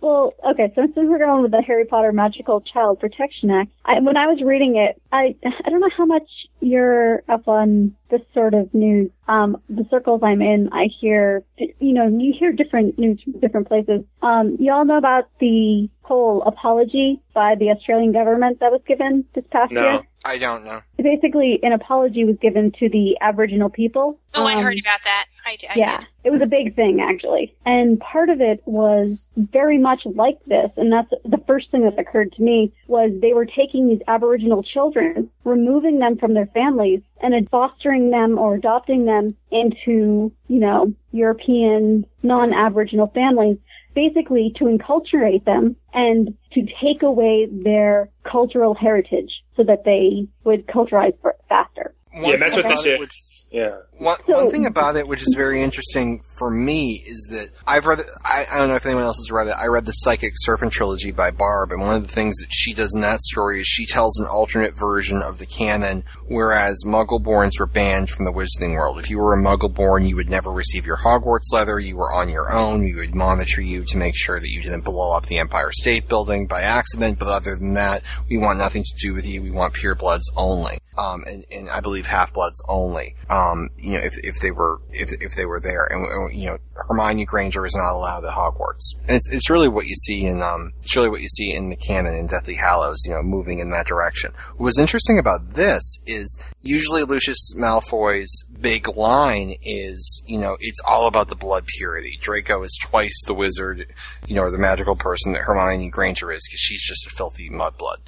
Well, 0.00 0.32
okay, 0.52 0.72
so 0.74 0.82
since 0.82 0.96
we're 0.96 1.18
going 1.18 1.42
with 1.42 1.50
the 1.50 1.60
Harry 1.62 1.84
Potter 1.84 2.12
Magical 2.12 2.62
Child 2.62 3.00
Protection 3.00 3.50
Act, 3.50 3.70
I, 3.84 4.00
when 4.00 4.16
I 4.16 4.26
was 4.26 4.40
reading 4.42 4.76
it, 4.76 5.00
I 5.12 5.34
I 5.44 5.68
don't 5.68 5.80
know 5.80 5.90
how 5.94 6.06
much 6.06 6.28
you're 6.60 7.22
up 7.28 7.46
on 7.48 7.94
this 8.08 8.22
sort 8.32 8.54
of 8.54 8.72
news. 8.72 9.10
Um, 9.28 9.60
the 9.68 9.86
circles 9.90 10.22
I'm 10.24 10.40
in, 10.42 10.70
I 10.72 10.86
hear, 11.00 11.44
you 11.58 11.92
know, 11.92 12.06
you 12.08 12.32
hear 12.36 12.52
different 12.52 12.98
news 12.98 13.20
from 13.22 13.34
different 13.40 13.68
places. 13.68 14.02
Um, 14.22 14.56
you 14.58 14.72
all 14.72 14.84
know 14.84 14.96
about 14.96 15.28
the 15.38 15.88
whole 16.02 16.42
apology 16.42 17.20
by 17.34 17.54
the 17.54 17.70
Australian 17.70 18.12
government 18.12 18.58
that 18.60 18.72
was 18.72 18.80
given 18.86 19.24
this 19.34 19.44
past 19.52 19.70
year? 19.70 19.82
No, 19.82 20.02
I 20.24 20.38
don't 20.38 20.64
know. 20.64 20.80
Basically, 20.98 21.60
an 21.62 21.72
apology 21.72 22.24
was 22.24 22.36
given 22.42 22.72
to 22.80 22.88
the 22.88 23.16
Aboriginal 23.20 23.68
people. 23.68 24.18
Oh, 24.34 24.44
I 24.44 24.54
Um, 24.56 24.64
heard 24.64 24.78
about 24.80 25.02
that. 25.04 25.26
I, 25.44 25.56
I 25.68 25.74
yeah, 25.76 25.98
did. 25.98 26.08
it 26.24 26.30
was 26.30 26.42
a 26.42 26.46
big 26.46 26.74
thing 26.76 27.00
actually. 27.00 27.54
And 27.64 27.98
part 28.00 28.28
of 28.28 28.40
it 28.40 28.62
was 28.66 29.24
very 29.36 29.78
much 29.78 30.02
like 30.04 30.38
this, 30.46 30.70
and 30.76 30.92
that's 30.92 31.10
the 31.24 31.42
first 31.46 31.70
thing 31.70 31.82
that 31.82 31.98
occurred 31.98 32.32
to 32.32 32.42
me 32.42 32.72
was 32.86 33.10
they 33.20 33.32
were 33.32 33.46
taking 33.46 33.88
these 33.88 34.00
Aboriginal 34.08 34.62
children, 34.62 35.30
removing 35.44 35.98
them 35.98 36.16
from 36.16 36.34
their 36.34 36.46
families, 36.46 37.00
and 37.22 37.34
then 37.34 37.46
fostering 37.46 38.10
them 38.10 38.38
or 38.38 38.54
adopting 38.54 39.04
them 39.04 39.36
into, 39.50 40.32
you 40.48 40.58
know, 40.58 40.92
European 41.12 42.06
non-Aboriginal 42.22 43.08
families, 43.08 43.56
basically 43.94 44.52
to 44.56 44.64
enculturate 44.64 45.44
them 45.44 45.76
and 45.92 46.36
to 46.52 46.66
take 46.80 47.02
away 47.02 47.48
their 47.50 48.08
cultural 48.24 48.74
heritage 48.74 49.42
so 49.56 49.64
that 49.64 49.84
they 49.84 50.26
would 50.44 50.66
culturize 50.66 51.14
faster. 51.48 51.94
yeah, 52.14 52.36
that's 52.36 52.56
what 52.56 52.68
this 52.68 52.86
is. 52.86 53.39
Yeah. 53.50 53.78
One, 53.98 54.16
one 54.26 54.48
thing 54.48 54.64
about 54.64 54.96
it, 54.96 55.08
which 55.08 55.22
is 55.22 55.34
very 55.36 55.60
interesting 55.60 56.22
for 56.38 56.50
me, 56.50 57.02
is 57.06 57.28
that 57.32 57.48
I've 57.66 57.84
read. 57.84 58.00
I, 58.24 58.46
I 58.50 58.58
don't 58.58 58.68
know 58.68 58.76
if 58.76 58.86
anyone 58.86 59.04
else 59.04 59.18
has 59.18 59.32
read 59.32 59.48
it. 59.48 59.54
I 59.60 59.66
read 59.66 59.86
the 59.86 59.92
Psychic 59.92 60.32
Serpent 60.36 60.72
trilogy 60.72 61.10
by 61.10 61.32
Barb, 61.32 61.72
and 61.72 61.80
one 61.80 61.96
of 61.96 62.02
the 62.06 62.12
things 62.12 62.36
that 62.38 62.50
she 62.50 62.72
does 62.72 62.94
in 62.94 63.00
that 63.00 63.20
story 63.20 63.60
is 63.60 63.66
she 63.66 63.86
tells 63.86 64.18
an 64.18 64.26
alternate 64.26 64.78
version 64.78 65.20
of 65.20 65.38
the 65.38 65.46
canon. 65.46 66.04
Whereas 66.28 66.84
Muggleborns 66.86 67.58
were 67.58 67.66
banned 67.66 68.08
from 68.08 68.24
the 68.24 68.32
Wizarding 68.32 68.74
world. 68.74 69.00
If 69.00 69.10
you 69.10 69.18
were 69.18 69.34
a 69.34 69.42
Muggleborn, 69.42 70.08
you 70.08 70.14
would 70.14 70.30
never 70.30 70.52
receive 70.52 70.86
your 70.86 70.98
Hogwarts 70.98 71.52
leather. 71.52 71.80
You 71.80 71.96
were 71.96 72.12
on 72.12 72.28
your 72.28 72.52
own. 72.52 72.84
We 72.84 72.94
would 72.94 73.16
monitor 73.16 73.60
you 73.60 73.84
to 73.84 73.98
make 73.98 74.14
sure 74.16 74.38
that 74.38 74.48
you 74.48 74.62
didn't 74.62 74.84
blow 74.84 75.16
up 75.16 75.26
the 75.26 75.38
Empire 75.38 75.72
State 75.72 76.08
Building 76.08 76.46
by 76.46 76.62
accident. 76.62 77.18
But 77.18 77.28
other 77.28 77.56
than 77.56 77.74
that, 77.74 78.04
we 78.28 78.38
want 78.38 78.58
nothing 78.58 78.84
to 78.84 79.06
do 79.06 79.12
with 79.12 79.26
you. 79.26 79.42
We 79.42 79.50
want 79.50 79.74
purebloods 79.74 80.22
only. 80.36 80.78
Um, 80.98 81.24
and, 81.26 81.44
and 81.50 81.70
I 81.70 81.80
believe 81.80 82.06
half 82.06 82.32
bloods 82.32 82.62
only. 82.68 83.16
Um, 83.28 83.70
you 83.78 83.92
know, 83.92 84.00
if 84.00 84.18
if 84.24 84.40
they 84.40 84.50
were 84.50 84.80
if 84.90 85.12
if 85.22 85.34
they 85.34 85.46
were 85.46 85.60
there, 85.60 85.86
and 85.90 86.34
you 86.34 86.46
know, 86.46 86.58
Hermione 86.74 87.24
Granger 87.24 87.64
is 87.66 87.76
not 87.76 87.92
allowed 87.92 88.24
at 88.24 88.32
Hogwarts, 88.32 88.94
and 89.06 89.16
it's 89.16 89.28
it's 89.30 89.50
really 89.50 89.68
what 89.68 89.86
you 89.86 89.94
see 89.94 90.26
in 90.26 90.42
um, 90.42 90.72
it's 90.82 90.96
really 90.96 91.08
what 91.08 91.20
you 91.20 91.28
see 91.28 91.52
in 91.52 91.68
the 91.70 91.76
canon 91.76 92.14
in 92.14 92.26
Deathly 92.26 92.54
Hallows, 92.54 93.04
you 93.06 93.12
know, 93.12 93.22
moving 93.22 93.60
in 93.60 93.70
that 93.70 93.86
direction. 93.86 94.32
What 94.56 94.66
was 94.66 94.78
interesting 94.78 95.18
about 95.18 95.50
this 95.50 95.98
is 96.06 96.42
usually 96.62 97.04
Lucius 97.04 97.54
Malfoy's 97.56 98.44
big 98.60 98.88
line 98.96 99.54
is, 99.62 100.22
you 100.26 100.38
know, 100.38 100.56
it's 100.60 100.80
all 100.86 101.06
about 101.06 101.28
the 101.28 101.36
blood 101.36 101.66
purity. 101.66 102.18
Draco 102.20 102.62
is 102.62 102.78
twice 102.82 103.22
the 103.26 103.34
wizard, 103.34 103.86
you 104.26 104.34
know, 104.34 104.42
or 104.42 104.50
the 104.50 104.58
magical 104.58 104.96
person 104.96 105.32
that 105.32 105.42
Hermione 105.42 105.88
Granger 105.88 106.30
is 106.30 106.46
because 106.46 106.60
she's 106.60 106.82
just 106.82 107.06
a 107.06 107.10
filthy 107.10 107.48
mudblood. 107.48 107.98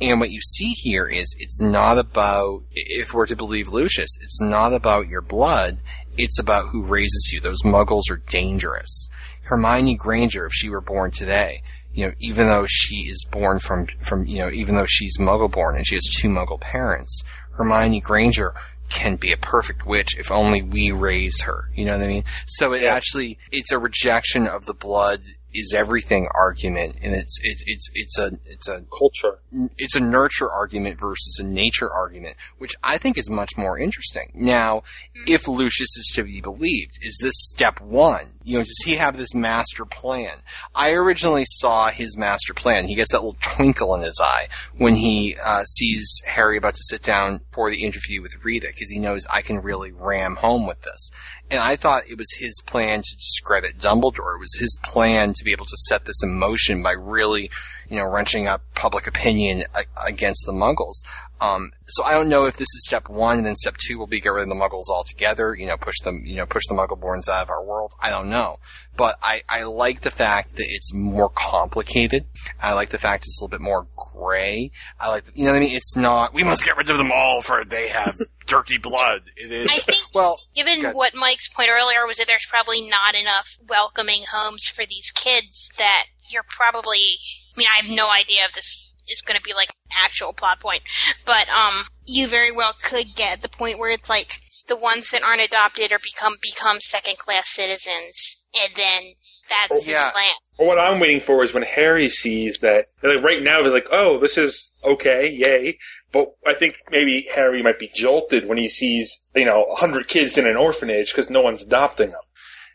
And 0.00 0.20
what 0.20 0.30
you 0.30 0.40
see 0.40 0.72
here 0.76 1.06
is 1.06 1.34
it's 1.38 1.60
not 1.60 1.98
about, 1.98 2.31
if 2.72 3.12
we're 3.12 3.26
to 3.26 3.36
believe 3.36 3.68
Lucius, 3.68 4.16
it's 4.20 4.40
not 4.40 4.72
about 4.72 5.08
your 5.08 5.22
blood, 5.22 5.78
it's 6.16 6.38
about 6.38 6.68
who 6.68 6.82
raises 6.82 7.30
you. 7.32 7.40
Those 7.40 7.62
muggles 7.62 8.10
are 8.10 8.22
dangerous. 8.28 9.08
Hermione 9.44 9.96
Granger, 9.96 10.46
if 10.46 10.52
she 10.52 10.68
were 10.68 10.80
born 10.80 11.10
today, 11.10 11.62
you 11.92 12.06
know, 12.06 12.12
even 12.18 12.46
though 12.46 12.66
she 12.68 12.96
is 13.08 13.26
born 13.30 13.58
from, 13.58 13.86
from, 14.00 14.26
you 14.26 14.38
know, 14.38 14.50
even 14.50 14.74
though 14.74 14.86
she's 14.86 15.18
muggle 15.18 15.50
born 15.50 15.76
and 15.76 15.86
she 15.86 15.94
has 15.94 16.04
two 16.04 16.28
muggle 16.28 16.60
parents, 16.60 17.22
Hermione 17.52 18.00
Granger 18.00 18.54
can 18.88 19.16
be 19.16 19.32
a 19.32 19.36
perfect 19.36 19.86
witch 19.86 20.18
if 20.18 20.30
only 20.30 20.62
we 20.62 20.92
raise 20.92 21.42
her. 21.42 21.70
You 21.74 21.86
know 21.86 21.96
what 21.96 22.04
I 22.04 22.08
mean? 22.08 22.24
So 22.46 22.72
it 22.72 22.84
actually, 22.84 23.38
it's 23.50 23.72
a 23.72 23.78
rejection 23.78 24.46
of 24.46 24.66
the 24.66 24.74
blood 24.74 25.22
is 25.54 25.74
everything 25.74 26.28
argument 26.34 26.96
and 27.02 27.14
it's, 27.14 27.38
it's, 27.42 27.64
it's, 27.66 27.90
it's 27.94 28.18
a, 28.18 28.38
it's 28.46 28.68
a 28.68 28.84
culture. 28.96 29.38
It's 29.78 29.96
a 29.96 30.00
nurture 30.00 30.50
argument 30.50 30.98
versus 30.98 31.38
a 31.40 31.46
nature 31.46 31.90
argument, 31.90 32.36
which 32.58 32.74
I 32.82 32.98
think 32.98 33.18
is 33.18 33.30
much 33.30 33.56
more 33.56 33.78
interesting. 33.78 34.32
Now, 34.34 34.82
if 35.26 35.48
Lucius 35.48 35.96
is 35.96 36.12
to 36.14 36.24
be 36.24 36.40
believed, 36.40 36.98
is 37.02 37.18
this 37.22 37.34
step 37.36 37.80
one? 37.80 38.26
You 38.44 38.58
know, 38.58 38.64
does 38.64 38.82
he 38.84 38.96
have 38.96 39.16
this 39.16 39.34
master 39.34 39.84
plan? 39.84 40.38
I 40.74 40.92
originally 40.92 41.44
saw 41.46 41.88
his 41.88 42.16
master 42.16 42.54
plan. 42.54 42.88
He 42.88 42.94
gets 42.94 43.12
that 43.12 43.22
little 43.22 43.36
twinkle 43.40 43.94
in 43.94 44.02
his 44.02 44.20
eye 44.22 44.48
when 44.76 44.96
he 44.96 45.36
uh, 45.44 45.62
sees 45.62 46.22
Harry 46.26 46.56
about 46.56 46.74
to 46.74 46.82
sit 46.84 47.02
down 47.02 47.40
for 47.52 47.70
the 47.70 47.84
interview 47.84 48.20
with 48.20 48.44
Rita 48.44 48.68
because 48.68 48.90
he 48.90 48.98
knows 48.98 49.26
I 49.30 49.42
can 49.42 49.60
really 49.60 49.92
ram 49.92 50.36
home 50.36 50.66
with 50.66 50.82
this. 50.82 51.10
And 51.52 51.60
I 51.60 51.76
thought 51.76 52.08
it 52.08 52.16
was 52.16 52.32
his 52.38 52.62
plan 52.64 53.02
to 53.02 53.16
discredit 53.16 53.76
Dumbledore. 53.76 54.36
It 54.36 54.40
was 54.40 54.58
his 54.58 54.78
plan 54.82 55.34
to 55.34 55.44
be 55.44 55.52
able 55.52 55.66
to 55.66 55.76
set 55.86 56.06
this 56.06 56.22
in 56.22 56.32
motion 56.38 56.82
by 56.82 56.92
really, 56.92 57.50
you 57.90 57.98
know, 57.98 58.06
wrenching 58.06 58.46
up 58.46 58.62
public 58.74 59.06
opinion 59.06 59.64
against 60.02 60.46
the 60.46 60.52
Muggles. 60.52 61.04
Um, 61.42 61.72
so 61.86 62.04
I 62.04 62.12
don't 62.12 62.28
know 62.28 62.46
if 62.46 62.56
this 62.56 62.68
is 62.68 62.86
step 62.86 63.08
one, 63.08 63.38
and 63.38 63.44
then 63.44 63.56
step 63.56 63.76
two 63.76 63.98
will 63.98 64.06
be 64.06 64.20
get 64.20 64.32
rid 64.32 64.44
of 64.44 64.48
the 64.48 64.54
Muggles 64.54 64.88
altogether. 64.88 65.56
You 65.56 65.66
know, 65.66 65.76
push 65.76 65.98
them, 66.04 66.22
you 66.24 66.36
know, 66.36 66.46
push 66.46 66.62
the 66.68 66.74
Muggleborns 66.74 67.28
out 67.28 67.42
of 67.42 67.50
our 67.50 67.64
world. 67.64 67.94
I 68.00 68.10
don't 68.10 68.30
know, 68.30 68.60
but 68.96 69.16
I 69.24 69.42
I 69.48 69.64
like 69.64 70.02
the 70.02 70.12
fact 70.12 70.54
that 70.54 70.66
it's 70.68 70.94
more 70.94 71.28
complicated. 71.28 72.26
I 72.60 72.74
like 72.74 72.90
the 72.90 72.98
fact 72.98 73.24
it's 73.24 73.40
a 73.40 73.44
little 73.44 73.58
bit 73.58 73.60
more 73.60 73.88
gray. 73.96 74.70
I 75.00 75.08
like, 75.08 75.24
you 75.34 75.44
know 75.44 75.50
what 75.50 75.56
I 75.56 75.60
mean? 75.66 75.74
It's 75.74 75.96
not 75.96 76.32
we 76.32 76.44
must 76.44 76.64
get 76.64 76.76
rid 76.76 76.88
of 76.90 76.98
them 76.98 77.10
all 77.12 77.42
for 77.42 77.64
they 77.64 77.88
have 77.88 78.16
dirty 78.46 78.78
blood. 78.78 79.22
It 79.36 79.50
is 79.50 79.68
I 79.68 79.78
think, 79.78 80.04
well, 80.14 80.38
given 80.54 80.92
what 80.92 81.16
Mike's 81.16 81.48
point 81.48 81.70
earlier 81.72 82.06
was 82.06 82.18
that 82.18 82.28
there's 82.28 82.46
probably 82.48 82.88
not 82.88 83.16
enough 83.16 83.58
welcoming 83.68 84.26
homes 84.30 84.68
for 84.68 84.86
these 84.86 85.10
kids, 85.10 85.72
that 85.76 86.04
you're 86.28 86.44
probably. 86.48 87.18
I 87.54 87.58
mean, 87.58 87.68
I 87.68 87.84
have 87.84 87.90
no 87.90 88.10
idea 88.10 88.44
if 88.48 88.54
this 88.54 88.82
is 89.08 89.22
going 89.22 89.36
to 89.36 89.42
be 89.42 89.54
like 89.54 89.68
an 89.68 90.04
actual 90.04 90.32
plot 90.32 90.60
point, 90.60 90.82
but 91.26 91.48
um, 91.48 91.84
you 92.06 92.26
very 92.28 92.52
well 92.52 92.74
could 92.82 93.06
get 93.14 93.42
the 93.42 93.48
point 93.48 93.78
where 93.78 93.90
it's 93.90 94.08
like 94.08 94.40
the 94.68 94.76
ones 94.76 95.10
that 95.10 95.22
aren't 95.22 95.42
adopted 95.42 95.92
or 95.92 95.98
become 96.02 96.36
become 96.40 96.80
second 96.80 97.18
class 97.18 97.48
citizens, 97.48 98.40
and 98.54 98.74
then 98.74 99.02
that's 99.48 99.84
his 99.84 99.94
plan. 99.94 100.28
Or 100.58 100.66
what 100.66 100.78
I'm 100.78 101.00
waiting 101.00 101.20
for 101.20 101.42
is 101.42 101.52
when 101.52 101.62
Harry 101.62 102.08
sees 102.08 102.58
that, 102.60 102.86
like 103.02 103.22
right 103.22 103.42
now, 103.42 103.62
he's 103.62 103.72
like, 103.72 103.88
oh, 103.90 104.18
this 104.18 104.38
is 104.38 104.72
okay, 104.84 105.30
yay. 105.30 105.78
But 106.12 106.28
I 106.46 106.54
think 106.54 106.76
maybe 106.90 107.26
Harry 107.34 107.62
might 107.62 107.78
be 107.78 107.90
jolted 107.94 108.46
when 108.46 108.58
he 108.58 108.68
sees, 108.68 109.18
you 109.34 109.44
know, 109.44 109.64
a 109.64 109.76
hundred 109.76 110.08
kids 110.08 110.38
in 110.38 110.46
an 110.46 110.56
orphanage 110.56 111.10
because 111.10 111.30
no 111.30 111.40
one's 111.40 111.62
adopting 111.62 112.10
them. 112.10 112.20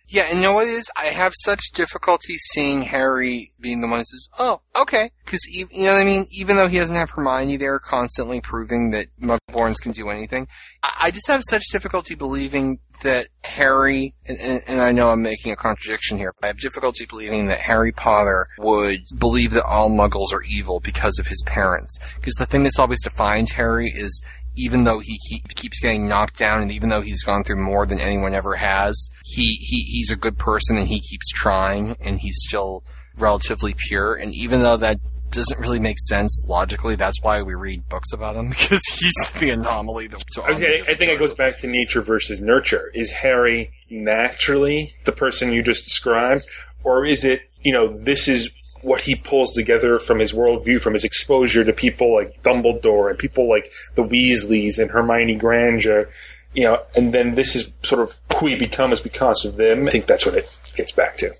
Yeah, 0.09 0.25
and 0.29 0.37
you 0.37 0.43
know 0.43 0.53
what 0.53 0.67
is? 0.67 0.89
I 0.95 1.05
have 1.07 1.33
such 1.35 1.71
difficulty 1.73 2.37
seeing 2.37 2.83
Harry 2.83 3.51
being 3.59 3.81
the 3.81 3.87
one 3.87 3.99
who 3.99 4.05
says, 4.05 4.29
"Oh, 4.39 4.61
okay," 4.79 5.11
because 5.25 5.45
you 5.45 5.67
know 5.85 5.93
what 5.93 6.01
I 6.01 6.05
mean. 6.05 6.27
Even 6.31 6.55
though 6.55 6.69
he 6.69 6.77
doesn't 6.77 6.95
have 6.95 7.11
Hermione 7.11 7.57
there, 7.57 7.77
constantly 7.79 8.39
proving 8.39 8.91
that 8.91 9.07
Muggleborns 9.21 9.81
can 9.81 9.91
do 9.91 10.07
anything, 10.09 10.47
I, 10.81 10.93
I 11.03 11.11
just 11.11 11.27
have 11.27 11.41
such 11.49 11.63
difficulty 11.71 12.15
believing 12.15 12.79
that 13.03 13.27
Harry. 13.43 14.15
And, 14.27 14.39
and, 14.39 14.63
and 14.67 14.81
I 14.81 14.91
know 14.91 15.09
I'm 15.09 15.21
making 15.21 15.51
a 15.51 15.55
contradiction 15.55 16.17
here. 16.17 16.33
But 16.39 16.45
I 16.45 16.47
have 16.47 16.59
difficulty 16.59 17.05
believing 17.05 17.47
that 17.47 17.59
Harry 17.59 17.91
Potter 17.91 18.47
would 18.57 19.01
believe 19.17 19.51
that 19.51 19.65
all 19.65 19.89
Muggles 19.89 20.33
are 20.33 20.43
evil 20.43 20.79
because 20.79 21.19
of 21.19 21.27
his 21.27 21.43
parents. 21.45 21.97
Because 22.15 22.35
the 22.35 22.45
thing 22.45 22.63
that's 22.63 22.79
always 22.79 23.03
defined 23.03 23.49
Harry 23.51 23.91
is 23.93 24.21
even 24.57 24.83
though 24.83 24.99
he 24.99 25.19
keep, 25.29 25.47
keeps 25.55 25.79
getting 25.79 26.07
knocked 26.07 26.37
down 26.37 26.61
and 26.61 26.71
even 26.71 26.89
though 26.89 27.01
he's 27.01 27.23
gone 27.23 27.43
through 27.43 27.61
more 27.61 27.85
than 27.85 27.99
anyone 27.99 28.33
ever 28.33 28.55
has, 28.55 29.09
he, 29.23 29.43
he, 29.61 29.77
he's 29.83 30.11
a 30.11 30.15
good 30.15 30.37
person 30.37 30.77
and 30.77 30.87
he 30.87 30.99
keeps 30.99 31.29
trying 31.29 31.95
and 32.01 32.19
he's 32.19 32.37
still 32.47 32.83
relatively 33.17 33.73
pure. 33.87 34.15
And 34.15 34.33
even 34.35 34.61
though 34.61 34.77
that 34.77 34.99
doesn't 35.29 35.59
really 35.59 35.79
make 35.79 35.97
sense 35.99 36.45
logically, 36.47 36.95
that's 36.95 37.21
why 37.21 37.41
we 37.41 37.53
read 37.53 37.87
books 37.89 38.13
about 38.13 38.35
him 38.35 38.49
because 38.49 38.83
he's 38.85 39.31
the 39.39 39.49
anomaly. 39.51 40.07
That, 40.07 40.23
I, 40.43 40.51
was- 40.51 40.61
I 40.61 40.93
think 40.95 41.11
it 41.11 41.19
goes 41.19 41.33
back 41.33 41.57
to 41.59 41.67
nature 41.67 42.01
versus 42.01 42.41
nurture. 42.41 42.91
Is 42.93 43.11
Harry 43.11 43.71
naturally 43.89 44.93
the 45.05 45.11
person 45.11 45.51
you 45.51 45.61
just 45.63 45.83
described, 45.83 46.45
or 46.83 47.05
is 47.05 47.23
it 47.23 47.41
you 47.61 47.73
know 47.73 47.87
this 47.97 48.27
is 48.27 48.49
what 48.81 49.01
he 49.01 49.15
pulls 49.15 49.53
together 49.53 49.99
from 49.99 50.19
his 50.19 50.33
worldview, 50.33 50.81
from 50.81 50.93
his 50.93 51.03
exposure 51.03 51.63
to 51.63 51.73
people 51.73 52.13
like 52.13 52.41
Dumbledore 52.43 53.09
and 53.09 53.19
people 53.19 53.49
like 53.49 53.71
the 53.95 54.03
Weasleys 54.03 54.79
and 54.79 54.91
Hermione 54.91 55.35
Granger, 55.35 56.09
you 56.53 56.63
know, 56.63 56.81
and 56.95 57.13
then 57.13 57.35
this 57.35 57.55
is 57.55 57.71
sort 57.83 58.01
of 58.01 58.19
who 58.39 58.47
he 58.47 58.55
becomes 58.55 58.99
because 58.99 59.45
of 59.45 59.57
them. 59.57 59.87
I 59.87 59.91
think 59.91 60.05
that's 60.05 60.25
what 60.25 60.35
it 60.35 60.55
gets 60.75 60.91
back 60.91 61.17
to. 61.17 61.33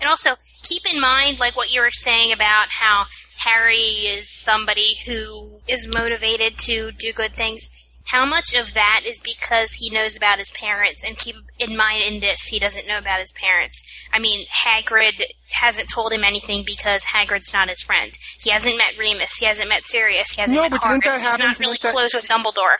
And 0.00 0.10
also, 0.10 0.30
keep 0.62 0.82
in 0.92 1.00
mind, 1.00 1.40
like 1.40 1.56
what 1.56 1.72
you 1.72 1.80
were 1.80 1.90
saying 1.90 2.32
about 2.32 2.68
how 2.68 3.06
Harry 3.36 3.76
is 3.76 4.30
somebody 4.30 4.94
who 5.06 5.60
is 5.68 5.88
motivated 5.88 6.58
to 6.58 6.92
do 6.92 7.12
good 7.12 7.32
things. 7.32 7.70
How 8.06 8.24
much 8.24 8.54
of 8.54 8.74
that 8.74 9.02
is 9.04 9.20
because 9.20 9.72
he 9.74 9.90
knows 9.90 10.16
about 10.16 10.38
his 10.38 10.52
parents? 10.52 11.02
And 11.04 11.16
keep 11.18 11.34
in 11.58 11.76
mind, 11.76 12.02
in 12.04 12.20
this, 12.20 12.46
he 12.46 12.58
doesn't 12.58 12.86
know 12.86 12.98
about 12.98 13.20
his 13.20 13.32
parents. 13.32 14.08
I 14.12 14.18
mean, 14.20 14.46
Hagrid 14.46 15.22
hasn't 15.50 15.88
told 15.90 16.12
him 16.12 16.22
anything 16.24 16.62
because 16.64 17.04
Hagrid's 17.06 17.52
not 17.52 17.68
his 17.68 17.82
friend. 17.82 18.12
He 18.40 18.50
hasn't 18.50 18.78
met 18.78 18.96
Remus. 18.98 19.36
He 19.38 19.46
hasn't 19.46 19.68
met 19.68 19.82
Sirius. 19.84 20.30
He 20.32 20.40
hasn't 20.40 20.56
No, 20.56 20.62
met 20.62 20.70
but 20.72 20.82
didn't 20.82 21.02
that 21.04 21.10
Harvest. 21.20 21.24
He's 21.24 21.38
not 21.38 21.58
really 21.58 21.78
that- 21.82 21.92
close 21.92 22.14
with 22.14 22.28
Dumbledore. 22.28 22.76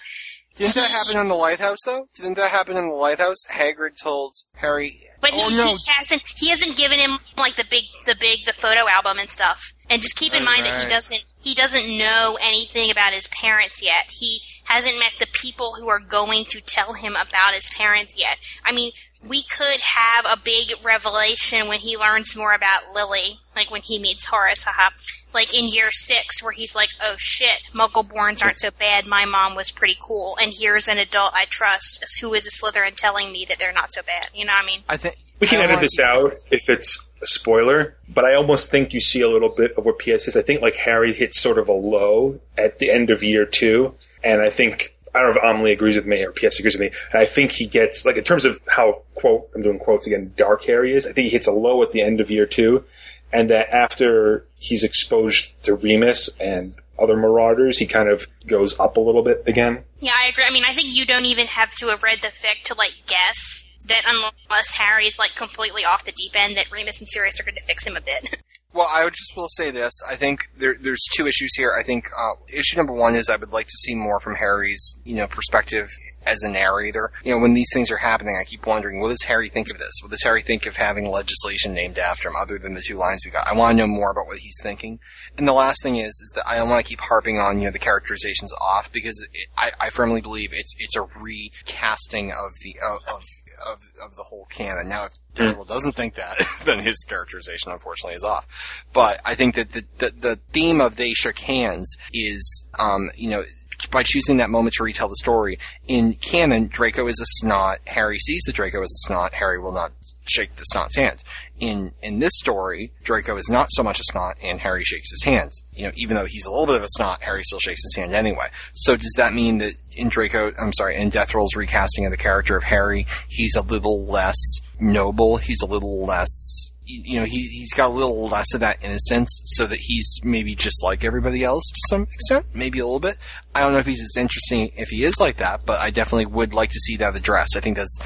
Didn't 0.54 0.74
that 0.76 0.90
happen 0.90 1.18
in 1.20 1.28
the 1.28 1.34
lighthouse 1.34 1.76
though? 1.84 2.08
Didn't 2.14 2.36
that 2.38 2.50
happen 2.50 2.78
in 2.78 2.88
the 2.88 2.94
lighthouse? 2.94 3.44
Hagrid 3.50 3.98
told 4.02 4.36
Harry, 4.54 4.98
But 5.20 5.32
"Oh 5.34 5.50
he, 5.50 5.56
no, 5.56 5.74
he 5.74 5.92
hasn't 5.98 6.22
he 6.34 6.48
hasn't 6.48 6.78
given 6.78 6.98
him 6.98 7.18
like 7.36 7.56
the 7.56 7.64
big 7.68 7.84
the 8.06 8.14
big 8.18 8.46
the 8.46 8.54
photo 8.54 8.88
album 8.88 9.18
and 9.18 9.28
stuff. 9.28 9.70
And 9.90 10.00
just 10.00 10.16
keep 10.16 10.34
in 10.34 10.44
mind 10.44 10.64
that 10.64 10.80
he 10.80 10.88
doesn't 10.88 11.22
he 11.46 11.54
doesn't 11.54 11.96
know 11.96 12.36
anything 12.42 12.90
about 12.90 13.12
his 13.12 13.28
parents 13.28 13.80
yet. 13.80 14.10
He 14.10 14.40
hasn't 14.64 14.98
met 14.98 15.12
the 15.20 15.28
people 15.32 15.76
who 15.78 15.88
are 15.88 16.00
going 16.00 16.44
to 16.46 16.60
tell 16.60 16.92
him 16.92 17.12
about 17.12 17.54
his 17.54 17.68
parents 17.68 18.18
yet. 18.18 18.38
I 18.64 18.72
mean, 18.72 18.90
we 19.24 19.44
could 19.44 19.78
have 19.78 20.24
a 20.28 20.40
big 20.42 20.72
revelation 20.84 21.68
when 21.68 21.78
he 21.78 21.96
learns 21.96 22.34
more 22.34 22.52
about 22.52 22.92
Lily, 22.96 23.38
like 23.54 23.70
when 23.70 23.82
he 23.82 23.96
meets 24.00 24.26
Horace, 24.26 24.64
haha. 24.64 24.90
Like 25.32 25.56
in 25.56 25.68
year 25.68 25.92
six, 25.92 26.42
where 26.42 26.50
he's 26.50 26.74
like, 26.74 26.90
"Oh 27.00 27.14
shit, 27.16 27.60
Muggleborns 27.72 28.44
aren't 28.44 28.58
so 28.58 28.70
bad. 28.76 29.06
My 29.06 29.24
mom 29.24 29.54
was 29.54 29.70
pretty 29.70 29.96
cool, 30.04 30.36
and 30.40 30.52
here's 30.52 30.88
an 30.88 30.98
adult 30.98 31.32
I 31.34 31.44
trust 31.44 32.04
who 32.20 32.34
is 32.34 32.44
a 32.48 32.50
Slytherin 32.50 32.96
telling 32.96 33.30
me 33.30 33.46
that 33.48 33.60
they're 33.60 33.72
not 33.72 33.92
so 33.92 34.02
bad." 34.02 34.30
You 34.34 34.46
know 34.46 34.52
what 34.52 34.64
I 34.64 34.66
mean? 34.66 34.80
I 34.88 34.96
think 34.96 35.14
We 35.38 35.46
can 35.46 35.60
edit 35.60 35.78
this 35.78 36.00
out 36.00 36.34
if 36.50 36.68
it's 36.68 36.98
a 37.22 37.26
spoiler, 37.26 37.96
but 38.08 38.24
I 38.24 38.34
almost 38.34 38.70
think 38.70 38.92
you 38.92 39.00
see 39.00 39.22
a 39.22 39.28
little 39.28 39.48
bit 39.48 39.72
of 39.76 39.84
where 39.84 39.94
PS 39.94 40.28
is. 40.28 40.36
I 40.36 40.42
think 40.42 40.62
like 40.62 40.76
Harry 40.76 41.12
hits 41.12 41.40
sort 41.40 41.58
of 41.58 41.68
a 41.68 41.72
low 41.72 42.40
at 42.56 42.78
the 42.78 42.90
end 42.90 43.10
of 43.10 43.22
year 43.22 43.46
two, 43.46 43.94
and 44.22 44.40
I 44.40 44.50
think 44.50 44.94
I 45.14 45.20
don't 45.20 45.34
know 45.34 45.40
if 45.40 45.44
Amelie 45.44 45.72
agrees 45.72 45.96
with 45.96 46.06
me 46.06 46.22
or 46.22 46.32
PS 46.32 46.58
agrees 46.58 46.78
with 46.78 46.92
me. 46.92 46.98
And 47.12 47.20
I 47.20 47.26
think 47.26 47.52
he 47.52 47.66
gets 47.66 48.04
like 48.04 48.16
in 48.16 48.24
terms 48.24 48.44
of 48.44 48.60
how 48.66 49.02
quote 49.14 49.48
I'm 49.54 49.62
doing 49.62 49.78
quotes 49.78 50.06
again 50.06 50.32
dark 50.36 50.64
Harry 50.64 50.94
is. 50.94 51.06
I 51.06 51.12
think 51.12 51.24
he 51.24 51.30
hits 51.30 51.46
a 51.46 51.52
low 51.52 51.82
at 51.82 51.90
the 51.92 52.02
end 52.02 52.20
of 52.20 52.30
year 52.30 52.46
two, 52.46 52.84
and 53.32 53.50
that 53.50 53.70
after 53.70 54.46
he's 54.58 54.84
exposed 54.84 55.62
to 55.64 55.74
Remus 55.74 56.30
and 56.38 56.74
other 56.98 57.16
Marauders, 57.16 57.78
he 57.78 57.86
kind 57.86 58.08
of 58.08 58.26
goes 58.46 58.78
up 58.80 58.96
a 58.96 59.00
little 59.00 59.22
bit 59.22 59.42
again. 59.46 59.84
Yeah, 60.00 60.12
I 60.14 60.28
agree. 60.28 60.44
I 60.44 60.50
mean, 60.50 60.64
I 60.64 60.74
think 60.74 60.94
you 60.94 61.04
don't 61.04 61.26
even 61.26 61.46
have 61.46 61.74
to 61.76 61.88
have 61.88 62.02
read 62.02 62.20
the 62.22 62.28
fic 62.28 62.62
to 62.64 62.74
like 62.74 62.94
guess 63.06 63.64
that 63.86 64.02
unless 64.06 64.76
Harry's 64.76 65.18
like 65.18 65.34
completely 65.34 65.84
off 65.84 66.04
the 66.04 66.12
deep 66.12 66.32
end, 66.34 66.56
that 66.56 66.70
Remus 66.70 67.00
and 67.00 67.08
Sirius 67.08 67.40
are 67.40 67.44
going 67.44 67.56
to 67.56 67.64
fix 67.64 67.86
him 67.86 67.96
a 67.96 68.00
bit. 68.00 68.42
Well, 68.76 68.88
I 68.92 69.08
just 69.08 69.34
will 69.34 69.48
say 69.48 69.70
this. 69.70 69.94
I 70.06 70.16
think 70.16 70.50
there, 70.58 70.74
there's 70.78 71.02
two 71.16 71.26
issues 71.26 71.54
here. 71.56 71.72
I 71.72 71.82
think 71.82 72.08
uh, 72.14 72.34
issue 72.52 72.76
number 72.76 72.92
one 72.92 73.14
is 73.14 73.30
I 73.30 73.36
would 73.36 73.50
like 73.50 73.68
to 73.68 73.78
see 73.78 73.94
more 73.94 74.20
from 74.20 74.34
Harry's, 74.34 74.98
you 75.02 75.16
know, 75.16 75.26
perspective 75.26 75.88
as 76.26 76.42
a 76.42 76.50
narrator. 76.50 77.10
You 77.24 77.32
know, 77.32 77.38
when 77.38 77.54
these 77.54 77.70
things 77.72 77.90
are 77.90 77.96
happening, 77.96 78.36
I 78.38 78.44
keep 78.44 78.66
wondering, 78.66 79.00
what 79.00 79.08
does 79.08 79.22
Harry 79.22 79.48
think 79.48 79.70
of 79.70 79.78
this? 79.78 79.92
What 80.02 80.10
does 80.10 80.22
Harry 80.24 80.42
think 80.42 80.66
of 80.66 80.76
having 80.76 81.10
legislation 81.10 81.72
named 81.72 81.98
after 81.98 82.28
him, 82.28 82.34
other 82.38 82.58
than 82.58 82.74
the 82.74 82.82
two 82.86 82.96
lines 82.96 83.22
we 83.24 83.30
got? 83.30 83.48
I 83.48 83.54
want 83.54 83.78
to 83.78 83.86
know 83.86 83.90
more 83.90 84.10
about 84.10 84.26
what 84.26 84.40
he's 84.40 84.58
thinking. 84.62 84.98
And 85.38 85.48
the 85.48 85.54
last 85.54 85.82
thing 85.82 85.96
is, 85.96 86.10
is 86.10 86.32
that 86.34 86.46
I 86.46 86.56
don't 86.56 86.68
want 86.68 86.84
to 86.84 86.88
keep 86.88 87.00
harping 87.00 87.38
on, 87.38 87.58
you 87.58 87.64
know, 87.64 87.70
the 87.70 87.78
characterizations 87.78 88.52
off 88.60 88.92
because 88.92 89.26
it, 89.32 89.46
I, 89.56 89.70
I 89.80 89.88
firmly 89.88 90.20
believe 90.20 90.50
it's 90.52 90.74
it's 90.78 90.96
a 90.96 91.08
recasting 91.18 92.30
of 92.30 92.52
the 92.62 92.74
of 93.10 93.24
of, 93.64 93.82
of 94.02 94.16
the 94.16 94.22
whole 94.22 94.46
canon. 94.46 94.88
Now, 94.88 95.06
if 95.06 95.12
Daredevil 95.34 95.64
doesn't 95.64 95.94
think 95.94 96.14
that, 96.14 96.36
then 96.64 96.80
his 96.80 97.04
characterization, 97.08 97.72
unfortunately, 97.72 98.16
is 98.16 98.24
off. 98.24 98.46
But 98.92 99.20
I 99.24 99.34
think 99.34 99.54
that 99.54 99.70
the, 99.70 99.84
the, 99.98 100.10
the 100.10 100.36
theme 100.52 100.80
of 100.80 100.96
They 100.96 101.12
Shook 101.12 101.38
Hands 101.40 101.96
is, 102.12 102.64
um, 102.78 103.10
you 103.16 103.30
know, 103.30 103.42
by 103.90 104.02
choosing 104.02 104.38
that 104.38 104.50
moment 104.50 104.74
to 104.76 104.84
retell 104.84 105.08
the 105.08 105.16
story, 105.16 105.58
in 105.86 106.14
canon, 106.14 106.68
Draco 106.68 107.06
is 107.06 107.20
a 107.20 107.26
snot. 107.40 107.78
Harry 107.86 108.18
sees 108.18 108.42
that 108.46 108.54
Draco 108.54 108.82
is 108.82 108.90
a 108.90 109.06
snot. 109.06 109.34
Harry 109.34 109.58
will 109.58 109.72
not 109.72 109.92
shake 110.28 110.56
the 110.56 110.64
snot's 110.64 110.96
hand. 110.96 111.22
In 111.58 111.92
in 112.02 112.18
this 112.18 112.32
story, 112.34 112.92
Draco 113.02 113.36
is 113.36 113.48
not 113.48 113.68
so 113.70 113.82
much 113.82 114.00
a 114.00 114.04
snot, 114.04 114.36
and 114.42 114.60
Harry 114.60 114.84
shakes 114.84 115.10
his 115.10 115.22
hand. 115.24 115.52
You 115.72 115.86
know, 115.86 115.92
even 115.96 116.16
though 116.16 116.26
he's 116.26 116.46
a 116.46 116.50
little 116.50 116.66
bit 116.66 116.76
of 116.76 116.82
a 116.82 116.88
snot, 116.88 117.22
Harry 117.22 117.42
still 117.42 117.60
shakes 117.60 117.82
his 117.82 117.96
hand 117.96 118.14
anyway. 118.14 118.46
So 118.72 118.96
does 118.96 119.14
that 119.16 119.32
mean 119.32 119.58
that 119.58 119.74
in 119.96 120.08
Draco, 120.08 120.52
I'm 120.60 120.72
sorry, 120.72 120.96
in 120.96 121.08
Death 121.08 121.34
Roll's 121.34 121.56
recasting 121.56 122.04
of 122.04 122.10
the 122.10 122.16
character 122.16 122.56
of 122.56 122.64
Harry, 122.64 123.06
he's 123.28 123.56
a 123.56 123.62
little 123.62 124.04
less 124.04 124.36
noble. 124.78 125.38
He's 125.38 125.62
a 125.62 125.66
little 125.66 126.04
less 126.04 126.70
you 126.86 127.18
know, 127.18 127.26
he, 127.26 127.42
he's 127.48 127.74
got 127.74 127.90
a 127.90 127.92
little 127.92 128.28
less 128.28 128.54
of 128.54 128.60
that 128.60 128.82
innocence 128.82 129.40
so 129.44 129.66
that 129.66 129.78
he's 129.78 130.20
maybe 130.22 130.54
just 130.54 130.82
like 130.84 131.04
everybody 131.04 131.42
else 131.42 131.64
to 131.64 131.80
some 131.88 132.02
extent, 132.02 132.46
maybe 132.54 132.78
a 132.78 132.84
little 132.84 133.00
bit. 133.00 133.18
I 133.54 133.60
don't 133.62 133.72
know 133.72 133.78
if 133.78 133.86
he's 133.86 134.02
as 134.02 134.16
interesting 134.16 134.70
if 134.76 134.88
he 134.88 135.04
is 135.04 135.18
like 135.18 135.38
that, 135.38 135.66
but 135.66 135.80
I 135.80 135.90
definitely 135.90 136.26
would 136.26 136.54
like 136.54 136.70
to 136.70 136.78
see 136.78 136.96
that 136.98 137.16
addressed. 137.16 137.56
I 137.56 137.60
think 137.60 137.76
that's, 137.76 137.98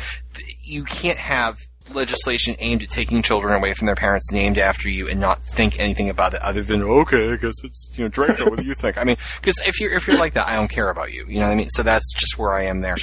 you 0.62 0.84
can't 0.84 1.18
have 1.18 1.58
legislation 1.94 2.56
aimed 2.58 2.82
at 2.82 2.88
taking 2.90 3.22
children 3.22 3.54
away 3.54 3.74
from 3.74 3.86
their 3.86 3.96
parents 3.96 4.32
named 4.32 4.58
after 4.58 4.88
you 4.88 5.08
and 5.08 5.20
not 5.20 5.40
think 5.40 5.78
anything 5.78 6.08
about 6.08 6.34
it 6.34 6.42
other 6.42 6.62
than, 6.62 6.82
okay, 6.82 7.32
I 7.32 7.36
guess 7.36 7.54
it's, 7.64 7.90
you 7.96 8.04
know, 8.04 8.08
Draco, 8.08 8.48
what 8.48 8.58
do 8.58 8.64
you 8.64 8.74
think? 8.74 8.98
I 8.98 9.04
mean, 9.04 9.16
because 9.40 9.60
if 9.66 9.80
you're, 9.80 9.92
if 9.92 10.06
you're 10.06 10.18
like 10.18 10.34
that, 10.34 10.48
I 10.48 10.56
don't 10.56 10.70
care 10.70 10.90
about 10.90 11.12
you. 11.12 11.26
You 11.28 11.40
know 11.40 11.46
what 11.46 11.52
I 11.52 11.56
mean? 11.56 11.70
So 11.70 11.82
that's 11.82 12.12
just 12.14 12.38
where 12.38 12.52
I 12.52 12.64
am 12.64 12.80
there. 12.80 12.96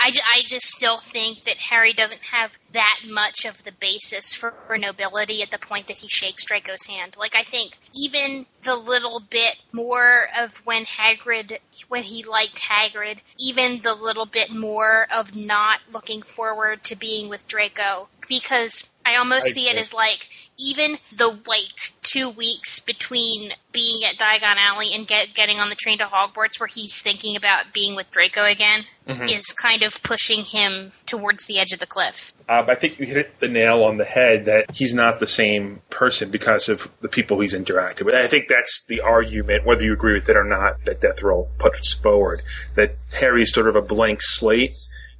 I, 0.00 0.12
I 0.34 0.42
just 0.42 0.66
still 0.66 0.98
think 0.98 1.42
that 1.42 1.58
Harry 1.58 1.92
doesn't 1.92 2.22
have 2.32 2.58
that 2.72 3.00
much 3.06 3.44
of 3.44 3.64
the 3.64 3.72
basis 3.72 4.34
for, 4.34 4.54
for 4.66 4.78
nobility 4.78 5.42
at 5.42 5.50
the 5.50 5.58
point 5.58 5.86
that 5.86 5.98
he 5.98 6.08
shakes 6.08 6.44
Draco's 6.44 6.84
hand. 6.88 7.16
Like, 7.18 7.36
I 7.36 7.42
think 7.42 7.74
even 7.94 8.46
the 8.62 8.76
little 8.76 9.20
bit 9.20 9.56
more 9.72 10.28
of 10.38 10.56
when 10.64 10.84
Hagrid, 10.84 11.58
when 11.88 12.02
he 12.02 12.24
liked 12.24 12.62
Hagrid, 12.62 13.22
even 13.38 13.80
the 13.82 13.94
little 13.94 14.26
bit 14.26 14.50
more 14.50 15.06
of 15.14 15.36
not 15.36 15.80
looking 15.92 16.22
forward 16.22 16.82
to 16.84 16.96
being 16.96 17.28
with 17.28 17.46
Draco, 17.46 18.08
because 18.26 18.88
I 19.10 19.16
almost 19.16 19.48
I 19.48 19.50
see 19.50 19.68
it 19.68 19.76
as 19.76 19.92
like 19.92 20.28
even 20.58 20.96
the 21.16 21.28
like 21.46 21.92
two 22.02 22.28
weeks 22.28 22.80
between 22.80 23.50
being 23.72 24.04
at 24.04 24.16
Diagon 24.18 24.56
Alley 24.56 24.94
and 24.94 25.06
get, 25.06 25.34
getting 25.34 25.58
on 25.58 25.68
the 25.68 25.74
train 25.74 25.98
to 25.98 26.04
Hogwarts, 26.04 26.60
where 26.60 26.66
he's 26.66 27.00
thinking 27.00 27.34
about 27.36 27.72
being 27.72 27.96
with 27.96 28.10
Draco 28.10 28.44
again, 28.44 28.84
Mhm. 29.08 29.34
is 29.34 29.52
kind 29.52 29.82
of 29.82 30.00
pushing 30.02 30.44
him 30.44 30.92
towards 31.06 31.46
the 31.46 31.58
edge 31.58 31.72
of 31.72 31.80
the 31.80 31.86
cliff. 31.86 32.32
Uh, 32.48 32.64
I 32.68 32.74
think 32.76 33.00
you 33.00 33.06
hit 33.06 33.40
the 33.40 33.48
nail 33.48 33.82
on 33.82 33.96
the 33.96 34.04
head 34.04 34.44
that 34.44 34.66
he's 34.74 34.94
not 34.94 35.18
the 35.18 35.26
same 35.26 35.82
person 35.90 36.30
because 36.30 36.68
of 36.68 36.88
the 37.00 37.08
people 37.08 37.40
he's 37.40 37.54
interacted 37.54 38.02
with. 38.02 38.14
I 38.14 38.26
think 38.28 38.46
that's 38.48 38.84
the 38.86 39.00
argument, 39.00 39.64
whether 39.64 39.82
you 39.82 39.92
agree 39.92 40.12
with 40.14 40.28
it 40.28 40.36
or 40.36 40.44
not, 40.44 40.84
that 40.84 41.00
Death 41.00 41.22
Roll 41.22 41.48
puts 41.58 41.92
forward. 41.92 42.42
That 42.76 42.96
Harry 43.14 43.42
is 43.42 43.52
sort 43.52 43.66
of 43.66 43.74
a 43.76 43.82
blank 43.82 44.20
slate, 44.22 44.74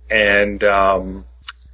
and 0.08 0.62
um, 0.64 1.24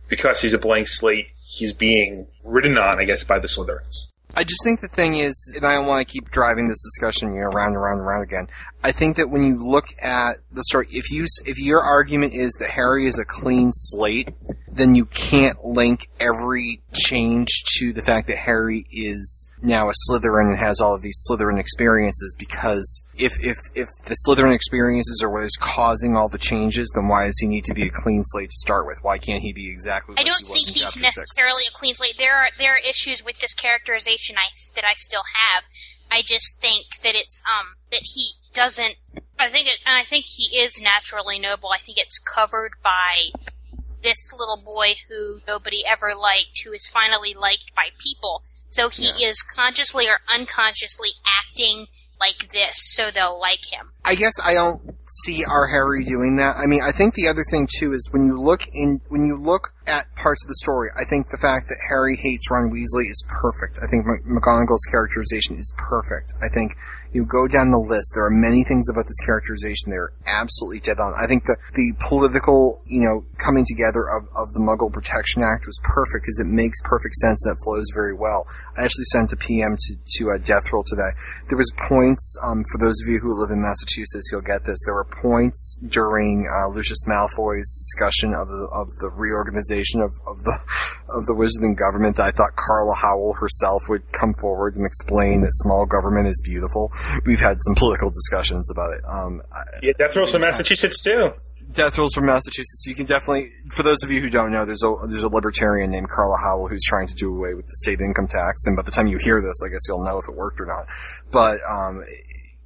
because 0.09 0.41
he's 0.41 0.53
a 0.53 0.59
blank 0.59 0.89
slate, 0.89 1.27
he's 1.59 1.73
being 1.73 2.27
ridden 2.45 2.79
on, 2.79 2.99
I 2.99 3.05
guess, 3.05 3.25
by 3.25 3.39
the 3.39 3.49
Slytherins. 3.49 4.13
I 4.35 4.45
just 4.45 4.63
think 4.65 4.81
the 4.81 4.89
thing 4.89 5.15
is, 5.15 5.55
and 5.57 5.65
I 5.65 5.77
don't 5.77 5.87
want 5.87 6.07
to 6.07 6.13
keep 6.13 6.31
driving 6.31 6.69
this 6.69 6.83
discussion, 6.83 7.33
you 7.33 7.41
know, 7.41 7.47
and 7.47 7.55
round 7.55 7.75
and 7.75 8.07
round 8.07 8.23
again. 8.23 8.49
I 8.85 8.93
think 8.93 9.17
that 9.17 9.31
when 9.31 9.47
you 9.47 9.57
look 9.57 9.87
at 10.03 10.37
the 10.53 10.63
story, 10.65 10.89
if 10.91 11.11
you 11.11 11.25
if 11.47 11.59
your 11.59 11.81
argument 11.81 12.35
is 12.35 12.53
that 12.61 12.71
Harry 12.71 13.07
is 13.07 13.19
a 13.19 13.25
clean 13.25 13.71
slate, 13.73 14.29
then 14.71 14.95
you 14.95 15.07
can't 15.07 15.65
link 15.65 16.11
every 16.21 16.83
change 16.93 17.49
to 17.79 17.95
the 17.95 18.03
fact 18.03 18.27
that 18.29 18.37
Harry 18.37 18.85
is 18.91 19.47
now 19.63 19.89
a 19.89 19.93
Slytherin 20.09 20.49
and 20.49 20.59
has 20.59 20.81
all 20.81 20.95
of 20.95 21.03
these 21.03 21.19
Slytherin 21.29 21.59
experiences. 21.59 22.37
Because 22.39 23.03
if 23.17 23.33
if 23.45 23.57
if 23.75 23.89
the 24.05 24.17
Slytherin 24.27 24.55
experiences 24.55 25.23
are 25.23 25.31
what 25.31 25.45
is 25.45 25.57
causing 25.61 26.17
all 26.17 26.29
the 26.29 26.39
changes, 26.39 26.93
then 26.95 27.09
why 27.09 27.27
does 27.27 27.39
he 27.39 27.47
need 27.47 27.65
to 27.65 27.75
be 27.75 27.85
a 27.85 27.91
clean 27.91 28.23
slate 28.25 28.51
to 28.51 28.57
start 28.57 28.87
with? 28.87 28.99
Why 29.03 29.19
can't 29.19 29.43
he 29.43 29.53
be 29.53 29.71
exactly? 29.71 30.15
I 30.19 30.23
don't 30.23 30.39
he 30.39 30.45
was 30.45 30.53
think 30.53 30.69
in 30.69 30.75
he's 30.75 30.83
chapter 30.95 31.01
six? 31.01 31.17
necessarily 31.17 31.65
a 31.69 31.73
clean 31.73 31.95
slate. 31.95 32.17
There 32.19 32.35
are 32.37 32.49
there 32.59 32.75
are 32.75 32.79
issues 32.79 33.25
with 33.25 33.41
this 33.41 33.55
characterization 33.55 34.37
I, 34.39 34.49
that 34.75 34.85
I 34.85 34.95
still 34.95 35.25
have. 35.35 35.65
I 36.11 36.23
just 36.23 36.61
think 36.61 36.87
that 37.03 37.15
it's 37.15 37.43
um 37.47 37.75
that 37.91 38.03
he 38.03 38.31
doesn't. 38.53 38.97
I 39.39 39.49
think 39.49 39.67
it, 39.67 39.79
and 39.87 39.97
I 39.97 40.05
think 40.05 40.27
he 40.27 40.59
is 40.59 40.81
naturally 40.81 41.39
noble. 41.39 41.71
I 41.71 41.79
think 41.79 41.99
it's 41.99 42.19
covered 42.19 42.73
by 42.83 43.31
this 44.03 44.33
little 44.33 44.63
boy 44.65 44.95
who 45.09 45.41
nobody 45.49 45.83
ever 45.87 46.13
liked, 46.17 46.63
who 46.65 46.73
is 46.73 46.87
finally 46.87 47.35
liked 47.35 47.75
by 47.75 47.89
people. 47.99 48.43
So 48.71 48.89
he 48.89 49.07
is 49.25 49.43
consciously 49.43 50.07
or 50.07 50.19
unconsciously 50.33 51.11
acting 51.27 51.87
like 52.19 52.49
this, 52.51 52.73
so 52.95 53.11
they'll 53.11 53.39
like 53.39 53.61
him. 53.71 53.93
I 54.05 54.15
guess 54.15 54.33
I 54.45 54.55
don't 54.55 54.81
see 55.25 55.45
our 55.45 55.67
Harry 55.67 56.05
doing 56.05 56.37
that. 56.37 56.57
I 56.57 56.67
mean, 56.67 56.81
I 56.83 56.91
think 56.91 57.15
the 57.15 57.29
other 57.29 57.45
thing 57.51 57.69
too 57.79 57.93
is 57.93 58.09
when 58.11 58.27
you 58.27 58.41
look 58.41 58.63
in 58.73 59.01
when 59.09 59.27
you 59.27 59.37
look 59.37 59.73
at 59.87 60.07
parts 60.17 60.45
of 60.45 60.49
the 60.49 60.57
story, 60.57 60.89
I 60.99 61.05
think 61.05 61.29
the 61.29 61.39
fact 61.39 61.69
that 61.69 61.77
Harry 61.89 62.17
hates 62.17 62.51
Ron 62.51 62.71
Weasley 62.71 63.09
is 63.11 63.25
perfect. 63.29 63.79
I 63.83 63.87
think 63.87 64.07
Mc- 64.07 64.25
McGonagall's 64.25 64.87
characterization 64.91 65.57
is 65.57 65.73
perfect. 65.77 66.35
I 66.43 66.49
think 66.49 66.77
you 67.17 67.25
go 67.25 67.49
down 67.49 67.73
the 67.73 67.81
list, 67.81 68.13
there 68.13 68.29
are 68.29 68.31
many 68.31 68.63
things 68.63 68.93
about 68.93 69.09
this 69.09 69.19
characterization 69.25 69.89
that 69.89 69.97
are 69.97 70.13
absolutely 70.29 70.85
dead 70.85 71.01
on. 71.01 71.17
I 71.17 71.25
think 71.27 71.49
the 71.49 71.57
the 71.73 71.97
political, 71.97 72.85
you 72.85 73.01
know, 73.01 73.25
coming 73.41 73.65
together 73.65 74.05
of, 74.05 74.29
of 74.37 74.53
the 74.53 74.61
Muggle 74.61 74.93
Protection 74.93 75.41
Act 75.41 75.65
was 75.65 75.81
perfect 75.83 76.29
because 76.29 76.39
it 76.39 76.47
makes 76.47 76.85
perfect 76.85 77.17
sense 77.17 77.41
and 77.45 77.57
it 77.57 77.65
flows 77.65 77.89
very 77.97 78.13
well. 78.13 78.45
I 78.77 78.85
actually 78.85 79.09
sent 79.09 79.33
a 79.33 79.41
PM 79.41 79.81
to 79.81 79.93
to 80.21 80.37
a 80.37 80.39
death 80.39 80.69
roll 80.71 80.85
today. 80.85 81.17
There 81.49 81.57
was 81.57 81.73
points 81.89 82.37
um, 82.45 82.63
for 82.69 82.77
those 82.77 83.01
of 83.01 83.09
you 83.09 83.19
who 83.25 83.33
live 83.33 83.51
in 83.51 83.65
Massachusetts, 83.65 84.29
you'll 84.31 84.45
get 84.45 84.69
this. 84.69 84.79
There 84.85 84.95
were 84.95 85.09
points 85.09 85.81
during 85.81 86.45
uh, 86.45 86.69
Lucius 86.69 87.09
Malfoy's 87.09 87.73
discussion 87.89 88.37
of 88.37 88.53
the 88.53 88.69
of 88.71 88.93
the 89.01 89.09
reorganization 89.09 90.05
of, 90.05 90.21
of 90.29 90.45
the 90.45 90.61
of 91.09 91.25
the 91.25 91.35
Wizarding 91.35 91.77
government 91.81 92.17
that 92.21 92.29
I 92.29 92.31
thought 92.31 92.61
Carla 92.61 92.95
Howell 92.95 93.41
herself 93.41 93.89
would 93.89 94.13
come 94.13 94.35
forward 94.35 94.77
and 94.77 94.85
explain 94.85 95.41
that 95.43 95.57
small 95.65 95.87
government 95.87 96.29
is 96.29 96.43
beautiful. 96.45 96.93
We've 97.25 97.41
had 97.41 97.59
some 97.63 97.75
political 97.75 98.11
discussions 98.11 98.71
about 98.71 98.93
it. 98.95 99.01
Um, 99.09 99.43
Yeah, 99.83 99.93
Death 99.99 100.17
Row's 100.17 100.33
from 100.33 100.43
Massachusetts 100.43 101.03
too. 101.03 101.33
Death 101.77 101.99
Rolls 101.99 102.15
from 102.15 102.25
Massachusetts. 102.25 102.85
You 102.87 102.95
can 102.95 103.05
definitely, 103.05 103.51
for 103.71 103.83
those 103.83 104.03
of 104.03 104.11
you 104.11 104.21
who 104.21 104.31
don't 104.31 104.51
know, 104.51 104.65
there's 104.65 104.83
a 104.83 104.95
there's 105.09 105.25
a 105.25 105.29
libertarian 105.29 105.91
named 105.91 106.09
Carla 106.09 106.37
Howell 106.43 106.69
who's 106.69 106.83
trying 106.83 107.07
to 107.07 107.15
do 107.15 107.35
away 107.35 107.53
with 107.53 107.67
the 107.67 107.75
state 107.83 108.01
income 108.01 108.27
tax. 108.27 108.67
And 108.67 108.77
by 108.77 108.83
the 108.83 108.91
time 108.91 109.07
you 109.07 109.19
hear 109.19 109.43
this, 109.43 109.63
I 109.65 109.69
guess 109.69 109.81
you'll 109.87 110.03
know 110.03 110.19
if 110.19 110.27
it 110.27 110.35
worked 110.35 110.59
or 110.59 110.67
not. 110.67 110.87
But 111.31 111.59
um, 111.69 112.03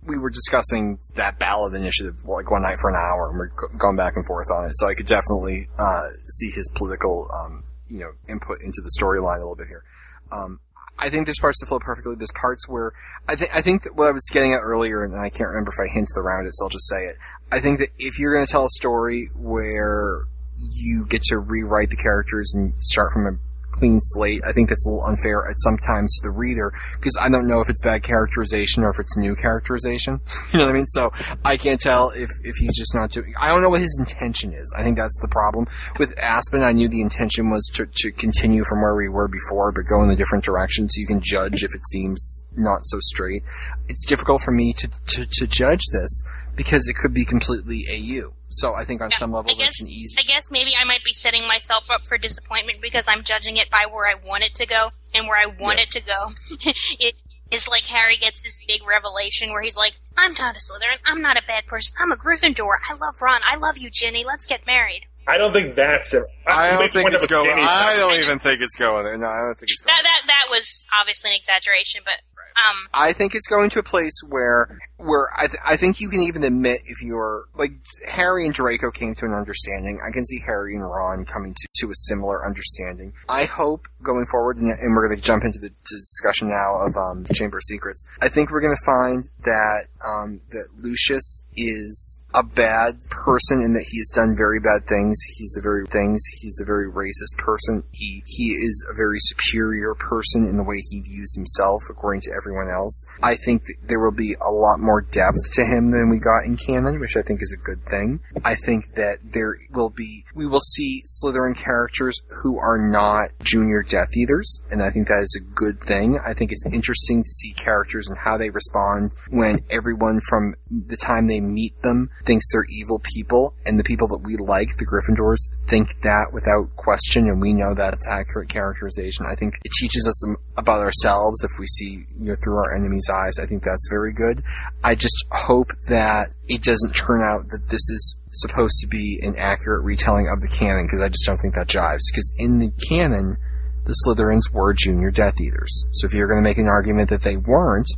we 0.06 0.16
were 0.16 0.30
discussing 0.30 1.00
that 1.14 1.38
ballot 1.40 1.74
initiative 1.74 2.24
like 2.24 2.50
one 2.50 2.62
night 2.62 2.78
for 2.80 2.88
an 2.88 2.96
hour, 2.96 3.30
and 3.30 3.38
we're 3.38 3.50
going 3.76 3.96
back 3.96 4.14
and 4.14 4.24
forth 4.24 4.50
on 4.50 4.66
it. 4.66 4.72
So 4.74 4.86
I 4.86 4.94
could 4.94 5.06
definitely 5.06 5.66
uh, 5.78 6.08
see 6.28 6.50
his 6.50 6.70
political, 6.74 7.28
um, 7.34 7.64
you 7.88 7.98
know, 7.98 8.12
input 8.28 8.62
into 8.62 8.80
the 8.80 8.92
storyline 8.96 9.36
a 9.36 9.40
little 9.40 9.56
bit 9.56 9.66
here. 9.66 9.82
Um, 10.30 10.60
I 11.00 11.08
think 11.08 11.26
there's 11.26 11.38
parts 11.38 11.60
that 11.60 11.66
flow 11.66 11.78
perfectly. 11.78 12.14
There's 12.14 12.32
parts 12.32 12.68
where 12.68 12.92
I 13.26 13.34
think 13.34 13.56
I 13.56 13.62
think 13.62 13.86
what 13.96 14.08
I 14.08 14.12
was 14.12 14.28
getting 14.30 14.52
at 14.52 14.60
earlier, 14.62 15.02
and 15.02 15.14
I 15.16 15.30
can't 15.30 15.48
remember 15.48 15.72
if 15.72 15.80
I 15.80 15.92
hinted 15.92 16.16
around 16.16 16.46
it, 16.46 16.54
so 16.54 16.66
I'll 16.66 16.70
just 16.70 16.88
say 16.88 17.06
it. 17.06 17.16
I 17.50 17.58
think 17.58 17.80
that 17.80 17.88
if 17.98 18.18
you're 18.18 18.34
going 18.34 18.46
to 18.46 18.52
tell 18.52 18.66
a 18.66 18.70
story 18.70 19.30
where 19.34 20.26
you 20.56 21.06
get 21.06 21.22
to 21.24 21.38
rewrite 21.38 21.90
the 21.90 21.96
characters 21.96 22.52
and 22.54 22.74
start 22.76 23.12
from 23.12 23.26
a 23.26 23.38
clean 23.70 23.98
slate, 24.00 24.42
I 24.46 24.52
think 24.52 24.68
that's 24.68 24.86
a 24.86 24.90
little 24.90 25.06
unfair 25.06 25.44
at 25.48 25.58
sometimes 25.58 26.16
to 26.16 26.28
the 26.28 26.30
reader 26.30 26.72
because 26.96 27.16
I 27.20 27.28
don't 27.28 27.46
know 27.46 27.60
if 27.60 27.70
it's 27.70 27.80
bad 27.80 28.02
characterization 28.02 28.82
or 28.82 28.90
if 28.90 28.98
it's 28.98 29.16
new 29.16 29.34
characterization. 29.34 30.20
you 30.52 30.58
know 30.58 30.66
what 30.66 30.74
I 30.74 30.76
mean? 30.76 30.86
So 30.86 31.10
I 31.44 31.56
can't 31.56 31.80
tell 31.80 32.10
if 32.10 32.30
if 32.42 32.56
he's 32.56 32.76
just 32.76 32.94
not 32.94 33.10
doing. 33.10 33.34
I 33.40 33.48
don't 33.48 33.62
know 33.62 33.70
what 33.70 33.80
his 33.80 33.96
intention 33.98 34.52
is. 34.52 34.72
I 34.76 34.82
think 34.82 34.96
that's 34.96 35.18
the 35.20 35.28
problem 35.28 35.66
with 35.98 36.18
Aspen. 36.18 36.62
I 36.62 36.72
knew 36.72 36.88
the 36.88 37.02
intention 37.02 37.50
was 37.50 37.68
to 37.74 37.86
to 37.86 38.12
continue 38.12 38.64
from 38.64 38.82
where 38.82 38.94
we 38.94 39.08
were 39.08 39.28
before, 39.28 39.72
but 39.72 39.86
go 39.86 40.02
in 40.02 40.10
a 40.10 40.16
different 40.16 40.44
direction, 40.44 40.88
so 40.88 41.00
you 41.00 41.06
can 41.06 41.20
judge 41.20 41.62
if 41.62 41.74
it 41.74 41.86
seems 41.90 42.44
not 42.56 42.80
so 42.84 42.98
straight. 43.00 43.42
It's 43.88 44.06
difficult 44.06 44.42
for 44.42 44.52
me 44.52 44.72
to 44.74 44.88
to, 44.88 45.26
to 45.26 45.46
judge 45.46 45.82
this 45.92 46.22
because 46.56 46.88
it 46.88 46.96
could 46.96 47.14
be 47.14 47.24
completely 47.24 47.84
AU. 47.90 48.34
So 48.50 48.74
I 48.74 48.84
think 48.84 49.00
on 49.00 49.12
some 49.12 49.32
level 49.32 49.50
I 49.50 49.54
guess 49.54 49.66
that's 49.66 49.80
an 49.82 49.88
easy. 49.88 50.18
I 50.18 50.22
guess 50.22 50.50
maybe 50.50 50.72
I 50.78 50.84
might 50.84 51.04
be 51.04 51.12
setting 51.12 51.46
myself 51.46 51.90
up 51.90 52.06
for 52.06 52.18
disappointment 52.18 52.80
because 52.82 53.06
I'm 53.08 53.22
judging 53.22 53.56
it 53.56 53.70
by 53.70 53.86
where 53.90 54.06
I 54.06 54.14
want 54.26 54.42
it 54.42 54.54
to 54.56 54.66
go 54.66 54.90
and 55.14 55.28
where 55.28 55.38
I 55.38 55.46
want 55.46 55.78
it 55.78 55.90
to 55.92 56.00
go. 56.00 56.32
it 56.98 57.14
is 57.50 57.68
like 57.68 57.86
Harry 57.86 58.16
gets 58.16 58.42
this 58.42 58.58
big 58.66 58.80
revelation 58.86 59.50
where 59.50 59.62
he's 59.62 59.76
like, 59.76 59.94
I'm 60.16 60.32
not 60.34 60.56
a 60.56 60.58
Slytherin, 60.58 60.98
I'm 61.06 61.22
not 61.22 61.36
a 61.36 61.42
bad 61.46 61.66
person, 61.66 61.94
I'm 62.00 62.12
a 62.12 62.16
Gryffindor, 62.16 62.76
I 62.88 62.94
love 62.94 63.16
Ron, 63.22 63.40
I 63.44 63.56
love 63.56 63.78
you, 63.78 63.90
Ginny, 63.90 64.24
let's 64.24 64.46
get 64.46 64.66
married. 64.66 65.06
I 65.26 65.38
don't 65.38 65.52
think 65.52 65.76
that's 65.76 66.12
it. 66.14 66.24
I 66.46 66.72
You 66.72 66.78
don't 66.78 66.90
think 66.92 67.04
one 67.04 67.14
it's 67.14 67.22
of 67.22 67.30
a 67.30 67.32
going. 67.32 67.50
I 67.52 67.94
don't 67.96 68.18
even 68.18 68.38
think 68.40 68.60
it's 68.62 68.74
going 68.74 69.04
there. 69.04 69.16
No, 69.16 69.28
I 69.28 69.40
don't 69.42 69.54
think 69.58 69.70
it's 69.70 69.80
going. 69.80 69.94
That 69.94 70.02
that 70.02 70.22
that 70.26 70.46
was 70.50 70.86
obviously 70.98 71.30
an 71.30 71.36
exaggeration, 71.36 72.00
but 72.04 72.14
um, 72.56 72.76
I 72.92 73.12
think 73.12 73.34
it's 73.34 73.46
going 73.46 73.70
to 73.70 73.78
a 73.78 73.82
place 73.82 74.20
where 74.26 74.78
where 74.96 75.28
I, 75.36 75.46
th- 75.46 75.60
I 75.66 75.76
think 75.76 76.00
you 76.00 76.08
can 76.08 76.20
even 76.20 76.44
admit 76.44 76.80
if 76.84 77.02
you're 77.02 77.44
like 77.54 77.72
Harry 78.10 78.44
and 78.44 78.54
Draco 78.54 78.90
came 78.90 79.14
to 79.16 79.24
an 79.24 79.32
understanding. 79.32 79.98
I 80.06 80.10
can 80.12 80.24
see 80.24 80.40
Harry 80.46 80.74
and 80.74 80.84
Ron 80.84 81.24
coming 81.24 81.54
to, 81.54 81.68
to 81.80 81.90
a 81.90 81.94
similar 81.94 82.44
understanding. 82.44 83.12
I 83.28 83.44
hope 83.44 83.86
going 84.02 84.26
forward, 84.26 84.58
and, 84.58 84.70
and 84.70 84.94
we're 84.94 85.08
going 85.08 85.18
to 85.18 85.24
jump 85.24 85.44
into 85.44 85.58
the 85.58 85.70
discussion 85.88 86.48
now 86.48 86.86
of 86.86 86.96
um, 86.96 87.24
Chamber 87.32 87.58
of 87.58 87.64
Secrets. 87.64 88.04
I 88.20 88.28
think 88.28 88.50
we're 88.50 88.60
going 88.60 88.76
to 88.76 88.84
find 88.84 89.24
that 89.44 89.88
um, 90.04 90.40
that 90.50 90.68
Lucius 90.76 91.42
is 91.56 92.20
a 92.34 92.42
bad 92.42 92.94
person 93.10 93.60
in 93.60 93.72
that 93.74 93.86
he 93.90 93.98
has 93.98 94.12
done 94.14 94.36
very 94.36 94.60
bad 94.60 94.86
things. 94.86 95.20
He's 95.36 95.56
a 95.58 95.62
very 95.62 95.86
things. 95.86 96.22
He's 96.40 96.60
a 96.62 96.66
very 96.66 96.90
racist 96.90 97.38
person. 97.38 97.82
He 97.92 98.22
he 98.26 98.52
is 98.52 98.86
a 98.90 98.94
very 98.94 99.18
superior 99.18 99.94
person 99.94 100.44
in 100.44 100.56
the 100.56 100.64
way 100.64 100.78
he 100.78 101.00
views 101.00 101.34
himself, 101.34 101.82
according 101.90 102.22
to 102.22 102.32
everyone 102.36 102.68
else. 102.68 103.04
I 103.22 103.34
think 103.34 103.62
there 103.82 104.00
will 104.00 104.14
be 104.14 104.34
a 104.40 104.50
lot 104.50 104.80
more 104.80 105.00
depth 105.00 105.52
to 105.54 105.64
him 105.64 105.90
than 105.90 106.08
we 106.08 106.18
got 106.18 106.44
in 106.46 106.56
canon, 106.56 107.00
which 107.00 107.16
I 107.16 107.22
think 107.22 107.42
is 107.42 107.52
a 107.52 107.64
good 107.64 107.84
thing. 107.86 108.20
I 108.44 108.54
think 108.54 108.94
that 108.94 109.18
there 109.32 109.56
will 109.72 109.90
be 109.90 110.24
we 110.34 110.46
will 110.46 110.60
see 110.60 111.02
Slytherin 111.06 111.56
characters 111.56 112.20
who 112.42 112.58
are 112.58 112.78
not 112.78 113.30
junior 113.42 113.82
Death 113.82 114.16
Eaters, 114.16 114.60
and 114.70 114.82
I 114.82 114.90
think 114.90 115.08
that 115.08 115.22
is 115.22 115.40
a 115.40 115.54
good 115.54 115.80
thing. 115.80 116.18
I 116.24 116.34
think 116.34 116.52
it's 116.52 116.66
interesting 116.66 117.22
to 117.22 117.28
see 117.28 117.52
characters 117.54 118.08
and 118.08 118.18
how 118.18 118.36
they 118.36 118.50
respond 118.50 119.14
when 119.30 119.58
everyone 119.70 120.20
from 120.20 120.54
the 120.70 120.96
time 120.96 121.26
they 121.26 121.40
meet 121.40 121.82
them 121.82 122.10
thinks 122.24 122.46
they're 122.52 122.66
evil 122.68 123.00
people, 123.14 123.54
and 123.66 123.78
the 123.78 123.84
people 123.84 124.08
that 124.08 124.22
we 124.24 124.36
like, 124.36 124.68
the 124.78 124.86
Gryffindors, 124.86 125.38
think 125.68 126.00
that 126.02 126.32
without 126.32 126.74
question, 126.76 127.26
and 127.26 127.40
we 127.40 127.52
know 127.52 127.74
that 127.74 127.94
it's 127.94 128.08
accurate 128.08 128.48
characterization. 128.48 129.26
I 129.30 129.34
think 129.34 129.56
it 129.64 129.72
teaches 129.78 130.06
us 130.06 130.36
about 130.56 130.80
ourselves 130.80 131.42
if 131.44 131.52
we 131.58 131.66
see 131.66 132.04
you 132.18 132.30
know 132.30 132.36
through 132.36 132.56
our 132.56 132.76
enemy's 132.76 133.08
eyes. 133.10 133.38
I 133.38 133.46
think 133.46 133.62
that's 133.62 133.88
very 133.90 134.12
good. 134.12 134.42
I 134.84 134.94
just 134.94 135.24
hope 135.30 135.72
that 135.88 136.28
it 136.48 136.62
doesn't 136.62 136.94
turn 136.94 137.22
out 137.22 137.48
that 137.50 137.68
this 137.68 137.88
is 137.88 138.16
supposed 138.30 138.78
to 138.80 138.86
be 138.86 139.18
an 139.22 139.34
accurate 139.36 139.84
retelling 139.84 140.28
of 140.28 140.40
the 140.40 140.48
canon 140.48 140.84
because 140.84 141.00
I 141.00 141.08
just 141.08 141.24
don't 141.26 141.38
think 141.38 141.54
that 141.54 141.68
jives. 141.68 142.10
Because 142.10 142.32
in 142.36 142.58
the 142.58 142.72
canon, 142.88 143.36
the 143.84 143.96
Slytherins 144.06 144.52
were 144.52 144.72
junior 144.72 145.10
Death 145.10 145.40
Eaters. 145.40 145.84
So 145.92 146.06
if 146.06 146.14
you're 146.14 146.28
going 146.28 146.42
to 146.42 146.48
make 146.48 146.58
an 146.58 146.68
argument 146.68 147.08
that 147.10 147.22
they 147.22 147.36
weren't, 147.36 147.90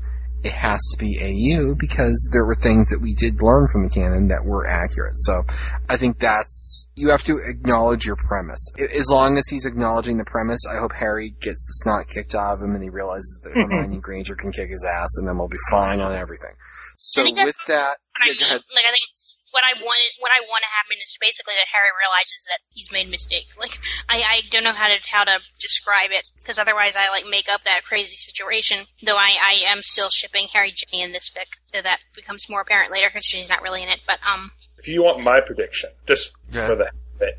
it 0.45 0.53
has 0.53 0.81
to 0.93 0.99
be 0.99 1.19
AU 1.21 1.75
because 1.75 2.29
there 2.33 2.45
were 2.45 2.55
things 2.55 2.89
that 2.89 3.01
we 3.01 3.15
did 3.15 3.41
learn 3.43 3.69
from 3.69 3.85
the 3.85 3.91
canon 3.91 4.29
that 4.29 4.45
were 4.45 4.67
accurate. 4.67 5.15
So 5.17 5.43
I 5.89 5.97
think 5.97 6.19
that's, 6.19 6.89
you 6.97 7.11
have 7.11 7.23
to 7.25 7.39
acknowledge 7.39 8.05
your 8.05 8.17
premise. 8.17 8.65
As 8.79 9.09
long 9.11 9.39
as 9.39 9.47
he's 9.49 9.67
acknowledging 9.67 10.17
the 10.17 10.25
premise, 10.25 10.61
I 10.71 10.79
hope 10.79 10.93
Harry 10.93 11.31
gets 11.41 11.67
the 11.67 11.73
snot 11.83 12.09
kicked 12.09 12.35
out 12.35 12.55
of 12.55 12.63
him 12.63 12.75
and 12.75 12.83
he 12.83 12.91
realizes 12.91 13.41
that 13.45 13.53
Hermione 13.55 13.99
Granger 13.99 14.35
can 14.35 14.53
kick 14.53 14.69
his 14.69 14.85
ass 14.85 15.11
and 15.19 15.29
then 15.29 15.39
we'll 15.39 15.49
be 15.49 15.59
fine 15.71 16.01
on 16.01 16.13
everything. 16.13 16.55
So 16.99 17.23
I 17.23 17.25
think 17.25 17.37
that's 17.37 17.47
with 17.47 17.67
that, 17.69 17.97
what 18.19 18.23
I 18.23 18.27
yeah, 18.27 18.35
go 18.35 18.39
mean. 18.41 18.49
ahead. 18.49 18.61
Like 18.75 18.85
I 18.87 18.91
think 18.93 19.11
what 19.53 19.63
I 19.65 19.77
wanted, 19.79 20.11
what 20.19 20.33
I 20.33 20.41
want 20.49 20.65
to 20.65 20.73
happen 20.73 20.97
is 21.01 21.17
basically 21.21 21.55
that 21.55 21.69
Harry 21.71 21.93
realizes 21.93 22.41
that 22.49 22.61
he's 22.73 22.91
made 22.91 23.07
a 23.07 23.11
mistake. 23.11 23.49
Like 23.63 23.79
I, 24.09 24.23
I 24.23 24.41
don't 24.51 24.65
know 24.65 24.73
how 24.73 24.89
to 24.89 24.99
how 25.09 25.23
to 25.23 25.39
describe 25.61 26.11
it 26.11 26.25
because 26.41 26.59
otherwise 26.59 26.97
I 26.97 27.11
like 27.11 27.25
make 27.31 27.47
up 27.53 27.63
that 27.63 27.83
crazy 27.85 28.17
situation. 28.17 28.87
Though 29.05 29.17
I, 29.17 29.37
I 29.41 29.61
am 29.71 29.83
still 29.83 30.11
shipping 30.11 30.49
Harry 30.53 30.73
Ginny 30.75 31.03
in 31.03 31.13
this 31.13 31.31
fic, 31.31 31.47
so 31.73 31.81
that 31.81 32.01
becomes 32.17 32.49
more 32.51 32.63
apparent 32.63 32.91
later 32.91 33.07
because 33.09 33.27
Ginny's 33.27 33.49
not 33.49 33.63
really 33.63 33.83
in 33.83 33.89
it. 33.89 34.01
But 34.07 34.19
um, 34.27 34.51
If 34.79 34.89
you 34.89 35.05
want 35.05 35.23
my 35.23 35.41
prediction, 35.41 35.91
just 36.09 36.33
for 36.51 36.75
the 36.75 36.91
bit, 37.21 37.39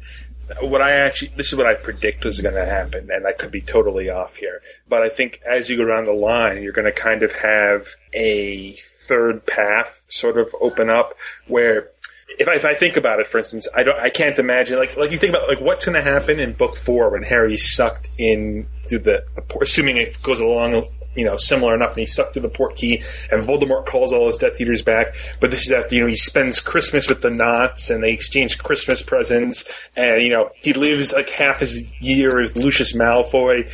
what 0.61 0.81
I 0.81 0.91
actually 0.91 1.33
this 1.35 1.51
is 1.51 1.57
what 1.57 1.67
I 1.67 1.73
predict 1.73 2.25
is 2.25 2.39
going 2.39 2.55
to 2.55 2.65
happen, 2.65 3.09
and 3.11 3.27
I 3.27 3.33
could 3.33 3.51
be 3.51 3.61
totally 3.61 4.09
off 4.09 4.35
here. 4.35 4.61
But 4.87 5.01
I 5.01 5.09
think 5.09 5.41
as 5.49 5.69
you 5.69 5.77
go 5.77 5.85
down 5.85 6.05
the 6.05 6.13
line, 6.13 6.61
you're 6.61 6.73
going 6.73 6.85
to 6.85 6.91
kind 6.91 7.23
of 7.23 7.33
have 7.33 7.87
a 8.13 8.75
third 9.07 9.45
path 9.45 10.03
sort 10.09 10.37
of 10.37 10.55
open 10.61 10.89
up 10.89 11.15
where. 11.47 11.89
If 12.39 12.47
I, 12.47 12.55
if 12.55 12.65
I 12.65 12.73
think 12.73 12.97
about 12.97 13.19
it, 13.19 13.27
for 13.27 13.37
instance, 13.37 13.67
I 13.75 13.83
don't, 13.83 13.99
I 13.99 14.09
can't 14.09 14.37
imagine 14.39 14.77
like 14.77 14.97
like 14.97 15.11
you 15.11 15.17
think 15.17 15.35
about 15.35 15.47
like 15.47 15.61
what's 15.61 15.85
going 15.85 15.95
to 15.95 16.01
happen 16.01 16.39
in 16.39 16.53
book 16.53 16.75
four 16.75 17.11
when 17.11 17.23
Harry's 17.23 17.73
sucked 17.75 18.09
in 18.17 18.67
through 18.87 18.99
the, 18.99 19.23
assuming 19.61 19.97
it 19.97 20.21
goes 20.21 20.39
along 20.39 20.85
you 21.15 21.25
know, 21.25 21.37
similar 21.37 21.75
enough, 21.75 21.89
and 21.89 21.99
he's 21.99 22.13
sucked 22.13 22.33
through 22.33 22.41
the 22.41 22.49
port 22.49 22.75
key, 22.75 23.01
and 23.31 23.43
Voldemort 23.43 23.85
calls 23.85 24.11
all 24.11 24.25
his 24.27 24.37
Death 24.37 24.59
Eaters 24.59 24.81
back. 24.81 25.15
But 25.39 25.51
this 25.51 25.65
is 25.65 25.71
after, 25.71 25.95
you 25.95 26.01
know, 26.01 26.07
he 26.07 26.15
spends 26.15 26.59
Christmas 26.59 27.07
with 27.07 27.21
the 27.21 27.29
Notts, 27.29 27.89
and 27.89 28.03
they 28.03 28.11
exchange 28.11 28.57
Christmas 28.57 29.01
presents, 29.01 29.65
and, 29.95 30.21
you 30.21 30.29
know, 30.29 30.49
he 30.55 30.73
lives 30.73 31.13
like 31.13 31.29
half 31.29 31.59
his 31.59 31.93
year 32.01 32.35
with 32.35 32.57
Lucius 32.57 32.93
Malfoy, 32.93 33.71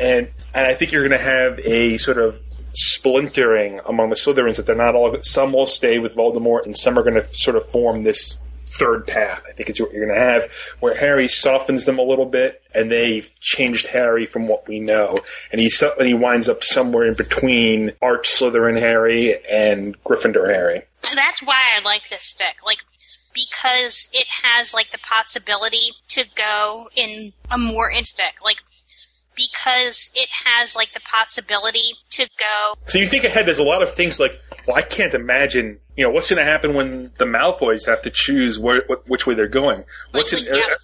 and, 0.00 0.28
and 0.54 0.66
I 0.66 0.74
think 0.74 0.92
you're 0.92 1.06
going 1.06 1.18
to 1.18 1.24
have 1.24 1.58
a 1.60 1.96
sort 1.96 2.18
of 2.18 2.38
splintering 2.72 3.80
among 3.86 4.10
the 4.10 4.16
Slytherins 4.16 4.56
that 4.56 4.66
they're 4.66 4.76
not 4.76 4.94
all, 4.94 5.16
some 5.22 5.52
will 5.52 5.66
stay 5.66 5.98
with 5.98 6.14
Voldemort, 6.14 6.66
and 6.66 6.76
some 6.76 6.98
are 6.98 7.02
going 7.02 7.20
to 7.20 7.28
sort 7.34 7.56
of 7.56 7.66
form 7.66 8.02
this 8.02 8.38
third 8.66 9.06
path. 9.06 9.42
I 9.48 9.52
think 9.52 9.68
it's 9.68 9.80
what 9.80 9.92
you're 9.92 10.06
going 10.06 10.18
to 10.18 10.24
have, 10.24 10.50
where 10.80 10.94
Harry 10.94 11.28
softens 11.28 11.84
them 11.84 11.98
a 11.98 12.02
little 12.02 12.26
bit, 12.26 12.62
and 12.74 12.90
they've 12.90 13.30
changed 13.40 13.86
Harry 13.88 14.26
from 14.26 14.48
what 14.48 14.66
we 14.66 14.80
know, 14.80 15.18
and 15.50 15.60
he 15.60 15.70
and 15.98 16.06
he 16.06 16.14
winds 16.14 16.48
up 16.48 16.64
somewhere 16.64 17.06
in 17.06 17.14
between 17.14 17.92
Arch 18.00 18.28
Slytherin 18.28 18.78
Harry 18.78 19.34
and 19.46 20.02
Gryffindor 20.04 20.52
Harry. 20.52 20.82
that's 21.14 21.42
why 21.42 21.76
I 21.76 21.82
like 21.82 22.08
this 22.08 22.34
fic. 22.38 22.64
Like 22.64 22.78
because 23.34 24.08
it 24.12 24.26
has 24.44 24.74
like 24.74 24.90
the 24.90 24.98
possibility 24.98 25.92
to 26.08 26.26
go 26.34 26.88
in 26.94 27.32
a 27.50 27.58
more 27.58 27.90
into 27.90 28.14
fic. 28.14 28.42
Like 28.42 28.58
because 29.36 30.10
it 30.14 30.28
has 30.44 30.76
like 30.76 30.92
the 30.92 31.00
possibility 31.00 31.94
to 32.10 32.28
go 32.38 32.74
So 32.86 32.98
you 32.98 33.06
think 33.06 33.24
ahead. 33.24 33.46
There's 33.46 33.58
a 33.58 33.64
lot 33.64 33.82
of 33.82 33.90
things 33.90 34.20
like, 34.20 34.40
well, 34.66 34.76
I 34.76 34.82
can't 34.82 35.14
imagine. 35.14 35.78
You 35.96 36.06
know, 36.06 36.10
what's 36.12 36.30
going 36.30 36.44
to 36.44 36.50
happen 36.50 36.74
when 36.74 37.12
the 37.18 37.26
Malfoys 37.26 37.86
have 37.86 38.02
to 38.02 38.10
choose 38.10 38.58
where, 38.58 38.84
what, 38.86 39.06
which 39.08 39.26
way 39.26 39.34
they're 39.34 39.46
going? 39.46 39.84
What's 40.12 40.32
Like, 40.32 40.42
it, 40.42 40.56
yeah. 40.56 40.74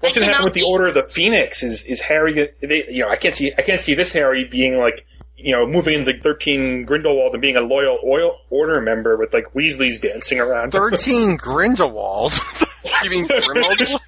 What's 0.00 0.16
going 0.16 0.28
to 0.28 0.32
happen 0.32 0.44
with 0.44 0.54
the 0.54 0.64
Order 0.64 0.88
of 0.88 0.94
the 0.94 1.02
Phoenix? 1.02 1.62
Is 1.62 1.82
is 1.84 2.00
Harry? 2.00 2.32
They, 2.60 2.86
you 2.88 3.02
know, 3.02 3.08
I 3.08 3.16
can't 3.16 3.34
see. 3.34 3.52
I 3.56 3.62
can't 3.62 3.80
see 3.80 3.94
this 3.94 4.12
Harry 4.12 4.44
being 4.44 4.78
like, 4.78 5.06
you 5.36 5.52
know, 5.52 5.66
moving 5.66 5.94
into 5.94 6.18
thirteen 6.20 6.84
Grindelwald 6.84 7.32
and 7.34 7.42
being 7.42 7.56
a 7.56 7.60
loyal 7.60 7.98
oil 8.04 8.40
order 8.50 8.80
member 8.80 9.16
with 9.16 9.32
like 9.34 9.52
Weasley's 9.54 10.00
dancing 10.00 10.40
around. 10.40 10.72
13 10.72 11.36
Grindelwald. 11.42 12.32
you 13.04 13.10
mean 13.10 13.26
Grimmauld? 13.26 13.98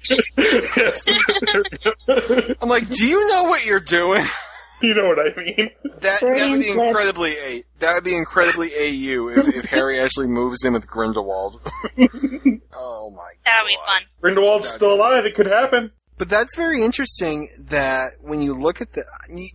I'm 2.61 2.69
like, 2.69 2.89
do 2.89 3.07
you 3.07 3.27
know 3.27 3.43
what 3.43 3.65
you're 3.65 3.79
doing? 3.79 4.25
You 4.81 4.93
know 4.93 5.09
what 5.09 5.19
I 5.19 5.35
mean? 5.35 5.71
That, 5.99 6.21
that 6.21 6.49
would 6.49 6.61
be 6.61 6.71
incredibly 6.71 7.31
a 7.33 7.63
that 7.79 7.95
would 7.95 8.03
be 8.05 8.15
incredibly 8.15 8.69
AU 8.69 9.27
if, 9.27 9.49
if 9.49 9.65
Harry 9.65 9.99
actually 9.99 10.27
moves 10.27 10.63
in 10.63 10.71
with 10.73 10.87
Grindelwald. 10.87 11.59
oh 12.73 13.11
my 13.11 13.33
that 13.43 13.63
would 13.63 13.67
be 13.67 13.77
fun. 13.85 14.03
Grindelwald's 14.21 14.69
still 14.69 14.93
alive. 14.93 15.25
It 15.25 15.35
could 15.35 15.47
happen. 15.47 15.91
But 16.19 16.27
that's 16.27 16.55
very 16.57 16.83
interesting 16.83 17.47
that 17.57 18.09
when 18.19 18.41
you 18.41 18.53
look 18.53 18.81
at 18.81 18.91
the, 18.91 19.05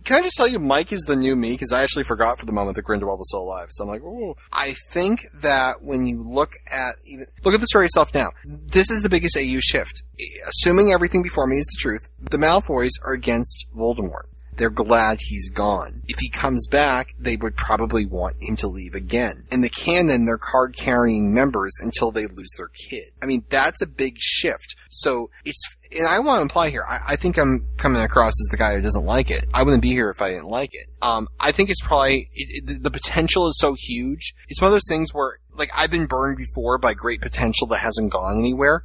can 0.03 0.17
I 0.17 0.21
just 0.23 0.35
tell 0.35 0.47
you 0.47 0.59
Mike 0.59 0.91
is 0.91 1.01
the 1.01 1.15
new 1.15 1.35
me? 1.35 1.51
Because 1.51 1.71
I 1.71 1.83
actually 1.83 2.05
forgot 2.05 2.39
for 2.39 2.47
the 2.47 2.51
moment 2.51 2.75
that 2.75 2.81
Grindelwald 2.81 3.19
was 3.19 3.29
still 3.29 3.43
alive. 3.43 3.67
So 3.69 3.83
I'm 3.83 3.89
like, 3.89 4.01
oh. 4.03 4.35
I 4.51 4.73
think 4.89 5.21
that 5.41 5.83
when 5.83 6.07
you 6.07 6.23
look 6.23 6.53
at, 6.73 6.95
even, 7.05 7.27
look 7.43 7.53
at 7.53 7.61
the 7.61 7.67
story 7.67 7.85
itself 7.85 8.13
now. 8.15 8.31
This 8.43 8.89
is 8.89 9.03
the 9.03 9.09
biggest 9.09 9.37
AU 9.37 9.59
shift. 9.59 10.01
Assuming 10.47 10.91
everything 10.91 11.21
before 11.21 11.45
me 11.45 11.59
is 11.59 11.65
the 11.65 11.77
truth, 11.79 12.09
the 12.19 12.37
Malfoys 12.37 12.93
are 13.03 13.13
against 13.13 13.67
Voldemort. 13.75 14.25
They're 14.57 14.69
glad 14.69 15.19
he's 15.19 15.49
gone. 15.49 16.01
If 16.07 16.19
he 16.19 16.29
comes 16.29 16.65
back, 16.67 17.09
they 17.19 17.35
would 17.35 17.57
probably 17.57 18.05
want 18.05 18.37
him 18.39 18.55
to 18.57 18.67
leave 18.67 18.95
again. 18.95 19.43
In 19.51 19.61
the 19.61 19.69
canon, 19.69 20.25
they're 20.25 20.37
card 20.37 20.75
carrying 20.77 21.33
members 21.33 21.73
until 21.81 22.11
they 22.11 22.25
lose 22.25 22.49
their 22.57 22.69
kid. 22.69 23.11
I 23.21 23.25
mean, 23.25 23.43
that's 23.49 23.81
a 23.81 23.87
big 23.87 24.17
shift. 24.17 24.75
So 24.89 25.29
it's, 25.43 25.61
and 25.95 26.07
I 26.07 26.19
want 26.19 26.39
to 26.39 26.41
imply 26.43 26.69
here, 26.69 26.83
I, 26.87 26.99
I 27.09 27.15
think 27.15 27.37
I'm 27.37 27.67
coming 27.77 28.01
across 28.01 28.33
as 28.33 28.47
the 28.51 28.57
guy 28.57 28.75
who 28.75 28.81
doesn't 28.81 29.05
like 29.05 29.31
it. 29.31 29.45
I 29.53 29.63
wouldn't 29.63 29.81
be 29.81 29.89
here 29.89 30.09
if 30.09 30.21
I 30.21 30.29
didn't 30.29 30.49
like 30.49 30.73
it. 30.73 30.87
Um, 31.01 31.27
I 31.39 31.51
think 31.51 31.69
it's 31.69 31.81
probably, 31.81 32.29
it, 32.33 32.63
it, 32.69 32.83
the 32.83 32.91
potential 32.91 33.47
is 33.47 33.57
so 33.59 33.75
huge. 33.77 34.33
It's 34.47 34.61
one 34.61 34.67
of 34.67 34.73
those 34.73 34.87
things 34.89 35.13
where, 35.13 35.39
like, 35.53 35.69
I've 35.75 35.91
been 35.91 36.05
burned 36.05 36.37
before 36.37 36.77
by 36.77 36.93
great 36.93 37.21
potential 37.21 37.67
that 37.67 37.77
hasn't 37.77 38.11
gone 38.11 38.37
anywhere. 38.37 38.83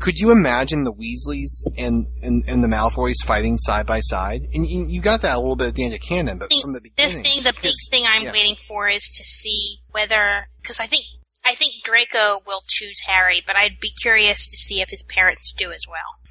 Could 0.00 0.18
you 0.18 0.30
imagine 0.32 0.84
the 0.84 0.92
Weasleys 0.92 1.62
and, 1.78 2.08
and, 2.22 2.42
and 2.48 2.64
the 2.64 2.68
Malfoys 2.68 3.24
fighting 3.24 3.56
side 3.58 3.86
by 3.86 4.00
side? 4.00 4.42
And 4.52 4.66
you, 4.66 4.86
you 4.86 5.00
got 5.00 5.22
that 5.22 5.36
a 5.36 5.40
little 5.40 5.56
bit 5.56 5.68
at 5.68 5.74
the 5.74 5.84
end 5.84 5.94
of 5.94 6.00
canon, 6.00 6.38
but 6.38 6.50
from 6.60 6.72
the 6.72 6.80
beginning. 6.80 7.22
thing, 7.22 7.44
the 7.44 7.54
big 7.62 7.74
thing 7.90 8.04
I'm 8.06 8.22
yeah. 8.22 8.32
waiting 8.32 8.56
for 8.66 8.88
is 8.88 9.04
to 9.16 9.24
see 9.24 9.78
whether 9.92 10.48
because 10.60 10.80
I 10.80 10.86
think 10.86 11.04
I 11.44 11.54
think 11.54 11.74
Draco 11.84 12.40
will 12.46 12.62
choose 12.66 13.00
Harry, 13.06 13.42
but 13.46 13.56
I'd 13.56 13.78
be 13.80 13.92
curious 14.02 14.50
to 14.50 14.56
see 14.56 14.80
if 14.80 14.88
his 14.88 15.02
parents 15.02 15.52
do 15.52 15.70
as 15.70 15.84
well. 15.88 16.23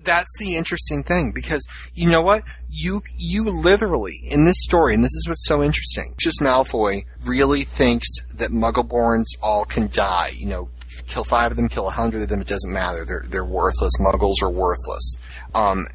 That's 0.00 0.32
the 0.40 0.56
interesting 0.56 1.04
thing 1.04 1.32
because 1.32 1.66
you 1.94 2.10
know 2.10 2.22
what? 2.22 2.42
you 2.72 3.02
you 3.16 3.44
literally 3.44 4.18
in 4.24 4.44
this 4.44 4.56
story, 4.60 4.94
and 4.94 5.04
this 5.04 5.12
is 5.14 5.26
what's 5.28 5.46
so 5.46 5.62
interesting. 5.62 6.14
Just 6.18 6.40
Malfoy 6.40 7.04
really 7.24 7.64
thinks 7.64 8.08
that 8.34 8.50
Muggleborns 8.50 9.26
all 9.42 9.66
can 9.66 9.88
die. 9.88 10.30
You 10.34 10.46
know, 10.46 10.68
kill 11.06 11.24
five 11.24 11.50
of 11.50 11.56
them, 11.58 11.68
kill 11.68 11.86
a 11.86 11.90
hundred 11.90 12.22
of 12.22 12.28
them. 12.28 12.40
It 12.40 12.48
doesn't 12.48 12.72
matter. 12.72 13.04
They're 13.04 13.24
they're 13.28 13.44
worthless. 13.44 13.92
Muggles 14.00 14.42
are 14.42 14.50
worthless. 14.50 15.18
Um, 15.54 15.86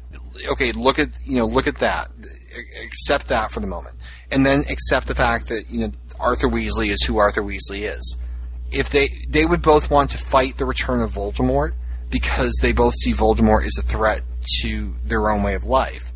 okay, 0.48 0.70
look 0.72 1.00
at 1.00 1.08
you 1.24 1.36
know 1.36 1.46
look 1.46 1.66
at 1.66 1.78
that. 1.78 2.10
Accept 2.86 3.28
that 3.28 3.50
for 3.50 3.60
the 3.60 3.66
moment, 3.66 3.96
and 4.30 4.46
then 4.46 4.60
accept 4.70 5.08
the 5.08 5.14
fact 5.16 5.48
that 5.48 5.68
you 5.68 5.80
know 5.80 5.90
Arthur 6.20 6.48
Weasley 6.48 6.88
is 6.88 7.02
who 7.04 7.18
Arthur 7.18 7.42
Weasley 7.42 7.92
is. 7.92 8.16
If 8.70 8.90
they 8.90 9.08
they 9.28 9.46
would 9.46 9.62
both 9.62 9.90
want 9.90 10.10
to 10.12 10.18
fight 10.18 10.58
the 10.58 10.64
return 10.64 11.00
of 11.00 11.12
Voldemort 11.12 11.72
because 12.10 12.58
they 12.62 12.72
both 12.72 12.94
see 12.94 13.12
Voldemort 13.12 13.64
as 13.66 13.76
a 13.78 13.82
threat 13.82 14.22
to 14.62 14.94
their 15.04 15.30
own 15.30 15.42
way 15.42 15.54
of 15.54 15.64
life. 15.64 16.12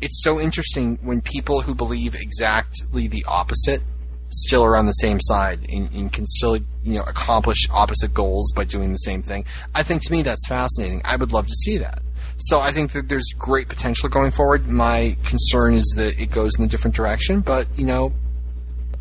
It's 0.00 0.22
so 0.22 0.40
interesting 0.40 0.98
when 1.02 1.20
people 1.20 1.62
who 1.62 1.74
believe 1.74 2.14
exactly 2.14 3.08
the 3.08 3.24
opposite 3.26 3.82
still 4.30 4.62
are 4.62 4.76
on 4.76 4.86
the 4.86 4.92
same 4.92 5.18
side 5.20 5.60
and, 5.72 5.90
and 5.92 6.12
can 6.12 6.26
still 6.26 6.56
you 6.56 6.94
know 6.94 7.02
accomplish 7.02 7.66
opposite 7.72 8.12
goals 8.14 8.52
by 8.52 8.64
doing 8.64 8.92
the 8.92 8.98
same 8.98 9.22
thing. 9.22 9.44
I 9.74 9.82
think 9.82 10.02
to 10.02 10.12
me 10.12 10.22
that's 10.22 10.46
fascinating. 10.46 11.02
I 11.04 11.16
would 11.16 11.32
love 11.32 11.46
to 11.46 11.54
see 11.54 11.78
that. 11.78 12.00
So 12.36 12.60
I 12.60 12.70
think 12.70 12.92
that 12.92 13.08
there's 13.08 13.32
great 13.36 13.68
potential 13.68 14.08
going 14.08 14.30
forward. 14.30 14.68
My 14.68 15.16
concern 15.24 15.74
is 15.74 15.92
that 15.96 16.20
it 16.20 16.30
goes 16.30 16.56
in 16.56 16.64
a 16.64 16.68
different 16.68 16.94
direction, 16.94 17.40
but 17.40 17.66
you 17.76 17.84
know, 17.84 18.12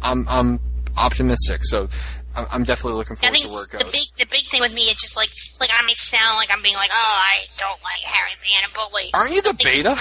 I'm 0.01 0.27
I'm 0.27 0.59
optimistic. 0.97 1.64
So 1.64 1.89
I'm 2.38 2.45
I'm 2.51 2.64
definitely 2.64 2.97
looking 2.97 3.18
I 3.18 3.19
forward 3.19 3.34
think 3.34 3.45
to 3.45 3.51
where 3.53 3.64
it 3.65 3.72
the 3.72 3.77
goes. 3.80 3.91
big 3.91 4.07
the 4.18 4.26
big 4.26 4.47
thing 4.47 4.61
with 4.61 4.73
me 4.73 4.84
is 4.84 4.95
just 4.97 5.18
like 5.18 5.30
like 5.59 5.69
I 5.73 5.85
may 5.85 5.93
sound 5.95 6.38
like 6.38 6.49
I'm 6.51 6.61
being 6.61 6.76
like 6.76 6.91
oh 6.93 7.18
I 7.19 7.45
don't 7.57 7.81
like 7.84 8.01
Harry 8.03 8.31
being 8.41 8.61
a 8.65 8.73
bully. 8.73 9.09
Aren't 9.14 9.34
you 9.34 9.41
the 9.41 9.53
beta? 9.53 9.97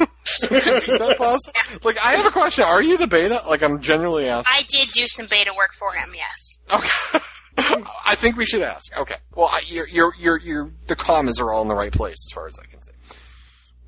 is 0.42 0.98
that 0.98 1.16
possible? 1.18 1.52
Like, 1.82 1.98
I 1.98 2.12
have 2.12 2.24
a 2.26 2.30
question. 2.30 2.64
Are 2.64 2.82
you 2.82 2.96
the 2.96 3.06
beta? 3.06 3.42
Like, 3.48 3.62
I'm 3.62 3.80
genuinely 3.80 4.28
asking. 4.28 4.54
I 4.56 4.62
did 4.68 4.88
do 4.92 5.06
some 5.06 5.26
beta 5.28 5.52
work 5.56 5.72
for 5.78 5.92
him. 5.92 6.14
Yes. 6.14 6.58
Okay. 6.72 7.24
I 8.06 8.14
think 8.14 8.36
we 8.36 8.46
should 8.46 8.62
ask. 8.62 8.98
Okay. 8.98 9.16
Well, 9.34 9.48
I, 9.52 9.60
you're, 9.66 9.88
you're, 9.88 10.12
you're, 10.18 10.38
you're, 10.38 10.70
the 10.86 10.96
commas 10.96 11.40
are 11.40 11.52
all 11.52 11.62
in 11.62 11.68
the 11.68 11.74
right 11.74 11.92
place 11.92 12.16
as 12.28 12.32
far 12.32 12.46
as 12.46 12.58
I 12.58 12.64
can 12.64 12.80
see. 12.80 12.92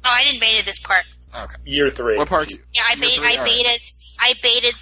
Oh, 0.04 0.10
I 0.10 0.24
didn't 0.24 0.40
beta 0.40 0.64
this 0.64 0.80
part. 0.80 1.04
Okay. 1.34 1.56
Year 1.64 1.90
three. 1.90 2.18
What 2.18 2.28
part? 2.28 2.50
Yeah, 2.50 2.82
I 2.86 2.94
Year? 2.94 3.08
I 3.24 3.36
All 3.36 3.38
right. 3.38 3.44
baited 3.44 3.80
I 4.18 4.34
baited 4.42 4.74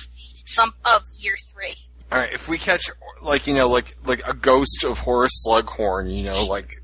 some 0.46 0.72
of 0.84 1.02
year 1.18 1.36
three. 1.52 1.74
All 2.10 2.18
right. 2.18 2.32
If 2.32 2.48
we 2.48 2.58
catch, 2.58 2.90
like, 3.22 3.46
you 3.46 3.54
know, 3.54 3.68
like, 3.68 3.94
like 4.04 4.26
a 4.26 4.34
ghost 4.34 4.84
of 4.84 5.00
Horace 5.00 5.44
Slughorn, 5.46 6.14
you 6.14 6.24
know, 6.24 6.44
like 6.44 6.74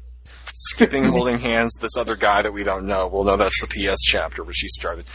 skipping, 0.55 1.05
holding 1.17 1.39
hands 1.39 1.73
with 1.77 1.83
this 1.83 1.97
other 1.97 2.17
guy 2.17 2.43
that 2.43 2.53
we 2.53 2.65
don't 2.65 2.87
know, 2.87 3.09
we'll 3.09 3.25
know 3.25 3.37
that's 3.37 3.61
the 3.61 3.67
PS 3.67 4.01
chapter 4.03 4.43
which 4.45 4.59
he 4.61 4.69
started. 4.69 5.07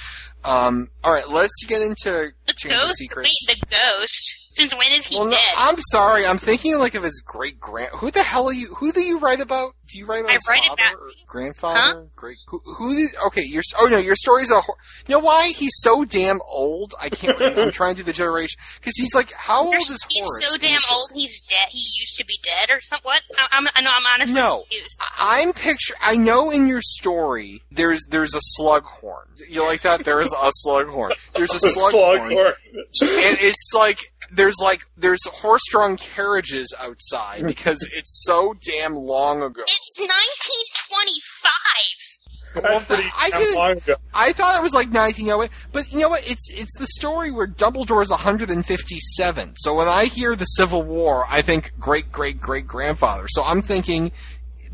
Um, 0.44 0.90
all 1.04 1.14
right. 1.14 1.30
Let's 1.30 1.64
get 1.68 1.82
into 1.82 2.34
Chamber 2.58 2.76
of 2.76 2.82
Ghost? 2.88 2.98
Secrets. 2.98 3.46
Wait, 3.48 3.60
the 3.60 3.76
ghost. 3.76 4.41
Since 4.54 4.76
when 4.76 4.92
is 4.92 5.08
he 5.08 5.16
Well, 5.16 5.26
no, 5.26 5.32
dead? 5.32 5.40
I'm 5.58 5.78
sorry. 5.92 6.26
I'm 6.26 6.38
thinking 6.38 6.78
like 6.78 6.96
of 6.96 7.04
his 7.04 7.22
great 7.26 7.60
grand. 7.60 7.90
Who 7.96 8.12
the 8.12 8.24
hell 8.24 8.48
are 8.48 8.54
you? 8.54 8.68
Who 8.76 8.92
do 8.92 9.02
you 9.02 9.18
write 9.20 9.40
about? 9.40 9.76
Do 9.92 9.98
you 9.98 10.06
write 10.06 10.20
about 10.22 10.32
I 10.32 10.34
his 10.36 10.42
write 10.48 10.62
father 10.68 10.74
about- 10.84 10.94
or 11.02 11.12
grandfather? 11.28 12.08
Great. 12.16 12.38
Who? 12.48 12.60
Who? 12.78 12.96
Did, 12.96 13.10
okay. 13.28 13.44
Your 13.46 13.62
oh 13.80 13.88
no. 13.88 13.98
Your 13.98 14.16
story's 14.16 14.52
a. 14.52 14.62
hor- 14.62 14.76
You 15.08 15.14
know 15.16 15.20
why 15.20 15.50
he's 15.50 15.72
so 15.76 16.06
damn 16.06 16.40
old? 16.48 16.94
I 17.02 17.10
can't. 17.10 17.42
I'm 17.42 17.72
trying 17.82 17.96
to 17.96 18.02
do 18.02 18.06
the 18.06 18.14
generation 18.14 18.60
because 18.80 18.94
he's 18.98 19.14
like 19.14 19.32
how 19.34 19.62
old 19.64 19.72
You're- 19.74 19.78
is 19.80 19.98
he's 20.10 20.26
Horace? 20.26 20.52
so 20.52 20.58
damn 20.58 20.82
old. 20.92 21.10
He's 21.14 21.42
dead. 21.42 21.68
He 21.70 21.80
used 22.00 22.18
to 22.18 22.26
be 22.26 22.40
dead 22.44 22.74
or 22.76 22.80
something. 22.82 23.04
What? 23.06 23.22
I, 23.38 23.48
I'm, 23.52 23.68
I 23.76 23.82
know. 23.82 23.92
I'm 23.94 24.06
honestly 24.06 24.36
No. 24.36 24.60
confused. 24.70 25.02
I'm 25.18 25.54
picture. 25.54 25.96
I 26.02 26.18
know 26.18 26.52
in 26.52 26.68
your 26.68 26.82
story 26.82 27.62
there's 27.72 28.02
there's 28.10 28.34
a 28.36 28.42
slughorn. 28.60 29.26
You 29.50 29.64
like 29.66 29.82
that? 29.82 30.04
There 30.06 30.22
is 30.22 30.34
a 30.34 30.52
slughorn. 30.68 31.14
There's 31.36 31.54
a 31.54 31.58
slughorn. 31.60 32.32
Slughorn. 32.32 32.54
and 32.74 33.38
it's 33.40 33.72
like 33.76 34.00
there's 34.34 34.56
like 34.62 34.84
there's 34.98 35.20
horse-drawn 35.26 35.98
carriages 35.98 36.74
outside 36.80 37.46
because 37.54 37.86
it's 37.94 38.24
so 38.26 38.54
damn 38.66 38.96
long 38.96 39.44
ago. 39.44 39.62
It's 39.68 40.00
1925. 40.00 42.64
That's 42.64 42.84
pretty 42.86 43.10
I 43.16 43.30
didn't- 43.30 43.56
long 43.56 43.72
ago. 43.78 43.96
I 44.14 44.34
thought 44.34 44.58
it 44.58 44.64
was 44.64 44.74
like 44.74 44.92
1908, 44.94 45.50
but 45.72 45.90
you 45.92 46.00
know 46.00 46.10
what? 46.10 46.30
It's 46.30 46.50
it's 46.52 46.78
the 46.78 46.88
story 46.88 47.32
where 47.32 47.48
Dumbledore's 47.48 48.10
157. 48.10 49.54
So 49.58 49.74
when 49.74 49.88
I 49.88 50.06
hear 50.06 50.36
the 50.36 50.44
Civil 50.46 50.84
War, 50.84 51.26
I 51.30 51.42
think 51.42 51.72
great 51.80 52.12
great 52.12 52.42
great 52.42 52.68
grandfather. 52.68 53.26
So 53.30 53.44
I'm 53.44 53.62
thinking. 53.62 54.12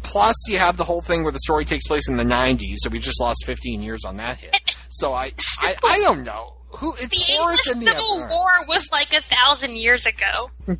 Plus, 0.04 0.36
you 0.48 0.58
have 0.60 0.78
the 0.78 0.84
whole 0.86 1.02
thing 1.02 1.24
where 1.24 1.32
the 1.34 1.40
story 1.40 1.66
takes 1.66 1.86
place 1.88 2.08
in 2.08 2.16
the 2.18 2.24
90s, 2.24 2.76
so 2.78 2.90
we 2.90 3.00
just 3.00 3.20
lost 3.20 3.44
15 3.46 3.82
years 3.82 4.06
on 4.06 4.16
that 4.18 4.38
hit. 4.38 4.56
So 4.90 5.12
I 5.12 5.34
I, 5.62 5.76
I 5.84 6.00
don't 6.00 6.24
know 6.24 6.54
who 6.78 6.94
it's 6.96 7.08
The 7.10 7.34
Horace 7.40 7.68
English 7.68 7.76
and 7.76 7.82
the 7.82 7.92
Civil 7.92 8.24
other. 8.24 8.30
War 8.30 8.48
was 8.68 8.90
like 8.92 9.14
a 9.14 9.22
thousand 9.22 9.78
years 9.78 10.06
ago. 10.06 10.50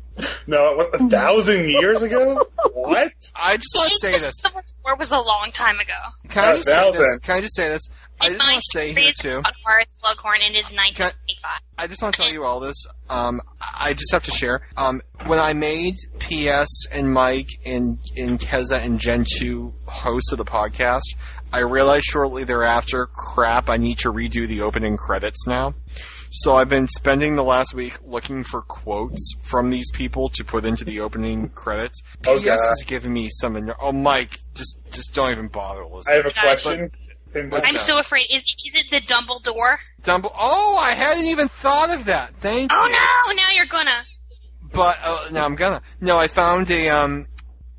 No, 0.48 0.72
it 0.72 0.76
was 0.78 0.86
a 0.94 1.08
thousand 1.08 1.68
years 1.70 2.02
ago? 2.02 2.44
What? 2.72 3.12
I 3.36 3.56
just 3.56 3.68
want 3.76 3.90
to 3.90 3.98
say 4.00 4.08
English 4.08 4.22
this. 4.22 4.34
Civil 4.42 4.62
War 4.84 4.96
was 4.96 5.12
a 5.12 5.20
long 5.20 5.50
time 5.52 5.78
ago. 5.78 5.92
Can 6.28 6.42
I 6.44 6.50
A 6.50 6.54
just 6.56 6.66
say 6.68 6.90
this? 6.90 7.18
Can 7.18 7.36
I 7.36 7.40
just 7.40 7.54
say 7.54 7.68
this? 7.68 7.82
I 8.20 8.28
just 8.30 8.40
want 8.40 8.56
to 8.56 8.62
say 8.78 8.92
here 8.94 9.08
It's 9.10 9.22
too. 9.22 9.38
about 9.38 9.52
Horace 9.64 10.00
Slughorn 10.02 10.44
in 10.48 10.54
his 10.54 10.74
I 11.78 11.86
just 11.86 12.02
want 12.02 12.16
to 12.16 12.22
tell 12.22 12.32
you 12.32 12.42
all 12.42 12.58
this. 12.58 12.74
Um, 13.08 13.40
I 13.78 13.92
just 13.92 14.10
have 14.10 14.24
to 14.24 14.32
share. 14.32 14.62
Um, 14.76 15.02
when 15.26 15.38
I 15.38 15.52
made 15.52 15.94
PS 16.18 16.88
and 16.92 17.12
Mike 17.12 17.48
and, 17.64 17.98
and 18.16 18.40
Keza 18.40 18.84
and 18.84 18.98
Gen 18.98 19.24
2 19.38 19.72
hosts 19.86 20.32
of 20.32 20.38
the 20.38 20.44
podcast, 20.44 21.14
I 21.52 21.60
realized 21.60 22.04
shortly 22.04 22.44
thereafter, 22.44 23.06
crap, 23.06 23.68
I 23.68 23.76
need 23.76 23.98
to 24.00 24.12
redo 24.12 24.46
the 24.46 24.60
opening 24.60 24.96
credits 24.96 25.46
now. 25.46 25.74
So 26.30 26.56
I've 26.56 26.68
been 26.68 26.86
spending 26.86 27.36
the 27.36 27.42
last 27.44 27.72
week 27.72 27.96
looking 28.04 28.42
for 28.44 28.60
quotes 28.60 29.34
from 29.40 29.70
these 29.70 29.90
people 29.90 30.28
to 30.30 30.44
put 30.44 30.64
into 30.66 30.84
the 30.84 31.00
opening 31.00 31.48
credits. 31.50 32.02
Oh, 32.26 32.38
PS 32.38 32.44
God. 32.44 32.58
has 32.68 32.84
given 32.86 33.14
me 33.14 33.28
some. 33.30 33.56
eno- 33.56 33.76
Oh, 33.80 33.92
Mike, 33.92 34.36
just 34.54 34.78
just 34.90 35.14
don't 35.14 35.30
even 35.30 35.48
bother 35.48 35.84
I 36.10 36.14
have 36.14 36.26
a 36.26 36.30
question. 36.30 36.90
What's 37.50 37.66
I'm 37.66 37.76
so 37.76 37.98
afraid. 37.98 38.26
Is 38.30 38.42
is 38.66 38.74
it 38.74 38.90
the 38.90 39.00
Dumbledore? 39.00 39.78
Dumble- 40.02 40.34
oh, 40.38 40.76
I 40.78 40.92
hadn't 40.92 41.26
even 41.26 41.48
thought 41.48 41.90
of 41.90 42.06
that. 42.06 42.34
Thank 42.40 42.72
you. 42.72 42.78
Oh 42.78 42.86
no! 42.86 43.32
Now 43.34 43.50
you're 43.54 43.66
gonna. 43.66 44.04
But 44.72 44.98
uh, 45.02 45.28
no, 45.32 45.44
I'm 45.44 45.54
gonna. 45.54 45.80
No, 46.00 46.18
I 46.18 46.28
found 46.28 46.70
a 46.70 46.88
um. 46.90 47.26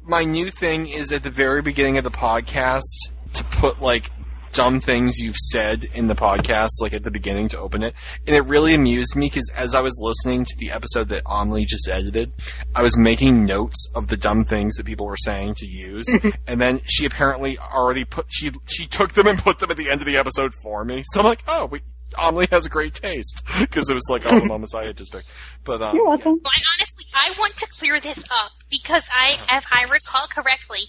My 0.02 0.24
new 0.24 0.50
thing 0.50 0.88
is 0.88 1.12
at 1.12 1.22
the 1.22 1.30
very 1.30 1.62
beginning 1.62 1.98
of 2.00 2.04
the 2.04 2.10
podcast 2.12 3.12
to 3.34 3.43
put 3.45 3.81
like 3.81 4.11
dumb 4.51 4.80
things 4.80 5.19
you've 5.19 5.38
said 5.38 5.85
in 5.93 6.07
the 6.07 6.15
podcast, 6.15 6.69
like 6.81 6.93
at 6.93 7.03
the 7.03 7.11
beginning 7.11 7.47
to 7.49 7.57
open 7.57 7.84
it, 7.84 7.93
and 8.26 8.35
it 8.35 8.41
really 8.41 8.73
amused 8.73 9.15
me 9.15 9.27
because 9.27 9.49
as 9.56 9.73
I 9.73 9.81
was 9.81 9.99
listening 10.01 10.45
to 10.45 10.56
the 10.57 10.72
episode 10.72 11.10
that 11.10 11.23
Amelie 11.26 11.65
just 11.65 11.88
edited, 11.88 12.31
I 12.76 12.84
was 12.84 12.97
making 12.97 13.45
notes 13.45 13.88
of 13.95 14.07
the 14.07 14.18
dumb 14.18 14.43
things 14.43 14.76
that 14.76 14.85
people 14.85 15.06
were 15.06 15.18
saying 15.18 15.56
to 15.56 15.65
use, 15.65 16.07
and 16.47 16.60
then 16.60 16.81
she 16.85 17.06
apparently 17.06 17.57
already 17.57 18.06
put 18.06 18.27
she 18.30 18.51
she 18.68 18.88
took 18.88 19.14
them 19.14 19.27
and 19.27 19.39
put 19.39 19.60
them 19.60 19.72
at 19.72 19.77
the 19.77 19.89
end 19.89 20.01
of 20.01 20.07
the 20.07 20.18
episode 20.18 20.53
for 20.53 20.84
me. 20.84 21.03
So 21.11 21.19
I'm 21.19 21.26
like, 21.26 21.43
oh, 21.47 21.68
we. 21.68 21.81
Amelie 22.18 22.47
has 22.49 22.65
a 22.65 22.69
great 22.69 22.95
taste 22.95 23.43
because 23.60 23.88
it 23.88 23.93
was 23.93 24.07
like 24.10 24.26
all 24.26 24.39
the 24.39 24.45
moments 24.47 24.73
I 24.73 24.85
had 24.85 24.97
just 24.97 25.11
picked. 25.11 25.27
But 25.64 25.84
um, 25.84 25.95
You're 25.95 26.07
welcome. 26.07 26.41
I 26.43 26.57
honestly, 26.73 27.06
I 27.14 27.35
want 27.38 27.56
to 27.57 27.68
clear 27.68 27.99
this 27.99 28.18
up 28.31 28.51
because 28.68 29.07
I, 29.14 29.38
if 29.51 29.65
I 29.72 29.84
recall 29.84 30.26
correctly, 30.27 30.80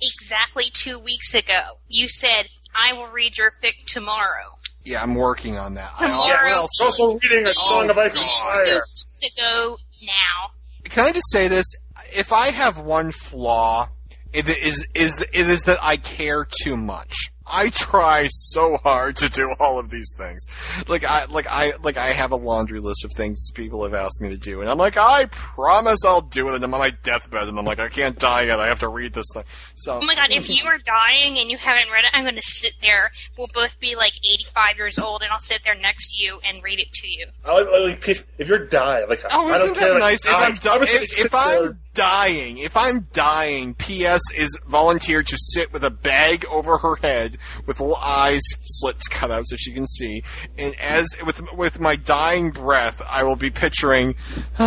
exactly 0.00 0.64
two 0.72 0.98
weeks 0.98 1.34
ago, 1.34 1.60
you 1.88 2.08
said 2.08 2.48
I 2.76 2.92
will 2.92 3.06
read 3.08 3.36
your 3.38 3.50
fic 3.62 3.84
tomorrow. 3.86 4.58
Yeah, 4.84 5.02
I'm 5.02 5.14
working 5.14 5.58
on 5.58 5.74
that. 5.74 5.90
I 5.98 6.06
Tomorrow. 6.06 6.48
al- 6.50 6.64
It's 6.64 6.80
also 6.80 7.18
reading 7.18 7.46
a 7.46 7.52
Song 7.54 7.90
of 7.90 7.98
Ice 7.98 8.14
and 8.14 8.24
God. 8.24 8.64
Two 8.64 8.72
weeks 8.74 9.36
ago 9.38 9.76
now. 10.02 10.50
Can 10.84 11.06
I 11.06 11.12
just 11.12 11.30
say 11.30 11.48
this? 11.48 11.66
If 12.14 12.32
I 12.32 12.50
have 12.50 12.78
one 12.78 13.10
flaw, 13.12 13.88
it 14.32 14.48
is 14.48 14.86
is 14.94 15.18
it 15.20 15.48
is 15.50 15.62
that 15.62 15.78
I 15.82 15.96
care 15.98 16.46
too 16.62 16.76
much. 16.76 17.14
I 17.50 17.70
try 17.70 18.28
so 18.30 18.76
hard 18.78 19.16
to 19.18 19.28
do 19.28 19.54
all 19.60 19.78
of 19.78 19.90
these 19.90 20.12
things. 20.16 20.46
Like 20.88 21.04
I 21.04 21.24
like 21.26 21.46
I 21.48 21.72
like 21.82 21.96
I 21.96 22.06
have 22.08 22.32
a 22.32 22.36
laundry 22.36 22.80
list 22.80 23.04
of 23.04 23.12
things 23.12 23.50
people 23.52 23.82
have 23.84 23.94
asked 23.94 24.20
me 24.20 24.28
to 24.30 24.36
do, 24.36 24.60
and 24.60 24.70
I'm 24.70 24.78
like, 24.78 24.96
I 24.96 25.26
promise 25.26 26.04
I'll 26.04 26.20
do 26.20 26.48
it. 26.48 26.54
And 26.56 26.64
I'm 26.64 26.74
on 26.74 26.80
my 26.80 26.90
deathbed, 26.90 27.48
and 27.48 27.58
I'm 27.58 27.64
like, 27.64 27.78
I 27.78 27.88
can't 27.88 28.18
die 28.18 28.42
yet. 28.42 28.60
I 28.60 28.66
have 28.68 28.80
to 28.80 28.88
read 28.88 29.12
this 29.12 29.26
thing. 29.34 29.44
So 29.76 29.94
Oh 29.94 30.02
my 30.04 30.14
god, 30.14 30.30
if 30.30 30.48
you 30.50 30.64
are 30.66 30.78
dying 30.78 31.38
and 31.38 31.50
you 31.50 31.56
haven't 31.56 31.90
read 31.92 32.04
it, 32.04 32.10
I'm 32.12 32.24
going 32.24 32.34
to 32.36 32.42
sit 32.42 32.74
there. 32.82 33.10
We'll 33.36 33.48
both 33.54 33.78
be 33.80 33.96
like 33.96 34.12
85 34.32 34.76
years 34.76 34.98
old, 34.98 35.22
and 35.22 35.30
I'll 35.32 35.38
sit 35.40 35.60
there 35.64 35.74
next 35.74 36.12
to 36.14 36.22
you 36.22 36.38
and 36.44 36.62
read 36.62 36.80
it 36.80 36.92
to 36.92 37.08
you. 37.08 37.26
I 37.44 37.52
like, 37.52 37.66
I 37.68 37.84
like 37.88 38.00
piece, 38.00 38.26
if 38.38 38.48
you're 38.48 38.66
dying, 38.66 39.08
like 39.08 39.22
Oh, 39.32 39.46
I 39.46 39.58
don't 39.58 39.62
isn't 39.62 39.74
care. 39.76 39.88
that 39.88 39.92
like, 39.94 40.00
nice? 40.00 40.26
If 40.26 40.34
I- 40.34 40.44
I'm, 40.44 40.52
I 40.52 40.56
di- 40.58 40.78
would 40.78 40.88
say 40.88 40.96
if, 41.02 41.24
if 41.26 41.34
I'm 41.34 41.78
dying, 41.94 42.58
if 42.58 42.76
I'm 42.76 43.08
dying, 43.12 43.74
P.S. 43.74 44.20
is 44.36 44.58
volunteered 44.66 45.26
to 45.28 45.36
sit 45.38 45.72
with 45.72 45.82
a 45.84 45.90
bag 45.90 46.44
over 46.50 46.78
her 46.78 46.96
head 46.96 47.37
with 47.66 47.80
little 47.80 47.96
eyes 47.96 48.42
slits 48.64 49.06
cut 49.08 49.30
out 49.30 49.46
so 49.46 49.56
she 49.56 49.72
can 49.72 49.86
see, 49.86 50.22
and 50.56 50.74
as 50.80 51.06
with 51.24 51.52
with 51.52 51.80
my 51.80 51.96
dying 51.96 52.50
breath, 52.50 53.02
I 53.08 53.22
will 53.24 53.36
be 53.36 53.50
picturing 53.50 54.14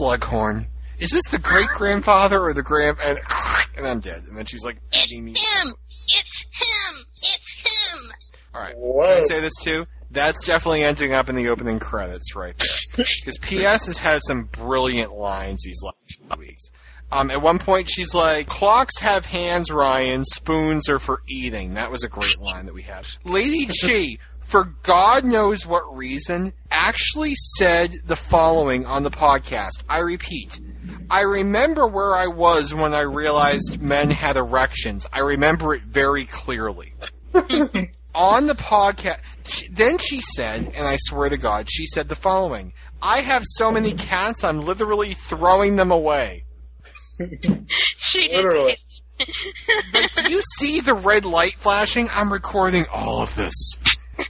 Slughorn. 0.00 0.66
Is 0.98 1.10
this 1.10 1.24
the 1.30 1.38
great 1.38 1.68
grandfather 1.68 2.40
or 2.40 2.54
the 2.54 2.62
grand? 2.62 2.96
And, 3.04 3.18
and 3.76 3.86
I'm 3.86 4.00
dead. 4.00 4.22
And 4.28 4.36
then 4.36 4.46
she's 4.46 4.64
like 4.64 4.78
It's 4.92 5.20
me. 5.20 5.32
him! 5.32 5.74
It's 6.08 6.44
him! 6.44 7.04
It's 7.18 7.92
him! 7.92 8.12
All 8.54 8.62
right. 8.62 8.74
Whoa. 8.76 9.02
Can 9.02 9.22
I 9.22 9.26
say 9.26 9.40
this 9.40 9.52
too? 9.62 9.86
That's 10.10 10.46
definitely 10.46 10.84
ending 10.84 11.12
up 11.12 11.28
in 11.28 11.34
the 11.34 11.48
opening 11.48 11.78
credits 11.78 12.34
right 12.34 12.56
there. 12.56 12.68
Because 12.96 13.36
PS 13.42 13.86
has 13.88 13.98
had 13.98 14.22
some 14.26 14.44
brilliant 14.44 15.12
lines 15.12 15.62
these 15.64 15.82
last 15.82 16.38
weeks. 16.38 16.70
Um, 17.12 17.30
at 17.30 17.40
one 17.40 17.58
point, 17.58 17.88
she's 17.88 18.14
like, 18.14 18.48
"Clocks 18.48 18.98
have 19.00 19.26
hands, 19.26 19.70
Ryan. 19.70 20.24
Spoons 20.24 20.88
are 20.88 20.98
for 20.98 21.22
eating." 21.28 21.74
That 21.74 21.90
was 21.90 22.02
a 22.04 22.08
great 22.08 22.38
line 22.40 22.66
that 22.66 22.74
we 22.74 22.82
had. 22.82 23.06
Lady 23.24 23.66
Chi, 23.66 24.18
for 24.44 24.74
God 24.82 25.24
knows 25.24 25.64
what 25.66 25.96
reason, 25.96 26.52
actually 26.70 27.34
said 27.58 27.92
the 28.06 28.16
following 28.16 28.84
on 28.86 29.02
the 29.04 29.10
podcast. 29.10 29.84
I 29.88 30.00
repeat. 30.00 30.60
I 31.08 31.20
remember 31.22 31.86
where 31.86 32.14
I 32.14 32.26
was 32.26 32.74
when 32.74 32.92
I 32.92 33.02
realized 33.02 33.80
men 33.80 34.10
had 34.10 34.36
erections. 34.36 35.06
I 35.12 35.20
remember 35.20 35.74
it 35.74 35.82
very 35.82 36.24
clearly. 36.24 36.92
on 38.14 38.46
the 38.46 38.54
podcast, 38.54 39.18
she- 39.46 39.68
then 39.68 39.98
she 39.98 40.20
said, 40.34 40.72
and 40.74 40.86
I 40.86 40.96
swear 40.98 41.28
to 41.28 41.36
God, 41.36 41.68
she 41.70 41.86
said 41.86 42.08
the 42.08 42.16
following 42.16 42.72
I 43.02 43.20
have 43.20 43.42
so 43.44 43.70
many 43.70 43.92
cats, 43.92 44.42
I'm 44.42 44.60
literally 44.60 45.12
throwing 45.14 45.76
them 45.76 45.90
away. 45.92 46.44
She 47.68 48.28
did 48.28 48.44
Literally. 48.44 48.76
But 49.92 50.12
do 50.14 50.30
you 50.30 50.42
see 50.58 50.80
the 50.80 50.94
red 50.94 51.24
light 51.24 51.54
flashing? 51.58 52.08
I'm 52.12 52.32
recording 52.32 52.86
all 52.92 53.22
of 53.22 53.34
this. 53.34 53.54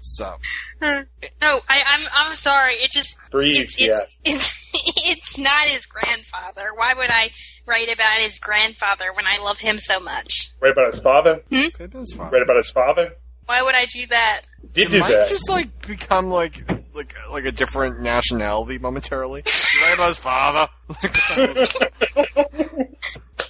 So, 0.03 0.37
No, 0.81 1.61
I, 1.69 1.83
I'm 1.87 2.07
I'm 2.13 2.35
sorry. 2.35 2.75
It 2.75 2.91
just 2.91 3.17
Breathe, 3.31 3.57
it's 3.57 3.77
it's, 3.79 4.15
it's 4.25 4.71
it's 4.75 5.39
not 5.39 5.63
his 5.69 5.87
grandfather. 5.87 6.69
Why 6.77 6.95
would 6.97 7.11
I 7.11 7.31
write 7.67 7.93
about 7.93 8.19
his 8.19 8.39
grandfather 8.39 9.07
when 9.15 9.27
I 9.27 9.39
love 9.43 9.59
him 9.59 9.79
so 9.79 10.01
much? 10.01 10.51
Write 10.61 10.73
about 10.73 10.93
his 10.93 11.01
father? 11.01 11.43
Hmm? 11.51 11.83
it 11.83 11.95
is 11.95 12.15
fine. 12.17 12.31
Right 12.31 12.43
about 12.43 12.57
his 12.57 12.71
father? 12.71 13.15
Why 13.47 13.63
would 13.63 13.75
I 13.75 13.87
do 13.87 14.07
that? 14.09 14.43
Did 14.73 14.73
Did 14.73 14.91
do 14.91 15.01
Mike 15.01 15.11
that. 15.13 15.29
just 15.29 15.49
like 15.49 15.87
become 15.87 16.29
like 16.31 16.63
like 16.97 17.15
like 17.31 17.45
a 17.45 17.53
different 17.53 18.01
nationality 18.01 18.79
momentarily? 18.79 19.43
You 19.47 20.05
his 20.05 20.17
father? 20.17 20.69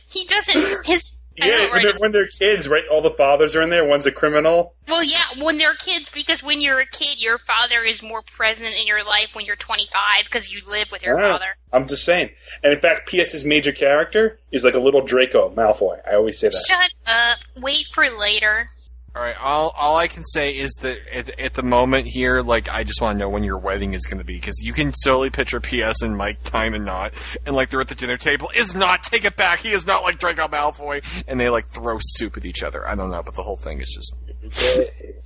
He 0.08 0.24
doesn't. 0.24 0.86
His 0.86 1.06
Yeah, 1.36 1.70
when 1.70 1.82
they're, 1.82 1.94
when 1.98 2.12
they're 2.12 2.28
kids, 2.28 2.66
right? 2.68 2.84
All 2.90 3.02
the 3.02 3.10
fathers 3.10 3.54
are 3.54 3.60
in 3.60 3.68
there. 3.68 3.84
One's 3.84 4.06
a 4.06 4.12
criminal. 4.12 4.74
Well, 4.88 5.04
yeah, 5.04 5.24
when 5.42 5.58
they're 5.58 5.74
kids, 5.74 6.08
because 6.08 6.42
when 6.42 6.62
you're 6.62 6.80
a 6.80 6.86
kid, 6.86 7.20
your 7.20 7.36
father 7.36 7.82
is 7.82 8.02
more 8.02 8.22
present 8.22 8.74
in 8.80 8.86
your 8.86 9.04
life 9.04 9.34
when 9.34 9.44
you're 9.44 9.56
25 9.56 10.24
because 10.24 10.50
you 10.52 10.62
live 10.66 10.90
with 10.90 11.04
your 11.04 11.22
Ah, 11.22 11.32
father. 11.32 11.56
I'm 11.72 11.86
just 11.86 12.04
saying. 12.04 12.30
And 12.62 12.72
in 12.72 12.78
fact, 12.78 13.10
PS's 13.10 13.44
major 13.44 13.72
character 13.72 14.38
is 14.50 14.64
like 14.64 14.74
a 14.74 14.80
little 14.80 15.02
Draco 15.04 15.50
Malfoy. 15.50 15.98
I 16.08 16.14
always 16.14 16.38
say 16.38 16.48
that. 16.48 16.64
Shut 16.66 16.90
up. 17.06 17.62
Wait 17.62 17.86
for 17.92 18.08
later. 18.08 18.68
All 19.16 19.22
right, 19.22 19.42
all 19.42 19.72
all 19.78 19.96
I 19.96 20.08
can 20.08 20.24
say 20.24 20.50
is 20.50 20.72
that 20.82 20.98
at, 21.10 21.40
at 21.40 21.54
the 21.54 21.62
moment 21.62 22.06
here, 22.06 22.42
like 22.42 22.68
I 22.68 22.84
just 22.84 23.00
want 23.00 23.14
to 23.14 23.18
know 23.18 23.30
when 23.30 23.44
your 23.44 23.56
wedding 23.56 23.94
is 23.94 24.04
going 24.04 24.18
to 24.18 24.26
be 24.26 24.34
because 24.34 24.60
you 24.62 24.74
can 24.74 24.92
totally 25.02 25.30
picture 25.30 25.58
PS 25.58 26.02
and 26.02 26.18
Mike 26.18 26.42
time 26.42 26.74
and 26.74 26.84
not, 26.84 27.14
and 27.46 27.56
like 27.56 27.70
they're 27.70 27.80
at 27.80 27.88
the 27.88 27.94
dinner 27.94 28.18
table. 28.18 28.50
Is 28.54 28.74
not 28.74 29.04
take 29.04 29.24
it 29.24 29.34
back. 29.34 29.60
He 29.60 29.70
is 29.70 29.86
not 29.86 30.02
like 30.02 30.18
Draco 30.18 30.48
Malfoy, 30.48 31.02
and 31.26 31.40
they 31.40 31.48
like 31.48 31.66
throw 31.68 31.96
soup 31.98 32.36
at 32.36 32.44
each 32.44 32.62
other. 32.62 32.86
I 32.86 32.94
don't 32.94 33.10
know, 33.10 33.22
but 33.22 33.34
the 33.34 33.42
whole 33.42 33.56
thing 33.56 33.80
is 33.80 33.88
just. 33.88 34.14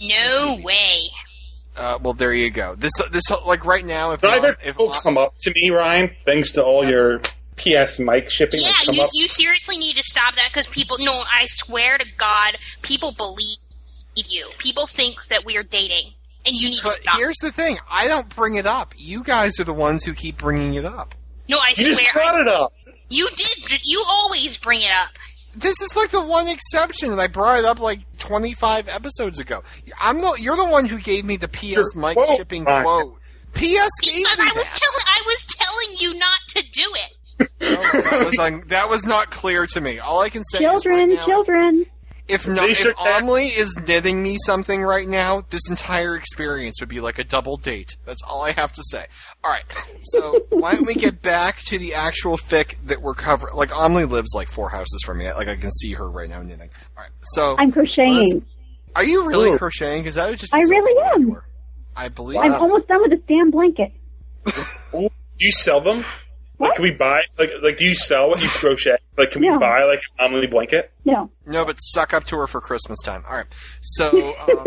No 0.00 0.60
way. 0.62 1.08
Uh, 1.76 1.98
well, 2.00 2.12
there 2.12 2.32
you 2.32 2.50
go. 2.50 2.76
This 2.76 2.92
this 3.10 3.24
like 3.44 3.64
right 3.64 3.84
now, 3.84 4.12
if 4.12 4.22
Neither 4.22 4.50
not, 4.50 4.58
if 4.64 4.76
people 4.76 4.94
come 5.02 5.18
up 5.18 5.30
to 5.40 5.52
me, 5.52 5.70
Ryan, 5.70 6.12
thanks 6.24 6.52
to 6.52 6.62
all 6.62 6.84
your 6.84 7.22
PS 7.56 7.98
Mike 7.98 8.30
shipping. 8.30 8.60
Yeah, 8.62 8.70
you, 8.92 9.02
up. 9.02 9.10
you 9.14 9.26
seriously 9.26 9.78
need 9.78 9.96
to 9.96 10.04
stop 10.04 10.36
that 10.36 10.50
because 10.50 10.68
people. 10.68 10.98
No, 11.00 11.12
I 11.12 11.46
swear 11.46 11.98
to 11.98 12.06
God, 12.16 12.56
people 12.82 13.12
believe 13.18 13.58
you. 14.14 14.48
People 14.58 14.86
think 14.86 15.26
that 15.28 15.44
we 15.44 15.56
are 15.56 15.62
dating, 15.62 16.12
and 16.46 16.56
you 16.56 16.68
need 16.70 16.78
to 16.78 16.82
But 16.84 16.92
stop. 16.94 17.18
here's 17.18 17.36
the 17.42 17.52
thing: 17.52 17.78
I 17.90 18.06
don't 18.08 18.28
bring 18.34 18.54
it 18.56 18.66
up. 18.66 18.94
You 18.96 19.22
guys 19.22 19.58
are 19.60 19.64
the 19.64 19.74
ones 19.74 20.04
who 20.04 20.12
keep 20.14 20.38
bringing 20.38 20.74
it 20.74 20.84
up. 20.84 21.14
No, 21.48 21.58
I 21.58 21.70
you 21.76 21.84
just 21.86 22.00
swear. 22.00 22.12
brought 22.12 22.40
it 22.40 22.48
up. 22.48 22.72
You 23.08 23.28
did. 23.36 23.80
You 23.84 24.04
always 24.08 24.56
bring 24.58 24.82
it 24.82 24.90
up. 24.90 25.10
This 25.56 25.80
is 25.80 25.96
like 25.96 26.10
the 26.10 26.24
one 26.24 26.46
exception, 26.46 27.10
and 27.10 27.20
I 27.20 27.26
brought 27.26 27.58
it 27.58 27.64
up 27.64 27.80
like 27.80 28.00
25 28.18 28.88
episodes 28.88 29.40
ago. 29.40 29.62
I'm 30.00 30.20
the 30.20 30.34
you're 30.38 30.56
the 30.56 30.64
one 30.66 30.84
who 30.86 30.98
gave 31.00 31.24
me 31.24 31.36
the 31.36 31.48
PS 31.48 31.94
Mike 31.96 32.16
quote, 32.16 32.36
shipping 32.36 32.64
Ryan. 32.64 32.84
quote. 32.84 33.16
PS 33.54 33.90
gave 34.02 34.14
Because 34.14 34.38
me 34.38 34.44
I 34.44 34.52
was 34.56 34.68
telling. 34.68 35.04
I 35.08 35.22
was 35.26 35.46
telling 35.46 35.88
you 35.98 36.18
not 36.20 36.38
to 36.50 36.62
do 36.62 36.82
it. 36.94 37.48
that, 37.58 38.24
was 38.24 38.38
un- 38.38 38.62
that 38.68 38.88
was 38.88 39.04
not 39.06 39.30
clear 39.30 39.66
to 39.66 39.80
me. 39.80 39.98
All 39.98 40.20
I 40.20 40.28
can 40.28 40.44
say 40.44 40.58
Children, 40.58 41.10
is 41.10 41.16
right 41.16 41.18
now, 41.18 41.26
children. 41.26 41.86
If 42.30 42.46
no, 42.46 42.54
They 42.62 42.70
if 42.70 42.78
should 42.78 42.96
have- 42.96 43.28
is 43.28 43.76
knitting 43.86 44.22
me 44.22 44.36
something 44.46 44.82
right 44.82 45.08
now, 45.08 45.42
this 45.50 45.68
entire 45.68 46.14
experience 46.14 46.76
would 46.80 46.88
be 46.88 47.00
like 47.00 47.18
a 47.18 47.24
double 47.24 47.56
date. 47.56 47.96
That's 48.06 48.22
all 48.22 48.42
I 48.42 48.52
have 48.52 48.72
to 48.72 48.82
say. 48.90 49.04
All 49.44 49.50
right, 49.50 49.64
so 50.02 50.46
why 50.50 50.74
don't 50.74 50.86
we 50.86 50.94
get 50.94 51.22
back 51.22 51.58
to 51.66 51.78
the 51.78 51.94
actual 51.94 52.36
fic 52.36 52.76
that 52.86 53.02
we're 53.02 53.14
covering? 53.14 53.54
Like 53.56 53.70
Amelie 53.76 54.04
lives 54.04 54.30
like 54.34 54.48
four 54.48 54.68
houses 54.70 55.00
from 55.04 55.18
me. 55.18 55.32
Like 55.32 55.48
I 55.48 55.56
can 55.56 55.70
see 55.72 55.92
her 55.94 56.08
right 56.10 56.28
now 56.28 56.42
knitting. 56.42 56.70
All 56.96 57.02
right, 57.02 57.12
so 57.22 57.56
I'm 57.58 57.72
crocheting. 57.72 58.44
are 58.96 59.04
you 59.04 59.26
really 59.26 59.50
Ooh. 59.50 59.58
crocheting? 59.58 60.02
Because 60.02 60.14
that 60.16 60.28
would 60.30 60.38
just 60.38 60.52
be 60.52 60.58
I 60.58 60.62
so 60.64 60.70
really 60.70 60.94
cool 61.14 61.22
am. 61.22 61.28
you. 61.28 61.42
I 61.96 62.08
believe. 62.08 62.38
I'm 62.38 62.54
almost 62.54 62.88
done 62.88 63.02
with 63.02 63.10
this 63.10 63.20
damn 63.28 63.50
blanket. 63.50 63.92
Do 64.92 65.08
you 65.46 65.52
sell 65.52 65.80
them? 65.80 66.04
Like, 66.60 66.74
can 66.76 66.82
we 66.82 66.90
buy? 66.92 67.22
Like, 67.38 67.52
like, 67.62 67.76
do 67.78 67.86
you 67.86 67.94
sell 67.94 68.28
what 68.28 68.42
you 68.42 68.48
crochet? 68.48 68.98
Like, 69.16 69.30
can 69.32 69.40
we 69.40 69.48
No. 69.48 69.58
buy 69.58 69.82
like 69.84 70.00
an 70.18 70.26
Amelie 70.26 70.46
blanket? 70.46 70.92
No. 71.04 71.30
No, 71.46 71.64
but 71.64 71.76
suck 71.80 72.12
up 72.14 72.24
to 72.24 72.36
her 72.36 72.46
for 72.46 72.60
Christmas 72.60 72.98
time. 73.02 73.24
All 73.28 73.34
right. 73.36 73.46
So 73.80 74.34
um, 74.48 74.66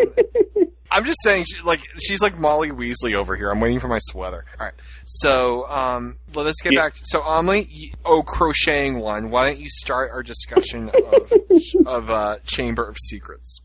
I'm 0.91 1.05
just 1.05 1.19
saying, 1.23 1.45
she, 1.45 1.61
like 1.63 1.81
she's 1.99 2.21
like 2.21 2.37
Molly 2.37 2.71
Weasley 2.71 3.13
over 3.13 3.35
here. 3.35 3.49
I'm 3.51 3.59
waiting 3.59 3.79
for 3.79 3.87
my 3.87 3.99
sweater. 3.99 4.43
All 4.59 4.65
right. 4.65 4.73
So 5.05 5.67
um, 5.69 6.17
well, 6.33 6.45
let's 6.45 6.61
get 6.61 6.73
Yeah. 6.73 6.81
back. 6.85 6.93
So 6.97 7.21
Amelie, 7.21 7.67
y- 7.71 7.91
oh 8.05 8.23
crocheting 8.23 8.99
one. 8.99 9.29
Why 9.29 9.47
don't 9.47 9.59
you 9.59 9.69
start 9.69 10.11
our 10.11 10.23
discussion 10.23 10.89
of 10.89 11.31
of 11.85 12.09
uh, 12.09 12.37
Chamber 12.45 12.87
of 12.87 12.97
Secrets? 13.05 13.59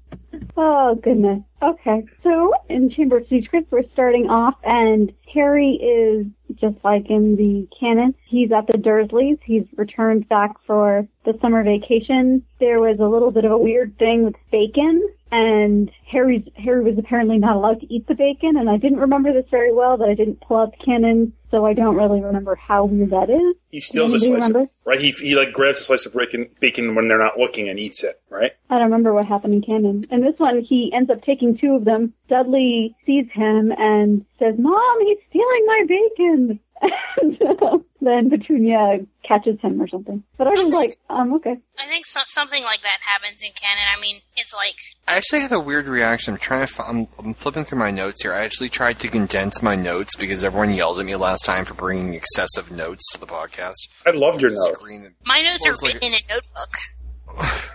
Oh 0.56 0.94
goodness. 1.02 1.40
Okay. 1.62 2.05
So 2.22 2.52
in 2.68 2.90
Chamber 2.90 3.18
of 3.18 3.26
Secrets, 3.28 3.66
we're 3.70 3.82
starting 3.92 4.28
off, 4.30 4.55
and 4.64 5.12
Harry 5.34 5.72
is 5.74 6.26
just 6.54 6.76
like 6.84 7.10
in 7.10 7.36
the 7.36 7.68
canon. 7.78 8.14
He's 8.26 8.52
at 8.52 8.66
the 8.66 8.78
Dursleys. 8.78 9.38
He's 9.42 9.66
returned 9.76 10.28
back 10.28 10.56
for 10.66 11.06
the 11.24 11.38
summer 11.40 11.62
vacation. 11.62 12.44
There 12.58 12.80
was 12.80 12.98
a 13.00 13.06
little 13.06 13.30
bit 13.30 13.44
of 13.44 13.52
a 13.52 13.58
weird 13.58 13.98
thing 13.98 14.24
with 14.24 14.34
bacon, 14.50 15.02
and 15.30 15.90
Harry's 16.06 16.42
Harry 16.56 16.82
was 16.82 16.98
apparently 16.98 17.38
not 17.38 17.56
allowed 17.56 17.80
to 17.80 17.92
eat 17.92 18.06
the 18.06 18.14
bacon. 18.14 18.56
And 18.56 18.68
I 18.68 18.76
didn't 18.76 18.98
remember 18.98 19.32
this 19.32 19.48
very 19.50 19.72
well, 19.72 19.96
but 19.96 20.09
I 20.09 20.14
didn't 20.14 20.40
pull 20.40 20.59
out 20.59 20.72
the 20.78 20.84
canon, 20.84 21.32
so 21.50 21.66
I 21.66 21.74
don't 21.74 21.96
really 21.96 22.20
remember 22.20 22.55
how 22.55 22.84
weird 22.84 23.10
that 23.10 23.30
is. 23.30 23.56
He 23.70 23.80
steals 23.80 24.14
a 24.14 24.24
Anybody 24.24 24.52
slice, 24.52 24.64
of, 24.64 24.86
right? 24.86 25.00
He 25.00 25.10
he 25.10 25.34
like 25.36 25.52
grabs 25.52 25.80
a 25.80 25.84
slice 25.84 26.06
of 26.06 26.14
bacon, 26.14 26.48
bacon 26.60 26.94
when 26.94 27.09
they're 27.09 27.18
not 27.18 27.38
looking 27.38 27.68
and 27.68 27.78
eats 27.78 28.05
it, 28.05 28.20
right? 28.30 28.52
I 28.70 28.74
don't 28.74 28.84
remember 28.84 29.12
what 29.12 29.26
happened 29.26 29.55
in 29.55 29.62
canon. 29.62 30.06
In 30.10 30.20
this 30.22 30.38
one, 30.38 30.60
he 30.62 30.92
ends 30.92 31.10
up 31.10 31.22
taking 31.22 31.56
two 31.56 31.74
of 31.74 31.84
them. 31.84 32.14
Dudley 32.28 32.96
sees 33.06 33.26
him 33.32 33.72
and 33.76 34.24
says, 34.38 34.55
"Mom, 34.59 35.00
he's 35.00 35.18
stealing 35.30 35.66
my 35.66 35.84
bacon." 35.86 36.60
And 36.80 37.42
uh, 37.62 37.78
then 38.00 38.30
Petunia 38.30 39.00
catches 39.22 39.60
him 39.60 39.80
or 39.80 39.88
something. 39.88 40.22
But 40.36 40.48
I 40.48 40.50
was 40.50 40.72
like, 40.72 40.96
um, 41.10 41.34
okay. 41.34 41.56
I 41.78 41.86
think 41.86 42.06
so, 42.06 42.20
something 42.26 42.62
like 42.64 42.82
that 42.82 42.98
happens 43.00 43.42
in 43.42 43.50
canon. 43.60 43.84
I 43.96 44.00
mean, 44.00 44.16
it's 44.36 44.55
like 44.55 44.76
I 45.06 45.16
actually 45.16 45.40
had 45.40 45.52
a 45.52 45.60
weird 45.60 45.86
reaction. 45.86 46.34
I'm 46.34 46.40
trying 46.40 46.66
to. 46.66 46.72
fi- 46.72 46.88
I'm, 46.88 47.09
I'm 47.18 47.34
flipping 47.34 47.64
through 47.64 47.78
my 47.78 47.90
notes 47.90 48.22
here. 48.22 48.32
I 48.32 48.44
actually 48.44 48.68
tried 48.68 48.98
to 49.00 49.09
condense 49.09 49.62
my 49.62 49.76
notes 49.76 50.16
because 50.16 50.44
everyone 50.44 50.74
yelled 50.74 51.00
at 51.00 51.06
me 51.06 51.16
last 51.16 51.44
time 51.44 51.64
for 51.64 51.74
bringing 51.74 52.14
excessive 52.14 52.70
notes 52.70 53.10
to 53.12 53.20
the 53.20 53.26
podcast. 53.26 53.88
I 54.06 54.10
loved 54.10 54.42
your 54.42 54.50
note. 54.50 54.74
Screen 54.74 55.14
my 55.26 55.40
notes 55.40 55.66
are 55.66 55.72
it's 55.72 55.82
like 55.82 55.94
written 55.94 56.12
in 56.12 56.14
a 56.14 56.34
notebook. 56.34 57.64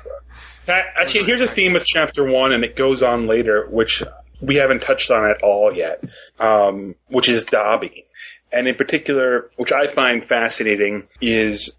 That, 0.65 0.85
actually, 0.97 1.25
here's 1.25 1.41
a 1.41 1.47
theme 1.47 1.73
with 1.73 1.85
chapter 1.85 2.23
one, 2.23 2.53
and 2.53 2.63
it 2.63 2.77
goes 2.77 3.03
on 3.03 3.27
later, 3.27 3.67
which 3.69 4.01
we 4.41 4.55
haven't 4.55 4.81
touched 4.81 5.11
on 5.11 5.29
at 5.29 5.41
all 5.43 5.75
yet, 5.75 6.03
um, 6.39 6.95
which 7.07 7.27
is 7.27 7.43
Dobby. 7.43 8.05
And 8.53 8.67
in 8.67 8.75
particular, 8.75 9.49
which 9.55 9.71
I 9.71 9.87
find 9.87 10.23
fascinating, 10.23 11.07
is 11.21 11.71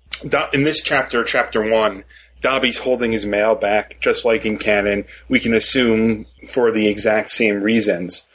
in 0.53 0.65
this 0.65 0.81
chapter, 0.83 1.23
chapter 1.25 1.71
one, 1.71 2.05
Dobby's 2.41 2.79
holding 2.79 3.13
his 3.13 3.25
mail 3.25 3.55
back, 3.55 4.01
just 4.01 4.25
like 4.25 4.45
in 4.45 4.59
canon. 4.59 5.05
We 5.29 5.41
can 5.41 5.55
assume 5.55 6.27
for 6.47 6.73
the 6.73 6.89
exact 6.89 7.31
same 7.31 7.63
reasons. 7.63 8.27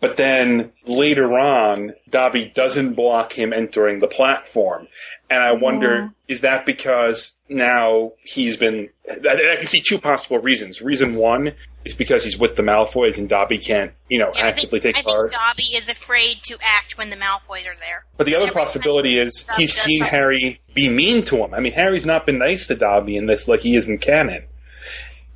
But 0.00 0.16
then 0.16 0.72
later 0.86 1.38
on, 1.38 1.92
Dobby 2.08 2.46
doesn't 2.46 2.94
block 2.94 3.32
him 3.32 3.52
entering 3.52 3.98
the 3.98 4.08
platform. 4.08 4.88
And 5.30 5.40
I 5.40 5.52
wonder, 5.52 6.10
is 6.26 6.40
that 6.40 6.66
because 6.66 7.36
now 7.48 8.12
he's 8.24 8.56
been, 8.56 8.88
I, 9.08 9.52
I 9.52 9.56
can 9.56 9.68
see 9.68 9.80
two 9.80 9.98
possible 10.00 10.38
reasons. 10.40 10.82
Reason 10.82 11.14
one 11.14 11.52
is 11.84 11.94
because 11.94 12.24
he's 12.24 12.36
with 12.36 12.56
the 12.56 12.62
Malfoys 12.64 13.16
and 13.16 13.28
Dobby 13.28 13.58
can't, 13.58 13.92
you 14.08 14.18
know, 14.18 14.32
Yeah, 14.34 14.46
I 14.46 14.52
think, 14.52 14.56
actively 14.56 14.80
take 14.80 14.96
I 14.96 15.02
think 15.02 15.16
part. 15.16 15.30
Dobby 15.30 15.62
is 15.76 15.88
afraid 15.88 16.38
to 16.42 16.58
act 16.60 16.98
when 16.98 17.10
the 17.10 17.16
Malfoys 17.16 17.62
are 17.62 17.76
there. 17.78 18.04
But 18.16 18.26
the 18.26 18.34
other 18.34 18.48
Every 18.48 18.60
possibility 18.60 19.20
is 19.20 19.44
Dobby 19.44 19.62
he's 19.62 19.72
seen 19.72 19.98
something- 20.00 20.10
Harry 20.12 20.60
be 20.74 20.88
mean 20.88 21.22
to 21.26 21.36
him. 21.36 21.54
I 21.54 21.60
mean, 21.60 21.74
Harry's 21.74 22.04
not 22.06 22.26
been 22.26 22.38
nice 22.38 22.66
to 22.66 22.74
Dobby 22.74 23.16
in 23.16 23.26
this 23.26 23.46
like 23.46 23.60
he 23.60 23.76
is 23.76 23.88
in 23.88 23.98
canon. 23.98 24.42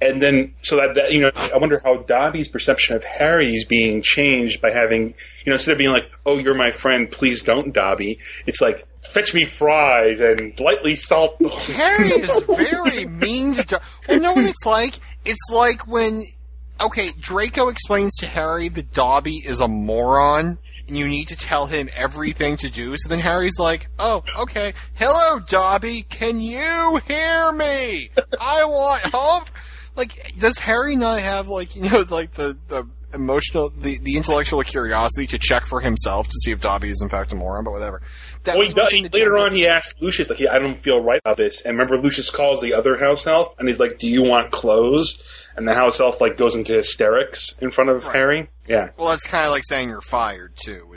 And 0.05 0.20
then 0.20 0.55
so 0.62 0.76
that, 0.76 0.94
that 0.94 1.12
you 1.12 1.20
know, 1.20 1.31
I 1.35 1.56
wonder 1.56 1.81
how 1.82 1.97
Dobby's 1.98 2.48
perception 2.48 2.97
of 2.97 3.05
Harry's 3.05 3.64
being 3.64 4.02
changed 4.02 4.60
by 4.60 4.70
having 4.70 5.09
you 5.44 5.47
know 5.47 5.55
instead 5.55 5.72
of 5.72 5.78
being 5.78 5.90
like, 5.90 6.10
"Oh, 6.26 6.39
you're 6.39 6.56
my 6.56 6.70
friend, 6.70 7.10
please 7.10 7.43
don't, 7.43 7.72
Dobby," 7.72 8.18
it's 8.47 8.60
like, 8.60 8.86
"Fetch 9.02 9.35
me 9.35 9.44
fries 9.44 10.20
and 10.20 10.59
lightly 10.60 10.94
salt." 10.94 11.39
the-" 11.39 11.48
Harry 11.74 12.10
is 12.10 12.44
very 12.44 13.06
mean 13.06 13.52
to. 13.55 13.64
Do- 13.64 13.76
well, 14.09 14.16
you 14.16 14.22
know 14.22 14.35
what 14.35 14.44
it's 14.47 14.66
like? 14.66 14.94
It's 15.24 15.51
like 15.52 15.86
when. 15.86 16.24
Okay, 16.81 17.10
Draco 17.20 17.68
explains 17.68 18.16
to 18.16 18.26
Harry 18.26 18.68
that 18.68 18.93
Dobby 18.93 19.36
is 19.36 19.60
a 19.60 19.68
moron, 19.68 20.59
and 20.89 20.98
you 20.98 21.06
need 21.06 21.28
to 21.28 21.36
tell 21.36 21.66
him 21.66 21.89
everything 21.94 22.56
to 22.59 22.68
do. 22.68 22.97
So 22.97 23.09
then 23.09 23.20
Harry's 23.20 23.59
like, 23.59 23.89
"Oh, 23.98 24.22
okay. 24.40 24.74
Hello, 24.94 25.39
Dobby. 25.39 26.02
Can 26.02 26.40
you 26.40 27.01
hear 27.06 27.52
me? 27.52 28.10
I 28.40 28.64
want 28.64 29.02
help." 29.02 29.48
Like, 29.97 30.35
does 30.39 30.59
Harry 30.59 30.97
not 30.97 31.21
have 31.21 31.49
like 31.49 31.77
you 31.77 31.83
know 31.83 32.05
like 32.09 32.33
the 32.33 32.59
the 32.69 32.87
emotional 33.12 33.71
the 33.71 33.99
the 33.99 34.16
intellectual 34.16 34.62
curiosity 34.62 35.27
to 35.29 35.39
check 35.39 35.66
for 35.66 35.81
himself 35.81 36.27
to 36.27 36.35
see 36.41 36.51
if 36.51 36.61
Dobby 36.61 36.91
is 36.91 37.01
in 37.01 37.09
fact 37.09 37.33
a 37.33 37.37
moron? 37.37 37.65
But 37.65 37.73
whatever. 37.73 38.03
That 38.45 38.59
well, 38.59 38.66
he 38.66 38.75
does, 38.75 39.15
later 39.15 39.39
on, 39.39 39.53
he 39.53 39.66
asks 39.66 39.95
Lucius, 40.03 40.29
like, 40.29 40.41
"I 40.51 40.59
don't 40.59 40.77
feel 40.77 41.03
right 41.03 41.21
about 41.25 41.39
this." 41.39 41.62
And 41.62 41.79
remember, 41.79 41.97
Lucius 41.97 42.29
calls 42.29 42.61
the 42.61 42.75
other 42.75 42.99
house 42.99 43.27
elf, 43.27 43.55
and 43.59 43.69
he's 43.69 43.79
like, 43.81 43.99
"Do 43.99 44.09
you 44.09 44.23
want 44.23 44.51
clothes?" 44.51 45.23
And 45.57 45.66
the 45.66 45.75
house 45.75 45.99
elf 46.01 46.21
like 46.21 46.37
goes 46.37 46.55
into 46.55 46.75
hysterics 46.75 47.55
in 47.61 47.71
front 47.71 47.89
of 47.91 48.05
Harry. 48.05 48.51
Yeah, 48.66 48.91
Well, 48.97 49.11
that's 49.11 49.27
kind 49.27 49.45
of 49.45 49.53
like 49.53 49.62
saying 49.65 49.89
you're 49.89 50.01
fired 50.01 50.53
too. 50.57 50.94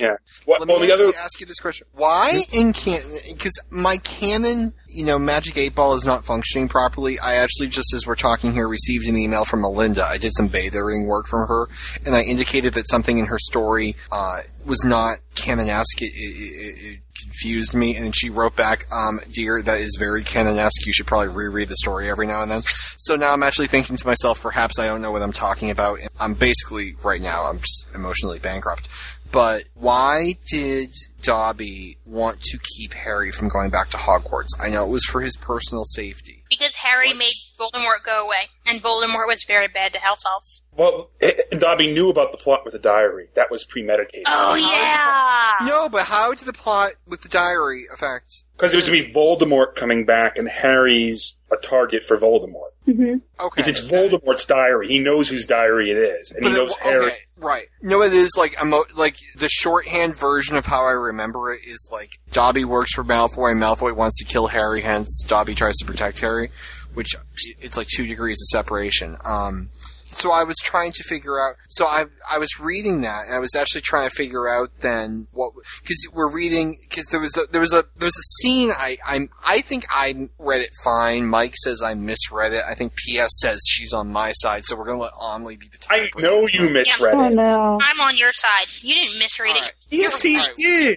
Yeah. 0.00 0.16
What, 0.44 0.60
Let 0.60 0.68
me 0.68 0.74
well, 0.74 0.80
the 0.80 0.92
actually 0.92 1.06
other 1.08 1.16
ask 1.18 1.40
you 1.40 1.46
this 1.46 1.60
question: 1.60 1.86
Why 1.92 2.44
in 2.52 2.72
can? 2.72 3.00
Because 3.28 3.52
my 3.70 3.98
canon, 3.98 4.74
you 4.88 5.04
know, 5.04 5.18
Magic 5.18 5.56
Eight 5.56 5.74
Ball 5.74 5.94
is 5.94 6.04
not 6.04 6.24
functioning 6.24 6.68
properly. 6.68 7.18
I 7.18 7.36
actually 7.36 7.68
just 7.68 7.92
as 7.94 8.06
we're 8.06 8.16
talking 8.16 8.52
here 8.52 8.68
received 8.68 9.06
an 9.06 9.16
email 9.16 9.44
from 9.44 9.62
Melinda. 9.62 10.04
I 10.04 10.18
did 10.18 10.32
some 10.34 10.48
betaing 10.48 11.06
work 11.06 11.26
from 11.26 11.46
her, 11.46 11.68
and 12.04 12.14
I 12.14 12.22
indicated 12.22 12.74
that 12.74 12.88
something 12.88 13.18
in 13.18 13.26
her 13.26 13.38
story 13.38 13.96
uh, 14.10 14.40
was 14.64 14.84
not 14.84 15.18
canonesque. 15.34 16.00
It, 16.00 16.12
it, 16.14 16.54
it, 16.54 16.92
it 16.92 17.00
confused 17.20 17.74
me, 17.74 17.96
and 17.96 18.14
she 18.16 18.30
wrote 18.30 18.56
back, 18.56 18.86
um, 18.92 19.20
"Dear, 19.30 19.62
that 19.62 19.80
is 19.80 19.96
very 19.98 20.22
canonesque. 20.22 20.86
You 20.86 20.92
should 20.92 21.06
probably 21.06 21.28
reread 21.28 21.68
the 21.68 21.76
story 21.76 22.08
every 22.08 22.26
now 22.26 22.42
and 22.42 22.50
then." 22.50 22.62
So 22.98 23.16
now 23.16 23.32
I'm 23.32 23.42
actually 23.42 23.68
thinking 23.68 23.96
to 23.96 24.06
myself, 24.06 24.40
perhaps 24.40 24.78
I 24.78 24.86
don't 24.86 25.02
know 25.02 25.10
what 25.10 25.22
I'm 25.22 25.32
talking 25.32 25.70
about. 25.70 26.00
I'm 26.18 26.34
basically 26.34 26.96
right 27.02 27.20
now 27.20 27.44
I'm 27.44 27.58
just 27.58 27.86
emotionally 27.94 28.38
bankrupt. 28.38 28.88
But 29.32 29.64
why 29.74 30.36
did 30.50 30.94
Dobby 31.22 31.98
want 32.04 32.40
to 32.42 32.58
keep 32.76 32.94
Harry 32.94 33.30
from 33.30 33.48
going 33.48 33.70
back 33.70 33.90
to 33.90 33.96
Hogwarts? 33.96 34.48
I 34.58 34.70
know 34.70 34.84
it 34.84 34.90
was 34.90 35.04
for 35.04 35.20
his 35.20 35.36
personal 35.36 35.84
safety. 35.84 36.42
Because 36.48 36.74
Harry 36.76 37.12
made 37.12 37.34
Voldemort 37.58 38.02
go 38.04 38.24
away, 38.26 38.48
and 38.68 38.82
Voldemort 38.82 39.28
was 39.28 39.44
very 39.46 39.68
bad 39.68 39.92
to 39.92 40.00
house 40.00 40.24
elves. 40.26 40.62
well, 40.76 41.10
Dobby 41.56 41.92
knew 41.92 42.10
about 42.10 42.32
the 42.32 42.38
plot 42.38 42.64
with 42.64 42.72
the 42.72 42.80
diary. 42.80 43.28
That 43.34 43.50
was 43.52 43.64
premeditated. 43.64 44.24
Oh 44.26 44.56
yeah. 44.56 45.64
No, 45.64 45.88
but 45.88 46.06
how 46.06 46.34
did 46.34 46.46
the 46.46 46.52
plot 46.52 46.92
with 47.06 47.22
the 47.22 47.28
diary 47.28 47.84
affect? 47.92 48.44
Because 48.56 48.72
it 48.72 48.76
was 48.76 48.88
going 48.88 49.00
to 49.00 49.08
be 49.08 49.14
Voldemort 49.14 49.76
coming 49.76 50.04
back, 50.04 50.36
and 50.38 50.48
Harry's 50.48 51.36
a 51.52 51.56
target 51.56 52.02
for 52.02 52.16
Voldemort. 52.16 52.70
Mm-hmm. 52.88 53.18
Okay. 53.44 53.60
It's, 53.60 53.68
it's 53.68 53.80
Voldemort's 53.88 54.46
diary. 54.46 54.88
He 54.88 54.98
knows 54.98 55.28
whose 55.28 55.46
diary 55.46 55.90
it 55.90 55.98
is, 55.98 56.32
and 56.32 56.44
he 56.44 56.50
knows 56.52 56.72
it- 56.72 56.78
Harry. 56.80 57.06
okay, 57.06 57.16
right. 57.40 57.66
No, 57.82 58.02
it 58.02 58.12
is 58.12 58.30
like 58.36 58.60
emo- 58.60 58.84
like 58.96 59.16
the 59.36 59.48
shorthand 59.50 60.16
version 60.16 60.56
of 60.56 60.66
how 60.66 60.84
I 60.86 60.92
remember 60.92 61.52
it 61.52 61.60
is 61.66 61.88
like 61.92 62.10
Dobby 62.32 62.64
works 62.64 62.92
for 62.94 63.04
Malfoy, 63.04 63.52
and 63.52 63.60
Malfoy 63.60 63.94
wants 63.94 64.18
to 64.18 64.24
kill 64.24 64.48
Harry, 64.48 64.80
hence 64.80 65.22
Dobby 65.28 65.54
tries 65.54 65.76
to 65.76 65.84
protect 65.84 66.20
Harry, 66.20 66.50
which 66.94 67.14
it's 67.60 67.76
like 67.76 67.86
two 67.88 68.06
degrees 68.06 68.40
of 68.40 68.46
separation. 68.58 69.16
Um, 69.24 69.68
so 70.12 70.32
I 70.32 70.44
was 70.44 70.56
trying 70.62 70.92
to 70.92 71.02
figure 71.04 71.38
out. 71.40 71.54
So 71.68 71.86
I 71.86 72.06
I 72.30 72.38
was 72.38 72.58
reading 72.60 73.00
that, 73.02 73.26
and 73.26 73.34
I 73.34 73.38
was 73.38 73.54
actually 73.54 73.80
trying 73.82 74.08
to 74.08 74.14
figure 74.14 74.48
out 74.48 74.70
then 74.80 75.28
what 75.32 75.52
because 75.82 76.06
we're 76.12 76.30
reading 76.30 76.78
because 76.82 77.06
there 77.06 77.20
was 77.20 77.36
a 77.36 77.46
there 77.50 77.60
was 77.60 77.72
a 77.72 77.84
there 77.96 78.06
was 78.06 78.16
a 78.16 78.26
scene 78.42 78.70
I 78.70 78.98
I 79.06 79.28
I 79.44 79.60
think 79.60 79.86
I 79.90 80.28
read 80.38 80.60
it 80.62 80.70
fine. 80.84 81.26
Mike 81.26 81.54
says 81.56 81.80
I 81.82 81.94
misread 81.94 82.52
it. 82.52 82.62
I 82.68 82.74
think 82.74 82.92
PS 82.94 83.40
says 83.40 83.60
she's 83.68 83.92
on 83.92 84.08
my 84.12 84.32
side, 84.32 84.64
so 84.64 84.76
we're 84.76 84.86
gonna 84.86 84.98
let 85.00 85.12
Omley 85.14 85.58
be 85.58 85.68
the 85.68 85.78
I 85.90 86.10
know 86.16 86.46
you 86.52 86.68
misread 86.70 87.14
Oh 87.14 87.26
it. 87.26 87.34
no. 87.34 87.78
I'm 87.82 88.00
on 88.00 88.16
your 88.16 88.32
side. 88.32 88.66
You 88.82 88.94
didn't 88.94 89.18
misread 89.18 89.56
it. 89.56 89.72
Yes, 89.90 90.22
he 90.22 90.40
did. 90.56 90.96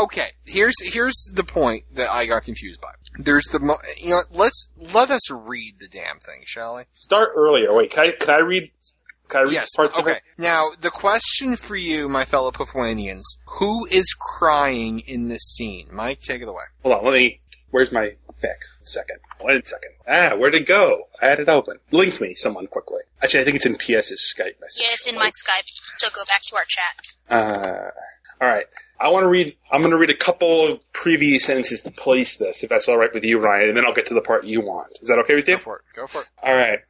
Okay, 0.00 0.28
here's 0.44 0.74
here's 0.92 1.14
the 1.32 1.44
point 1.44 1.84
that 1.94 2.10
I 2.10 2.26
got 2.26 2.42
confused 2.42 2.80
by. 2.80 2.90
There's 3.18 3.44
the 3.46 3.60
mo- 3.60 3.78
you 3.98 4.10
know 4.10 4.22
let's 4.30 4.68
let 4.76 5.10
us 5.10 5.30
read 5.30 5.74
the 5.80 5.88
damn 5.88 6.18
thing, 6.18 6.42
shall 6.44 6.76
we? 6.76 6.82
Start 6.94 7.30
earlier. 7.36 7.72
Wait, 7.74 7.90
can 7.90 8.04
I, 8.08 8.10
can 8.12 8.30
I 8.30 8.38
read? 8.38 8.70
Can 9.28 9.40
I 9.40 9.42
read 9.44 9.52
Yes. 9.52 9.68
parts 9.74 9.96
of 9.98 10.04
Okay. 10.04 10.16
it? 10.16 10.22
Now 10.38 10.70
the 10.80 10.90
question 10.90 11.56
for 11.56 11.76
you, 11.76 12.08
my 12.08 12.24
fellow 12.24 12.50
Puffwanians, 12.52 13.24
who 13.58 13.86
is 13.86 14.14
crying 14.38 15.00
in 15.00 15.28
this 15.28 15.42
scene? 15.42 15.88
Mike, 15.90 16.20
take 16.20 16.42
it 16.42 16.48
away. 16.48 16.64
Hold 16.82 16.96
on, 16.98 17.04
let 17.04 17.12
me. 17.14 17.40
Where's 17.70 17.90
my 17.92 18.14
fic? 18.42 18.54
Second. 18.84 19.18
One 19.40 19.64
second. 19.64 19.90
Ah, 20.08 20.36
where'd 20.36 20.54
it 20.54 20.66
go? 20.66 21.08
I 21.20 21.26
had 21.26 21.40
it 21.40 21.48
open. 21.48 21.78
Link 21.90 22.20
me, 22.20 22.34
someone, 22.34 22.68
quickly. 22.68 23.00
Actually, 23.22 23.40
I 23.40 23.44
think 23.44 23.56
it's 23.56 23.66
in 23.66 23.78
PS's 23.78 24.32
Skype 24.34 24.60
message. 24.60 24.80
Yeah, 24.82 24.92
it's 24.92 25.06
in 25.06 25.16
my 25.16 25.30
Skype. 25.30 25.68
So 25.98 26.08
go 26.14 26.22
back 26.28 26.42
to 26.42 26.56
our 26.56 26.64
chat. 26.68 27.06
Uh, 27.28 27.90
all 28.40 28.48
right. 28.48 28.66
I 28.98 29.08
want 29.08 29.24
to 29.24 29.28
read. 29.28 29.56
I'm 29.70 29.82
going 29.82 29.92
to 29.92 29.98
read 29.98 30.10
a 30.10 30.16
couple 30.16 30.66
of 30.66 30.92
previous 30.92 31.44
sentences 31.44 31.82
to 31.82 31.90
place 31.90 32.36
this, 32.36 32.62
if 32.62 32.70
that's 32.70 32.88
all 32.88 32.96
right 32.96 33.12
with 33.12 33.24
you, 33.24 33.38
Ryan, 33.38 33.68
and 33.68 33.76
then 33.76 33.84
I'll 33.84 33.92
get 33.92 34.06
to 34.06 34.14
the 34.14 34.22
part 34.22 34.44
you 34.44 34.60
want. 34.60 34.98
Is 35.02 35.08
that 35.08 35.18
okay 35.20 35.34
with 35.34 35.48
you? 35.48 35.56
Go 35.56 35.62
for 35.62 35.76
it. 35.76 35.82
Go 35.94 36.06
for 36.06 36.22
it. 36.22 36.28
All 36.42 36.54
right. 36.54 36.80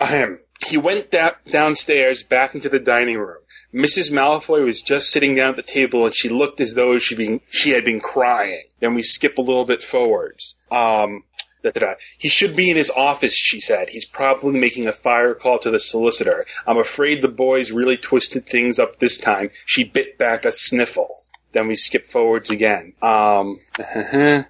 Ahem. 0.00 0.38
He 0.66 0.76
went 0.76 1.10
da- 1.10 1.32
downstairs 1.50 2.22
back 2.22 2.54
into 2.54 2.68
the 2.68 2.78
dining 2.78 3.18
room. 3.18 3.38
Mrs. 3.72 4.12
Malfoy 4.12 4.64
was 4.64 4.82
just 4.82 5.10
sitting 5.10 5.34
down 5.34 5.50
at 5.50 5.56
the 5.56 5.62
table, 5.62 6.06
and 6.06 6.14
she 6.14 6.28
looked 6.28 6.60
as 6.60 6.74
though 6.74 6.98
she 6.98 7.14
been 7.14 7.40
she 7.50 7.70
had 7.70 7.84
been 7.84 8.00
crying. 8.00 8.62
Then 8.80 8.94
we 8.94 9.02
skip 9.02 9.36
a 9.36 9.42
little 9.42 9.64
bit 9.64 9.82
forwards. 9.82 10.56
Um, 10.70 11.24
da, 11.62 11.70
da, 11.70 11.80
da. 11.80 11.94
He 12.18 12.28
should 12.28 12.54
be 12.54 12.70
in 12.70 12.76
his 12.76 12.90
office, 12.90 13.34
she 13.34 13.60
said. 13.60 13.88
He's 13.88 14.06
probably 14.06 14.58
making 14.58 14.86
a 14.86 14.92
fire 14.92 15.34
call 15.34 15.58
to 15.58 15.70
the 15.70 15.80
solicitor. 15.80 16.46
I'm 16.66 16.78
afraid 16.78 17.20
the 17.20 17.28
boys 17.28 17.72
really 17.72 17.96
twisted 17.96 18.46
things 18.46 18.78
up 18.78 19.00
this 19.00 19.18
time. 19.18 19.50
She 19.66 19.82
bit 19.82 20.18
back 20.18 20.44
a 20.44 20.52
sniffle. 20.52 21.20
Then 21.54 21.68
we 21.68 21.76
skip 21.76 22.06
forwards 22.06 22.50
again. 22.50 22.92
Um, 23.00 23.60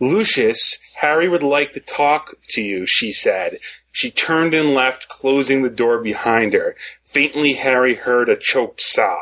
Lucius, 0.00 0.78
Harry 0.96 1.28
would 1.28 1.42
like 1.42 1.72
to 1.72 1.80
talk 1.80 2.34
to 2.50 2.62
you, 2.62 2.84
she 2.86 3.12
said. 3.12 3.58
She 3.92 4.10
turned 4.10 4.54
and 4.54 4.70
left, 4.70 5.08
closing 5.08 5.62
the 5.62 5.70
door 5.70 6.00
behind 6.00 6.52
her. 6.54 6.76
Faintly, 7.04 7.52
Harry 7.54 7.96
heard 7.96 8.28
a 8.28 8.36
choked 8.38 8.80
sob. 8.80 9.18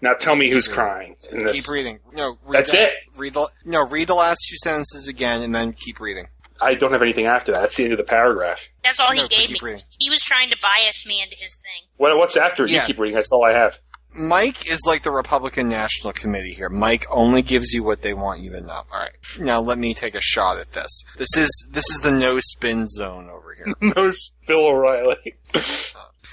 Now 0.00 0.14
tell 0.14 0.34
me 0.34 0.48
who's 0.48 0.66
crying 0.66 1.16
in 1.30 1.44
this. 1.44 1.52
Keep 1.52 1.68
reading. 1.68 1.98
No, 2.14 2.38
read 2.44 2.58
That's 2.60 2.72
that- 2.72 2.82
it. 2.92 2.94
Read 3.16 3.34
the 3.34 3.48
no. 3.66 3.86
Read 3.86 4.08
the 4.08 4.14
last 4.14 4.38
two 4.48 4.56
sentences 4.56 5.06
again, 5.08 5.42
and 5.42 5.54
then 5.54 5.74
keep 5.74 6.00
reading. 6.00 6.26
I 6.62 6.74
don't 6.74 6.92
have 6.92 7.02
anything 7.02 7.26
after 7.26 7.52
that. 7.52 7.60
That's 7.60 7.76
the 7.76 7.84
end 7.84 7.92
of 7.92 7.98
the 7.98 8.04
paragraph. 8.04 8.66
That's 8.82 8.98
all 9.00 9.10
he 9.12 9.18
No, 9.18 9.24
but 9.24 9.30
gave 9.30 9.50
me. 9.50 9.58
reading. 9.62 9.82
He 9.98 10.08
was 10.08 10.20
trying 10.22 10.48
to 10.50 10.56
bias 10.62 11.04
me 11.06 11.22
into 11.22 11.36
his 11.36 11.60
thing. 11.62 11.88
What, 11.98 12.16
what's 12.16 12.36
after 12.36 12.64
it? 12.64 12.70
Yeah. 12.70 12.80
You 12.80 12.86
keep 12.86 12.98
reading. 12.98 13.14
That's 13.14 13.30
all 13.30 13.44
I 13.44 13.52
have. 13.52 13.78
Mike 14.14 14.70
is 14.70 14.80
like 14.86 15.02
the 15.02 15.10
Republican 15.10 15.68
National 15.68 16.12
Committee 16.12 16.52
here. 16.52 16.68
Mike 16.68 17.06
only 17.10 17.42
gives 17.42 17.72
you 17.72 17.82
what 17.82 18.02
they 18.02 18.12
want 18.12 18.40
you 18.40 18.50
to 18.50 18.60
know. 18.60 18.82
All 18.92 18.98
right. 18.98 19.12
Now 19.38 19.60
let 19.60 19.78
me 19.78 19.94
take 19.94 20.14
a 20.14 20.20
shot 20.20 20.58
at 20.58 20.72
this. 20.72 21.02
This 21.16 21.36
is 21.36 21.68
this 21.70 21.88
is 21.90 22.00
the 22.02 22.10
no 22.10 22.40
spin 22.40 22.86
zone 22.86 23.30
over 23.30 23.54
here. 23.54 23.66
no, 23.80 24.12
Bill 24.46 24.66
O'Reilly. 24.66 25.36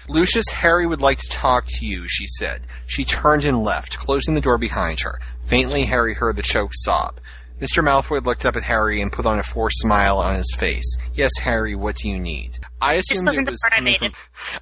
Lucius, 0.09 0.49
Harry 0.49 0.85
would 0.85 1.01
like 1.01 1.17
to 1.17 1.29
talk 1.29 1.65
to 1.67 1.85
you, 1.85 2.05
she 2.07 2.25
said. 2.39 2.61
She 2.85 3.03
turned 3.03 3.43
and 3.43 3.63
left, 3.63 3.97
closing 3.99 4.35
the 4.35 4.41
door 4.41 4.57
behind 4.57 5.01
her. 5.01 5.19
Faintly, 5.45 5.83
Harry 5.83 6.13
heard 6.13 6.37
the 6.37 6.41
choked 6.41 6.75
sob. 6.77 7.19
Mr. 7.59 7.83
Malfoy 7.83 8.23
looked 8.23 8.45
up 8.45 8.55
at 8.55 8.63
Harry 8.63 9.01
and 9.01 9.11
put 9.11 9.25
on 9.25 9.39
a 9.39 9.43
forced 9.43 9.79
smile 9.79 10.19
on 10.19 10.35
his 10.35 10.55
face. 10.57 10.97
Yes, 11.13 11.31
Harry, 11.39 11.73
what 11.75 11.95
do 11.95 12.07
you 12.07 12.19
need? 12.19 12.59
I 12.79 12.93
assumed 12.95 13.27
it 13.29 13.45
was 13.49 13.59
coming 13.71 13.95
from. 13.97 14.11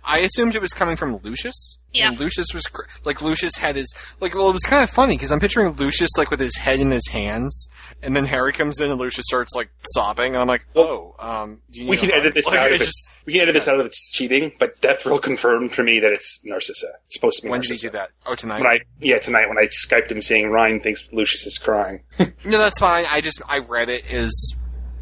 I 0.03 0.19
assumed 0.19 0.55
it 0.55 0.61
was 0.61 0.71
coming 0.71 0.95
from 0.95 1.17
Lucius. 1.23 1.77
Yeah. 1.91 2.09
And 2.09 2.19
Lucius 2.19 2.47
was 2.53 2.63
cr- 2.65 2.83
like 3.05 3.21
Lucius 3.21 3.55
had 3.57 3.75
his 3.75 3.93
like. 4.19 4.35
Well, 4.35 4.49
it 4.49 4.53
was 4.53 4.63
kind 4.63 4.83
of 4.83 4.89
funny 4.89 5.15
because 5.15 5.31
I'm 5.31 5.39
picturing 5.39 5.71
Lucius 5.73 6.11
like 6.17 6.29
with 6.31 6.39
his 6.39 6.55
head 6.57 6.79
in 6.79 6.91
his 6.91 7.07
hands, 7.09 7.69
and 8.03 8.15
then 8.15 8.25
Harry 8.25 8.51
comes 8.51 8.79
in 8.81 8.91
and 8.91 8.99
Lucius 8.99 9.25
starts 9.27 9.55
like 9.55 9.69
sobbing, 9.93 10.27
and 10.33 10.37
I'm 10.37 10.47
like, 10.47 10.65
oh, 10.75 11.15
um, 11.19 11.61
do 11.71 11.81
you 11.83 11.89
We 11.89 11.97
can 11.97 12.11
edit 12.13 12.33
this 12.33 12.47
Like, 12.47 12.59
out 12.59 12.71
if 12.71 12.81
it's 12.81 12.89
it's, 12.89 13.09
we 13.25 13.33
can 13.33 13.41
edit 13.43 13.53
this 13.53 13.67
out 13.67 13.79
if 13.79 13.85
it's 13.85 14.11
cheating, 14.11 14.51
but 14.59 14.79
Death 14.81 15.05
Row 15.05 15.17
confirmed 15.19 15.73
for 15.73 15.83
me 15.83 15.99
that 16.01 16.11
it's 16.11 16.39
Narcissa. 16.43 16.87
It's 17.05 17.15
supposed 17.15 17.37
to 17.37 17.43
be 17.43 17.49
When 17.49 17.59
Narcissa. 17.59 17.73
did 17.73 17.81
he 17.81 17.87
do 17.87 17.91
that? 17.97 18.11
Oh, 18.25 18.35
tonight. 18.35 18.59
When 18.59 18.67
I 18.67 18.79
yeah 18.99 19.19
tonight 19.19 19.47
when 19.47 19.57
I 19.57 19.67
skyped 19.67 20.11
him 20.11 20.21
saying 20.21 20.49
Ryan 20.49 20.79
thinks 20.81 21.07
Lucius 21.11 21.45
is 21.45 21.57
crying. 21.57 22.03
No, 22.45 22.57
that's 22.59 22.79
fine. 22.79 23.05
I 23.09 23.21
just 23.21 23.41
I 23.47 23.59
read 23.59 23.89
it 23.89 24.09
as 24.11 24.31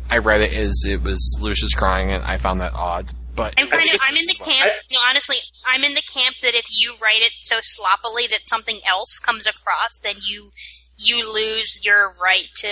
I 0.10 0.18
read 0.20 0.42
it 0.42 0.54
as 0.54 0.84
it 0.88 1.02
was 1.02 1.38
Lucius 1.40 1.74
crying, 1.74 2.12
and 2.12 2.24
I 2.24 2.38
found 2.38 2.62
that 2.62 2.74
odd. 2.74 3.12
But 3.36 3.56
I'm 3.58 3.68
kind 3.68 3.90
of. 3.90 4.00
I'm 4.08 4.16
in 4.16 4.28
the 4.28 4.36
camp. 4.36 4.74
no, 4.92 5.00
honestly, 5.10 5.38
I'm 5.66 5.84
in 5.84 5.96
the 5.96 6.02
camp 6.02 6.36
that 6.42 6.54
if 6.54 6.66
you 6.70 6.94
write 7.02 7.22
it 7.22 7.34
so 7.40 7.58
sloppily 7.62 8.28
that 8.28 8.48
something 8.48 8.80
else 8.88 9.20
comes 9.20 9.48
across, 9.48 10.00
then 10.04 10.16
you 10.22 10.52
you 10.98 11.34
lose 11.34 11.84
your 11.84 12.14
right 12.22 12.48
to 12.56 12.68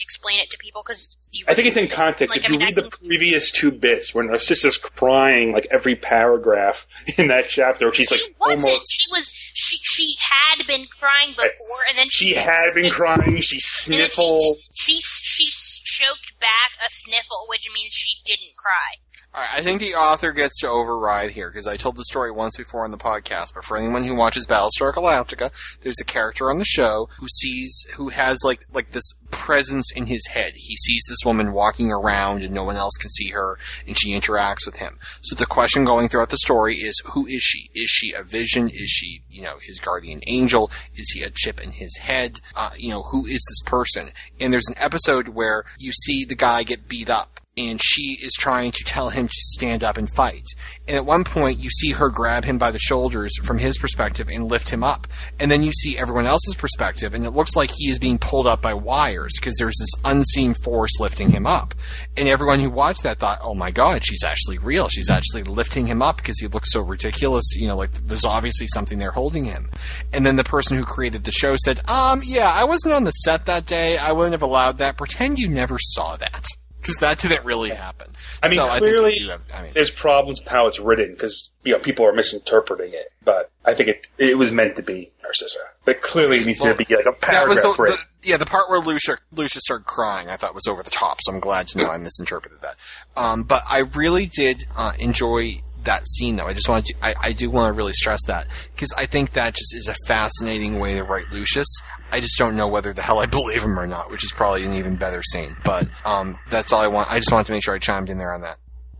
explain 0.00 0.38
it 0.40 0.50
to 0.50 0.58
people 0.58 0.82
because. 0.84 1.16
I 1.46 1.54
think 1.54 1.68
it's 1.68 1.76
in 1.76 1.86
context. 1.86 2.34
Like, 2.34 2.44
if 2.44 2.50
I 2.50 2.52
you 2.52 2.58
mean, 2.58 2.66
read 2.68 2.78
I 2.78 2.82
the 2.82 2.90
previous 2.90 3.50
two 3.52 3.70
bits 3.70 4.12
where 4.14 4.24
Narcissa's 4.26 4.76
crying 4.76 5.52
like 5.52 5.66
every 5.70 5.94
paragraph 5.94 6.86
in 7.16 7.28
that 7.28 7.48
chapter, 7.48 7.92
she's 7.92 8.10
like 8.10 8.20
She 8.20 8.34
wasn't. 8.40 8.64
almost. 8.64 8.86
She 8.90 9.10
was. 9.12 9.30
She 9.32 9.76
she 9.82 10.14
had 10.20 10.66
been 10.66 10.86
crying 10.98 11.30
before, 11.30 11.80
and 11.88 11.96
then 11.98 12.08
she 12.10 12.30
She 12.30 12.34
had 12.34 12.74
been 12.74 12.90
crying. 12.90 13.40
She 13.40 13.60
sniffled. 13.60 14.42
She 14.74 15.00
she 15.00 15.46
choked 15.84 16.38
back 16.40 16.72
a 16.84 16.90
sniffle, 16.90 17.46
which 17.48 17.68
means 17.74 17.92
she 17.92 18.16
didn't 18.24 18.56
cry. 18.56 18.98
Right, 19.40 19.48
I 19.54 19.62
think 19.62 19.80
the 19.80 19.94
author 19.94 20.32
gets 20.32 20.60
to 20.60 20.68
override 20.68 21.30
here 21.30 21.48
because 21.48 21.66
I 21.66 21.78
told 21.78 21.96
the 21.96 22.04
story 22.04 22.30
once 22.30 22.58
before 22.58 22.84
on 22.84 22.90
the 22.90 22.98
podcast. 22.98 23.54
But 23.54 23.64
for 23.64 23.78
anyone 23.78 24.04
who 24.04 24.14
watches 24.14 24.46
Battlestar 24.46 24.92
Galactica, 24.92 25.50
there's 25.80 25.98
a 25.98 26.04
character 26.04 26.50
on 26.50 26.58
the 26.58 26.66
show 26.66 27.08
who 27.18 27.26
sees, 27.26 27.86
who 27.96 28.10
has 28.10 28.40
like 28.44 28.66
like 28.70 28.90
this 28.90 29.14
presence 29.30 29.90
in 29.92 30.08
his 30.08 30.26
head. 30.26 30.52
He 30.56 30.76
sees 30.76 31.02
this 31.08 31.24
woman 31.24 31.54
walking 31.54 31.90
around 31.90 32.42
and 32.42 32.52
no 32.52 32.64
one 32.64 32.76
else 32.76 32.98
can 33.00 33.08
see 33.08 33.30
her, 33.30 33.58
and 33.86 33.98
she 33.98 34.10
interacts 34.12 34.66
with 34.66 34.76
him. 34.76 34.98
So 35.22 35.34
the 35.34 35.46
question 35.46 35.86
going 35.86 36.10
throughout 36.10 36.28
the 36.28 36.36
story 36.36 36.74
is, 36.74 37.00
who 37.06 37.24
is 37.26 37.42
she? 37.42 37.70
Is 37.74 37.88
she 37.88 38.12
a 38.12 38.22
vision? 38.22 38.68
Is 38.68 38.90
she, 38.90 39.22
you 39.30 39.40
know, 39.40 39.56
his 39.62 39.80
guardian 39.80 40.20
angel? 40.26 40.70
Is 40.96 41.12
he 41.12 41.22
a 41.22 41.30
chip 41.30 41.64
in 41.64 41.72
his 41.72 41.96
head? 41.96 42.42
Uh, 42.54 42.72
you 42.76 42.90
know, 42.90 43.04
who 43.04 43.24
is 43.24 43.42
this 43.48 43.62
person? 43.64 44.10
And 44.38 44.52
there's 44.52 44.68
an 44.68 44.76
episode 44.76 45.28
where 45.28 45.64
you 45.78 45.92
see 45.92 46.26
the 46.26 46.34
guy 46.34 46.62
get 46.62 46.88
beat 46.90 47.08
up 47.08 47.39
and 47.56 47.80
she 47.82 48.16
is 48.22 48.32
trying 48.32 48.70
to 48.70 48.84
tell 48.84 49.10
him 49.10 49.26
to 49.26 49.34
stand 49.34 49.82
up 49.82 49.96
and 49.96 50.08
fight. 50.14 50.46
And 50.86 50.96
at 50.96 51.04
one 51.04 51.24
point, 51.24 51.58
you 51.58 51.68
see 51.70 51.90
her 51.90 52.08
grab 52.08 52.44
him 52.44 52.58
by 52.58 52.70
the 52.70 52.78
shoulders 52.78 53.36
from 53.44 53.58
his 53.58 53.76
perspective 53.76 54.28
and 54.28 54.48
lift 54.48 54.70
him 54.70 54.84
up. 54.84 55.08
And 55.38 55.50
then 55.50 55.62
you 55.62 55.72
see 55.72 55.98
everyone 55.98 56.26
else's 56.26 56.54
perspective, 56.54 57.12
and 57.12 57.26
it 57.26 57.30
looks 57.30 57.56
like 57.56 57.70
he 57.70 57.90
is 57.90 57.98
being 57.98 58.18
pulled 58.18 58.46
up 58.46 58.62
by 58.62 58.72
wires 58.74 59.32
because 59.38 59.56
there's 59.58 59.76
this 59.78 60.02
unseen 60.04 60.54
force 60.54 61.00
lifting 61.00 61.30
him 61.30 61.46
up. 61.46 61.74
And 62.16 62.28
everyone 62.28 62.60
who 62.60 62.70
watched 62.70 63.02
that 63.02 63.18
thought, 63.18 63.40
oh 63.42 63.54
my 63.54 63.70
god, 63.70 64.04
she's 64.04 64.24
actually 64.24 64.58
real. 64.58 64.88
She's 64.88 65.10
actually 65.10 65.42
lifting 65.42 65.86
him 65.86 66.02
up 66.02 66.16
because 66.16 66.38
he 66.38 66.46
looks 66.46 66.72
so 66.72 66.80
ridiculous. 66.80 67.44
You 67.56 67.68
know, 67.68 67.76
like 67.76 67.92
there's 67.92 68.24
obviously 68.24 68.68
something 68.68 68.98
there 68.98 69.10
holding 69.10 69.44
him. 69.44 69.70
And 70.12 70.24
then 70.24 70.36
the 70.36 70.44
person 70.44 70.76
who 70.76 70.84
created 70.84 71.24
the 71.24 71.32
show 71.32 71.56
said, 71.56 71.80
um, 71.90 72.22
yeah, 72.24 72.50
I 72.50 72.64
wasn't 72.64 72.94
on 72.94 73.04
the 73.04 73.10
set 73.10 73.46
that 73.46 73.66
day. 73.66 73.98
I 73.98 74.12
wouldn't 74.12 74.32
have 74.32 74.42
allowed 74.42 74.78
that. 74.78 74.96
Pretend 74.96 75.38
you 75.38 75.48
never 75.48 75.78
saw 75.78 76.16
that 76.16 76.46
because 76.80 76.96
that 76.96 77.18
didn't 77.18 77.44
really 77.44 77.70
happen. 77.70 78.08
I 78.42 78.48
mean, 78.48 78.56
So 78.58 78.68
clearly, 78.78 79.14
do 79.14 79.28
have- 79.28 79.42
I 79.54 79.62
mean, 79.62 79.72
there's 79.74 79.90
problems 79.90 80.40
with 80.40 80.48
how 80.50 80.66
it's 80.66 80.78
written 80.80 81.12
because 81.12 81.50
you 81.64 81.72
know 81.72 81.78
people 81.78 82.06
are 82.06 82.12
misinterpreting 82.12 82.92
it. 82.92 83.12
But 83.24 83.50
I 83.64 83.74
think 83.74 83.88
it 83.90 84.06
it 84.18 84.38
was 84.38 84.50
meant 84.50 84.76
to 84.76 84.82
be 84.82 85.10
Narcissa. 85.22 85.58
But 85.84 86.00
clearly, 86.00 86.38
it 86.38 86.46
needs 86.46 86.60
Well, 86.60 86.74
to 86.74 86.84
be 86.84 86.94
like 86.94 87.06
a 87.06 87.14
that 87.26 87.48
was 87.48 87.58
paragraph 87.60 87.76
the, 87.76 87.82
written. 87.82 87.98
the 88.22 88.28
yeah 88.28 88.36
the 88.36 88.46
part 88.46 88.70
where 88.70 88.80
Lucia 88.80 89.18
Lucia 89.32 89.60
started 89.60 89.84
crying. 89.84 90.28
I 90.28 90.36
thought 90.36 90.54
was 90.54 90.66
over 90.66 90.82
the 90.82 90.90
top. 90.90 91.18
So 91.22 91.32
I'm 91.32 91.40
glad 91.40 91.68
to 91.68 91.78
know 91.78 91.88
I 91.88 91.98
misinterpreted 91.98 92.60
that. 92.62 92.76
Um, 93.16 93.42
but 93.42 93.62
I 93.68 93.80
really 93.94 94.26
did 94.26 94.64
uh, 94.76 94.92
enjoy 94.98 95.52
that 95.84 96.06
scene 96.06 96.36
though. 96.36 96.46
I 96.46 96.52
just 96.52 96.68
wanted 96.68 96.86
to 96.86 96.94
I, 97.02 97.14
I 97.20 97.32
do 97.32 97.48
want 97.50 97.72
to 97.72 97.76
really 97.76 97.92
stress 97.94 98.20
that 98.26 98.46
because 98.74 98.92
I 98.96 99.06
think 99.06 99.32
that 99.32 99.54
just 99.54 99.74
is 99.74 99.88
a 99.88 99.94
fascinating 100.06 100.78
way 100.78 100.94
to 100.94 101.04
write 101.04 101.30
Lucius. 101.30 101.68
I 102.12 102.20
just 102.20 102.36
don't 102.38 102.56
know 102.56 102.68
whether 102.68 102.92
the 102.92 103.02
hell 103.02 103.18
I 103.20 103.26
believe 103.38 103.62
him 103.62 103.78
or 103.78 103.86
not, 103.86 104.10
which 104.10 104.24
is 104.24 104.32
probably 104.32 104.64
an 104.64 104.74
even 104.74 104.96
better 104.96 105.22
scene. 105.22 105.56
But 105.64 105.88
um, 106.04 106.38
that's 106.50 106.72
all 106.72 106.80
I 106.80 106.88
want. 106.88 107.10
I 107.10 107.18
just 107.18 107.32
wanted 107.32 107.46
to 107.46 107.52
make 107.52 107.64
sure 107.64 107.74
I 107.74 107.78
chimed 107.78 108.10
in 108.10 108.18
there 108.18 108.32
on 108.32 108.42
that. 108.42 108.58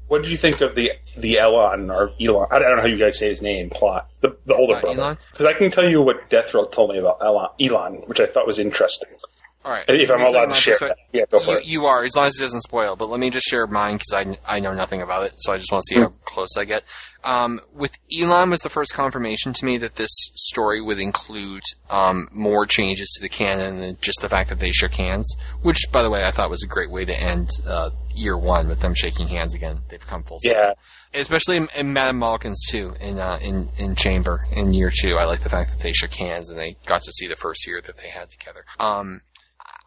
What 0.09 0.23
did 0.23 0.31
you 0.32 0.37
think 0.37 0.61
of 0.61 0.74
the 0.74 0.91
the 1.16 1.39
Elon 1.39 1.89
or 1.89 2.11
Elon? 2.20 2.49
I 2.51 2.59
don't 2.59 2.74
know 2.77 2.82
how 2.82 2.89
you 2.89 2.99
guys 2.99 3.16
say 3.19 3.28
his 3.28 3.41
name. 3.41 3.70
Plot 3.70 4.09
the 4.23 4.37
the 4.45 4.55
older 4.57 4.74
Uh, 4.74 4.81
brother. 4.81 5.01
Elon? 5.01 5.19
Because 5.31 5.47
I 5.47 5.53
can 5.53 5.70
tell 5.70 5.89
you 5.89 6.03
what 6.03 6.28
Death 6.28 6.53
Row 6.53 6.65
told 6.65 6.91
me 6.91 6.99
about 6.99 7.19
Elon, 7.23 7.49
Elon, 7.61 7.95
which 8.07 8.19
I 8.19 8.27
thought 8.27 8.45
was 8.47 8.59
interesting. 8.59 9.09
All 9.62 9.73
right. 9.73 9.85
If 9.89 10.11
I'm 10.11 10.23
allowed 10.23 10.47
to 10.47 10.55
share 10.55 10.77
that, 10.81 10.97
yeah, 11.12 11.24
go 11.28 11.39
for 11.39 11.51
you, 11.51 11.57
it. 11.59 11.66
You 11.66 11.85
are, 11.85 12.03
as 12.03 12.16
long 12.16 12.28
as 12.28 12.39
it 12.39 12.43
doesn't 12.43 12.62
spoil. 12.62 12.97
But 12.97 13.11
let 13.11 13.20
me 13.20 13.28
just 13.28 13.47
share 13.47 13.66
mine 13.66 13.99
because 13.99 14.12
I, 14.15 14.57
I 14.57 14.61
know 14.61 14.73
nothing 14.73 15.03
about 15.03 15.27
it, 15.27 15.35
so 15.37 15.53
I 15.53 15.59
just 15.59 15.70
want 15.70 15.85
to 15.87 15.95
see 15.95 16.01
how 16.01 16.15
close 16.24 16.57
I 16.57 16.65
get. 16.65 16.82
Um, 17.24 17.61
with 17.74 17.99
Elon 18.11 18.49
was 18.49 18.61
the 18.61 18.70
first 18.70 18.95
confirmation 18.95 19.53
to 19.53 19.65
me 19.66 19.77
that 19.77 19.97
this 19.97 20.09
story 20.35 20.81
would 20.81 20.99
include 20.99 21.62
um, 21.91 22.28
more 22.32 22.65
changes 22.65 23.11
to 23.16 23.23
the 23.23 23.28
canon 23.28 23.81
than 23.81 23.99
just 24.01 24.23
the 24.23 24.31
fact 24.31 24.49
that 24.49 24.61
they 24.61 24.73
shook 24.73 24.95
hands. 24.95 25.37
Which, 25.61 25.81
by 25.93 26.03
the 26.03 26.09
way, 26.09 26.27
I 26.27 26.31
thought 26.31 26.49
was 26.49 26.62
a 26.62 26.69
great 26.69 26.91
way 26.91 27.05
to 27.05 27.20
end 27.20 27.51
uh, 27.69 27.91
year 28.15 28.39
one 28.39 28.66
with 28.66 28.81
them 28.81 28.95
shaking 28.95 29.28
hands 29.28 29.53
again. 29.53 29.81
They've 29.91 30.07
come 30.07 30.23
full 30.23 30.39
circle. 30.41 30.59
Yeah. 30.59 30.73
Especially 31.12 31.59
in, 31.59 31.69
in 31.77 31.93
Madame 31.93 32.19
Malkin's 32.19 32.65
too, 32.70 32.95
in 33.01 33.19
uh, 33.19 33.39
in 33.43 33.69
in 33.77 33.97
Chamber 33.97 34.43
in 34.53 34.73
year 34.73 34.93
two. 34.95 35.16
I 35.16 35.24
like 35.24 35.41
the 35.41 35.49
fact 35.49 35.70
that 35.73 35.81
they 35.81 35.93
shook 35.93 36.15
hands 36.15 36.49
and 36.49 36.59
they 36.59 36.77
got 36.87 37.03
to 37.03 37.12
see 37.12 37.27
the 37.27 37.37
first 37.37 37.66
year 37.66 37.81
that 37.81 37.97
they 37.97 38.09
had 38.09 38.31
together. 38.31 38.65
Um, 38.78 39.23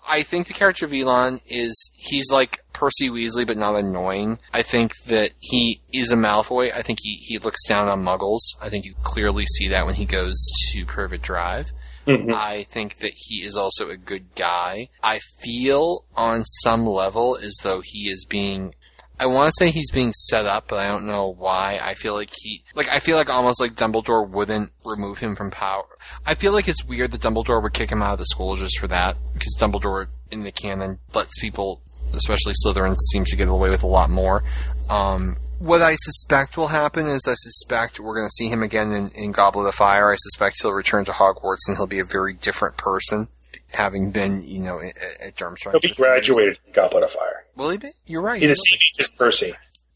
I 0.08 0.24
think 0.24 0.48
the 0.48 0.54
character 0.54 0.86
of 0.86 0.94
Elon 0.94 1.42
is 1.48 1.92
he's 1.96 2.32
like 2.32 2.64
Percy 2.74 3.10
Weasley, 3.10 3.48
but 3.48 3.58
not 3.58 3.76
annoying. 3.76 4.40
I 4.54 4.62
think 4.62 4.98
that 5.04 5.32
he 5.40 5.82
is 5.94 6.12
a 6.12 6.16
Malfoy. 6.16 6.74
I 6.74 6.82
think 6.82 7.00
he 7.02 7.16
he 7.16 7.38
looks 7.38 7.66
down 7.68 7.88
on 7.88 8.04
Muggles. 8.04 8.42
I 8.62 8.70
think 8.70 8.86
you 8.86 8.96
clearly 9.04 9.46
see 9.46 9.68
that 9.70 9.86
when 9.86 9.96
he 9.96 10.06
goes 10.06 10.38
to 10.72 10.86
Privet 10.86 11.22
Drive. 11.22 11.72
Mm-hmm. 12.08 12.32
I 12.34 12.64
think 12.70 12.98
that 12.98 13.14
he 13.16 13.44
is 13.44 13.56
also 13.56 13.90
a 13.90 13.96
good 13.96 14.36
guy. 14.36 14.90
I 15.02 15.20
feel 15.42 16.04
on 16.16 16.44
some 16.44 16.86
level 16.86 17.38
as 17.38 17.56
though 17.64 17.82
he 17.84 18.10
is 18.10 18.26
being 18.26 18.76
I 19.24 19.26
want 19.26 19.48
to 19.48 19.54
say 19.58 19.72
he's 19.72 19.90
being 19.90 20.12
set 20.12 20.46
up, 20.46 20.68
but 20.68 20.80
I 20.80 20.90
don't 20.90 21.06
know 21.06 21.30
why. 21.30 21.80
I 21.82 21.94
feel 21.94 22.14
like 22.14 22.30
he, 22.36 22.62
like, 22.76 22.90
I 22.90 23.00
feel 23.00 23.16
like 23.16 23.30
almost 23.30 23.62
like 23.62 23.74
Dumbledore 23.74 24.28
wouldn't 24.28 24.74
remove 24.84 25.20
him 25.20 25.34
from 25.34 25.50
power. 25.50 25.86
I 26.26 26.36
feel 26.36 26.52
like 26.52 26.68
it's 26.68 26.84
weird 26.84 27.12
that 27.12 27.22
Dumbledore 27.22 27.64
would 27.64 27.72
kick 27.72 27.90
him 27.90 28.02
out 28.02 28.12
of 28.12 28.20
the 28.20 28.26
school 28.26 28.58
just 28.58 28.78
for 28.80 28.88
that, 28.88 29.16
because 29.34 29.56
Dumbledore 29.58 30.08
in 30.30 30.44
the 30.44 30.52
canon 30.52 31.00
lets 31.14 31.40
people, 31.40 31.82
especially 32.14 32.52
Slytherins, 32.66 32.98
seem 33.14 33.24
to 33.24 33.38
get 33.38 33.48
away 33.48 33.70
with 33.70 33.82
a 33.84 33.88
lot 33.88 34.10
more. 34.10 34.44
Um, 34.92 35.38
what 35.58 35.82
I 35.82 35.96
suspect 35.96 36.58
will 36.58 36.68
happen 36.68 37.08
is 37.08 37.26
I 37.26 37.36
suspect 37.36 38.02
we're 38.02 38.16
going 38.16 38.28
to 38.28 38.36
see 38.36 38.50
him 38.50 38.62
again 38.62 38.92
in, 38.92 39.08
in 39.12 39.32
Goblet 39.32 39.70
of 39.70 39.76
Fire. 39.76 40.12
I 40.12 40.18
suspect 40.18 40.58
he'll 40.62 40.74
return 40.74 41.06
to 41.06 41.12
Hogwarts 41.14 41.70
and 41.70 41.78
he'll 41.78 41.88
be 41.88 42.00
a 42.00 42.04
very 42.04 42.34
different 42.34 42.76
person, 42.76 43.30
having 43.72 44.12
been, 44.12 44.44
you 44.44 44.60
know, 44.60 44.82
at, 44.82 44.98
at 45.22 45.36
Durmstrang. 45.38 45.72
He'll 45.72 45.80
be 45.80 45.94
graduated 45.94 46.58
from 46.58 46.74
Goblet 46.74 47.04
of 47.04 47.12
Fire. 47.12 47.43
Will 47.56 47.70
he 47.70 47.78
be? 47.78 47.92
You're 48.06 48.22
right. 48.22 48.42
He's 48.42 48.50
the 48.50 48.56
same 48.56 48.78
age 48.78 49.00
as 49.00 49.10
Percy. 49.12 49.54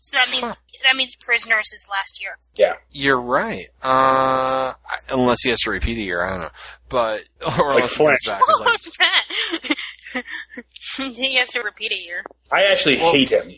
So 0.07 0.17
that 0.17 0.29
means 0.29 0.55
that 0.83 0.95
means 0.95 1.15
prisoners 1.15 1.67
is 1.73 1.87
last 1.89 2.21
year. 2.21 2.37
Yeah. 2.55 2.75
You're 2.91 3.19
right. 3.19 3.67
Uh, 3.81 4.73
unless 5.09 5.43
he 5.43 5.49
has 5.49 5.59
to 5.61 5.71
repeat 5.71 5.97
a 5.97 6.01
year, 6.01 6.23
I 6.23 6.29
don't 6.29 6.41
know. 6.41 6.49
But 6.87 7.23
or 7.59 7.73
Like 7.73 7.75
unless 7.75 7.95
he 7.95 8.05
comes 8.05 8.19
back. 8.25 8.41
What 8.41 8.53
as, 8.53 8.59
like, 8.59 8.67
was 8.69 8.97
that? 8.99 10.23
he 11.15 11.35
has 11.35 11.51
to 11.51 11.61
repeat 11.61 11.91
a 11.91 12.01
year. 12.01 12.23
I 12.51 12.65
actually 12.71 12.97
hate 12.97 13.29
him 13.31 13.51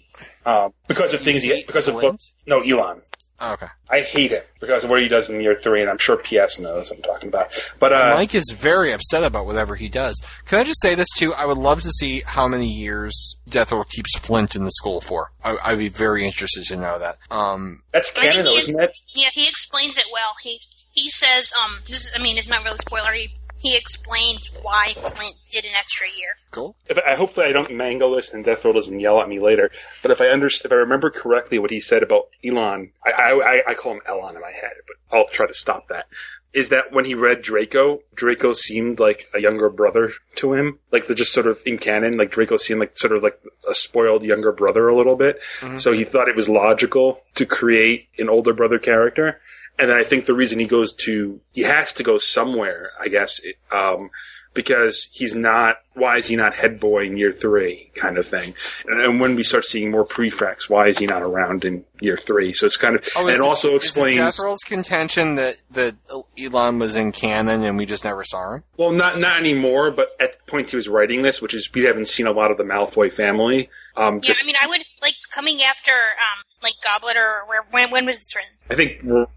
um, 0.45 0.73
because 0.87 1.13
of 1.13 1.19
things 1.19 1.43
he 1.43 1.63
because 1.65 1.87
of 1.87 1.95
books. 1.95 2.33
No, 2.47 2.61
Elon. 2.61 3.01
Oh, 3.41 3.53
okay. 3.53 3.67
I 3.89 4.01
hate 4.01 4.31
him 4.31 4.43
because 4.59 4.83
of 4.83 4.89
what 4.89 5.01
he 5.01 5.07
does 5.07 5.29
in 5.29 5.39
year 5.41 5.55
three, 5.55 5.81
and 5.81 5.89
I'm 5.89 5.97
sure 5.97 6.17
PS 6.17 6.59
knows 6.59 6.89
what 6.89 6.97
I'm 6.97 7.03
talking 7.03 7.29
about. 7.29 7.51
But 7.79 7.93
uh, 7.93 8.13
Mike 8.15 8.35
is 8.35 8.53
very 8.55 8.91
upset 8.91 9.23
about 9.23 9.45
whatever 9.45 9.75
he 9.75 9.87
does. 9.87 10.21
Can 10.45 10.59
I 10.59 10.63
just 10.63 10.81
say 10.81 10.93
this 10.93 11.07
too? 11.15 11.33
I 11.33 11.45
would 11.45 11.57
love 11.57 11.81
to 11.81 11.89
see 11.89 12.21
how 12.25 12.47
many 12.47 12.67
years 12.67 13.35
Death 13.47 13.71
Row 13.71 13.83
keeps 13.83 14.17
Flint 14.19 14.55
in 14.55 14.63
the 14.63 14.71
school 14.71 15.01
for. 15.01 15.31
I, 15.43 15.57
I'd 15.63 15.77
be 15.77 15.89
very 15.89 16.25
interested 16.25 16.65
to 16.65 16.75
know 16.75 16.99
that. 16.99 17.17
Um, 17.31 17.83
that's 17.91 18.11
I 18.17 18.31
think 18.31 18.45
he 18.45 18.71
it? 18.73 18.91
Yeah, 19.13 19.29
he 19.31 19.47
explains 19.47 19.97
it 19.97 20.05
well. 20.11 20.33
He 20.41 20.59
he 20.91 21.09
says, 21.09 21.53
um, 21.63 21.77
this 21.87 22.05
is, 22.05 22.11
I 22.15 22.21
mean, 22.21 22.37
it's 22.37 22.49
not 22.49 22.63
really 22.63 22.77
spoilery. 22.77 23.27
He 23.59 23.75
explains 23.75 24.49
why 24.61 24.93
Flint 24.95 25.35
did 25.49 25.65
an 25.65 25.71
extra 25.77 26.07
year. 26.17 26.29
Cool. 26.51 26.75
If 26.87 26.97
I 26.97 27.15
hopefully 27.15 27.47
I 27.47 27.51
don't 27.51 27.71
mangle 27.71 28.11
this 28.11 28.33
and 28.33 28.45
Death 28.45 28.63
Row 28.63 28.71
doesn't 28.73 28.99
yell 28.99 29.19
at 29.21 29.27
me 29.27 29.39
later. 29.39 29.69
But 30.01 30.11
if 30.11 30.21
I 30.21 30.25
underst- 30.25 30.63
if 30.65 30.71
I 30.71 30.75
remember 30.75 31.09
correctly, 31.09 31.59
what 31.59 31.71
he 31.71 31.79
said 31.79 32.01
about 32.01 32.29
Elon, 32.43 32.91
I, 33.05 33.11
I 33.11 33.31
I 33.31 33.63
I 33.67 33.73
call 33.73 33.93
him 33.93 34.01
Elon 34.07 34.35
in 34.35 34.41
my 34.41 34.51
head, 34.51 34.73
but 34.87 34.95
I'll 35.15 35.27
try 35.27 35.45
to 35.45 35.53
stop 35.53 35.89
that. 35.89 36.05
Is 36.51 36.69
that 36.69 36.91
when 36.91 37.05
he 37.05 37.13
read 37.13 37.43
Draco, 37.43 37.99
Draco 38.15 38.53
seemed 38.53 38.99
like 38.99 39.25
a 39.35 39.39
younger 39.39 39.69
brother 39.69 40.13
to 40.35 40.53
him, 40.53 40.79
like 40.91 41.05
the 41.07 41.13
just 41.13 41.31
sort 41.33 41.45
of 41.45 41.61
in 41.65 41.77
canon, 41.77 42.17
like 42.17 42.31
Draco 42.31 42.57
seemed 42.57 42.79
like 42.79 42.97
sort 42.97 43.13
of 43.13 43.21
like 43.21 43.39
a 43.69 43.75
spoiled 43.75 44.23
younger 44.23 44.51
brother 44.51 44.87
a 44.87 44.95
little 44.95 45.15
bit. 45.15 45.39
Mm-hmm. 45.59 45.77
So 45.77 45.91
he 45.91 46.05
thought 46.05 46.27
it 46.27 46.35
was 46.35 46.49
logical 46.49 47.21
to 47.35 47.45
create 47.45 48.07
an 48.17 48.29
older 48.29 48.53
brother 48.53 48.79
character. 48.79 49.39
And 49.79 49.91
I 49.91 50.03
think 50.03 50.25
the 50.25 50.33
reason 50.33 50.59
he 50.59 50.67
goes 50.67 50.93
to, 51.05 51.39
he 51.53 51.61
has 51.61 51.93
to 51.93 52.03
go 52.03 52.17
somewhere, 52.17 52.89
I 52.99 53.07
guess, 53.07 53.39
um, 53.71 54.09
because 54.55 55.07
he's 55.13 55.35
not, 55.35 55.75
why 55.93 56.17
is 56.17 56.27
he 56.27 56.35
not 56.35 56.55
head 56.55 56.79
boy 56.79 57.05
in 57.05 57.17
year 57.17 57.31
three 57.31 57.91
kind 57.95 58.17
of 58.17 58.25
thing? 58.25 58.55
And, 58.87 58.99
and 58.99 59.19
when 59.21 59.35
we 59.35 59.43
start 59.43 59.63
seeing 59.63 59.91
more 59.91 60.03
prefects, 60.05 60.67
why 60.69 60.87
is 60.87 60.97
he 60.97 61.05
not 61.05 61.21
around 61.21 61.63
in 61.65 61.85
year 62.01 62.17
three? 62.17 62.51
So 62.53 62.65
it's 62.65 62.75
kind 62.75 62.95
of, 62.95 63.07
oh, 63.15 63.21
and 63.21 63.29
is 63.29 63.35
it 63.35 63.39
it- 63.41 63.45
also 63.45 63.67
is 63.69 63.73
it 63.75 63.75
explains, 63.87 64.17
Death 64.17 64.39
Row's 64.43 64.59
contention 64.65 65.35
that 65.35 65.61
that 65.71 65.95
Elon 66.37 66.79
was 66.79 66.95
in 66.95 67.11
canon 67.11 67.63
and 67.63 67.77
we 67.77 67.85
just 67.85 68.03
never 68.03 68.23
saw 68.23 68.55
him. 68.55 68.63
well, 68.75 68.91
not, 68.91 69.19
not 69.19 69.37
anymore, 69.39 69.91
but 69.91 70.09
at 70.19 70.37
the 70.39 70.43
point 70.45 70.71
he 70.71 70.75
was 70.75 70.89
writing 70.89 71.21
this, 71.21 71.41
which 71.41 71.53
is 71.53 71.71
we 71.73 71.83
haven't 71.83 72.07
seen 72.07 72.25
a 72.27 72.31
lot 72.31 72.49
of 72.51 72.57
the 72.57 72.63
Malfoy 72.63 73.13
family, 73.13 73.69
um, 73.95 74.19
Yeah, 74.23 74.33
I 74.41 74.45
mean, 74.45 74.55
I 74.61 74.67
would 74.67 74.81
like 75.01 75.15
coming 75.33 75.61
after 75.61 75.91
um 75.91 76.43
like 76.63 76.73
Goblet 76.83 77.15
or 77.17 77.43
where 77.47 77.61
when 77.71 77.91
when 77.91 78.05
was 78.07 78.17
this 78.17 78.35
written? 78.35 78.51
I 78.69 78.75
think, 78.75 79.03
we're- 79.03 79.27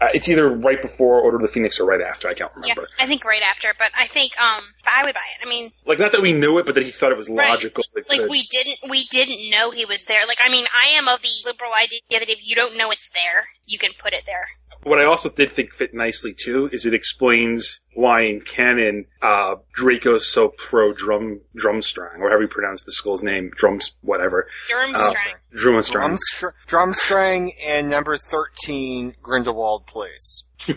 Uh, 0.00 0.06
it's 0.14 0.28
either 0.28 0.48
right 0.48 0.80
before 0.80 1.20
Order 1.20 1.36
of 1.36 1.42
the 1.42 1.48
Phoenix 1.48 1.80
or 1.80 1.84
right 1.84 2.00
after. 2.00 2.28
I 2.28 2.34
can't 2.34 2.52
remember. 2.54 2.82
Yeah. 2.82 3.04
I 3.04 3.06
think 3.06 3.24
right 3.24 3.42
after, 3.42 3.68
but 3.78 3.90
I 3.98 4.06
think 4.06 4.40
um 4.40 4.62
I 4.96 5.04
would 5.04 5.14
buy 5.14 5.20
it. 5.40 5.46
I 5.46 5.48
mean, 5.48 5.70
Like 5.86 5.98
not 5.98 6.12
that 6.12 6.22
we 6.22 6.32
knew 6.32 6.58
it, 6.58 6.66
but 6.66 6.74
that 6.76 6.84
he 6.84 6.90
thought 6.90 7.10
it 7.10 7.16
was 7.18 7.28
Right. 7.28 7.50
logical. 7.50 7.82
that 7.94 8.08
like 8.08 8.28
we 8.30 8.46
didn't 8.46 8.78
we 8.88 9.04
didn't 9.06 9.50
know 9.50 9.70
he 9.70 9.84
was 9.86 10.04
there. 10.04 10.20
Like 10.28 10.38
I 10.42 10.48
mean, 10.50 10.66
I 10.76 10.90
am 10.98 11.08
of 11.08 11.20
the 11.22 11.28
liberal 11.44 11.72
idea 11.74 12.00
that 12.10 12.28
if 12.28 12.46
you 12.46 12.54
don't 12.54 12.76
know 12.76 12.90
it's 12.92 13.10
there, 13.10 13.48
you 13.66 13.78
can 13.78 13.90
put 13.98 14.12
it 14.12 14.24
there. 14.24 14.46
What 14.88 15.00
I 15.00 15.04
also 15.04 15.28
did 15.28 15.52
think 15.52 15.74
fit 15.74 15.92
nicely 15.92 16.34
too 16.34 16.70
is 16.72 16.86
it 16.86 16.94
explains 16.94 17.80
why 17.94 18.22
in 18.22 18.40
canon 18.40 19.04
uh, 19.20 19.56
Draco's 19.72 20.32
so 20.32 20.48
pro 20.48 20.92
drum 20.94 21.40
drumstrang, 21.56 22.20
or 22.20 22.28
however 22.28 22.42
you 22.42 22.48
pronounce 22.48 22.84
the 22.84 22.92
school's 22.92 23.22
name, 23.22 23.50
drums 23.54 23.92
whatever. 24.00 24.48
Durmstrang. 24.70 25.34
Uh, 25.34 25.56
Drumstrang. 25.56 26.18
Drumstr- 26.18 26.52
Drumstrang 26.66 27.50
and 27.66 27.88
number 27.88 28.16
13, 28.16 29.16
Grindelwald 29.22 29.86
Place. 29.86 30.42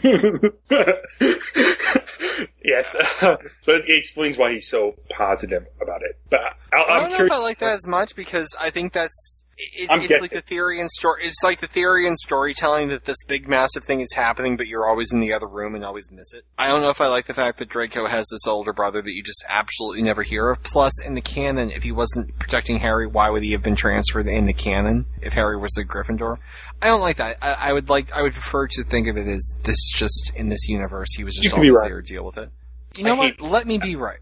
yes, 2.64 2.96
so 3.20 3.38
it 3.68 3.86
explains 3.88 4.38
why 4.38 4.54
he's 4.54 4.70
so 4.70 4.96
positive 5.10 5.66
about 5.82 6.02
it. 6.04 6.18
But 6.30 6.42
I, 6.74 6.78
I 6.78 6.80
I'm 6.80 7.02
don't 7.02 7.10
know 7.12 7.16
curious. 7.18 7.36
if 7.36 7.40
I 7.40 7.44
like 7.44 7.60
that 7.60 7.76
as 7.76 7.88
much 7.88 8.16
because 8.16 8.48
I 8.60 8.70
think 8.70 8.94
that's 8.94 9.46
it, 9.62 9.90
it's 9.90 10.08
guessing. 10.08 10.22
like 10.22 10.32
the 10.32 10.42
theory 10.42 10.80
and 10.80 10.90
story. 10.90 11.22
It's 11.24 11.44
like 11.44 11.60
the 11.60 11.68
theory 11.68 12.08
and 12.08 12.18
storytelling 12.18 12.90
that 12.90 13.06
this 13.06 13.24
big 13.28 13.48
massive 13.48 13.84
thing 13.84 14.02
is 14.02 14.14
happening, 14.14 14.58
but 14.58 14.68
you're 14.68 14.86
always 14.86 15.12
in 15.14 15.20
the 15.20 15.34
other 15.34 15.48
room 15.48 15.76
and 15.76 15.84
always 15.84 16.10
miss 16.12 16.34
it. 16.34 16.44
I 16.58 16.68
don't 16.68 16.82
know 16.82 16.90
if 16.90 17.00
I 17.00 17.08
like 17.08 17.26
the 17.26 17.34
fact 17.34 17.60
that 17.60 17.70
Draco 17.70 18.08
has 18.08 18.28
this 18.32 18.48
older 18.48 18.74
brother 18.74 19.02
that 19.02 19.14
you 19.14 19.22
just 19.22 19.44
absolutely 19.48 20.02
never 20.02 20.24
hear 20.24 20.50
of. 20.50 20.64
Plus, 20.64 20.94
in 21.06 21.14
the 21.14 21.22
canon, 21.22 21.72
if 21.72 21.84
he 21.84 21.92
wasn't 21.92 22.38
protecting 22.40 22.78
Harry, 22.78 23.08
why 23.08 23.30
would 23.30 23.44
he 23.44 23.52
have 23.52 23.64
been 23.64 23.76
transferred 23.76 24.28
in 24.28 24.46
the 24.46 24.54
canon 24.54 25.06
if 25.22 25.34
Harry 25.34 25.58
was 25.58 25.78
a 25.78 25.86
Gryffindor? 25.86 26.38
I 26.82 26.88
don't 26.88 27.02
like 27.02 27.18
that. 27.18 27.38
I, 27.42 27.70
I 27.70 27.74
would 27.74 27.90
like. 27.90 28.12
I 28.12 28.24
would 28.24 28.34
prefer 28.34 28.68
to 28.68 28.84
think 28.84 29.08
of 29.08 29.18
it 29.18 29.28
as 29.28 29.54
this 29.64 29.92
just 29.92 30.32
in 30.36 30.50
this 30.50 30.68
universe. 30.68 31.14
He 31.16 31.24
was 31.24 31.36
just 31.36 31.54
always 31.54 31.72
right. 31.72 31.90
there 31.90 32.02
deal 32.02 32.26
with 32.26 32.38
it. 32.38 32.50
You 32.98 33.04
know 33.04 33.16
what? 33.16 33.40
Let 33.40 33.68
me 33.68 33.78
be 33.78 33.96
right. 33.96 34.20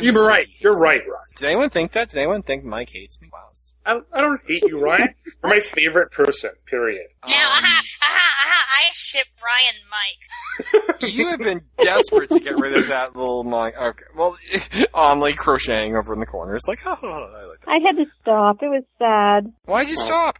You're 0.00 0.26
right. 0.26 0.48
You're 0.58 0.76
right, 0.76 1.02
Ron. 1.06 1.20
Did 1.36 1.46
anyone 1.46 1.70
think 1.70 1.92
that? 1.92 2.08
Did 2.08 2.18
anyone 2.18 2.42
think 2.42 2.64
Mike 2.64 2.90
hates 2.90 3.20
me? 3.20 3.28
Wow. 3.32 3.50
I, 3.86 4.00
I 4.12 4.20
don't 4.20 4.40
hate 4.46 4.62
you, 4.66 4.82
Ryan. 4.82 5.14
You're 5.24 5.52
my 5.54 5.60
favorite 5.60 6.10
person. 6.10 6.50
Period. 6.66 7.06
Now, 7.24 7.50
aha, 7.50 7.82
aha, 8.02 8.44
aha! 8.44 8.66
I 8.78 8.90
ship 8.92 9.26
Brian 9.40 9.74
Mike. 9.90 11.12
you 11.12 11.28
have 11.28 11.38
been 11.38 11.62
desperate 11.80 12.30
to 12.30 12.40
get 12.40 12.58
rid 12.58 12.76
of 12.76 12.88
that 12.88 13.14
little 13.14 13.44
Mike. 13.44 13.80
Okay. 13.80 14.04
Well, 14.16 14.36
I'm 14.94 15.20
like 15.20 15.36
crocheting 15.36 15.96
over 15.96 16.12
in 16.12 16.18
the 16.20 16.26
corner. 16.26 16.56
It's 16.56 16.66
like, 16.66 16.80
oh, 16.84 16.98
I 17.00 17.46
like 17.46 17.58
I 17.68 17.78
had 17.86 17.96
to 17.96 18.06
stop. 18.20 18.62
It 18.62 18.68
was 18.68 18.82
sad. 18.98 19.52
Why'd 19.64 19.88
you 19.88 19.96
stop? 19.96 20.38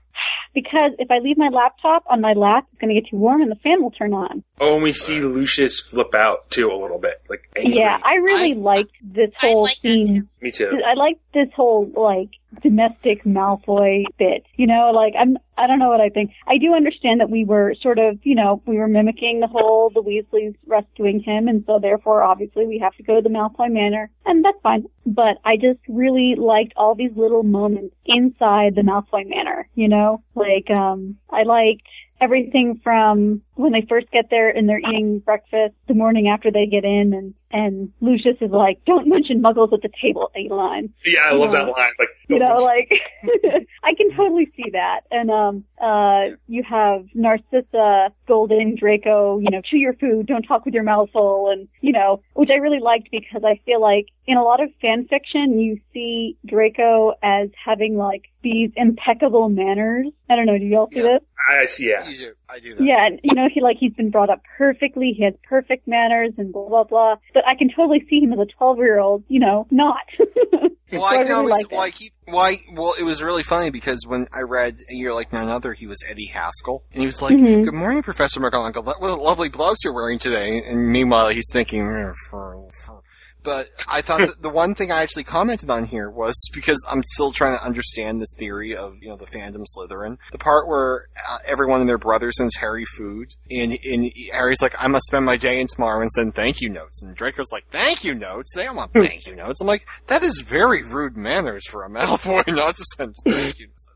Because 0.54 0.92
if 0.98 1.10
I 1.10 1.18
leave 1.18 1.36
my 1.36 1.48
laptop 1.48 2.04
on 2.08 2.20
my 2.20 2.32
lap, 2.32 2.66
it's 2.72 2.80
going 2.80 2.94
to 2.94 3.00
get 3.00 3.10
too 3.10 3.16
warm 3.16 3.42
and 3.42 3.50
the 3.50 3.56
fan 3.56 3.82
will 3.82 3.90
turn 3.90 4.12
on. 4.12 4.42
Oh, 4.58 4.74
and 4.74 4.82
we 4.82 4.92
see 4.92 5.20
Lucius 5.20 5.80
flip 5.80 6.14
out 6.14 6.48
too 6.50 6.70
a 6.70 6.80
little 6.80 6.98
bit, 6.98 7.22
like 7.28 7.48
angry. 7.54 7.76
Yeah, 7.76 7.98
I 8.02 8.14
really 8.14 8.54
liked 8.54 8.92
this 9.02 9.30
whole 9.38 9.68
scene. 9.68 10.28
Me 10.40 10.50
too. 10.50 10.80
I 10.86 10.94
like 10.94 11.18
this 11.34 11.48
whole 11.54 11.90
like 11.94 12.30
domestic 12.62 13.24
Malfoy 13.24 14.04
bit. 14.18 14.46
You 14.54 14.66
know, 14.66 14.92
like 14.94 15.14
I'm 15.18 15.36
I 15.58 15.66
don't 15.66 15.78
know 15.78 15.88
what 15.88 16.00
I 16.00 16.08
think. 16.08 16.32
I 16.46 16.56
do 16.56 16.74
understand 16.74 17.20
that 17.20 17.28
we 17.28 17.44
were 17.44 17.74
sort 17.82 17.98
of, 17.98 18.18
you 18.22 18.34
know, 18.34 18.62
we 18.66 18.78
were 18.78 18.88
mimicking 18.88 19.40
the 19.40 19.46
whole 19.46 19.90
the 19.90 20.02
Weasleys 20.02 20.54
rescuing 20.66 21.20
him 21.20 21.48
and 21.48 21.64
so 21.66 21.78
therefore 21.78 22.22
obviously 22.22 22.66
we 22.66 22.78
have 22.78 22.94
to 22.96 23.02
go 23.02 23.16
to 23.16 23.22
the 23.22 23.28
Malfoy 23.28 23.70
Manor 23.70 24.10
and 24.24 24.44
that's 24.44 24.60
fine. 24.62 24.86
But 25.04 25.36
I 25.44 25.56
just 25.56 25.80
really 25.88 26.34
liked 26.36 26.72
all 26.76 26.94
these 26.94 27.14
little 27.14 27.42
moments 27.42 27.94
inside 28.06 28.74
the 28.74 28.82
Malfoy 28.82 29.28
Manor, 29.28 29.68
you 29.74 29.88
know? 29.88 30.22
Like 30.34 30.70
um 30.70 31.16
I 31.30 31.42
liked 31.42 31.88
everything 32.20 32.80
from 32.82 33.42
when 33.54 33.72
they 33.72 33.84
first 33.88 34.10
get 34.10 34.30
there 34.30 34.50
and 34.50 34.68
they're 34.68 34.78
eating 34.80 35.18
breakfast 35.20 35.74
the 35.88 35.94
morning 35.94 36.28
after 36.28 36.50
they 36.50 36.66
get 36.66 36.84
in 36.84 37.12
and 37.12 37.34
and 37.52 37.92
Lucius 38.00 38.36
is 38.40 38.50
like, 38.50 38.84
Don't 38.86 39.08
mention 39.08 39.42
muggles 39.42 39.72
at 39.72 39.82
the 39.82 39.90
table, 40.02 40.30
A-line. 40.36 40.92
Yeah, 41.04 41.20
I 41.26 41.32
love 41.32 41.52
You 41.52 41.58
that 41.58 41.64
line. 41.66 41.92
Like, 41.98 42.08
you 42.28 42.38
know, 42.38 42.56
like 42.56 42.90
I 43.84 43.94
can 43.96 44.14
totally 44.16 44.50
see 44.56 44.70
that. 44.72 45.02
And 45.10 45.30
um 45.30 45.64
uh 45.80 46.36
you 46.48 46.62
have 46.68 47.06
Narcissa, 47.14 48.12
Golden, 48.26 48.76
Draco, 48.76 49.38
you 49.38 49.50
know, 49.50 49.60
chew 49.62 49.78
your 49.78 49.94
food, 49.94 50.26
don't 50.26 50.42
talk 50.42 50.64
with 50.64 50.74
your 50.74 50.82
mouth 50.82 51.10
full 51.12 51.50
and 51.50 51.68
you 51.80 51.92
know, 51.92 52.22
which 52.34 52.50
I 52.50 52.56
really 52.56 52.80
liked 52.80 53.08
because 53.10 53.42
I 53.44 53.60
feel 53.64 53.80
like 53.80 54.06
in 54.26 54.36
a 54.36 54.42
lot 54.42 54.62
of 54.62 54.70
fan 54.80 55.06
fiction 55.08 55.58
you 55.58 55.80
see 55.92 56.36
Draco 56.44 57.14
as 57.22 57.48
having 57.64 57.96
like 57.96 58.24
these 58.42 58.70
impeccable 58.76 59.48
manners. 59.48 60.06
I 60.28 60.36
don't 60.36 60.46
know, 60.46 60.58
do 60.58 60.64
y'all 60.64 60.88
see 60.90 61.02
this? 61.02 61.20
I 61.48 61.66
see. 61.66 61.88
Yeah, 61.88 62.30
I 62.48 62.60
do 62.60 62.76
Yeah, 62.78 63.06
and 63.06 63.20
you 63.22 63.34
know, 63.34 63.48
he 63.52 63.60
like 63.60 63.76
he's 63.78 63.92
been 63.94 64.10
brought 64.10 64.30
up 64.30 64.42
perfectly, 64.56 65.12
he 65.16 65.24
has 65.24 65.34
perfect 65.48 65.86
manners 65.88 66.32
and 66.38 66.52
blah 66.52 66.68
blah 66.68 66.84
blah. 66.84 67.16
But 67.34 67.46
I 67.46 67.54
can 67.56 67.68
totally 67.74 68.04
see 68.08 68.20
him 68.20 68.32
as 68.32 68.38
a 68.38 68.46
twelve 68.46 68.78
year 68.78 68.98
old, 68.98 69.24
you 69.28 69.40
know, 69.40 69.66
not. 69.70 69.96
Well, 70.92 71.00
So 71.00 71.06
I 71.06 71.14
I 71.14 71.16
can 71.18 71.26
really 71.26 71.38
always, 71.38 71.52
like 71.64 71.72
well, 71.72 71.80
I 71.80 71.90
keep, 71.90 72.12
why, 72.26 72.58
well, 72.72 72.94
it 72.96 73.02
was 73.02 73.20
really 73.20 73.42
funny 73.42 73.70
because 73.70 74.06
when 74.06 74.28
I 74.32 74.42
read 74.42 74.78
A 74.88 74.94
Year 74.94 75.12
Like 75.12 75.32
None 75.32 75.48
Other, 75.48 75.72
he 75.72 75.84
was 75.88 75.98
Eddie 76.08 76.26
Haskell. 76.32 76.84
And 76.92 77.00
he 77.00 77.06
was 77.06 77.20
like, 77.20 77.36
Mhm. 77.36 77.64
good 77.64 77.74
morning, 77.74 78.04
Professor 78.04 78.38
McGonagall. 78.38 78.84
What 78.86 79.00
lovely 79.18 79.48
gloves 79.48 79.80
you're 79.82 79.92
wearing 79.92 80.20
today. 80.20 80.62
And 80.62 80.86
meanwhile, 80.92 81.28
he's 81.30 81.48
thinking, 81.52 81.80
"Eh, 81.88 82.12
for, 82.30 82.68
for. 82.86 83.02
But 83.46 83.68
I 83.88 84.00
thought 84.00 84.18
that 84.18 84.42
the 84.42 84.50
one 84.50 84.74
thing 84.74 84.90
I 84.90 85.02
actually 85.02 85.22
commented 85.22 85.70
on 85.70 85.84
here 85.84 86.10
was 86.10 86.34
because 86.52 86.84
I'm 86.90 87.04
still 87.04 87.30
trying 87.30 87.56
to 87.56 87.64
understand 87.64 88.20
this 88.20 88.34
theory 88.36 88.74
of, 88.74 88.96
you 89.00 89.08
know, 89.08 89.16
the 89.16 89.24
fandom 89.24 89.64
Slytherin. 89.64 90.18
The 90.32 90.38
part 90.38 90.66
where 90.66 91.06
uh, 91.30 91.38
everyone 91.46 91.78
and 91.78 91.88
their 91.88 91.96
brother 91.96 92.32
sends 92.32 92.56
Harry 92.56 92.84
food, 92.96 93.28
and, 93.48 93.78
and 93.84 94.10
Harry's 94.32 94.60
like, 94.60 94.74
I 94.82 94.88
must 94.88 95.06
spend 95.06 95.24
my 95.24 95.36
day 95.36 95.60
in 95.60 95.68
tomorrow 95.68 96.00
and 96.00 96.10
send 96.10 96.34
thank 96.34 96.60
you 96.60 96.68
notes. 96.68 97.00
And 97.02 97.14
Draco's 97.14 97.52
like, 97.52 97.68
thank 97.70 98.02
you 98.02 98.16
notes? 98.16 98.52
They 98.56 98.64
don't 98.64 98.74
want 98.74 98.92
thank 98.94 99.28
you 99.28 99.36
notes. 99.36 99.60
I'm 99.60 99.68
like, 99.68 99.86
that 100.08 100.24
is 100.24 100.40
very 100.40 100.82
rude 100.82 101.16
manners 101.16 101.68
for 101.68 101.84
a 101.84 101.88
Malfoy 101.88 102.44
not 102.52 102.74
to 102.74 102.84
send 102.96 103.14
thank 103.24 103.60
you 103.60 103.68
notes. 103.68 103.86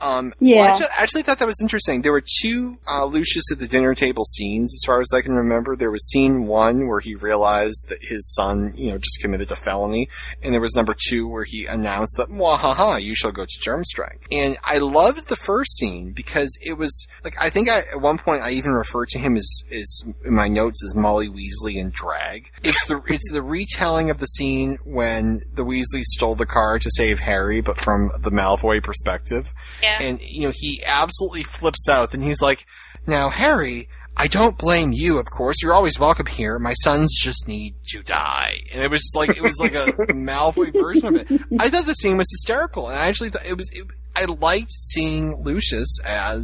Um, 0.00 0.34
Yeah. 0.40 0.56
well, 0.56 0.64
I 0.64 0.70
actually, 0.70 0.86
actually 0.98 1.22
thought 1.22 1.38
that 1.38 1.46
was 1.46 1.60
interesting. 1.60 2.02
There 2.02 2.12
were 2.12 2.24
two 2.40 2.78
uh, 2.88 3.04
Lucius 3.06 3.50
at 3.52 3.58
the 3.58 3.66
dinner 3.66 3.94
table 3.94 4.24
scenes, 4.24 4.74
as 4.74 4.82
far 4.86 5.00
as 5.00 5.08
I 5.14 5.22
can 5.22 5.32
remember. 5.32 5.76
There 5.76 5.90
was 5.90 6.06
scene 6.10 6.46
one 6.46 6.86
where 6.88 7.00
he 7.00 7.14
realized 7.14 7.86
that 7.88 7.98
his 8.02 8.34
son, 8.34 8.72
you 8.76 8.90
know, 8.90 8.98
just 8.98 9.20
committed 9.20 9.50
a 9.50 9.56
felony, 9.56 10.08
and 10.42 10.52
there 10.52 10.60
was 10.60 10.74
number 10.74 10.94
two 11.08 11.26
where 11.28 11.44
he 11.44 11.66
announced 11.66 12.16
that, 12.16 12.28
"Mwahaha, 12.28 13.02
you 13.02 13.14
shall 13.14 13.32
go 13.32 13.44
to 13.44 13.58
Germstrike." 13.60 14.24
And 14.30 14.56
I 14.64 14.78
loved 14.78 15.28
the 15.28 15.36
first 15.36 15.76
scene 15.76 16.12
because 16.12 16.56
it 16.60 16.76
was 16.78 17.06
like 17.24 17.34
I 17.40 17.50
think 17.50 17.68
I, 17.68 17.80
at 17.80 18.00
one 18.00 18.18
point 18.18 18.42
I 18.42 18.50
even 18.50 18.72
referred 18.72 19.08
to 19.10 19.18
him 19.18 19.36
as, 19.36 19.62
as 19.72 20.02
in 20.24 20.34
my 20.34 20.48
notes 20.48 20.82
as 20.84 20.94
Molly 20.94 21.28
Weasley 21.28 21.76
in 21.76 21.90
drag. 21.90 22.50
It's 22.62 22.86
the 22.86 23.02
it's 23.08 23.30
the 23.32 23.42
retelling 23.42 24.10
of 24.10 24.18
the 24.18 24.26
scene 24.26 24.78
when 24.84 25.40
the 25.52 25.64
Weasleys 25.64 26.04
stole 26.04 26.34
the 26.34 26.46
car 26.46 26.78
to 26.78 26.90
save 26.90 27.20
Harry, 27.20 27.60
but 27.60 27.78
from 27.78 28.10
the 28.18 28.30
Malfoy 28.30 28.82
perspective. 28.82 29.52
Yeah. 29.86 30.02
And, 30.02 30.22
you 30.22 30.42
know, 30.42 30.52
he 30.54 30.82
absolutely 30.84 31.42
flips 31.42 31.88
out 31.88 32.14
and 32.14 32.22
he's 32.22 32.42
like, 32.42 32.66
now, 33.06 33.28
Harry, 33.28 33.88
I 34.16 34.26
don't 34.28 34.56
blame 34.56 34.92
you, 34.92 35.18
of 35.18 35.26
course. 35.26 35.62
You're 35.62 35.74
always 35.74 35.98
welcome 35.98 36.26
here. 36.26 36.58
My 36.58 36.72
sons 36.72 37.14
just 37.20 37.46
need 37.46 37.74
to 37.88 38.02
die. 38.02 38.60
And 38.72 38.82
it 38.82 38.90
was 38.90 39.00
just 39.00 39.16
like, 39.16 39.36
it 39.36 39.42
was 39.42 39.58
like 39.60 39.74
a 39.74 39.92
Malfoy 40.12 40.72
version 40.72 41.06
of 41.06 41.16
it. 41.16 41.42
I 41.60 41.68
thought 41.68 41.86
the 41.86 41.94
scene 41.94 42.16
was 42.16 42.30
hysterical. 42.30 42.88
And 42.88 42.98
I 42.98 43.08
actually 43.08 43.28
thought 43.28 43.46
it 43.46 43.56
was, 43.56 43.70
it, 43.72 43.86
I 44.16 44.24
liked 44.24 44.72
seeing 44.72 45.42
Lucius 45.42 46.00
as 46.04 46.42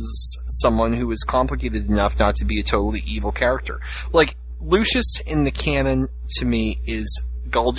someone 0.60 0.93
who 0.93 1.06
was 1.06 1.23
complicated 1.24 1.89
enough 1.89 2.19
not 2.19 2.36
to 2.36 2.44
be 2.44 2.60
a 2.60 2.62
totally 2.62 3.01
evil 3.06 3.32
character. 3.32 3.81
Like, 4.12 4.36
Lucius 4.60 5.20
in 5.27 5.44
the 5.44 5.51
canon, 5.51 6.09
to 6.36 6.44
me, 6.44 6.78
is 6.85 7.24
Gul 7.53 7.77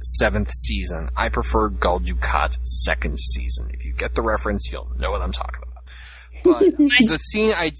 seventh 0.00 0.50
season. 0.52 1.08
I 1.16 1.28
prefer 1.28 1.70
Gul 1.70 2.00
second 2.62 3.18
season. 3.18 3.70
If 3.72 3.84
you 3.84 3.92
get 3.92 4.14
the 4.14 4.22
reference, 4.22 4.70
you'll 4.70 4.92
know 4.96 5.10
what 5.10 5.22
I'm 5.22 5.32
talking 5.32 5.62
about. 5.62 5.84
But 6.44 6.76
the 6.78 7.18
scene 7.18 7.52
I 7.56 7.72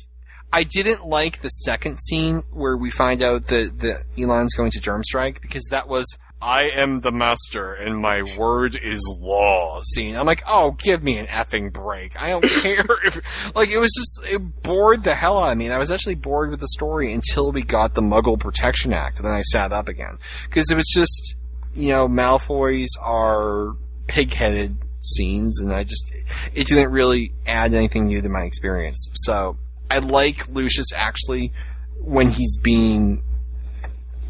I 0.53 0.65
didn't 0.65 1.07
like 1.07 1.43
the 1.43 1.51
second 1.51 2.01
scene 2.01 2.43
where 2.51 2.77
we 2.77 2.91
find 2.91 3.23
out 3.23 3.47
that 3.47 3.79
that 3.81 4.05
Elon's 4.19 4.55
going 4.55 4.71
to 4.73 4.81
Germstrike 4.81 5.41
because 5.41 5.67
that 5.71 5.89
was 5.89 6.07
I 6.41 6.65
am 6.71 7.01
the 7.01 7.11
master 7.11 7.75
and 7.75 7.99
my 7.99 8.23
word 8.39 8.79
is 8.81 9.01
law 9.21 9.81
scene. 9.83 10.15
I'm 10.15 10.27
like, 10.27 10.43
oh, 10.47 10.73
give 10.73 11.03
me 11.03 11.19
an 11.19 11.27
effing 11.27 11.73
break. 11.73 12.21
I 12.21 12.31
don't 12.31 12.45
care 12.63 12.85
if, 13.05 13.55
like, 13.57 13.73
it 13.73 13.79
was 13.79 13.93
just, 13.93 14.33
it 14.33 14.63
bored 14.63 15.03
the 15.03 15.15
hell 15.15 15.39
out 15.39 15.53
of 15.53 15.59
me. 15.59 15.65
And 15.65 15.75
I 15.75 15.79
was 15.79 15.91
actually 15.91 16.15
bored 16.15 16.51
with 16.51 16.61
the 16.61 16.69
story 16.69 17.13
until 17.13 17.51
we 17.51 17.63
got 17.63 17.95
the 17.95 18.03
Muggle 18.03 18.39
Protection 18.39 18.93
Act. 18.93 19.19
And 19.19 19.27
then 19.27 19.35
I 19.35 19.43
sat 19.43 19.73
up 19.73 19.89
again. 19.89 20.19
Cause 20.51 20.71
it 20.71 20.77
was 20.77 20.89
just, 20.95 21.35
you 21.75 21.89
know, 21.89 22.09
Malfoys 22.09 22.91
are 23.03 23.75
pig-headed 24.07 24.77
scenes 25.03 25.61
and 25.61 25.73
I 25.73 25.83
just, 25.83 26.13
it 26.55 26.67
didn't 26.69 26.93
really 26.93 27.33
add 27.47 27.75
anything 27.75 28.07
new 28.07 28.23
to 28.23 28.29
my 28.29 28.45
experience. 28.45 29.11
So, 29.15 29.59
I 29.91 29.99
like 29.99 30.49
Lucius 30.49 30.93
actually 30.95 31.53
when 32.01 32.29
he's 32.29 32.59
being 32.59 33.23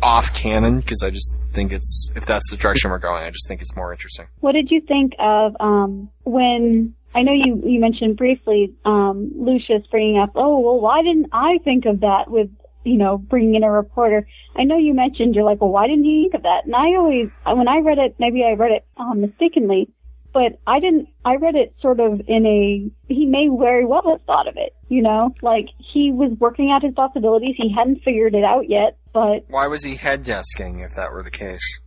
off 0.03 0.33
canon 0.33 0.81
because 0.81 1.03
I 1.03 1.11
just 1.11 1.35
think 1.53 1.73
it's 1.73 2.11
if 2.15 2.27
that's 2.27 2.51
the 2.51 2.57
direction 2.57 2.91
we're 2.91 2.99
going, 2.99 3.25
I 3.25 3.31
just 3.31 3.49
think 3.49 3.61
it's 3.61 3.75
more 3.75 3.93
interesting. 3.93 4.27
What 4.41 4.53
did 4.53 4.71
you 4.71 4.81
think 4.81 5.13
of 5.19 5.57
um 5.61 6.11
when 6.25 6.95
I 7.15 7.23
know 7.23 7.33
you 7.33 7.63
you 7.65 7.81
mentioned 7.81 8.17
briefly 8.17 8.75
um, 8.85 9.33
Lucius 9.35 9.87
bringing 9.91 10.19
up, 10.19 10.33
oh 10.35 10.61
well, 10.61 10.81
why 10.81 11.03
didn't 11.03 11.31
I 11.33 11.59
think 11.65 11.87
of 11.87 12.01
that 12.01 12.31
with 12.31 12.51
you 12.85 12.97
know 12.97 13.19
bringing 13.19 13.55
in 13.55 13.65
a 13.65 13.71
reporter? 13.71 14.27
I 14.57 14.65
know 14.65 14.77
you 14.77 14.95
mentioned 14.95 15.35
you're 15.35 15.45
like, 15.45 15.61
well, 15.61 15.71
why 15.71 15.87
didn't 15.87 16.05
you 16.05 16.25
think 16.25 16.35
of 16.35 16.43
that? 16.43 16.67
And 16.67 16.75
I 16.75 16.97
always, 16.97 17.31
when 17.47 17.69
I 17.69 17.79
read 17.79 17.99
it, 17.99 18.17
maybe 18.19 18.45
I 18.45 18.53
read 18.53 18.73
it 18.73 18.87
um, 18.99 19.23
mistakenly, 19.23 19.89
but 20.33 20.61
I 20.67 20.81
didn't. 20.81 21.09
I 21.25 21.37
read 21.37 21.55
it 21.55 21.75
sort 21.81 21.99
of 21.99 22.21
in 22.29 22.47
a. 22.47 22.91
He 23.13 23.25
may 23.25 23.49
very 23.49 23.87
well 23.87 24.03
have 24.07 24.23
thought 24.23 24.47
of 24.47 24.57
it. 24.57 24.77
You 24.89 25.03
know, 25.03 25.35
like 25.41 25.69
he 25.79 26.13
was 26.13 26.33
working 26.39 26.71
out 26.71 26.83
his 26.83 26.95
possibilities. 26.95 27.55
He 27.57 27.73
hadn't 27.75 28.03
figured 28.05 28.35
it 28.35 28.45
out 28.45 28.69
yet, 28.69 28.98
but 29.13 29.45
Why 29.49 29.67
was 29.67 29.85
he 29.85 29.97
head 29.97 30.25
desking 30.25 30.85
if 30.85 30.95
that 30.95 31.13
were 31.13 31.23
the 31.23 31.31
case? 31.31 31.85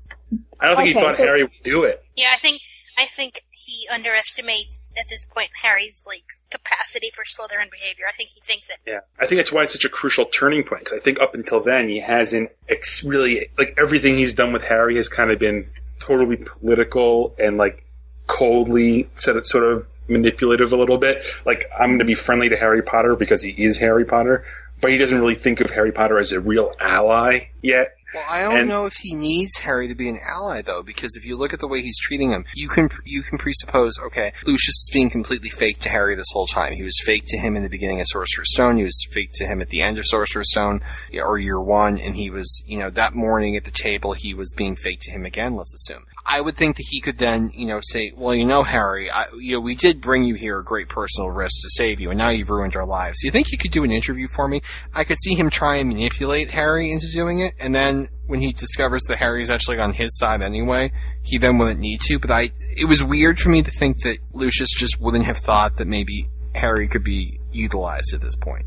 I 0.60 0.68
don't 0.68 0.78
think 0.78 0.88
he 0.90 0.94
thought 0.94 1.18
so- 1.18 1.24
Harry 1.24 1.44
would 1.44 1.52
do 1.64 1.84
it. 1.84 2.04
Yeah, 2.16 2.30
I 2.34 2.38
think 2.38 2.62
I 2.98 3.06
think 3.06 3.42
he 3.52 3.88
underestimates 3.92 4.84
at 4.98 5.06
this 5.10 5.26
point 5.26 5.50
Harry's 5.62 6.04
like 6.06 6.24
capacity 6.52 7.10
for 7.14 7.24
Slytherin 7.24 7.72
behavior. 7.72 8.06
I 8.08 8.12
think 8.12 8.30
he 8.34 8.42
thinks 8.44 8.68
that 8.68 8.78
Yeah, 8.86 9.00
I 9.20 9.26
think 9.26 9.40
that's 9.40 9.52
why 9.52 9.64
it's 9.64 9.74
such 9.74 9.86
a 9.86 9.90
crucial 9.90 10.26
turning 10.26 10.64
point. 10.64 10.84
Because 10.86 10.94
I 11.00 11.02
think 11.02 11.20
up 11.20 11.34
until 11.34 11.62
then 11.62 11.90
he 11.90 12.00
hasn't 12.00 12.52
ex- 12.70 13.04
really 13.04 13.48
like 13.58 13.76
everything 13.82 14.18
he's 14.18 14.34
done 14.34 14.54
with 14.54 14.64
Harry 14.64 14.98
has 14.98 15.10
kind 15.10 15.32
of 15.32 15.40
been 15.40 15.70
totally 16.00 16.38
political 16.38 17.36
and 17.40 17.58
like 17.58 17.84
coldly 18.28 19.10
sort 19.16 19.46
sort 19.48 19.64
of 19.64 19.88
manipulative 20.08 20.74
a 20.74 20.78
little 20.78 20.98
bit. 20.98 21.24
Like 21.46 21.66
I'm 21.80 21.90
going 21.90 22.00
to 22.00 22.06
be 22.06 22.14
friendly 22.16 22.50
to 22.50 22.58
Harry 22.58 22.82
Potter 22.82 23.16
because 23.16 23.42
he 23.42 23.52
is 23.52 23.78
Harry 23.78 24.06
Potter, 24.06 24.46
but 24.82 24.92
he 24.92 24.98
doesn't 24.98 25.20
really 25.20 25.36
think 25.36 25.62
of 25.62 25.70
Harry 25.72 25.92
Potter 25.92 26.18
as 26.20 26.32
a 26.32 26.40
real 26.40 26.74
ally 26.80 27.50
yet. 27.62 27.96
Well, 28.14 28.26
I 28.30 28.42
don't 28.42 28.58
And- 28.58 28.68
know 28.68 28.86
if 28.88 28.94
he 29.02 29.16
needs 29.16 29.60
Harry 29.60 29.88
to 29.88 29.96
be 29.96 30.10
an 30.10 30.20
ally 30.28 30.62
though, 30.62 30.84
because 30.84 31.16
if 31.16 31.24
you 31.26 31.38
look 31.38 31.54
at 31.54 31.62
the 31.62 31.68
way 31.68 31.82
he's 31.82 31.98
treating 31.98 32.32
him, 32.32 32.44
you 32.54 32.68
can 32.68 32.90
you 33.06 33.24
can 33.24 33.38
presuppose, 33.38 33.98
okay, 34.00 34.34
Lucius 34.46 34.76
is 34.76 34.90
being 34.92 35.10
completely 35.10 35.50
fake 35.50 35.80
to 35.80 35.90
Harry 35.90 36.14
this 36.16 36.32
whole 36.34 36.48
time. 36.48 36.74
He 36.74 36.84
was 36.84 37.00
fake 37.06 37.24
to 37.28 37.38
him 37.38 37.56
in 37.56 37.64
the 37.64 37.70
beginning 37.70 38.02
of 38.02 38.08
Sorcerer's 38.08 38.52
Stone. 38.54 38.76
He 38.78 38.84
was 38.84 39.08
fake 39.14 39.30
to 39.36 39.46
him 39.46 39.62
at 39.62 39.70
the 39.70 39.82
end 39.82 39.98
of 39.98 40.06
Sorcerer's 40.08 40.52
Stone, 40.52 40.82
or 41.24 41.38
Year 41.38 41.62
One, 41.62 41.98
and 41.98 42.16
he 42.18 42.30
was, 42.30 42.62
you 42.68 42.78
know, 42.78 42.90
that 42.90 43.16
morning 43.16 43.56
at 43.56 43.64
the 43.64 43.72
table, 43.72 44.12
he 44.12 44.34
was 44.34 44.54
being 44.58 44.76
fake 44.76 45.00
to 45.04 45.12
him 45.12 45.26
again. 45.26 45.56
Let's 45.56 45.74
assume. 45.74 46.04
I 46.32 46.40
would 46.40 46.56
think 46.56 46.78
that 46.78 46.86
he 46.90 47.02
could 47.02 47.18
then, 47.18 47.52
you 47.54 47.66
know, 47.66 47.82
say, 47.84 48.14
well, 48.16 48.34
you 48.34 48.46
know, 48.46 48.64
Harry, 48.64 49.12
I, 49.12 49.26
you 49.38 49.52
know, 49.52 49.60
we 49.60 49.76
did 49.76 50.00
bring 50.00 50.24
you 50.24 50.36
here 50.36 50.60
at 50.60 50.66
great 50.66 50.88
personal 50.88 51.30
risk 51.30 51.62
to 51.62 51.70
save 51.72 52.00
you, 52.00 52.10
and 52.10 52.18
now 52.18 52.30
you've 52.30 52.50
ruined 52.50 52.74
our 52.78 52.86
lives. 52.86 53.20
Do 53.20 53.28
you 53.28 53.32
think 53.32 53.52
you 53.52 53.58
could 53.58 53.72
do 53.72 53.84
an 53.84 53.92
interview 53.92 54.30
for 54.34 54.48
me? 54.48 54.62
I 54.96 55.04
could 55.04 55.18
see 55.22 55.36
him 55.36 55.50
try 55.50 55.76
and 55.76 55.90
manipulate 55.90 56.52
Harry 56.52 56.90
into 56.90 57.08
doing 57.14 57.40
it, 57.40 57.54
and 57.60 57.76
then 57.76 58.08
when 58.28 58.40
he 58.40 58.54
discovers 58.54 59.04
that 59.10 59.18
Harry's 59.18 59.50
actually 59.50 59.80
on 59.80 59.92
his 59.92 60.18
side 60.18 60.42
anyway, 60.42 60.94
he 61.22 61.38
then 61.38 61.58
wouldn't 61.58 61.82
need 61.82 62.00
to. 62.04 62.18
But 62.18 62.32
I, 62.32 62.52
it 62.78 62.86
was 62.86 63.04
weird 63.04 63.38
for 63.38 63.50
me 63.50 63.62
to 63.62 63.72
think 63.72 64.02
that 64.04 64.18
Lucius 64.32 64.70
just 64.74 65.02
wouldn't 65.02 65.26
have 65.26 65.38
thought 65.38 65.76
that 65.78 65.88
maybe 65.90 66.28
Harry 66.56 66.88
could 66.88 67.04
be 67.04 67.42
utilized 67.52 68.14
at 68.14 68.22
this 68.22 68.38
point. 68.38 68.64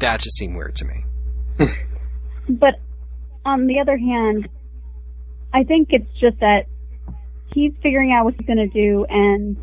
That 0.00 0.18
just 0.18 0.36
seemed 0.36 0.56
weird 0.56 0.74
to 0.76 0.84
me. 0.84 1.04
But 2.48 2.80
on 3.44 3.68
the 3.68 3.78
other 3.78 3.96
hand, 3.96 4.48
I 5.52 5.62
think 5.62 5.90
it's 5.92 6.10
just 6.18 6.40
that 6.40 6.66
he's 7.54 7.72
figuring 7.82 8.12
out 8.12 8.24
what 8.24 8.34
he's 8.34 8.46
going 8.46 8.58
to 8.58 8.66
do, 8.66 9.06
and 9.08 9.56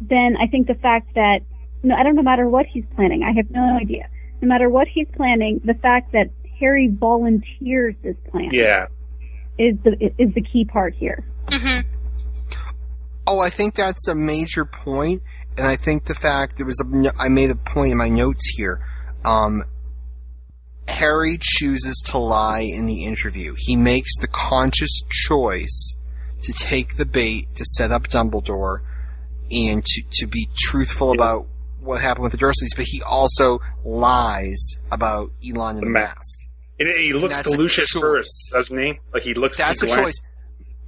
then 0.00 0.36
I 0.40 0.46
think 0.46 0.66
the 0.66 0.74
fact 0.74 1.14
that 1.14 1.40
no, 1.82 1.94
I 1.94 2.02
don't 2.02 2.16
know 2.16 2.22
matter 2.22 2.48
what 2.48 2.66
he's 2.66 2.84
planning. 2.96 3.22
I 3.22 3.32
have 3.36 3.50
no 3.50 3.78
idea. 3.80 4.08
No 4.40 4.48
matter 4.48 4.68
what 4.68 4.88
he's 4.88 5.06
planning, 5.14 5.60
the 5.64 5.74
fact 5.74 6.12
that 6.12 6.30
Harry 6.58 6.88
volunteers 6.88 7.94
this 8.02 8.16
plan 8.30 8.48
Yeah, 8.50 8.86
is 9.58 9.76
the 9.84 9.92
is 10.18 10.34
the 10.34 10.42
key 10.42 10.64
part 10.64 10.94
here. 10.94 11.24
Oh, 13.28 13.40
I 13.40 13.50
think 13.50 13.74
that's 13.74 14.06
a 14.08 14.14
major 14.14 14.64
point, 14.64 15.22
and 15.58 15.66
I 15.66 15.76
think 15.76 16.04
the 16.04 16.14
fact 16.14 16.56
there 16.56 16.66
was 16.66 16.80
a 16.80 17.12
I 17.18 17.28
made 17.28 17.50
a 17.50 17.56
point 17.56 17.92
in 17.92 17.98
my 17.98 18.08
notes 18.08 18.54
here. 18.56 18.80
Um, 19.24 19.64
Harry 20.88 21.36
chooses 21.40 22.00
to 22.06 22.18
lie 22.18 22.60
in 22.60 22.86
the 22.86 23.04
interview. 23.04 23.54
He 23.58 23.76
makes 23.76 24.16
the 24.20 24.28
conscious 24.28 25.02
choice 25.10 25.96
to 26.46 26.52
take 26.52 26.96
the 26.96 27.06
bait 27.06 27.46
to 27.56 27.64
set 27.64 27.90
up 27.90 28.08
Dumbledore 28.08 28.80
and 29.50 29.84
to 29.84 30.02
to 30.12 30.26
be 30.26 30.48
truthful 30.56 31.12
about 31.12 31.46
what 31.80 32.00
happened 32.00 32.24
with 32.24 32.32
the 32.32 32.38
Dursleys, 32.38 32.74
but 32.74 32.84
he 32.86 33.00
also 33.02 33.60
lies 33.84 34.60
about 34.90 35.30
Elon 35.46 35.76
and 35.76 35.86
the, 35.86 35.90
mask. 35.90 36.38
and 36.80 36.88
he 36.98 37.12
looks 37.12 37.40
to 37.42 37.50
Lucius 37.50 37.90
first, 37.90 38.50
doesn't 38.52 38.76
he? 38.76 38.98
Like 39.12 39.22
he 39.22 39.34
looks. 39.34 39.58
That's 39.58 39.82
he 39.82 39.90
a 39.90 39.94
choice. 39.94 40.20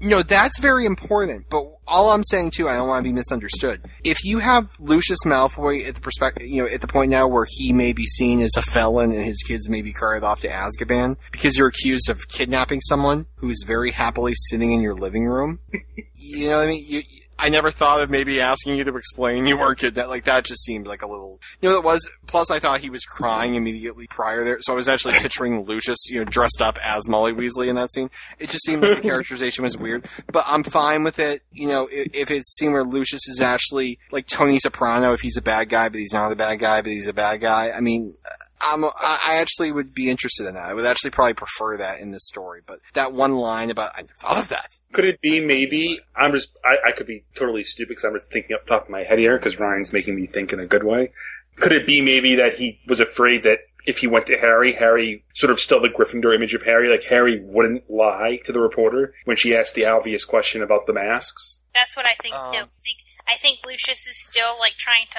No, 0.01 0.23
that's 0.23 0.61
very 0.61 0.85
important. 0.85 1.47
But 1.51 1.67
all 1.87 2.11
I'm 2.11 2.23
saying 2.23 2.53
too, 2.53 2.69
I 2.69 2.77
don't 2.77 2.89
want 2.89 3.05
to 3.05 3.09
be 3.09 3.13
misunderstood. 3.13 3.83
If 4.05 4.25
you 4.25 4.39
have 4.39 4.69
Lucius 4.79 5.21
Malfoy 5.25 5.87
at 5.87 5.95
the 5.95 6.01
perspective, 6.01 6.47
you 6.47 6.63
know, 6.63 6.69
at 6.69 6.81
the 6.81 6.87
point 6.87 7.11
now 7.11 7.27
where 7.27 7.47
he 7.49 7.73
may 7.73 7.93
be 7.93 8.05
seen 8.07 8.41
as 8.41 8.57
a 8.57 8.63
felon 8.63 9.11
and 9.11 9.25
his 9.25 9.43
kids 9.43 9.69
may 9.69 9.83
be 9.83 9.93
carried 9.93 10.23
off 10.23 10.41
to 10.43 10.49
Azkaban 10.49 11.17
because 11.33 11.57
you're 11.59 11.69
accused 11.69 12.09
of 12.09 12.29
kidnapping 12.29 12.81
someone 12.83 13.27
who's 13.37 13.65
very 13.67 13.91
happily 13.91 14.35
sitting 14.35 14.73
in 14.73 14.81
your 14.81 14.95
living 14.95 15.27
room, 15.27 15.59
you 16.15 16.49
know 16.49 16.57
what 16.57 16.65
I 16.65 16.67
mean? 16.67 16.85
You, 16.87 17.03
I 17.39 17.49
never 17.49 17.71
thought 17.71 18.01
of 18.01 18.11
maybe 18.11 18.41
asking 18.41 18.77
you 18.77 18.85
to 18.85 18.97
explain 18.97 19.47
you 19.47 19.57
weren't 19.57 19.79
kidnapped. 19.79 20.09
Like 20.09 20.25
that 20.25 20.45
just 20.45 20.65
seemed 20.65 20.87
like 20.87 21.03
a 21.03 21.07
little, 21.07 21.39
you 21.61 21.69
know, 21.69 21.77
it 21.77 21.85
was. 21.85 22.09
Plus, 22.27 22.51
I 22.51 22.59
thought 22.59 22.81
he 22.81 22.91
was 22.91 23.05
crying 23.05 23.55
immediately 23.55 24.07
prior 24.09 24.45
there, 24.45 24.59
so 24.61 24.73
I 24.73 24.77
was 24.77 24.89
actually 24.89 25.15
picturing 25.19 25.65
Lucius, 25.65 26.11
you 26.11 26.19
know, 26.19 26.25
dressed 26.25 26.61
up 26.61 26.79
as 26.85 27.09
Molly 27.09 27.33
Weasley 27.33 27.69
in 27.69 27.77
that 27.77 27.93
scene. 27.93 28.11
It 28.39 28.51
just 28.51 28.65
seemed 28.65 28.83
like 28.83 28.97
the 28.97 29.09
characterization 29.09 29.63
was 29.63 29.79
weird, 29.79 30.07
but 30.33 30.45
I'm 30.47 30.65
fine 30.65 31.05
with 31.05 31.19
it. 31.19 31.43
You 31.53 31.69
know, 31.69 31.89
if, 31.91 32.15
if 32.15 32.31
it's 32.31 32.51
a 32.51 32.55
scene 32.59 32.73
where 32.73 32.85
Lucius 32.85 33.29
is 33.29 33.41
actually 33.41 33.99
like 34.11 34.27
Tony 34.27 34.59
Soprano, 34.59 35.13
if 35.13 35.21
he's 35.21 35.37
a 35.37 35.43
bad 35.43 35.69
guy, 35.69 35.89
but 35.89 35.99
he's 35.99 36.13
not 36.13 36.33
a 36.33 36.37
bad 36.37 36.59
guy, 36.59 36.83
but 36.83 36.91
he's 36.91 37.09
a 37.09 37.15
bad 37.15 37.41
guy. 37.41 37.71
I 37.71 37.81
mean, 37.81 38.15
I'm, 38.61 38.85
I 38.85 38.91
I 38.99 39.37
actually 39.37 39.73
would 39.73 39.95
be 39.95 40.11
interested 40.11 40.47
in 40.47 40.55
that. 40.55 40.69
I 40.69 40.75
would 40.75 40.85
actually 40.85 41.11
probably 41.11 41.35
prefer 41.35 41.77
that 41.79 42.01
in 42.01 42.11
this 42.11 42.27
story. 42.27 42.61
But 42.67 42.81
that 42.95 43.13
one 43.13 43.37
line 43.37 43.71
about 43.71 43.93
I 43.95 44.03
never 44.03 44.15
thought 44.15 44.39
of 44.39 44.49
that. 44.49 44.69
Could 44.93 45.05
it 45.05 45.21
be 45.21 45.41
maybe 45.41 46.01
I'm 46.17 46.33
just 46.33 46.57
I, 46.65 46.89
I 46.89 46.93
could 46.93 47.07
be 47.07 47.25
totally 47.35 47.65
stupid 47.65 47.91
because 47.91 48.05
I'm 48.05 48.15
just 48.15 48.31
thinking 48.31 48.55
off 48.57 48.63
the 48.63 48.69
top 48.69 48.85
of 48.85 48.91
my 48.91 49.03
head 49.03 49.19
here 49.19 49.37
because 49.37 49.59
Ryan's 49.59 49.93
making 49.93 50.17
me 50.17 50.27
think 50.27 50.53
in 50.53 50.61
a 50.61 50.67
good 50.67 50.85
way. 50.85 51.13
Could 51.57 51.73
it 51.73 51.87
be 51.87 52.01
maybe 52.01 52.37
that 52.37 52.55
he 52.55 52.81
was 52.87 53.01
afraid 53.01 53.43
that 53.43 53.59
if 53.87 53.99
he 53.99 54.07
went 54.07 54.27
to 54.27 54.39
Harry, 54.39 54.73
Harry 54.73 55.25
sort 55.35 55.51
of 55.51 55.59
still 55.59 55.81
the 55.81 55.89
Gryffindor 55.89 56.35
image 56.35 56.55
of 56.55 56.63
Harry, 56.63 56.89
like 56.89 57.03
Harry 57.05 57.41
wouldn't 57.43 57.91
lie 57.91 58.39
to 58.45 58.53
the 58.53 58.61
reporter 58.61 59.15
when 59.25 59.37
she 59.37 59.57
asked 59.57 59.75
the 59.75 59.87
obvious 59.87 60.25
question 60.25 60.63
about 60.63 60.87
the 60.87 60.93
masks? 60.93 61.61
that's 61.79 61.97
what 61.97 62.07
I 62.07 62.15
think. 62.21 62.35
Um, 62.35 62.53
too. 62.53 62.59
I 62.59 62.83
think 62.83 62.99
I 63.29 63.37
think 63.37 63.59
Lucius 63.65 64.07
is 64.07 64.27
still 64.27 64.59
like 64.59 64.77
trying 64.77 65.07
to 65.13 65.19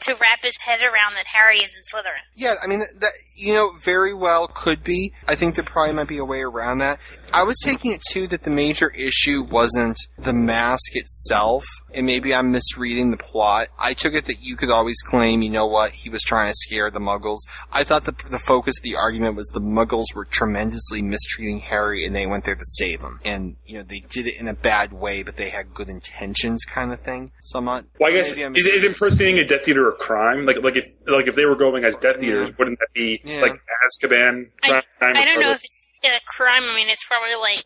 to 0.00 0.14
wrap 0.20 0.42
his 0.42 0.58
head 0.58 0.80
around 0.80 1.14
that 1.14 1.26
Harry 1.26 1.58
is 1.58 1.76
in 1.76 1.82
Slytherin. 1.82 2.22
Yeah, 2.34 2.54
I 2.62 2.66
mean 2.66 2.80
that 2.80 3.12
you 3.34 3.54
know 3.54 3.72
very 3.80 4.14
well 4.14 4.46
could 4.46 4.84
be. 4.84 5.12
I 5.26 5.34
think 5.34 5.54
there 5.54 5.64
probably 5.64 5.94
might 5.94 6.08
be 6.08 6.18
a 6.18 6.24
way 6.24 6.42
around 6.42 6.78
that. 6.78 6.98
I 7.32 7.42
was 7.44 7.56
taking 7.64 7.92
it 7.92 8.00
too 8.10 8.26
that 8.28 8.42
the 8.42 8.50
major 8.50 8.90
issue 8.90 9.42
wasn't 9.42 9.98
the 10.18 10.32
mask 10.32 10.94
itself, 10.96 11.64
and 11.94 12.06
maybe 12.06 12.34
I'm 12.34 12.50
misreading 12.50 13.10
the 13.10 13.16
plot. 13.16 13.68
I 13.78 13.94
took 13.94 14.14
it 14.14 14.24
that 14.26 14.40
you 14.40 14.56
could 14.56 14.70
always 14.70 15.00
claim, 15.02 15.42
you 15.42 15.50
know 15.50 15.66
what, 15.66 15.90
he 15.92 16.10
was 16.10 16.22
trying 16.22 16.48
to 16.48 16.54
scare 16.56 16.90
the 16.90 17.00
Muggles. 17.00 17.38
I 17.72 17.84
thought 17.84 18.04
the 18.04 18.12
the 18.28 18.38
focus 18.38 18.78
of 18.78 18.82
the 18.82 18.96
argument 18.96 19.36
was 19.36 19.46
the 19.48 19.60
Muggles 19.60 20.14
were 20.14 20.24
tremendously 20.24 21.02
mistreating 21.02 21.58
Harry, 21.60 22.04
and 22.04 22.14
they 22.14 22.26
went 22.26 22.44
there 22.44 22.54
to 22.56 22.64
save 22.64 23.00
him. 23.00 23.20
And 23.24 23.56
you 23.64 23.74
know 23.78 23.82
they 23.82 24.00
did 24.00 24.26
it 24.26 24.40
in 24.40 24.48
a 24.48 24.54
bad 24.54 24.92
way, 24.92 25.22
but 25.22 25.36
they 25.36 25.50
had 25.50 25.74
good 25.74 25.88
intentions, 25.88 26.64
kind 26.64 26.92
of 26.92 27.00
thing. 27.00 27.32
So 27.42 27.58
I'm 27.58 27.64
not. 27.66 27.84
Well, 28.00 28.10
I 28.10 28.14
guess 28.14 28.36
I'm 28.38 28.56
is, 28.56 28.66
is 28.66 28.84
impersonating 28.84 29.38
a 29.38 29.44
Death 29.44 29.68
Eater 29.68 29.88
a 29.88 29.92
crime? 29.94 30.46
Like 30.46 30.62
like 30.62 30.76
if 30.76 30.88
like 31.06 31.26
if 31.26 31.34
they 31.34 31.44
were 31.44 31.56
going 31.56 31.84
as 31.84 31.96
Death 31.96 32.22
Eaters, 32.22 32.56
wouldn't 32.58 32.78
that 32.78 32.88
be 32.94 33.20
Yeah. 33.24 33.40
like 33.42 33.52
Azkaban 33.86 34.50
crime? 34.62 34.82
I 35.00 35.24
don't 35.24 35.40
know 35.40 35.52
if 35.52 35.64
it's 35.64 35.86
a 36.04 36.20
crime. 36.26 36.62
I 36.64 36.74
mean, 36.74 36.88
it's 36.88 37.04
probably 37.06 37.34
like 37.36 37.64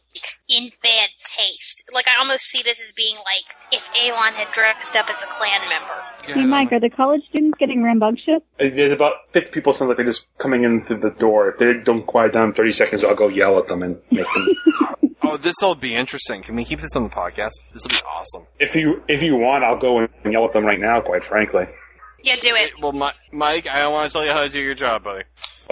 in 0.48 0.70
bad 0.82 1.08
taste. 1.24 1.84
Like 1.92 2.06
I 2.08 2.18
almost 2.20 2.42
see 2.42 2.62
this 2.62 2.80
as 2.80 2.92
being 2.92 3.16
like 3.16 3.56
if 3.72 3.88
Alon 4.04 4.34
had 4.34 4.50
dressed 4.52 4.96
up 4.96 5.08
as 5.10 5.22
a 5.22 5.26
Klan 5.26 5.60
member. 5.68 5.94
Hey, 6.40 6.46
Mike, 6.46 6.72
are 6.72 6.80
the 6.80 6.90
college 6.90 7.22
students 7.30 7.58
getting 7.58 7.82
rambunctious? 7.82 8.42
Uh, 8.60 8.68
there's 8.74 8.92
about 8.92 9.14
50 9.32 9.50
people 9.50 9.72
sound 9.72 9.88
like 9.88 9.96
they're 9.96 10.06
just 10.06 10.26
coming 10.38 10.64
in 10.64 10.84
through 10.84 11.00
the 11.00 11.10
door. 11.10 11.50
If 11.50 11.58
they 11.58 11.72
don't 11.84 12.06
quiet 12.06 12.32
down 12.32 12.48
in 12.48 12.54
30 12.54 12.70
seconds, 12.72 13.04
I'll 13.04 13.14
go 13.14 13.28
yell 13.28 13.58
at 13.58 13.68
them 13.68 13.82
and 13.82 13.98
make 14.10 14.26
them. 14.34 14.48
Oh, 15.24 15.36
this 15.36 15.54
will 15.62 15.76
be 15.76 15.94
interesting. 15.94 16.42
Can 16.42 16.56
we 16.56 16.64
keep 16.64 16.80
this 16.80 16.96
on 16.96 17.04
the 17.04 17.08
podcast? 17.08 17.52
This 17.72 17.84
will 17.84 17.90
be 17.90 18.02
awesome. 18.04 18.46
if 18.58 18.74
you 18.74 19.04
if 19.06 19.22
you 19.22 19.36
want, 19.36 19.62
I'll 19.62 19.78
go 19.78 20.00
and 20.00 20.08
yell 20.32 20.44
at 20.46 20.52
them 20.52 20.64
right 20.66 20.80
now. 20.80 21.00
Quite 21.00 21.22
frankly, 21.24 21.66
Yeah, 22.24 22.34
do 22.40 22.50
it. 22.56 22.72
Well, 22.80 22.92
Mi- 22.92 23.12
Mike, 23.30 23.70
I 23.70 23.78
don't 23.78 23.92
want 23.92 24.10
to 24.10 24.12
tell 24.12 24.26
you 24.26 24.32
how 24.32 24.42
to 24.42 24.48
do 24.48 24.60
your 24.60 24.74
job, 24.74 25.04
buddy. 25.04 25.22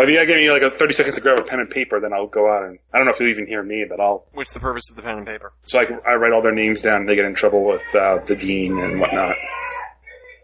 Well, 0.01 0.09
if 0.09 0.15
you 0.15 0.27
give 0.27 0.37
me 0.37 0.51
like 0.51 0.63
a 0.63 0.71
30 0.71 0.95
seconds 0.95 1.15
to 1.17 1.21
grab 1.21 1.39
a 1.39 1.43
pen 1.43 1.61
and 1.61 1.69
paper, 1.69 2.01
then 2.01 2.15
I'll 2.15 2.27
go 2.27 2.51
out 2.51 2.63
and 2.65 2.79
I 2.91 2.97
don't 2.97 3.05
know 3.05 3.13
if 3.13 3.21
you'll 3.21 3.29
even 3.29 3.47
hear 3.47 3.63
me, 3.63 3.85
but 3.87 4.01
I'll 4.01 4.25
What's 4.33 4.55
the 4.55 4.61
purpose 4.61 4.85
of 4.91 4.97
the 4.97 5.03
pen 5.03 5.19
and 5.19 5.27
paper? 5.27 5.53
so 5.65 5.79
I, 5.79 5.85
can, 5.85 6.01
I 6.09 6.15
write 6.15 6.33
all 6.33 6.41
their 6.41 6.55
names 6.55 6.81
down. 6.81 7.03
and 7.03 7.09
They 7.09 7.17
get 7.17 7.27
in 7.27 7.35
trouble 7.35 7.65
with 7.65 7.83
uh, 7.95 8.19
the 8.25 8.35
dean 8.35 8.79
and 8.79 8.99
whatnot. 8.99 9.37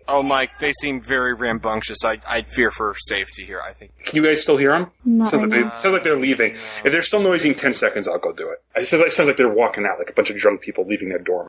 Oh, 0.08 0.22
Mike, 0.22 0.58
they 0.60 0.74
seem 0.74 1.00
very 1.00 1.32
rambunctious. 1.32 2.04
I, 2.04 2.18
I'd 2.28 2.50
fear 2.50 2.70
for 2.70 2.94
safety 2.98 3.46
here. 3.46 3.62
I 3.64 3.72
think. 3.72 3.92
Can 4.04 4.16
you 4.16 4.28
guys 4.28 4.42
still 4.42 4.58
hear 4.58 4.72
them? 4.72 4.90
Not 5.06 5.28
sounds, 5.28 5.44
like 5.44 5.50
they, 5.50 5.62
sounds 5.78 5.86
like 5.86 6.04
they're 6.04 6.18
leaving. 6.18 6.54
If 6.84 6.92
they're 6.92 7.00
still 7.00 7.22
noisy 7.22 7.48
in 7.48 7.54
10 7.54 7.72
seconds, 7.72 8.06
I'll 8.06 8.18
go 8.18 8.32
do 8.32 8.50
it. 8.50 8.62
It 8.78 8.88
sounds 8.88 9.00
like, 9.00 9.08
it 9.08 9.14
sounds 9.14 9.26
like 9.26 9.38
they're 9.38 9.48
walking 9.48 9.86
out, 9.86 9.98
like 9.98 10.10
a 10.10 10.12
bunch 10.12 10.28
of 10.28 10.36
drunk 10.36 10.60
people 10.60 10.86
leaving 10.86 11.08
their 11.08 11.18
dorm. 11.18 11.48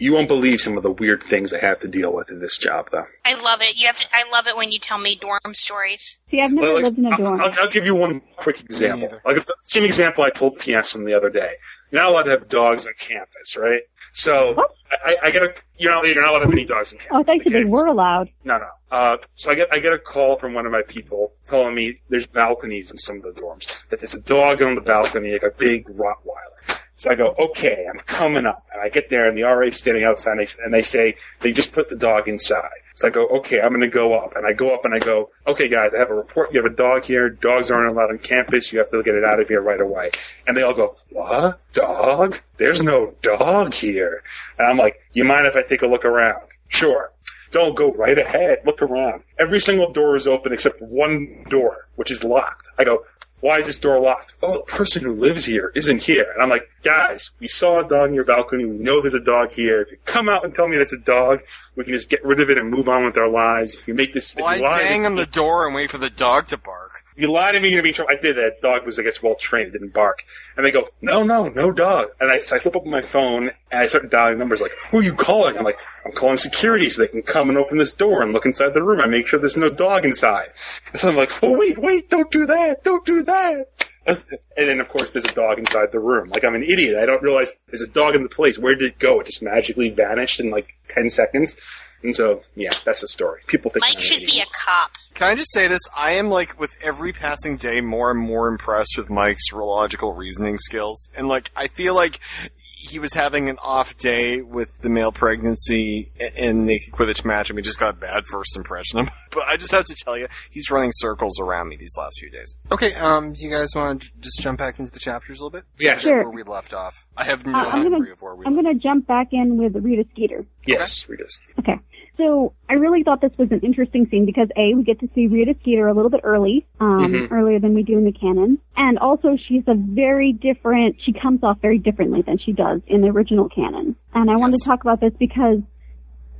You 0.00 0.14
won't 0.14 0.28
believe 0.28 0.62
some 0.62 0.78
of 0.78 0.82
the 0.82 0.90
weird 0.90 1.22
things 1.22 1.52
I 1.52 1.58
have 1.58 1.78
to 1.80 1.88
deal 1.88 2.10
with 2.14 2.30
in 2.30 2.40
this 2.40 2.56
job, 2.56 2.88
though. 2.90 3.04
I 3.26 3.34
love 3.34 3.60
it. 3.60 3.76
You 3.76 3.86
have 3.86 3.96
to. 3.98 4.06
I 4.14 4.28
love 4.30 4.46
it 4.46 4.56
when 4.56 4.72
you 4.72 4.78
tell 4.78 4.96
me 4.98 5.20
dorm 5.20 5.52
stories. 5.52 6.18
See, 6.30 6.40
I've 6.40 6.50
never 6.52 6.68
Well, 6.68 6.74
like, 6.76 6.84
lived 6.84 6.98
in 6.98 7.06
a 7.06 7.16
dorm. 7.18 7.38
I'll, 7.38 7.52
I'll 7.60 7.68
give 7.68 7.84
you 7.84 7.94
one 7.94 8.22
quick 8.36 8.60
example. 8.60 9.10
Like 9.26 9.36
the 9.44 9.54
same 9.62 9.84
example 9.84 10.24
I 10.24 10.30
told 10.30 10.58
PS 10.58 10.90
from 10.90 11.04
the 11.04 11.12
other 11.12 11.28
day. 11.28 11.52
You're 11.90 12.02
not 12.02 12.12
allowed 12.12 12.22
to 12.22 12.30
have 12.30 12.48
dogs 12.48 12.86
on 12.86 12.94
campus, 12.98 13.56
right? 13.58 13.82
So 14.14 14.56
I, 15.04 15.16
I 15.24 15.30
get 15.30 15.42
a 15.42 15.54
you're 15.76 15.90
not 15.92 16.06
you're 16.06 16.22
not 16.22 16.30
allowed 16.30 16.38
to 16.38 16.44
have 16.46 16.52
any 16.52 16.64
dogs 16.64 16.92
on 16.94 16.98
campus. 16.98 17.12
oh, 17.14 17.20
I 17.20 17.22
thought 17.22 17.36
you 17.36 17.42
said 17.42 17.52
they 17.52 17.64
were 17.64 17.86
allowed. 17.86 18.30
No, 18.44 18.56
no. 18.58 18.68
Uh, 18.90 19.16
so 19.34 19.50
I 19.50 19.54
get 19.54 19.68
I 19.70 19.80
get 19.80 19.92
a 19.92 19.98
call 19.98 20.36
from 20.38 20.54
one 20.54 20.64
of 20.64 20.72
my 20.72 20.82
people 20.82 21.34
telling 21.44 21.74
me 21.74 22.00
there's 22.08 22.26
balconies 22.26 22.90
in 22.90 22.96
some 22.96 23.16
of 23.16 23.22
the 23.34 23.38
dorms. 23.40 23.66
That 23.90 24.00
there's 24.00 24.14
a 24.14 24.20
dog 24.20 24.62
on 24.62 24.76
the 24.76 24.80
balcony, 24.80 25.32
like 25.32 25.42
a 25.42 25.50
big 25.50 25.86
Rottweiler. 25.88 26.78
So 27.00 27.10
I 27.10 27.14
go, 27.14 27.34
okay, 27.38 27.86
I'm 27.88 27.98
coming 28.00 28.44
up, 28.44 28.66
and 28.70 28.82
I 28.82 28.90
get 28.90 29.08
there, 29.08 29.26
and 29.26 29.34
the 29.34 29.44
RA's 29.44 29.78
standing 29.78 30.04
outside, 30.04 30.32
and 30.32 30.40
they, 30.40 30.62
and 30.62 30.74
they 30.74 30.82
say 30.82 31.14
they 31.40 31.50
just 31.50 31.72
put 31.72 31.88
the 31.88 31.96
dog 31.96 32.28
inside. 32.28 32.76
So 32.94 33.08
I 33.08 33.10
go, 33.10 33.26
okay, 33.38 33.58
I'm 33.58 33.70
going 33.70 33.80
to 33.80 33.88
go 33.88 34.12
up, 34.12 34.36
and 34.36 34.46
I 34.46 34.52
go 34.52 34.74
up, 34.74 34.84
and 34.84 34.92
I 34.92 34.98
go, 34.98 35.30
okay, 35.46 35.66
guys, 35.66 35.92
I 35.94 35.98
have 35.98 36.10
a 36.10 36.14
report. 36.14 36.52
You 36.52 36.62
have 36.62 36.70
a 36.70 36.76
dog 36.76 37.04
here. 37.04 37.30
Dogs 37.30 37.70
aren't 37.70 37.90
allowed 37.90 38.10
on 38.10 38.18
campus. 38.18 38.70
You 38.70 38.80
have 38.80 38.90
to 38.90 39.02
get 39.02 39.14
it 39.14 39.24
out 39.24 39.40
of 39.40 39.48
here 39.48 39.62
right 39.62 39.80
away. 39.80 40.10
And 40.46 40.54
they 40.54 40.60
all 40.60 40.74
go, 40.74 40.96
what? 41.08 41.58
Dog? 41.72 42.38
There's 42.58 42.82
no 42.82 43.14
dog 43.22 43.72
here. 43.72 44.22
And 44.58 44.68
I'm 44.68 44.76
like, 44.76 45.00
you 45.14 45.24
mind 45.24 45.46
if 45.46 45.56
I 45.56 45.62
take 45.62 45.80
a 45.80 45.86
look 45.86 46.04
around? 46.04 46.42
Sure. 46.68 47.12
Don't 47.50 47.74
go 47.74 47.92
right 47.92 48.18
ahead. 48.18 48.58
Look 48.66 48.82
around. 48.82 49.22
Every 49.38 49.58
single 49.58 49.90
door 49.90 50.16
is 50.16 50.26
open 50.26 50.52
except 50.52 50.82
one 50.82 51.46
door, 51.48 51.88
which 51.96 52.10
is 52.10 52.24
locked. 52.24 52.68
I 52.78 52.84
go, 52.84 53.06
why 53.40 53.58
is 53.58 53.66
this 53.66 53.78
door 53.78 54.00
locked? 54.00 54.34
Oh, 54.42 54.58
the 54.58 54.72
person 54.72 55.02
who 55.02 55.12
lives 55.12 55.44
here 55.44 55.72
isn't 55.74 56.02
here. 56.02 56.30
And 56.32 56.42
I'm 56.42 56.50
like, 56.50 56.70
guys, 56.82 57.30
we 57.40 57.48
saw 57.48 57.84
a 57.84 57.88
dog 57.88 58.10
in 58.10 58.14
your 58.14 58.24
balcony. 58.24 58.64
We 58.64 58.76
know 58.76 59.00
there's 59.00 59.14
a 59.14 59.20
dog 59.20 59.52
here. 59.52 59.82
If 59.82 59.90
you 59.90 59.98
come 60.04 60.28
out 60.28 60.44
and 60.44 60.54
tell 60.54 60.68
me 60.68 60.76
that's 60.76 60.92
a 60.92 60.98
dog, 60.98 61.40
we 61.76 61.84
can 61.84 61.92
just 61.92 62.10
get 62.10 62.24
rid 62.24 62.40
of 62.40 62.50
it 62.50 62.58
and 62.58 62.70
move 62.70 62.88
on 62.88 63.04
with 63.04 63.16
our 63.16 63.28
lives. 63.28 63.74
If 63.74 63.88
you 63.88 63.94
make 63.94 64.12
this, 64.12 64.34
Why 64.34 64.56
lie 64.56 64.78
bang 64.78 65.06
on 65.06 65.14
the 65.14 65.26
door 65.26 65.66
and 65.66 65.74
wait 65.74 65.90
for 65.90 65.98
the 65.98 66.10
dog 66.10 66.48
to 66.48 66.58
bark? 66.58 66.89
You 67.16 67.30
lie 67.30 67.52
to 67.52 67.60
me, 67.60 67.68
you're 67.68 67.78
gonna 67.78 67.84
be 67.84 67.88
in 67.90 67.94
trouble. 67.94 68.12
I 68.16 68.20
did 68.20 68.36
that. 68.36 68.60
Dog 68.62 68.86
was, 68.86 68.98
I 68.98 69.02
guess, 69.02 69.22
well 69.22 69.34
trained. 69.34 69.72
Didn't 69.72 69.92
bark. 69.92 70.24
And 70.56 70.64
they 70.64 70.70
go, 70.70 70.88
no, 71.02 71.22
no, 71.22 71.48
no 71.48 71.72
dog. 71.72 72.08
And 72.20 72.30
I, 72.30 72.40
so 72.42 72.56
I 72.56 72.58
flip 72.58 72.76
up 72.76 72.86
my 72.86 73.02
phone 73.02 73.50
and 73.70 73.80
I 73.80 73.86
start 73.86 74.10
dialing 74.10 74.38
numbers 74.38 74.60
like, 74.60 74.72
who 74.90 74.98
are 74.98 75.02
you 75.02 75.14
calling? 75.14 75.56
I'm 75.56 75.64
like, 75.64 75.78
I'm 76.04 76.12
calling 76.12 76.38
security 76.38 76.88
so 76.88 77.02
they 77.02 77.08
can 77.08 77.22
come 77.22 77.48
and 77.48 77.58
open 77.58 77.78
this 77.78 77.94
door 77.94 78.22
and 78.22 78.32
look 78.32 78.46
inside 78.46 78.74
the 78.74 78.82
room. 78.82 79.00
I 79.00 79.06
make 79.06 79.26
sure 79.26 79.38
there's 79.38 79.56
no 79.56 79.70
dog 79.70 80.04
inside. 80.04 80.50
And 80.92 81.00
so 81.00 81.08
I'm 81.08 81.16
like, 81.16 81.30
oh 81.42 81.58
wait, 81.58 81.78
wait, 81.78 82.08
don't 82.08 82.30
do 82.30 82.46
that, 82.46 82.84
don't 82.84 83.04
do 83.04 83.22
that. 83.24 83.66
And 84.06 84.24
then 84.56 84.80
of 84.80 84.88
course 84.88 85.10
there's 85.10 85.26
a 85.26 85.34
dog 85.34 85.58
inside 85.58 85.92
the 85.92 86.00
room. 86.00 86.30
Like 86.30 86.44
I'm 86.44 86.54
an 86.54 86.64
idiot. 86.64 86.96
I 86.96 87.06
don't 87.06 87.22
realize 87.22 87.58
there's 87.66 87.82
a 87.82 87.88
dog 87.88 88.16
in 88.16 88.22
the 88.22 88.28
place. 88.28 88.58
Where 88.58 88.74
did 88.74 88.92
it 88.92 88.98
go? 88.98 89.20
It 89.20 89.26
just 89.26 89.42
magically 89.42 89.90
vanished 89.90 90.40
in 90.40 90.50
like 90.50 90.74
10 90.88 91.10
seconds. 91.10 91.60
And 92.02 92.16
so, 92.16 92.42
yeah, 92.56 92.70
that's 92.84 93.02
the 93.02 93.08
story. 93.08 93.42
People 93.46 93.70
think 93.70 93.82
Mike 93.82 93.92
I'm 93.92 93.96
an 93.98 94.02
should 94.02 94.24
be 94.24 94.40
a 94.40 94.46
cop. 94.46 94.92
Can 95.20 95.28
I 95.28 95.34
just 95.34 95.52
say 95.52 95.68
this? 95.68 95.82
I 95.94 96.12
am 96.12 96.30
like 96.30 96.58
with 96.58 96.74
every 96.82 97.12
passing 97.12 97.56
day 97.56 97.82
more 97.82 98.10
and 98.10 98.18
more 98.18 98.48
impressed 98.48 98.94
with 98.96 99.10
Mike's 99.10 99.52
logical 99.52 100.14
reasoning 100.14 100.56
skills. 100.56 101.10
And 101.14 101.28
like 101.28 101.50
I 101.54 101.66
feel 101.68 101.94
like 101.94 102.20
he 102.54 102.98
was 102.98 103.12
having 103.12 103.50
an 103.50 103.58
off 103.62 103.94
day 103.98 104.40
with 104.40 104.78
the 104.80 104.88
male 104.88 105.12
pregnancy 105.12 106.06
and 106.38 106.64
Naked 106.64 106.94
Quidditch 106.94 107.22
match 107.22 107.50
and 107.50 107.56
we 107.56 107.60
just 107.60 107.78
got 107.78 107.92
a 107.92 107.96
bad 107.98 108.24
first 108.32 108.56
impression 108.56 109.00
of 109.00 109.08
him. 109.08 109.14
But 109.32 109.44
I 109.44 109.56
just 109.58 109.70
have 109.70 109.84
to 109.84 109.94
tell 109.94 110.16
you, 110.18 110.26
he's 110.50 110.70
running 110.72 110.90
circles 110.92 111.38
around 111.38 111.68
me 111.68 111.76
these 111.76 111.94
last 111.96 112.18
few 112.18 112.30
days. 112.30 112.56
Okay, 112.72 112.94
um, 112.94 113.34
you 113.36 113.48
guys 113.48 113.68
want 113.76 114.02
to 114.02 114.08
just 114.18 114.40
jump 114.40 114.58
back 114.58 114.80
into 114.80 114.90
the 114.90 114.98
chapters 114.98 115.38
a 115.38 115.44
little 115.44 115.56
bit? 115.56 115.64
Yeah, 115.78 115.98
Sure. 115.98 116.24
Where 116.24 116.30
we 116.32 116.42
left 116.42 116.74
off. 116.74 117.06
I 117.16 117.24
have 117.24 117.46
no 117.46 117.52
Uh, 117.52 117.64
I'm 117.66 117.82
memory 117.84 117.90
gonna 117.90 118.12
of 118.14 118.22
where 118.22 118.34
we 118.34 118.44
I'm 118.46 118.56
gonna 118.56 118.74
jump 118.74 119.06
back 119.06 119.28
in 119.32 119.56
with 119.56 119.76
Rita 119.76 120.04
Skeeter. 120.10 120.46
Yes, 120.66 121.06
we 121.06 121.16
just. 121.16 121.40
Okay. 121.60 121.78
So 122.20 122.52
I 122.68 122.74
really 122.74 123.02
thought 123.02 123.22
this 123.22 123.32
was 123.38 123.50
an 123.50 123.60
interesting 123.60 124.06
scene 124.10 124.26
because 124.26 124.48
A, 124.54 124.74
we 124.74 124.82
get 124.82 125.00
to 125.00 125.08
see 125.14 125.26
Rita 125.26 125.56
Skeeter 125.62 125.88
a 125.88 125.94
little 125.94 126.10
bit 126.10 126.20
early, 126.22 126.66
um, 126.78 127.12
Mhm. 127.12 127.32
earlier 127.32 127.58
than 127.58 127.72
we 127.72 127.82
do 127.82 127.96
in 127.96 128.04
the 128.04 128.12
canon. 128.12 128.58
And 128.76 128.98
also 128.98 129.36
she's 129.36 129.64
a 129.66 129.74
very 129.74 130.34
different, 130.34 130.96
she 131.00 131.14
comes 131.14 131.42
off 131.42 131.62
very 131.62 131.78
differently 131.78 132.20
than 132.20 132.36
she 132.36 132.52
does 132.52 132.82
in 132.88 133.00
the 133.00 133.08
original 133.08 133.48
canon. 133.48 133.96
And 134.14 134.30
I 134.30 134.36
wanted 134.36 134.58
to 134.58 134.66
talk 134.66 134.82
about 134.82 135.00
this 135.00 135.14
because 135.18 135.62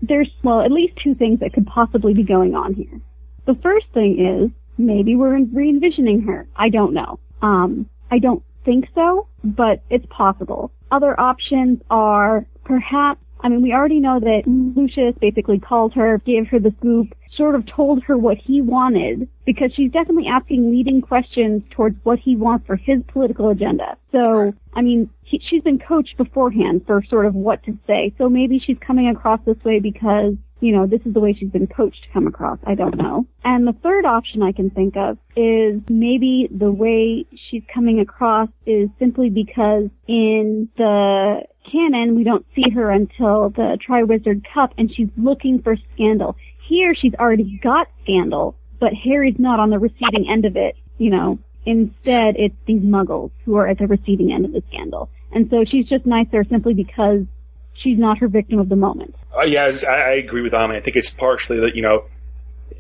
there's, 0.03 0.31
well, 0.43 0.61
at 0.61 0.71
least 0.71 0.97
two 1.03 1.15
things 1.15 1.41
that 1.41 1.55
could 1.55 1.67
possibly 1.67 2.13
be 2.13 2.25
going 2.25 2.55
on 2.55 2.75
here. 2.75 3.01
The 3.47 3.55
first 3.55 3.87
thing 3.95 4.19
is 4.21 4.51
maybe 4.77 5.17
we're 5.17 5.39
re-envisioning 5.45 6.21
her. 6.23 6.47
I 6.57 6.69
don't 6.69 6.93
know. 6.93 7.19
Um, 7.41 7.87
I 8.11 8.19
don't 8.19 8.43
think 8.67 8.87
so, 8.95 9.29
but 9.43 9.81
it's 9.89 10.05
possible. 10.11 10.73
Other 10.91 11.19
options 11.19 11.81
are 11.91 12.45
perhaps, 12.65 13.21
I 13.43 13.49
mean, 13.49 13.63
we 13.63 13.73
already 13.73 14.01
know 14.01 14.21
that 14.21 14.43
Lucius 14.47 15.15
basically 15.21 15.59
called 15.59 15.95
her, 15.95 16.19
gave 16.19 16.49
her 16.49 16.59
the 16.59 16.75
scoop, 16.79 17.15
sort 17.35 17.55
of 17.55 17.67
told 17.67 18.03
her 18.05 18.17
what 18.17 18.37
he 18.37 18.61
wanted, 18.61 19.29
because 19.45 19.73
she's 19.75 19.91
definitely 19.91 20.27
asking 20.27 20.71
leading 20.71 21.01
questions 21.01 21.63
towards 21.71 21.97
what 22.03 22.19
he 22.19 22.37
wants 22.37 22.67
for 22.67 22.77
his 22.77 23.03
political 23.09 23.49
agenda. 23.51 23.97
So, 24.13 24.53
I 24.75 24.83
mean, 24.83 25.11
he, 25.23 25.41
she's 25.49 25.63
been 25.63 25.79
coached 25.79 26.17
beforehand 26.17 26.83
for 26.87 27.03
sort 27.09 27.27
of 27.27 27.35
what 27.35 27.63
to 27.65 27.79
say. 27.87 28.13
So 28.19 28.29
maybe 28.29 28.59
she's 28.59 28.79
coming 28.79 29.09
across 29.09 29.41
this 29.47 29.63
way 29.65 29.81
because 29.81 30.35
you 30.61 30.73
know, 30.73 30.87
this 30.87 31.01
is 31.05 31.15
the 31.15 31.21
way 31.21 31.33
she's 31.33 31.51
been 31.51 31.67
coached 31.67 32.03
to 32.05 32.09
come 32.13 32.27
across. 32.27 32.59
I 32.65 32.75
don't 32.75 32.97
know. 32.97 33.27
And 33.45 33.67
the 33.67 33.73
third 33.73 34.05
option 34.05 34.43
I 34.43 34.53
can 34.53 34.71
think 34.71 34.97
of 34.97 35.19
is 35.35 35.81
maybe 35.89 36.49
the 36.51 36.71
way 36.71 37.25
she's 37.51 37.63
coming 37.73 38.01
across 38.01 38.49
is 38.67 38.89
simply 38.99 39.31
because 39.31 39.89
in 40.07 40.69
the 40.77 41.43
canon 41.71 42.15
we 42.15 42.25
don't 42.25 42.47
see 42.55 42.71
her 42.75 42.91
until 42.91 43.51
the 43.51 43.79
Triwizard 43.87 44.45
Cup 44.53 44.73
and 44.79 44.93
she's 44.95 45.09
looking 45.17 45.63
for 45.63 45.77
scandal. 45.95 46.37
Here 46.69 46.95
she's 46.95 47.15
already 47.15 47.59
got 47.63 47.89
scandal, 48.03 48.57
but 48.79 48.93
Harry's 48.95 49.39
not 49.39 49.61
on 49.61 49.71
the 49.71 49.79
receiving 49.79 50.29
end 50.31 50.45
of 50.45 50.57
it, 50.57 50.77
you 50.99 51.11
know. 51.11 51.39
Instead, 51.67 52.37
it's 52.39 52.55
these 52.67 52.81
muggles 52.81 53.31
who 53.45 53.57
are 53.57 53.69
at 53.69 53.79
the 53.79 53.87
receiving 53.87 54.33
end 54.33 54.45
of 54.45 54.53
the 54.53 54.63
scandal. 54.69 55.11
And 55.33 55.49
so 55.51 55.65
she's 55.65 55.87
just 55.87 56.07
nicer 56.07 56.43
simply 56.45 56.75
because 56.75 57.27
she's 57.75 57.99
not 57.99 58.19
her 58.19 58.29
victim 58.29 58.59
of 58.59 58.69
the 58.69 58.77
moment. 58.77 59.15
Uh, 59.37 59.43
yeah, 59.43 59.71
I, 59.89 59.93
I 59.93 60.13
agree 60.15 60.43
with 60.43 60.55
Ami. 60.55 60.77
I 60.77 60.81
think 60.81 60.97
it's 60.97 61.11
partially 61.11 61.61
that 61.61 61.77
you 61.77 61.83
know, 61.83 62.05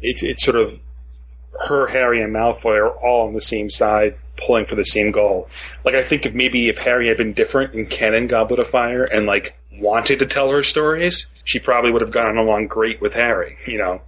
it's 0.00 0.22
it's 0.22 0.42
sort 0.42 0.56
of 0.56 0.78
her, 1.68 1.86
Harry, 1.88 2.22
and 2.22 2.34
Malfoy 2.34 2.78
are 2.78 2.90
all 2.90 3.26
on 3.26 3.34
the 3.34 3.40
same 3.40 3.68
side, 3.68 4.16
pulling 4.44 4.66
for 4.66 4.74
the 4.74 4.84
same 4.84 5.10
goal. 5.10 5.48
Like 5.84 5.94
I 5.94 6.02
think 6.02 6.26
if 6.26 6.34
maybe 6.34 6.68
if 6.68 6.78
Harry 6.78 7.08
had 7.08 7.16
been 7.16 7.32
different 7.32 7.74
in 7.74 7.86
canon 7.86 8.26
Goblet 8.26 8.60
of 8.60 8.68
Fire 8.68 9.04
and 9.04 9.26
like 9.26 9.56
wanted 9.78 10.18
to 10.18 10.26
tell 10.26 10.50
her 10.50 10.62
stories, 10.62 11.26
she 11.44 11.58
probably 11.58 11.90
would 11.92 12.02
have 12.02 12.10
gotten 12.12 12.36
along 12.36 12.66
great 12.68 13.00
with 13.00 13.14
Harry. 13.14 13.56
You 13.66 13.78
know. 13.78 14.02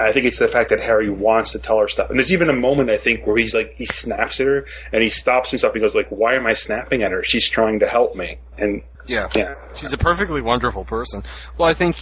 I 0.00 0.12
think 0.12 0.26
it's 0.26 0.38
the 0.38 0.46
fact 0.46 0.70
that 0.70 0.78
Harry 0.78 1.10
wants 1.10 1.50
to 1.52 1.58
tell 1.58 1.80
her 1.80 1.88
stuff. 1.88 2.08
And 2.08 2.16
there's 2.20 2.32
even 2.32 2.48
a 2.48 2.52
moment 2.52 2.88
I 2.88 2.96
think 2.98 3.26
where 3.26 3.36
he's 3.36 3.52
like 3.52 3.74
he 3.74 3.84
snaps 3.84 4.38
at 4.38 4.46
her 4.46 4.64
and 4.92 5.02
he 5.02 5.08
stops 5.08 5.50
himself. 5.50 5.74
He 5.74 5.80
goes 5.80 5.92
like, 5.96 6.06
"Why 6.08 6.34
am 6.34 6.46
I 6.46 6.52
snapping 6.52 7.02
at 7.02 7.10
her? 7.10 7.24
She's 7.24 7.48
trying 7.48 7.80
to 7.80 7.88
help 7.88 8.14
me." 8.14 8.38
And 8.56 8.82
Yeah. 9.06 9.26
yeah, 9.34 9.54
She's 9.74 9.92
a 9.92 9.98
perfectly 9.98 10.40
wonderful 10.40 10.84
person. 10.84 11.24
Well, 11.56 11.68
I 11.68 11.74
think, 11.74 11.96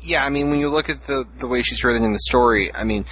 yeah, 0.00 0.24
I 0.24 0.30
mean, 0.30 0.48
when 0.50 0.60
you 0.60 0.68
look 0.68 0.88
at 0.88 1.00
the, 1.08 1.24
the 1.38 1.48
way 1.48 1.62
she's 1.62 1.82
written 1.82 2.04
in 2.04 2.12
the 2.12 2.20
story, 2.20 2.72
I 2.72 2.84
mean, 2.84 3.04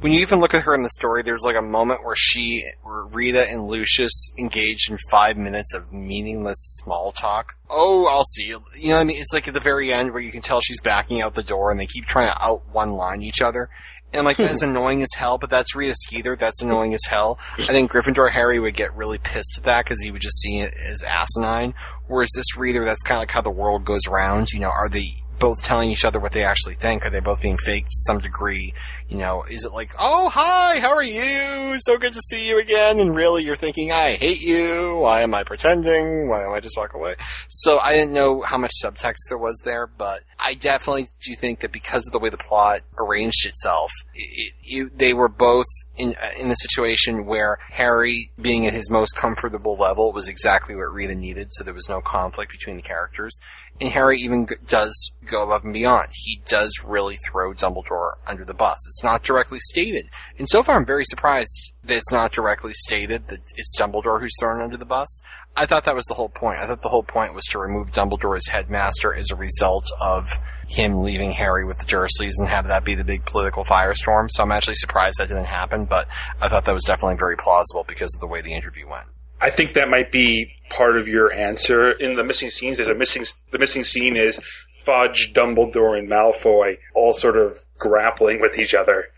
when 0.00 0.12
you 0.12 0.20
even 0.20 0.40
look 0.40 0.54
at 0.54 0.62
her 0.62 0.74
in 0.74 0.82
the 0.82 0.90
story, 0.90 1.22
there's 1.22 1.42
like 1.42 1.56
a 1.56 1.62
moment 1.62 2.04
where 2.04 2.14
she, 2.16 2.64
where 2.82 3.04
Rita 3.04 3.50
and 3.50 3.66
Lucius 3.66 4.30
engage 4.38 4.88
in 4.88 4.96
five 5.10 5.36
minutes 5.36 5.74
of 5.74 5.92
meaningless 5.92 6.58
small 6.82 7.10
talk. 7.10 7.56
Oh, 7.68 8.06
I'll 8.06 8.24
see 8.24 8.46
you. 8.48 8.60
You 8.76 8.88
know 8.88 8.94
what 8.94 9.00
I 9.00 9.04
mean? 9.04 9.20
It's 9.20 9.32
like 9.32 9.48
at 9.48 9.54
the 9.54 9.60
very 9.60 9.92
end 9.92 10.12
where 10.12 10.22
you 10.22 10.30
can 10.30 10.42
tell 10.42 10.60
she's 10.60 10.80
backing 10.80 11.20
out 11.20 11.34
the 11.34 11.42
door 11.42 11.70
and 11.70 11.80
they 11.80 11.86
keep 11.86 12.06
trying 12.06 12.28
to 12.28 12.42
out 12.42 12.62
one 12.72 12.92
line 12.92 13.22
each 13.22 13.42
other. 13.42 13.70
And 14.12 14.24
like 14.24 14.36
that's 14.36 14.62
annoying 14.62 15.02
as 15.02 15.12
hell, 15.16 15.36
but 15.36 15.50
that's 15.50 15.74
Rita 15.74 15.94
Skeeter. 15.96 16.36
That's 16.36 16.62
annoying 16.62 16.94
as 16.94 17.04
hell. 17.08 17.38
I 17.58 17.64
think 17.64 17.90
Gryffindor 17.90 18.30
Harry 18.30 18.58
would 18.58 18.74
get 18.74 18.94
really 18.94 19.18
pissed 19.18 19.58
at 19.58 19.64
that 19.64 19.84
because 19.84 20.00
he 20.00 20.10
would 20.10 20.22
just 20.22 20.40
see 20.40 20.58
it 20.58 20.74
as 20.74 21.02
asinine. 21.02 21.74
Whereas 22.06 22.30
this 22.36 22.56
reader, 22.56 22.84
that's 22.84 23.02
kind 23.02 23.18
of 23.18 23.22
like 23.22 23.32
how 23.32 23.42
the 23.42 23.50
world 23.50 23.84
goes 23.84 24.06
round. 24.08 24.50
You 24.52 24.60
know, 24.60 24.70
are 24.70 24.88
they 24.88 25.08
both 25.38 25.62
telling 25.62 25.90
each 25.90 26.04
other 26.04 26.18
what 26.18 26.32
they 26.32 26.42
actually 26.42 26.74
think? 26.74 27.06
Are 27.06 27.10
they 27.10 27.20
both 27.20 27.42
being 27.42 27.58
fake 27.58 27.84
to 27.84 27.90
some 28.06 28.18
degree? 28.18 28.74
You 29.08 29.16
know, 29.16 29.42
is 29.50 29.64
it 29.64 29.72
like, 29.72 29.92
oh 29.98 30.28
hi, 30.28 30.80
how 30.80 30.94
are 30.94 31.02
you? 31.02 31.78
So 31.78 31.96
good 31.96 32.12
to 32.12 32.20
see 32.20 32.46
you 32.46 32.58
again. 32.58 33.00
And 33.00 33.16
really, 33.16 33.42
you're 33.42 33.56
thinking, 33.56 33.90
I 33.90 34.12
hate 34.12 34.42
you. 34.42 34.96
Why 34.96 35.22
am 35.22 35.34
I 35.34 35.44
pretending? 35.44 36.28
Why 36.28 36.44
am 36.44 36.52
I 36.52 36.60
just 36.60 36.76
walk 36.76 36.92
away? 36.92 37.14
So 37.48 37.78
I 37.78 37.94
didn't 37.94 38.12
know 38.12 38.42
how 38.42 38.58
much 38.58 38.72
subtext 38.84 39.28
there 39.30 39.38
was 39.38 39.62
there, 39.64 39.86
but 39.86 40.24
I 40.38 40.52
definitely 40.52 41.08
do 41.24 41.34
think 41.34 41.60
that 41.60 41.72
because 41.72 42.06
of 42.06 42.12
the 42.12 42.18
way 42.18 42.28
the 42.28 42.36
plot 42.36 42.82
arranged 42.98 43.46
itself, 43.46 43.90
it, 44.14 44.52
it, 44.62 44.98
they 44.98 45.14
were 45.14 45.28
both 45.28 45.66
in 45.96 46.10
uh, 46.10 46.30
in 46.38 46.50
a 46.50 46.56
situation 46.56 47.24
where 47.24 47.58
Harry, 47.70 48.30
being 48.40 48.66
at 48.66 48.74
his 48.74 48.90
most 48.90 49.16
comfortable 49.16 49.76
level, 49.76 50.12
was 50.12 50.28
exactly 50.28 50.76
what 50.76 50.92
Rita 50.92 51.14
needed. 51.14 51.48
So 51.52 51.64
there 51.64 51.74
was 51.74 51.88
no 51.88 52.00
conflict 52.00 52.52
between 52.52 52.76
the 52.76 52.82
characters. 52.82 53.38
And 53.80 53.90
Harry 53.90 54.18
even 54.18 54.46
g- 54.46 54.56
does 54.66 55.12
go 55.24 55.44
above 55.44 55.64
and 55.64 55.72
beyond. 55.72 56.08
He 56.12 56.42
does 56.46 56.72
really 56.84 57.16
throw 57.16 57.52
Dumbledore 57.52 58.14
under 58.26 58.44
the 58.44 58.54
bus. 58.54 58.78
As 58.88 58.97
it's 58.98 59.04
not 59.04 59.22
directly 59.22 59.60
stated. 59.60 60.10
And 60.38 60.48
so 60.48 60.64
far, 60.64 60.74
I'm 60.74 60.84
very 60.84 61.04
surprised 61.04 61.72
that 61.84 61.98
it's 61.98 62.10
not 62.10 62.32
directly 62.32 62.72
stated 62.74 63.28
that 63.28 63.38
it's 63.56 63.78
Dumbledore 63.78 64.20
who's 64.20 64.34
thrown 64.40 64.60
under 64.60 64.76
the 64.76 64.84
bus. 64.84 65.22
I 65.56 65.66
thought 65.66 65.84
that 65.84 65.94
was 65.94 66.06
the 66.06 66.14
whole 66.14 66.28
point. 66.28 66.58
I 66.58 66.66
thought 66.66 66.82
the 66.82 66.88
whole 66.88 67.04
point 67.04 67.32
was 67.32 67.44
to 67.46 67.60
remove 67.60 67.92
Dumbledore 67.92 68.36
as 68.36 68.48
headmaster 68.48 69.14
as 69.14 69.30
a 69.30 69.36
result 69.36 69.88
of 70.00 70.40
him 70.66 71.04
leaving 71.04 71.30
Harry 71.30 71.64
with 71.64 71.78
the 71.78 71.84
Dursleys 71.84 72.40
and 72.40 72.48
have 72.48 72.66
that 72.66 72.84
be 72.84 72.96
the 72.96 73.04
big 73.04 73.24
political 73.24 73.64
firestorm. 73.64 74.28
So 74.30 74.42
I'm 74.42 74.50
actually 74.50 74.74
surprised 74.74 75.18
that 75.18 75.28
didn't 75.28 75.44
happen, 75.44 75.84
but 75.84 76.08
I 76.40 76.48
thought 76.48 76.64
that 76.64 76.74
was 76.74 76.84
definitely 76.84 77.18
very 77.18 77.36
plausible 77.36 77.84
because 77.86 78.12
of 78.16 78.20
the 78.20 78.26
way 78.26 78.40
the 78.40 78.52
interview 78.52 78.88
went. 78.88 79.06
I 79.40 79.50
think 79.50 79.74
that 79.74 79.88
might 79.88 80.10
be 80.10 80.50
part 80.70 80.96
of 80.96 81.06
your 81.06 81.32
answer. 81.32 81.92
In 81.92 82.16
the 82.16 82.24
missing 82.24 82.50
scenes, 82.50 82.78
there's 82.78 82.88
a 82.88 82.94
missing. 82.96 83.24
The 83.52 83.60
missing 83.60 83.84
scene 83.84 84.16
is 84.16 84.40
Fudge, 84.84 85.32
Dumbledore, 85.32 85.98
and 85.98 86.08
Malfoy 86.08 86.78
all 86.94 87.12
sort 87.12 87.36
of 87.36 87.58
grappling 87.78 88.40
with 88.40 88.58
each 88.58 88.74
other 88.74 89.08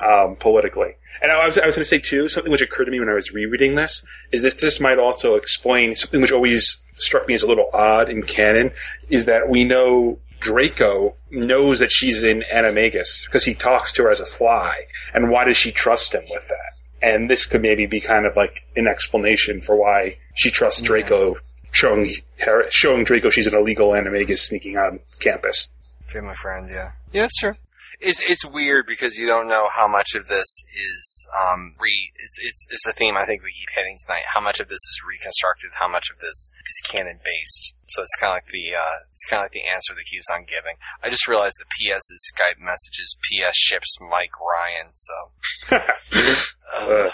um, 0.00 0.36
politically. 0.36 0.96
And 1.20 1.30
I 1.30 1.46
was, 1.46 1.58
I 1.58 1.66
was 1.66 1.76
going 1.76 1.82
to 1.82 1.88
say 1.88 1.98
too 1.98 2.28
something 2.28 2.50
which 2.50 2.62
occurred 2.62 2.86
to 2.86 2.90
me 2.90 2.98
when 2.98 3.08
I 3.08 3.14
was 3.14 3.32
rereading 3.32 3.74
this 3.74 4.04
is 4.32 4.42
this. 4.42 4.54
This 4.54 4.80
might 4.80 4.98
also 4.98 5.34
explain 5.34 5.94
something 5.96 6.20
which 6.20 6.32
always 6.32 6.82
struck 6.96 7.28
me 7.28 7.34
as 7.34 7.42
a 7.42 7.46
little 7.46 7.70
odd 7.72 8.08
in 8.08 8.22
canon 8.22 8.72
is 9.08 9.26
that 9.26 9.48
we 9.48 9.64
know 9.64 10.18
Draco 10.40 11.14
knows 11.30 11.78
that 11.78 11.92
she's 11.92 12.22
in 12.22 12.42
Animagus 12.52 13.24
because 13.26 13.44
he 13.44 13.54
talks 13.54 13.92
to 13.92 14.04
her 14.04 14.10
as 14.10 14.20
a 14.20 14.26
fly. 14.26 14.86
And 15.14 15.30
why 15.30 15.44
does 15.44 15.56
she 15.56 15.70
trust 15.70 16.14
him 16.14 16.24
with 16.30 16.48
that? 16.48 17.06
And 17.06 17.28
this 17.28 17.46
could 17.46 17.62
maybe 17.62 17.86
be 17.86 18.00
kind 18.00 18.26
of 18.26 18.36
like 18.36 18.64
an 18.76 18.86
explanation 18.86 19.60
for 19.60 19.78
why 19.78 20.18
she 20.34 20.50
trusts 20.50 20.80
Draco, 20.80 21.36
showing 21.72 22.06
her, 22.40 22.70
showing 22.70 23.04
Draco 23.04 23.30
she's 23.30 23.46
an 23.46 23.54
illegal 23.54 23.90
Animagus 23.90 24.38
sneaking 24.38 24.76
on 24.78 25.00
campus. 25.20 25.68
Family 26.06 26.34
friend, 26.34 26.68
yeah. 26.70 26.92
Yeah, 27.12 27.22
that's 27.22 27.38
true. 27.38 27.54
It's 28.04 28.20
it's 28.28 28.44
weird 28.44 28.86
because 28.88 29.16
you 29.16 29.28
don't 29.28 29.46
know 29.46 29.68
how 29.70 29.86
much 29.86 30.16
of 30.16 30.26
this 30.26 30.64
is 30.74 31.28
um 31.46 31.76
re 31.78 32.10
it's, 32.16 32.38
it's 32.42 32.66
it's 32.70 32.86
a 32.88 32.92
theme 32.92 33.16
I 33.16 33.24
think 33.24 33.44
we 33.44 33.52
keep 33.52 33.70
hitting 33.70 33.96
tonight. 34.04 34.24
How 34.34 34.40
much 34.40 34.58
of 34.58 34.66
this 34.66 34.82
is 34.82 35.02
reconstructed? 35.08 35.70
How 35.78 35.86
much 35.86 36.10
of 36.10 36.18
this 36.18 36.50
is 36.66 36.82
canon 36.84 37.20
based? 37.24 37.74
So 37.86 38.02
it's 38.02 38.16
kind 38.18 38.30
of 38.32 38.36
like 38.38 38.48
the 38.48 38.74
uh, 38.74 39.06
it's 39.12 39.24
kind 39.26 39.38
of 39.40 39.44
like 39.44 39.52
the 39.52 39.68
answer 39.68 39.94
that 39.94 40.04
keeps 40.10 40.28
on 40.34 40.44
giving. 40.44 40.76
I 41.00 41.10
just 41.10 41.28
realized 41.28 41.54
the 41.60 41.70
PS's 41.70 42.32
Skype 42.34 42.58
messages 42.58 43.16
PS 43.22 43.56
ships 43.56 43.96
Mike 44.00 44.32
Ryan. 44.40 44.90
So 44.94 45.78
Uh, 46.74 47.10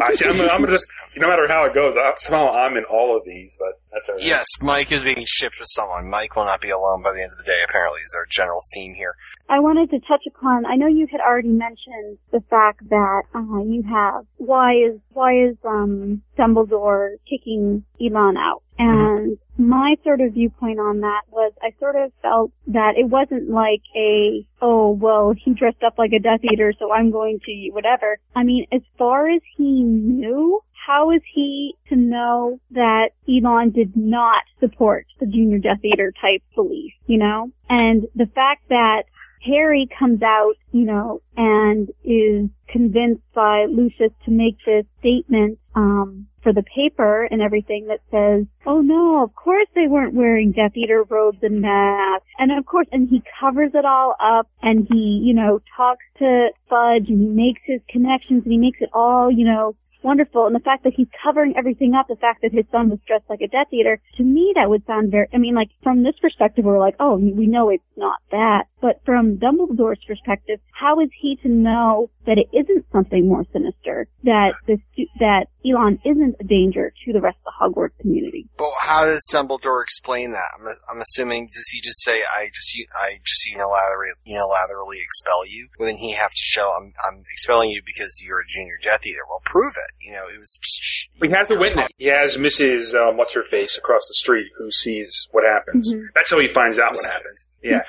I 0.00 0.12
see, 0.12 0.26
I'm, 0.26 0.40
I'm 0.40 0.60
gonna 0.60 0.72
just, 0.72 0.92
no 1.16 1.28
matter 1.28 1.46
how 1.48 1.64
it 1.64 1.74
goes, 1.74 1.96
I, 1.96 2.12
somehow 2.18 2.52
I'm 2.52 2.76
in 2.76 2.84
all 2.84 3.16
of 3.16 3.24
these, 3.24 3.56
but 3.58 3.80
that's 3.92 4.08
all 4.08 4.16
right. 4.16 4.24
yes, 4.24 4.46
Mike 4.60 4.92
is 4.92 5.02
being 5.02 5.24
shipped 5.26 5.58
with 5.58 5.68
someone. 5.70 6.08
Mike 6.08 6.36
will 6.36 6.44
not 6.44 6.60
be 6.60 6.70
alone 6.70 7.02
by 7.02 7.12
the 7.12 7.22
end 7.22 7.32
of 7.32 7.38
the 7.38 7.44
day. 7.44 7.60
Apparently, 7.68 8.00
is 8.00 8.14
our 8.16 8.26
general 8.30 8.60
theme 8.74 8.94
here. 8.94 9.14
I 9.48 9.60
wanted 9.60 9.90
to 9.90 10.00
touch 10.00 10.22
upon. 10.26 10.66
I 10.66 10.76
know 10.76 10.86
you 10.86 11.06
had 11.10 11.20
already 11.20 11.48
mentioned 11.48 12.18
the 12.32 12.40
fact 12.50 12.88
that 12.88 13.22
uh, 13.34 13.62
you 13.64 13.82
have 13.88 14.24
why 14.36 14.74
is 14.74 15.00
why 15.10 15.32
is 15.34 15.56
um, 15.64 16.22
Dumbledore 16.38 17.16
kicking 17.28 17.84
Elon 18.00 18.36
out, 18.36 18.62
and 18.78 19.38
my 19.58 19.96
sort 20.04 20.20
of 20.20 20.34
viewpoint 20.34 20.78
on 20.78 21.00
that 21.00 21.22
was 21.30 21.52
I 21.60 21.74
sort 21.80 21.96
of 21.96 22.12
felt 22.22 22.52
that 22.68 22.92
it 22.96 23.04
wasn't 23.08 23.50
like 23.50 23.82
a 23.96 24.46
oh 24.62 24.90
well 24.90 25.34
he 25.36 25.52
dressed 25.52 25.82
up 25.82 25.98
like 25.98 26.12
a 26.12 26.20
Death 26.20 26.40
Eater 26.50 26.72
so 26.78 26.92
I'm 26.92 27.10
going 27.10 27.40
to 27.42 27.70
whatever. 27.72 28.18
I 28.34 28.44
mean 28.44 28.66
as 28.72 28.82
far 28.96 29.28
as 29.28 29.42
he 29.56 29.82
knew. 29.82 30.60
How 30.86 31.10
is 31.10 31.20
he 31.34 31.74
to 31.90 31.96
know 31.96 32.60
that 32.70 33.10
Elon 33.28 33.72
did 33.72 33.94
not 33.94 34.42
support 34.58 35.04
the 35.20 35.26
Junior 35.26 35.58
Death 35.58 35.84
Eater 35.84 36.14
type 36.18 36.42
belief, 36.54 36.94
you 37.06 37.18
know? 37.18 37.50
And 37.68 38.06
the 38.14 38.24
fact 38.24 38.62
that 38.70 39.02
Harry 39.42 39.86
comes 39.98 40.22
out, 40.22 40.54
you 40.72 40.84
know, 40.84 41.20
and 41.36 41.90
is 42.04 42.48
convinced 42.68 43.22
by 43.34 43.66
Lucius 43.68 44.12
to 44.24 44.30
make 44.30 44.58
this 44.64 44.86
statement 45.00 45.58
um, 45.74 46.26
for 46.48 46.54
the 46.54 46.62
paper 46.62 47.28
and 47.30 47.42
everything 47.42 47.88
that 47.88 48.00
says, 48.10 48.46
"Oh 48.64 48.80
no, 48.80 49.22
of 49.22 49.34
course 49.34 49.66
they 49.74 49.86
weren't 49.86 50.14
wearing 50.14 50.52
Death 50.52 50.74
Eater 50.74 51.04
robes 51.04 51.42
and 51.42 51.60
masks," 51.60 52.26
and 52.38 52.50
of 52.52 52.64
course, 52.64 52.86
and 52.90 53.06
he 53.06 53.22
covers 53.38 53.72
it 53.74 53.84
all 53.84 54.14
up, 54.18 54.48
and 54.62 54.86
he, 54.90 55.20
you 55.22 55.34
know, 55.34 55.60
talks 55.76 56.04
to 56.20 56.48
Fudge, 56.70 57.10
and 57.10 57.20
he 57.20 57.26
makes 57.26 57.60
his 57.66 57.82
connections, 57.90 58.44
and 58.44 58.52
he 58.52 58.58
makes 58.58 58.80
it 58.80 58.88
all, 58.94 59.30
you 59.30 59.44
know, 59.44 59.76
wonderful. 60.02 60.46
And 60.46 60.54
the 60.54 60.60
fact 60.60 60.84
that 60.84 60.94
he's 60.94 61.08
covering 61.22 61.54
everything 61.54 61.92
up, 61.94 62.08
the 62.08 62.16
fact 62.16 62.40
that 62.40 62.52
his 62.52 62.64
son 62.72 62.88
was 62.88 62.98
dressed 63.06 63.28
like 63.28 63.42
a 63.42 63.48
Death 63.48 63.70
Eater, 63.70 64.00
to 64.16 64.22
me 64.22 64.52
that 64.54 64.70
would 64.70 64.86
sound 64.86 65.10
very. 65.10 65.26
I 65.34 65.36
mean, 65.36 65.54
like 65.54 65.68
from 65.82 66.02
this 66.02 66.18
perspective, 66.18 66.64
we're 66.64 66.78
like, 66.78 66.96
oh, 66.98 67.16
we 67.16 67.46
know 67.46 67.68
it's 67.68 67.84
not 67.94 68.20
that, 68.30 68.68
but 68.80 69.00
from 69.04 69.36
Dumbledore's 69.38 70.02
perspective, 70.06 70.60
how 70.72 71.00
is 71.00 71.08
he 71.20 71.36
to 71.42 71.48
know 71.48 72.10
that 72.26 72.38
it 72.38 72.48
isn't 72.56 72.84
something 72.92 73.26
more 73.28 73.44
sinister? 73.52 74.08
That 74.24 74.54
the 74.66 74.78
stu- 74.92 75.06
that 75.20 75.46
Elon 75.66 75.98
isn't 76.04 76.36
a 76.40 76.44
danger 76.44 76.92
to 77.04 77.12
the 77.12 77.20
rest 77.20 77.38
of 77.46 77.52
the 77.52 77.52
Hogwarts 77.80 77.98
community? 78.00 78.48
But 78.56 78.70
how 78.80 79.04
does 79.04 79.26
Dumbledore 79.32 79.82
explain 79.82 80.32
that? 80.32 80.46
I'm, 80.58 80.66
I'm 80.90 81.00
assuming 81.00 81.46
does 81.46 81.68
he 81.70 81.80
just 81.80 82.02
say 82.04 82.20
I 82.34 82.48
just 82.52 82.76
I 83.02 83.18
just 83.24 83.46
unilaterally 83.54 84.12
unilaterally 84.26 85.02
expel 85.02 85.46
you? 85.46 85.68
Well, 85.78 85.88
then 85.88 85.96
he 85.98 86.12
have 86.12 86.30
to 86.30 86.36
show 86.42 86.72
I'm 86.78 86.92
I'm 87.08 87.20
expelling 87.20 87.70
you 87.70 87.82
because 87.84 88.22
you're 88.24 88.40
a 88.40 88.46
junior 88.46 88.74
Death 88.82 89.06
Eater. 89.06 89.20
Well, 89.28 89.42
prove 89.44 89.74
it. 89.76 90.04
You 90.06 90.12
know, 90.12 90.26
it 90.32 90.38
was 90.38 90.58
just 90.62 91.08
He 91.22 91.30
has 91.30 91.50
a 91.50 91.58
witness. 91.58 91.88
He 91.98 92.06
has 92.06 92.36
Mrs. 92.36 92.94
Um, 92.94 93.16
what's 93.16 93.34
her 93.34 93.42
face 93.42 93.76
across 93.76 94.02
the 94.08 94.14
street 94.14 94.46
who 94.58 94.70
sees 94.70 95.26
what 95.32 95.44
happens. 95.44 95.94
Mhm. 95.94 96.04
That's 96.14 96.30
how 96.30 96.38
he 96.38 96.46
finds 96.48 96.78
out 96.78 96.92
what 96.92 97.04
happens. 97.04 97.46
Yeah. 97.62 97.82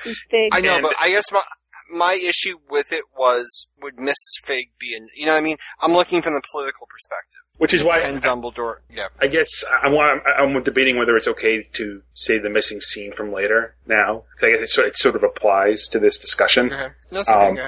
I 0.52 0.60
know, 0.60 0.79
And- 0.84 0.88
but 0.88 0.96
I 1.00 1.10
guess 1.10 1.30
my 1.32 1.42
my 1.92 2.12
issue 2.14 2.58
with 2.68 2.92
it 2.92 3.02
was 3.16 3.66
would 3.82 3.96
Mrs. 3.96 4.14
Figg 4.44 4.70
be 4.78 4.94
in? 4.94 5.08
You 5.16 5.26
know, 5.26 5.32
what 5.32 5.38
I 5.38 5.42
mean, 5.42 5.56
I'm 5.80 5.92
looking 5.92 6.22
from 6.22 6.34
the 6.34 6.42
political 6.50 6.86
perspective. 6.86 7.40
Which 7.58 7.74
is 7.74 7.82
why 7.84 7.98
and 7.98 8.22
Dumbledore. 8.22 8.76
Yeah. 8.88 9.08
I 9.20 9.26
guess 9.26 9.64
I- 9.70 9.86
I'm, 9.88 9.98
I'm, 9.98 10.20
I'm 10.56 10.62
debating 10.62 10.96
whether 10.96 11.16
it's 11.16 11.28
okay 11.28 11.62
to 11.62 12.02
say 12.14 12.38
the 12.38 12.48
missing 12.48 12.80
scene 12.80 13.12
from 13.12 13.32
later 13.32 13.74
now. 13.86 14.24
I 14.40 14.50
guess 14.52 14.60
it 14.62 14.68
sort, 14.70 14.86
it 14.88 14.96
sort 14.96 15.14
of 15.16 15.24
applies 15.24 15.88
to 15.88 15.98
this 15.98 16.16
discussion. 16.16 16.72
Okay. 16.72 16.88
Okay. 17.12 17.32
Um. 17.32 17.58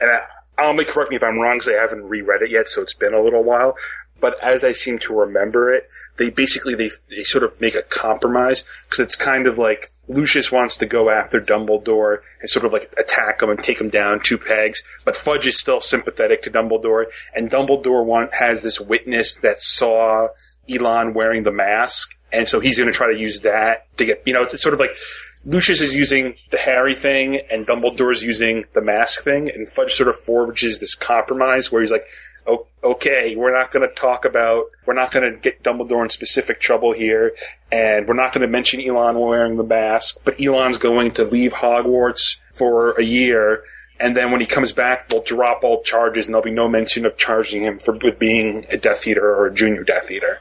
And 0.00 0.10
I, 0.10 0.20
I'll 0.58 0.72
make 0.72 0.88
correct 0.88 1.10
me 1.10 1.16
if 1.16 1.22
I'm 1.22 1.38
wrong 1.38 1.58
because 1.58 1.68
I 1.68 1.80
haven't 1.80 2.04
reread 2.08 2.40
it 2.42 2.50
yet, 2.50 2.68
so 2.68 2.80
it's 2.82 2.94
been 2.94 3.12
a 3.14 3.20
little 3.22 3.44
while. 3.44 3.76
But 4.20 4.42
as 4.42 4.64
I 4.64 4.72
seem 4.72 4.98
to 5.00 5.14
remember 5.14 5.74
it, 5.74 5.88
they 6.16 6.30
basically 6.30 6.74
they 6.74 6.90
they 7.10 7.22
sort 7.24 7.44
of 7.44 7.60
make 7.60 7.74
a 7.74 7.82
compromise 7.82 8.64
because 8.84 9.00
it's 9.00 9.16
kind 9.16 9.46
of 9.46 9.58
like 9.58 9.90
Lucius 10.08 10.50
wants 10.50 10.76
to 10.78 10.86
go 10.86 11.10
after 11.10 11.40
Dumbledore 11.40 12.18
and 12.40 12.48
sort 12.48 12.64
of 12.64 12.72
like 12.72 12.92
attack 12.98 13.42
him 13.42 13.50
and 13.50 13.62
take 13.62 13.80
him 13.80 13.90
down 13.90 14.20
two 14.20 14.38
pegs, 14.38 14.82
but 15.04 15.16
Fudge 15.16 15.46
is 15.46 15.58
still 15.58 15.80
sympathetic 15.80 16.42
to 16.42 16.50
Dumbledore, 16.50 17.06
and 17.34 17.50
Dumbledore 17.50 18.04
want, 18.04 18.32
has 18.34 18.62
this 18.62 18.80
witness 18.80 19.36
that 19.38 19.60
saw 19.60 20.28
Elon 20.68 21.12
wearing 21.14 21.42
the 21.42 21.52
mask, 21.52 22.16
and 22.32 22.48
so 22.48 22.60
he's 22.60 22.78
going 22.78 22.90
to 22.90 22.96
try 22.96 23.12
to 23.12 23.18
use 23.18 23.40
that 23.40 23.86
to 23.98 24.04
get 24.04 24.22
you 24.24 24.32
know 24.32 24.42
it's, 24.42 24.54
it's 24.54 24.62
sort 24.62 24.74
of 24.74 24.80
like 24.80 24.96
Lucius 25.44 25.80
is 25.80 25.94
using 25.94 26.34
the 26.50 26.58
Harry 26.58 26.94
thing 26.94 27.40
and 27.50 27.66
Dumbledore's 27.66 28.22
using 28.22 28.64
the 28.72 28.80
mask 28.80 29.22
thing, 29.22 29.50
and 29.50 29.68
Fudge 29.68 29.94
sort 29.94 30.08
of 30.08 30.16
forges 30.16 30.80
this 30.80 30.94
compromise 30.94 31.70
where 31.70 31.82
he's 31.82 31.92
like, 31.92 32.02
"O- 32.02 32.35
okay, 32.82 33.34
we're 33.36 33.56
not 33.56 33.72
going 33.72 33.88
to 33.88 33.94
talk 33.94 34.24
about, 34.24 34.66
we're 34.86 34.94
not 34.94 35.10
going 35.10 35.32
to 35.32 35.38
get 35.38 35.62
Dumbledore 35.62 36.02
in 36.04 36.10
specific 36.10 36.60
trouble 36.60 36.92
here, 36.92 37.34
and 37.72 38.06
we're 38.06 38.14
not 38.14 38.32
going 38.32 38.42
to 38.42 38.48
mention 38.48 38.80
Elon 38.80 39.18
wearing 39.18 39.56
the 39.56 39.64
mask, 39.64 40.18
but 40.24 40.40
Elon's 40.40 40.78
going 40.78 41.12
to 41.12 41.24
leave 41.24 41.52
Hogwarts 41.52 42.38
for 42.52 42.92
a 42.92 43.02
year, 43.02 43.62
and 43.98 44.16
then 44.16 44.30
when 44.30 44.40
he 44.40 44.46
comes 44.46 44.72
back, 44.72 45.08
they'll 45.08 45.22
drop 45.22 45.64
all 45.64 45.82
charges, 45.82 46.26
and 46.26 46.34
there'll 46.34 46.44
be 46.44 46.50
no 46.50 46.68
mention 46.68 47.06
of 47.06 47.16
charging 47.16 47.62
him 47.62 47.78
for 47.78 47.94
with 47.94 48.18
being 48.18 48.66
a 48.70 48.76
Death 48.76 49.06
Eater 49.06 49.24
or 49.26 49.46
a 49.46 49.54
Junior 49.54 49.84
Death 49.84 50.10
Eater." 50.10 50.40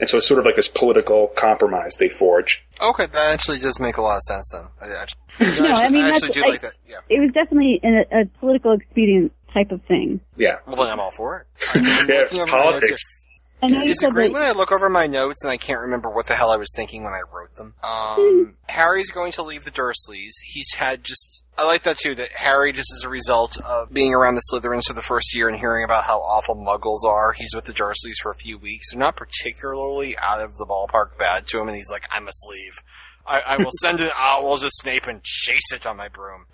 And 0.00 0.08
so 0.08 0.18
it's 0.18 0.26
sort 0.26 0.38
of 0.40 0.46
like 0.46 0.56
this 0.56 0.68
political 0.68 1.28
compromise 1.28 1.96
they 1.96 2.08
forge. 2.08 2.64
Okay, 2.82 3.06
that 3.06 3.32
actually 3.32 3.58
does 3.58 3.78
make 3.78 3.96
a 3.96 4.02
lot 4.02 4.16
of 4.16 4.22
sense 4.22 4.52
then. 4.52 4.66
I 4.80 4.94
actually, 4.94 5.62
no, 5.62 5.72
I 5.72 5.88
mean 5.88 6.04
I 6.04 6.10
that's 6.10 6.24
actually 6.24 6.40
do 6.40 6.46
I- 6.46 6.50
like 6.50 6.60
that. 6.62 6.72
Yeah. 6.86 6.96
It 7.08 7.20
was 7.20 7.30
definitely 7.32 7.80
a, 7.82 8.20
a 8.22 8.26
political 8.40 8.72
expedient 8.72 9.32
type 9.56 9.70
of 9.72 9.82
thing. 9.84 10.20
Yeah. 10.36 10.56
Well, 10.66 10.76
then 10.76 10.88
I'm 10.88 11.00
all 11.00 11.10
for 11.12 11.40
it. 11.40 11.82
Yeah, 12.08 12.18
looking 12.20 12.40
over 12.40 12.52
my 12.52 12.62
politics. 12.62 13.26
I 13.62 13.68
know 13.68 13.80
you 13.80 13.90
Is 13.90 14.02
it 14.02 14.10
great 14.10 14.26
that- 14.26 14.32
when 14.34 14.42
I 14.42 14.50
look 14.50 14.70
over 14.70 14.90
my 14.90 15.06
notes 15.06 15.42
and 15.42 15.50
I 15.50 15.56
can't 15.56 15.80
remember 15.80 16.10
what 16.10 16.26
the 16.26 16.34
hell 16.34 16.50
I 16.50 16.56
was 16.56 16.68
thinking 16.76 17.04
when 17.04 17.14
I 17.14 17.22
wrote 17.32 17.54
them? 17.56 17.72
Um, 17.82 18.56
Harry's 18.68 19.10
going 19.10 19.32
to 19.32 19.42
leave 19.42 19.64
the 19.64 19.70
Dursleys. 19.70 20.32
He's 20.44 20.74
had 20.74 21.02
just. 21.02 21.42
I 21.56 21.64
like 21.64 21.82
that 21.84 21.96
too, 21.96 22.14
that 22.16 22.32
Harry, 22.32 22.70
just 22.72 22.92
as 22.94 23.02
a 23.02 23.08
result 23.08 23.58
of 23.62 23.90
being 23.94 24.12
around 24.14 24.34
the 24.34 24.42
Slytherins 24.52 24.84
for 24.86 24.92
the 24.92 25.00
first 25.00 25.34
year 25.34 25.48
and 25.48 25.58
hearing 25.58 25.84
about 25.84 26.04
how 26.04 26.18
awful 26.20 26.54
muggles 26.54 27.02
are, 27.08 27.32
he's 27.32 27.54
with 27.54 27.64
the 27.64 27.72
Dursleys 27.72 28.18
for 28.22 28.30
a 28.30 28.34
few 28.34 28.58
weeks. 28.58 28.92
They're 28.92 29.00
not 29.00 29.16
particularly 29.16 30.18
out 30.18 30.40
of 30.44 30.52
the 30.58 30.66
ballpark 30.68 31.16
bad 31.18 31.46
to 31.46 31.58
him, 31.58 31.68
and 31.68 31.76
he's 31.78 31.90
like, 31.90 32.04
I 32.12 32.20
must 32.20 32.46
leave. 32.50 32.82
I, 33.26 33.40
I 33.44 33.56
will 33.56 33.72
send 33.80 33.98
an 34.00 34.10
owl 34.16 34.56
to 34.58 34.68
Snape 34.70 35.06
and 35.06 35.22
chase 35.24 35.72
it 35.74 35.86
on 35.86 35.96
my 35.96 36.08
broom. 36.08 36.44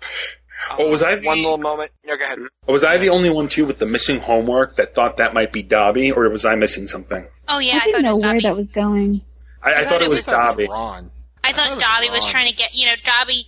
Well, 0.77 0.89
was 0.89 1.03
I 1.03 1.15
the, 1.15 1.25
One 1.25 1.37
little 1.37 1.57
moment. 1.57 1.91
No, 2.05 2.17
go 2.17 2.23
ahead. 2.23 2.39
was 2.67 2.83
I 2.83 2.97
the 2.97 3.09
only 3.09 3.29
one 3.29 3.47
too 3.47 3.65
with 3.65 3.79
the 3.79 3.85
missing 3.85 4.19
homework 4.19 4.75
that 4.75 4.95
thought 4.95 5.17
that 5.17 5.33
might 5.33 5.51
be 5.51 5.61
Dobby, 5.61 6.11
or 6.11 6.29
was 6.29 6.45
I 6.45 6.55
missing 6.55 6.87
something? 6.87 7.25
Oh 7.47 7.59
yeah, 7.59 7.79
I 7.81 7.81
I 7.81 7.85
didn't 7.85 8.03
know 8.03 8.17
where 8.17 8.41
that 8.41 8.55
was 8.55 8.67
going. 8.67 9.21
I, 9.61 9.81
I, 9.81 9.85
thought 9.85 10.01
it 10.01 10.09
was 10.09 10.25
Dobby. 10.25 10.67
Ron. 10.67 11.09
I 11.43 11.53
thought 11.53 11.75
was 11.75 11.83
Dobby 11.83 12.09
was 12.09 12.25
Ron. 12.25 12.31
trying 12.31 12.51
to 12.51 12.55
get, 12.55 12.73
you 12.73 12.85
know, 12.85 12.95
Dobby 13.03 13.45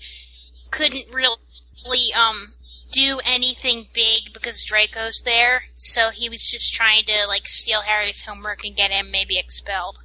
couldn't 0.72 1.14
really 1.14 2.14
um 2.18 2.54
do 2.92 3.20
anything 3.26 3.88
big 3.94 4.34
because 4.34 4.64
Draco's 4.66 5.22
there, 5.26 5.62
so 5.78 6.10
he 6.12 6.30
was 6.30 6.42
just 6.42 6.74
trying 6.74 7.04
to 7.06 7.26
like 7.28 7.46
steal 7.46 7.82
Harry's 7.82 8.24
homework 8.24 8.64
and 8.64 8.76
get 8.76 8.92
him 8.92 9.12
maybe 9.12 9.38
expelled. 9.38 9.98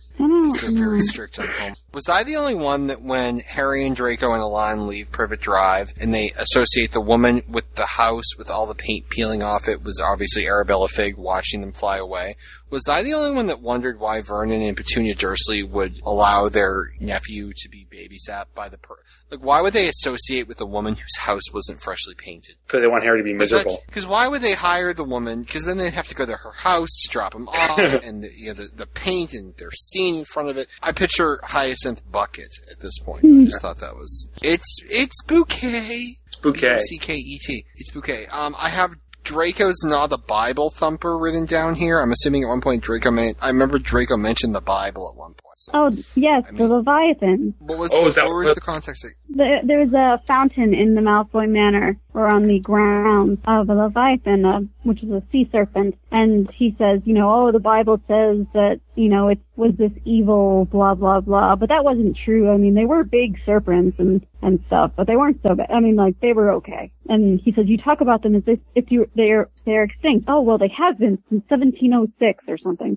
They're 0.60 0.70
very 0.72 1.00
strict 1.00 1.38
on 1.38 1.48
home. 1.48 1.74
Was 1.92 2.08
I 2.08 2.22
the 2.22 2.36
only 2.36 2.54
one 2.54 2.86
that 2.88 3.02
when 3.02 3.40
Harry 3.40 3.84
and 3.86 3.96
Draco 3.96 4.32
and 4.32 4.42
Alon 4.42 4.86
leave 4.86 5.10
Privet 5.10 5.40
Drive 5.40 5.92
and 6.00 6.12
they 6.12 6.32
associate 6.38 6.92
the 6.92 7.00
woman 7.00 7.42
with 7.48 7.74
the 7.74 7.86
house 7.86 8.36
with 8.36 8.50
all 8.50 8.66
the 8.66 8.74
paint 8.74 9.08
peeling 9.08 9.42
off 9.42 9.68
it 9.68 9.82
was 9.82 10.00
obviously 10.00 10.46
Arabella 10.46 10.88
Figg 10.88 11.16
watching 11.16 11.62
them 11.62 11.72
fly 11.72 11.96
away? 11.96 12.36
Was 12.70 12.86
I 12.88 13.02
the 13.02 13.14
only 13.14 13.32
one 13.32 13.46
that 13.46 13.60
wondered 13.60 13.98
why 13.98 14.20
Vernon 14.22 14.62
and 14.62 14.76
Petunia 14.76 15.14
Dursley 15.14 15.62
would 15.62 16.00
allow 16.04 16.48
their 16.48 16.92
nephew 17.00 17.52
to 17.56 17.68
be 17.68 17.86
babysat 17.90 18.46
by 18.54 18.68
the 18.68 18.78
per- 18.78 18.94
like? 19.30 19.40
Why 19.42 19.60
would 19.60 19.72
they 19.72 19.88
associate 19.88 20.46
with 20.46 20.60
a 20.60 20.66
woman 20.66 20.94
whose 20.94 21.16
house 21.18 21.52
wasn't 21.52 21.82
freshly 21.82 22.14
painted? 22.14 22.54
Because 22.66 22.80
they 22.82 22.86
want 22.86 23.02
Harry 23.02 23.18
to 23.18 23.24
be 23.24 23.32
miserable. 23.34 23.82
Because 23.86 24.06
why 24.06 24.28
would 24.28 24.40
they 24.42 24.52
hire 24.54 24.92
the 24.94 25.04
woman? 25.04 25.42
Because 25.42 25.64
then 25.64 25.78
they'd 25.78 25.92
have 25.92 26.06
to 26.08 26.14
go 26.14 26.24
to 26.24 26.36
her 26.36 26.52
house 26.52 26.88
to 27.02 27.08
drop 27.08 27.34
him 27.34 27.48
off, 27.48 27.78
and 28.04 28.22
the, 28.22 28.30
you 28.36 28.48
know, 28.48 28.54
the 28.54 28.68
the 28.74 28.86
paint 28.86 29.32
and 29.34 29.56
their 29.56 29.72
scene 29.72 30.16
in 30.16 30.24
front 30.24 30.48
of 30.48 30.56
it. 30.56 30.68
I 30.82 30.92
picture 30.92 31.40
Hyacinth 31.42 32.02
Bucket 32.10 32.52
at 32.70 32.80
this 32.80 32.98
point. 33.00 33.24
I 33.24 33.44
just 33.44 33.60
thought 33.60 33.78
that 33.80 33.96
was 33.96 34.28
it's 34.42 34.78
it's 34.84 35.22
bouquet. 35.24 36.18
It's 36.26 36.36
bouquet. 36.36 36.78
C 36.78 36.98
K 36.98 37.14
E 37.14 37.38
T. 37.42 37.64
It's 37.76 37.90
bouquet. 37.90 38.26
Um, 38.26 38.54
I 38.58 38.68
have 38.68 38.94
Draco's 39.22 39.84
not 39.84 40.10
the 40.10 40.18
Bible 40.18 40.70
thumper 40.70 41.16
written 41.16 41.44
down 41.44 41.74
here. 41.74 42.00
I'm 42.00 42.12
assuming 42.12 42.44
at 42.44 42.48
one 42.48 42.60
point 42.60 42.82
Draco. 42.82 43.10
I 43.40 43.48
remember 43.48 43.78
Draco 43.78 44.16
mentioned 44.16 44.54
the 44.54 44.60
Bible 44.60 45.08
at 45.10 45.16
one 45.16 45.34
point. 45.34 45.49
So. 45.60 45.72
Oh, 45.74 45.90
yes, 46.14 46.44
the 46.56 46.66
Leviathan. 46.66 47.54
What 47.58 47.76
was, 47.76 47.92
Oh, 47.92 48.06
is 48.06 48.14
that 48.14 48.24
what 48.24 48.34
was 48.34 48.54
the 48.54 48.62
context? 48.62 49.04
Of, 49.04 49.10
The, 49.28 49.58
there's 49.62 49.92
a 49.92 50.22
fountain 50.26 50.72
in 50.72 50.94
the 50.94 51.02
Malfoy 51.02 51.50
Manor, 51.50 51.98
or 52.14 52.28
on 52.28 52.46
the 52.46 52.60
grounds 52.60 53.40
of 53.46 53.68
a 53.68 53.74
Leviathan, 53.74 54.46
uh, 54.46 54.60
which 54.84 55.02
is 55.02 55.10
a 55.10 55.22
sea 55.30 55.50
serpent. 55.52 55.98
And 56.10 56.50
he 56.50 56.74
says, 56.78 57.02
you 57.04 57.12
know, 57.12 57.30
oh, 57.30 57.52
the 57.52 57.58
Bible 57.58 58.00
says 58.08 58.46
that, 58.54 58.80
you 58.94 59.10
know, 59.10 59.28
it 59.28 59.38
was 59.56 59.74
this 59.76 59.92
evil, 60.06 60.64
blah, 60.64 60.94
blah, 60.94 61.20
blah. 61.20 61.56
But 61.56 61.68
that 61.68 61.84
wasn't 61.84 62.16
true. 62.16 62.50
I 62.50 62.56
mean, 62.56 62.72
they 62.72 62.86
were 62.86 63.04
big 63.04 63.38
serpents 63.44 63.98
and, 63.98 64.26
and 64.40 64.64
stuff, 64.66 64.92
but 64.96 65.06
they 65.06 65.16
weren't 65.16 65.42
so 65.46 65.54
bad. 65.54 65.70
I 65.70 65.80
mean, 65.80 65.96
like, 65.96 66.18
they 66.20 66.32
were 66.32 66.52
okay. 66.52 66.90
And 67.10 67.38
he 67.38 67.52
says, 67.52 67.66
you 67.66 67.76
talk 67.76 68.00
about 68.00 68.22
them 68.22 68.34
as 68.34 68.44
if, 68.46 68.60
if 68.74 68.90
you, 68.90 69.10
they're, 69.14 69.50
they're 69.66 69.82
extinct. 69.84 70.24
Oh, 70.26 70.40
well, 70.40 70.56
they 70.56 70.72
have 70.74 70.98
been 70.98 71.22
since 71.28 71.44
1706 71.50 72.44
or 72.48 72.56
something. 72.56 72.96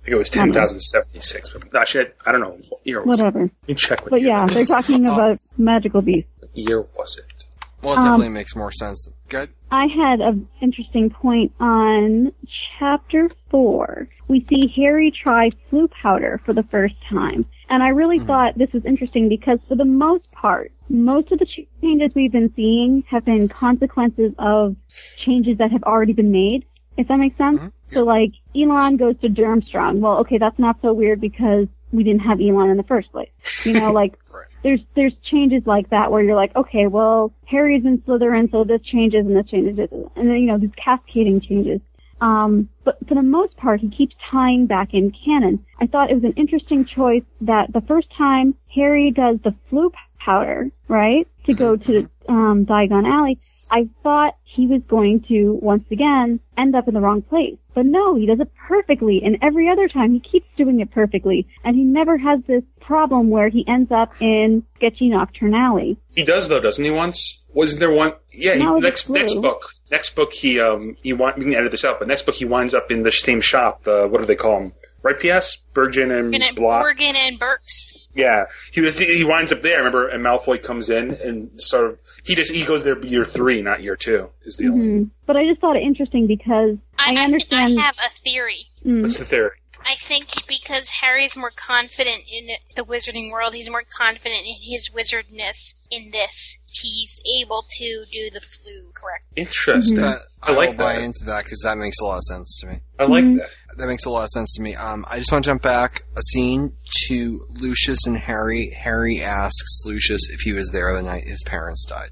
I 0.00 0.04
think 0.04 0.14
it 0.14 0.18
was 0.18 0.30
10,076. 0.30 1.50
But 1.70 1.74
actually, 1.80 2.06
I, 2.06 2.30
I 2.30 2.32
don't 2.32 2.40
know. 2.40 2.58
What 2.68 2.80
year 2.84 3.02
was 3.02 3.18
Whatever. 3.20 3.44
it? 3.44 3.52
Let 3.62 3.68
me 3.68 3.74
check 3.74 4.00
what 4.02 4.10
But 4.10 4.20
year, 4.22 4.30
yeah, 4.30 4.46
they're 4.46 4.64
talking 4.64 5.04
about 5.04 5.38
magical 5.58 6.00
beasts. 6.00 6.30
what 6.38 6.50
year 6.56 6.82
was 6.96 7.18
it. 7.18 7.44
well, 7.82 7.94
it 7.94 7.98
Um, 7.98 8.04
definitely 8.04 8.28
makes 8.30 8.56
more 8.56 8.72
sense. 8.72 9.08
Good. 9.28 9.50
I 9.70 9.86
had 9.86 10.20
an 10.20 10.48
interesting 10.62 11.10
point 11.10 11.52
on 11.60 12.32
chapter 12.78 13.26
four. 13.50 14.08
We 14.26 14.44
see 14.48 14.72
Harry 14.76 15.10
try 15.10 15.50
Floo 15.70 15.88
powder 15.90 16.40
for 16.44 16.52
the 16.54 16.62
first 16.64 16.94
time. 17.08 17.44
And 17.68 17.82
I 17.84 17.88
really 17.88 18.18
thought 18.18 18.58
this 18.58 18.72
was 18.72 18.84
interesting 18.84 19.28
because 19.28 19.60
for 19.68 19.76
the 19.76 19.84
most 19.84 20.28
part, 20.32 20.72
most 20.88 21.30
of 21.30 21.38
the 21.38 21.44
ch- 21.46 21.68
changes 21.80 22.10
we've 22.16 22.32
been 22.32 22.52
seeing 22.56 23.04
have 23.08 23.24
been 23.24 23.48
consequences 23.48 24.32
of 24.38 24.74
changes 25.18 25.58
that 25.58 25.70
have 25.70 25.84
already 25.84 26.12
been 26.12 26.32
made, 26.32 26.64
if 26.96 27.08
that 27.08 27.18
makes 27.18 27.36
sense. 27.38 27.60
So 27.86 28.04
like, 28.04 28.30
Elon 28.54 28.96
goes 28.96 29.18
to 29.20 29.28
Durmstrang. 29.28 30.00
Well, 30.00 30.18
okay, 30.18 30.38
that's 30.38 30.58
not 30.58 30.76
so 30.82 30.92
weird 30.92 31.20
because 31.20 31.66
we 31.92 32.04
didn't 32.04 32.20
have 32.20 32.40
Elon 32.40 32.70
in 32.70 32.76
the 32.76 32.84
first 32.84 33.10
place. 33.12 33.30
You 33.64 33.72
know, 33.72 33.92
like, 34.00 34.14
there's 34.62 34.80
there's 34.94 35.14
changes 35.22 35.62
like 35.66 35.90
that 35.90 36.10
where 36.12 36.22
you're 36.22 36.36
like, 36.36 36.54
okay, 36.54 36.86
well, 36.86 37.32
Harry's 37.46 37.84
in 37.84 37.98
Slytherin, 38.02 38.50
so 38.50 38.64
this 38.64 38.82
changes 38.82 39.26
and 39.26 39.36
this 39.36 39.46
changes, 39.46 39.78
and 39.90 40.28
then 40.28 40.36
you 40.36 40.46
know 40.46 40.58
these 40.58 40.70
cascading 40.76 41.40
changes. 41.40 41.80
Um, 42.20 42.68
but 42.84 42.98
for 43.08 43.14
the 43.14 43.22
most 43.22 43.56
part, 43.56 43.80
he 43.80 43.88
keeps 43.88 44.14
tying 44.30 44.66
back 44.66 44.92
in 44.92 45.10
canon. 45.10 45.64
I 45.80 45.86
thought 45.86 46.10
it 46.10 46.14
was 46.14 46.24
an 46.24 46.34
interesting 46.36 46.84
choice 46.84 47.22
that 47.40 47.72
the 47.72 47.80
first 47.80 48.10
time 48.12 48.54
Harry 48.74 49.10
does 49.10 49.36
the 49.42 49.54
Floo 49.70 49.90
powder, 50.18 50.70
right, 50.88 51.26
to 51.46 51.54
go 51.54 51.76
to 51.76 52.08
um, 52.30 52.64
Diagon 52.64 53.06
Alley, 53.06 53.36
I 53.70 53.88
thought 54.02 54.36
he 54.44 54.66
was 54.66 54.82
going 54.88 55.24
to 55.28 55.58
once 55.60 55.84
again 55.90 56.40
end 56.56 56.76
up 56.76 56.86
in 56.86 56.94
the 56.94 57.00
wrong 57.00 57.22
place. 57.22 57.56
But 57.74 57.86
no, 57.86 58.14
he 58.14 58.26
does 58.26 58.40
it 58.40 58.50
perfectly, 58.68 59.22
and 59.24 59.38
every 59.42 59.68
other 59.68 59.88
time 59.88 60.12
he 60.12 60.20
keeps 60.20 60.46
doing 60.56 60.80
it 60.80 60.90
perfectly, 60.90 61.46
and 61.64 61.76
he 61.76 61.82
never 61.82 62.16
has 62.18 62.40
this 62.46 62.62
problem 62.80 63.30
where 63.30 63.48
he 63.48 63.64
ends 63.66 63.90
up 63.92 64.12
in 64.20 64.64
sketchy 64.76 65.08
Knockturn 65.08 65.54
Alley. 65.54 65.98
He 66.10 66.22
does 66.22 66.48
though, 66.48 66.60
doesn't 66.60 66.84
he? 66.84 66.90
Once 66.90 67.40
wasn't 67.52 67.80
there 67.80 67.92
one? 67.92 68.12
Yeah. 68.32 68.54
He, 68.54 68.80
next 68.80 69.08
next 69.08 69.34
book. 69.34 69.70
Next 69.90 70.14
book. 70.14 70.32
He 70.32 70.60
um 70.60 70.96
he 71.02 71.12
want 71.12 71.38
we 71.38 71.44
can 71.44 71.54
edit 71.54 71.70
this 71.70 71.84
out, 71.84 71.98
but 71.98 72.08
next 72.08 72.26
book 72.26 72.34
he 72.34 72.44
winds 72.44 72.74
up 72.74 72.90
in 72.90 73.02
the 73.02 73.12
same 73.12 73.40
shop. 73.40 73.84
The 73.84 74.08
what 74.08 74.20
do 74.20 74.26
they 74.26 74.36
call 74.36 74.58
him? 74.60 74.72
Right, 75.02 75.18
P.S. 75.18 75.58
Bergen 75.72 76.10
and 76.10 76.34
And 76.34 76.56
Block. 76.56 76.84
Borgin 76.84 77.14
and 77.14 77.38
Burkes. 77.38 77.94
Yeah, 78.14 78.44
he 78.72 78.80
was. 78.80 78.98
He 78.98 79.24
winds 79.24 79.50
up 79.52 79.62
there. 79.62 79.78
Remember, 79.78 80.08
and 80.08 80.22
Malfoy 80.22 80.62
comes 80.62 80.90
in 80.90 81.12
and 81.12 81.50
sort 81.58 81.92
of 81.92 81.98
he 82.24 82.34
just 82.34 82.52
he 82.52 82.64
goes 82.64 82.84
there 82.84 83.02
year 83.04 83.24
three, 83.24 83.62
not 83.62 83.82
year 83.82 83.96
two. 83.96 84.28
Is 84.44 84.56
the 84.56 84.68
only. 84.68 84.86
hmm 84.86 85.02
But 85.26 85.36
I 85.36 85.46
just 85.46 85.60
thought 85.60 85.76
it 85.76 85.82
interesting 85.82 86.26
because 86.26 86.76
I, 86.98 87.14
I, 87.14 87.20
I, 87.20 87.24
understand. 87.24 87.78
I 87.78 87.82
have 87.82 87.96
a 88.04 88.10
theory. 88.22 88.66
Mm. 88.84 89.02
What's 89.02 89.18
the 89.18 89.24
theory? 89.24 89.52
I 89.84 89.96
think 89.96 90.46
because 90.46 90.88
Harry's 90.90 91.36
more 91.36 91.52
confident 91.54 92.22
in 92.30 92.48
the 92.76 92.82
wizarding 92.82 93.32
world, 93.32 93.54
he's 93.54 93.70
more 93.70 93.84
confident 93.96 94.42
in 94.42 94.56
his 94.60 94.90
wizardness 94.90 95.74
in 95.90 96.10
this. 96.10 96.58
He's 96.72 97.20
able 97.42 97.64
to 97.78 98.04
do 98.12 98.30
the 98.30 98.40
Floo 98.40 98.94
correct. 98.94 99.24
Interesting. 99.36 99.96
That, 99.96 100.18
I 100.42 100.52
I, 100.52 100.54
like 100.54 100.68
will 100.70 100.76
buy 100.76 100.98
into 100.98 101.24
that 101.26 101.44
because 101.44 101.60
that 101.64 101.76
makes 101.78 101.98
a 102.00 102.04
lot 102.04 102.18
of 102.18 102.24
sense 102.24 102.58
to 102.60 102.66
me. 102.68 102.74
I 102.98 103.04
like 103.04 103.24
Mhm. 103.24 103.38
that. 103.38 103.48
That 103.78 103.86
makes 103.88 104.04
a 104.04 104.10
lot 104.10 104.24
of 104.24 104.30
sense 104.30 104.52
to 104.54 104.62
me. 104.62 104.74
Um, 104.74 105.04
I 105.10 105.18
just 105.18 105.32
want 105.32 105.44
to 105.44 105.50
jump 105.50 105.62
back 105.62 106.02
a 106.16 106.22
scene 106.22 106.72
to 107.08 107.40
Lucius 107.50 108.06
and 108.06 108.16
Harry. 108.16 108.70
Harry 108.70 109.20
asks 109.22 109.82
Lucius 109.84 110.28
if 110.30 110.40
he 110.42 110.52
was 110.52 110.70
there 110.70 110.94
the 110.94 111.02
night 111.02 111.24
his 111.24 111.42
parents 111.44 111.84
died. 111.86 112.10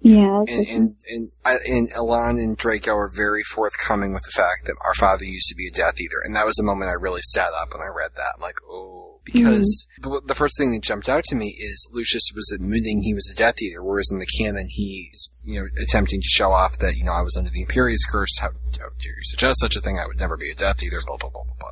Yeah. 0.00 0.44
And, 0.48 0.66
and, 0.68 0.94
and, 1.10 1.30
I- 1.44 1.58
and 1.68 1.90
Elan 1.92 2.38
and 2.38 2.56
Draco 2.56 2.94
are 2.96 3.10
very 3.12 3.42
forthcoming 3.42 4.12
with 4.12 4.22
the 4.22 4.30
fact 4.30 4.66
that 4.66 4.76
our 4.84 4.94
father 4.94 5.24
used 5.24 5.48
to 5.48 5.54
be 5.56 5.66
a 5.66 5.70
Death 5.72 6.00
Eater. 6.00 6.20
And 6.24 6.36
that 6.36 6.46
was 6.46 6.54
the 6.56 6.62
moment 6.62 6.90
I 6.90 6.94
really 6.94 7.22
sat 7.22 7.50
up 7.52 7.72
when 7.72 7.82
I 7.82 7.88
read 7.88 8.10
that. 8.16 8.32
I'm 8.36 8.40
like, 8.42 8.58
oh. 8.70 9.17
Because 9.30 9.86
mm-hmm. 10.00 10.10
the, 10.10 10.22
the 10.28 10.34
first 10.34 10.56
thing 10.56 10.72
that 10.72 10.82
jumped 10.82 11.06
out 11.06 11.22
to 11.24 11.34
me 11.34 11.48
is 11.48 11.86
Lucius 11.92 12.30
was 12.34 12.50
admitting 12.54 13.02
he 13.02 13.12
was 13.12 13.30
a 13.30 13.36
Death 13.36 13.60
Eater, 13.60 13.82
whereas 13.82 14.10
in 14.10 14.20
the 14.20 14.26
canon 14.38 14.68
he's, 14.70 15.28
you 15.44 15.60
know, 15.60 15.68
attempting 15.82 16.22
to 16.22 16.28
show 16.28 16.50
off 16.50 16.78
that, 16.78 16.96
you 16.96 17.04
know, 17.04 17.12
I 17.12 17.20
was 17.20 17.36
under 17.36 17.50
the 17.50 17.62
Imperius 17.62 18.08
curse. 18.10 18.38
How, 18.38 18.48
how 18.80 18.88
dare 18.98 19.12
you 19.12 19.24
suggest 19.24 19.60
such 19.60 19.76
a 19.76 19.80
thing? 19.80 19.98
I 19.98 20.06
would 20.06 20.18
never 20.18 20.38
be 20.38 20.50
a 20.50 20.54
Death 20.54 20.82
Eater, 20.82 21.00
blah, 21.06 21.18
blah, 21.18 21.28
blah, 21.28 21.44
blah, 21.44 21.54
blah. 21.60 21.70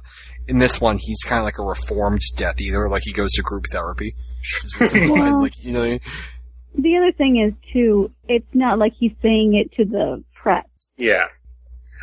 In 0.48 0.58
this 0.58 0.82
one, 0.82 0.98
he's 1.00 1.22
kind 1.24 1.38
of 1.38 1.44
like 1.46 1.58
a 1.58 1.62
reformed 1.62 2.20
Death 2.36 2.60
Eater, 2.60 2.90
like 2.90 3.04
he 3.06 3.12
goes 3.12 3.32
to 3.32 3.42
group 3.42 3.64
therapy. 3.72 4.14
Is. 4.80 4.92
Yeah. 4.94 5.32
like, 5.32 5.64
you 5.64 5.72
know, 5.72 5.98
The 6.74 6.96
other 6.98 7.12
thing 7.12 7.38
is 7.38 7.54
too, 7.72 8.12
it's 8.28 8.54
not 8.54 8.78
like 8.78 8.92
he's 8.98 9.14
saying 9.22 9.54
it 9.54 9.72
to 9.76 9.84
the 9.86 10.22
press. 10.34 10.66
Yeah. 10.98 11.24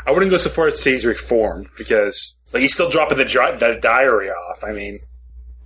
I 0.07 0.11
wouldn't 0.11 0.31
go 0.31 0.37
so 0.37 0.49
far 0.49 0.67
as 0.67 0.75
to 0.75 0.81
say 0.81 0.91
he's 0.93 1.05
reformed 1.05 1.67
because 1.77 2.35
like 2.51 2.61
he's 2.61 2.73
still 2.73 2.89
dropping 2.89 3.19
the, 3.19 3.25
dri- 3.25 3.55
the 3.59 3.79
diary 3.79 4.29
off. 4.29 4.63
I 4.63 4.71
mean, 4.71 4.99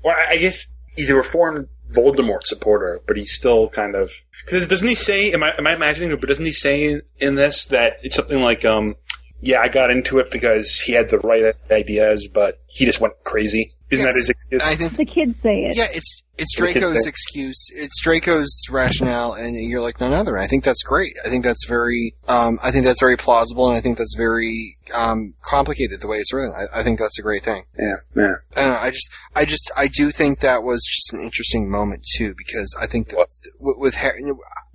I 0.09 0.31
I 0.31 0.37
guess 0.37 0.67
he's 0.95 1.09
a 1.09 1.15
reformed 1.15 1.67
Voldemort 1.91 2.43
supporter, 2.43 3.01
but 3.07 3.17
he's 3.17 3.31
still 3.33 3.69
kind 3.69 3.95
of 3.95 4.11
because 4.45 4.67
doesn't 4.67 4.87
he 4.87 4.95
say? 4.95 5.31
Am 5.31 5.43
I 5.43 5.53
am 5.57 5.67
I 5.67 5.73
imagining? 5.73 6.11
it, 6.11 6.19
But 6.19 6.29
doesn't 6.29 6.45
he 6.45 6.51
say 6.51 6.83
in, 6.83 7.01
in 7.19 7.35
this 7.35 7.65
that 7.65 7.97
it's 8.03 8.15
something 8.15 8.41
like, 8.41 8.65
um, 8.65 8.95
yeah, 9.39 9.61
I 9.61 9.69
got 9.69 9.91
into 9.91 10.19
it 10.19 10.31
because 10.31 10.79
he 10.79 10.93
had 10.93 11.09
the 11.09 11.19
right 11.19 11.53
ideas, 11.71 12.27
but 12.27 12.59
he 12.67 12.85
just 12.85 12.99
went 12.99 13.13
crazy. 13.23 13.71
Isn't 13.89 14.05
Yes. 14.05 14.13
that 14.13 14.19
his 14.19 14.29
excuse? 14.29 14.61
I 14.63 14.75
think 14.75 14.97
The 14.97 15.05
kids 15.05 15.35
say 15.41 15.63
it. 15.65 15.77
Yeah, 15.77 15.87
it's 15.93 16.21
it's 16.37 16.55
Draco's 16.55 17.07
excuse. 17.07 17.67
It's 17.73 17.99
Draco's 18.01 18.51
rationale, 18.69 19.33
and 19.33 19.55
you're 19.55 19.81
like 19.81 19.99
none 19.99 20.13
other. 20.13 20.37
I 20.37 20.45
think 20.45 20.63
that's 20.63 20.83
great. 20.83 21.13
I 21.25 21.29
think 21.29 21.43
that's 21.43 21.65
very. 21.67 22.15
Um, 22.27 22.59
I 22.61 22.69
think 22.71 22.85
that's 22.85 22.99
very 22.99 23.17
plausible, 23.17 23.67
and 23.69 23.77
I 23.77 23.81
think 23.81 23.97
that's 23.97 24.15
very 24.15 24.77
um, 24.93 25.33
complicated 25.41 26.01
the 26.01 26.07
way 26.07 26.17
it's 26.17 26.31
written. 26.33 26.53
I, 26.55 26.81
I 26.81 26.83
think 26.83 26.99
that's 26.99 27.17
a 27.17 27.21
great 27.23 27.43
thing. 27.43 27.63
Yeah, 27.79 27.95
yeah. 28.15 28.33
I, 28.55 28.61
don't 28.65 28.73
know, 28.73 28.79
I 28.79 28.89
just, 28.91 29.09
I 29.35 29.45
just, 29.45 29.71
I 29.75 29.87
do 29.87 30.11
think 30.11 30.39
that 30.41 30.61
was 30.63 30.83
just 30.85 31.13
an 31.13 31.21
interesting 31.21 31.71
moment 31.71 32.05
too, 32.17 32.35
because 32.37 32.75
I 32.79 32.85
think 32.85 33.07
that 33.09 33.25
with, 33.59 33.77
with 33.79 33.95
Harry, 33.95 34.21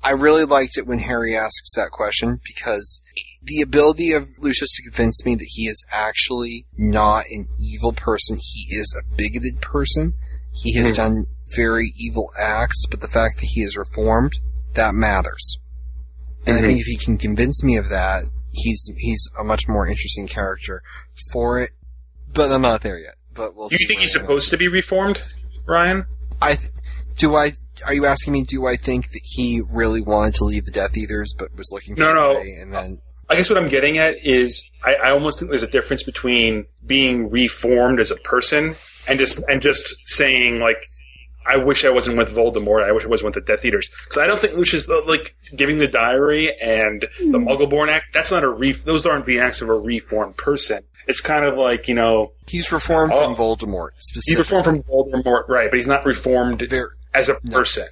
I 0.03 0.13
really 0.13 0.45
liked 0.45 0.77
it 0.79 0.87
when 0.87 0.99
Harry 1.01 1.37
asks 1.37 1.73
that 1.77 1.91
question 1.91 2.41
because 2.45 3.01
the 3.45 3.61
ability 3.61 4.13
of 4.13 4.29
Lucius 4.39 4.71
to 4.77 4.83
convince 4.83 5.25
me 5.25 5.35
that 5.35 5.49
he 5.49 5.65
is 5.65 5.85
actually 5.93 6.67
not 6.77 7.25
an 7.31 7.49
evil 7.59 7.93
person, 7.93 8.39
he 8.41 8.75
is 8.77 8.95
a 8.99 9.17
bigoted 9.17 9.61
person. 9.61 10.15
He 10.53 10.75
has 10.75 10.93
Mhm. 10.93 10.97
done 10.97 11.27
very 11.57 11.93
evil 11.97 12.31
acts, 12.39 12.85
but 12.91 13.01
the 13.01 13.09
fact 13.09 13.37
that 13.37 13.47
he 13.47 13.63
is 13.63 13.77
reformed, 13.77 14.33
that 14.75 14.95
matters. 14.95 15.59
And 16.47 16.57
I 16.57 16.61
Mhm. 16.61 16.67
think 16.67 16.81
if 16.81 16.87
he 16.87 16.97
can 16.97 17.19
convince 17.19 17.63
me 17.63 17.77
of 17.77 17.89
that, 17.89 18.25
he's 18.53 18.91
he's 18.97 19.29
a 19.39 19.45
much 19.45 19.67
more 19.69 19.87
interesting 19.87 20.29
character 20.29 20.83
for 21.33 21.59
it. 21.61 21.71
But 22.33 22.51
I'm 22.53 22.63
not 22.63 22.83
there 22.83 22.99
yet. 22.99 23.17
But 23.35 23.55
we'll 23.57 23.69
Do 23.69 23.77
you 23.79 23.87
think 23.87 24.01
he's 24.01 24.13
supposed 24.13 24.51
to 24.51 24.57
be 24.57 24.69
reformed, 24.69 25.23
Ryan? 25.67 26.05
I 26.41 26.55
th- 26.57 26.71
do 27.19 27.35
I 27.35 27.53
are 27.87 27.95
you 27.95 28.07
asking 28.07 28.33
me? 28.35 28.43
Do 28.45 28.67
I 28.67 28.77
think 28.77 29.11
that 29.13 29.21
he 29.25 29.61
really 29.69 30.01
wanted 30.03 30.35
to 30.37 30.45
leave 30.45 30.65
the 30.65 30.71
Death 30.71 30.97
Eaters, 30.97 31.35
but 31.37 31.55
was 31.57 31.71
looking 31.73 31.97
for 31.97 32.01
No, 32.01 32.11
a 32.11 32.15
no. 32.15 32.35
way, 32.41 32.53
and 32.61 32.73
then 32.73 33.01
I 33.33 33.37
guess 33.37 33.49
what 33.49 33.57
I'm 33.59 33.69
getting 33.69 33.97
at 33.97 34.27
is 34.27 34.69
I, 34.85 34.95
I 34.95 35.11
almost 35.11 35.39
think 35.39 35.51
there's 35.51 35.63
a 35.63 35.67
difference 35.67 36.03
between 36.03 36.67
being 36.85 37.31
reformed 37.31 37.99
as 37.99 38.11
a 38.11 38.17
person 38.17 38.77
and 39.09 39.19
just 39.19 39.43
and 39.49 39.63
just 39.63 39.97
saying 40.05 40.61
like 40.61 40.87
I 41.47 41.57
wish 41.57 41.87
I 41.87 41.89
wasn't 41.89 42.19
with 42.19 42.29
Voldemort. 42.29 42.85
I 42.85 42.93
wish 42.93 43.05
I 43.05 43.09
wasn't 43.09 43.35
with 43.35 43.47
the 43.47 43.53
Death 43.53 43.65
Eaters 43.65 43.89
because 44.05 44.19
I 44.19 44.27
don't 44.27 44.39
think 44.39 44.55
Lucius 44.55 44.87
uh, 44.87 45.01
like 45.07 45.35
giving 45.57 45.79
the 45.79 45.89
diary 45.89 46.55
and 46.61 47.07
the 47.19 47.39
hmm. 47.39 47.49
Muggleborn 47.49 47.89
Act. 47.89 48.13
That's 48.13 48.31
not 48.31 48.45
a 48.45 48.51
re. 48.51 48.73
Those 48.73 49.07
aren't 49.07 49.25
the 49.25 49.41
acts 49.41 49.63
of 49.63 49.71
a 49.71 49.75
reformed 49.75 50.37
person. 50.37 50.85
It's 51.09 51.23
kind 51.23 51.47
of 51.47 51.57
like 51.57 51.89
you 51.89 51.95
know 51.95 52.33
he's 52.47 52.71
reformed 52.71 53.15
Oh. 53.15 53.25
from 53.25 53.35
Voldemort. 53.35 53.93
he's 54.27 54.37
reformed 54.37 54.67
from 54.67 54.83
Voldemort, 54.83 55.49
right? 55.49 55.71
But 55.71 55.79
he's 55.79 55.89
not 55.89 56.05
reformed 56.05 56.71
as 57.15 57.31
a 57.31 57.37
person. 57.37 57.89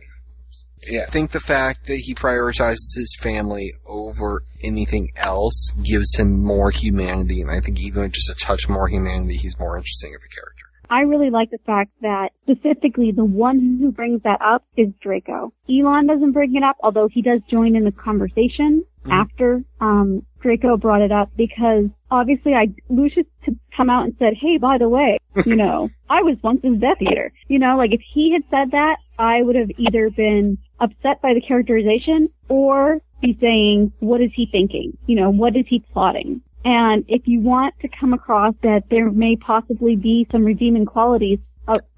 Yeah. 0.89 1.05
I 1.07 1.11
think 1.11 1.33
the 1.33 1.41
fact 1.41 1.87
that 1.87 1.97
he 1.97 2.15
prioritizes 2.15 2.97
his 2.97 3.17
family 3.21 3.73
over 3.87 4.43
anything 4.63 5.11
else 5.17 5.73
gives 5.83 6.17
him 6.17 6.43
more 6.43 6.71
humanity, 6.71 7.41
and 7.41 7.51
I 7.51 7.61
think 7.61 7.81
even 7.81 8.11
just 8.11 8.31
a 8.31 8.35
touch 8.35 8.69
more 8.69 8.89
humanity, 8.89 9.37
he's 9.37 9.59
more 9.59 9.77
interesting 9.77 10.15
of 10.15 10.23
a 10.25 10.29
character. 10.29 10.71
I 10.91 11.03
really 11.03 11.31
like 11.31 11.51
the 11.51 11.59
fact 11.59 11.93
that 12.03 12.31
specifically 12.43 13.13
the 13.13 13.25
one 13.25 13.79
who 13.81 13.93
brings 13.93 14.23
that 14.23 14.41
up 14.43 14.65
is 14.77 14.89
Draco. 15.01 15.53
Elon 15.69 16.09
doesn't 16.09 16.33
bring 16.33 16.57
it 16.57 16.65
up, 16.65 16.77
although 16.83 17.09
he 17.09 17.23
does 17.23 17.41
join 17.49 17.77
in 17.77 17.85
the 17.85 17.93
conversation 17.93 18.85
after 19.09 19.63
um, 19.81 20.27
Draco 20.41 20.77
brought 20.77 21.01
it 21.01 21.13
up 21.13 21.31
because 21.37 21.87
obviously 22.11 22.55
I 22.55 22.69
Lucius 22.89 23.27
had 23.41 23.59
come 23.77 23.89
out 23.89 24.05
and 24.05 24.15
said, 24.19 24.35
"Hey, 24.41 24.59
by 24.59 24.79
the 24.79 24.89
way, 24.89 25.19
you 25.47 25.57
know, 25.57 25.89
I 26.09 26.23
was 26.23 26.37
once 26.43 26.61
a 26.65 26.71
Death 26.71 27.01
Eater." 27.01 27.33
You 27.47 27.61
know, 27.61 27.77
like 27.77 27.93
if 27.93 28.01
he 28.13 28.33
had 28.33 28.43
said 28.51 28.73
that, 28.73 28.97
I 29.19 29.43
would 29.43 29.57
have 29.57 29.71
either 29.79 30.11
been 30.11 30.59
upset 30.81 31.21
by 31.23 31.35
the 31.35 31.41
characterization 31.41 32.31
or 32.49 33.01
be 33.21 33.37
saying, 33.41 33.93
"What 34.01 34.21
is 34.21 34.33
he 34.35 34.47
thinking? 34.47 34.97
You 35.07 35.17
know, 35.17 35.31
what 35.31 35.57
is 35.57 35.67
he 35.69 35.81
plotting?" 35.81 36.41
And 36.65 37.05
if 37.09 37.27
you 37.27 37.41
want 37.41 37.75
to 37.81 37.89
come 37.89 38.13
across 38.13 38.55
that 38.63 38.89
there 38.91 39.11
may 39.11 39.37
possibly 39.37 39.97
be 39.97 40.27
some 40.31 40.45
redeeming 40.45 40.85
qualities 40.85 41.39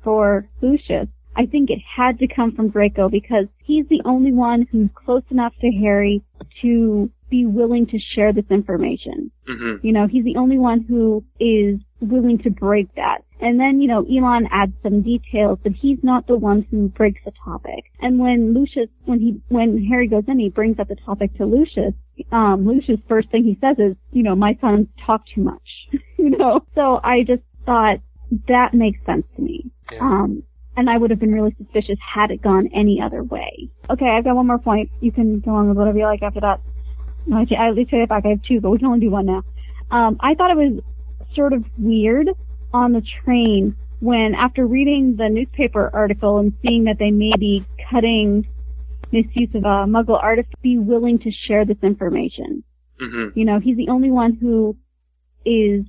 for 0.03 0.49
Lucius, 0.61 1.09
I 1.35 1.47
think 1.47 1.71
it 1.71 1.81
had 1.81 2.19
to 2.19 2.27
come 2.27 2.53
from 2.53 2.69
Draco 2.69 3.09
because 3.09 3.47
he's 3.65 3.87
the 3.89 4.03
only 4.05 4.33
one 4.33 4.69
who's 4.71 4.91
close 4.95 5.23
enough 5.31 5.55
to 5.61 5.71
Harry 5.71 6.23
to 6.61 7.11
be 7.33 7.47
willing 7.47 7.87
to 7.87 7.99
share 7.99 8.33
this 8.33 8.45
information. 8.51 9.33
Mm-hmm. 9.49 9.85
You 9.85 9.93
know, 9.93 10.07
he's 10.07 10.23
the 10.23 10.37
only 10.37 10.59
one 10.59 10.83
who 10.83 11.25
is 11.41 11.81
willing 12.01 12.39
to 12.39 12.51
break 12.51 12.95
that. 12.95 13.25
And 13.41 13.59
then, 13.59 13.81
you 13.81 13.89
know, 13.89 14.05
Elon 14.05 14.47
adds 14.53 14.75
some 14.83 15.01
details, 15.01 15.59
but 15.63 15.73
he's 15.73 15.99
not 16.03 16.27
the 16.27 16.37
one 16.37 16.67
who 16.71 16.89
breaks 16.89 17.21
the 17.25 17.33
topic. 17.43 17.85
And 18.01 18.19
when 18.19 18.53
Lucius, 18.53 18.91
when 19.07 19.19
he, 19.19 19.41
when 19.49 19.83
Harry 19.87 20.07
goes 20.09 20.25
in, 20.29 20.39
he 20.39 20.51
brings 20.51 20.79
up 20.79 20.89
the 20.89 20.97
topic 20.97 21.35
to 21.39 21.47
Lucius. 21.47 21.95
Um, 22.31 22.67
Lucius' 22.67 23.01
first 23.09 23.31
thing 23.31 23.45
he 23.45 23.59
says 23.61 23.79
is, 23.79 23.97
you 24.13 24.23
know, 24.23 24.37
my 24.37 24.57
sons 24.61 24.89
talk 25.05 25.23
too 25.35 25.41
much. 25.41 25.89
you 26.19 26.31
know, 26.31 26.61
so 26.75 27.01
I 27.03 27.25
just 27.25 27.43
thought 27.65 28.01
that 28.47 28.75
makes 28.75 29.05
sense 29.07 29.25
to 29.37 29.43
me. 29.43 29.71
Um, 30.01 30.43
and 30.77 30.89
I 30.89 30.99
would 30.99 31.11
have 31.11 31.19
been 31.19 31.33
really 31.33 31.55
suspicious 31.57 31.99
had 32.01 32.31
it 32.31 32.43
gone 32.43 32.69
any 32.75 33.01
other 33.03 33.23
way. 33.23 33.71
Okay, 33.91 34.07
I've 34.07 34.25
got 34.25 34.37
one 34.37 34.47
more 34.47 34.59
point. 34.59 34.91
You 35.01 35.13
can 35.13 35.41
go 35.41 35.53
on 35.53 35.69
with 35.69 35.77
whatever 35.77 35.99
you 35.99 36.05
like 36.05 36.23
after 36.23 36.41
that. 36.41 36.61
No, 37.27 37.39
I, 37.39 37.47
I 37.57 37.69
at 37.69 37.75
least 37.75 37.93
it 37.93 38.09
back. 38.09 38.25
I 38.27 38.31
have 38.31 38.43
two, 38.43 38.61
but 38.61 38.71
we 38.71 38.79
can 38.79 38.87
only 38.87 39.01
do 39.01 39.11
one 39.11 39.27
now. 39.27 39.45
Um, 39.91 40.17
I 40.21 40.35
thought 40.35 40.51
it 40.51 40.57
was 40.57 40.83
sort 41.35 41.53
of 41.53 41.65
weird 41.79 42.29
on 42.73 42.93
the 42.93 43.03
train 43.25 43.77
when, 44.01 44.35
after 44.35 44.67
reading 44.67 45.17
the 45.17 45.29
newspaper 45.29 45.91
article 45.93 46.39
and 46.39 46.53
seeing 46.63 46.85
that 46.85 46.99
they 46.99 47.11
may 47.11 47.33
be 47.39 47.65
cutting 47.91 48.47
misuse 49.13 49.55
of 49.55 49.65
uh, 49.65 49.85
Muggle 49.87 50.21
artifact, 50.21 50.61
be 50.63 50.79
willing 50.79 51.19
to 51.21 51.31
share 51.31 51.65
this 51.65 51.77
information. 51.83 52.65
Mm-hmm. 53.01 53.39
You 53.39 53.45
know, 53.45 53.61
he's 53.61 53.77
the 53.77 53.89
only 53.89 54.11
one 54.11 54.35
who 54.35 54.77
is 55.45 55.85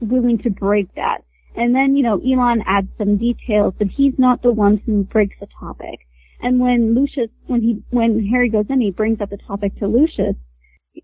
willing 0.00 0.38
to 0.38 0.50
break 0.50 0.94
that. 0.94 1.24
And 1.56 1.74
then, 1.74 1.96
you 1.96 2.02
know, 2.02 2.20
Elon 2.20 2.62
adds 2.66 2.88
some 2.98 3.16
details, 3.16 3.74
but 3.78 3.88
he's 3.88 4.18
not 4.18 4.42
the 4.42 4.52
one 4.52 4.76
who 4.84 5.02
breaks 5.04 5.36
the 5.40 5.48
topic. 5.58 6.06
And 6.40 6.60
when 6.60 6.94
Lucius, 6.94 7.30
when 7.46 7.62
he, 7.62 7.82
when 7.90 8.26
Harry 8.28 8.48
goes 8.48 8.66
in, 8.68 8.80
he 8.80 8.90
brings 8.90 9.20
up 9.20 9.30
the 9.30 9.38
topic 9.38 9.76
to 9.78 9.86
Lucius. 9.86 10.36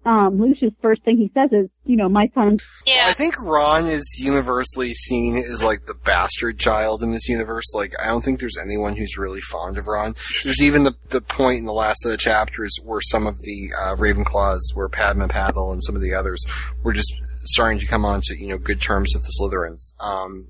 Um, 0.05 0.40
Lucius' 0.40 0.73
first 0.82 1.05
thing 1.05 1.19
he 1.19 1.31
says 1.35 1.51
is, 1.52 1.70
you 1.85 1.97
know, 1.97 2.09
my 2.09 2.28
son. 2.35 2.59
Yeah. 2.85 3.06
I 3.06 3.12
think 3.12 3.40
Ron 3.40 3.86
is 3.86 4.19
universally 4.19 4.93
seen 4.93 5.36
as 5.36 5.62
like 5.62 5.86
the 5.86 5.94
bastard 5.94 6.59
child 6.59 7.02
in 7.02 7.12
this 7.12 7.28
universe. 7.28 7.73
Like, 7.74 7.93
I 8.02 8.09
don't 8.09 8.24
think 8.24 8.40
there's 8.40 8.59
anyone 8.59 8.97
who's 8.97 9.16
really 9.16 9.40
fond 9.40 9.78
of 9.78 9.86
Ron. 9.86 10.15
There's 10.43 10.61
even 10.62 10.82
the 10.82 10.94
the 11.11 11.20
point 11.20 11.59
in 11.59 11.65
the 11.65 11.73
last 11.73 12.05
of 12.05 12.11
the 12.11 12.16
chapters 12.16 12.74
where 12.82 13.01
some 13.02 13.27
of 13.28 13.40
the 13.43 13.70
uh, 13.81 13.94
Ravenclaws, 13.94 14.74
where 14.74 14.89
Padma 14.89 15.28
Patil 15.28 15.73
and 15.73 15.82
some 15.85 15.94
of 15.94 16.02
the 16.02 16.15
others 16.15 16.44
were 16.82 16.93
just 16.93 17.12
starting 17.44 17.78
to 17.78 17.86
come 17.86 18.05
on 18.05 18.20
to 18.24 18.36
you 18.36 18.48
know 18.48 18.59
good 18.59 18.81
terms 18.81 19.12
with 19.15 19.23
the 19.23 19.32
Slytherins. 19.40 19.93
Um, 20.05 20.48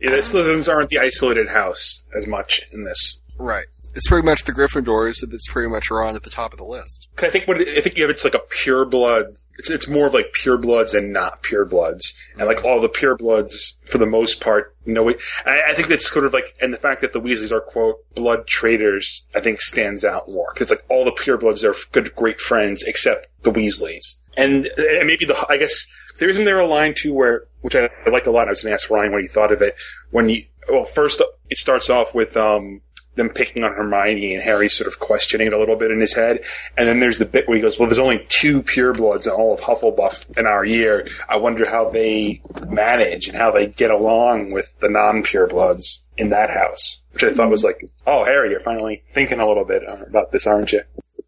Yeah, 0.00 0.10
the 0.10 0.18
Slytherins 0.18 0.72
aren't 0.72 0.90
the 0.90 1.00
isolated 1.00 1.48
house 1.48 2.04
as 2.16 2.28
much 2.28 2.60
in 2.72 2.84
this. 2.84 3.20
right. 3.38 3.66
It's 3.96 4.08
pretty 4.08 4.26
much 4.26 4.44
the 4.44 4.52
Gryffindors. 4.52 5.26
That's 5.26 5.48
pretty 5.48 5.70
much 5.70 5.90
Ron 5.90 6.16
at 6.16 6.22
the 6.22 6.28
top 6.28 6.52
of 6.52 6.58
the 6.58 6.64
list. 6.64 7.08
I 7.18 7.30
think 7.30 7.48
what 7.48 7.56
I 7.56 7.80
think 7.80 7.96
you 7.96 8.02
have 8.02 8.10
it's 8.10 8.24
like 8.24 8.34
a 8.34 8.42
pure 8.50 8.84
blood. 8.84 9.38
It's 9.58 9.70
it's 9.70 9.88
more 9.88 10.06
of 10.06 10.14
like 10.14 10.34
pure 10.34 10.58
bloods 10.58 10.92
and 10.92 11.14
not 11.14 11.42
pure 11.42 11.64
bloods, 11.64 12.14
and 12.38 12.46
like 12.46 12.62
all 12.62 12.80
the 12.80 12.90
pure 12.90 13.16
bloods 13.16 13.78
for 13.86 13.96
the 13.96 14.06
most 14.06 14.42
part. 14.42 14.76
You 14.84 14.92
know, 14.92 15.08
I, 15.08 15.62
I 15.68 15.72
think 15.74 15.88
that's 15.88 16.10
sort 16.10 16.26
of 16.26 16.34
like, 16.34 16.54
and 16.60 16.74
the 16.74 16.78
fact 16.78 17.00
that 17.00 17.14
the 17.14 17.20
Weasleys 17.20 17.52
are 17.52 17.62
quote 17.62 17.96
blood 18.14 18.46
traitors, 18.46 19.26
I 19.34 19.40
think 19.40 19.62
stands 19.62 20.04
out 20.04 20.28
more 20.28 20.52
because 20.52 20.70
like 20.70 20.84
all 20.90 21.06
the 21.06 21.12
pure 21.12 21.38
bloods 21.38 21.64
are 21.64 21.74
good, 21.92 22.14
great 22.14 22.38
friends 22.38 22.82
except 22.82 23.28
the 23.44 23.50
Weasleys, 23.50 24.16
and, 24.36 24.66
and 24.66 25.06
maybe 25.06 25.24
the 25.24 25.46
I 25.48 25.56
guess 25.56 25.86
there 26.18 26.28
isn't 26.28 26.44
there 26.44 26.60
a 26.60 26.66
line 26.66 26.92
too 26.94 27.14
where 27.14 27.46
which 27.62 27.74
I, 27.74 27.88
I 28.04 28.10
liked 28.10 28.26
a 28.26 28.30
lot. 28.30 28.46
I 28.46 28.50
was 28.50 28.62
going 28.62 28.72
to 28.72 28.74
ask 28.74 28.90
Ryan 28.90 29.12
what 29.12 29.22
he 29.22 29.28
thought 29.28 29.52
of 29.52 29.62
it 29.62 29.74
when 30.10 30.28
you 30.28 30.44
well 30.68 30.84
first 30.84 31.22
it 31.48 31.56
starts 31.56 31.88
off 31.88 32.14
with 32.14 32.36
um 32.36 32.82
them 33.16 33.30
picking 33.30 33.64
on 33.64 33.72
Hermione 33.72 34.34
and 34.34 34.42
Harry 34.42 34.68
sort 34.68 34.86
of 34.86 35.00
questioning 35.00 35.48
it 35.48 35.52
a 35.52 35.58
little 35.58 35.76
bit 35.76 35.90
in 35.90 36.00
his 36.00 36.14
head. 36.14 36.44
And 36.76 36.86
then 36.86 37.00
there's 37.00 37.18
the 37.18 37.24
bit 37.24 37.48
where 37.48 37.56
he 37.56 37.62
goes, 37.62 37.78
well, 37.78 37.88
there's 37.88 37.98
only 37.98 38.24
two 38.28 38.62
purebloods 38.62 39.26
in 39.26 39.32
all 39.32 39.54
of 39.54 39.60
Hufflepuff 39.60 40.38
in 40.38 40.46
our 40.46 40.64
year. 40.64 41.08
I 41.28 41.36
wonder 41.36 41.68
how 41.68 41.90
they 41.90 42.40
manage 42.68 43.28
and 43.28 43.36
how 43.36 43.50
they 43.50 43.66
get 43.66 43.90
along 43.90 44.52
with 44.52 44.78
the 44.80 44.88
non-purebloods 44.88 46.04
in 46.16 46.30
that 46.30 46.50
house, 46.50 47.02
which 47.12 47.24
I 47.24 47.32
thought 47.32 47.50
was 47.50 47.64
like, 47.64 47.88
oh, 48.06 48.24
Harry, 48.24 48.50
you're 48.50 48.60
finally 48.60 49.02
thinking 49.12 49.40
a 49.40 49.48
little 49.48 49.64
bit 49.64 49.86
uh, 49.86 50.04
about 50.06 50.32
this, 50.32 50.46
aren't 50.46 50.72
you? 50.72 50.82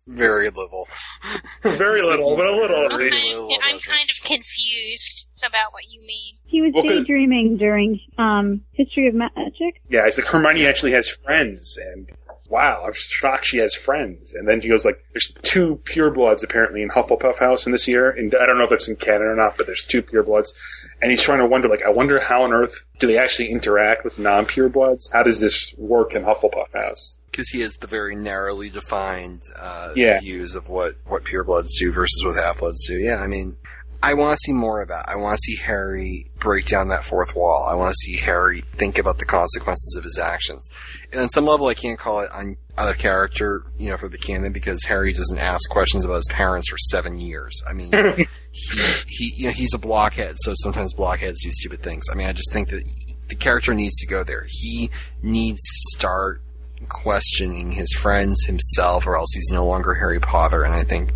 Very 0.09 0.47
little. 0.49 0.89
Very 1.63 2.01
little, 2.03 2.35
but 2.35 2.47
a 2.47 2.51
little 2.57 2.85
I'm 2.91 2.99
kind, 2.99 3.35
of, 3.35 3.51
I'm 3.63 3.79
kind 3.81 4.09
of 4.11 4.17
confused 4.25 5.29
about 5.47 5.73
what 5.73 5.85
you 5.91 6.01
mean. 6.01 6.37
He 6.47 6.63
was 6.63 6.73
Well, 6.75 6.83
'cause- 6.85 6.93
daydreaming 6.93 7.59
during 7.59 8.01
um, 8.17 8.63
History 8.73 9.07
of 9.09 9.15
Magic. 9.15 9.83
Yeah, 9.91 10.07
it's 10.07 10.17
like 10.19 10.27
Hermione 10.27 10.67
actually 10.67 10.93
has 10.93 11.11
friends, 11.11 11.77
and 11.93 12.09
wow, 12.49 12.85
I'm 12.87 12.95
shocked 12.95 13.45
she 13.45 13.59
has 13.59 13.75
friends. 13.75 14.33
And 14.35 14.49
then 14.49 14.63
she 14.63 14.69
goes 14.69 14.87
like, 14.87 14.99
"There's 15.13 15.31
two 15.43 15.77
purebloods 15.85 16.43
apparently 16.43 16.81
in 16.81 16.89
Hufflepuff 16.89 17.39
House 17.39 17.67
in 17.67 17.73
this 17.73 17.87
year, 17.87 18.09
and 18.11 18.35
I 18.35 18.47
don't 18.47 18.57
know 18.57 18.65
if 18.65 18.73
it's 18.73 18.89
in 18.89 18.97
canon 18.97 19.23
or 19.27 19.37
not, 19.37 19.59
but 19.59 19.67
there's 19.67 19.85
two 19.85 20.03
purebloods." 20.03 20.55
And 21.03 21.11
he's 21.11 21.23
trying 21.23 21.39
to 21.41 21.47
wonder, 21.47 21.69
like, 21.69 21.83
I 21.85 21.91
wonder 21.91 22.19
how 22.19 22.43
on 22.45 22.53
earth 22.55 22.85
do 22.99 23.07
they 23.07 23.19
actually 23.19 23.51
interact 23.51 24.05
with 24.05 24.19
non-purebloods? 24.19 25.13
How 25.13 25.23
does 25.23 25.39
this 25.39 25.75
work 25.77 26.15
in 26.15 26.23
Hufflepuff 26.25 26.73
House? 26.73 27.18
Because 27.39 27.51
he 27.51 27.61
has 27.61 27.77
the 27.77 27.87
very 27.87 28.17
narrowly 28.17 28.69
defined 28.69 29.43
uh, 29.61 29.93
Yeah. 29.95 30.19
views 30.19 30.57
of 30.57 30.69
what 30.69 30.97
what 31.07 31.23
purebloods 31.25 31.69
do 31.79 31.93
versus 31.93 32.25
what 32.25 32.35
half-bloods 32.43 32.85
do. 32.89 32.95
Yeah, 32.95 33.19
I 33.21 33.29
mean, 33.29 33.57
I 34.03 34.15
want 34.15 34.33
to 34.33 34.39
see 34.45 34.53
more 34.53 34.83
of 34.83 34.89
that. 34.89 35.09
I 35.09 35.15
want 35.17 35.37
to 35.39 35.41
see 35.43 35.57
Harry 35.63 36.27
break 36.41 36.67
down 36.67 36.89
that 36.89 37.05
fourth 37.05 37.37
wall. 37.37 37.69
I 37.71 37.75
want 37.77 37.91
to 37.93 37.95
see 37.95 38.17
Harry 38.17 38.63
think 38.77 38.99
about 38.99 39.19
the 39.19 39.25
consequences 39.25 39.95
of 39.97 40.03
his 40.03 40.19
actions. 40.19 40.69
And 41.13 41.23
on 41.23 41.29
some 41.29 41.47
level, 41.47 41.67
I 41.69 41.75
can't 41.75 41.99
call 41.99 42.21
it 42.21 42.31
on 42.33 42.57
out 42.77 42.91
of 42.91 42.99
character, 42.99 43.63
you 43.77 43.91
know, 43.91 43.97
for 43.97 44.09
the 44.09 44.19
canon 44.19 44.53
because 44.53 44.85
Harry 44.85 45.13
doesn't 45.13 45.39
ask 45.39 45.69
questions 45.71 46.05
about 46.05 46.17
his 46.17 46.29
parents 46.29 46.69
for 46.69 46.79
seven 46.91 47.19
years. 47.19 47.61
I 47.69 47.73
mean, 47.73 47.91
he, 48.51 48.79
he, 49.07 49.33
you 49.37 49.47
know, 49.47 49.53
he's 49.53 49.75
a 49.75 49.79
blockhead, 49.79 50.35
so 50.39 50.55
sometimes 50.57 50.93
blockheads 50.93 51.43
do 51.45 51.51
stupid 51.53 51.83
things. 51.83 52.05
I 52.11 52.15
mean, 52.17 52.27
I 52.27 52.33
just 52.33 52.53
think 52.53 52.69
that 52.71 52.85
the 53.29 53.35
character 53.37 53.75
needs 53.75 53.97
to 53.99 54.07
go 54.09 54.23
there. 54.25 54.45
He 54.49 54.91
needs 55.23 55.59
to 55.61 55.99
start 55.99 56.41
questioning 56.87 57.71
his 57.73 57.93
friends, 57.93 58.45
himself, 58.45 59.07
or 59.07 59.17
else 59.17 59.33
he's 59.35 59.51
no 59.51 59.67
longer 59.67 59.95
Harry 59.95 60.21
Potter. 60.21 60.63
And 60.63 60.75
I 60.75 60.85
think 60.85 61.11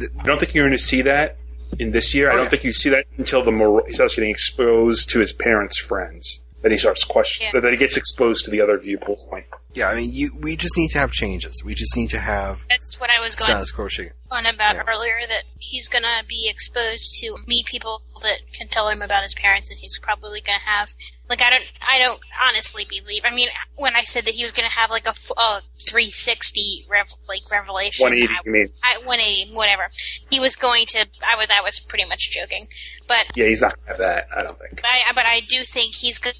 I 0.00 0.22
don't 0.24 0.38
think 0.38 0.54
you're 0.54 0.64
going 0.64 0.76
to 0.76 0.82
see 0.82 1.02
that 1.02 1.36
in 1.78 1.90
this 1.92 2.14
year. 2.14 2.30
I 2.30 2.36
don't 2.36 2.48
think 2.48 2.64
you 2.64 2.72
see 2.72 2.90
that 2.90 3.06
until 3.18 3.44
the 3.44 3.52
mor- 3.52 3.84
he 3.86 3.92
starts 3.92 4.14
getting 4.14 4.30
exposed 4.30 5.10
to 5.10 5.18
his 5.18 5.32
parents' 5.32 5.78
friends. 5.78 6.42
Then 6.62 6.70
he 6.72 6.78
starts 6.78 7.04
questioning. 7.04 7.60
Then 7.60 7.72
he 7.72 7.76
gets 7.76 7.96
exposed 7.96 8.44
to 8.44 8.50
the 8.50 8.60
other 8.60 8.78
viewpoint. 8.78 9.46
Yeah, 9.74 9.88
I 9.88 9.96
mean, 9.96 10.10
you, 10.12 10.30
we 10.38 10.54
just 10.56 10.76
need 10.76 10.90
to 10.90 10.98
have 10.98 11.10
changes. 11.12 11.62
We 11.64 11.74
just 11.74 11.96
need 11.96 12.10
to 12.10 12.18
have 12.18 12.64
That's 12.68 13.00
what 13.00 13.10
I 13.10 13.20
was 13.20 13.34
going 13.34 13.46
status 13.46 13.72
quo 13.72 13.88
on 14.30 14.46
about 14.46 14.74
Yeah. 14.74 14.84
earlier 14.86 15.20
that 15.28 15.44
he's 15.58 15.88
gonna 15.88 16.22
be 16.28 16.48
exposed 16.48 17.14
to 17.20 17.36
meet 17.46 17.66
people 17.66 18.02
that 18.22 18.38
can 18.56 18.68
tell 18.68 18.88
him 18.88 19.02
about 19.02 19.22
his 19.22 19.34
parents 19.34 19.70
and 19.70 19.78
he's 19.80 19.98
probably 19.98 20.40
gonna 20.40 20.58
have 20.58 20.90
like 21.28 21.42
I 21.42 21.50
don't 21.50 21.72
I 21.86 21.98
don't 21.98 22.20
honestly 22.48 22.86
believe 22.88 23.22
I 23.24 23.34
mean 23.34 23.48
when 23.76 23.94
I 23.96 24.02
said 24.02 24.24
that 24.26 24.34
he 24.34 24.42
was 24.42 24.52
gonna 24.52 24.68
have 24.68 24.90
like 24.90 25.06
a, 25.06 25.10
f- 25.10 25.30
a 25.36 25.60
360 25.88 26.86
rev, 26.90 27.06
like 27.28 27.50
revelation 27.50 28.04
180, 28.04 28.32
I, 28.32 28.38
you 28.44 28.52
mean? 28.52 28.68
I, 28.82 28.98
180 29.04 29.54
whatever 29.54 29.88
he 30.30 30.40
was 30.40 30.56
going 30.56 30.86
to 30.86 31.06
I 31.26 31.36
was 31.36 31.48
I 31.50 31.60
was 31.62 31.80
pretty 31.80 32.04
much 32.06 32.30
joking 32.30 32.68
but 33.08 33.26
Yeah, 33.34 33.46
he's 33.46 33.60
not 33.60 33.76
gonna 33.76 33.88
have 33.88 33.98
that. 33.98 34.28
I 34.34 34.42
don't 34.42 34.58
think. 34.58 34.80
I 34.84 35.12
but 35.14 35.26
I 35.26 35.40
do 35.40 35.64
think 35.64 35.94
he's 35.94 36.18
go- 36.18 36.30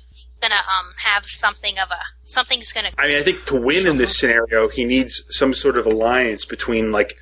gonna 0.43 0.57
um 0.57 0.93
have 0.99 1.25
something 1.25 1.79
of 1.79 1.91
a 1.91 2.01
something's 2.27 2.73
gonna 2.73 2.91
I 2.99 3.07
mean, 3.07 3.17
I 3.17 3.23
think 3.23 3.47
to 3.47 3.57
win 3.57 3.87
in 3.87 3.97
this 3.97 4.19
scenario, 4.19 4.69
he 4.69 4.85
needs 4.85 5.25
some 5.31 5.55
sort 5.55 5.79
of 5.79 5.87
alliance 5.87 6.45
between 6.45 6.91
like, 6.91 7.17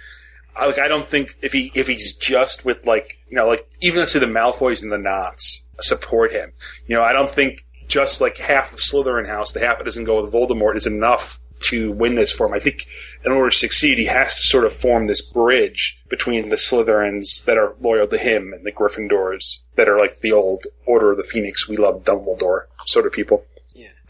like 0.58 0.80
I 0.80 0.88
don't 0.88 1.06
think 1.06 1.36
if 1.42 1.52
he 1.52 1.70
if 1.74 1.86
he's 1.86 2.16
just 2.16 2.64
with 2.64 2.86
like 2.86 3.18
you 3.28 3.36
know 3.36 3.46
like 3.46 3.68
even 3.80 4.00
let's 4.00 4.12
say 4.12 4.18
the 4.18 4.26
Malfoys 4.26 4.82
and 4.82 4.90
the 4.90 4.98
Notts 4.98 5.64
support 5.80 6.32
him. 6.32 6.52
You 6.86 6.96
know, 6.96 7.02
I 7.02 7.12
don't 7.12 7.30
think 7.30 7.64
just 7.86 8.20
like 8.20 8.38
half 8.38 8.72
of 8.72 8.78
Slytherin 8.80 9.28
House, 9.28 9.52
the 9.52 9.60
half 9.60 9.78
that 9.78 9.84
doesn't 9.84 10.04
go 10.04 10.22
with 10.22 10.32
Voldemort, 10.32 10.76
is 10.76 10.86
enough 10.86 11.38
to 11.60 11.92
win 11.92 12.14
this 12.14 12.32
for 12.32 12.46
him. 12.46 12.54
I 12.54 12.58
think 12.58 12.86
in 13.24 13.32
order 13.32 13.50
to 13.50 13.56
succeed, 13.56 13.98
he 13.98 14.06
has 14.06 14.36
to 14.36 14.42
sort 14.42 14.64
of 14.64 14.72
form 14.72 15.06
this 15.06 15.22
bridge 15.22 15.98
between 16.08 16.48
the 16.48 16.56
Slytherins 16.56 17.44
that 17.44 17.58
are 17.58 17.74
loyal 17.80 18.06
to 18.08 18.18
him 18.18 18.52
and 18.52 18.64
the 18.64 18.72
Gryffindors 18.72 19.60
that 19.76 19.88
are 19.88 19.98
like 19.98 20.20
the 20.20 20.32
old 20.32 20.66
Order 20.86 21.12
of 21.12 21.18
the 21.18 21.24
Phoenix. 21.24 21.68
We 21.68 21.76
love 21.76 22.04
Dumbledore 22.04 22.64
sort 22.86 23.06
of 23.06 23.12
people. 23.12 23.44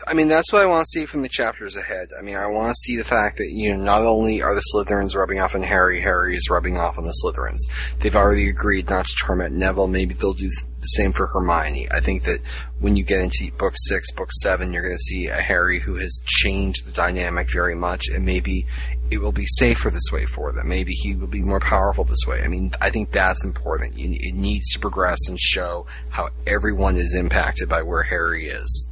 I 0.06 0.14
mean, 0.14 0.28
that's 0.28 0.52
what 0.52 0.62
I 0.62 0.66
want 0.66 0.86
to 0.86 0.98
see 0.98 1.06
from 1.06 1.22
the 1.22 1.28
chapters 1.28 1.76
ahead. 1.76 2.08
I 2.18 2.22
mean, 2.22 2.36
I 2.36 2.46
want 2.46 2.70
to 2.70 2.74
see 2.74 2.96
the 2.96 3.04
fact 3.04 3.38
that, 3.38 3.50
you 3.52 3.76
know, 3.76 3.82
not 3.82 4.02
only 4.02 4.42
are 4.42 4.54
the 4.54 4.62
Slytherins 4.74 5.14
rubbing 5.14 5.40
off 5.40 5.54
on 5.54 5.62
Harry, 5.62 6.00
Harry 6.00 6.34
is 6.34 6.48
rubbing 6.50 6.78
off 6.78 6.98
on 6.98 7.04
the 7.04 7.14
Slytherins. 7.24 7.60
They've 7.98 8.16
already 8.16 8.48
agreed 8.48 8.88
not 8.88 9.06
to 9.06 9.14
torment 9.16 9.54
Neville. 9.54 9.88
Maybe 9.88 10.14
they'll 10.14 10.32
do 10.32 10.48
the 10.48 10.86
same 10.86 11.12
for 11.12 11.26
Hermione. 11.26 11.88
I 11.90 12.00
think 12.00 12.24
that 12.24 12.40
when 12.78 12.96
you 12.96 13.04
get 13.04 13.20
into 13.20 13.52
book 13.52 13.74
six, 13.76 14.10
book 14.12 14.30
seven, 14.42 14.72
you're 14.72 14.82
going 14.82 14.94
to 14.94 14.98
see 14.98 15.26
a 15.26 15.34
Harry 15.34 15.80
who 15.80 15.96
has 15.96 16.18
changed 16.24 16.86
the 16.86 16.92
dynamic 16.92 17.50
very 17.52 17.74
much, 17.74 18.08
and 18.08 18.24
maybe 18.24 18.66
it 19.10 19.18
will 19.18 19.32
be 19.32 19.46
safer 19.46 19.90
this 19.90 20.10
way 20.12 20.24
for 20.24 20.52
them. 20.52 20.68
Maybe 20.68 20.92
he 20.92 21.14
will 21.14 21.26
be 21.26 21.42
more 21.42 21.60
powerful 21.60 22.04
this 22.04 22.26
way. 22.26 22.42
I 22.42 22.48
mean, 22.48 22.72
I 22.80 22.90
think 22.90 23.10
that's 23.10 23.44
important. 23.44 23.94
It 23.96 24.34
needs 24.34 24.72
to 24.72 24.78
progress 24.78 25.18
and 25.28 25.38
show 25.38 25.86
how 26.10 26.30
everyone 26.46 26.96
is 26.96 27.14
impacted 27.14 27.68
by 27.68 27.82
where 27.82 28.04
Harry 28.04 28.46
is. 28.46 28.88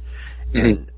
Mm-hmm. 0.53 0.65
And 0.65 0.91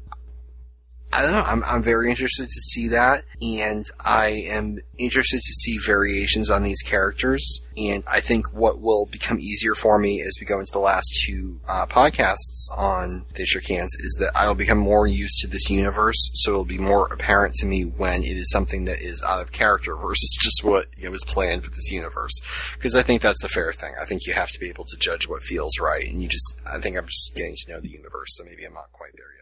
I 1.14 1.24
don't 1.24 1.34
know. 1.34 1.44
I'm, 1.46 1.62
I'm 1.66 1.84
very 1.84 2.10
interested 2.10 2.46
to 2.46 2.62
see 2.62 2.88
that, 2.90 3.26
and 3.42 3.86
I 4.00 4.28
am 4.48 4.80
interested 4.98 5.38
to 5.38 5.54
see 5.54 5.78
variations 5.78 6.50
on 6.50 6.64
these 6.64 6.82
characters. 6.82 7.62
And 7.76 8.04
I 8.08 8.22
think 8.22 8.54
what 8.54 8.80
will 8.80 9.08
become 9.08 9.40
easier 9.40 9.76
for 9.76 10.00
me 10.00 10.22
as 10.22 10.38
we 10.40 10.46
go 10.46 10.60
into 10.60 10.72
the 10.72 10.80
last 10.80 11.10
two 11.26 11.60
uh, 11.68 11.86
podcasts 11.86 12.68
on 12.78 13.26
They 13.34 13.46
Hands 13.68 13.94
is 13.96 14.18
that 14.20 14.32
I 14.36 14.48
will 14.48 14.56
become 14.56 14.78
more 14.78 15.06
used 15.06 15.40
to 15.42 15.48
this 15.48 15.70
universe, 15.70 16.30
so 16.34 16.52
it'll 16.52 16.66
be 16.66 16.78
more 16.78 17.08
apparent 17.08 17.56
to 17.56 17.66
me 17.66 17.84
when 17.84 18.24
it 18.24 18.38
is 18.38 18.50
something 18.50 18.86
that 18.86 19.02
is 19.02 19.22
out 19.28 19.42
of 19.42 19.52
character 19.52 19.98
versus 19.98 20.38
just 20.42 20.64
what 20.64 20.86
you 20.98 21.06
know, 21.06 21.12
was 21.12 21.26
planned 21.26 21.64
with 21.64 21.76
this 21.76 21.92
universe. 21.92 22.40
Because 22.74 22.96
I 22.96 23.04
think 23.04 23.22
that's 23.22 23.42
the 23.42 23.50
fair 23.50 23.74
thing. 23.74 23.94
I 24.00 24.06
think 24.06 24.26
you 24.26 24.34
have 24.34 24.52
to 24.52 24.60
be 24.60 24.70
able 24.70 24.86
to 24.86 24.98
judge 24.98 25.28
what 25.28 25.44
feels 25.44 25.78
right, 25.78 26.08
and 26.08 26.22
you 26.22 26.30
just, 26.30 26.62
I 26.66 26.80
think 26.80 26.96
I'm 26.96 27.08
just 27.08 27.34
getting 27.36 27.56
to 27.66 27.74
know 27.74 27.80
the 27.82 27.90
universe, 27.90 28.38
so 28.38 28.46
maybe 28.46 28.64
I'm 28.64 28.74
not 28.74 28.94
quite 28.94 29.12
there 29.18 29.34
yet. 29.34 29.41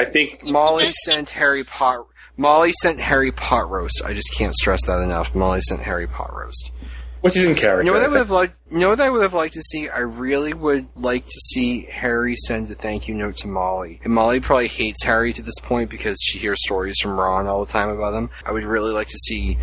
I 0.00 0.06
think 0.06 0.42
Molly 0.44 0.86
sent 0.86 1.28
Harry 1.28 1.62
Pot. 1.62 2.06
Molly 2.38 2.72
sent 2.72 2.98
Harry 3.00 3.32
Pot 3.32 3.68
roast. 3.68 4.00
I 4.02 4.14
just 4.14 4.32
can't 4.34 4.54
stress 4.54 4.86
that 4.86 5.02
enough. 5.02 5.34
Molly 5.34 5.60
sent 5.60 5.82
Harry 5.82 6.06
Pot 6.06 6.34
roast. 6.34 6.70
Which 7.20 7.36
is 7.36 7.42
in 7.42 7.54
character. 7.54 7.82
You 7.82 7.92
know 7.92 7.98
what 7.98 8.02
I 8.02 8.06
I 8.06 8.08
would 8.08 8.16
have 8.16 8.30
liked? 8.30 8.56
You 8.70 8.78
know 8.78 8.88
what 8.88 9.00
I 9.00 9.10
would 9.10 9.20
have 9.20 9.34
liked 9.34 9.52
to 9.54 9.60
see? 9.60 9.90
I 9.90 9.98
really 9.98 10.54
would 10.54 10.88
like 10.96 11.26
to 11.26 11.38
see 11.52 11.82
Harry 11.90 12.34
send 12.34 12.70
a 12.70 12.74
thank 12.74 13.08
you 13.08 13.14
note 13.14 13.36
to 13.38 13.48
Molly. 13.48 14.00
And 14.02 14.14
Molly 14.14 14.40
probably 14.40 14.68
hates 14.68 15.04
Harry 15.04 15.34
to 15.34 15.42
this 15.42 15.58
point 15.62 15.90
because 15.90 16.16
she 16.22 16.38
hears 16.38 16.64
stories 16.64 16.96
from 16.98 17.20
Ron 17.20 17.46
all 17.46 17.62
the 17.62 17.70
time 17.70 17.90
about 17.90 18.14
him. 18.14 18.30
I 18.46 18.52
would 18.52 18.64
really 18.64 18.92
like 18.92 19.08
to 19.08 19.18
see 19.18 19.58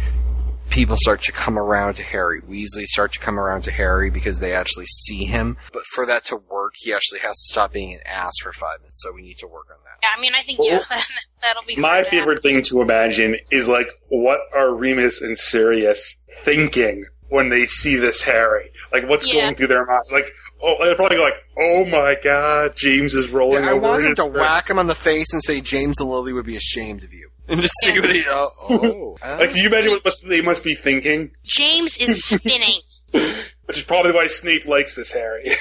people 0.69 0.95
start 0.97 1.21
to 1.23 1.31
come 1.31 1.57
around 1.57 1.95
to 1.95 2.03
Harry. 2.03 2.41
Weasley 2.41 2.85
start 2.85 3.13
to 3.13 3.19
come 3.19 3.39
around 3.39 3.63
to 3.63 3.71
Harry 3.71 4.09
because 4.09 4.39
they 4.39 4.53
actually 4.53 4.85
see 4.85 5.25
him. 5.25 5.57
But 5.73 5.83
for 5.93 6.05
that 6.05 6.23
to 6.25 6.35
work, 6.37 6.73
he 6.77 6.93
actually 6.93 7.19
has 7.19 7.31
to 7.31 7.51
stop 7.53 7.73
being 7.73 7.93
an 7.93 7.99
ass 8.05 8.33
for 8.41 8.51
five 8.53 8.79
minutes. 8.81 9.01
So 9.03 9.11
we 9.13 9.21
need 9.21 9.37
to 9.39 9.47
work 9.47 9.67
on 9.71 9.77
that. 9.83 9.97
yeah 10.03 10.09
I 10.17 10.21
mean 10.21 10.33
I 10.35 10.41
think 10.43 10.59
yeah 10.61 10.79
that'll 11.41 11.63
be 11.67 11.75
My 11.75 11.89
hard 11.95 12.07
favorite 12.07 12.41
thing 12.41 12.61
to 12.63 12.81
imagine 12.81 13.35
is 13.51 13.67
like, 13.67 13.87
what 14.09 14.39
are 14.55 14.73
Remus 14.75 15.21
and 15.21 15.37
Sirius 15.37 16.17
thinking 16.43 17.05
when 17.29 17.49
they 17.49 17.65
see 17.65 17.95
this 17.95 18.21
Harry? 18.21 18.69
Like, 18.93 19.07
what's 19.09 19.27
Yeah. 19.27 19.43
going 19.43 19.55
through 19.55 19.67
their 19.67 19.85
mind? 19.85 20.03
Like, 20.11 20.31
oh, 20.63 20.75
they'll 20.83 20.95
probably 20.95 21.17
go 21.17 21.23
like, 21.23 21.43
"Oh 21.57 21.85
my 21.85 22.15
God, 22.23 22.75
James 22.75 23.13
is 23.13 23.29
rolling 23.29 23.65
I 23.65 23.71
over." 23.71 23.81
want 23.81 24.03
in 24.03 24.09
his 24.09 24.17
to 24.19 24.23
grave." 24.29 24.35
whack 24.35 24.69
him 24.69 24.79
on 24.79 24.87
the 24.87 24.95
face 24.95 25.31
and 25.33 25.43
say 25.43 25.59
James 25.61 25.99
and 25.99 26.09
Lily 26.09 26.31
would 26.33 26.45
be 26.45 26.55
ashamed 26.55 27.03
of 27.03 27.13
you. 27.13 27.29
And 27.47 27.61
just 27.61 27.73
see 27.83 27.99
what 27.99 28.09
he. 28.09 28.23
Oh, 28.27 28.49
oh. 29.23 29.37
Like, 29.37 29.51
can 29.51 29.59
you 29.59 29.67
imagine 29.67 29.91
what 29.91 30.03
must, 30.03 30.27
they 30.27 30.41
must 30.41 30.63
be 30.63 30.75
thinking? 30.75 31.31
James 31.45 31.97
is 31.97 32.25
spinning 32.29 32.81
Which 33.11 33.77
is 33.77 33.83
probably 33.83 34.11
why 34.11 34.27
Snape 34.27 34.65
likes 34.65 34.95
this 34.95 35.11
Harry. 35.13 35.51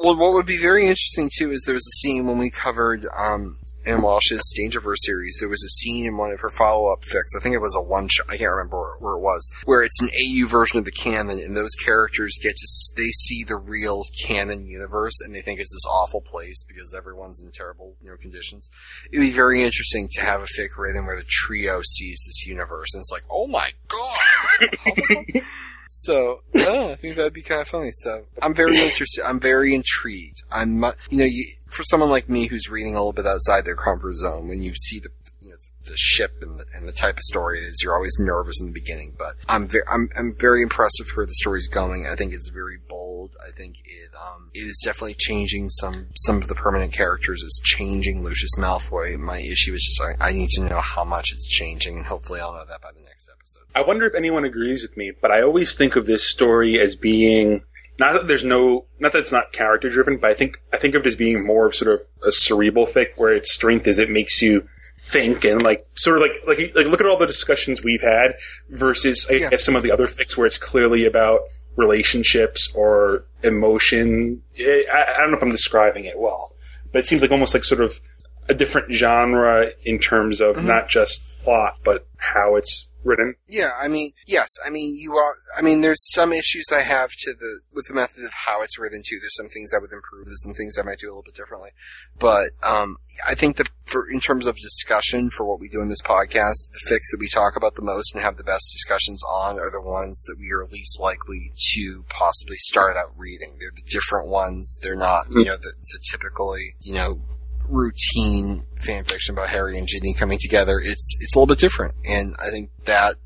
Well, 0.00 0.16
what 0.16 0.32
would 0.32 0.46
be 0.46 0.58
very 0.58 0.82
interesting 0.82 1.28
too 1.38 1.50
is 1.50 1.64
there 1.66 1.74
was 1.74 1.86
a 1.86 1.98
scene 2.00 2.26
when 2.26 2.38
we 2.38 2.50
covered 2.50 3.04
um, 3.18 3.58
Anne 3.88 4.02
Walsh's 4.02 4.54
Dangerverse 4.58 4.98
series. 4.98 5.38
There 5.40 5.48
was 5.48 5.64
a 5.64 5.68
scene 5.68 6.04
in 6.04 6.18
one 6.18 6.30
of 6.30 6.40
her 6.40 6.50
follow-up 6.50 7.02
fics. 7.02 7.34
I 7.36 7.42
think 7.42 7.54
it 7.54 7.60
was 7.60 7.74
a 7.74 7.80
one 7.80 8.08
shot. 8.08 8.26
I 8.28 8.36
can't 8.36 8.50
remember 8.50 8.78
where, 8.78 8.96
where 8.98 9.14
it 9.14 9.20
was. 9.20 9.50
Where 9.64 9.82
it's 9.82 10.02
an 10.02 10.10
AU 10.10 10.46
version 10.46 10.78
of 10.78 10.84
the 10.84 10.92
canon, 10.92 11.38
and 11.38 11.56
those 11.56 11.74
characters 11.74 12.38
get 12.42 12.54
to 12.54 12.66
they 12.96 13.08
see 13.08 13.44
the 13.44 13.56
real 13.56 14.02
canon 14.26 14.66
universe, 14.66 15.18
and 15.24 15.34
they 15.34 15.40
think 15.40 15.58
it's 15.58 15.72
this 15.72 15.86
awful 15.90 16.20
place 16.20 16.62
because 16.64 16.94
everyone's 16.94 17.40
in 17.40 17.50
terrible 17.50 17.96
you 18.02 18.10
know 18.10 18.16
conditions. 18.16 18.68
It'd 19.10 19.24
be 19.24 19.30
very 19.30 19.62
interesting 19.62 20.08
to 20.12 20.20
have 20.20 20.42
a 20.42 20.46
fic 20.46 20.76
written 20.76 21.06
where 21.06 21.16
the 21.16 21.24
trio 21.26 21.80
sees 21.82 22.22
this 22.26 22.46
universe, 22.46 22.92
and 22.92 23.00
it's 23.00 23.12
like, 23.12 23.24
oh 23.30 23.46
my 23.46 23.70
god. 23.88 25.42
So, 25.88 26.42
oh, 26.54 26.90
I 26.90 26.94
think 26.96 27.16
that'd 27.16 27.32
be 27.32 27.42
kind 27.42 27.62
of 27.62 27.68
funny. 27.68 27.90
So, 27.92 28.26
I'm 28.42 28.54
very 28.54 28.76
interested. 28.76 29.24
I'm 29.24 29.40
very 29.40 29.74
intrigued. 29.74 30.42
I'm, 30.52 30.82
you 31.10 31.18
know, 31.18 31.24
you, 31.24 31.44
for 31.66 31.82
someone 31.84 32.10
like 32.10 32.28
me 32.28 32.46
who's 32.46 32.68
reading 32.68 32.94
a 32.94 32.98
little 32.98 33.12
bit 33.12 33.26
outside 33.26 33.64
their 33.64 33.76
comfort 33.76 34.14
zone, 34.14 34.48
when 34.48 34.62
you 34.62 34.74
see 34.74 34.98
the, 34.98 35.08
you 35.40 35.50
know, 35.50 35.56
the 35.84 35.96
ship 35.96 36.42
and 36.42 36.58
the, 36.58 36.64
and 36.74 36.86
the 36.86 36.92
type 36.92 37.16
of 37.16 37.22
story 37.22 37.58
it 37.58 37.62
is, 37.62 37.80
you're 37.82 37.94
always 37.94 38.18
nervous 38.18 38.60
in 38.60 38.66
the 38.66 38.72
beginning. 38.72 39.14
But 39.18 39.36
I'm 39.48 39.66
very, 39.66 39.84
I'm, 39.90 40.10
I'm 40.16 40.34
very 40.34 40.62
impressed 40.62 40.96
with 41.00 41.16
where 41.16 41.26
the 41.26 41.34
story's 41.34 41.68
going. 41.68 42.06
I 42.06 42.14
think 42.14 42.32
it's 42.32 42.50
very 42.50 42.78
bold. 42.88 43.36
I 43.46 43.50
think 43.50 43.76
it, 43.84 44.10
um, 44.14 44.50
it 44.54 44.60
is 44.60 44.82
definitely 44.84 45.16
changing 45.18 45.68
some, 45.70 46.08
some 46.16 46.36
of 46.36 46.48
the 46.48 46.54
permanent 46.54 46.92
characters. 46.92 47.42
It's 47.42 47.60
changing 47.60 48.22
Lucius 48.22 48.56
Malfoy. 48.58 49.18
My 49.18 49.38
issue 49.38 49.72
is 49.74 49.84
just 49.84 50.02
I, 50.20 50.28
I 50.28 50.32
need 50.32 50.50
to 50.50 50.62
know 50.62 50.80
how 50.80 51.04
much 51.04 51.32
it's 51.32 51.46
changing, 51.48 51.96
and 51.96 52.06
hopefully 52.06 52.40
I'll 52.40 52.52
know 52.52 52.64
that 52.66 52.82
by 52.82 52.92
the 52.92 53.02
next 53.02 53.30
episode. 53.34 53.62
I 53.74 53.82
wonder 53.82 54.06
if 54.06 54.14
anyone 54.14 54.44
agrees 54.44 54.82
with 54.82 54.96
me, 54.96 55.12
but 55.20 55.30
I 55.30 55.42
always 55.42 55.74
think 55.74 55.96
of 55.96 56.06
this 56.06 56.28
story 56.28 56.80
as 56.80 56.96
being 56.96 57.62
not 57.98 58.12
that 58.12 58.28
there's 58.28 58.44
no 58.44 58.86
not 59.00 59.12
that 59.12 59.18
it's 59.18 59.32
not 59.32 59.52
character 59.52 59.88
driven, 59.88 60.18
but 60.18 60.30
I 60.30 60.34
think 60.34 60.60
I 60.72 60.78
think 60.78 60.94
of 60.94 61.02
it 61.02 61.06
as 61.06 61.16
being 61.16 61.44
more 61.44 61.66
of 61.66 61.74
sort 61.74 61.92
of 61.92 62.06
a 62.26 62.32
cerebral 62.32 62.86
fic 62.86 63.16
where 63.16 63.32
its 63.32 63.52
strength 63.52 63.86
is 63.86 63.98
it 63.98 64.10
makes 64.10 64.40
you 64.40 64.66
think 65.00 65.44
and 65.44 65.62
like 65.62 65.84
sort 65.94 66.16
of 66.16 66.22
like 66.22 66.42
like 66.46 66.74
like 66.74 66.86
look 66.86 67.00
at 67.00 67.06
all 67.06 67.16
the 67.16 67.26
discussions 67.26 67.82
we've 67.82 68.02
had 68.02 68.34
versus 68.70 69.26
I 69.30 69.38
guess 69.38 69.64
some 69.64 69.76
of 69.76 69.82
the 69.82 69.90
other 69.90 70.06
fics 70.06 70.36
where 70.36 70.46
it's 70.46 70.58
clearly 70.58 71.06
about 71.06 71.40
relationships 71.76 72.72
or 72.74 73.24
emotion. 73.42 74.42
I, 74.58 74.84
I 75.16 75.20
don't 75.20 75.30
know 75.30 75.36
if 75.36 75.42
I'm 75.42 75.50
describing 75.50 76.04
it 76.04 76.18
well, 76.18 76.54
but 76.92 77.00
it 77.00 77.06
seems 77.06 77.22
like 77.22 77.30
almost 77.30 77.54
like 77.54 77.64
sort 77.64 77.80
of 77.80 78.00
a 78.48 78.54
different 78.54 78.92
genre 78.92 79.70
in 79.84 79.98
terms 79.98 80.40
of 80.40 80.56
mm-hmm. 80.56 80.66
not 80.66 80.88
just 80.88 81.22
plot 81.42 81.78
but 81.84 82.06
how 82.16 82.56
it's 82.56 82.87
written. 83.04 83.34
Yeah, 83.48 83.72
I 83.80 83.88
mean, 83.88 84.12
yes, 84.26 84.48
I 84.64 84.70
mean, 84.70 84.96
you 84.98 85.16
are, 85.16 85.36
I 85.56 85.62
mean, 85.62 85.80
there's 85.80 86.12
some 86.12 86.32
issues 86.32 86.66
I 86.72 86.80
have 86.80 87.10
to 87.10 87.34
the, 87.34 87.60
with 87.72 87.86
the 87.88 87.94
method 87.94 88.24
of 88.24 88.32
how 88.46 88.62
it's 88.62 88.78
written 88.78 89.02
too. 89.04 89.18
There's 89.20 89.36
some 89.36 89.48
things 89.48 89.72
I 89.74 89.78
would 89.78 89.92
improve, 89.92 90.26
there's 90.26 90.42
some 90.42 90.54
things 90.54 90.76
I 90.78 90.82
might 90.82 90.98
do 90.98 91.08
a 91.08 91.10
little 91.10 91.22
bit 91.22 91.34
differently. 91.34 91.70
But, 92.18 92.50
um, 92.62 92.96
I 93.26 93.34
think 93.34 93.56
that 93.56 93.70
for, 93.84 94.08
in 94.08 94.20
terms 94.20 94.46
of 94.46 94.56
discussion 94.56 95.30
for 95.30 95.44
what 95.44 95.60
we 95.60 95.68
do 95.68 95.80
in 95.80 95.88
this 95.88 96.02
podcast, 96.02 96.70
the 96.72 96.80
fix 96.86 97.10
that 97.10 97.20
we 97.20 97.28
talk 97.28 97.56
about 97.56 97.74
the 97.74 97.82
most 97.82 98.14
and 98.14 98.22
have 98.22 98.36
the 98.36 98.44
best 98.44 98.70
discussions 98.72 99.22
on 99.24 99.58
are 99.58 99.70
the 99.70 99.80
ones 99.80 100.22
that 100.24 100.36
we 100.38 100.52
are 100.52 100.64
least 100.66 101.00
likely 101.00 101.52
to 101.74 102.04
possibly 102.08 102.56
start 102.58 102.96
out 102.96 103.12
reading. 103.16 103.56
They're 103.58 103.72
the 103.74 103.82
different 103.82 104.28
ones. 104.28 104.78
They're 104.82 104.96
not, 104.96 105.26
you 105.30 105.44
know, 105.44 105.56
the, 105.56 105.72
the 105.80 106.00
typically, 106.10 106.74
you 106.80 106.94
know, 106.94 107.20
routine 107.68 108.64
fan 108.76 109.04
fiction 109.04 109.34
about 109.34 109.48
Harry 109.48 109.76
and 109.78 109.86
Ginny 109.86 110.14
coming 110.14 110.38
together. 110.40 110.78
It's 110.78 111.16
it's 111.20 111.34
a 111.34 111.38
little 111.38 111.46
bit 111.54 111.58
different, 111.58 111.94
and 112.04 112.34
I 112.44 112.50
think 112.50 112.70
that 112.86 113.16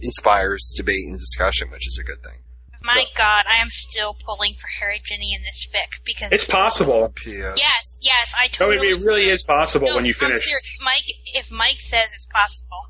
inspires 0.00 0.72
debate 0.76 1.04
and 1.08 1.18
discussion, 1.18 1.70
which 1.70 1.86
is 1.86 1.98
a 2.00 2.04
good 2.04 2.22
thing. 2.22 2.40
My 2.84 3.04
God, 3.16 3.44
I 3.48 3.62
am 3.62 3.68
still 3.70 4.16
pulling 4.24 4.54
for 4.54 4.66
Harry 4.80 5.00
Ginny 5.04 5.32
in 5.34 5.42
this 5.42 5.68
fic 5.72 6.04
because 6.04 6.32
It's 6.32 6.44
possible. 6.44 7.14
Yes, 7.24 8.00
yes, 8.02 8.34
I 8.36 8.46
No, 8.46 8.70
totally. 8.72 8.88
it, 8.88 9.00
it 9.00 9.04
really 9.06 9.28
is 9.28 9.44
possible 9.44 9.86
No, 9.88 9.94
when 9.94 10.04
you 10.04 10.14
finish. 10.14 10.42
serious. 10.44 10.62
Mike. 10.80 11.04
If 11.34 11.52
Mike 11.52 11.80
says 11.80 12.12
it's 12.16 12.26
possible, 12.26 12.88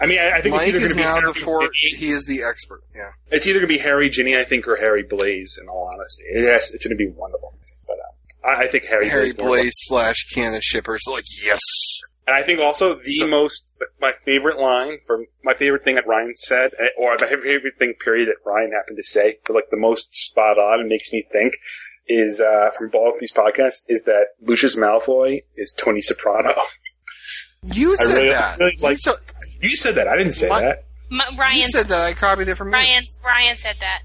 I 0.00 0.06
mean, 0.06 0.18
I, 0.18 0.38
I 0.38 0.40
think 0.40 0.56
Mike 0.56 0.62
it's 0.66 0.68
either 0.70 0.78
going 0.80 0.90
to 0.90 0.96
be 0.96 1.02
now 1.02 1.14
Harry 1.20 1.32
the 1.32 1.38
four. 1.38 1.68
He 1.96 2.10
is 2.10 2.26
the 2.26 2.42
expert. 2.42 2.82
Yeah. 2.94 3.10
It's 3.30 3.46
either 3.46 3.60
going 3.60 3.68
to 3.68 3.74
be 3.74 3.78
Harry 3.78 4.08
Ginny, 4.10 4.36
I 4.36 4.42
think, 4.44 4.66
or 4.66 4.74
Harry 4.74 5.04
Blaise. 5.04 5.56
In 5.62 5.68
all 5.68 5.88
honesty, 5.94 6.24
yes, 6.34 6.72
it's 6.74 6.84
going 6.84 6.98
to 6.98 7.04
be 7.04 7.10
one 7.10 7.30
of 7.34 7.40
them. 7.40 7.50
But 8.42 8.48
I, 8.50 8.62
I 8.64 8.66
think 8.68 8.84
Harry, 8.84 9.08
Harry 9.08 9.32
Blaise. 9.32 9.48
Blaise 9.48 9.74
slash 9.76 10.26
Cannon 10.32 10.60
shippers. 10.62 11.02
Like 11.10 11.24
yes. 11.44 11.60
And 12.26 12.36
I 12.36 12.42
think 12.42 12.60
also 12.60 12.94
the 12.94 13.26
most, 13.26 13.74
my 14.02 14.12
favorite 14.22 14.58
line 14.58 14.98
from 15.06 15.24
my 15.42 15.54
favorite 15.54 15.82
thing 15.82 15.94
that 15.94 16.06
Ryan 16.06 16.34
said, 16.36 16.72
eh, 16.78 16.88
or 16.98 17.16
my 17.18 17.26
favorite 17.26 17.78
thing 17.78 17.94
period 18.04 18.28
that 18.28 18.36
Ryan 18.44 18.70
happened 18.72 18.98
to 18.98 19.02
say, 19.02 19.38
but 19.46 19.54
like 19.54 19.70
the 19.70 19.78
most 19.78 20.14
spot 20.14 20.58
on 20.58 20.80
and 20.80 20.88
makes 20.90 21.10
me 21.10 21.24
think, 21.32 21.54
is 22.06 22.38
uh, 22.38 22.70
from 22.76 22.90
both 22.90 23.18
these 23.18 23.32
podcasts, 23.32 23.82
is 23.88 24.02
that 24.04 24.26
Lucius 24.42 24.76
Malfoy 24.76 25.42
is 25.56 25.72
Tony 25.72 26.00
Soprano. 26.02 26.54
You 27.62 27.92
I 27.92 27.96
said 27.96 28.14
really- 28.14 28.28
that. 28.28 28.58
really 28.58 28.76
like- 28.80 28.98
you, 29.06 29.12
you 29.62 29.76
said 29.76 29.94
that. 29.96 30.06
I 30.06 30.16
didn't 30.16 30.32
say 30.32 30.48
that. 30.48 30.84
M- 31.10 31.36
Ryan. 31.38 31.56
you 31.56 31.62
said 31.64 31.88
that. 31.88 32.04
I 32.04 32.12
copied 32.12 32.48
it 32.48 32.54
from 32.56 32.68
you. 32.68 32.74
Ryan. 32.74 33.04
Ryan 33.24 33.56
said 33.56 33.76
that. 33.80 34.02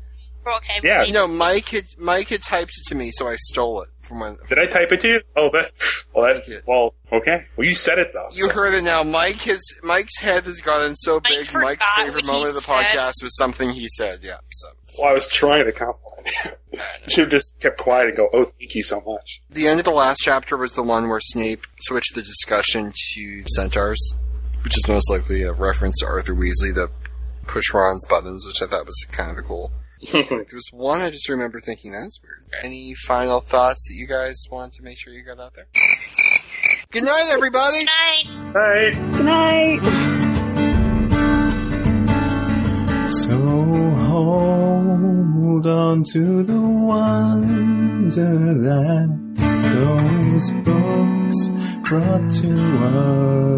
Okay. 0.48 0.80
maybe- 0.82 1.12
No, 1.12 1.28
Mike 1.28 1.70
had 1.70 1.86
Mike 2.00 2.30
had 2.30 2.42
typed 2.42 2.72
it 2.72 2.90
to 2.90 2.96
me, 2.96 3.12
so 3.12 3.28
I 3.28 3.36
stole 3.36 3.82
it 3.84 3.90
from 4.04 4.20
when 4.20 4.38
Did 4.48 4.60
I 4.60 4.66
type 4.66 4.92
it 4.92 5.02
to 5.02 5.08
you? 5.08 5.22
Oh, 5.36 5.50
that. 5.52 5.72
Well, 6.14 6.34
that. 6.34 6.64
Well, 6.68 6.94
okay. 7.12 7.42
Well, 7.58 7.68
you 7.68 7.76
said 7.76 8.00
it 8.00 8.12
though. 8.14 8.28
you 8.34 8.50
heard 8.50 8.74
it 8.74 8.84
now. 8.84 9.04
Mike 9.04 9.42
has 9.42 9.62
Mike's 9.82 10.20
head 10.20 10.46
has 10.46 10.62
gotten 10.62 10.96
so 10.96 11.20
big. 11.20 11.48
Mike's 11.56 11.86
favorite 11.96 12.26
what 12.26 12.26
moment 12.26 12.50
of 12.50 12.56
the 12.56 12.62
said. 12.62 12.86
podcast 12.86 13.24
was 13.24 13.36
something 13.38 13.72
he 13.72 13.88
said. 13.88 14.20
Yeah. 14.22 14.38
So 14.52 14.68
Well, 15.00 15.10
I 15.10 15.14
was 15.14 15.28
trying 15.28 15.66
to 15.66 15.72
compliment 15.72 16.30
you. 16.72 16.80
Should 17.08 17.20
have 17.22 17.30
just 17.30 17.60
kept 17.60 17.80
quiet 17.80 18.10
and 18.10 18.18
go, 18.18 18.30
"Oh, 18.34 18.46
thank 18.46 18.76
you 18.76 18.84
so 18.84 19.02
much." 19.02 19.42
the 19.50 19.68
end 19.68 19.80
of 19.80 19.86
the 19.86 19.92
last 19.92 20.20
chapter 20.24 20.58
was 20.58 20.74
the 20.74 20.84
one 20.84 21.08
where 21.10 21.20
Snape 21.22 21.66
switched 21.82 22.16
the 22.16 22.22
discussion 22.22 22.92
to 23.14 23.44
centaurs, 23.56 24.16
which 24.64 24.76
is 24.76 24.88
most 24.88 25.10
likely 25.10 25.44
a 25.44 25.54
reference 25.54 26.00
to 26.00 26.06
Arthur 26.06 26.34
Weasley 26.34 26.74
to 26.76 26.90
push 27.46 27.74
Ron's 27.74 28.06
buttons, 28.08 28.46
which 28.46 28.62
I 28.62 28.66
thought 28.68 28.86
was 28.86 29.06
kind 29.12 29.32
of 29.32 29.38
a 29.38 29.42
cool. 29.42 29.72
Like, 30.14 30.30
there 30.30 30.46
was 30.54 30.70
one 30.72 31.02
I 31.02 31.10
just 31.10 31.30
remember 31.30 31.60
thinking 31.60 31.92
that's 31.92 32.20
weird. 32.22 32.44
Any 32.64 32.94
final 32.94 33.40
thoughts 33.40 33.88
that 33.88 33.96
you 33.96 34.06
guys 34.08 34.44
want 34.52 34.74
to 34.74 34.84
make 34.84 34.98
sure 35.00 35.14
you 35.14 35.24
got 35.24 35.40
out 35.40 35.54
there? 35.56 35.68
Good 36.92 37.04
night, 37.04 37.28
everybody. 37.32 37.80
Good 37.80 37.86
night. 37.86 38.28
Right. 38.54 38.94
Good 39.14 39.26
night. 39.26 39.82
So 43.12 43.38
hold 44.08 45.68
on 45.68 46.04
to 46.12 46.44
the 46.44 46.60
wonder 46.60 48.54
that 48.56 49.10
those 49.80 50.52
books 50.64 51.50
brought 51.88 52.32
to 52.42 52.50
our 52.84 53.58